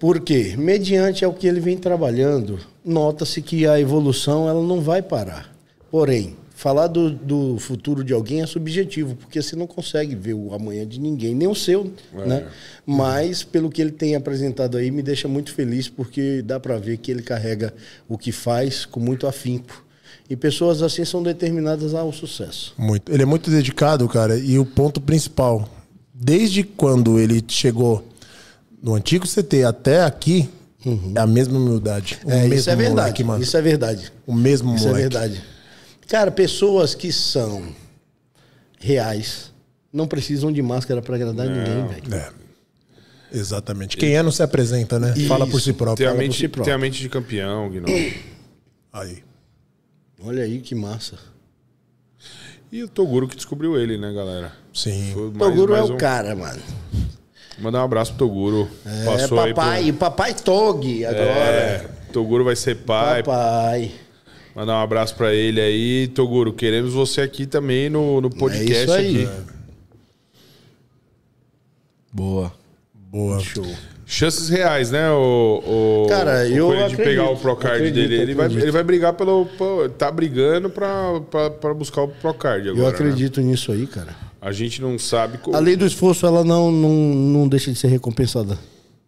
Por 0.00 0.18
quê? 0.20 0.54
Mediante 0.56 1.26
ao 1.26 1.34
que 1.34 1.46
ele 1.46 1.60
vem 1.60 1.76
trabalhando, 1.76 2.58
nota-se 2.82 3.42
que 3.42 3.66
a 3.66 3.78
evolução 3.78 4.48
ela 4.48 4.62
não 4.62 4.80
vai 4.80 5.02
parar. 5.02 5.54
Porém, 5.90 6.36
falar 6.54 6.86
do, 6.86 7.10
do 7.10 7.58
futuro 7.58 8.02
de 8.02 8.14
alguém 8.14 8.40
é 8.40 8.46
subjetivo, 8.46 9.14
porque 9.14 9.42
você 9.42 9.54
não 9.54 9.66
consegue 9.66 10.14
ver 10.14 10.32
o 10.32 10.54
amanhã 10.54 10.86
de 10.86 10.98
ninguém, 10.98 11.34
nem 11.34 11.46
o 11.46 11.54
seu, 11.54 11.92
né? 12.14 12.48
Mas, 12.86 13.42
pelo 13.42 13.68
que 13.68 13.82
ele 13.82 13.92
tem 13.92 14.16
apresentado 14.16 14.78
aí, 14.78 14.90
me 14.90 15.02
deixa 15.02 15.28
muito 15.28 15.52
feliz, 15.52 15.86
porque 15.86 16.40
dá 16.40 16.58
para 16.58 16.78
ver 16.78 16.96
que 16.96 17.10
ele 17.10 17.22
carrega 17.22 17.74
o 18.08 18.16
que 18.16 18.32
faz 18.32 18.86
com 18.86 19.00
muito 19.00 19.26
afinco. 19.26 19.84
E 20.30 20.36
pessoas 20.36 20.82
assim 20.82 21.04
são 21.04 21.22
determinadas 21.22 21.94
ao 21.94 22.12
sucesso. 22.12 22.74
Muito. 22.76 23.10
Ele 23.12 23.22
é 23.22 23.26
muito 23.26 23.50
dedicado, 23.50 24.06
cara. 24.08 24.36
E 24.38 24.58
o 24.58 24.64
ponto 24.66 25.00
principal, 25.00 25.68
desde 26.12 26.62
quando 26.62 27.18
ele 27.18 27.42
chegou 27.48 28.06
no 28.82 28.94
antigo 28.94 29.26
CT 29.26 29.64
até 29.64 30.02
aqui, 30.04 30.48
é 31.14 31.20
a 31.20 31.26
mesma 31.26 31.58
humildade. 31.58 32.18
O 32.24 32.30
É, 32.30 32.42
mesmo 32.42 32.54
isso 32.54 32.70
é 32.70 32.76
verdade. 32.76 33.00
moleque, 33.00 33.24
mano. 33.24 33.42
Isso 33.42 33.56
é 33.56 33.62
verdade. 33.62 34.12
O 34.26 34.34
mesmo 34.34 34.74
Isso 34.74 34.86
moleque. 34.86 35.06
é 35.06 35.08
verdade. 35.08 35.42
Cara, 36.06 36.30
pessoas 36.30 36.94
que 36.94 37.10
são 37.12 37.62
reais 38.78 39.52
não 39.92 40.06
precisam 40.06 40.52
de 40.52 40.60
máscara 40.62 41.00
pra 41.02 41.16
agradar 41.16 41.46
ninguém, 41.46 41.86
velho. 41.86 42.14
É. 42.14 42.28
Exatamente. 43.32 43.96
Quem 43.96 44.14
é 44.16 44.22
não 44.22 44.30
se 44.30 44.42
apresenta, 44.42 44.98
né? 44.98 45.14
Fala 45.26 45.46
por 45.46 45.58
si 45.60 45.66
Tem 45.66 45.74
próprio. 45.74 46.06
a, 46.06 46.10
Fala 46.10 46.18
por 46.20 46.24
mente, 46.24 46.38
si 46.38 46.48
próprio. 46.48 46.64
tem 46.64 46.72
a 46.74 46.78
mente 46.78 47.00
de 47.00 47.08
campeão, 47.08 47.68
Gnomo. 47.70 48.12
Aí. 48.92 49.22
Olha 50.22 50.42
aí 50.42 50.60
que 50.60 50.74
massa. 50.74 51.18
E 52.70 52.82
o 52.82 52.88
Toguro 52.88 53.26
que 53.28 53.36
descobriu 53.36 53.78
ele, 53.78 53.96
né, 53.96 54.12
galera? 54.12 54.52
Sim. 54.74 55.10
Foi 55.12 55.28
O 55.28 55.30
Toguro 55.30 55.74
é 55.74 55.82
o 55.82 55.94
um- 55.94 55.96
cara, 55.96 56.34
mano. 56.34 56.60
Mandar 57.58 57.80
um 57.80 57.84
abraço 57.84 58.12
pro 58.14 58.26
Toguro. 58.26 58.68
É, 58.84 59.26
papai, 59.28 59.92
papai 59.92 60.34
Tog 60.34 61.04
agora. 61.04 61.22
É, 61.24 61.88
Toguro 62.12 62.44
vai 62.44 62.54
ser 62.54 62.76
pai. 62.76 63.22
Papai. 63.22 63.92
Mandar 64.54 64.74
um 64.78 64.82
abraço 64.82 65.14
pra 65.14 65.32
ele 65.34 65.60
aí. 65.60 66.08
Toguro, 66.08 66.52
queremos 66.52 66.92
você 66.92 67.20
aqui 67.20 67.46
também 67.46 67.88
no, 67.88 68.20
no 68.20 68.28
podcast 68.30 68.74
É 68.76 68.82
isso 68.82 68.92
aí. 68.92 69.24
aqui. 69.24 69.52
Boa. 72.12 72.52
Boa. 72.94 73.40
Show. 73.40 73.66
Chances 74.10 74.48
reais, 74.48 74.90
né, 74.90 75.10
o, 75.10 76.04
o 76.04 76.08
Cara, 76.08 76.40
o 76.44 76.46
eu 76.46 76.66
Coelho 76.68 76.78
de 76.88 76.94
acredito, 76.94 77.04
pegar 77.04 77.30
o 77.30 77.36
Procard 77.36 77.76
acredito, 77.76 78.08
dele. 78.08 78.22
Ele 78.22 78.34
vai, 78.34 78.46
acredito. 78.46 78.64
ele 78.64 78.72
vai 78.72 78.82
brigar 78.82 79.12
pelo. 79.12 79.46
Tá 79.98 80.10
brigando 80.10 80.70
pra, 80.70 81.20
pra, 81.30 81.50
pra 81.50 81.74
buscar 81.74 82.02
o 82.02 82.08
Procard 82.08 82.70
agora. 82.70 82.80
Eu 82.82 82.88
né? 82.88 82.94
acredito 82.94 83.38
nisso 83.42 83.70
aí, 83.70 83.86
cara. 83.86 84.16
A 84.40 84.50
gente 84.50 84.80
não 84.80 84.98
sabe. 84.98 85.36
co- 85.36 85.54
A 85.54 85.58
lei 85.58 85.76
do 85.76 85.84
esforço, 85.84 86.24
ela 86.24 86.42
não, 86.42 86.72
não, 86.72 86.90
não 86.90 87.48
deixa 87.48 87.70
de 87.70 87.78
ser 87.78 87.88
recompensada. 87.88 88.58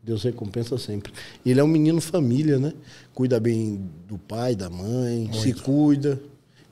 Deus 0.03 0.23
recompensa 0.23 0.77
sempre. 0.77 1.13
Ele 1.47 1.59
é 1.61 1.65
um 1.65 1.69
menino 1.69 1.99
família, 2.03 2.59
né? 2.59 2.75
Cuida 3.15 3.41
bem 3.41 3.81
do 4.07 4.19
pai, 4.19 4.55
da 4.55 4.69
mãe, 4.69 5.31
se 5.33 5.55
cuida. 5.55 6.21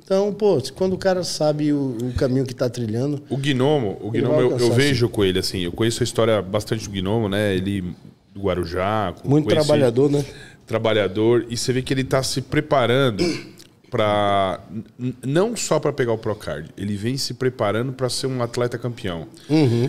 Então, 0.04 0.34
pô, 0.34 0.60
quando 0.74 0.92
o 0.94 0.98
cara 0.98 1.24
sabe 1.24 1.72
o, 1.72 1.96
o 2.02 2.12
caminho 2.14 2.44
que 2.44 2.54
tá 2.54 2.68
trilhando, 2.68 3.22
O 3.30 3.36
Gnomo, 3.38 3.98
o 4.02 4.10
Gnomo 4.10 4.40
eu, 4.40 4.58
eu 4.58 4.72
vejo 4.72 5.08
com 5.08 5.24
ele, 5.24 5.38
assim. 5.38 5.60
Eu 5.60 5.72
conheço 5.72 6.02
a 6.02 6.04
história 6.04 6.40
bastante 6.42 6.84
do 6.88 6.90
Gnomo, 6.90 7.28
né? 7.28 7.54
Ele 7.54 7.84
do 8.38 8.44
Guarujá. 8.44 9.14
muito 9.24 9.44
conheci- 9.46 9.66
trabalhador, 9.66 10.10
né? 10.10 10.24
trabalhador 10.66 11.46
e 11.48 11.56
você 11.56 11.72
vê 11.72 11.82
que 11.82 11.92
ele 11.92 12.02
está 12.02 12.22
se 12.22 12.42
preparando 12.42 13.24
para 13.90 14.60
não 15.24 15.56
só 15.56 15.80
para 15.80 15.92
pegar 15.94 16.12
o 16.12 16.18
Procard, 16.18 16.68
ele 16.76 16.94
vem 16.94 17.16
se 17.16 17.32
preparando 17.32 17.90
para 17.92 18.08
ser 18.10 18.26
um 18.26 18.42
atleta 18.42 18.76
campeão. 18.76 19.26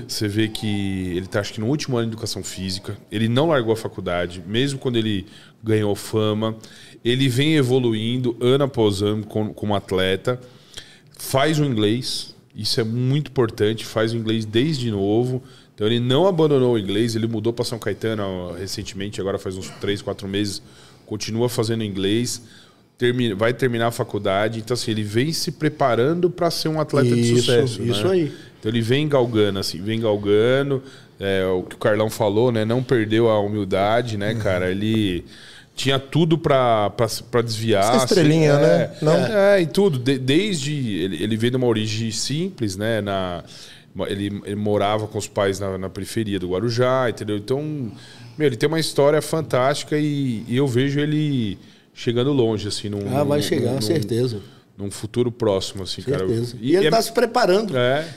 Você 0.07 0.27
vê 0.27 0.47
que 0.47 1.09
ele 1.09 1.25
está 1.25 1.41
acho 1.41 1.51
que 1.53 1.59
no 1.59 1.67
último 1.67 1.97
ano 1.97 2.07
de 2.07 2.13
educação 2.13 2.41
física, 2.41 2.97
ele 3.11 3.27
não 3.27 3.47
largou 3.49 3.73
a 3.73 3.75
faculdade, 3.75 4.41
mesmo 4.47 4.79
quando 4.79 4.95
ele 4.95 5.25
ganhou 5.61 5.93
fama, 5.95 6.55
ele 7.03 7.27
vem 7.27 7.55
evoluindo 7.57 8.37
ano 8.39 8.63
após 8.63 9.01
ano 9.01 9.25
como, 9.25 9.53
como 9.53 9.75
atleta, 9.75 10.39
faz 11.17 11.59
o 11.59 11.65
inglês, 11.65 12.33
isso 12.55 12.79
é 12.79 12.85
muito 12.85 13.29
importante, 13.31 13.85
faz 13.85 14.13
o 14.13 14.17
inglês 14.17 14.45
desde 14.45 14.89
novo. 14.89 15.43
Então 15.79 15.87
ele 15.87 16.01
não 16.01 16.27
abandonou 16.27 16.73
o 16.73 16.77
inglês, 16.77 17.15
ele 17.15 17.25
mudou 17.25 17.53
para 17.53 17.63
São 17.63 17.79
Caetano 17.79 18.53
recentemente, 18.59 19.21
agora 19.21 19.39
faz 19.39 19.55
uns 19.55 19.69
3, 19.79 20.01
4 20.01 20.27
meses, 20.27 20.61
continua 21.05 21.47
fazendo 21.47 21.85
inglês, 21.85 22.41
termina, 22.97 23.33
vai 23.33 23.53
terminar 23.53 23.87
a 23.87 23.91
faculdade. 23.91 24.59
Então 24.59 24.73
assim, 24.73 24.91
ele 24.91 25.03
vem 25.03 25.31
se 25.31 25.53
preparando 25.53 26.29
para 26.29 26.51
ser 26.51 26.67
um 26.67 26.81
atleta 26.81 27.15
de 27.15 27.21
Isso, 27.21 27.37
sucesso. 27.45 27.81
isso 27.81 28.03
né? 28.07 28.11
aí. 28.11 28.33
Então 28.59 28.69
ele 28.69 28.81
vem 28.81 29.07
galgando, 29.07 29.57
assim, 29.59 29.81
vem 29.81 30.01
galgando. 30.01 30.83
é, 31.17 31.45
o 31.45 31.63
que 31.63 31.75
o 31.75 31.77
Carlão 31.77 32.09
falou, 32.09 32.51
né? 32.51 32.65
Não 32.65 32.83
perdeu 32.83 33.29
a 33.29 33.39
humildade, 33.39 34.17
né, 34.17 34.33
Uhum. 34.33 34.39
cara? 34.39 34.69
Ele 34.71 35.23
tinha 35.77 35.97
tudo 35.97 36.37
pra 36.37 36.91
desviar. 37.43 37.95
Essa 37.95 38.03
estrelinha, 38.05 38.53
assim, 38.53 38.61
né? 38.63 38.81
É, 38.83 38.97
Não? 39.01 39.13
é, 39.13 39.61
e 39.61 39.65
tudo. 39.65 39.97
De- 39.97 40.17
desde. 40.17 40.73
Ele, 40.73 41.23
ele 41.23 41.37
veio 41.37 41.51
de 41.51 41.57
uma 41.57 41.67
origem 41.67 42.11
simples, 42.11 42.75
né? 42.75 42.99
Na, 43.01 43.43
ele, 44.07 44.41
ele 44.45 44.55
morava 44.55 45.07
com 45.07 45.17
os 45.17 45.27
pais 45.27 45.59
na, 45.59 45.77
na 45.77 45.89
periferia 45.89 46.39
do 46.39 46.49
Guarujá, 46.49 47.09
entendeu? 47.09 47.37
Então, 47.37 47.91
meu, 48.37 48.47
ele 48.47 48.55
tem 48.55 48.67
uma 48.67 48.79
história 48.79 49.21
fantástica 49.21 49.97
e, 49.97 50.43
e 50.47 50.55
eu 50.57 50.67
vejo 50.67 50.99
ele 50.99 51.57
chegando 51.93 52.31
longe, 52.31 52.67
assim. 52.67 52.89
Num, 52.89 53.15
Ah, 53.15 53.23
vai 53.23 53.39
num- 53.39 53.43
chegar, 53.43 53.73
num- 53.73 53.81
certeza. 53.81 54.41
Num 54.77 54.89
futuro 54.89 55.29
próximo, 55.31 55.83
assim, 55.83 56.01
Certeza. 56.01 56.53
cara. 56.53 56.63
E, 56.63 56.75
ele 56.75 56.87
é- 56.87 56.89
tá 56.89 57.01
se 57.01 57.11
preparando. 57.11 57.75
É. 57.77 58.07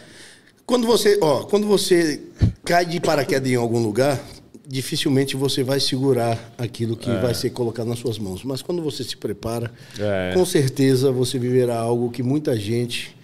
Quando 0.65 0.87
você, 0.87 1.19
ó, 1.21 1.43
quando 1.43 1.67
você 1.67 2.23
cai 2.65 2.87
de 2.87 3.01
paraquedas 3.01 3.51
em 3.51 3.57
algum 3.57 3.81
lugar, 3.83 4.23
dificilmente 4.67 5.37
você 5.37 5.65
vai 5.65 5.81
segurar 5.81 6.55
aquilo 6.57 6.97
que 6.97 7.11
vai 7.17 7.35
ser 7.35 7.51
colocado 7.51 7.89
nas 7.89 7.99
suas 7.99 8.17
mãos. 8.19 8.45
Mas 8.45 8.63
quando 8.63 8.81
você 8.81 9.03
se 9.03 9.17
prepara, 9.17 9.73
É. 9.99 10.31
com 10.35 10.47
certeza 10.47 11.11
você 11.11 11.37
viverá 11.39 11.79
algo 11.79 12.11
que 12.11 12.23
muita 12.23 12.57
gente 12.57 13.15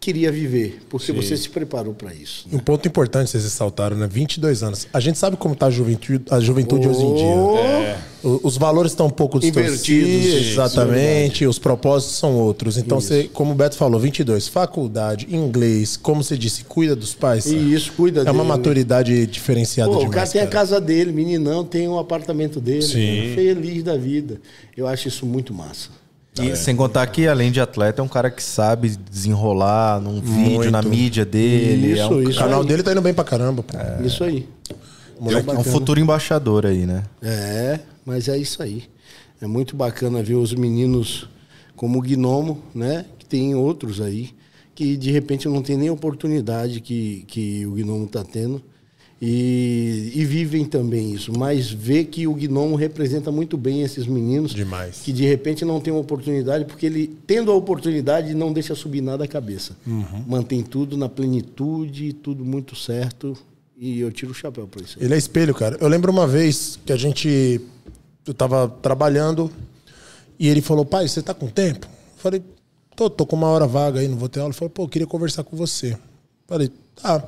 queria 0.00 0.32
viver, 0.32 0.80
porque 0.88 1.12
você 1.12 1.36
se 1.36 1.48
preparou 1.50 1.92
para 1.92 2.14
isso. 2.14 2.46
Um 2.50 2.58
ponto 2.58 2.88
importante 2.88 3.28
vocês 3.30 3.44
ressaltaram, 3.44 3.96
né? 3.98 4.08
22 4.10 4.62
anos. 4.62 4.88
A 4.92 4.98
gente 4.98 5.18
sabe 5.18 5.36
como 5.36 5.54
tá 5.54 5.66
a 5.66 5.70
juventude, 5.70 6.24
a 6.30 6.40
juventude 6.40 6.88
hoje 6.88 7.02
em 7.02 7.14
dia. 7.14 8.00
O- 8.22 8.40
Os 8.42 8.56
valores 8.56 8.92
estão 8.92 9.06
um 9.06 9.10
pouco 9.10 9.38
distorcidos. 9.38 9.88
Invertidos, 9.88 10.44
sim, 10.44 10.50
exatamente. 10.52 11.46
Os 11.46 11.58
propósitos 11.58 12.16
são 12.16 12.34
outros. 12.36 12.76
Então, 12.78 12.98
você, 13.00 13.24
como 13.32 13.52
o 13.52 13.54
Beto 13.54 13.76
falou, 13.76 14.00
22, 14.00 14.48
faculdade, 14.48 15.26
inglês, 15.30 15.96
como 15.96 16.22
você 16.24 16.36
disse, 16.36 16.64
cuida 16.64 16.96
dos 16.96 17.14
pais. 17.14 17.46
E 17.46 17.56
isso, 17.74 17.92
cuida 17.92 18.20
É 18.20 18.24
uma 18.30 18.32
dele. 18.42 18.48
maturidade 18.48 19.26
diferenciada 19.26 19.90
Pô, 19.90 19.96
o 19.96 20.00
demais. 20.00 20.14
cara 20.14 20.26
tem 20.30 20.40
a 20.40 20.44
cara. 20.46 20.52
casa 20.66 20.80
dele, 20.80 21.12
meninão, 21.12 21.64
tem 21.64 21.86
o 21.88 21.98
apartamento 21.98 22.60
dele, 22.60 22.82
Sim. 22.82 23.32
feliz 23.34 23.82
da 23.82 23.96
vida. 23.96 24.40
Eu 24.76 24.86
acho 24.86 25.08
isso 25.08 25.24
muito 25.26 25.52
massa. 25.54 25.88
E 26.38 26.54
sem 26.56 26.76
contar 26.76 27.06
que, 27.08 27.26
além 27.26 27.50
de 27.50 27.60
atleta, 27.60 28.00
é 28.00 28.04
um 28.04 28.08
cara 28.08 28.30
que 28.30 28.42
sabe 28.42 28.88
desenrolar 28.88 30.00
num 30.00 30.20
vídeo, 30.20 30.70
na 30.70 30.80
mídia 30.80 31.24
dele. 31.24 31.98
é 31.98 32.06
um, 32.06 32.08
Isso, 32.08 32.14
O 32.14 32.30
isso 32.30 32.38
canal 32.38 32.60
aí. 32.60 32.66
dele 32.66 32.82
tá 32.82 32.92
indo 32.92 33.00
bem 33.02 33.12
pra 33.12 33.24
caramba. 33.24 33.62
Pô. 33.62 33.76
Isso 34.04 34.22
aí. 34.22 34.48
é 35.20 35.58
um 35.58 35.64
futuro 35.64 35.98
embaixador 36.00 36.66
aí, 36.66 36.86
né? 36.86 37.02
É, 37.20 37.80
mas 38.06 38.28
é 38.28 38.38
isso 38.38 38.62
aí. 38.62 38.84
É 39.40 39.46
muito 39.46 39.74
bacana 39.74 40.22
ver 40.22 40.34
os 40.36 40.54
meninos 40.54 41.28
como 41.74 41.98
o 41.98 42.02
Gnomo, 42.02 42.62
né? 42.74 43.04
Que 43.18 43.26
tem 43.26 43.54
outros 43.54 44.00
aí, 44.00 44.30
que 44.74 44.96
de 44.96 45.10
repente 45.10 45.48
não 45.48 45.62
tem 45.62 45.76
nem 45.76 45.90
oportunidade 45.90 46.80
que, 46.80 47.24
que 47.26 47.66
o 47.66 47.72
Gnomo 47.72 48.04
está 48.04 48.22
tendo. 48.22 48.62
E, 49.20 50.12
e 50.14 50.24
vivem 50.24 50.64
também 50.64 51.12
isso. 51.12 51.30
Mas 51.36 51.70
vê 51.70 52.04
que 52.04 52.26
o 52.26 52.32
Gnomo 52.34 52.74
representa 52.74 53.30
muito 53.30 53.58
bem 53.58 53.82
esses 53.82 54.06
meninos. 54.06 54.52
Demais. 54.52 55.00
Que 55.04 55.12
de 55.12 55.24
repente 55.26 55.62
não 55.64 55.78
tem 55.78 55.92
uma 55.92 56.00
oportunidade, 56.00 56.64
porque 56.64 56.86
ele, 56.86 57.18
tendo 57.26 57.50
a 57.50 57.54
oportunidade, 57.54 58.32
não 58.32 58.50
deixa 58.52 58.74
subir 58.74 59.02
nada 59.02 59.24
a 59.24 59.28
cabeça. 59.28 59.76
Mantém 60.26 60.62
tudo 60.62 60.96
na 60.96 61.08
plenitude, 61.08 62.14
tudo 62.14 62.44
muito 62.44 62.74
certo. 62.74 63.36
E 63.76 64.00
eu 64.00 64.10
tiro 64.10 64.32
o 64.32 64.34
chapéu 64.34 64.66
para 64.66 64.82
isso. 64.82 64.96
Ele 64.98 65.14
é 65.14 65.18
espelho, 65.18 65.54
cara. 65.54 65.76
Eu 65.80 65.88
lembro 65.88 66.10
uma 66.10 66.26
vez 66.26 66.78
que 66.84 66.92
a 66.92 66.96
gente. 66.96 67.60
Eu 68.26 68.34
tava 68.34 68.68
trabalhando 68.68 69.50
e 70.38 70.48
ele 70.48 70.62
falou: 70.62 70.84
pai, 70.84 71.06
você 71.06 71.22
tá 71.22 71.34
com 71.34 71.46
tempo? 71.46 71.86
Eu 71.86 72.22
falei: 72.22 72.42
tô, 72.96 73.10
tô 73.10 73.26
com 73.26 73.36
uma 73.36 73.48
hora 73.48 73.66
vaga 73.66 74.00
aí, 74.00 74.08
não 74.08 74.16
vou 74.16 74.28
ter 74.28 74.40
aula. 74.40 74.50
Ele 74.50 74.58
falou: 74.58 74.70
pô, 74.70 74.84
eu 74.84 74.88
queria 74.88 75.06
conversar 75.06 75.44
com 75.44 75.56
você. 75.56 75.92
Eu 75.92 75.98
falei: 76.46 76.70
tá. 77.02 77.26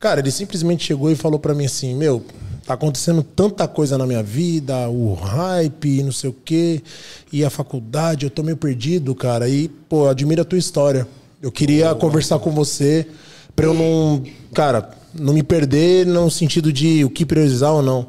Cara, 0.00 0.20
ele 0.20 0.30
simplesmente 0.30 0.84
chegou 0.84 1.10
e 1.10 1.16
falou 1.16 1.38
pra 1.38 1.54
mim 1.54 1.64
assim: 1.64 1.94
meu, 1.94 2.24
tá 2.64 2.74
acontecendo 2.74 3.22
tanta 3.22 3.66
coisa 3.66 3.98
na 3.98 4.06
minha 4.06 4.22
vida, 4.22 4.88
o 4.88 5.14
hype, 5.14 6.02
não 6.02 6.12
sei 6.12 6.30
o 6.30 6.36
quê, 6.44 6.82
e 7.32 7.44
a 7.44 7.50
faculdade, 7.50 8.24
eu 8.24 8.30
tô 8.30 8.42
meio 8.42 8.56
perdido, 8.56 9.14
cara. 9.14 9.48
E, 9.48 9.68
pô, 9.88 10.04
eu 10.04 10.10
admiro 10.10 10.42
a 10.42 10.44
tua 10.44 10.58
história. 10.58 11.06
Eu 11.42 11.50
queria 11.50 11.94
conversar 11.94 12.38
com 12.38 12.50
você 12.50 13.06
pra 13.56 13.66
eu 13.66 13.74
não, 13.74 14.22
cara, 14.54 14.90
não 15.12 15.32
me 15.32 15.42
perder 15.42 16.06
no 16.06 16.30
sentido 16.30 16.72
de 16.72 17.04
o 17.04 17.10
que 17.10 17.26
priorizar 17.26 17.72
ou 17.72 17.82
não. 17.82 18.06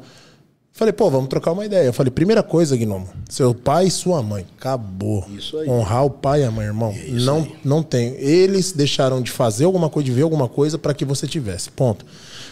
Falei, 0.72 0.92
pô, 0.92 1.10
vamos 1.10 1.28
trocar 1.28 1.52
uma 1.52 1.64
ideia. 1.64 1.86
Eu 1.86 1.92
falei, 1.92 2.10
primeira 2.10 2.42
coisa, 2.42 2.76
Gnomo, 2.76 3.08
seu 3.28 3.54
pai 3.54 3.86
e 3.86 3.90
sua 3.90 4.22
mãe. 4.22 4.46
Acabou. 4.58 5.26
Isso 5.36 5.58
aí. 5.58 5.68
Honrar 5.68 6.06
o 6.06 6.10
pai 6.10 6.40
e 6.42 6.44
a 6.44 6.50
mãe, 6.50 6.66
irmão. 6.66 6.94
não, 7.08 7.46
não 7.64 7.82
tem. 7.82 8.14
Eles 8.14 8.72
deixaram 8.72 9.20
de 9.20 9.30
fazer 9.30 9.64
alguma 9.64 9.90
coisa, 9.90 10.06
de 10.06 10.12
ver 10.12 10.22
alguma 10.22 10.48
coisa 10.48 10.78
para 10.78 10.94
que 10.94 11.04
você 11.04 11.26
tivesse. 11.26 11.70
Ponto. 11.70 12.06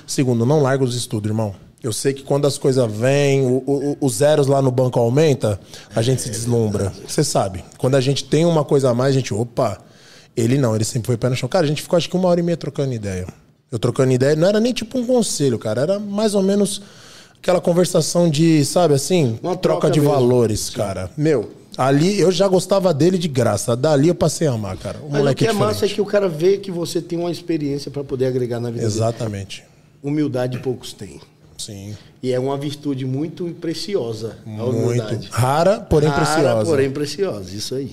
Segundo, 0.06 0.44
não 0.44 0.60
larga 0.60 0.84
os 0.84 0.94
estudos, 0.94 1.30
irmão. 1.30 1.54
Eu 1.82 1.92
sei 1.92 2.12
que 2.12 2.22
quando 2.22 2.46
as 2.46 2.58
coisas 2.58 2.90
vêm, 2.90 3.42
os 4.00 4.16
zeros 4.16 4.48
lá 4.48 4.60
no 4.60 4.70
banco 4.70 4.98
aumenta, 4.98 5.60
a 5.94 6.02
gente 6.02 6.20
se 6.20 6.28
deslumbra. 6.28 6.92
Você 7.06 7.22
sabe. 7.22 7.64
Quando 7.78 7.94
a 7.94 8.00
gente 8.00 8.24
tem 8.24 8.44
uma 8.44 8.64
coisa 8.64 8.90
a 8.90 8.94
mais, 8.94 9.14
a 9.14 9.18
gente, 9.18 9.32
opa. 9.32 9.78
Ele 10.36 10.58
não, 10.58 10.74
ele 10.74 10.84
sempre 10.84 11.06
foi 11.06 11.16
pé 11.16 11.28
no 11.28 11.36
chão. 11.36 11.48
Cara, 11.48 11.64
a 11.64 11.68
gente 11.68 11.82
ficou 11.82 11.96
acho 11.96 12.10
que 12.10 12.16
uma 12.16 12.28
hora 12.28 12.40
e 12.40 12.42
meia 12.42 12.56
trocando 12.56 12.92
ideia. 12.92 13.26
Eu 13.70 13.78
trocando 13.78 14.12
ideia, 14.12 14.34
não 14.34 14.48
era 14.48 14.60
nem 14.60 14.72
tipo 14.72 14.98
um 14.98 15.06
conselho, 15.06 15.58
cara. 15.58 15.82
Era 15.82 15.98
mais 16.00 16.34
ou 16.34 16.42
menos 16.42 16.82
aquela 17.42 17.60
conversação 17.60 18.28
de, 18.28 18.64
sabe 18.64 18.94
assim, 18.94 19.38
Uma 19.42 19.56
troca 19.56 19.80
troca 19.80 19.90
de 19.90 20.00
mesmo. 20.00 20.14
valores, 20.14 20.70
cara. 20.70 21.10
Meu, 21.16 21.50
ali 21.76 22.18
eu 22.20 22.30
já 22.30 22.46
gostava 22.48 22.92
dele 22.92 23.18
de 23.18 23.28
graça. 23.28 23.74
Dali 23.76 24.08
eu 24.08 24.14
passei 24.14 24.46
a 24.48 24.52
amar, 24.52 24.76
cara. 24.76 24.98
O 24.98 25.02
Mas 25.04 25.12
o 25.12 25.16
moleque 25.18 25.38
que 25.38 25.44
é 25.44 25.52
diferente. 25.52 25.68
massa 25.72 25.86
é 25.86 25.88
que 25.88 26.00
o 26.00 26.06
cara 26.06 26.28
vê 26.28 26.58
que 26.58 26.70
você 26.70 27.00
tem 27.00 27.18
uma 27.18 27.30
experiência 27.30 27.90
para 27.90 28.02
poder 28.04 28.26
agregar 28.26 28.60
na 28.60 28.68
vida 28.70 28.80
dele. 28.82 28.92
Exatamente. 28.92 29.64
Humildade 30.02 30.58
poucos 30.58 30.92
têm. 30.92 31.20
Sim. 31.56 31.96
E 32.22 32.30
é 32.32 32.38
uma 32.38 32.56
virtude 32.56 33.04
muito 33.04 33.46
preciosa, 33.60 34.36
a 34.46 34.48
Muito. 34.50 34.76
humildade. 34.76 35.28
Rara, 35.30 35.80
porém 35.80 36.08
Rara, 36.08 36.24
preciosa. 36.24 36.64
porém 36.64 36.90
preciosa, 36.90 37.54
isso 37.54 37.74
aí. 37.74 37.92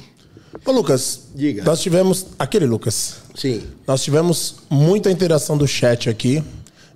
Ô, 0.63 0.71
Lucas, 0.71 1.21
Diga. 1.35 1.63
nós 1.63 1.79
tivemos. 1.81 2.27
Aquele 2.39 2.65
Lucas. 2.65 3.15
Sim. 3.35 3.63
Nós 3.87 4.03
tivemos 4.03 4.55
muita 4.69 5.11
interação 5.11 5.57
do 5.57 5.67
chat 5.67 6.09
aqui. 6.09 6.43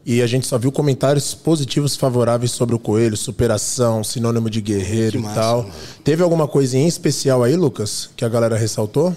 E 0.05 0.21
a 0.21 0.27
gente 0.27 0.47
só 0.47 0.57
viu 0.57 0.71
comentários 0.71 1.34
positivos 1.35 1.95
favoráveis 1.95 2.51
sobre 2.51 2.73
o 2.76 2.80
Coelho, 2.80 3.15
superação, 3.17 4.03
sinônimo 4.03 4.49
de 4.49 4.61
guerreiro 4.61 5.11
Que 5.11 5.17
e 5.17 5.21
massa, 5.21 5.39
tal. 5.39 5.63
mano. 5.63 5.73
Teve 6.03 6.23
alguma 6.23 6.47
coisa 6.47 6.77
em 6.77 6.88
especial 6.88 7.43
aí, 7.43 7.55
Lucas, 7.55 8.09
que 8.15 8.26
a 8.26 8.30
galera 8.30 8.57
ressaltou? 8.57 9.13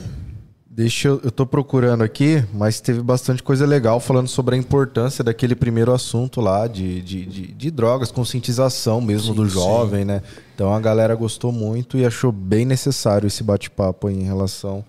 Deixa 0.74 1.08
eu, 1.08 1.20
eu 1.22 1.30
tô 1.30 1.44
procurando 1.44 2.02
aqui, 2.02 2.42
mas 2.54 2.80
teve 2.80 3.02
bastante 3.02 3.42
coisa 3.42 3.66
legal 3.66 4.00
falando 4.00 4.26
sobre 4.26 4.54
a 4.54 4.58
importância 4.58 5.22
daquele 5.22 5.54
primeiro 5.54 5.92
assunto 5.92 6.40
lá 6.40 6.66
de, 6.66 7.02
de, 7.02 7.26
de, 7.26 7.46
de 7.52 7.70
drogas, 7.70 8.10
conscientização 8.10 8.98
mesmo 8.98 9.34
do 9.34 9.46
jovem, 9.46 10.02
né? 10.06 10.22
Então 10.54 10.72
a 10.72 10.80
galera 10.80 11.14
gostou 11.14 11.52
muito 11.52 11.98
e 11.98 12.06
achou 12.06 12.32
bem 12.32 12.64
necessário 12.64 13.26
esse 13.26 13.42
bate-papo 13.44 14.08
aí 14.08 14.14
em 14.18 14.24
relação 14.24 14.82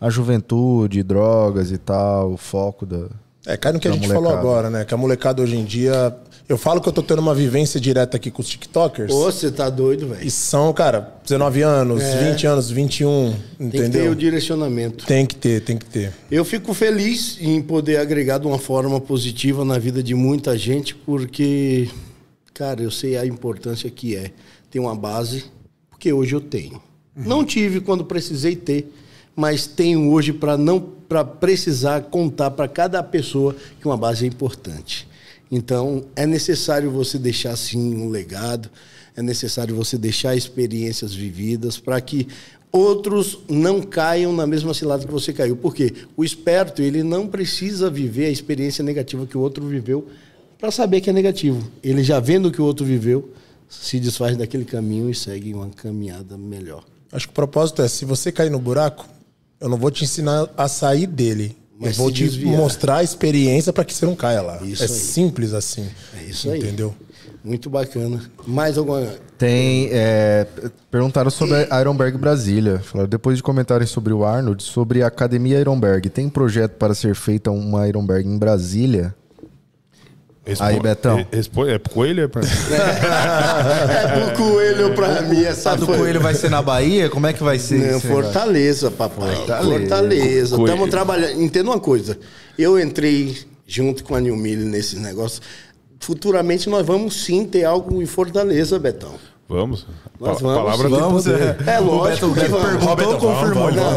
à 0.00 0.10
juventude, 0.10 1.00
drogas 1.04 1.70
e 1.70 1.78
tal, 1.78 2.32
o 2.32 2.36
foco 2.36 2.84
da. 2.84 3.06
É, 3.46 3.56
cai 3.56 3.72
no 3.72 3.80
que 3.80 3.88
a 3.88 3.92
gente 3.92 4.06
falou 4.06 4.22
molecada. 4.24 4.40
agora, 4.40 4.70
né? 4.70 4.84
Que 4.84 4.92
a 4.92 4.96
molecada 4.96 5.42
hoje 5.42 5.56
em 5.56 5.64
dia. 5.64 6.14
Eu 6.48 6.58
falo 6.58 6.80
que 6.80 6.88
eu 6.88 6.92
tô 6.92 7.00
tendo 7.00 7.20
uma 7.20 7.34
vivência 7.34 7.80
direta 7.80 8.16
aqui 8.16 8.28
com 8.28 8.42
os 8.42 8.48
TikTokers. 8.48 9.12
Ô, 9.12 9.30
você 9.30 9.52
tá 9.52 9.70
doido, 9.70 10.08
velho. 10.08 10.26
E 10.26 10.30
são, 10.30 10.72
cara, 10.72 11.14
19 11.24 11.62
anos, 11.62 12.02
20 12.02 12.46
anos, 12.46 12.70
21, 12.70 13.30
Tem 13.30 13.70
que 13.70 13.78
ter 13.78 13.86
entendeu? 13.86 14.12
o 14.12 14.16
direcionamento. 14.16 15.06
Tem 15.06 15.24
que 15.24 15.36
ter, 15.36 15.60
tem 15.60 15.78
que 15.78 15.86
ter. 15.86 16.12
Eu 16.28 16.44
fico 16.44 16.74
feliz 16.74 17.38
em 17.40 17.62
poder 17.62 17.98
agregar 17.98 18.38
de 18.38 18.48
uma 18.48 18.58
forma 18.58 19.00
positiva 19.00 19.64
na 19.64 19.78
vida 19.78 20.02
de 20.02 20.12
muita 20.12 20.58
gente, 20.58 20.92
porque, 20.92 21.88
cara, 22.52 22.82
eu 22.82 22.90
sei 22.90 23.16
a 23.16 23.24
importância 23.24 23.88
que 23.88 24.16
é 24.16 24.32
ter 24.68 24.80
uma 24.80 24.94
base, 24.96 25.44
porque 25.88 26.12
hoje 26.12 26.34
eu 26.34 26.40
tenho. 26.40 26.82
Não 27.14 27.44
tive 27.44 27.80
quando 27.80 28.04
precisei 28.04 28.56
ter, 28.56 28.92
mas 29.36 29.68
tenho 29.68 30.10
hoje 30.10 30.32
para 30.32 30.56
não 30.56 30.98
para 31.10 31.24
precisar 31.24 32.02
contar 32.02 32.52
para 32.52 32.68
cada 32.68 33.02
pessoa 33.02 33.56
que 33.80 33.84
uma 33.84 33.96
base 33.96 34.24
é 34.24 34.28
importante. 34.28 35.08
Então, 35.50 36.04
é 36.14 36.24
necessário 36.24 36.88
você 36.88 37.18
deixar 37.18 37.56
sim 37.56 37.96
um 37.96 38.08
legado, 38.08 38.70
é 39.16 39.20
necessário 39.20 39.74
você 39.74 39.98
deixar 39.98 40.36
experiências 40.36 41.12
vividas 41.12 41.80
para 41.80 42.00
que 42.00 42.28
outros 42.70 43.40
não 43.48 43.82
caiam 43.82 44.32
na 44.32 44.46
mesma 44.46 44.72
cilada 44.72 45.04
que 45.04 45.10
você 45.10 45.32
caiu. 45.32 45.56
Por 45.56 45.74
quê? 45.74 45.92
O 46.16 46.22
esperto, 46.22 46.80
ele 46.80 47.02
não 47.02 47.26
precisa 47.26 47.90
viver 47.90 48.26
a 48.26 48.30
experiência 48.30 48.84
negativa 48.84 49.26
que 49.26 49.36
o 49.36 49.40
outro 49.40 49.66
viveu 49.66 50.06
para 50.60 50.70
saber 50.70 51.00
que 51.00 51.10
é 51.10 51.12
negativo. 51.12 51.68
Ele 51.82 52.04
já 52.04 52.20
vendo 52.20 52.46
o 52.46 52.52
que 52.52 52.62
o 52.62 52.64
outro 52.64 52.86
viveu, 52.86 53.32
se 53.68 53.98
desfaz 53.98 54.36
daquele 54.36 54.64
caminho 54.64 55.10
e 55.10 55.14
segue 55.16 55.52
uma 55.54 55.70
caminhada 55.70 56.38
melhor. 56.38 56.84
Acho 57.10 57.26
que 57.26 57.32
o 57.32 57.34
propósito 57.34 57.82
é, 57.82 57.88
se 57.88 58.04
você 58.04 58.30
cair 58.30 58.50
no 58.50 58.60
buraco, 58.60 59.08
eu 59.60 59.68
não 59.68 59.76
vou 59.76 59.90
te 59.90 60.04
ensinar 60.04 60.48
a 60.56 60.68
sair 60.68 61.06
dele. 61.06 61.56
Mas 61.78 61.96
eu 61.96 62.04
vou 62.04 62.12
te 62.12 62.24
desviar. 62.24 62.56
mostrar 62.56 62.96
a 62.96 63.02
experiência 63.02 63.72
para 63.72 63.84
que 63.84 63.94
você 63.94 64.04
não 64.04 64.14
caia 64.14 64.42
lá. 64.42 64.58
Isso 64.62 64.82
é 64.82 64.86
aí. 64.86 64.92
simples 64.92 65.54
assim. 65.54 65.88
É 66.18 66.24
isso 66.24 66.50
aí. 66.50 66.58
Entendeu? 66.58 66.94
Muito 67.42 67.70
bacana. 67.70 68.20
Mais 68.46 68.76
alguma. 68.76 69.14
Tem. 69.38 69.88
é, 69.90 70.46
perguntaram 70.90 71.30
sobre 71.30 71.66
a 71.70 71.80
Ironberg 71.80 72.18
Brasília. 72.18 72.80
Falaram, 72.80 73.08
depois 73.08 73.38
de 73.38 73.42
comentarem 73.42 73.86
sobre 73.86 74.12
o 74.12 74.24
Arnold, 74.24 74.62
sobre 74.62 75.02
a 75.02 75.06
Academia 75.06 75.58
Ironberg. 75.58 76.10
Tem 76.10 76.28
projeto 76.28 76.72
para 76.72 76.94
ser 76.94 77.14
feita 77.14 77.50
uma 77.50 77.88
Ironberg 77.88 78.28
em 78.28 78.36
Brasília? 78.36 79.14
Respo- 80.44 80.64
Aí, 80.64 80.80
Betão. 80.80 81.24
Responde, 81.30 81.70
é 81.72 81.78
pro 81.78 81.92
coelho? 81.92 82.24
É 82.24 82.28
pra... 82.28 82.40
É 82.42 84.20
do 84.20 84.36
coelho 84.36 84.94
pra 84.94 85.22
mim, 85.22 85.44
essa 85.44 85.72
A 85.72 85.76
do 85.76 85.86
foi- 85.86 85.98
Coelho 85.98 86.20
vai 86.20 86.34
ser 86.34 86.50
na 86.50 86.62
Bahia? 86.62 87.08
Como 87.10 87.26
é 87.26 87.32
que 87.32 87.42
vai 87.42 87.58
ser? 87.58 87.78
Não, 87.78 87.86
negócio? 87.86 88.08
Fortaleza, 88.10 88.90
papai. 88.90 89.36
Fortaleza. 89.62 90.56
Estamos 90.56 90.90
trabalhando. 90.90 91.40
Entenda 91.42 91.70
uma 91.70 91.78
coisa. 91.80 92.18
Eu 92.58 92.78
entrei 92.80 93.36
junto 93.66 94.02
com 94.02 94.14
a 94.14 94.20
New 94.20 94.36
Mille 94.36 94.64
nesses 94.64 94.98
negócios. 94.98 95.42
Futuramente 96.00 96.68
nós 96.70 96.86
vamos 96.86 97.22
sim 97.24 97.44
ter 97.44 97.64
algo 97.64 98.00
em 98.00 98.06
Fortaleza, 98.06 98.78
Betão. 98.78 99.12
Vamos. 99.48 99.86
Nós 100.18 100.40
Pa- 100.40 100.42
vamos, 100.48 100.62
palavra 100.62 100.88
Vamos, 100.88 101.24
poder. 101.24 101.56
é. 101.66 101.72
É 101.74 101.80
O 101.80 101.84
lógico 101.84 102.28
Beto- 102.28 102.40
que 102.40 102.48
vamos. 102.50 102.84
vamos, 102.84 103.16
confirmou. 103.16 103.70
vamos, 103.72 103.76
Não. 103.76 103.92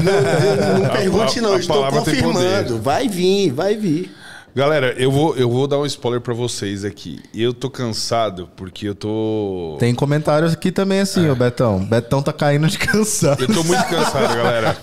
Não, 0.00 0.78
não 0.78 0.86
A- 0.86 0.88
pergunte, 0.90 1.38
a- 1.38 1.42
não. 1.42 1.50
a 1.50 1.52
eu 1.54 1.58
Estou 1.58 1.86
confirmando. 1.90 2.78
Vai 2.80 3.08
vir, 3.08 3.50
vai 3.52 3.76
vir. 3.76 4.10
Galera, 4.54 4.94
eu 4.98 5.10
vou, 5.10 5.34
eu 5.34 5.48
vou 5.48 5.66
dar 5.66 5.78
um 5.78 5.86
spoiler 5.86 6.20
pra 6.20 6.34
vocês 6.34 6.84
aqui. 6.84 7.18
Eu 7.34 7.54
tô 7.54 7.70
cansado 7.70 8.50
porque 8.54 8.86
eu 8.86 8.94
tô. 8.94 9.76
Tem 9.78 9.94
comentários 9.94 10.52
aqui 10.52 10.70
também 10.70 11.00
assim, 11.00 11.26
ô 11.30 11.34
Betão. 11.34 11.82
Betão 11.82 12.22
tá 12.22 12.34
caindo 12.34 12.68
de 12.68 12.76
cansado. 12.78 13.42
Eu 13.42 13.46
tô 13.46 13.64
muito 13.64 13.82
cansado, 13.84 14.36
galera. 14.36 14.76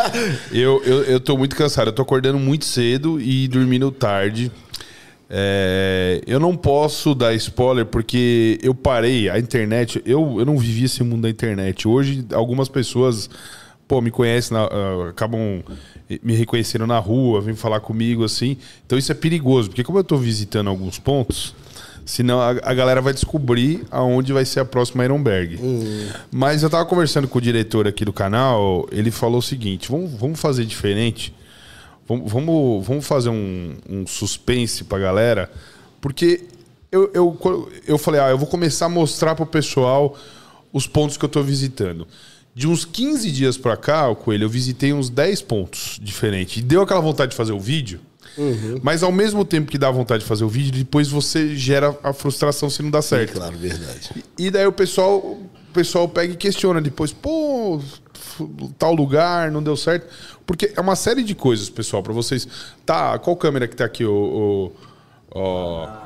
Eu, 0.52 0.80
eu, 0.84 1.02
eu 1.04 1.20
tô 1.20 1.36
muito 1.36 1.56
cansado. 1.56 1.88
Eu 1.88 1.92
tô 1.92 2.02
acordando 2.02 2.38
muito 2.38 2.64
cedo 2.64 3.20
e 3.20 3.48
dormindo 3.48 3.90
tarde. 3.90 4.52
É, 5.28 6.20
eu 6.26 6.38
não 6.38 6.56
posso 6.56 7.14
dar 7.14 7.34
spoiler 7.34 7.86
porque 7.86 8.58
eu 8.62 8.74
parei 8.74 9.28
a 9.28 9.38
internet. 9.38 10.02
Eu, 10.06 10.36
eu 10.38 10.44
não 10.44 10.56
vivi 10.58 10.84
esse 10.84 11.02
mundo 11.02 11.22
da 11.22 11.30
internet. 11.30 11.88
Hoje, 11.88 12.24
algumas 12.32 12.68
pessoas 12.68 13.28
pô, 13.94 14.00
me 14.00 14.10
conhecem, 14.10 14.56
na- 14.56 14.64
ah, 14.64 15.08
acabam 15.10 15.62
me 16.22 16.34
reconhecendo 16.34 16.84
na 16.86 16.98
rua, 16.98 17.40
vêm 17.40 17.54
falar 17.54 17.78
comigo 17.80 18.24
assim. 18.24 18.56
Então 18.84 18.98
isso 18.98 19.12
é 19.12 19.14
perigoso, 19.14 19.68
porque 19.68 19.84
como 19.84 19.98
eu 19.98 20.04
tô 20.04 20.16
visitando 20.16 20.68
alguns 20.68 20.98
pontos, 20.98 21.54
senão 22.04 22.40
a, 22.40 22.50
a 22.50 22.74
galera 22.74 23.00
vai 23.00 23.12
descobrir 23.12 23.84
aonde 23.92 24.32
vai 24.32 24.44
ser 24.44 24.58
a 24.60 24.64
próxima 24.64 25.04
Ironberg. 25.04 25.58
Mas 26.32 26.62
eu 26.64 26.68
tava 26.70 26.84
conversando 26.86 27.28
com 27.28 27.38
o 27.38 27.40
diretor 27.40 27.86
aqui 27.86 28.04
do 28.04 28.12
canal, 28.12 28.86
ele 28.90 29.12
falou 29.12 29.38
o 29.38 29.42
seguinte: 29.42 29.88
vamos, 29.90 30.10
vamos 30.12 30.40
fazer 30.40 30.64
diferente. 30.64 31.32
Vamos, 32.08 32.30
vamos, 32.30 32.84
vamos 32.86 33.06
fazer 33.06 33.28
um, 33.30 33.76
um 33.88 34.06
suspense 34.08 34.82
pra 34.84 34.98
galera, 34.98 35.50
porque 36.00 36.42
eu, 36.92 37.10
eu, 37.14 37.70
eu 37.86 37.96
falei, 37.96 38.20
ah, 38.20 38.28
eu 38.28 38.36
vou 38.38 38.46
começar 38.48 38.86
a 38.86 38.88
mostrar 38.90 39.34
pro 39.36 39.46
pessoal 39.46 40.14
os 40.72 40.86
pontos 40.86 41.16
que 41.16 41.24
eu 41.24 41.28
tô 41.30 41.42
visitando. 41.42 42.06
De 42.54 42.68
uns 42.68 42.84
15 42.84 43.30
dias 43.32 43.58
pra 43.58 43.76
cá, 43.76 44.08
o 44.08 44.14
Coelho, 44.14 44.44
eu 44.44 44.48
visitei 44.48 44.92
uns 44.92 45.10
10 45.10 45.42
pontos 45.42 45.98
diferentes. 46.00 46.58
E 46.58 46.62
deu 46.62 46.82
aquela 46.82 47.00
vontade 47.00 47.32
de 47.32 47.36
fazer 47.36 47.52
o 47.52 47.58
vídeo, 47.58 48.00
mas 48.82 49.02
ao 49.02 49.10
mesmo 49.12 49.44
tempo 49.44 49.70
que 49.70 49.78
dá 49.78 49.90
vontade 49.90 50.22
de 50.22 50.28
fazer 50.28 50.44
o 50.44 50.48
vídeo, 50.48 50.72
depois 50.72 51.08
você 51.08 51.56
gera 51.56 51.96
a 52.02 52.12
frustração 52.12 52.70
se 52.70 52.82
não 52.82 52.90
dá 52.90 53.02
certo. 53.02 53.34
Claro, 53.34 53.56
verdade. 53.56 54.10
E 54.38 54.50
daí 54.50 54.66
o 54.66 54.72
pessoal, 54.72 55.18
o 55.18 55.48
pessoal 55.72 56.08
pega 56.08 56.32
e 56.32 56.36
questiona 56.36 56.80
depois, 56.80 57.12
pô, 57.12 57.80
tal 58.78 58.94
lugar 58.94 59.50
não 59.50 59.62
deu 59.62 59.76
certo. 59.76 60.06
Porque 60.46 60.72
é 60.76 60.80
uma 60.80 60.94
série 60.96 61.22
de 61.24 61.34
coisas, 61.34 61.68
pessoal, 61.70 62.02
pra 62.02 62.12
vocês. 62.12 62.46
Tá, 62.86 63.18
qual 63.18 63.34
câmera 63.36 63.66
que 63.66 63.74
tá 63.74 63.84
aqui, 63.84 64.04
o. 64.04 64.72
o, 65.34 65.38
o- 65.40 66.03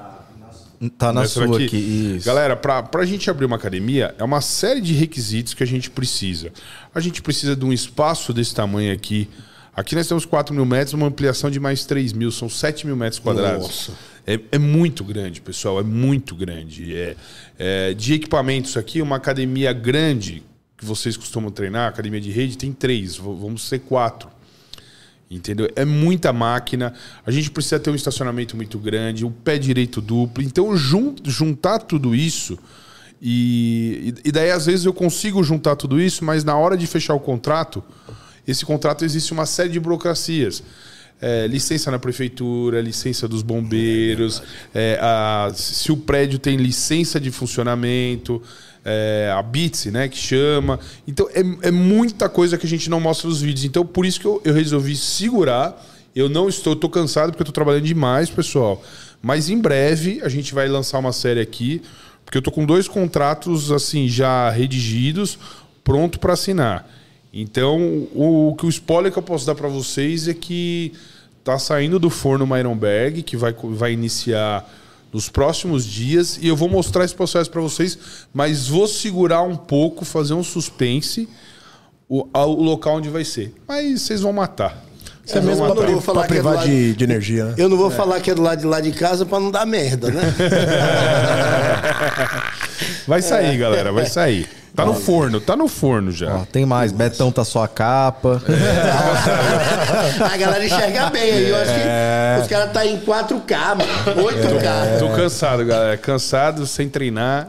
Tá 0.97 1.13
na 1.13 1.27
sua 1.27 1.45
aqui. 1.57 1.77
Isso. 2.17 2.27
Galera, 2.27 2.55
pra, 2.55 2.83
pra 2.83 3.05
gente 3.05 3.29
abrir 3.29 3.45
uma 3.45 3.57
academia, 3.57 4.15
é 4.17 4.23
uma 4.23 4.41
série 4.41 4.81
de 4.81 4.93
requisitos 4.93 5.53
que 5.53 5.63
a 5.63 5.67
gente 5.67 5.91
precisa. 5.91 6.53
A 6.95 7.01
gente 7.01 7.21
precisa 7.21 7.57
de 7.57 7.65
um 7.65 7.73
espaço 7.73 8.33
desse 8.33 8.55
tamanho 8.55 8.93
aqui. 8.93 9.29
Aqui 9.75 9.95
nós 9.95 10.07
temos 10.07 10.25
4 10.25 10.55
mil 10.55 10.65
metros, 10.65 10.95
uma 10.95 11.07
ampliação 11.07 11.51
de 11.51 11.59
mais 11.59 11.85
3 11.85 12.13
mil, 12.13 12.31
são 12.31 12.49
7 12.49 12.87
mil 12.87 12.97
metros 12.97 13.19
quadrados. 13.19 13.63
Nossa. 13.63 13.93
É, 14.27 14.39
é 14.53 14.59
muito 14.59 15.03
grande, 15.03 15.41
pessoal, 15.41 15.81
é 15.81 15.83
muito 15.83 16.35
grande. 16.35 16.95
É, 16.95 17.17
é, 17.59 17.95
de 17.95 18.15
equipamentos 18.15 18.77
aqui, 18.77 19.01
uma 19.01 19.17
academia 19.17 19.73
grande, 19.73 20.43
que 20.77 20.85
vocês 20.85 21.17
costumam 21.17 21.51
treinar, 21.51 21.89
academia 21.89 22.21
de 22.21 22.31
rede, 22.31 22.59
tem 22.59 22.73
três, 22.73 23.17
vamos 23.17 23.67
ser 23.67 23.81
quatro. 23.81 24.29
Entendeu? 25.31 25.69
É 25.77 25.85
muita 25.85 26.33
máquina. 26.33 26.95
A 27.27 27.31
gente 27.31 27.51
precisa 27.51 27.79
ter 27.79 27.91
um 27.91 27.95
estacionamento 27.95 28.57
muito 28.57 28.79
grande, 28.79 29.25
o 29.27 29.31
pé 29.31 29.59
direito 29.59 30.01
duplo. 30.01 30.43
Então, 30.43 30.75
jun- 30.77 31.15
juntar 31.25 31.81
tudo 31.81 32.15
isso. 32.15 32.59
E, 33.21 34.15
e 34.25 34.33
daí, 34.33 34.51
às 34.51 34.67
vezes, 34.67 34.87
eu 34.87 34.93
consigo 34.93 35.43
juntar 35.43 35.77
tudo 35.77 36.01
isso, 36.01 36.25
mas 36.25 36.45
na 36.45 36.57
hora 36.57 36.77
de 36.77 36.87
fechar 36.87 37.15
o 37.15 37.21
contrato, 37.21 37.83
esse 38.47 38.65
contrato 38.65 39.05
existe 39.05 39.33
uma 39.33 39.45
série 39.45 39.69
de 39.71 39.81
burocracias. 39.81 40.63
É, 41.21 41.49
licença 41.49 41.91
na 41.91 41.99
prefeitura, 41.99 42.81
licença 42.81 43.27
dos 43.27 43.43
bombeiros, 43.43 44.41
é, 44.73 44.99
a- 45.03 45.51
se 45.53 45.91
o 45.91 45.97
prédio 45.97 46.39
tem 46.39 46.57
licença 46.57 47.19
de 47.19 47.31
funcionamento, 47.33 48.41
é, 48.85 49.33
a 49.37 49.43
BITSE, 49.43 49.91
né, 49.91 50.09
que 50.09 50.17
chama. 50.17 50.79
Então 51.07 51.29
é, 51.33 51.69
é 51.69 51.71
muita 51.71 52.29
coisa 52.29 52.57
que 52.57 52.67
a 52.67 52.69
gente 52.69 52.89
não 52.89 53.01
mostra 53.01 53.29
nos 53.29 53.41
vídeos. 53.41 53.65
Então 53.65 53.85
por 53.85 54.07
isso 54.07 54.21
que 54.21 54.27
eu, 54.27 54.41
eu 54.45 54.55
resolvi 54.55 54.97
segurar. 54.97 55.85
Eu 56.15 56.29
não 56.29 56.49
estou, 56.49 56.75
tô 56.75 56.89
cansado 56.89 57.31
porque 57.31 57.43
eu 57.43 57.47
tô 57.47 57.53
trabalhando 57.53 57.85
demais, 57.85 58.29
pessoal. 58.29 58.83
Mas 59.23 59.51
em 59.51 59.59
breve 59.59 60.21
a 60.23 60.29
gente 60.29 60.55
vai 60.55 60.69
lançar 60.69 60.99
uma 60.99 61.13
série 61.13 61.41
aqui, 61.41 61.83
porque 62.25 62.39
eu 62.39 62.43
tô 62.43 62.51
com 62.51 62.65
dois 62.65 62.89
contratos 62.89 63.71
assim 63.71 64.09
já 64.09 64.51
redigidos, 64.51 65.39
pronto 65.85 66.19
para 66.19 66.33
assinar. 66.33 66.89
Então, 67.33 68.09
o, 68.15 68.55
que 68.59 68.65
o 68.65 68.69
spoiler 68.69 69.13
que 69.13 69.19
eu 69.19 69.23
posso 69.23 69.47
dar 69.47 69.55
para 69.55 69.69
vocês 69.69 70.29
é 70.29 70.35
que 70.35 70.93
tá 71.45 71.59
saindo 71.59 71.99
do 71.99 72.11
forno 72.11 72.45
uma 72.45 72.59
Ironberg, 72.59 73.23
que 73.23 73.37
vai, 73.37 73.53
vai 73.53 73.93
iniciar 73.93 74.69
nos 75.13 75.29
próximos 75.29 75.85
dias, 75.87 76.39
e 76.41 76.49
eu 76.49 76.57
vou 76.57 76.69
mostrar 76.69 77.05
esse 77.05 77.15
processo 77.15 77.51
para 77.51 77.61
vocês, 77.61 77.99
mas 78.33 78.69
vou 78.69 78.87
segurar 78.87 79.43
um 79.43 79.57
pouco, 79.57 80.05
fazer 80.05 80.35
um 80.35 80.43
suspense 80.45 81.29
o, 82.09 82.27
ao- 82.33 82.57
o 82.59 82.63
local 82.63 82.97
onde 82.97 83.09
vai 83.09 83.25
ser. 83.25 83.55
Mas 83.67 84.03
vocês 84.03 84.21
vão 84.21 84.33
matar. 84.33 84.85
Isso 85.25 85.37
é 85.37 85.41
Eu 85.41 85.43
mesmo 85.45 85.67
não 85.67 85.75
pra, 85.77 85.85
vou 85.87 85.97
pri- 85.97 86.05
falar 86.07 86.21
pra 86.23 86.27
é 86.27 86.29
privar 86.29 86.55
lado- 86.57 86.67
de, 86.67 86.95
de 86.95 87.05
energia, 87.05 87.45
né? 87.47 87.55
Eu 87.59 87.69
não 87.69 87.77
vou 87.77 87.91
falar 87.91 88.19
que 88.21 88.31
é 88.31 88.35
do 88.35 88.41
lado 88.43 88.61
de 88.61 88.67
lá 88.67 88.81
de 88.81 88.93
casa 88.93 89.27
pra 89.27 89.39
não 89.39 89.51
dar 89.51 89.67
merda, 89.67 90.11
né? 90.11 90.23
Vai 93.07 93.23
sair, 93.23 93.57
galera, 93.59 93.93
vai 93.93 94.07
sair. 94.07 94.47
Tá 94.79 94.87
no 94.87 94.95
forno, 94.95 95.41
tá 95.41 95.57
no 95.57 95.67
forno 95.67 96.13
já. 96.13 96.37
Ó, 96.37 96.45
tem 96.45 96.65
mais. 96.65 96.93
Betão 96.93 97.33
tá 97.33 97.45
sua 97.45 97.67
capa. 97.67 98.41
a 100.33 100.37
galera 100.37 100.65
enxerga 100.65 101.11
bem 101.11 101.23
aí. 101.33 101.51
Eu 101.51 101.57
acho 101.57 101.73
que 101.73 102.43
os 102.43 102.47
caras 102.47 102.73
tá 102.73 102.87
em 102.87 102.97
4K, 103.01 103.59
mano. 103.75 104.23
8K. 104.23 104.99
Tô 105.01 105.09
cansado, 105.09 105.65
galera. 105.65 105.97
Cansado, 105.97 106.65
sem 106.65 106.89
treinar. 106.89 107.49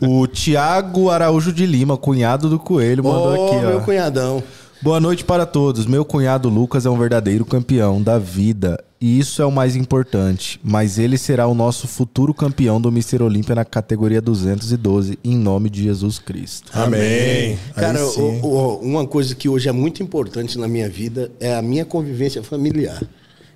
O 0.00 0.24
Tiago 0.28 1.10
Araújo 1.10 1.52
de 1.52 1.66
Lima, 1.66 1.96
cunhado 1.96 2.48
do 2.48 2.60
Coelho, 2.60 3.02
mandou 3.02 3.36
Ô, 3.36 3.46
aqui, 3.48 3.56
meu 3.66 3.78
ó. 3.78 3.80
cunhadão. 3.80 4.40
Boa 4.82 4.98
noite 4.98 5.24
para 5.24 5.46
todos. 5.46 5.86
Meu 5.86 6.04
cunhado 6.04 6.48
Lucas 6.48 6.84
é 6.84 6.90
um 6.90 6.98
verdadeiro 6.98 7.44
campeão 7.44 8.02
da 8.02 8.18
vida. 8.18 8.82
E 9.00 9.18
isso 9.18 9.40
é 9.40 9.44
o 9.46 9.50
mais 9.50 9.76
importante. 9.76 10.60
Mas 10.62 10.98
ele 10.98 11.16
será 11.16 11.46
o 11.46 11.54
nosso 11.54 11.86
futuro 11.86 12.34
campeão 12.34 12.80
do 12.80 12.88
Mr. 12.88 13.22
Olímpia 13.22 13.54
na 13.54 13.64
categoria 13.64 14.20
212, 14.20 15.18
em 15.24 15.36
nome 15.36 15.70
de 15.70 15.84
Jesus 15.84 16.18
Cristo. 16.18 16.70
Amém. 16.72 17.58
Cara, 17.74 18.04
o- 18.06 18.44
o- 18.46 18.78
uma 18.80 19.06
coisa 19.06 19.34
que 19.36 19.48
hoje 19.48 19.68
é 19.68 19.72
muito 19.72 20.02
importante 20.02 20.58
na 20.58 20.66
minha 20.68 20.88
vida 20.88 21.30
é 21.38 21.54
a 21.54 21.62
minha 21.62 21.84
convivência 21.84 22.42
familiar. 22.42 23.00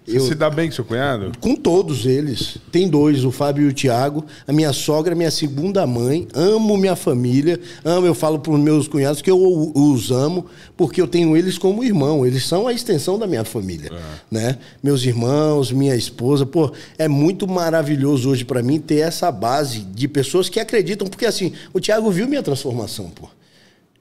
Você 0.07 0.21
se 0.21 0.35
dá 0.37 0.49
bem 0.49 0.69
com 0.69 0.75
seu 0.75 0.85
cunhado? 0.85 1.33
Com 1.41 1.57
todos 1.57 2.07
eles. 2.07 2.59
Tem 2.71 2.89
dois, 2.89 3.25
o 3.25 3.33
Fábio 3.33 3.65
e 3.65 3.69
o 3.69 3.73
Tiago. 3.73 4.25
A 4.47 4.53
minha 4.53 4.73
sogra, 4.73 5.13
é 5.13 5.17
minha 5.17 5.31
segunda 5.33 5.85
mãe. 5.85 6.29
Amo 6.33 6.77
minha 6.77 6.95
família. 6.95 7.59
Amo, 7.85 8.07
eu 8.07 8.15
falo 8.15 8.39
para 8.39 8.53
os 8.53 8.61
meus 8.61 8.87
cunhados 8.87 9.21
que 9.21 9.31
eu 9.31 9.73
os 9.75 10.13
amo, 10.13 10.47
porque 10.77 11.03
eu 11.03 11.09
tenho 11.09 11.37
eles 11.37 11.59
como 11.59 11.83
irmão. 11.83 12.25
Eles 12.25 12.45
são 12.45 12.69
a 12.69 12.73
extensão 12.73 13.19
da 13.19 13.27
minha 13.27 13.45
família. 13.45 13.91
Né? 14.31 14.59
Meus 14.81 15.03
irmãos, 15.05 15.73
minha 15.73 15.97
esposa. 15.97 16.47
Pô, 16.47 16.73
é 16.97 17.09
muito 17.09 17.49
maravilhoso 17.49 18.31
hoje 18.31 18.45
para 18.45 18.63
mim 18.63 18.79
ter 18.79 19.01
essa 19.01 19.33
base 19.33 19.81
de 19.81 20.07
pessoas 20.07 20.49
que 20.49 20.61
acreditam. 20.61 21.09
Porque 21.09 21.27
assim, 21.27 21.53
o 21.73 21.81
Tiago 21.81 22.09
viu 22.13 22.29
minha 22.29 22.43
transformação, 22.43 23.11
pô. 23.11 23.29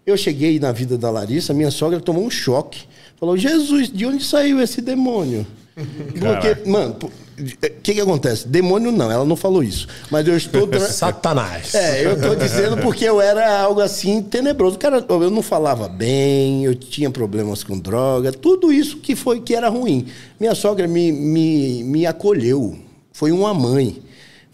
Eu 0.05 0.15
cheguei 0.15 0.59
na 0.59 0.71
vida 0.71 0.99
da 0.99 1.09
Larissa, 1.09 1.51
minha 1.51 1.71
sogra 1.71 1.99
tomou 1.99 2.23
um 2.23 2.29
choque. 2.29 2.83
Falou, 3.19 3.37
Jesus, 3.37 3.89
de 3.89 4.05
onde 4.05 4.23
saiu 4.23 4.61
esse 4.61 4.81
demônio? 4.81 5.45
Porque, 5.75 6.69
mano, 6.69 6.95
o 7.37 7.81
que 7.81 7.93
que 7.93 8.01
acontece? 8.01 8.47
Demônio 8.47 8.91
não, 8.91 9.11
ela 9.11 9.25
não 9.25 9.35
falou 9.35 9.61
isso. 9.61 9.87
Mas 10.09 10.25
eu 10.27 10.37
estou... 10.37 10.69
Satanás. 10.79 11.75
É, 11.75 12.05
eu 12.05 12.19
tô 12.19 12.33
dizendo 12.35 12.77
porque 12.77 13.03
eu 13.03 13.19
era 13.19 13.61
algo 13.61 13.81
assim 13.81 14.21
tenebroso. 14.21 14.77
Cara, 14.77 15.03
eu 15.07 15.29
não 15.29 15.41
falava 15.41 15.89
bem, 15.89 16.63
eu 16.63 16.73
tinha 16.73 17.09
problemas 17.09 17.63
com 17.63 17.77
droga, 17.77 18.31
tudo 18.31 18.71
isso 18.71 18.97
que 18.97 19.15
foi 19.15 19.41
que 19.41 19.53
era 19.53 19.67
ruim. 19.67 20.07
Minha 20.39 20.55
sogra 20.55 20.87
me, 20.87 21.11
me, 21.11 21.83
me 21.83 22.05
acolheu, 22.05 22.77
foi 23.11 23.31
uma 23.31 23.53
mãe. 23.53 24.01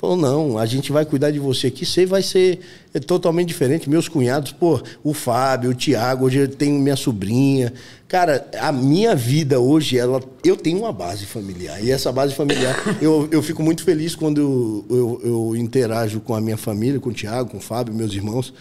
Falou, 0.02 0.18
não, 0.18 0.58
a 0.58 0.66
gente 0.66 0.92
vai 0.92 1.06
cuidar 1.06 1.30
de 1.30 1.38
você 1.38 1.68
aqui, 1.68 1.86
você 1.86 2.08
vai 2.08 2.24
ser 2.24 2.60
totalmente 3.06 3.50
diferente. 3.50 3.88
Meus 3.88 4.10
cunhados, 4.10 4.52
pô, 4.52 4.82
o 5.04 5.14
Fábio, 5.14 5.70
o 5.70 5.76
Tiago, 5.76 6.26
hoje 6.26 6.40
eu 6.40 6.48
tenho 6.48 6.80
minha 6.80 6.96
sobrinha. 6.96 7.72
Cara, 8.08 8.50
a 8.60 8.72
minha 8.72 9.16
vida 9.16 9.60
hoje, 9.60 10.00
ela, 10.00 10.20
eu 10.44 10.58
tenho 10.58 10.80
uma 10.80 10.92
base 10.92 11.28
familiar. 11.28 11.84
E 11.84 11.92
essa 11.92 12.12
base 12.12 12.34
familiar, 12.34 12.76
eu, 13.00 13.30
eu 13.32 13.44
fico 13.44 13.62
muito 13.62 13.84
feliz 13.84 14.16
quando 14.16 14.42
eu, 14.42 14.86
eu, 14.90 15.22
eu 15.24 15.56
interajo 15.56 16.20
com 16.20 16.34
a 16.34 16.42
minha 16.42 16.58
família, 16.58 17.00
com 17.00 17.10
o 17.10 17.14
Tiago, 17.14 17.52
com 17.52 17.58
o 17.58 17.62
Fábio, 17.62 17.94
meus 17.94 18.12
irmãos, 18.12 18.52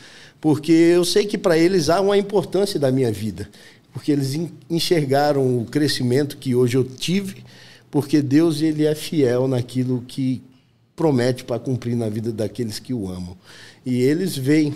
porque 0.43 0.73
eu 0.73 1.07
sei 1.07 1.25
que 1.25 1.39
para 1.39 1.57
eles 1.57 1.89
há 1.89 2.03
uma 2.03 2.19
importância 2.19 2.79
da 2.79 2.93
minha 2.93 3.11
vida. 3.11 3.49
Porque 3.95 4.13
eles 4.13 4.39
enxergaram 4.69 5.59
o 5.59 5.65
crescimento 5.65 6.37
que 6.37 6.55
hoje 6.55 6.77
eu 6.77 6.85
tive, 6.85 7.43
porque 7.91 8.21
Deus 8.21 8.61
ele 8.61 8.85
é 8.85 8.95
fiel 8.95 9.49
naquilo 9.49 10.05
que 10.07 10.43
promete 11.01 11.45
para 11.45 11.59
cumprir 11.59 11.97
na 11.97 12.11
vida 12.11 12.31
daqueles 12.31 12.79
que 12.79 12.93
o 12.93 13.09
amam. 13.09 13.35
E 13.87 14.03
eles 14.03 14.37
veem 14.37 14.75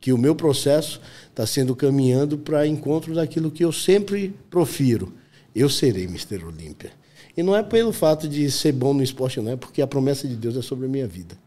que 0.00 0.12
o 0.12 0.18
meu 0.18 0.34
processo 0.34 1.00
está 1.28 1.46
sendo 1.46 1.76
caminhando 1.76 2.36
para 2.36 2.66
encontro 2.66 3.14
daquilo 3.14 3.52
que 3.52 3.64
eu 3.64 3.70
sempre 3.70 4.34
profiro. 4.50 5.12
Eu 5.54 5.70
serei 5.70 6.08
Mister 6.08 6.44
Olímpia. 6.44 6.90
E 7.36 7.42
não 7.44 7.54
é 7.54 7.62
pelo 7.62 7.92
fato 7.92 8.28
de 8.28 8.50
ser 8.50 8.72
bom 8.72 8.92
no 8.92 9.00
esporte, 9.00 9.40
não 9.40 9.52
é 9.52 9.56
porque 9.56 9.80
a 9.80 9.86
promessa 9.86 10.26
de 10.26 10.34
Deus 10.34 10.56
é 10.56 10.62
sobre 10.62 10.86
a 10.86 10.88
minha 10.88 11.06
vida. 11.06 11.38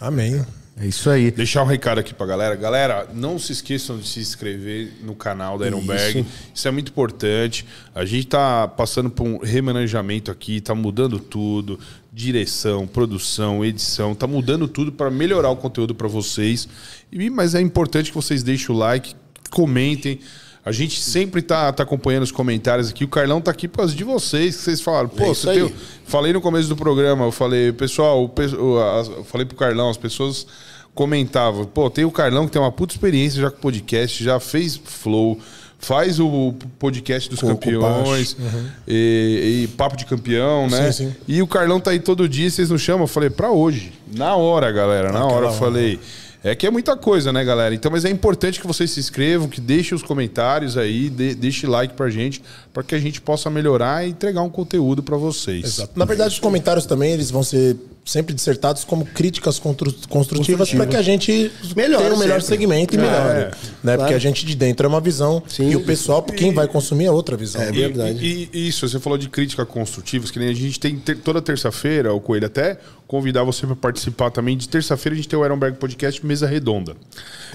Amém. 0.00 0.42
É 0.78 0.86
isso 0.86 1.08
aí. 1.08 1.30
Deixar 1.30 1.62
um 1.62 1.66
recado 1.66 1.98
aqui 1.98 2.12
pra 2.12 2.26
galera. 2.26 2.54
Galera, 2.54 3.08
não 3.14 3.38
se 3.38 3.50
esqueçam 3.50 3.96
de 3.98 4.06
se 4.06 4.20
inscrever 4.20 4.92
no 5.02 5.14
canal 5.14 5.56
da 5.56 5.66
Ironberg. 5.66 6.20
Isso. 6.20 6.28
Isso 6.54 6.68
é 6.68 6.70
muito 6.70 6.90
importante. 6.90 7.64
A 7.94 8.04
gente 8.04 8.26
tá 8.26 8.68
passando 8.68 9.08
por 9.08 9.26
um 9.26 9.38
remanejamento 9.38 10.30
aqui, 10.30 10.60
tá 10.60 10.74
mudando 10.74 11.18
tudo. 11.18 11.80
Direção, 12.12 12.86
produção, 12.86 13.64
edição, 13.64 14.14
tá 14.14 14.26
mudando 14.26 14.68
tudo 14.68 14.92
para 14.92 15.10
melhorar 15.10 15.48
o 15.48 15.56
conteúdo 15.56 15.94
para 15.94 16.08
vocês. 16.08 16.68
E, 17.10 17.30
mas 17.30 17.54
é 17.54 17.60
importante 17.60 18.10
que 18.10 18.16
vocês 18.16 18.42
deixem 18.42 18.74
o 18.74 18.78
like, 18.78 19.14
comentem. 19.50 20.20
A 20.66 20.72
gente 20.72 21.00
sempre 21.00 21.42
tá, 21.42 21.72
tá 21.72 21.84
acompanhando 21.84 22.24
os 22.24 22.32
comentários 22.32 22.90
aqui. 22.90 23.04
O 23.04 23.08
Carlão 23.08 23.40
tá 23.40 23.52
aqui 23.52 23.68
por 23.68 23.76
causa 23.78 23.94
de 23.94 24.02
vocês, 24.02 24.56
que 24.56 24.62
vocês 24.62 24.80
falaram. 24.80 25.08
Pô, 25.08 25.26
é 25.26 25.28
você 25.28 25.52
tem... 25.52 25.72
Falei 26.04 26.32
no 26.32 26.40
começo 26.40 26.68
do 26.68 26.74
programa, 26.74 27.24
eu 27.24 27.30
falei, 27.30 27.70
pessoal, 27.70 28.24
o, 28.24 28.42
eu 28.42 29.24
falei 29.24 29.46
pro 29.46 29.56
Carlão, 29.56 29.88
as 29.88 29.96
pessoas 29.96 30.44
comentavam, 30.92 31.66
pô, 31.66 31.88
tem 31.88 32.04
o 32.04 32.10
Carlão 32.10 32.46
que 32.46 32.52
tem 32.52 32.60
uma 32.60 32.72
puta 32.72 32.94
experiência 32.94 33.40
já 33.40 33.50
com 33.50 33.58
podcast, 33.60 34.24
já 34.24 34.40
fez 34.40 34.80
flow, 34.82 35.38
faz 35.78 36.18
o 36.18 36.54
podcast 36.80 37.30
dos 37.30 37.38
com, 37.38 37.48
campeões 37.48 38.34
uhum. 38.36 38.66
e, 38.88 39.64
e, 39.64 39.68
papo 39.76 39.96
de 39.96 40.04
campeão, 40.04 40.68
né? 40.68 40.90
Sim, 40.90 41.10
sim. 41.10 41.16
E 41.28 41.42
o 41.42 41.46
Carlão 41.46 41.78
tá 41.78 41.92
aí 41.92 42.00
todo 42.00 42.28
dia, 42.28 42.50
vocês 42.50 42.70
não 42.70 42.78
chamam? 42.78 43.02
Eu 43.02 43.08
falei, 43.08 43.30
pra 43.30 43.52
hoje. 43.52 43.92
Na 44.12 44.34
hora, 44.34 44.72
galera, 44.72 45.12
na 45.12 45.24
hora 45.24 45.46
eu 45.46 45.52
falei. 45.52 46.00
É 46.46 46.54
que 46.54 46.64
é 46.64 46.70
muita 46.70 46.96
coisa, 46.96 47.32
né, 47.32 47.42
galera? 47.42 47.74
Então, 47.74 47.90
mas 47.90 48.04
é 48.04 48.08
importante 48.08 48.60
que 48.60 48.66
vocês 48.68 48.92
se 48.92 49.00
inscrevam, 49.00 49.48
que 49.48 49.60
deixem 49.60 49.96
os 49.96 50.02
comentários 50.02 50.78
aí, 50.78 51.10
de, 51.10 51.34
deixe 51.34 51.66
like 51.66 51.94
pra 51.94 52.08
gente, 52.08 52.40
para 52.72 52.84
que 52.84 52.94
a 52.94 53.00
gente 53.00 53.20
possa 53.20 53.50
melhorar 53.50 54.06
e 54.06 54.10
entregar 54.10 54.42
um 54.42 54.48
conteúdo 54.48 55.02
para 55.02 55.16
vocês. 55.16 55.64
Exato. 55.64 55.98
Na 55.98 56.04
verdade, 56.04 56.34
os 56.34 56.38
comentários 56.38 56.86
também, 56.86 57.10
eles 57.10 57.32
vão 57.32 57.42
ser 57.42 57.76
sempre 58.06 58.32
dissertados 58.32 58.84
como 58.84 59.04
críticas 59.04 59.60
construtivas 60.08 60.72
para 60.72 60.86
que 60.86 60.96
a 60.96 61.02
gente 61.02 61.50
melhore 61.74 62.04
tenha 62.04 62.14
o 62.14 62.16
um 62.16 62.18
melhor 62.20 62.40
sempre. 62.40 62.58
segmento 62.58 62.94
e 62.94 62.98
melhore. 62.98 63.16
É, 63.16 63.44
né? 63.44 63.50
Claro. 63.82 63.98
Porque 63.98 64.14
a 64.14 64.18
gente 64.18 64.46
de 64.46 64.54
dentro 64.54 64.86
é 64.86 64.88
uma 64.88 65.00
visão 65.00 65.42
Sim. 65.48 65.70
e 65.70 65.76
o 65.76 65.84
pessoal, 65.84 66.22
quem 66.22 66.54
vai 66.54 66.68
consumir 66.68 67.06
é 67.06 67.10
outra 67.10 67.36
visão. 67.36 67.60
É 67.60 67.72
verdade. 67.72 68.24
E, 68.24 68.48
e, 68.52 68.68
isso, 68.68 68.88
você 68.88 69.00
falou 69.00 69.18
de 69.18 69.28
crítica 69.28 69.66
construtivas, 69.66 70.30
que 70.30 70.38
nem 70.38 70.48
a 70.48 70.54
gente 70.54 70.78
tem 70.78 70.96
ter, 70.96 71.18
toda 71.18 71.42
terça-feira, 71.42 72.14
o 72.14 72.20
Coelho 72.20 72.46
até 72.46 72.78
convidar 73.06 73.42
você 73.44 73.66
para 73.66 73.76
participar 73.76 74.30
também. 74.30 74.56
De 74.56 74.68
terça-feira 74.68 75.14
a 75.14 75.16
gente 75.16 75.28
tem 75.28 75.38
o 75.38 75.44
Ironberg 75.44 75.78
Podcast 75.78 76.24
Mesa 76.24 76.46
Redonda. 76.46 76.96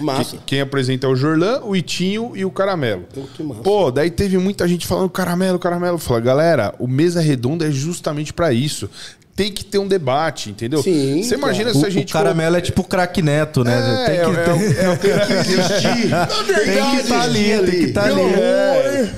Massa. 0.00 0.36
Que, 0.36 0.42
quem 0.44 0.60
apresenta 0.60 1.06
é 1.06 1.10
o 1.10 1.16
Jorlan, 1.16 1.60
o 1.62 1.76
Itinho 1.76 2.32
e 2.34 2.44
o 2.44 2.50
Caramelo. 2.50 3.06
Pô, 3.62 3.90
daí 3.90 4.10
teve 4.10 4.38
muita 4.38 4.66
gente 4.66 4.86
falando 4.86 5.10
Caramelo, 5.10 5.58
Caramelo. 5.58 5.98
Fala, 5.98 6.20
galera, 6.20 6.74
o 6.78 6.86
Mesa 6.86 7.20
Redonda 7.20 7.66
é 7.66 7.70
justamente 7.70 8.32
para 8.32 8.52
isso 8.52 8.88
tem 9.34 9.50
que 9.50 9.64
ter 9.64 9.78
um 9.78 9.88
debate, 9.88 10.50
entendeu? 10.50 10.82
Sim. 10.82 11.22
Você 11.22 11.34
imagina 11.34 11.72
se 11.72 11.84
a 11.84 11.90
gente. 11.90 12.10
O 12.10 12.12
caramelo 12.12 12.56
é 12.56 12.60
tipo 12.60 12.84
craque 12.84 13.22
neto, 13.22 13.64
né? 13.64 13.72
É, 13.72 14.06
tem, 14.06 14.20
que, 14.20 14.40
é, 14.40 14.44
ter... 14.44 15.08
é, 15.08 15.26
tem 15.26 15.42
que 15.42 15.52
existir. 15.52 16.08
Na 16.12 16.26
verdade, 16.26 16.70
tem 16.70 16.90
que 16.90 16.96
estar 16.96 17.18
tá 17.18 17.22
ali, 17.22 17.52
ali, 17.52 17.70
tem 17.70 17.80
que 17.80 17.84
estar 17.86 18.02
tá 18.02 18.08
ali. 18.08 18.20
É. 18.20 19.10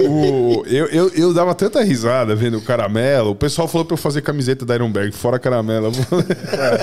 o, 0.08 0.64
eu, 0.66 0.86
eu, 0.86 1.08
eu 1.08 1.34
dava 1.34 1.54
tanta 1.56 1.82
risada 1.82 2.36
vendo 2.36 2.58
o 2.58 2.62
caramelo. 2.62 3.30
O 3.30 3.34
pessoal 3.34 3.66
falou 3.66 3.84
pra 3.84 3.94
eu 3.94 3.98
fazer 3.98 4.22
camiseta 4.22 4.64
da 4.64 4.74
Ironberg, 4.76 5.12
fora 5.12 5.40
caramelo. 5.40 5.90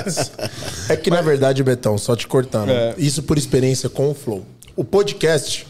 é 0.90 0.96
que, 0.98 1.10
na 1.10 1.22
verdade, 1.22 1.64
Betão, 1.64 1.98
só 1.98 2.14
te 2.14 2.28
cortando. 2.28 2.72
É. 2.72 2.94
Isso 2.98 3.24
por 3.24 3.38
experiência 3.38 3.90
com 3.90 4.12
o 4.12 4.14
Flow. 4.14 4.46
O 4.76 4.84
podcast 4.84 5.66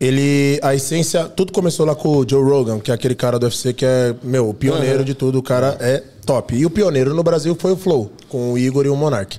ele, 0.00 0.60
a 0.62 0.74
essência, 0.74 1.24
tudo 1.24 1.52
começou 1.52 1.84
lá 1.84 1.94
com 1.94 2.18
o 2.18 2.28
Joe 2.28 2.42
Rogan, 2.42 2.78
que 2.78 2.90
é 2.90 2.94
aquele 2.94 3.14
cara 3.14 3.38
do 3.38 3.44
UFC 3.44 3.72
que 3.72 3.84
é, 3.84 4.14
meu, 4.22 4.48
o 4.48 4.54
pioneiro 4.54 5.00
uhum. 5.00 5.04
de 5.04 5.14
tudo, 5.14 5.38
o 5.38 5.42
cara 5.42 5.76
é 5.80 6.02
top. 6.24 6.54
E 6.54 6.64
o 6.64 6.70
pioneiro 6.70 7.14
no 7.14 7.22
Brasil 7.22 7.56
foi 7.58 7.72
o 7.72 7.76
Flow, 7.76 8.12
com 8.28 8.52
o 8.52 8.58
Igor 8.58 8.86
e 8.86 8.88
o 8.88 8.96
Monark. 8.96 9.38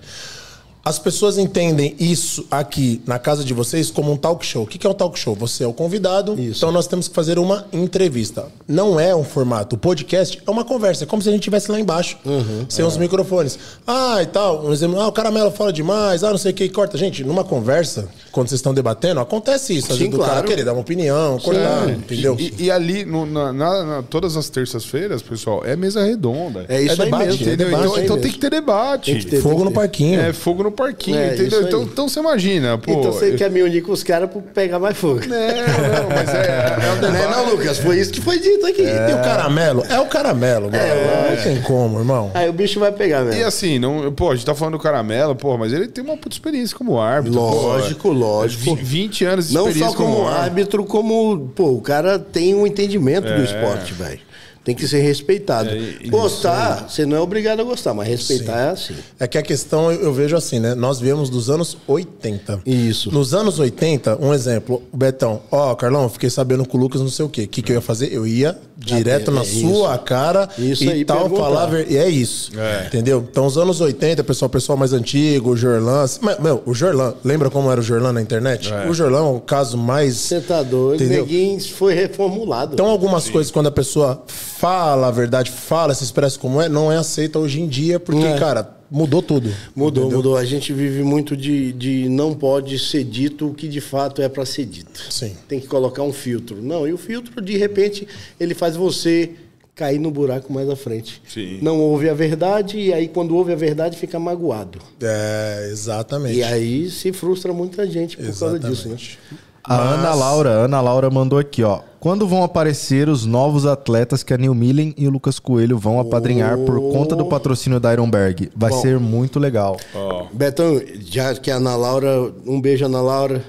As 0.84 0.98
pessoas 0.98 1.38
entendem 1.38 1.96
isso 2.00 2.46
aqui 2.50 3.02
na 3.06 3.20
casa 3.20 3.44
de 3.44 3.54
vocês 3.54 3.92
como 3.92 4.12
um 4.12 4.18
talk 4.18 4.46
show. 4.46 4.64
O 4.64 4.68
que 4.68 4.88
é 4.88 4.90
um 4.90 4.94
talk 4.94 5.20
show? 5.20 5.36
Você 5.36 5.64
é 5.64 5.68
o 5.68 5.72
convidado, 5.74 6.34
isso. 6.40 6.58
então 6.58 6.72
nós 6.72 6.88
temos 6.88 7.08
que 7.08 7.14
fazer 7.14 7.38
uma 7.38 7.68
entrevista. 7.72 8.48
Não 8.68 9.00
é 9.00 9.14
um 9.14 9.24
formato. 9.24 9.76
O 9.76 9.80
podcast 9.80 10.42
é 10.46 10.50
uma 10.50 10.64
conversa. 10.64 11.04
É 11.04 11.08
como 11.08 11.22
se 11.22 11.30
a 11.30 11.32
gente 11.32 11.42
estivesse 11.42 11.70
lá 11.70 11.80
embaixo, 11.80 12.18
uhum, 12.26 12.66
sem 12.70 12.84
é. 12.84 12.88
os 12.88 12.98
microfones. 12.98 13.60
Ah, 13.86 14.24
e 14.24 14.26
tal. 14.26 14.66
Um 14.66 14.72
exemplo, 14.72 15.00
ah, 15.00 15.08
o 15.08 15.12
caramelo 15.12 15.52
fala 15.52 15.72
demais, 15.72 16.24
ah, 16.24 16.32
não 16.32 16.38
sei 16.38 16.54
o 16.54 16.56
que, 16.56 16.68
corta. 16.70 16.98
Gente, 16.98 17.24
numa 17.24 17.44
conversa, 17.44 18.08
quando 18.40 18.48
vocês 18.48 18.60
estão 18.60 18.74
debatendo, 18.74 19.20
acontece 19.20 19.76
isso. 19.76 19.94
Sim, 19.94 20.10
claro. 20.10 20.32
cara 20.32 20.48
querer 20.48 20.64
dar 20.64 20.72
uma 20.72 20.80
opinião, 20.80 21.38
Sim. 21.42 21.52
entendeu? 21.92 22.38
E, 22.40 22.54
e 22.58 22.72
ali, 22.72 23.04
no, 23.04 23.26
na, 23.26 23.52
na, 23.52 24.04
todas 24.10 24.38
as 24.38 24.50
terças-feiras, 24.50 25.22
pessoal, 25.22 25.62
é 25.66 25.76
mesa 25.76 26.06
redonda. 26.06 26.66
É 26.70 26.82
isso 26.82 27.02
é 27.02 27.06
debate, 27.06 27.26
mesmo. 27.26 27.44
Entendeu? 27.44 27.68
É 27.68 27.72
então, 27.72 27.98
então 28.00 28.18
tem 28.18 28.32
que 28.32 28.40
ter 28.40 28.50
debate. 28.50 29.12
Tem 29.12 29.20
que 29.20 29.28
ter, 29.28 29.42
fogo 29.42 29.50
tem 29.50 29.58
que 29.58 29.64
ter. 29.64 29.70
no 29.70 29.72
parquinho. 29.76 30.22
É, 30.22 30.32
fogo 30.32 30.64
no 30.64 30.72
parquinho, 30.72 31.18
é, 31.18 31.34
entendeu? 31.34 31.64
Então, 31.64 31.84
então 31.84 32.08
você 32.08 32.22
imagina, 32.22 32.78
pô. 32.78 32.92
Então 32.94 33.12
você 33.12 33.34
quer 33.34 33.52
me 33.52 33.62
unir 33.62 33.84
com 33.84 33.92
os 33.92 34.04
caras 34.04 34.30
pra 34.30 34.42
pegar 34.42 34.80
mais 34.80 34.98
fogo. 34.98 35.20
Não, 35.20 35.28
não, 35.28 36.10
mas 36.10 36.30
é, 36.30 36.78
é 36.82 36.92
um 36.94 37.02
debate. 37.02 37.22
Não, 37.22 37.46
não, 37.46 37.52
Lucas, 37.52 37.78
foi 37.78 38.00
isso 38.00 38.12
que 38.12 38.22
foi 38.22 38.40
dito 38.40 38.66
aqui. 38.66 38.86
É. 38.86 39.12
E 39.12 39.14
o 39.16 39.22
caramelo? 39.22 39.84
É 39.90 40.00
o 40.00 40.06
caramelo, 40.06 40.72
mano. 40.72 40.78
É, 40.78 41.36
não 41.36 41.44
tem 41.44 41.62
como, 41.62 42.00
irmão. 42.00 42.32
Aí 42.34 42.48
o 42.48 42.54
bicho 42.54 42.80
vai 42.80 42.94
pegar 42.94 43.26
mesmo. 43.26 43.42
E 43.42 43.44
assim, 43.44 43.80
não, 43.80 44.14
pô, 44.14 44.32
a 44.32 44.36
gente 44.36 44.46
tá 44.46 44.56
falando 44.56 44.78
do 44.78 44.80
caramelo, 44.82 45.36
pô, 45.36 45.58
mas 45.58 45.74
ele 45.74 45.90
tem 45.90 46.02
uma 46.02 46.16
puta 46.16 46.34
experiência 46.34 46.78
como 46.78 47.02
árbitro. 47.02 47.38
Lógico, 47.38 48.04
pô, 48.04 48.14
lógico. 48.14 48.29
20 48.48 49.26
anos 49.26 49.48
de 49.50 49.54
não 49.54 49.74
só 49.74 49.94
como, 49.94 50.28
árbitro, 50.28 50.84
como, 50.86 51.52
pô, 51.56 51.72
o 51.72 51.82
cara 51.82 52.20
tem 52.20 52.54
um 52.54 52.66
entendimento 52.66 53.26
do 53.26 53.42
é. 53.42 53.44
esporte, 53.44 53.94
velho. 53.94 54.20
Tem 54.64 54.76
que 54.76 54.88
ser 54.88 55.00
respeitado. 55.00 55.70
É, 55.70 56.08
gostar, 56.08 56.90
você 56.90 57.06
não 57.06 57.18
é 57.18 57.20
obrigado 57.20 57.62
a 57.62 57.64
gostar, 57.64 57.94
mas 57.94 58.08
respeitar 58.08 58.54
Sim. 58.54 58.60
é 58.60 58.70
assim. 58.72 58.96
É 59.20 59.28
que 59.28 59.38
a 59.38 59.42
questão 59.42 59.92
eu 59.92 60.14
vejo 60.14 60.36
assim, 60.36 60.60
né? 60.60 60.76
Nós 60.76 61.00
viemos 61.00 61.30
dos 61.30 61.50
anos 61.50 61.78
80. 61.88 62.62
Isso. 62.66 63.12
Nos 63.12 63.34
anos 63.34 63.58
80, 63.58 64.18
um 64.22 64.34
exemplo, 64.34 64.84
o 64.92 64.98
Betão, 64.98 65.42
ó, 65.52 65.72
oh, 65.72 65.76
Carlão, 65.76 66.10
fiquei 66.10 66.30
sabendo 66.30 66.66
com 66.66 66.78
o 66.78 66.82
Lucas 66.82 67.02
não 67.02 67.10
sei 67.10 67.26
o 67.26 67.30
quê. 67.30 67.44
O 67.44 67.48
que, 67.48 67.62
que 67.62 67.72
eu 67.72 67.76
ia 67.76 67.82
fazer? 67.82 68.14
Eu 68.14 68.28
ia 68.28 68.58
direto 68.78 69.30
na 69.30 69.42
é 69.42 69.46
sua 69.46 69.96
isso. 69.96 70.04
cara 70.06 70.50
isso 70.58 70.84
e 70.84 71.04
tal, 71.04 71.30
falar. 71.30 71.90
E 71.90 71.98
é 71.98 72.08
isso. 72.08 72.52
É. 72.58 72.88
Entendeu? 72.88 73.26
Então, 73.30 73.46
os 73.46 73.58
anos 73.58 73.82
80, 73.82 74.24
pessoal, 74.24 74.50
pessoal 74.50 74.78
mais 74.78 74.94
antigo, 74.94 75.52
o 75.52 75.58
Jorlan. 75.58 76.06
Mas, 76.22 76.40
meu, 76.40 76.64
o 76.66 76.74
Jorlan, 76.74 77.14
lembra 77.24 77.50
como 77.50 77.70
era 77.72 77.82
o 77.82 77.84
Jorlan 77.84 78.14
na 78.14 78.22
internet? 78.22 78.72
É. 78.72 78.88
O 78.88 78.94
Jorlan 78.94 79.20
é 79.20 79.36
o 79.36 79.40
caso 79.40 79.78
mais. 79.78 80.16
Você 80.16 80.40
tá 80.40 80.64
doido, 80.64 81.04
entendeu? 81.04 81.28
foi 81.74 81.94
reformulado. 81.94 82.74
Então, 82.74 82.88
algumas 82.88 83.24
Sim. 83.24 83.32
coisas, 83.32 83.52
quando 83.52 83.68
a 83.68 83.72
pessoa 83.72 84.24
fala 84.60 85.08
a 85.08 85.12
verdade, 85.12 85.50
fala, 85.50 85.96
se 85.96 86.04
expressa 86.04 86.38
como 86.38 86.62
é, 86.62 86.68
não 86.68 86.92
é 86.92 86.98
aceita 86.98 87.40
hoje 87.40 87.62
em 87.62 87.68
dia, 87.68 87.98
porque, 87.98 88.26
é. 88.26 88.38
cara, 88.38 88.70
mudou 88.92 89.22
tudo. 89.22 89.50
Mudou, 89.74 90.04
entendeu? 90.04 90.18
mudou. 90.18 90.38
A 90.38 90.44
gente 90.44 90.74
vive 90.74 91.02
muito 91.02 91.38
de, 91.38 91.72
de 91.72 92.10
não 92.10 92.34
pode 92.34 92.78
ser 92.78 93.06
dito 93.06 93.48
o 93.48 93.54
que 93.54 93.70
de 93.70 93.80
fato 93.80 94.22
é 94.22 94.28
para 94.28 94.46
ser 94.46 94.66
dito. 94.66 95.02
Sim. 95.10 95.34
Tem 95.48 95.62
que 95.62 95.68
colocar 95.68 96.04
um 96.04 96.12
filtro. 96.12 96.62
Não, 96.62 96.86
e 96.86 96.92
o 96.92 96.98
filtro, 96.98 97.42
de 97.42 97.56
repente, 97.56 98.06
ele 98.38 98.54
faz 98.54 98.76
você 98.76 99.32
cair 99.74 99.98
no 99.98 100.12
buraco 100.12 100.52
mais 100.52 100.70
à 100.70 100.76
frente. 100.76 101.22
Sim. 101.26 101.60
Não 101.62 101.80
ouve 101.80 102.10
a 102.10 102.14
verdade 102.14 102.78
e 102.78 102.94
aí 102.94 103.08
quando 103.08 103.34
ouve 103.38 103.54
a 103.54 103.56
verdade 103.56 103.98
fica 103.98 104.20
magoado. 104.20 104.80
É, 105.02 105.70
exatamente. 105.72 106.36
E 106.36 106.44
aí 106.44 106.90
se 106.90 107.14
frustra 107.14 107.54
muita 107.54 107.90
gente 107.90 108.18
por 108.18 108.26
exatamente. 108.26 108.62
causa 108.64 108.76
disso, 108.76 108.90
né? 108.90 109.38
A 109.64 109.78
Mas... 109.78 109.94
Ana 109.94 110.14
Laura, 110.14 110.50
Ana 110.50 110.82
Laura 110.82 111.10
mandou 111.10 111.40
aqui, 111.40 111.64
ó. 111.64 111.82
Quando 112.00 112.28
vão 112.28 112.44
aparecer 112.44 113.10
os 113.10 113.26
novos 113.26 113.66
atletas 113.66 114.24
que 114.24 114.34
a 114.34 114.38
Neil 114.38 114.56
Millen 114.56 114.94
e 114.98 115.06
o 115.08 115.12
Lucas 115.12 115.38
Coelho 115.38 115.78
vão 115.78 116.00
apadrinhar 116.00 116.58
oh. 116.58 116.66
por 116.66 116.80
conta 116.94 117.16
do 117.16 117.26
patrocínio 117.26 117.80
da 117.80 117.92
Ironberg? 117.92 118.50
Vai 118.56 118.70
Bom, 118.70 118.82
ser 118.82 119.00
muito 119.00 119.38
legal. 119.38 119.78
Oh. 119.94 120.26
Betão, 120.34 120.82
já 121.02 121.36
que 121.36 121.52
a 121.52 121.58
Ana 121.58 121.76
Laura, 121.76 122.32
um 122.46 122.62
beijo 122.62 122.86
Ana 122.86 123.02
Laura, 123.02 123.44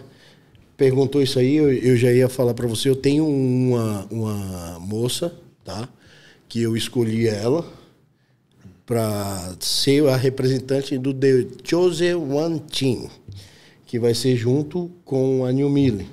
perguntou 0.76 1.22
isso 1.22 1.38
aí, 1.38 1.56
eu, 1.56 1.72
eu 1.72 1.96
já 1.96 2.10
ia 2.10 2.28
falar 2.28 2.54
para 2.54 2.66
você. 2.66 2.88
Eu 2.88 2.96
tenho 2.96 3.24
uma, 3.24 4.06
uma 4.10 4.78
moça, 4.80 5.32
tá? 5.64 5.88
Que 6.48 6.60
eu 6.60 6.76
escolhi 6.76 7.28
ela 7.28 7.64
para 8.90 9.54
ser 9.60 10.08
a 10.08 10.16
representante 10.16 10.98
do 10.98 11.14
The 11.14 11.46
Chosen 11.62 12.16
One 12.16 12.58
Team, 12.58 13.08
que 13.90 13.98
vai 13.98 14.14
ser 14.14 14.36
junto 14.36 14.88
com 15.04 15.44
a 15.44 15.50
New 15.50 15.68
Mille, 15.68 16.06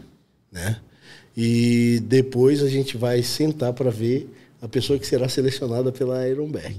né? 0.52 0.78
E 1.38 2.00
depois 2.06 2.64
a 2.64 2.68
gente 2.68 2.98
vai 2.98 3.22
sentar 3.22 3.72
para 3.72 3.92
ver 3.92 4.34
a 4.60 4.68
pessoa 4.68 4.98
que 4.98 5.06
será 5.06 5.30
selecionada 5.30 5.92
pela 5.92 6.28
Ironberg. 6.28 6.76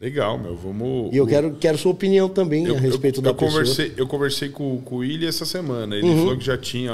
Legal, 0.00 0.36
meu. 0.36 0.56
Vamos. 0.56 1.14
E 1.14 1.16
eu 1.16 1.24
quero, 1.28 1.52
quero 1.60 1.78
sua 1.78 1.92
opinião 1.92 2.28
também 2.28 2.64
Eu, 2.66 2.74
a 2.74 2.80
respeito 2.80 3.20
eu, 3.20 3.22
da 3.22 3.30
eu 3.30 3.34
pessoa. 3.36 3.52
conversei, 3.60 3.92
eu 3.96 4.06
conversei 4.08 4.48
com, 4.48 4.78
com 4.78 4.96
o 4.96 4.98
William 4.98 5.28
essa 5.28 5.44
semana. 5.46 5.94
Ele 5.94 6.08
Uhum. 6.08 6.18
falou 6.18 6.36
que 6.36 6.44
já 6.44 6.58
tinha 6.58 6.92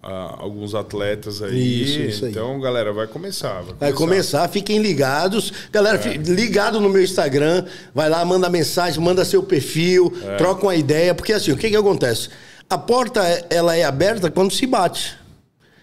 ah, 0.00 0.36
alguns 0.38 0.72
atletas 0.72 1.42
aí. 1.42 1.82
Isso, 1.82 1.98
isso 2.00 2.24
aí. 2.26 2.30
Então, 2.30 2.60
galera, 2.60 2.92
vai 2.92 3.08
começar. 3.08 3.60
Vai, 3.62 3.74
Vai 3.80 3.92
começar, 3.92 4.46
fiquem 4.48 4.80
ligados. 4.80 5.52
Galera, 5.72 5.98
fi- 5.98 6.16
ligado 6.18 6.78
no 6.80 6.88
meu 6.88 7.02
Instagram, 7.02 7.64
vai 7.92 8.08
lá, 8.08 8.24
manda 8.24 8.48
mensagem, 8.48 9.02
manda 9.02 9.24
seu 9.24 9.42
perfil, 9.42 10.12
troca 10.38 10.62
uma 10.62 10.76
ideia, 10.76 11.12
porque 11.16 11.32
assim, 11.32 11.50
o 11.50 11.56
que 11.56 11.68
que 11.68 11.76
acontece? 11.76 12.28
A 12.72 12.78
porta, 12.78 13.20
ela 13.50 13.76
é 13.76 13.84
aberta 13.84 14.30
quando 14.30 14.50
se 14.50 14.66
bate. 14.66 15.14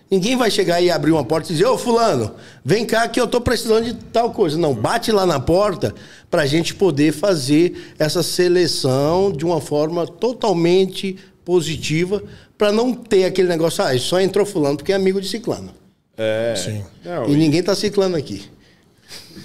Ninguém 0.09 0.35
vai 0.35 0.49
chegar 0.49 0.81
e 0.81 0.89
abrir 0.89 1.11
uma 1.11 1.23
porta 1.23 1.49
e 1.49 1.51
dizer, 1.51 1.67
ô 1.67 1.77
fulano, 1.77 2.33
vem 2.65 2.83
cá 2.83 3.07
que 3.07 3.21
eu 3.21 3.27
tô 3.27 3.39
precisando 3.39 3.85
de 3.85 3.93
tal 3.93 4.31
coisa. 4.31 4.57
Não, 4.57 4.73
bate 4.73 5.11
lá 5.11 5.23
na 5.23 5.39
porta 5.39 5.93
pra 6.31 6.47
gente 6.47 6.73
poder 6.73 7.13
fazer 7.13 7.93
essa 7.99 8.23
seleção 8.23 9.31
de 9.31 9.45
uma 9.45 9.61
forma 9.61 10.07
totalmente 10.07 11.15
positiva, 11.45 12.23
pra 12.57 12.71
não 12.71 12.91
ter 12.91 13.25
aquele 13.25 13.49
negócio, 13.49 13.83
ah, 13.83 13.95
só 13.99 14.19
entrou 14.19 14.43
fulano 14.43 14.77
porque 14.77 14.91
é 14.91 14.95
amigo 14.95 15.21
de 15.21 15.27
ciclano. 15.27 15.71
É. 16.17 16.55
Sim. 16.57 16.83
Não, 17.05 17.29
E 17.29 17.35
ninguém 17.35 17.61
tá 17.61 17.75
ciclando 17.75 18.17
aqui. 18.17 18.49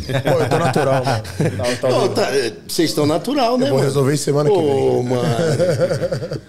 Pô, 0.07 0.41
eu 0.41 0.49
tô 0.49 0.59
natural, 0.59 1.05
mano. 1.05 1.23
Tá- 1.23 1.77
tá 1.81 1.89
vivo. 1.89 2.09
tá, 2.11 2.23
é, 2.37 2.53
Vocês 2.69 2.91
estão 2.91 3.07
natural, 3.07 3.57
né, 3.57 3.67
Eu 3.67 3.71
vou 3.71 3.79
mano? 3.79 3.89
resolver 3.89 4.17
semana 4.17 4.51
que 4.51 4.57
Ô, 4.57 5.03
vem. 5.03 5.11
mano. 5.11 5.25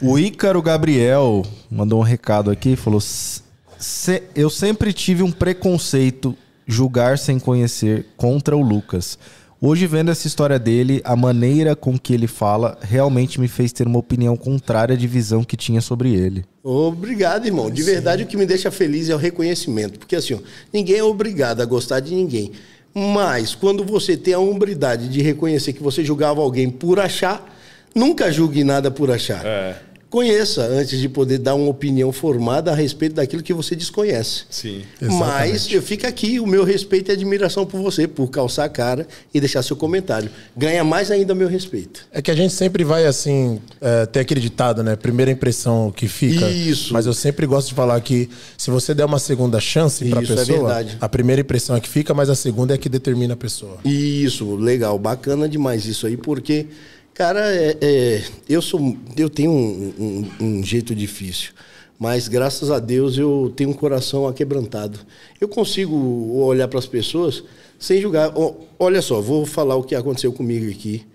O 0.00 0.18
Ícaro 0.18 0.60
Gabriel 0.62 1.44
mandou 1.70 2.00
um 2.00 2.02
recado 2.02 2.50
aqui, 2.50 2.76
falou: 2.76 3.00
"Se- 3.00 4.22
Eu 4.34 4.50
sempre 4.50 4.92
tive 4.92 5.22
um 5.22 5.32
preconceito, 5.32 6.36
julgar 6.66 7.18
sem 7.18 7.38
conhecer, 7.38 8.06
contra 8.16 8.56
o 8.56 8.62
Lucas. 8.62 9.18
Hoje, 9.66 9.86
vendo 9.86 10.10
essa 10.10 10.26
história 10.26 10.58
dele, 10.58 11.00
a 11.04 11.16
maneira 11.16 11.74
com 11.74 11.98
que 11.98 12.12
ele 12.12 12.26
fala 12.26 12.76
realmente 12.82 13.40
me 13.40 13.48
fez 13.48 13.72
ter 13.72 13.86
uma 13.86 13.98
opinião 13.98 14.36
contrária 14.36 14.94
de 14.94 15.06
visão 15.06 15.42
que 15.42 15.56
tinha 15.56 15.80
sobre 15.80 16.12
ele. 16.12 16.44
Obrigado, 16.62 17.46
irmão. 17.46 17.70
De 17.70 17.82
verdade, 17.82 18.24
o 18.24 18.26
que 18.26 18.36
me 18.36 18.44
deixa 18.44 18.70
feliz 18.70 19.08
é 19.08 19.14
o 19.14 19.16
reconhecimento. 19.16 19.98
Porque 19.98 20.16
assim, 20.16 20.34
ó, 20.34 20.38
ninguém 20.70 20.98
é 20.98 21.02
obrigado 21.02 21.62
a 21.62 21.64
gostar 21.64 22.00
de 22.00 22.14
ninguém. 22.14 22.52
Mas 22.94 23.54
quando 23.54 23.86
você 23.86 24.18
tem 24.18 24.34
a 24.34 24.38
hombridade 24.38 25.08
de 25.08 25.22
reconhecer 25.22 25.72
que 25.72 25.82
você 25.82 26.04
julgava 26.04 26.42
alguém 26.42 26.68
por 26.68 27.00
achar, 27.00 27.50
nunca 27.94 28.30
julgue 28.30 28.64
nada 28.64 28.90
por 28.90 29.10
achar. 29.10 29.46
É. 29.46 29.80
Conheça 30.14 30.62
antes 30.62 31.00
de 31.00 31.08
poder 31.08 31.38
dar 31.38 31.56
uma 31.56 31.68
opinião 31.68 32.12
formada 32.12 32.70
a 32.70 32.74
respeito 32.76 33.16
daquilo 33.16 33.42
que 33.42 33.52
você 33.52 33.74
desconhece. 33.74 34.44
Sim. 34.48 34.82
Mas 35.00 35.68
eu 35.72 35.82
fico 35.82 36.06
aqui, 36.06 36.38
o 36.38 36.46
meu 36.46 36.62
respeito 36.62 37.10
e 37.10 37.12
admiração 37.12 37.66
por 37.66 37.82
você, 37.82 38.06
por 38.06 38.30
calçar 38.30 38.64
a 38.64 38.68
cara 38.68 39.08
e 39.34 39.40
deixar 39.40 39.60
seu 39.64 39.74
comentário. 39.74 40.30
Ganha 40.56 40.84
mais 40.84 41.10
ainda 41.10 41.34
meu 41.34 41.48
respeito. 41.48 42.06
É 42.12 42.22
que 42.22 42.30
a 42.30 42.34
gente 42.36 42.54
sempre 42.54 42.84
vai, 42.84 43.04
assim, 43.06 43.60
é, 43.80 44.06
ter 44.06 44.20
aquele 44.20 44.40
ditado, 44.40 44.84
né? 44.84 44.94
Primeira 44.94 45.32
impressão 45.32 45.90
que 45.90 46.06
fica. 46.06 46.48
Isso. 46.48 46.92
Mas 46.92 47.06
eu 47.06 47.12
sempre 47.12 47.44
gosto 47.44 47.70
de 47.70 47.74
falar 47.74 48.00
que 48.00 48.30
se 48.56 48.70
você 48.70 48.94
der 48.94 49.06
uma 49.06 49.18
segunda 49.18 49.58
chance 49.58 50.04
pra 50.08 50.22
Isso, 50.22 50.32
é 50.32 50.36
pessoa, 50.36 50.74
verdade. 50.74 50.96
a 51.00 51.08
primeira 51.08 51.40
impressão 51.42 51.74
é 51.74 51.80
que 51.80 51.88
fica, 51.88 52.14
mas 52.14 52.30
a 52.30 52.36
segunda 52.36 52.72
é 52.72 52.78
que 52.78 52.88
determina 52.88 53.34
a 53.34 53.36
pessoa. 53.36 53.78
Isso, 53.84 54.54
legal, 54.54 54.96
bacana 54.96 55.48
demais 55.48 55.86
isso 55.86 56.06
aí, 56.06 56.16
porque, 56.16 56.68
cara, 57.14 57.40
é, 57.54 57.76
é, 57.80 58.24
eu 58.48 58.60
sou, 58.60 58.96
eu 59.16 59.30
tenho 59.30 59.50
um, 59.50 59.94
um- 60.40 60.44
um 60.58 60.62
jeito 60.62 60.94
difícil, 60.94 61.52
mas 61.98 62.28
graças 62.28 62.70
a 62.70 62.78
Deus 62.78 63.16
eu 63.16 63.52
tenho 63.56 63.70
um 63.70 63.74
coração 63.74 64.26
aquebrantado. 64.26 64.98
Eu 65.40 65.48
consigo 65.48 65.96
olhar 66.44 66.68
para 66.68 66.78
as 66.78 66.86
pessoas 66.86 67.42
sem 67.78 68.00
julgar. 68.00 68.32
Olha 68.78 69.00
só, 69.00 69.20
vou 69.20 69.46
falar 69.46 69.76
o 69.76 69.82
que 69.84 69.94
aconteceu 69.94 70.32
comigo 70.32 70.70
aqui 70.70 71.06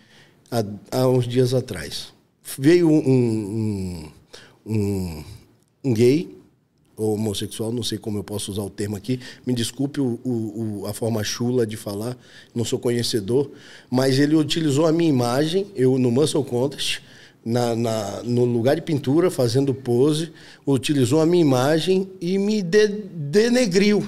há, 0.49 0.63
há 0.91 1.07
uns 1.07 1.27
dias 1.27 1.53
atrás. 1.53 2.13
Veio 2.57 2.89
um, 2.89 4.09
um, 4.65 5.23
um, 5.83 5.93
gay 5.93 6.35
homossexual, 7.03 7.71
não 7.71 7.83
sei 7.83 7.97
como 7.97 8.17
eu 8.17 8.23
posso 8.23 8.51
usar 8.51 8.61
o 8.63 8.69
termo 8.69 8.95
aqui, 8.95 9.19
me 9.45 9.53
desculpe 9.53 9.99
o, 10.01 10.19
o- 10.23 10.81
o- 10.81 10.87
a 10.87 10.93
forma 10.93 11.23
chula 11.23 11.65
de 11.65 11.77
falar, 11.77 12.17
não 12.53 12.65
sou 12.65 12.77
conhecedor, 12.79 13.49
mas 13.89 14.19
ele 14.19 14.35
utilizou 14.35 14.85
a 14.85 14.91
minha 14.91 15.09
imagem, 15.09 15.67
eu 15.75 15.97
no 15.97 16.11
Muscle 16.11 16.43
Contest, 16.43 16.99
na, 17.45 17.75
na- 17.75 18.21
no 18.23 18.43
lugar 18.45 18.75
de 18.75 18.81
pintura, 18.81 19.31
fazendo 19.31 19.73
pose, 19.73 20.31
utilizou 20.67 21.21
a 21.21 21.25
minha 21.25 21.41
imagem 21.41 22.09
e 22.19 22.37
me 22.37 22.61
de- 22.61 22.87
denegriu. 23.13 24.05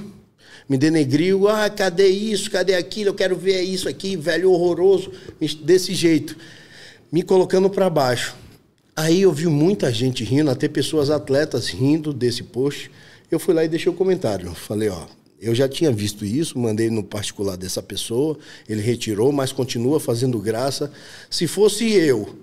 Me 0.67 0.77
denegriu, 0.77 1.47
ah, 1.49 1.69
cadê 1.69 2.07
isso, 2.07 2.49
cadê 2.51 2.75
aquilo, 2.75 3.09
eu 3.09 3.13
quero 3.13 3.35
ver 3.35 3.61
isso 3.61 3.89
aqui, 3.89 4.15
velho 4.15 4.51
horroroso, 4.51 5.11
desse 5.63 5.93
jeito 5.93 6.35
me 7.11 7.21
colocando 7.23 7.69
para 7.69 7.89
baixo. 7.89 8.35
Aí 8.95 9.21
eu 9.21 9.31
vi 9.31 9.47
muita 9.47 9.91
gente 9.91 10.23
rindo, 10.23 10.51
até 10.51 10.67
pessoas 10.67 11.09
atletas 11.09 11.67
rindo 11.69 12.13
desse 12.13 12.43
post. 12.43 12.91
Eu 13.29 13.39
fui 13.39 13.53
lá 13.53 13.63
e 13.63 13.69
deixei 13.69 13.91
o 13.91 13.95
comentário. 13.95 14.53
Falei, 14.53 14.89
ó, 14.89 15.05
eu 15.41 15.55
já 15.55 15.67
tinha 15.67 15.91
visto 15.91 16.23
isso, 16.23 16.59
mandei 16.59 16.89
no 16.89 17.03
particular 17.03 17.57
dessa 17.57 17.81
pessoa, 17.81 18.37
ele 18.69 18.81
retirou, 18.81 19.31
mas 19.31 19.51
continua 19.51 19.99
fazendo 19.99 20.37
graça. 20.39 20.91
Se 21.29 21.47
fosse 21.47 21.89
eu 21.91 22.35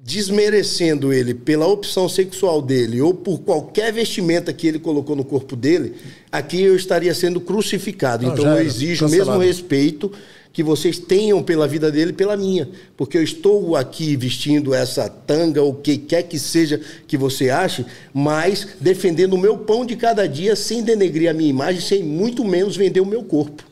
desmerecendo 0.00 1.12
ele 1.12 1.34
pela 1.34 1.66
opção 1.66 2.08
sexual 2.08 2.62
dele 2.62 3.00
ou 3.00 3.12
por 3.12 3.40
qualquer 3.40 3.92
vestimenta 3.92 4.52
que 4.52 4.66
ele 4.66 4.78
colocou 4.78 5.16
no 5.16 5.24
corpo 5.24 5.56
dele, 5.56 5.96
aqui 6.30 6.62
eu 6.62 6.76
estaria 6.76 7.12
sendo 7.12 7.40
crucificado. 7.40 8.24
Não, 8.24 8.32
então 8.32 8.46
eu 8.46 8.62
exijo 8.64 9.06
o 9.06 9.10
mesmo 9.10 9.38
respeito 9.38 10.12
que 10.58 10.62
vocês 10.64 10.98
tenham 10.98 11.40
pela 11.40 11.68
vida 11.68 11.88
dele 11.88 12.10
e 12.10 12.12
pela 12.12 12.36
minha. 12.36 12.68
Porque 12.96 13.16
eu 13.16 13.22
estou 13.22 13.76
aqui 13.76 14.16
vestindo 14.16 14.74
essa 14.74 15.08
tanga, 15.08 15.62
ou 15.62 15.70
o 15.70 15.74
que 15.76 15.96
quer 15.96 16.24
que 16.24 16.36
seja 16.36 16.80
que 17.06 17.16
você 17.16 17.48
ache, 17.48 17.86
mas 18.12 18.66
defendendo 18.80 19.34
o 19.34 19.38
meu 19.38 19.56
pão 19.58 19.86
de 19.86 19.94
cada 19.94 20.26
dia, 20.26 20.56
sem 20.56 20.82
denegrir 20.82 21.30
a 21.30 21.32
minha 21.32 21.48
imagem, 21.48 21.80
sem 21.80 22.02
muito 22.02 22.44
menos 22.44 22.76
vender 22.76 22.98
o 22.98 23.06
meu 23.06 23.22
corpo. 23.22 23.62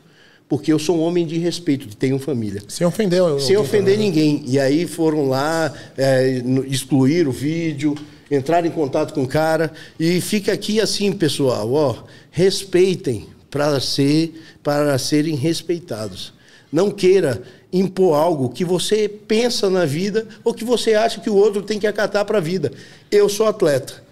Porque 0.48 0.72
eu 0.72 0.78
sou 0.78 0.98
um 0.98 1.00
homem 1.00 1.26
de 1.26 1.38
respeito, 1.38 1.88
tenho 1.96 2.20
família. 2.20 2.62
Sem 2.68 2.86
ofender. 2.86 3.18
alguém 3.18 3.44
Sem 3.44 3.56
ofender 3.56 3.94
também. 3.96 4.08
ninguém. 4.08 4.44
E 4.46 4.56
aí 4.56 4.86
foram 4.86 5.28
lá, 5.28 5.74
é, 5.98 6.40
excluir 6.68 7.26
o 7.26 7.32
vídeo, 7.32 7.96
entraram 8.30 8.68
em 8.68 8.70
contato 8.70 9.12
com 9.12 9.24
o 9.24 9.26
cara. 9.26 9.72
E 9.98 10.20
fica 10.20 10.52
aqui 10.52 10.80
assim, 10.80 11.10
pessoal, 11.10 11.72
ó, 11.72 12.04
respeitem 12.30 13.26
para 13.50 13.80
ser, 13.80 14.40
para 14.62 14.96
serem 14.98 15.34
respeitados. 15.34 16.35
Não 16.72 16.90
queira 16.90 17.43
impor 17.72 18.14
algo 18.14 18.48
que 18.48 18.64
você 18.64 19.09
pensa 19.09 19.68
na 19.68 19.84
vida 19.84 20.26
ou 20.43 20.55
que 20.55 20.64
você 20.64 20.94
acha 20.94 21.20
que 21.20 21.30
o 21.30 21.36
outro 21.36 21.62
tem 21.62 21.78
que 21.78 21.86
acatar 21.86 22.24
para 22.24 22.38
a 22.38 22.40
vida. 22.40 22.72
Eu 23.10 23.28
sou 23.28 23.47
atleta. 23.47 24.05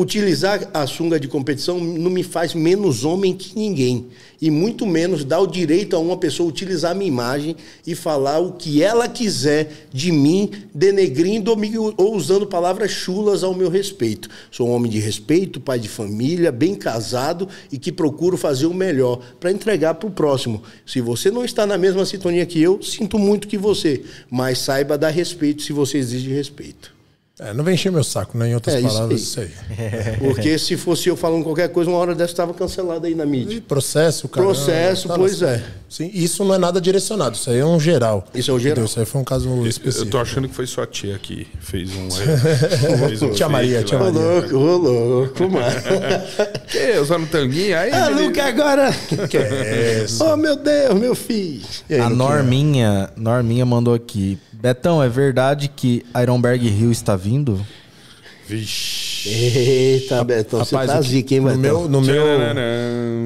Utilizar 0.00 0.70
a 0.72 0.86
sunga 0.86 1.18
de 1.18 1.26
competição 1.26 1.80
não 1.80 2.08
me 2.08 2.22
faz 2.22 2.54
menos 2.54 3.04
homem 3.04 3.34
que 3.34 3.58
ninguém. 3.58 4.06
E 4.40 4.48
muito 4.48 4.86
menos 4.86 5.24
dá 5.24 5.40
o 5.40 5.46
direito 5.48 5.96
a 5.96 5.98
uma 5.98 6.16
pessoa 6.16 6.48
utilizar 6.48 6.92
a 6.92 6.94
minha 6.94 7.08
imagem 7.08 7.56
e 7.84 7.96
falar 7.96 8.38
o 8.38 8.52
que 8.52 8.80
ela 8.80 9.08
quiser 9.08 9.88
de 9.92 10.12
mim, 10.12 10.52
denegrindo 10.72 11.52
ou, 11.96 12.14
usando 12.14 12.46
palavras 12.46 12.92
chulas 12.92 13.42
ao 13.42 13.52
meu 13.52 13.68
respeito. 13.68 14.28
Sou 14.52 14.68
um 14.68 14.70
homem 14.70 14.88
de 14.88 15.00
respeito, 15.00 15.58
pai 15.58 15.80
de 15.80 15.88
família, 15.88 16.52
bem 16.52 16.76
casado 16.76 17.48
e 17.72 17.76
que 17.76 17.90
procuro 17.90 18.36
fazer 18.36 18.66
o 18.66 18.74
melhor 18.74 19.18
para 19.40 19.50
entregar 19.50 19.94
para 19.94 20.06
o 20.08 20.12
próximo. 20.12 20.62
Se 20.86 21.00
você 21.00 21.28
não 21.28 21.44
está 21.44 21.66
na 21.66 21.76
mesma 21.76 22.06
sintonia 22.06 22.46
que 22.46 22.62
eu, 22.62 22.80
sinto 22.80 23.18
muito 23.18 23.48
que 23.48 23.58
você, 23.58 24.04
mas 24.30 24.58
saiba 24.58 24.96
dar 24.96 25.10
respeito 25.10 25.62
se 25.62 25.72
você 25.72 25.98
exige 25.98 26.30
respeito. 26.30 26.97
É, 27.40 27.54
não 27.54 27.62
vem 27.62 27.74
encher 27.74 27.92
meu 27.92 28.02
saco, 28.02 28.36
né? 28.36 28.48
Em 28.48 28.54
outras 28.54 28.74
É, 28.74 28.80
isso 28.80 28.88
palavras, 28.88 29.10
aí. 29.12 29.22
isso 29.24 29.40
aí. 29.40 29.50
Porque 30.18 30.58
se 30.58 30.76
fosse 30.76 31.08
eu 31.08 31.16
falando 31.16 31.44
qualquer 31.44 31.68
coisa, 31.68 31.88
uma 31.88 31.98
hora 31.98 32.12
dessa 32.14 32.32
estava 32.32 32.52
cancelada 32.52 33.06
aí 33.06 33.14
na 33.14 33.24
mídia. 33.24 33.62
Processo, 33.68 34.28
cara. 34.28 34.44
Processo, 34.44 35.08
pois 35.08 35.40
é. 35.42 35.62
Sim, 35.88 36.10
isso 36.12 36.44
não 36.44 36.54
é 36.54 36.58
nada 36.58 36.80
direcionado, 36.80 37.36
isso 37.36 37.48
aí 37.48 37.58
é 37.60 37.64
um 37.64 37.78
geral. 37.78 38.26
Isso 38.34 38.50
é 38.50 38.54
um 38.54 38.58
geral. 38.58 38.72
Entendeu? 38.72 38.84
Isso 38.86 38.98
aí 39.00 39.06
foi 39.06 39.20
um 39.20 39.24
caso 39.24 39.48
Eu 39.48 39.66
específico. 39.66 40.10
tô 40.10 40.18
achando 40.18 40.48
que 40.48 40.54
foi 40.54 40.66
sua 40.66 40.84
tia 40.86 41.16
que 41.18 41.46
fez 41.60 41.90
um. 41.94 42.10
fez 43.08 43.22
um 43.22 43.30
Tia 43.30 43.48
Maria, 43.48 43.78
lá. 43.78 43.84
tia 43.84 43.98
Ô 43.98 44.00
Maria. 44.12 44.20
louco, 44.20 44.56
ô 44.56 44.76
louco, 44.76 45.48
mano. 45.48 45.66
Que? 46.68 46.98
Usando 46.98 47.26
tanguinha? 47.28 47.78
Aí, 47.80 47.92
Ah. 47.92 48.08
Luca, 48.08 48.44
agora. 48.44 48.92
Que 49.30 49.36
é 49.38 50.02
isso? 50.04 50.22
Oh, 50.24 50.36
meu 50.36 50.56
Deus, 50.56 50.94
meu 50.98 51.14
filho. 51.14 51.62
E 51.88 51.94
aí, 51.94 52.00
a? 52.00 52.10
Norminha, 52.10 53.10
Norminha 53.16 53.64
mandou 53.64 53.94
aqui. 53.94 54.38
Betão, 54.60 55.00
é 55.00 55.08
verdade 55.08 55.68
que 55.68 56.04
Ironberg 56.20 56.66
Hill 56.66 56.90
está 56.90 57.14
vindo? 57.14 57.64
Vixe. 58.48 59.28
Eita, 59.28 60.24
Betão, 60.24 60.60
você 60.64 60.74
Rapaz, 60.74 60.90
tá 60.92 60.98
o 61.00 61.02
que- 61.02 61.08
zica, 61.10 61.34
hein, 61.34 61.40
no 61.40 61.46
Betão? 61.48 61.60
meu, 61.60 61.88
no 61.88 62.00
meu, 62.00 62.24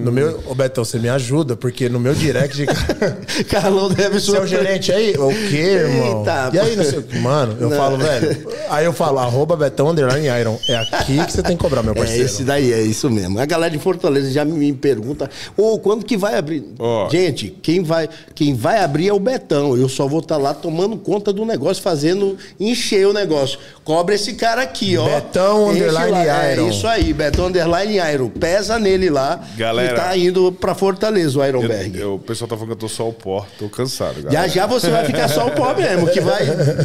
no 0.05 0.11
meu, 0.11 0.41
ô 0.47 0.55
Betão, 0.55 0.85
você 0.85 0.99
me 0.99 1.09
ajuda, 1.09 1.55
porque 1.55 1.89
no 1.89 2.01
meu 2.01 2.15
direct, 2.15 2.65
Carlão 3.49 3.89
deve 3.91 4.19
você 4.19 4.37
é 4.37 4.41
o 4.41 4.47
gerente 4.47 4.91
aí? 4.91 5.15
O 5.15 5.29
quê, 5.51 5.57
irmão? 5.57 6.19
Eita, 6.21 6.51
e 6.55 6.59
aí, 6.59 6.75
não 6.77 6.85
sei 6.85 7.21
mano, 7.21 7.57
eu 7.61 7.69
Não. 7.71 7.77
falo, 7.77 7.99
velho, 7.99 8.49
aí 8.71 8.85
eu 8.85 8.93
falo, 8.93 9.19
arroba 9.19 9.55
Betão 9.55 9.91
Underline 9.91 10.27
Iron, 10.41 10.59
é 10.69 10.77
aqui 10.77 11.25
que 11.25 11.33
você 11.33 11.43
tem 11.43 11.57
que 11.57 11.63
cobrar, 11.63 11.83
meu 11.83 11.93
É 11.93 11.97
parceiro. 11.97 12.25
esse 12.25 12.43
daí, 12.43 12.73
é 12.73 12.81
isso 12.83 13.09
mesmo. 13.11 13.39
A 13.39 13.45
galera 13.45 13.71
de 13.71 13.79
Fortaleza 13.79 14.31
já 14.31 14.45
me 14.45 14.73
pergunta, 14.73 15.31
ô, 15.57 15.79
quando 15.79 16.05
que 16.05 16.17
vai 16.17 16.37
abrir? 16.37 16.65
Ó. 16.79 17.09
Gente, 17.11 17.55
quem 17.63 17.83
vai, 17.83 18.09
quem 18.35 18.55
vai 18.55 18.83
abrir 18.83 19.09
é 19.09 19.13
o 19.13 19.21
Betão. 19.21 19.77
Eu 19.77 19.89
só 19.89 20.09
vou 20.09 20.21
estar 20.21 20.39
lá 20.39 20.53
tomando 20.55 20.97
conta 20.97 21.33
do 21.33 21.45
negócio, 21.45 21.83
fazendo, 21.83 22.37
encher 22.59 23.07
o 23.07 23.13
negócio. 23.13 23.59
Cobra 23.85 24.15
esse 24.15 24.33
cara 24.35 24.63
aqui, 24.63 24.97
ó. 24.97 25.12
Betão 25.15 25.71
underline 25.71 26.11
lá. 26.27 26.53
Iron. 26.53 26.67
É 26.67 26.69
isso 26.69 26.87
aí, 26.87 27.13
Betão 27.13 27.47
Underline 27.47 27.97
Iron. 28.13 28.29
Pesa 28.29 28.79
nele 28.79 29.11
lá. 29.11 29.41
Galera. 29.57 29.93
E 29.93 29.97
tá 29.97 30.17
indo 30.17 30.53
pra 30.53 30.75
Fortaleza, 30.75 31.39
o 31.39 31.45
Ironberg. 31.45 31.99
eu- 31.99 32.15
o 32.15 32.19
pessoal 32.19 32.49
tá 32.49 32.55
falando 32.57 32.69
que 32.69 32.85
eu 32.85 32.89
tô 32.89 32.95
só 32.95 33.09
o 33.09 33.13
pó. 33.13 33.47
Tô 33.59 33.69
cansado, 33.69 34.17
Já 34.23 34.31
galera. 34.31 34.49
já 34.49 34.67
você 34.67 34.91
vai 34.91 35.05
ficar 35.05 35.29
só 35.29 35.47
o 35.47 35.51
pó 35.53 35.75
mesmo, 35.75 36.09
que 36.09 36.21
vai, 36.21 36.45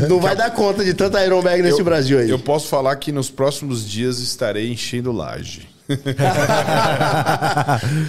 não 0.10 0.20
vai 0.20 0.36
dar 0.36 0.52
conta 0.52 0.84
de 0.84 0.94
tanta 0.94 1.24
Ironberg 1.26 1.62
nesse 1.62 1.80
eu, 1.80 1.86
Brasil 1.86 2.20
aí. 2.20 2.30
Eu 2.30 2.40
posso 2.40 2.68
falar 2.68 2.96
que 2.98 3.12
nos 3.12 3.30
próximos 3.30 3.88
dias 3.88 4.20
estarei 4.20 4.72
enchendo 4.72 5.12
laje. 5.12 5.68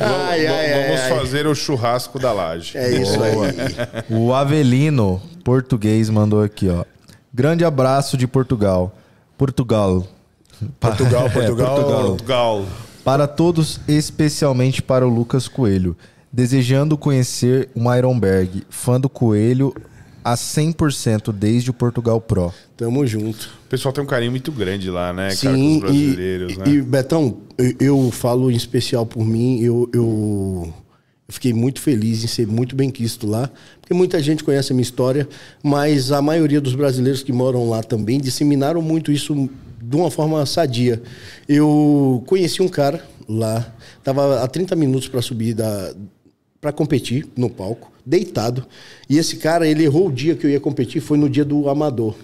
ai, 0.00 0.46
ai, 0.46 0.84
Vamos 0.84 1.00
ai. 1.00 1.08
fazer 1.18 1.46
o 1.46 1.54
churrasco 1.54 2.18
da 2.18 2.32
laje. 2.32 2.76
É 2.76 2.90
isso 2.90 3.18
aí. 3.22 3.34
O 4.10 4.32
Avelino, 4.32 5.20
português, 5.44 6.08
mandou 6.10 6.42
aqui, 6.42 6.68
ó. 6.68 6.84
Grande 7.32 7.64
abraço 7.64 8.16
de 8.16 8.26
Portugal. 8.26 8.92
Portugal. 9.38 10.06
Portugal, 10.80 11.26
É, 11.26 11.30
Portugal. 11.30 12.06
Portugal. 12.08 12.66
Para 13.04 13.26
todos, 13.26 13.80
especialmente 13.88 14.82
para 14.82 15.06
o 15.06 15.08
Lucas 15.08 15.46
Coelho. 15.48 15.96
Desejando 16.30 16.98
conhecer 16.98 17.70
o 17.74 17.94
Ironberg, 17.94 18.64
fã 18.68 19.00
do 19.00 19.08
Coelho 19.08 19.72
a 20.22 20.34
100% 20.34 21.32
desde 21.32 21.70
o 21.70 21.72
Portugal 21.72 22.20
Pro. 22.20 22.52
Tamo 22.76 23.06
junto. 23.06 23.48
O 23.64 23.68
pessoal 23.68 23.94
tem 23.94 24.04
um 24.04 24.06
carinho 24.06 24.32
muito 24.32 24.52
grande 24.52 24.90
lá, 24.90 25.10
né, 25.12 25.34
cara, 25.34 25.54
com 25.54 25.56
Sim, 25.56 25.74
os 25.76 25.80
brasileiros, 25.80 26.52
e, 26.52 26.58
né? 26.58 26.64
e, 26.66 26.82
Betão, 26.82 27.38
eu, 27.56 27.74
eu 27.80 28.10
falo 28.10 28.50
em 28.50 28.56
especial 28.56 29.06
por 29.06 29.24
mim, 29.24 29.60
eu, 29.60 29.88
eu, 29.94 30.74
fiquei 31.30 31.52
muito 31.52 31.80
feliz 31.80 32.24
em 32.24 32.26
ser 32.26 32.46
muito 32.46 32.74
bem 32.74 32.90
quisto 32.90 33.26
lá, 33.26 33.50
porque 33.80 33.92
muita 33.92 34.20
gente 34.22 34.42
conhece 34.42 34.72
a 34.72 34.74
minha 34.74 34.82
história, 34.82 35.28
mas 35.62 36.10
a 36.10 36.22
maioria 36.22 36.60
dos 36.60 36.74
brasileiros 36.74 37.22
que 37.22 37.32
moram 37.32 37.68
lá 37.68 37.82
também 37.82 38.18
disseminaram 38.18 38.80
muito 38.80 39.12
isso 39.12 39.48
de 39.80 39.96
uma 39.96 40.10
forma 40.10 40.44
sadia. 40.46 41.02
Eu 41.46 42.22
conheci 42.26 42.62
um 42.62 42.68
cara 42.68 43.04
lá, 43.28 43.74
estava 43.98 44.42
a 44.42 44.48
30 44.48 44.74
minutos 44.74 45.06
para 45.06 45.20
subir 45.20 45.54
da 45.54 45.94
para 46.60 46.72
competir 46.72 47.26
no 47.36 47.48
palco, 47.48 47.92
deitado. 48.04 48.66
E 49.08 49.16
esse 49.16 49.36
cara, 49.36 49.66
ele 49.66 49.84
errou 49.84 50.08
o 50.08 50.12
dia 50.12 50.34
que 50.34 50.44
eu 50.44 50.50
ia 50.50 50.58
competir, 50.58 51.00
foi 51.00 51.16
no 51.16 51.30
dia 51.30 51.44
do 51.44 51.68
Amador. 51.68 52.16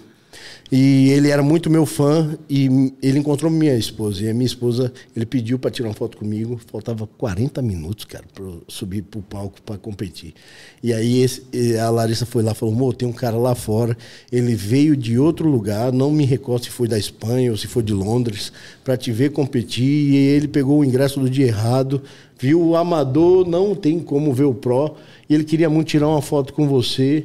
E 0.71 1.09
ele 1.09 1.29
era 1.29 1.43
muito 1.43 1.69
meu 1.69 1.85
fã 1.85 2.35
e 2.49 2.91
ele 3.01 3.19
encontrou 3.19 3.51
minha 3.51 3.75
esposa. 3.75 4.23
E 4.23 4.29
a 4.29 4.33
minha 4.33 4.47
esposa, 4.47 4.91
ele 5.15 5.25
pediu 5.25 5.59
para 5.59 5.69
tirar 5.69 5.89
uma 5.89 5.93
foto 5.93 6.17
comigo. 6.17 6.59
Faltava 6.71 7.05
40 7.05 7.61
minutos, 7.61 8.05
cara, 8.05 8.25
para 8.33 8.45
subir 8.67 9.03
pro 9.03 9.21
palco 9.21 9.61
para 9.61 9.77
competir. 9.77 10.33
E 10.81 10.91
aí 10.91 11.21
esse- 11.21 11.43
a 11.77 11.89
Larissa 11.91 12.25
foi 12.25 12.41
lá 12.41 12.51
e 12.51 12.55
falou: 12.55 12.73
"Amor, 12.73 12.95
tem 12.95 13.07
um 13.07 13.13
cara 13.13 13.37
lá 13.37 13.53
fora. 13.53 13.95
Ele 14.31 14.55
veio 14.55 14.97
de 14.97 15.19
outro 15.19 15.47
lugar, 15.47 15.91
não 15.93 16.11
me 16.11 16.25
recordo 16.25 16.63
se 16.63 16.71
foi 16.71 16.87
da 16.87 16.97
Espanha 16.97 17.51
ou 17.51 17.57
se 17.57 17.67
foi 17.67 17.83
de 17.83 17.93
Londres, 17.93 18.51
para 18.83 18.97
te 18.97 19.11
ver 19.11 19.31
competir. 19.31 19.83
E 19.85 20.15
ele 20.15 20.47
pegou 20.47 20.79
o 20.79 20.85
ingresso 20.85 21.19
do 21.19 21.29
dia 21.29 21.45
errado, 21.45 22.01
viu 22.39 22.59
o 22.59 22.75
amador, 22.75 23.47
não 23.47 23.75
tem 23.75 23.99
como 23.99 24.33
ver 24.33 24.45
o 24.45 24.53
pro. 24.53 24.95
E 25.29 25.33
ele 25.35 25.43
queria 25.43 25.69
muito 25.69 25.89
tirar 25.89 26.07
uma 26.07 26.23
foto 26.23 26.53
com 26.53 26.67
você 26.67 27.23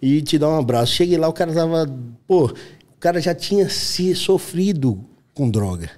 e 0.00 0.20
te 0.20 0.38
dar 0.38 0.50
um 0.50 0.58
abraço. 0.58 0.92
Cheguei 0.92 1.16
lá, 1.16 1.26
o 1.28 1.32
cara 1.32 1.52
tava. 1.54 1.86
Pô, 2.26 2.46
o 2.46 2.54
cara 3.02 3.20
já 3.20 3.34
tinha 3.34 3.68
se 3.68 4.14
sofrido 4.14 5.04
com 5.34 5.50
droga. 5.50 5.90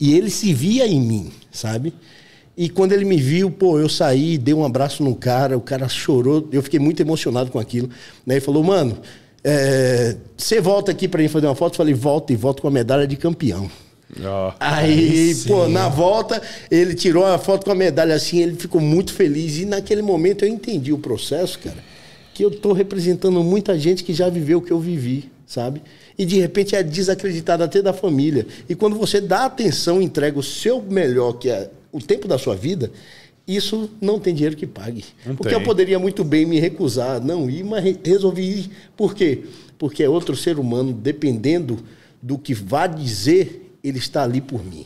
E 0.00 0.14
ele 0.14 0.30
se 0.30 0.54
via 0.54 0.86
em 0.86 0.98
mim, 0.98 1.30
sabe? 1.52 1.92
E 2.56 2.70
quando 2.70 2.92
ele 2.92 3.04
me 3.04 3.18
viu, 3.18 3.50
pô, 3.50 3.78
eu 3.78 3.88
saí, 3.88 4.38
dei 4.38 4.54
um 4.54 4.64
abraço 4.64 5.04
no 5.04 5.14
cara, 5.14 5.58
o 5.58 5.60
cara 5.60 5.86
chorou, 5.88 6.48
eu 6.50 6.62
fiquei 6.62 6.80
muito 6.80 7.00
emocionado 7.00 7.50
com 7.50 7.58
aquilo. 7.58 7.90
Né? 8.26 8.36
Ele 8.36 8.40
falou, 8.40 8.64
mano, 8.64 8.98
é, 9.44 10.16
você 10.36 10.58
volta 10.58 10.90
aqui 10.90 11.06
pra 11.06 11.20
gente 11.20 11.30
fazer 11.30 11.46
uma 11.46 11.54
foto? 11.54 11.74
Eu 11.74 11.76
falei, 11.76 11.92
volta 11.92 12.32
e 12.32 12.36
volto 12.36 12.62
com 12.62 12.68
a 12.68 12.70
medalha 12.70 13.06
de 13.06 13.16
campeão. 13.16 13.70
Ó. 14.24 14.52
Aí, 14.58 15.34
pô, 15.46 15.68
na 15.68 15.90
volta, 15.90 16.40
ele 16.70 16.94
tirou 16.94 17.26
a 17.26 17.38
foto 17.38 17.66
com 17.66 17.72
a 17.72 17.74
medalha 17.74 18.14
assim, 18.14 18.40
ele 18.40 18.56
ficou 18.56 18.80
muito 18.80 19.12
feliz. 19.12 19.58
E 19.58 19.66
naquele 19.66 20.00
momento 20.00 20.46
eu 20.46 20.48
entendi 20.48 20.94
o 20.94 20.98
processo, 20.98 21.58
cara, 21.58 21.84
que 22.32 22.42
eu 22.42 22.50
tô 22.50 22.72
representando 22.72 23.44
muita 23.44 23.78
gente 23.78 24.02
que 24.02 24.14
já 24.14 24.30
viveu 24.30 24.58
o 24.58 24.62
que 24.62 24.72
eu 24.72 24.80
vivi, 24.80 25.30
sabe? 25.46 25.82
E 26.18 26.26
de 26.26 26.38
repente 26.40 26.74
é 26.74 26.82
desacreditado 26.82 27.62
até 27.62 27.80
da 27.80 27.92
família. 27.92 28.44
E 28.68 28.74
quando 28.74 28.96
você 28.96 29.20
dá 29.20 29.44
atenção, 29.44 30.02
entrega 30.02 30.38
o 30.38 30.42
seu 30.42 30.82
melhor, 30.82 31.34
que 31.34 31.48
é 31.48 31.70
o 31.92 32.00
tempo 32.00 32.26
da 32.26 32.36
sua 32.36 32.56
vida, 32.56 32.90
isso 33.46 33.88
não 34.00 34.18
tem 34.18 34.34
dinheiro 34.34 34.56
que 34.56 34.66
pague. 34.66 35.04
Não 35.24 35.36
Porque 35.36 35.50
tem. 35.54 35.58
eu 35.58 35.64
poderia 35.64 35.98
muito 35.98 36.24
bem 36.24 36.44
me 36.44 36.58
recusar, 36.58 37.24
não 37.24 37.48
ir, 37.48 37.64
mas 37.64 37.82
re- 37.84 37.96
resolvi 38.04 38.42
ir. 38.42 38.70
Por 38.96 39.14
quê? 39.14 39.44
Porque 39.78 40.02
é 40.02 40.08
outro 40.08 40.36
ser 40.36 40.58
humano, 40.58 40.92
dependendo 40.92 41.78
do 42.20 42.36
que 42.36 42.52
vá 42.52 42.86
dizer, 42.88 43.72
ele 43.82 43.98
está 43.98 44.24
ali 44.24 44.40
por 44.40 44.62
mim. 44.64 44.84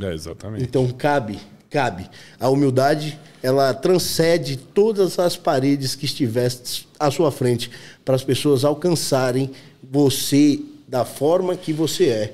É, 0.00 0.12
exatamente. 0.14 0.64
Então 0.64 0.88
cabe, 0.88 1.38
cabe. 1.74 2.08
A 2.38 2.48
humildade, 2.48 3.18
ela 3.42 3.74
transcende 3.74 4.56
todas 4.56 5.18
as 5.18 5.36
paredes 5.36 5.96
que 5.96 6.04
estivessem 6.04 6.84
à 7.00 7.10
sua 7.10 7.32
frente 7.32 7.68
para 8.04 8.14
as 8.14 8.22
pessoas 8.22 8.64
alcançarem 8.64 9.50
você 9.90 10.60
da 10.86 11.04
forma 11.04 11.56
que 11.56 11.72
você 11.72 12.04
é 12.04 12.32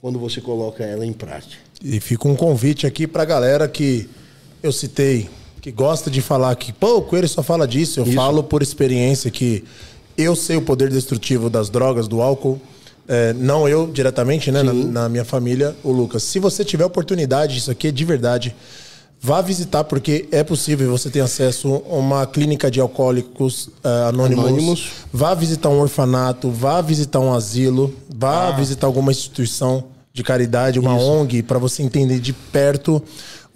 quando 0.00 0.16
você 0.16 0.40
coloca 0.40 0.84
ela 0.84 1.04
em 1.04 1.12
prática. 1.12 1.56
E 1.82 1.98
fica 1.98 2.28
um 2.28 2.36
convite 2.36 2.86
aqui 2.86 3.04
pra 3.08 3.24
galera 3.24 3.66
que 3.66 4.08
eu 4.62 4.70
citei, 4.70 5.28
que 5.60 5.72
gosta 5.72 6.08
de 6.08 6.22
falar 6.22 6.54
que, 6.54 6.72
pô, 6.72 6.98
o 6.98 7.02
Coelho 7.02 7.28
só 7.28 7.42
fala 7.42 7.66
disso. 7.66 7.98
Eu 7.98 8.04
Isso. 8.04 8.14
falo 8.14 8.44
por 8.44 8.62
experiência 8.62 9.28
que 9.28 9.64
eu 10.16 10.36
sei 10.36 10.56
o 10.56 10.62
poder 10.62 10.88
destrutivo 10.88 11.50
das 11.50 11.68
drogas, 11.68 12.06
do 12.06 12.22
álcool. 12.22 12.60
É, 13.08 13.32
não 13.32 13.66
eu 13.66 13.86
diretamente, 13.86 14.52
né? 14.52 14.62
Na, 14.62 14.72
na 14.72 15.08
minha 15.08 15.24
família, 15.24 15.74
o 15.82 15.90
Lucas. 15.90 16.22
Se 16.22 16.38
você 16.38 16.62
tiver 16.64 16.84
oportunidade, 16.84 17.56
isso 17.56 17.70
aqui 17.70 17.88
é 17.88 17.90
de 17.90 18.04
verdade. 18.04 18.54
Vá 19.20 19.40
visitar, 19.40 19.82
porque 19.82 20.28
é 20.30 20.44
possível 20.44 20.90
você 20.90 21.10
ter 21.10 21.20
acesso 21.20 21.82
a 21.90 21.94
uma 21.94 22.24
clínica 22.26 22.70
de 22.70 22.80
alcoólicos 22.80 23.68
eh, 23.82 24.08
anônimos. 24.08 24.44
Anônimos. 24.44 24.90
Vá 25.12 25.34
visitar 25.34 25.70
um 25.70 25.80
orfanato, 25.80 26.50
vá 26.50 26.80
visitar 26.80 27.18
um 27.18 27.32
asilo, 27.34 27.92
vá 28.14 28.48
Ah. 28.48 28.52
visitar 28.52 28.86
alguma 28.86 29.10
instituição 29.10 29.84
de 30.12 30.22
caridade, 30.22 30.78
uma 30.78 30.94
ONG, 30.94 31.42
para 31.42 31.58
você 31.58 31.82
entender 31.82 32.20
de 32.20 32.32
perto 32.32 33.02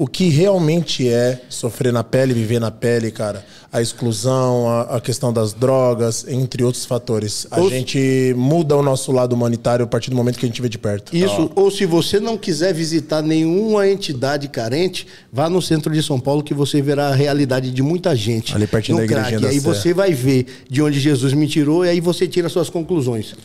o 0.03 0.07
que 0.09 0.29
realmente 0.31 1.09
é 1.09 1.43
sofrer 1.49 1.93
na 1.93 2.03
pele, 2.03 2.35
viver 2.35 2.59
na 2.59 2.73
pele, 2.73 3.13
cara. 3.13 3.47
A 3.73 3.81
exclusão, 3.81 4.69
a, 4.69 4.97
a 4.97 5.01
questão 5.01 5.33
das 5.33 5.53
drogas, 5.53 6.27
entre 6.27 6.65
outros 6.65 6.85
fatores. 6.85 7.47
A 7.53 7.61
Ou- 7.61 7.71
gente 7.71 8.35
muda 8.37 8.77
o 8.77 8.83
nosso 8.83 9.13
lado 9.13 9.33
humanitário 9.33 9.85
a 9.85 9.87
partir 9.87 10.11
do 10.11 10.17
momento 10.17 10.41
que 10.41 10.45
a 10.45 10.49
gente 10.49 10.61
vê 10.61 10.69
de 10.69 10.77
perto. 10.77 11.17
Isso, 11.17 11.53
ou 11.55 11.71
se 11.71 11.87
você 11.87 12.19
não 12.19 12.37
quiser 12.37 12.75
visitar 12.75 13.23
nenhuma 13.23 13.89
entidade 13.89 14.49
carente, 14.49 15.07
vá 15.33 15.49
no 15.49 15.63
centro 15.63 15.93
de 15.93 16.03
São 16.03 16.19
Paulo 16.19 16.43
que 16.43 16.53
você 16.53 16.83
verá 16.83 17.11
a 17.11 17.15
realidade 17.15 17.71
de 17.71 17.81
muita 17.81 18.17
gente. 18.17 18.57
Ali 18.57 18.67
pertinho 18.67 19.01
no 19.01 19.07
da 19.07 19.31
da 19.31 19.31
E 19.31 19.47
aí 19.47 19.61
você 19.61 19.95
vai 19.95 20.13
ver 20.13 20.65
de 20.69 20.83
onde 20.83 20.99
Jesus 20.99 21.33
me 21.33 21.47
tirou 21.47 21.87
e 21.87 21.89
aí 21.89 22.01
você 22.01 22.27
tira 22.27 22.49
suas 22.49 22.69
conclusões. 22.69 23.37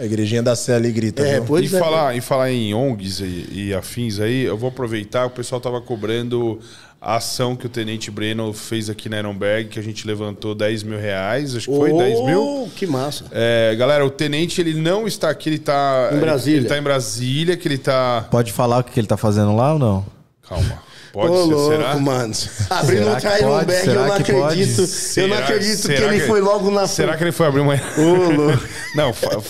A 0.00 0.04
igrejinha 0.06 0.42
da 0.42 0.56
Sé 0.56 0.74
ali 0.74 0.90
grita. 0.90 1.22
É, 1.22 1.38
e, 1.38 1.66
é. 1.66 1.68
falar, 1.68 2.16
e 2.16 2.20
falar 2.22 2.50
em 2.50 2.72
ONGs 2.72 3.20
e, 3.20 3.48
e 3.52 3.74
afins 3.74 4.18
aí, 4.18 4.44
eu 4.44 4.56
vou 4.56 4.70
aproveitar, 4.70 5.26
o 5.26 5.30
pessoal 5.30 5.60
tava 5.60 5.78
cobrando 5.80 6.58
a 6.98 7.16
ação 7.16 7.54
que 7.54 7.66
o 7.66 7.68
Tenente 7.68 8.10
Breno 8.10 8.50
fez 8.54 8.88
aqui 8.88 9.08
na 9.10 9.18
Ironberg, 9.18 9.68
que 9.68 9.78
a 9.78 9.82
gente 9.82 10.06
levantou 10.06 10.54
10 10.54 10.84
mil 10.84 10.98
reais, 10.98 11.54
acho 11.54 11.70
que 11.70 11.76
foi 11.76 11.92
Oh, 11.92 11.98
10 11.98 12.24
mil. 12.24 12.70
Que 12.74 12.86
massa. 12.86 13.26
É, 13.30 13.74
galera, 13.76 14.04
o 14.04 14.10
Tenente 14.10 14.60
ele 14.60 14.72
não 14.74 15.06
está 15.06 15.28
aqui, 15.28 15.50
ele 15.50 15.58
tá... 15.58 16.10
Em 16.14 16.18
Brasília. 16.18 16.58
Ele 16.60 16.68
tá 16.68 16.78
em 16.78 16.82
Brasília, 16.82 17.56
que 17.58 17.68
ele 17.68 17.78
tá... 17.78 18.26
Pode 18.30 18.52
falar 18.52 18.78
o 18.78 18.84
que 18.84 18.98
ele 18.98 19.06
tá 19.06 19.18
fazendo 19.18 19.54
lá 19.54 19.74
ou 19.74 19.78
não? 19.78 20.06
Calma. 20.48 20.82
Pode 21.12 21.32
Ô, 21.32 21.44
ser, 21.46 21.52
louco, 21.54 21.70
será? 21.76 21.96
mano. 21.96 22.34
Abrindo 22.70 23.02
Será 23.02 23.12
um 23.12 23.20
que 23.20 23.26
Ironberg, 23.26 23.66
pode? 23.66 23.72
eu 23.72 23.84
Será 23.84 24.06
não 24.06 24.14
que 24.14 24.32
acredito. 24.32 24.78
eu 24.78 24.82
não 24.82 24.86
Será- 24.86 25.38
acredito 25.40 25.76
que 25.80 25.96
será 25.96 26.14
ele 26.14 26.26
foi 26.26 26.40
logo 26.40 26.70
na 26.70 26.86
Será 26.86 27.16
que 27.16 27.24
ele 27.24 27.32
foi 27.32 27.46
abrir 27.48 27.60
uma... 27.60 27.74
Ô, 27.74 28.30
louco. 28.30 28.62
Não, 28.94 29.12
fa- 29.12 29.40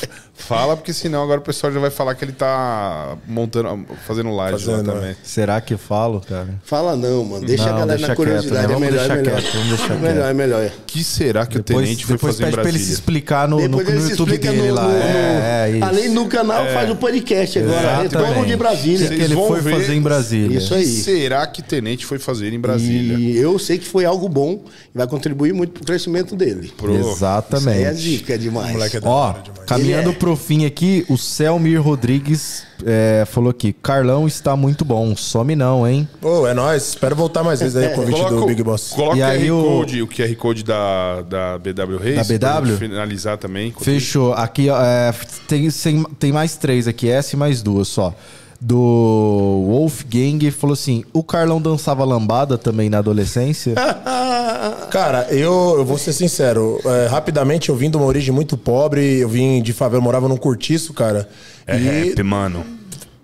Fala, 0.41 0.77
porque 0.77 0.93
senão 0.93 1.23
agora 1.23 1.41
o 1.41 1.43
pessoal 1.43 1.73
já 1.73 1.79
vai 1.81 1.91
falar 1.91 2.15
que 2.15 2.25
ele 2.25 2.33
tá 2.33 3.17
montando, 3.27 3.87
fazendo 4.07 4.35
live 4.35 4.59
Fazendo, 4.59 4.77
lá 4.89 4.95
né? 4.95 5.01
também. 5.01 5.17
Será 5.23 5.61
que 5.61 5.77
falo, 5.77 6.21
cara? 6.21 6.49
Fala 6.65 6.97
não, 6.97 7.25
mano. 7.25 7.47
Deixa 7.47 7.65
Não, 7.65 7.71
a 7.71 7.79
galera 7.79 7.97
deixa 7.97 8.09
na 8.09 8.17
curiosidade. 8.17 8.67
quieto, 8.67 8.81
né? 8.81 8.87
É 8.87 8.91
melhor, 8.91 9.05
é 9.05 9.09
deixar 9.09 9.17
melhor. 9.17 9.41
quieto, 9.43 9.53
vamos 9.55 9.69
deixar 9.79 9.95
é 9.95 9.99
melhor, 9.99 10.31
é 10.31 10.35
melhor. 10.35 10.67
O 10.67 10.71
que 10.87 11.05
será 11.05 11.47
que 11.47 11.59
Depois, 11.59 11.79
o 11.79 11.83
tenente 11.83 12.07
foi 12.07 12.17
depois 12.17 12.35
fazer 12.35 12.43
em 12.43 12.47
pede 12.51 12.61
pra 12.61 12.69
ele 12.69 12.73
se 12.73 12.79
Brasília? 12.79 12.95
explicar 12.95 13.49
no, 13.49 13.57
no, 13.69 13.79
Depois 13.79 14.03
no 14.05 14.11
YouTube 14.11 14.33
explica 14.33 14.51
dele 14.53 14.69
no, 14.69 14.75
lá. 14.75 14.83
no- 14.89 14.97
é, 14.97 15.67
é 15.67 15.71
isso. 15.77 15.85
Além 15.85 16.09
no 16.09 16.27
canal, 16.27 16.67
faz 16.67 16.91
o 16.91 16.97
podcast 16.97 17.59
agora. 17.59 17.77
Exatamente. 17.81 18.03
Retorno 18.15 18.47
de 18.47 18.55
O 18.55 18.59
Brasília. 18.59 19.09
que, 19.09 19.17
que 19.17 19.23
ele 19.23 19.35
foi 19.35 19.49
vão 19.49 19.61
ver 19.61 19.71
fazer 19.73 19.95
em 19.95 20.01
Brasília? 20.03 20.59
Isso 20.59 20.75
O 20.75 20.77
que 20.77 20.83
aí. 20.83 20.87
será 20.87 21.47
que 21.47 21.63
tenente 21.63 22.07
foi 22.07 22.19
fazer 22.19 22.53
em 22.53 22.59
Brasília? 22.61 23.17
E 23.19 23.37
eu 23.37 23.59
sei 23.59 23.79
que 23.79 23.87
foi 23.87 24.05
algo 24.05 24.29
bom 24.29 24.65
e 24.95 24.99
vai 24.99 25.07
contribuir 25.07 25.53
muito 25.53 25.73
pro 25.73 25.85
crescimento 25.85 26.35
dele. 26.35 26.73
Pro- 26.77 26.91
Isso 26.95 27.01
aí 27.03 27.09
é 27.09 27.13
Exatamente. 27.13 27.95
dica 28.03 28.39
demais. 28.39 28.73
Moleque 28.73 28.97
é 28.97 29.01
Ó, 29.03 29.33
demais. 29.33 29.51
caminhando 29.67 30.11
é- 30.11 30.15
pro 30.15 30.30
fim 30.37 30.65
aqui, 30.65 31.05
o 31.09 31.17
Selmir 31.17 31.83
Rodrigues 31.83 32.65
é, 32.85 33.25
falou 33.27 33.51
aqui: 33.51 33.73
Carlão 33.73 34.27
está 34.27 34.57
muito 34.57 34.85
bom, 34.85 35.15
some 35.17 35.55
não, 35.55 35.87
hein? 35.87 36.09
Ô, 36.23 36.47
é 36.47 36.55
nóis. 36.55 36.89
Espero 36.89 37.15
voltar 37.17 37.43
mais 37.43 37.61
vezes 37.61 37.77
aí 37.77 37.93
o 37.93 37.95
convite 37.97 38.25
do 38.25 38.47
Big 38.47 38.63
Boss. 38.63 38.91
coloca 38.95 39.17
E 39.17 39.21
o, 39.21 39.25
aí 39.25 39.47
QR 39.49 39.53
o- 39.53 39.63
Code, 39.63 40.03
o 40.03 40.07
QR 40.09 40.35
Code 40.37 40.65
da, 40.65 41.23
da 41.23 41.59
BW 41.59 41.97
Reis. 41.99 42.29
Da 42.29 42.61
BW? 42.61 42.77
finalizar 42.77 43.37
também. 43.39 43.73
Fechou. 43.81 44.33
Aqui 44.33 44.69
ó, 44.71 44.81
é, 44.83 45.13
tem, 45.49 45.69
tem, 45.71 46.05
tem 46.19 46.33
mais 46.33 46.57
três 46.57 46.87
aqui, 46.89 47.09
essa 47.09 47.35
e 47.35 47.39
mais 47.39 47.63
duas 47.63 47.89
só. 47.89 48.15
Do 48.61 49.65
Wolfgang 49.67 50.51
falou 50.51 50.75
assim: 50.75 51.03
o 51.15 51.23
Carlão 51.23 51.61
dançava 51.61 52.05
lambada 52.05 52.59
também 52.59 52.91
na 52.91 52.99
adolescência? 52.99 53.75
Cara, 54.91 55.27
eu, 55.31 55.77
eu 55.79 55.85
vou 55.85 55.97
ser 55.97 56.13
sincero. 56.13 56.79
é, 56.85 57.07
rapidamente, 57.07 57.71
eu 57.71 57.77
vim 57.77 57.89
de 57.89 57.97
uma 57.97 58.05
origem 58.05 58.35
muito 58.35 58.59
pobre. 58.59 59.21
Eu 59.21 59.29
vim 59.29 59.63
de 59.63 59.73
favela, 59.73 59.99
eu 59.99 60.03
morava 60.03 60.29
num 60.29 60.37
cortiço, 60.37 60.93
cara. 60.93 61.29
É 61.67 61.77
e 61.77 62.09
rap, 62.09 62.23
mano. 62.23 62.65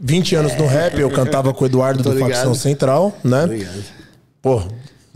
20 0.00 0.36
anos 0.36 0.56
no 0.56 0.66
rap, 0.66 0.98
eu 0.98 1.10
cantava 1.10 1.52
com 1.52 1.64
o 1.64 1.66
Eduardo 1.66 2.02
Tô 2.02 2.10
do 2.10 2.14
ligado. 2.14 2.30
Facção 2.30 2.54
Central, 2.54 3.12
né? 3.24 3.44
Obrigado. 3.44 3.84
Pô, 4.40 4.62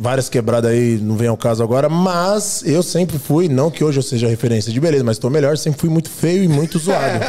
várias 0.03 0.31
quebradas 0.31 0.71
aí, 0.71 0.97
não 0.97 1.15
vem 1.15 1.29
ao 1.29 1.37
caso 1.37 1.63
agora, 1.63 1.87
mas 1.87 2.63
eu 2.65 2.83
sempre 2.83 3.19
fui, 3.19 3.51
não 3.51 3.71
que 3.71 3.85
hoje 3.85 3.99
eu 3.99 4.03
seja 4.03 4.27
referência 4.27 4.73
de 4.73 4.81
beleza, 4.81 5.05
mas 5.05 5.19
tô 5.19 5.29
melhor, 5.29 5.59
sempre 5.59 5.79
fui 5.79 5.91
muito 5.91 6.09
feio 6.09 6.43
e 6.43 6.49
muito 6.49 6.79
zoado. 6.81 7.21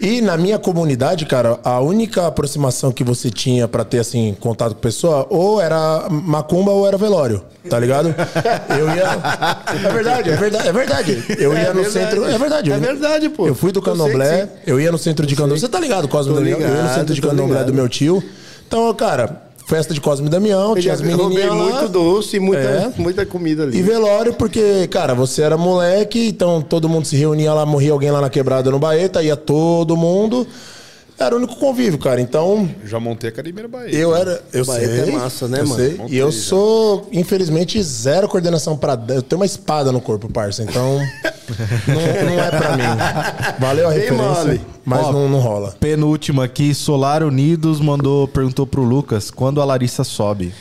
e 0.00 0.20
na 0.20 0.36
minha 0.36 0.56
comunidade, 0.56 1.26
cara, 1.26 1.58
a 1.64 1.80
única 1.80 2.28
aproximação 2.28 2.92
que 2.92 3.02
você 3.02 3.28
tinha 3.28 3.66
pra 3.66 3.84
ter, 3.84 3.98
assim, 3.98 4.36
contato 4.38 4.74
com 4.74 4.80
pessoa, 4.80 5.26
ou 5.28 5.60
era 5.60 6.06
macumba 6.08 6.70
ou 6.70 6.86
era 6.86 6.96
velório, 6.96 7.42
tá 7.68 7.76
ligado? 7.80 8.14
Eu 8.78 8.86
ia... 8.94 9.18
É 9.84 9.92
verdade, 9.92 10.30
é 10.30 10.36
verdade, 10.36 10.68
é 10.68 10.72
verdade. 10.72 11.24
Eu 11.40 11.52
ia 11.52 11.58
É 11.58 11.68
no 11.72 11.82
verdade. 11.82 11.92
centro... 11.92 12.24
É 12.24 12.38
verdade. 12.38 12.70
É 12.70 12.76
eu- 12.76 12.80
verdade, 12.80 13.28
pô. 13.30 13.48
Eu 13.48 13.54
fui 13.56 13.72
do 13.72 13.80
Eu 13.80 13.82
candomblé, 13.82 14.46
sim. 14.46 14.52
eu 14.64 14.80
ia 14.80 14.92
no 14.92 14.98
centro 14.98 15.26
de 15.26 15.34
candomblé. 15.34 15.58
Você 15.58 15.68
tá 15.68 15.80
ligado, 15.80 16.06
Tô 16.06 16.22
Damião? 16.22 16.58
Eu 16.58 16.60
ia 16.60 16.68
no 16.68 16.76
ligado, 16.82 16.94
centro 16.94 17.14
de 17.14 17.20
candomblé 17.20 17.46
ligado. 17.54 17.66
do 17.66 17.74
meu 17.74 17.88
tio. 17.88 18.22
Então, 18.68 18.94
cara, 18.94 19.49
festa 19.70 19.94
de 19.94 20.00
Cosme 20.00 20.26
e 20.26 20.30
Damião, 20.30 20.74
tinha 20.74 20.92
as 20.92 21.00
menininhas 21.00 21.48
lá. 21.48 21.54
muito 21.54 21.88
doce 21.88 22.36
e 22.36 22.40
muita, 22.40 22.62
É. 22.62 22.92
muita 22.98 23.24
comida 23.24 23.62
ali. 23.62 23.78
E 23.78 23.82
velório, 23.82 24.34
porque, 24.34 24.88
cara, 24.88 25.14
você 25.14 25.42
era 25.42 25.56
moleque, 25.56 26.26
então 26.28 26.60
todo 26.60 26.88
mundo 26.88 27.06
se 27.06 27.16
reunia 27.16 27.54
lá, 27.54 27.64
morria 27.64 27.92
alguém 27.92 28.10
lá 28.10 28.20
na 28.20 28.28
quebrada 28.28 28.68
no 28.70 28.80
Baeta, 28.80 29.22
ia 29.22 29.36
todo 29.36 29.96
mundo. 29.96 30.44
Era 31.20 31.34
o 31.34 31.38
único 31.38 31.56
convívio, 31.56 31.98
cara. 31.98 32.18
Então, 32.18 32.66
Já 32.84 32.98
montei 32.98 33.28
a 33.28 33.32
Caribeira 33.32 33.68
Bahia. 33.68 33.94
eu 33.94 34.16
era. 34.16 34.42
Eu 34.54 34.64
Baeta 34.64 35.04
sei. 35.04 35.12
é 35.14 35.16
massa, 35.18 35.46
né, 35.48 35.60
eu 35.60 35.66
mano? 35.66 35.84
sei. 35.84 35.94
Montei 35.96 36.16
E 36.16 36.18
eu 36.18 36.30
já. 36.32 36.40
sou, 36.40 37.08
infelizmente, 37.12 37.82
zero 37.82 38.26
coordenação 38.26 38.74
pra. 38.76 38.92
Eu 39.08 39.20
tenho 39.22 39.38
uma 39.38 39.44
espada 39.44 39.92
no 39.92 40.00
corpo, 40.00 40.32
parça. 40.32 40.62
Então, 40.62 40.98
não, 41.86 42.30
não 42.34 42.40
é 42.42 42.50
pra 42.50 42.76
mim. 42.76 43.56
Valeu 43.58 43.86
a 43.86 43.90
Bem 43.90 44.00
referência, 44.00 44.44
mole. 44.44 44.60
mas 44.84 45.06
Ó, 45.06 45.12
não, 45.12 45.28
não 45.28 45.40
rola. 45.40 45.74
Penúltima 45.78 46.44
aqui, 46.44 46.74
Solar 46.74 47.22
Unidos 47.22 47.80
mandou, 47.80 48.26
perguntou 48.26 48.66
pro 48.66 48.82
Lucas 48.82 49.30
quando 49.30 49.60
a 49.60 49.64
Larissa 49.66 50.02
sobe. 50.04 50.54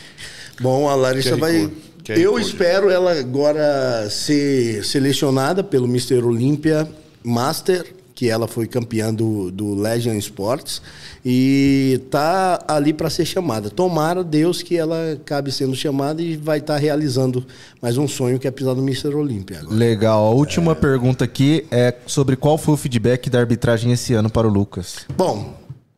Bom, 0.60 0.90
a 0.90 0.96
Larissa 0.96 1.38
QR 1.38 1.40
vai. 1.40 1.70
QR 2.04 2.20
Eu 2.20 2.38
espero 2.38 2.90
ela 2.90 3.14
agora 3.18 4.10
ser 4.10 4.84
selecionada 4.84 5.64
pelo 5.64 5.86
Mr. 5.86 6.16
Olympia 6.22 6.86
Master, 7.24 7.86
que 8.20 8.30
ela 8.30 8.50
foi 8.50 8.68
campeã 8.68 9.14
do, 9.14 9.50
do 9.50 9.74
Legend 9.74 10.18
Sports, 10.18 10.82
e 11.24 12.02
tá 12.12 12.62
ali 12.68 12.92
para 12.92 13.10
ser 13.10 13.24
chamada. 13.24 13.70
Tomara 13.70 14.26
Deus 14.26 14.62
que 14.62 14.76
ela 14.76 15.14
acabe 15.14 15.54
sendo 15.54 15.74
chamada 15.74 16.22
e 16.22 16.36
vai 16.36 16.58
estar 16.58 16.76
realizando 16.76 17.46
mais 17.82 17.98
um 17.98 18.10
sonho 18.10 18.38
que 18.38 18.46
é 18.46 18.52
pisar 18.52 18.76
no 18.76 18.82
Mr. 18.82 19.16
Olympia 19.16 19.60
agora. 19.60 19.74
Legal. 19.74 20.26
A 20.26 20.32
última 20.32 20.76
pergunta 20.76 21.24
aqui 21.24 21.66
é 21.72 21.96
sobre 22.06 22.36
qual 22.36 22.58
foi 22.58 22.74
o 22.74 22.78
feedback 22.78 23.30
da 23.30 23.40
arbitragem 23.40 23.94
esse 23.94 24.14
ano 24.14 24.30
para 24.30 24.46
o 24.46 24.52
Lucas. 24.52 25.06
Bom, 25.16 25.54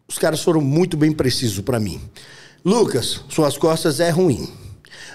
os 0.07 0.19
caras 0.19 0.43
foram 0.43 0.61
muito 0.61 0.95
bem 0.95 1.11
precisos 1.11 1.61
para 1.61 1.79
mim. 1.79 1.99
Lucas, 2.63 3.21
suas 3.29 3.57
costas 3.57 3.99
é 3.99 4.11
ruim. 4.11 4.47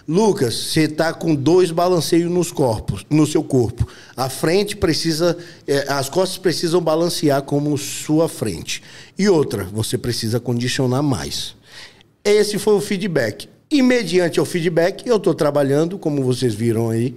Lucas, 0.09 0.55
você 0.55 0.87
tá 0.87 1.13
com 1.13 1.35
dois 1.35 1.73
balanceios 1.73 2.31
nos 2.31 2.53
corpos, 2.53 3.05
no 3.11 3.27
seu 3.27 3.43
corpo. 3.43 3.89
A 4.17 4.29
frente 4.29 4.77
precisa, 4.77 5.37
eh, 5.67 5.85
as 5.89 6.09
costas 6.09 6.39
precisam 6.39 6.81
balancear 6.81 7.43
como 7.43 7.77
sua 7.77 8.29
frente. 8.29 8.83
E 9.19 9.29
outra, 9.29 9.65
você 9.65 9.99
precisa 9.99 10.39
condicionar 10.39 11.03
mais. 11.03 11.57
Esse 12.25 12.57
foi 12.57 12.75
o 12.75 12.81
feedback. 12.81 13.49
E 13.69 13.83
mediante 13.83 14.41
o 14.41 14.45
feedback, 14.45 15.05
eu 15.09 15.17
estou 15.17 15.35
trabalhando, 15.35 15.99
como 15.99 16.23
vocês 16.23 16.55
viram 16.55 16.89
aí, 16.89 17.13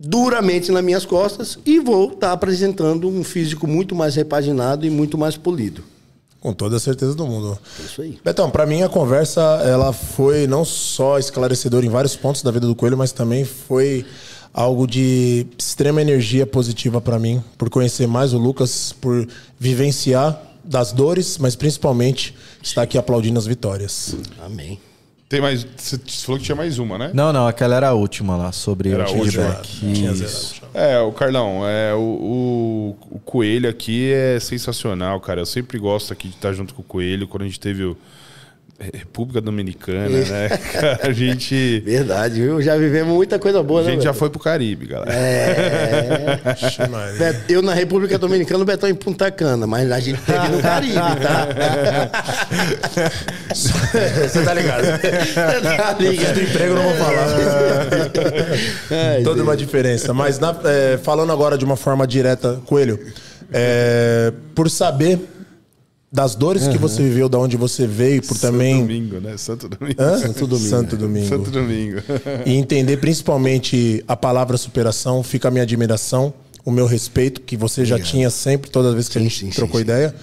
duramente 0.00 0.72
nas 0.72 0.82
minhas 0.82 1.04
costas 1.04 1.58
e 1.66 1.78
vou 1.78 2.12
estar 2.12 2.32
apresentando 2.32 3.08
um 3.08 3.22
físico 3.22 3.66
muito 3.66 3.94
mais 3.94 4.16
repaginado 4.16 4.86
e 4.86 4.90
muito 4.90 5.18
mais 5.18 5.36
polido. 5.36 5.84
Com 6.42 6.52
toda 6.52 6.76
a 6.76 6.80
certeza 6.80 7.14
do 7.14 7.24
mundo. 7.24 7.56
É 7.80 7.82
isso 7.84 8.02
aí. 8.02 8.18
Betão, 8.24 8.50
pra 8.50 8.66
mim 8.66 8.82
a 8.82 8.88
conversa 8.88 9.40
ela 9.64 9.92
foi 9.92 10.48
não 10.48 10.64
só 10.64 11.16
esclarecedora 11.16 11.86
em 11.86 11.88
vários 11.88 12.16
pontos 12.16 12.42
da 12.42 12.50
vida 12.50 12.66
do 12.66 12.74
Coelho, 12.74 12.98
mas 12.98 13.12
também 13.12 13.44
foi 13.44 14.04
algo 14.52 14.84
de 14.84 15.46
extrema 15.56 16.02
energia 16.02 16.44
positiva 16.44 17.00
pra 17.00 17.16
mim, 17.16 17.42
por 17.56 17.70
conhecer 17.70 18.08
mais 18.08 18.34
o 18.34 18.38
Lucas, 18.38 18.92
por 18.92 19.26
vivenciar 19.58 20.42
das 20.64 20.90
dores, 20.90 21.38
mas 21.38 21.54
principalmente 21.54 22.34
estar 22.60 22.82
aqui 22.82 22.98
aplaudindo 22.98 23.38
as 23.38 23.46
vitórias. 23.46 24.16
Amém. 24.44 24.80
Tem 25.32 25.40
mais. 25.40 25.66
Você 25.78 25.98
falou 26.26 26.38
que 26.38 26.44
tinha 26.44 26.54
mais 26.54 26.78
uma, 26.78 26.98
né? 26.98 27.10
Não, 27.14 27.32
não, 27.32 27.46
aquela 27.46 27.74
era 27.74 27.88
a 27.88 27.94
última 27.94 28.36
lá, 28.36 28.52
sobre 28.52 28.90
Era 28.90 29.10
o 29.10 29.16
última. 29.16 29.54
feedback. 29.64 30.14
Zero. 30.14 30.66
É, 30.74 31.00
o 31.00 31.10
Carlão, 31.10 31.66
é, 31.66 31.94
o, 31.94 31.98
o, 31.98 32.96
o 33.12 33.18
Coelho 33.18 33.66
aqui 33.66 34.12
é 34.12 34.38
sensacional, 34.38 35.18
cara. 35.22 35.40
Eu 35.40 35.46
sempre 35.46 35.78
gosto 35.78 36.12
aqui 36.12 36.28
de 36.28 36.34
estar 36.34 36.52
junto 36.52 36.74
com 36.74 36.82
o 36.82 36.84
Coelho. 36.84 37.26
Quando 37.26 37.44
a 37.44 37.46
gente 37.46 37.58
teve 37.58 37.82
o 37.82 37.96
República 38.92 39.40
Dominicana, 39.40 40.08
né? 40.08 40.48
Cara, 40.72 41.00
a 41.04 41.12
gente. 41.12 41.80
Verdade, 41.86 42.40
viu? 42.40 42.60
Já 42.62 42.76
vivemos 42.76 43.14
muita 43.14 43.38
coisa 43.38 43.62
boa, 43.62 43.80
A 43.80 43.84
né? 43.84 43.90
gente 43.92 44.02
já 44.04 44.10
Beto? 44.10 44.18
foi 44.18 44.30
pro 44.30 44.40
Caribe, 44.40 44.86
galera. 44.86 45.12
É. 45.12 46.40
Beto, 47.18 47.52
Eu 47.52 47.62
na 47.62 47.74
República 47.74 48.18
Dominicana, 48.18 48.62
o 48.62 48.66
Betão 48.66 48.88
em 48.88 48.94
Punta 48.94 49.30
Cana, 49.30 49.66
mas 49.66 49.90
a 49.90 50.00
gente 50.00 50.20
teve 50.22 50.48
no 50.48 50.60
Caribe, 50.60 50.94
tá? 50.94 51.48
Você 53.54 54.42
tá 54.42 54.54
ligado? 54.54 54.82
tá 54.84 55.94
Fiz 55.96 56.10
ligado? 56.10 56.34
do 56.34 56.42
emprego, 56.42 56.74
não 56.74 56.82
vou 56.82 56.94
falar. 56.94 57.26
Ai, 58.90 59.22
Toda 59.22 59.42
uma 59.42 59.56
diferença. 59.56 60.12
Mas 60.14 60.38
na- 60.38 60.56
é, 60.64 60.98
falando 61.02 61.32
agora 61.32 61.56
de 61.58 61.64
uma 61.64 61.76
forma 61.76 62.06
direta, 62.06 62.60
Coelho, 62.66 62.98
é, 63.52 64.32
por 64.54 64.70
saber 64.70 65.18
das 66.12 66.34
dores 66.34 66.68
que 66.68 66.76
você 66.76 67.02
viveu, 67.02 67.26
da 67.26 67.38
onde 67.38 67.56
você 67.56 67.86
veio, 67.86 68.20
por 68.22 68.36
também. 68.38 68.74
Santo 68.74 68.86
Domingo, 68.86 69.20
né? 69.20 69.36
Santo 69.38 69.68
Domingo. 69.68 70.02
Hã? 70.02 70.18
Santo 70.18 70.46
Domingo. 70.46 70.68
Santo 70.68 70.96
Domingo. 70.96 71.28
Santo 71.28 71.50
Domingo. 71.50 71.96
E 72.44 72.52
entender 72.54 72.98
principalmente 72.98 74.04
a 74.06 74.14
palavra 74.14 74.58
superação, 74.58 75.22
fica 75.22 75.48
a 75.48 75.50
minha 75.50 75.62
admiração, 75.62 76.34
o 76.64 76.70
meu 76.70 76.86
respeito, 76.86 77.40
que 77.40 77.56
você 77.56 77.84
já 77.84 77.98
tinha 77.98 78.28
sempre, 78.28 78.70
todas 78.70 78.90
as 78.90 78.94
vezes 78.94 79.08
que 79.08 79.16
a 79.16 79.20
Sim, 79.22 79.28
gente 79.28 79.46
sim, 79.46 79.50
trocou 79.50 79.78
sim, 79.78 79.84
ideia. 79.84 80.14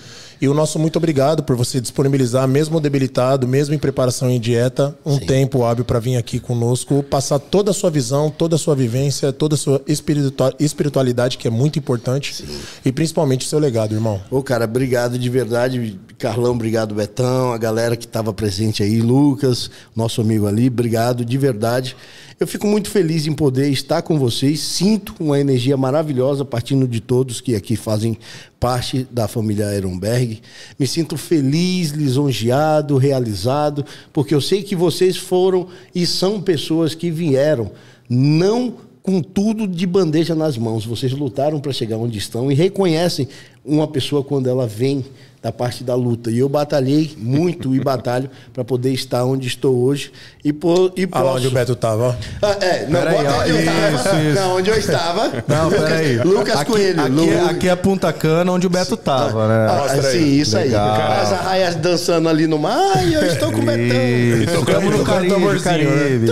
E 0.42 0.48
o 0.48 0.54
nosso 0.54 0.80
muito 0.80 0.96
obrigado 0.96 1.44
por 1.44 1.56
você 1.56 1.82
disponibilizar, 1.82 2.48
mesmo 2.48 2.80
debilitado, 2.80 3.46
mesmo 3.46 3.76
em 3.76 3.78
preparação 3.78 4.30
em 4.30 4.40
dieta, 4.40 4.96
um 5.06 5.20
tempo 5.20 5.66
hábil 5.66 5.84
para 5.84 6.00
vir 6.00 6.16
aqui 6.16 6.40
conosco, 6.40 7.04
passar 7.04 7.40
toda 7.40 7.72
a 7.72 7.74
sua 7.74 7.90
visão, 7.90 8.30
toda 8.32 8.56
a 8.56 8.60
sua 8.60 8.74
vivência, 8.74 9.34
toda 9.34 9.56
a 9.56 9.58
sua 9.58 9.82
espiritua- 9.86 10.54
espiritualidade, 10.58 11.38
que 11.38 11.48
é 11.48 11.52
muito 11.52 11.78
importante, 11.78 12.46
e 12.86 12.92
principalmente 12.92 13.46
o 13.46 13.50
seu 13.50 13.60
legado, 13.60 13.94
irmão. 13.94 14.22
Ô, 14.32 14.42
cara, 14.42 14.64
obrigado 14.64 15.20
de 15.20 15.30
verdade. 15.30 16.00
Carlão, 16.18 16.52
obrigado, 16.52 16.96
Betão, 16.96 17.52
a 17.52 17.58
galera 17.58 17.96
que 17.98 18.06
estava 18.06 18.34
presente 18.34 18.82
aí, 18.82 19.02
Lucas, 19.02 19.70
nosso 19.96 20.22
amigo 20.22 20.48
ali, 20.48 20.68
obrigado 20.68 21.26
de 21.26 21.38
verdade. 21.38 21.96
Eu 22.40 22.48
fico 22.48 22.66
muito 22.66 22.90
feliz 22.90 23.28
em 23.28 23.34
poder 23.34 23.70
estar 23.70 24.02
com 24.02 24.18
vocês. 24.18 24.62
Sinto 24.62 25.14
uma 25.20 25.38
energia 25.38 25.76
maravilhosa 25.76 26.46
partindo 26.46 26.88
de 26.88 27.02
todos 27.02 27.42
que 27.42 27.54
aqui 27.54 27.76
fazem 27.76 28.18
parte 28.58 29.06
da 29.12 29.28
família 29.28 29.76
Ehrenberg. 29.76 30.40
Me 30.80 30.88
sinto 30.88 31.18
feliz, 31.18 31.90
lisonjeado, 31.90 32.96
realizado, 32.96 33.86
porque 34.14 34.34
eu 34.34 34.40
sei 34.40 34.64
que 34.64 34.74
vocês 34.74 35.18
foram 35.18 35.68
e 35.94 36.06
são 36.06 36.42
pessoas 36.42 36.96
que 36.96 37.12
vieram 37.12 37.72
não 38.10 38.74
com 39.04 39.22
tudo 39.22 39.68
de 39.68 39.86
bandeja 39.86 40.34
nas 40.34 40.58
mãos. 40.58 40.86
Vocês 40.86 41.12
lutaram 41.12 41.60
para 41.60 41.74
chegar 41.74 41.98
onde 41.98 42.18
estão 42.18 42.50
e 42.50 42.56
reconhecem 42.56 43.28
uma 43.66 43.86
pessoa 43.86 44.24
quando 44.24 44.48
ela 44.48 44.66
vem 44.66 45.04
da 45.42 45.52
parte 45.52 45.84
da 45.84 45.96
luta. 45.96 46.30
E 46.30 46.40
eu 46.40 46.50
batalhei 46.50 47.16
muito 47.18 47.74
e 47.74 47.80
batalho 47.80 48.30
para 48.54 48.64
poder 48.66 48.92
estar 48.92 49.24
onde 49.24 49.48
estou 49.48 49.76
hoje 49.78 50.12
e, 50.44 50.52
por, 50.52 50.92
e 50.98 51.08
Olha 51.12 51.24
lá 51.24 51.34
onde 51.34 51.48
o 51.48 51.52
Beto 51.52 51.76
tava, 51.76 52.10
ó. 52.10 52.16
Ah, 52.42 52.58
é, 52.60 52.86
não, 52.88 53.00
Peraí, 53.00 53.16
ó, 53.16 53.42
onde 53.42 53.50
eu 53.52 53.66
tava. 53.66 53.96
isso, 53.96 54.28
isso. 54.30 54.36
Não, 54.42 54.58
onde 54.58 54.70
eu 54.70 54.78
estava. 54.78 55.32
Não, 55.48 55.66
Lucas, 55.70 55.84
peraí. 55.84 56.18
Lucas 56.18 56.56
aqui, 56.56 56.72
Coelho. 56.72 57.02
Aqui, 57.02 57.12
Lu- 57.12 57.32
é- 57.32 57.50
aqui 57.50 57.70
é 57.70 57.76
Punta 57.76 58.12
Cana, 58.12 58.52
onde 58.52 58.68
o 58.68 58.70
Beto 58.70 58.98
tava, 58.98 59.48
né? 59.48 59.68
Ah, 59.70 59.78
Mostra 59.82 60.08
aí. 60.10 60.20
sim, 60.20 60.40
isso 60.42 60.58
Legal. 60.58 60.94
aí. 60.96 61.22
As 61.22 61.32
arraias 61.34 61.76
dançando 61.76 62.28
ali 62.28 62.46
no 62.46 62.60
mar. 62.60 62.78
Ai, 62.98 63.16
eu 63.16 63.26
estou 63.26 63.52
com 63.52 63.60
o 63.60 63.66
Betão. 63.66 63.80
Isso, 63.82 64.60
Estamos 64.60 64.98
no 64.98 65.04
Caribe, 65.06 65.60
Caribe. 65.64 66.32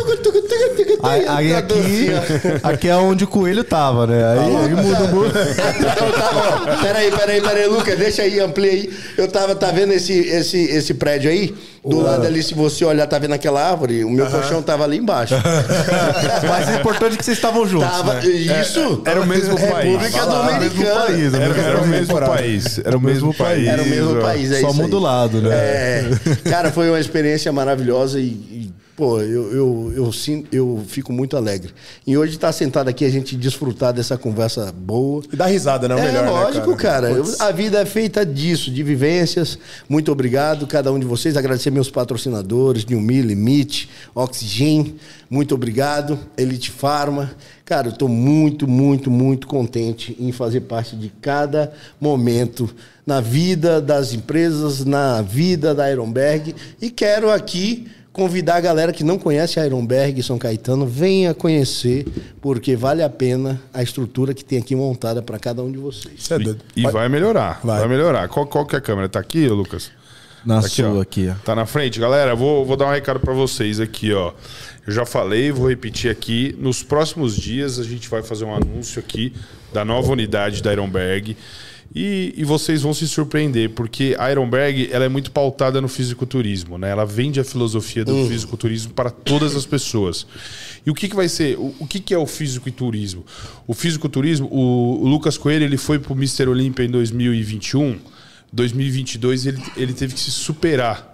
Aí, 1.04 1.28
aí 1.28 1.54
aqui, 1.54 2.08
aqui 2.64 2.88
é 2.90 2.96
onde 2.96 3.24
o 3.24 3.28
coelho 3.28 3.64
tava, 3.64 4.08
né? 4.08 4.26
Aí, 4.26 4.40
aí 4.56 4.76
muda 4.76 5.04
o 5.04 5.08
mundo. 5.08 5.32
Tava, 6.18 6.72
ó, 6.74 6.82
peraí, 6.82 7.12
peraí, 7.12 7.42
peraí, 7.42 7.68
Lucas, 7.68 7.98
deixa 7.98 8.24
aí, 8.24 8.40
amplia 8.40 8.72
aí. 8.72 8.97
Eu 9.18 9.28
tava, 9.28 9.56
tá 9.56 9.72
vendo 9.72 9.94
esse, 9.94 10.14
esse, 10.14 10.58
esse 10.58 10.94
prédio 10.94 11.30
aí? 11.30 11.54
Do 11.86 12.02
lado 12.02 12.26
ali, 12.26 12.44
se 12.44 12.54
você 12.54 12.84
olhar, 12.84 13.08
tá 13.08 13.18
vendo 13.18 13.34
aquela 13.34 13.64
árvore? 13.64 14.04
O 14.04 14.10
meu 14.10 14.26
colchão 14.28 14.62
tava 14.62 14.84
ali 14.84 14.98
embaixo. 14.98 15.36
Mas 16.48 16.68
é 16.70 16.76
importante 16.80 17.18
que 17.18 17.24
vocês 17.24 17.38
estavam 17.38 17.66
juntos, 17.66 17.90
Tava, 17.90 18.16
né? 18.16 18.26
isso? 18.26 19.02
Era 19.06 19.22
o 19.22 19.26
mesmo 19.26 19.56
país. 19.58 20.02
República 20.02 20.18
Era 20.18 20.26
o 20.26 20.46
mesmo 20.46 20.70
Dominicana. 20.70 21.06
país, 21.06 21.34
Era, 21.34 21.62
era 21.62 21.82
o 21.82 21.88
mesmo 21.88 22.20
país. 22.20 22.80
Era 22.84 22.98
o 22.98 23.02
mesmo 23.02 23.34
país. 23.34 23.68
Era 23.68 23.82
o 23.82 23.86
mesmo 23.86 24.16
país, 24.22 24.52
é 24.52 24.60
Só 24.60 24.74
muda 24.74 24.98
o 24.98 25.00
lado, 25.00 25.42
né? 25.42 25.50
É, 25.56 26.10
cara, 26.50 26.72
foi 26.72 26.90
uma 26.90 27.00
experiência 27.00 27.52
maravilhosa 27.54 28.20
e, 28.20 28.67
pô, 28.98 29.22
eu, 29.22 29.54
eu, 29.54 29.94
eu, 29.96 30.12
sinto- 30.12 30.48
eu 30.52 30.84
fico 30.88 31.14
muito 31.14 31.38
alegre. 31.38 31.72
E 32.06 32.18
hoje 32.18 32.34
estar 32.34 32.52
sentado 32.52 32.88
aqui, 32.90 33.06
a 33.06 33.10
gente 33.10 33.36
desfrutar 33.38 33.94
dessa 33.94 34.18
conversa 34.18 34.72
boa. 34.72 35.24
E 35.32 35.36
dá 35.36 35.46
risada, 35.46 35.88
né? 35.88 35.94
O 35.94 36.00
é 36.00 36.06
melhor, 36.08 36.24
né, 36.26 36.30
lógico, 36.32 36.76
cara. 36.76 37.12
Eu- 37.12 37.24
Putz. 37.24 37.40
a 37.40 37.52
vida 37.52 37.80
é 37.80 37.86
feita 37.86 38.26
disso, 38.26 38.72
de 38.72 38.82
vivências. 38.82 39.60
Muito 39.88 40.12
obrigado, 40.12 40.66
cada 40.66 40.92
um 40.92 40.98
de 40.98 41.06
vocês. 41.06 41.38
Agradecer 41.38 41.70
meus 41.70 41.92
patrocinadores, 41.92 42.84
Newmi, 42.88 43.22
Limite, 43.22 43.88
Oxygen. 44.16 44.96
Muito 45.30 45.54
obrigado. 45.54 46.18
Elite 46.36 46.72
Pharma. 46.72 47.32
Cara, 47.66 47.90
eu 47.90 47.92
estou 47.94 48.10
muito, 48.10 48.68
muito, 48.68 49.12
muito 49.12 49.46
contente 49.46 50.16
em 50.20 50.32
fazer 50.32 50.62
parte 50.62 50.96
de 50.96 51.10
cada 51.22 51.72
momento 52.02 52.68
na 53.06 53.22
vida 53.22 53.80
das 53.80 54.12
empresas, 54.14 54.84
na 54.84 55.22
vida 55.22 55.76
da 55.76 55.92
Ironberg. 55.92 56.56
E 56.82 56.90
quero 56.90 57.30
aqui 57.30 57.88
convidar 58.18 58.56
a 58.56 58.60
galera 58.60 58.92
que 58.92 59.04
não 59.04 59.20
conhece 59.20 59.60
a 59.60 59.66
Ironberg 59.66 60.22
São 60.24 60.38
Caetano, 60.40 60.88
venha 60.88 61.34
conhecer, 61.36 62.06
porque 62.42 62.76
vale 62.76 63.04
a 63.04 63.10
pena 63.10 63.62
a 63.72 63.84
estrutura 63.84 64.34
que 64.34 64.44
tem 64.44 64.58
aqui 64.58 64.76
montada 64.76 65.22
para 65.22 65.38
cada 65.38 65.62
um 65.62 65.72
de 65.72 65.78
vocês. 65.78 66.30
É 66.32 66.40
doido. 66.40 66.60
E 66.76 66.82
vai 66.90 67.08
melhorar. 67.08 67.62
Vai, 67.64 67.80
Vai. 67.80 67.88
melhorar. 67.88 68.28
Qual, 68.28 68.48
qual 68.48 68.66
que 68.66 68.76
é 68.76 68.80
a 68.80 68.82
câmera? 68.82 69.08
Tá 69.08 69.20
aqui, 69.20 69.48
Lucas? 69.48 69.92
Na 70.44 70.62
Tá 70.62 70.68
sua 70.68 70.94
ó. 70.94 71.02
aqui, 71.02 71.30
ó. 71.30 71.36
Tá 71.46 71.54
na 71.56 71.66
frente. 71.66 72.00
Galera, 72.00 72.36
vou, 72.36 72.66
vou 72.66 72.76
dar 72.76 72.88
um 72.88 72.92
recado 72.92 73.20
pra 73.20 73.34
vocês 73.34 73.80
aqui, 73.80 74.12
ó. 74.14 74.34
Eu 74.86 74.94
já 74.94 75.06
falei, 75.06 75.52
vou 75.52 75.70
repetir 75.70 76.10
aqui. 76.10 76.56
Nos 76.60 76.82
próximos 76.82 77.36
dias 77.36 77.78
a 77.80 77.84
gente 77.84 78.10
vai 78.10 78.24
fazer 78.24 78.46
um 78.46 78.56
anúncio 78.56 79.00
aqui 79.00 79.34
da 79.72 79.86
nova 79.86 80.12
unidade 80.12 80.64
da 80.64 80.72
Ironberg. 80.72 81.38
E, 81.96 82.34
e 82.36 82.44
vocês 82.44 82.82
vão 82.82 82.94
se 82.94 83.08
surpreender, 83.08 83.72
porque 83.72 84.16
a 84.20 84.30
Ironberg 84.30 84.90
ela 84.92 85.06
é 85.06 85.10
muito 85.10 85.32
pautada 85.32 85.82
no 85.82 85.88
fisiculturismo, 85.88 86.78
né? 86.78 86.90
Ela 86.90 87.06
vende 87.06 87.40
a 87.40 87.44
filosofia 87.44 88.04
do 88.06 88.28
fisiculturismo 88.28 88.94
para 88.94 89.10
todas 89.10 89.56
as 89.56 89.66
pessoas. 89.66 90.28
E 90.86 90.92
o 90.92 90.94
que, 90.94 91.08
que 91.08 91.16
vai 91.16 91.28
ser? 91.28 91.58
O, 91.58 91.74
o 91.80 91.88
que, 91.88 92.00
que 92.00 92.14
é 92.14 92.18
o 92.18 92.26
fisiculturismo? 92.26 93.26
O 93.66 93.74
fisiculturismo, 93.74 94.48
o, 94.52 95.04
o 95.04 95.08
Lucas 95.08 95.38
Coelho 95.38 95.66
ele 95.66 95.78
foi 95.78 95.98
pro 95.98 96.14
Mr. 96.14 96.48
Olímpia 96.48 96.84
em 96.84 96.90
2021. 96.90 98.00
2022 98.52 99.46
ele, 99.46 99.62
ele 99.76 99.94
teve 99.94 100.14
que 100.14 100.20
se 100.20 100.32
superar. 100.32 101.14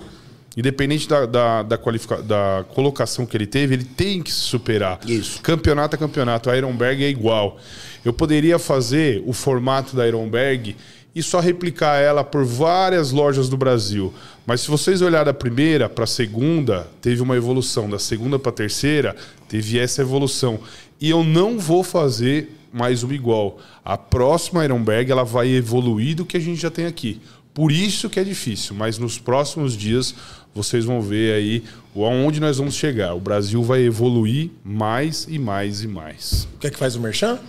Independente 0.56 1.08
da, 1.08 1.26
da, 1.26 1.64
da, 1.64 1.78
qualifica- 1.78 2.22
da 2.22 2.64
colocação 2.76 3.26
que 3.26 3.36
ele 3.36 3.48
teve, 3.48 3.74
ele 3.74 3.84
tem 3.84 4.22
que 4.22 4.32
se 4.32 4.40
superar. 4.42 5.00
Isso. 5.08 5.42
Campeonato 5.42 5.96
a 5.96 6.00
campeonato. 6.00 6.50
A 6.50 6.56
Ironberg 6.58 7.04
é 7.04 7.10
igual. 7.10 7.58
Eu 8.06 8.14
poderia 8.14 8.60
fazer 8.60 9.24
o 9.26 9.34
formato 9.34 9.96
da 9.96 10.08
Ironberg 10.08 10.76
e 11.16 11.24
só 11.24 11.40
replicar 11.40 11.98
ela 12.00 12.24
por 12.24 12.46
várias 12.46 13.12
lojas 13.12 13.50
do 13.50 13.58
Brasil. 13.58 14.14
Mas 14.46 14.62
se 14.62 14.70
vocês 14.70 15.02
olharem 15.02 15.26
da 15.26 15.34
primeira 15.34 15.90
para 15.90 16.04
a 16.04 16.08
segunda, 16.08 16.88
teve 17.02 17.22
uma 17.22 17.36
evolução. 17.36 17.90
Da 17.90 17.98
segunda 17.98 18.38
para 18.38 18.50
a 18.52 18.54
terceira, 18.56 19.16
teve 19.48 19.80
essa 19.80 20.02
evolução. 20.02 20.60
E 21.02 21.10
eu 21.10 21.24
não 21.24 21.58
vou 21.58 21.84
fazer 21.84 22.56
mais 22.72 23.02
uma 23.04 23.14
igual. 23.14 23.60
A 23.84 23.98
próxima 23.98 24.64
Ironberg 24.64 25.12
ela 25.12 25.24
vai 25.24 25.50
evoluir 25.50 26.16
do 26.16 26.26
que 26.26 26.38
a 26.38 26.40
gente 26.40 26.62
já 26.62 26.70
tem 26.70 26.86
aqui. 26.86 27.22
Por 27.54 27.72
isso 27.72 28.10
que 28.10 28.20
é 28.20 28.24
difícil, 28.24 28.76
mas 28.76 28.98
nos 28.98 29.20
próximos 29.20 29.78
dias 29.78 30.16
vocês 30.54 30.86
vão 30.86 31.02
ver 31.02 31.34
aí 31.36 31.64
o- 31.96 32.06
aonde 32.06 32.40
nós 32.40 32.58
vamos 32.58 32.76
chegar. 32.76 33.14
O 33.14 33.20
Brasil 33.20 33.62
vai 33.64 33.82
evoluir 33.82 34.50
mais 34.64 35.26
e 35.30 35.38
mais 35.40 35.84
e 35.84 35.88
mais. 35.88 36.48
Quer 36.60 36.72
que 36.72 36.78
faz 36.78 36.96
o 36.96 37.00
merchan? 37.02 37.40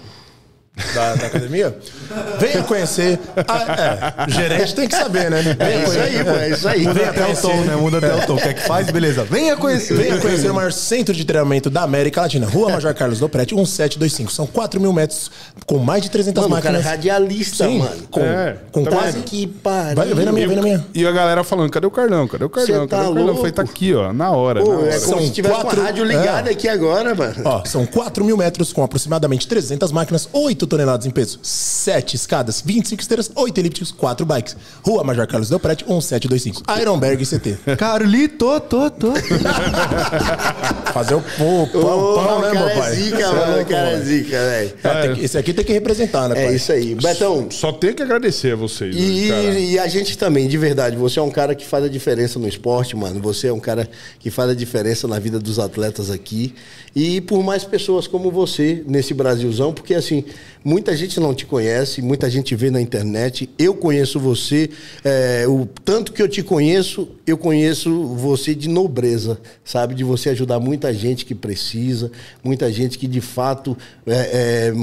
Da, 0.92 1.14
da 1.14 1.26
academia? 1.28 1.76
Venha 2.40 2.64
conhecer. 2.64 3.18
Ah, 3.46 4.24
é, 4.24 4.26
o 4.26 4.30
gerente 4.30 4.74
tem 4.74 4.88
que 4.88 4.96
saber, 4.96 5.30
né? 5.30 5.56
É 5.60 5.84
isso 5.84 6.00
aí, 6.00 6.24
pô, 6.24 6.30
é 6.32 6.48
isso 6.50 6.68
aí. 6.68 6.82
Muda 6.82 7.10
até 7.10 7.26
o 7.32 7.36
tom, 7.36 7.56
né? 7.62 7.76
Muda 7.76 7.98
até 7.98 8.12
o 8.14 8.26
tom. 8.26 8.36
Quer 8.36 8.54
que 8.54 8.62
faz? 8.62 8.90
Beleza. 8.90 9.22
Venha 9.22 9.56
conhecer. 9.56 9.94
Venha 9.94 10.18
conhecer 10.18 10.50
o 10.50 10.54
maior 10.54 10.72
centro 10.72 11.14
de 11.14 11.24
treinamento 11.24 11.70
da 11.70 11.82
América 11.82 12.22
Latina, 12.22 12.46
Rua 12.48 12.70
Major 12.70 12.92
Carlos 12.92 13.20
Lopretti, 13.20 13.54
1725. 13.54 14.32
São 14.32 14.46
4 14.48 14.80
mil 14.80 14.92
metros 14.92 15.30
com 15.64 15.78
mais 15.78 16.02
de 16.02 16.10
300 16.10 16.42
Mano, 16.48 16.60
cara 16.60 16.78
é 16.78 16.82
máquinas. 16.82 16.90
radialista, 16.90 17.66
Sim, 17.68 17.78
mano. 17.78 17.96
com, 18.10 18.20
É, 18.20 18.56
com 18.72 18.82
tá 18.84 18.90
quase. 18.90 19.18
Que 19.20 19.46
pariu. 19.46 19.94
Vai, 19.94 20.12
vem 20.12 20.24
na 20.26 20.32
minha, 20.32 20.48
vem 20.48 20.56
na 20.56 20.62
minha. 20.62 20.84
E 20.92 21.06
a 21.06 21.12
galera 21.12 21.44
falando, 21.44 21.70
cadê 21.70 21.86
o 21.86 21.90
Carlão? 21.90 22.26
Cadê 22.26 22.44
o 22.44 22.50
Carlão? 22.50 22.66
Cê 22.66 22.72
Cadê 22.72 22.86
tá 22.88 22.96
o 22.96 23.02
Carlão? 23.04 23.22
Louco? 23.26 23.36
falei, 23.38 23.52
tá 23.52 23.62
aqui, 23.62 23.94
ó, 23.94 24.12
na 24.12 24.32
hora. 24.32 24.60
Pô, 24.60 24.72
na 24.72 24.78
hora. 24.80 24.88
é 24.88 24.98
como 24.98 25.06
São 25.18 25.20
se 25.22 25.30
tivesse 25.30 25.54
quatro- 25.54 25.76
com 25.76 25.82
a 25.82 25.84
rádio 25.84 26.04
ligada 26.04 26.50
aqui 26.50 26.68
agora, 26.68 27.14
mano. 27.14 27.34
Ó, 27.44 27.64
são 27.64 27.86
4 27.86 28.24
mil 28.24 28.36
metros 28.36 28.72
com 28.72 28.82
aproximadamente 28.82 29.46
300 29.46 29.92
máquinas, 29.92 30.28
8 30.32 30.63
toneladas 30.66 31.06
em 31.06 31.10
peso, 31.10 31.38
7 31.42 32.16
escadas, 32.16 32.62
25 32.64 33.00
esteiras, 33.02 33.30
8 33.34 33.58
elípticos, 33.58 33.90
4 33.92 34.24
bikes. 34.26 34.56
Rua 34.82 35.02
Major 35.04 35.26
Carlos 35.26 35.48
Del 35.48 35.60
Prete, 35.60 35.84
1725. 35.84 36.62
Ironberg 36.80 37.24
CT. 37.24 37.76
Carlito, 37.76 38.60
tô, 38.60 38.90
tô. 38.90 39.12
Fazer 40.92 41.14
o 41.14 41.20
pão, 41.20 41.68
pão, 41.72 41.82
pão, 41.82 42.38
o 42.38 42.40
né, 42.42 42.50
cara 42.52 42.54
meu 42.54 42.68
é 42.68 42.74
pai? 42.78 42.94
zica, 42.94 43.18
é 43.18 43.26
mano. 43.26 43.42
O 43.42 43.56
louco, 43.56 43.70
cara 43.70 43.88
é 43.88 43.92
mano. 43.92 44.04
zica, 44.04 44.30
velho. 44.30 44.74
É, 44.84 45.24
esse 45.24 45.38
aqui 45.38 45.52
tem 45.52 45.64
que 45.64 45.72
representar, 45.72 46.28
né, 46.28 46.40
É 46.40 46.46
pai? 46.46 46.54
isso 46.56 46.72
aí. 46.72 46.94
Betão, 46.94 47.48
Só 47.50 47.72
tenho 47.72 47.94
que 47.94 48.02
agradecer 48.02 48.52
a 48.52 48.56
vocês. 48.56 48.94
E, 48.96 49.28
cara. 49.28 49.58
e 49.58 49.78
a 49.78 49.88
gente 49.88 50.16
também, 50.16 50.46
de 50.48 50.56
verdade, 50.56 50.96
você 50.96 51.18
é 51.18 51.22
um 51.22 51.30
cara 51.30 51.54
que 51.54 51.66
faz 51.66 51.84
a 51.84 51.88
diferença 51.88 52.38
no 52.38 52.46
esporte, 52.46 52.96
mano. 52.96 53.20
Você 53.20 53.48
é 53.48 53.52
um 53.52 53.60
cara 53.60 53.88
que 54.20 54.30
faz 54.30 54.50
a 54.50 54.54
diferença 54.54 55.08
na 55.08 55.18
vida 55.18 55.38
dos 55.40 55.58
atletas 55.58 56.10
aqui. 56.10 56.54
E 56.94 57.20
por 57.20 57.42
mais 57.42 57.64
pessoas 57.64 58.06
como 58.06 58.30
você 58.30 58.84
nesse 58.86 59.12
Brasilzão, 59.14 59.72
porque 59.72 59.94
assim, 59.94 60.24
muita 60.64 60.96
gente 60.96 61.20
não 61.20 61.34
te 61.34 61.44
conhece, 61.44 62.00
muita 62.00 62.30
gente 62.30 62.56
vê 62.56 62.70
na 62.70 62.80
internet. 62.80 63.50
Eu 63.58 63.74
conheço 63.74 64.18
você, 64.18 64.70
é, 65.04 65.44
o 65.46 65.68
tanto 65.84 66.12
que 66.12 66.22
eu 66.22 66.28
te 66.28 66.42
conheço, 66.42 67.08
eu 67.26 67.36
conheço 67.36 68.06
você 68.14 68.54
de 68.54 68.68
nobreza, 68.68 69.38
sabe? 69.64 69.94
De 69.94 70.02
você 70.02 70.30
ajudar 70.30 70.58
muita 70.58 70.92
gente 70.94 71.26
que 71.26 71.34
precisa, 71.34 72.10
muita 72.42 72.72
gente 72.72 72.98
que 72.98 73.06
de 73.06 73.20
fato. 73.20 73.76
é, 74.06 74.70
é, 74.72 74.74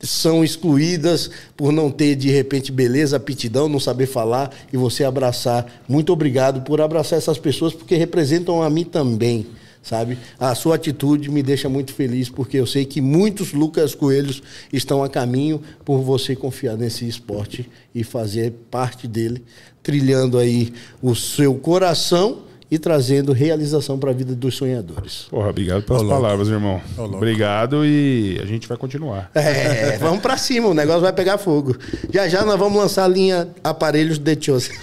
são 0.00 0.44
excluídas 0.44 1.30
por 1.56 1.72
não 1.72 1.90
ter, 1.90 2.14
de 2.14 2.30
repente, 2.30 2.70
beleza, 2.70 3.16
aptidão, 3.16 3.68
não 3.68 3.80
saber 3.80 4.06
falar 4.06 4.54
e 4.72 4.76
você 4.76 5.04
abraçar. 5.04 5.66
Muito 5.88 6.12
obrigado 6.12 6.60
por 6.62 6.80
abraçar 6.80 7.18
essas 7.18 7.38
pessoas, 7.38 7.74
porque 7.74 7.96
representam 7.96 8.62
a 8.62 8.70
mim 8.70 8.84
também, 8.84 9.46
sabe? 9.82 10.18
A 10.38 10.54
sua 10.54 10.76
atitude 10.76 11.30
me 11.30 11.42
deixa 11.42 11.68
muito 11.68 11.92
feliz, 11.92 12.28
porque 12.28 12.56
eu 12.56 12.66
sei 12.66 12.84
que 12.84 13.00
muitos 13.00 13.52
Lucas 13.52 13.94
Coelhos 13.94 14.42
estão 14.72 15.02
a 15.02 15.08
caminho 15.08 15.62
por 15.84 16.02
você 16.02 16.34
confiar 16.34 16.76
nesse 16.76 17.06
esporte 17.06 17.68
e 17.94 18.02
fazer 18.04 18.52
parte 18.70 19.06
dele, 19.06 19.42
trilhando 19.82 20.38
aí 20.38 20.72
o 21.02 21.14
seu 21.14 21.54
coração 21.54 22.47
e 22.70 22.78
trazendo 22.78 23.32
realização 23.32 23.98
para 23.98 24.10
a 24.10 24.12
vida 24.14 24.34
dos 24.34 24.54
sonhadores. 24.56 25.26
Porra, 25.30 25.48
obrigado 25.48 25.82
pelas 25.82 26.02
Ô, 26.02 26.08
palavras, 26.08 26.48
irmão. 26.48 26.80
Ô. 26.98 27.02
Obrigado 27.04 27.84
e 27.84 28.38
a 28.42 28.46
gente 28.46 28.68
vai 28.68 28.76
continuar. 28.76 29.30
É, 29.34 29.96
vamos 29.98 30.20
pra 30.20 30.36
cima, 30.36 30.68
o 30.68 30.74
negócio 30.74 31.00
vai 31.00 31.12
pegar 31.12 31.38
fogo. 31.38 31.74
Já 32.12 32.28
já 32.28 32.44
nós 32.44 32.58
vamos 32.58 32.76
lançar 32.78 33.04
a 33.04 33.08
linha 33.08 33.48
aparelhos 33.64 34.18
de 34.18 34.36
Chose. 34.40 34.70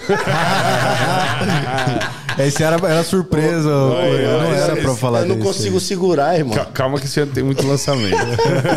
Esse 2.38 2.62
era, 2.62 2.76
era 2.86 3.02
surpresa. 3.02 3.70
Não 3.70 4.52
era 4.54 4.76
pra 4.76 4.94
falar 4.94 5.20
Eu 5.20 5.28
não 5.28 5.36
desse 5.36 5.46
consigo 5.48 5.76
aí. 5.76 5.80
segurar, 5.80 6.36
irmão. 6.38 6.54
Ca- 6.54 6.66
Calma 6.66 6.98
que 7.00 7.06
esse 7.06 7.18
ano 7.18 7.32
tem 7.32 7.42
muito 7.42 7.66
lançamento. 7.66 8.14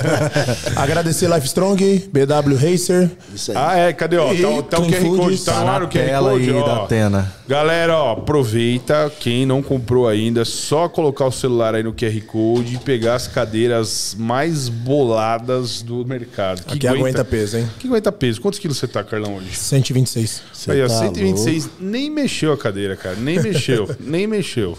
Agradecer 0.77 1.27
Life 1.29 1.47
Strong, 1.47 2.09
BW 2.11 2.55
Racer. 2.55 3.11
Isso 3.35 3.51
aí. 3.51 3.57
ah, 3.59 3.77
é, 3.77 3.91
cadê? 3.93 4.17
Ó, 4.17 4.31
E 4.33 4.41
tá, 4.41 4.49
o- 4.49 4.63
tá 4.63 4.79
o 4.79 4.85
QR 4.87 5.17
Code, 5.17 5.37
tá 5.43 5.51
Tá 5.53 5.63
na 5.65 5.77
o 5.85 5.89
QR 5.89 6.19
Code, 6.19 6.49
aí 6.49 6.55
ó. 6.55 6.65
da 6.65 6.83
Atena. 6.83 7.33
Galera, 7.49 7.97
ó, 7.97 8.13
aproveita. 8.13 8.98
Quem 9.19 9.45
não 9.45 9.61
comprou 9.61 10.07
ainda, 10.07 10.41
é 10.41 10.45
só 10.45 10.89
colocar 10.89 11.25
o 11.25 11.31
celular 11.31 11.75
aí 11.75 11.83
no 11.83 11.93
QR 11.93 12.19
Code 12.25 12.75
e 12.75 12.77
pegar 12.79 13.15
as 13.15 13.27
cadeiras 13.27 14.15
mais 14.17 14.67
boladas 14.67 15.83
do 15.83 16.03
mercado. 16.05 16.63
Que 16.63 16.77
Aqui 16.77 16.87
aguenta 16.87 17.23
peso, 17.23 17.57
hein? 17.57 17.69
Que 17.77 17.87
aguenta 17.87 18.11
peso. 18.11 18.41
Quantos 18.41 18.59
quilos 18.59 18.77
você 18.77 18.87
tá, 18.87 19.03
Carlão, 19.03 19.35
hoje? 19.35 19.55
126. 19.55 20.41
Cê 20.51 20.71
aí, 20.71 20.81
tá 20.81 20.89
126. 20.89 21.69
Nem 21.79 22.09
mexeu 22.09 22.51
a 22.51 22.57
cadeira, 22.57 22.95
cara. 22.95 23.15
Nem 23.15 23.39
mexeu. 23.39 23.89
nem 24.01 24.25
mexeu. 24.25 24.77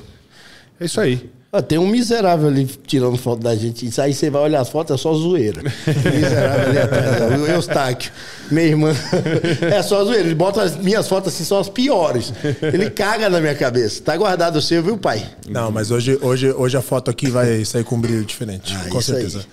É 0.80 0.86
isso 0.86 1.00
aí. 1.00 1.30
Ó, 1.52 1.60
tem 1.60 1.78
um 1.78 1.86
miserável 1.88 2.46
ali 2.46 2.64
tirando 2.86 3.16
foto 3.16 3.40
da 3.42 3.56
gente. 3.56 3.84
Isso 3.84 4.00
aí 4.00 4.14
você 4.14 4.30
vai 4.30 4.40
olhar 4.42 4.60
as 4.60 4.68
fotos, 4.68 4.94
é 4.94 4.96
só 5.02 5.12
zoeira. 5.14 5.60
miserável 6.14 6.68
ali 6.68 6.78
atrás. 6.78 7.40
O 7.40 7.46
Eustáquio, 7.46 8.12
minha 8.52 8.66
irmã. 8.66 8.94
É 9.62 9.82
só 9.82 10.04
zoeira. 10.04 10.26
Ele 10.26 10.34
bota 10.36 10.62
as 10.62 10.76
minhas 10.76 11.08
fotos 11.08 11.34
assim, 11.34 11.42
são 11.44 11.58
as 11.58 11.68
piores. 11.68 12.32
Ele 12.62 12.88
caga 12.90 13.28
na 13.28 13.40
minha 13.40 13.54
cabeça. 13.56 14.00
Tá 14.00 14.16
guardado 14.16 14.56
o 14.56 14.62
seu, 14.62 14.80
viu, 14.80 14.96
pai? 14.96 15.28
Não, 15.48 15.72
mas 15.72 15.90
hoje, 15.90 16.16
hoje, 16.22 16.52
hoje 16.52 16.76
a 16.76 16.82
foto 16.82 17.10
aqui 17.10 17.28
vai 17.28 17.64
sair 17.64 17.82
com 17.82 17.96
um 17.96 18.00
brilho 18.00 18.24
diferente. 18.24 18.72
Ah, 18.76 18.88
com 18.88 19.00
isso 19.00 19.12
aí. 19.12 19.22
certeza. 19.28 19.44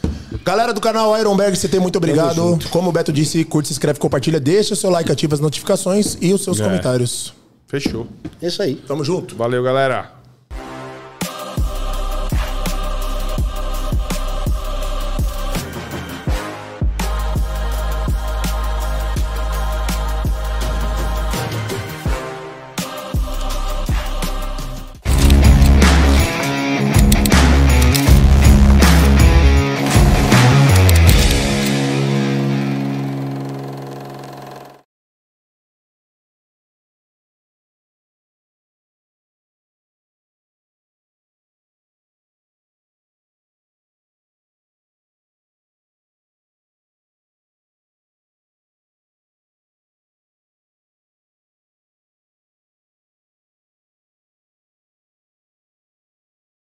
Galera 0.46 0.74
do 0.74 0.80
canal 0.80 1.18
Ironberg, 1.20 1.58
CT, 1.58 1.80
muito 1.80 1.96
obrigado. 1.98 2.60
Como 2.70 2.90
o 2.90 2.92
Beto 2.92 3.12
disse, 3.12 3.44
curte, 3.44 3.70
se 3.70 3.74
inscreve, 3.74 3.98
compartilha, 4.00 4.40
deixa 4.40 4.74
o 4.76 4.78
seu 4.78 4.92
like, 4.92 5.12
ativa 5.12 5.34
as 5.34 5.40
notificações 5.42 6.16
e 6.22 6.32
os 6.32 6.44
seus 6.44 6.60
É. 6.60 6.64
comentários. 6.64 7.34
Fechou. 7.68 8.06
É 8.42 8.48
isso 8.48 8.62
aí. 8.62 8.76
Tamo 8.76 9.04
junto. 9.04 9.36
Valeu, 9.36 9.64
galera. 9.64 10.17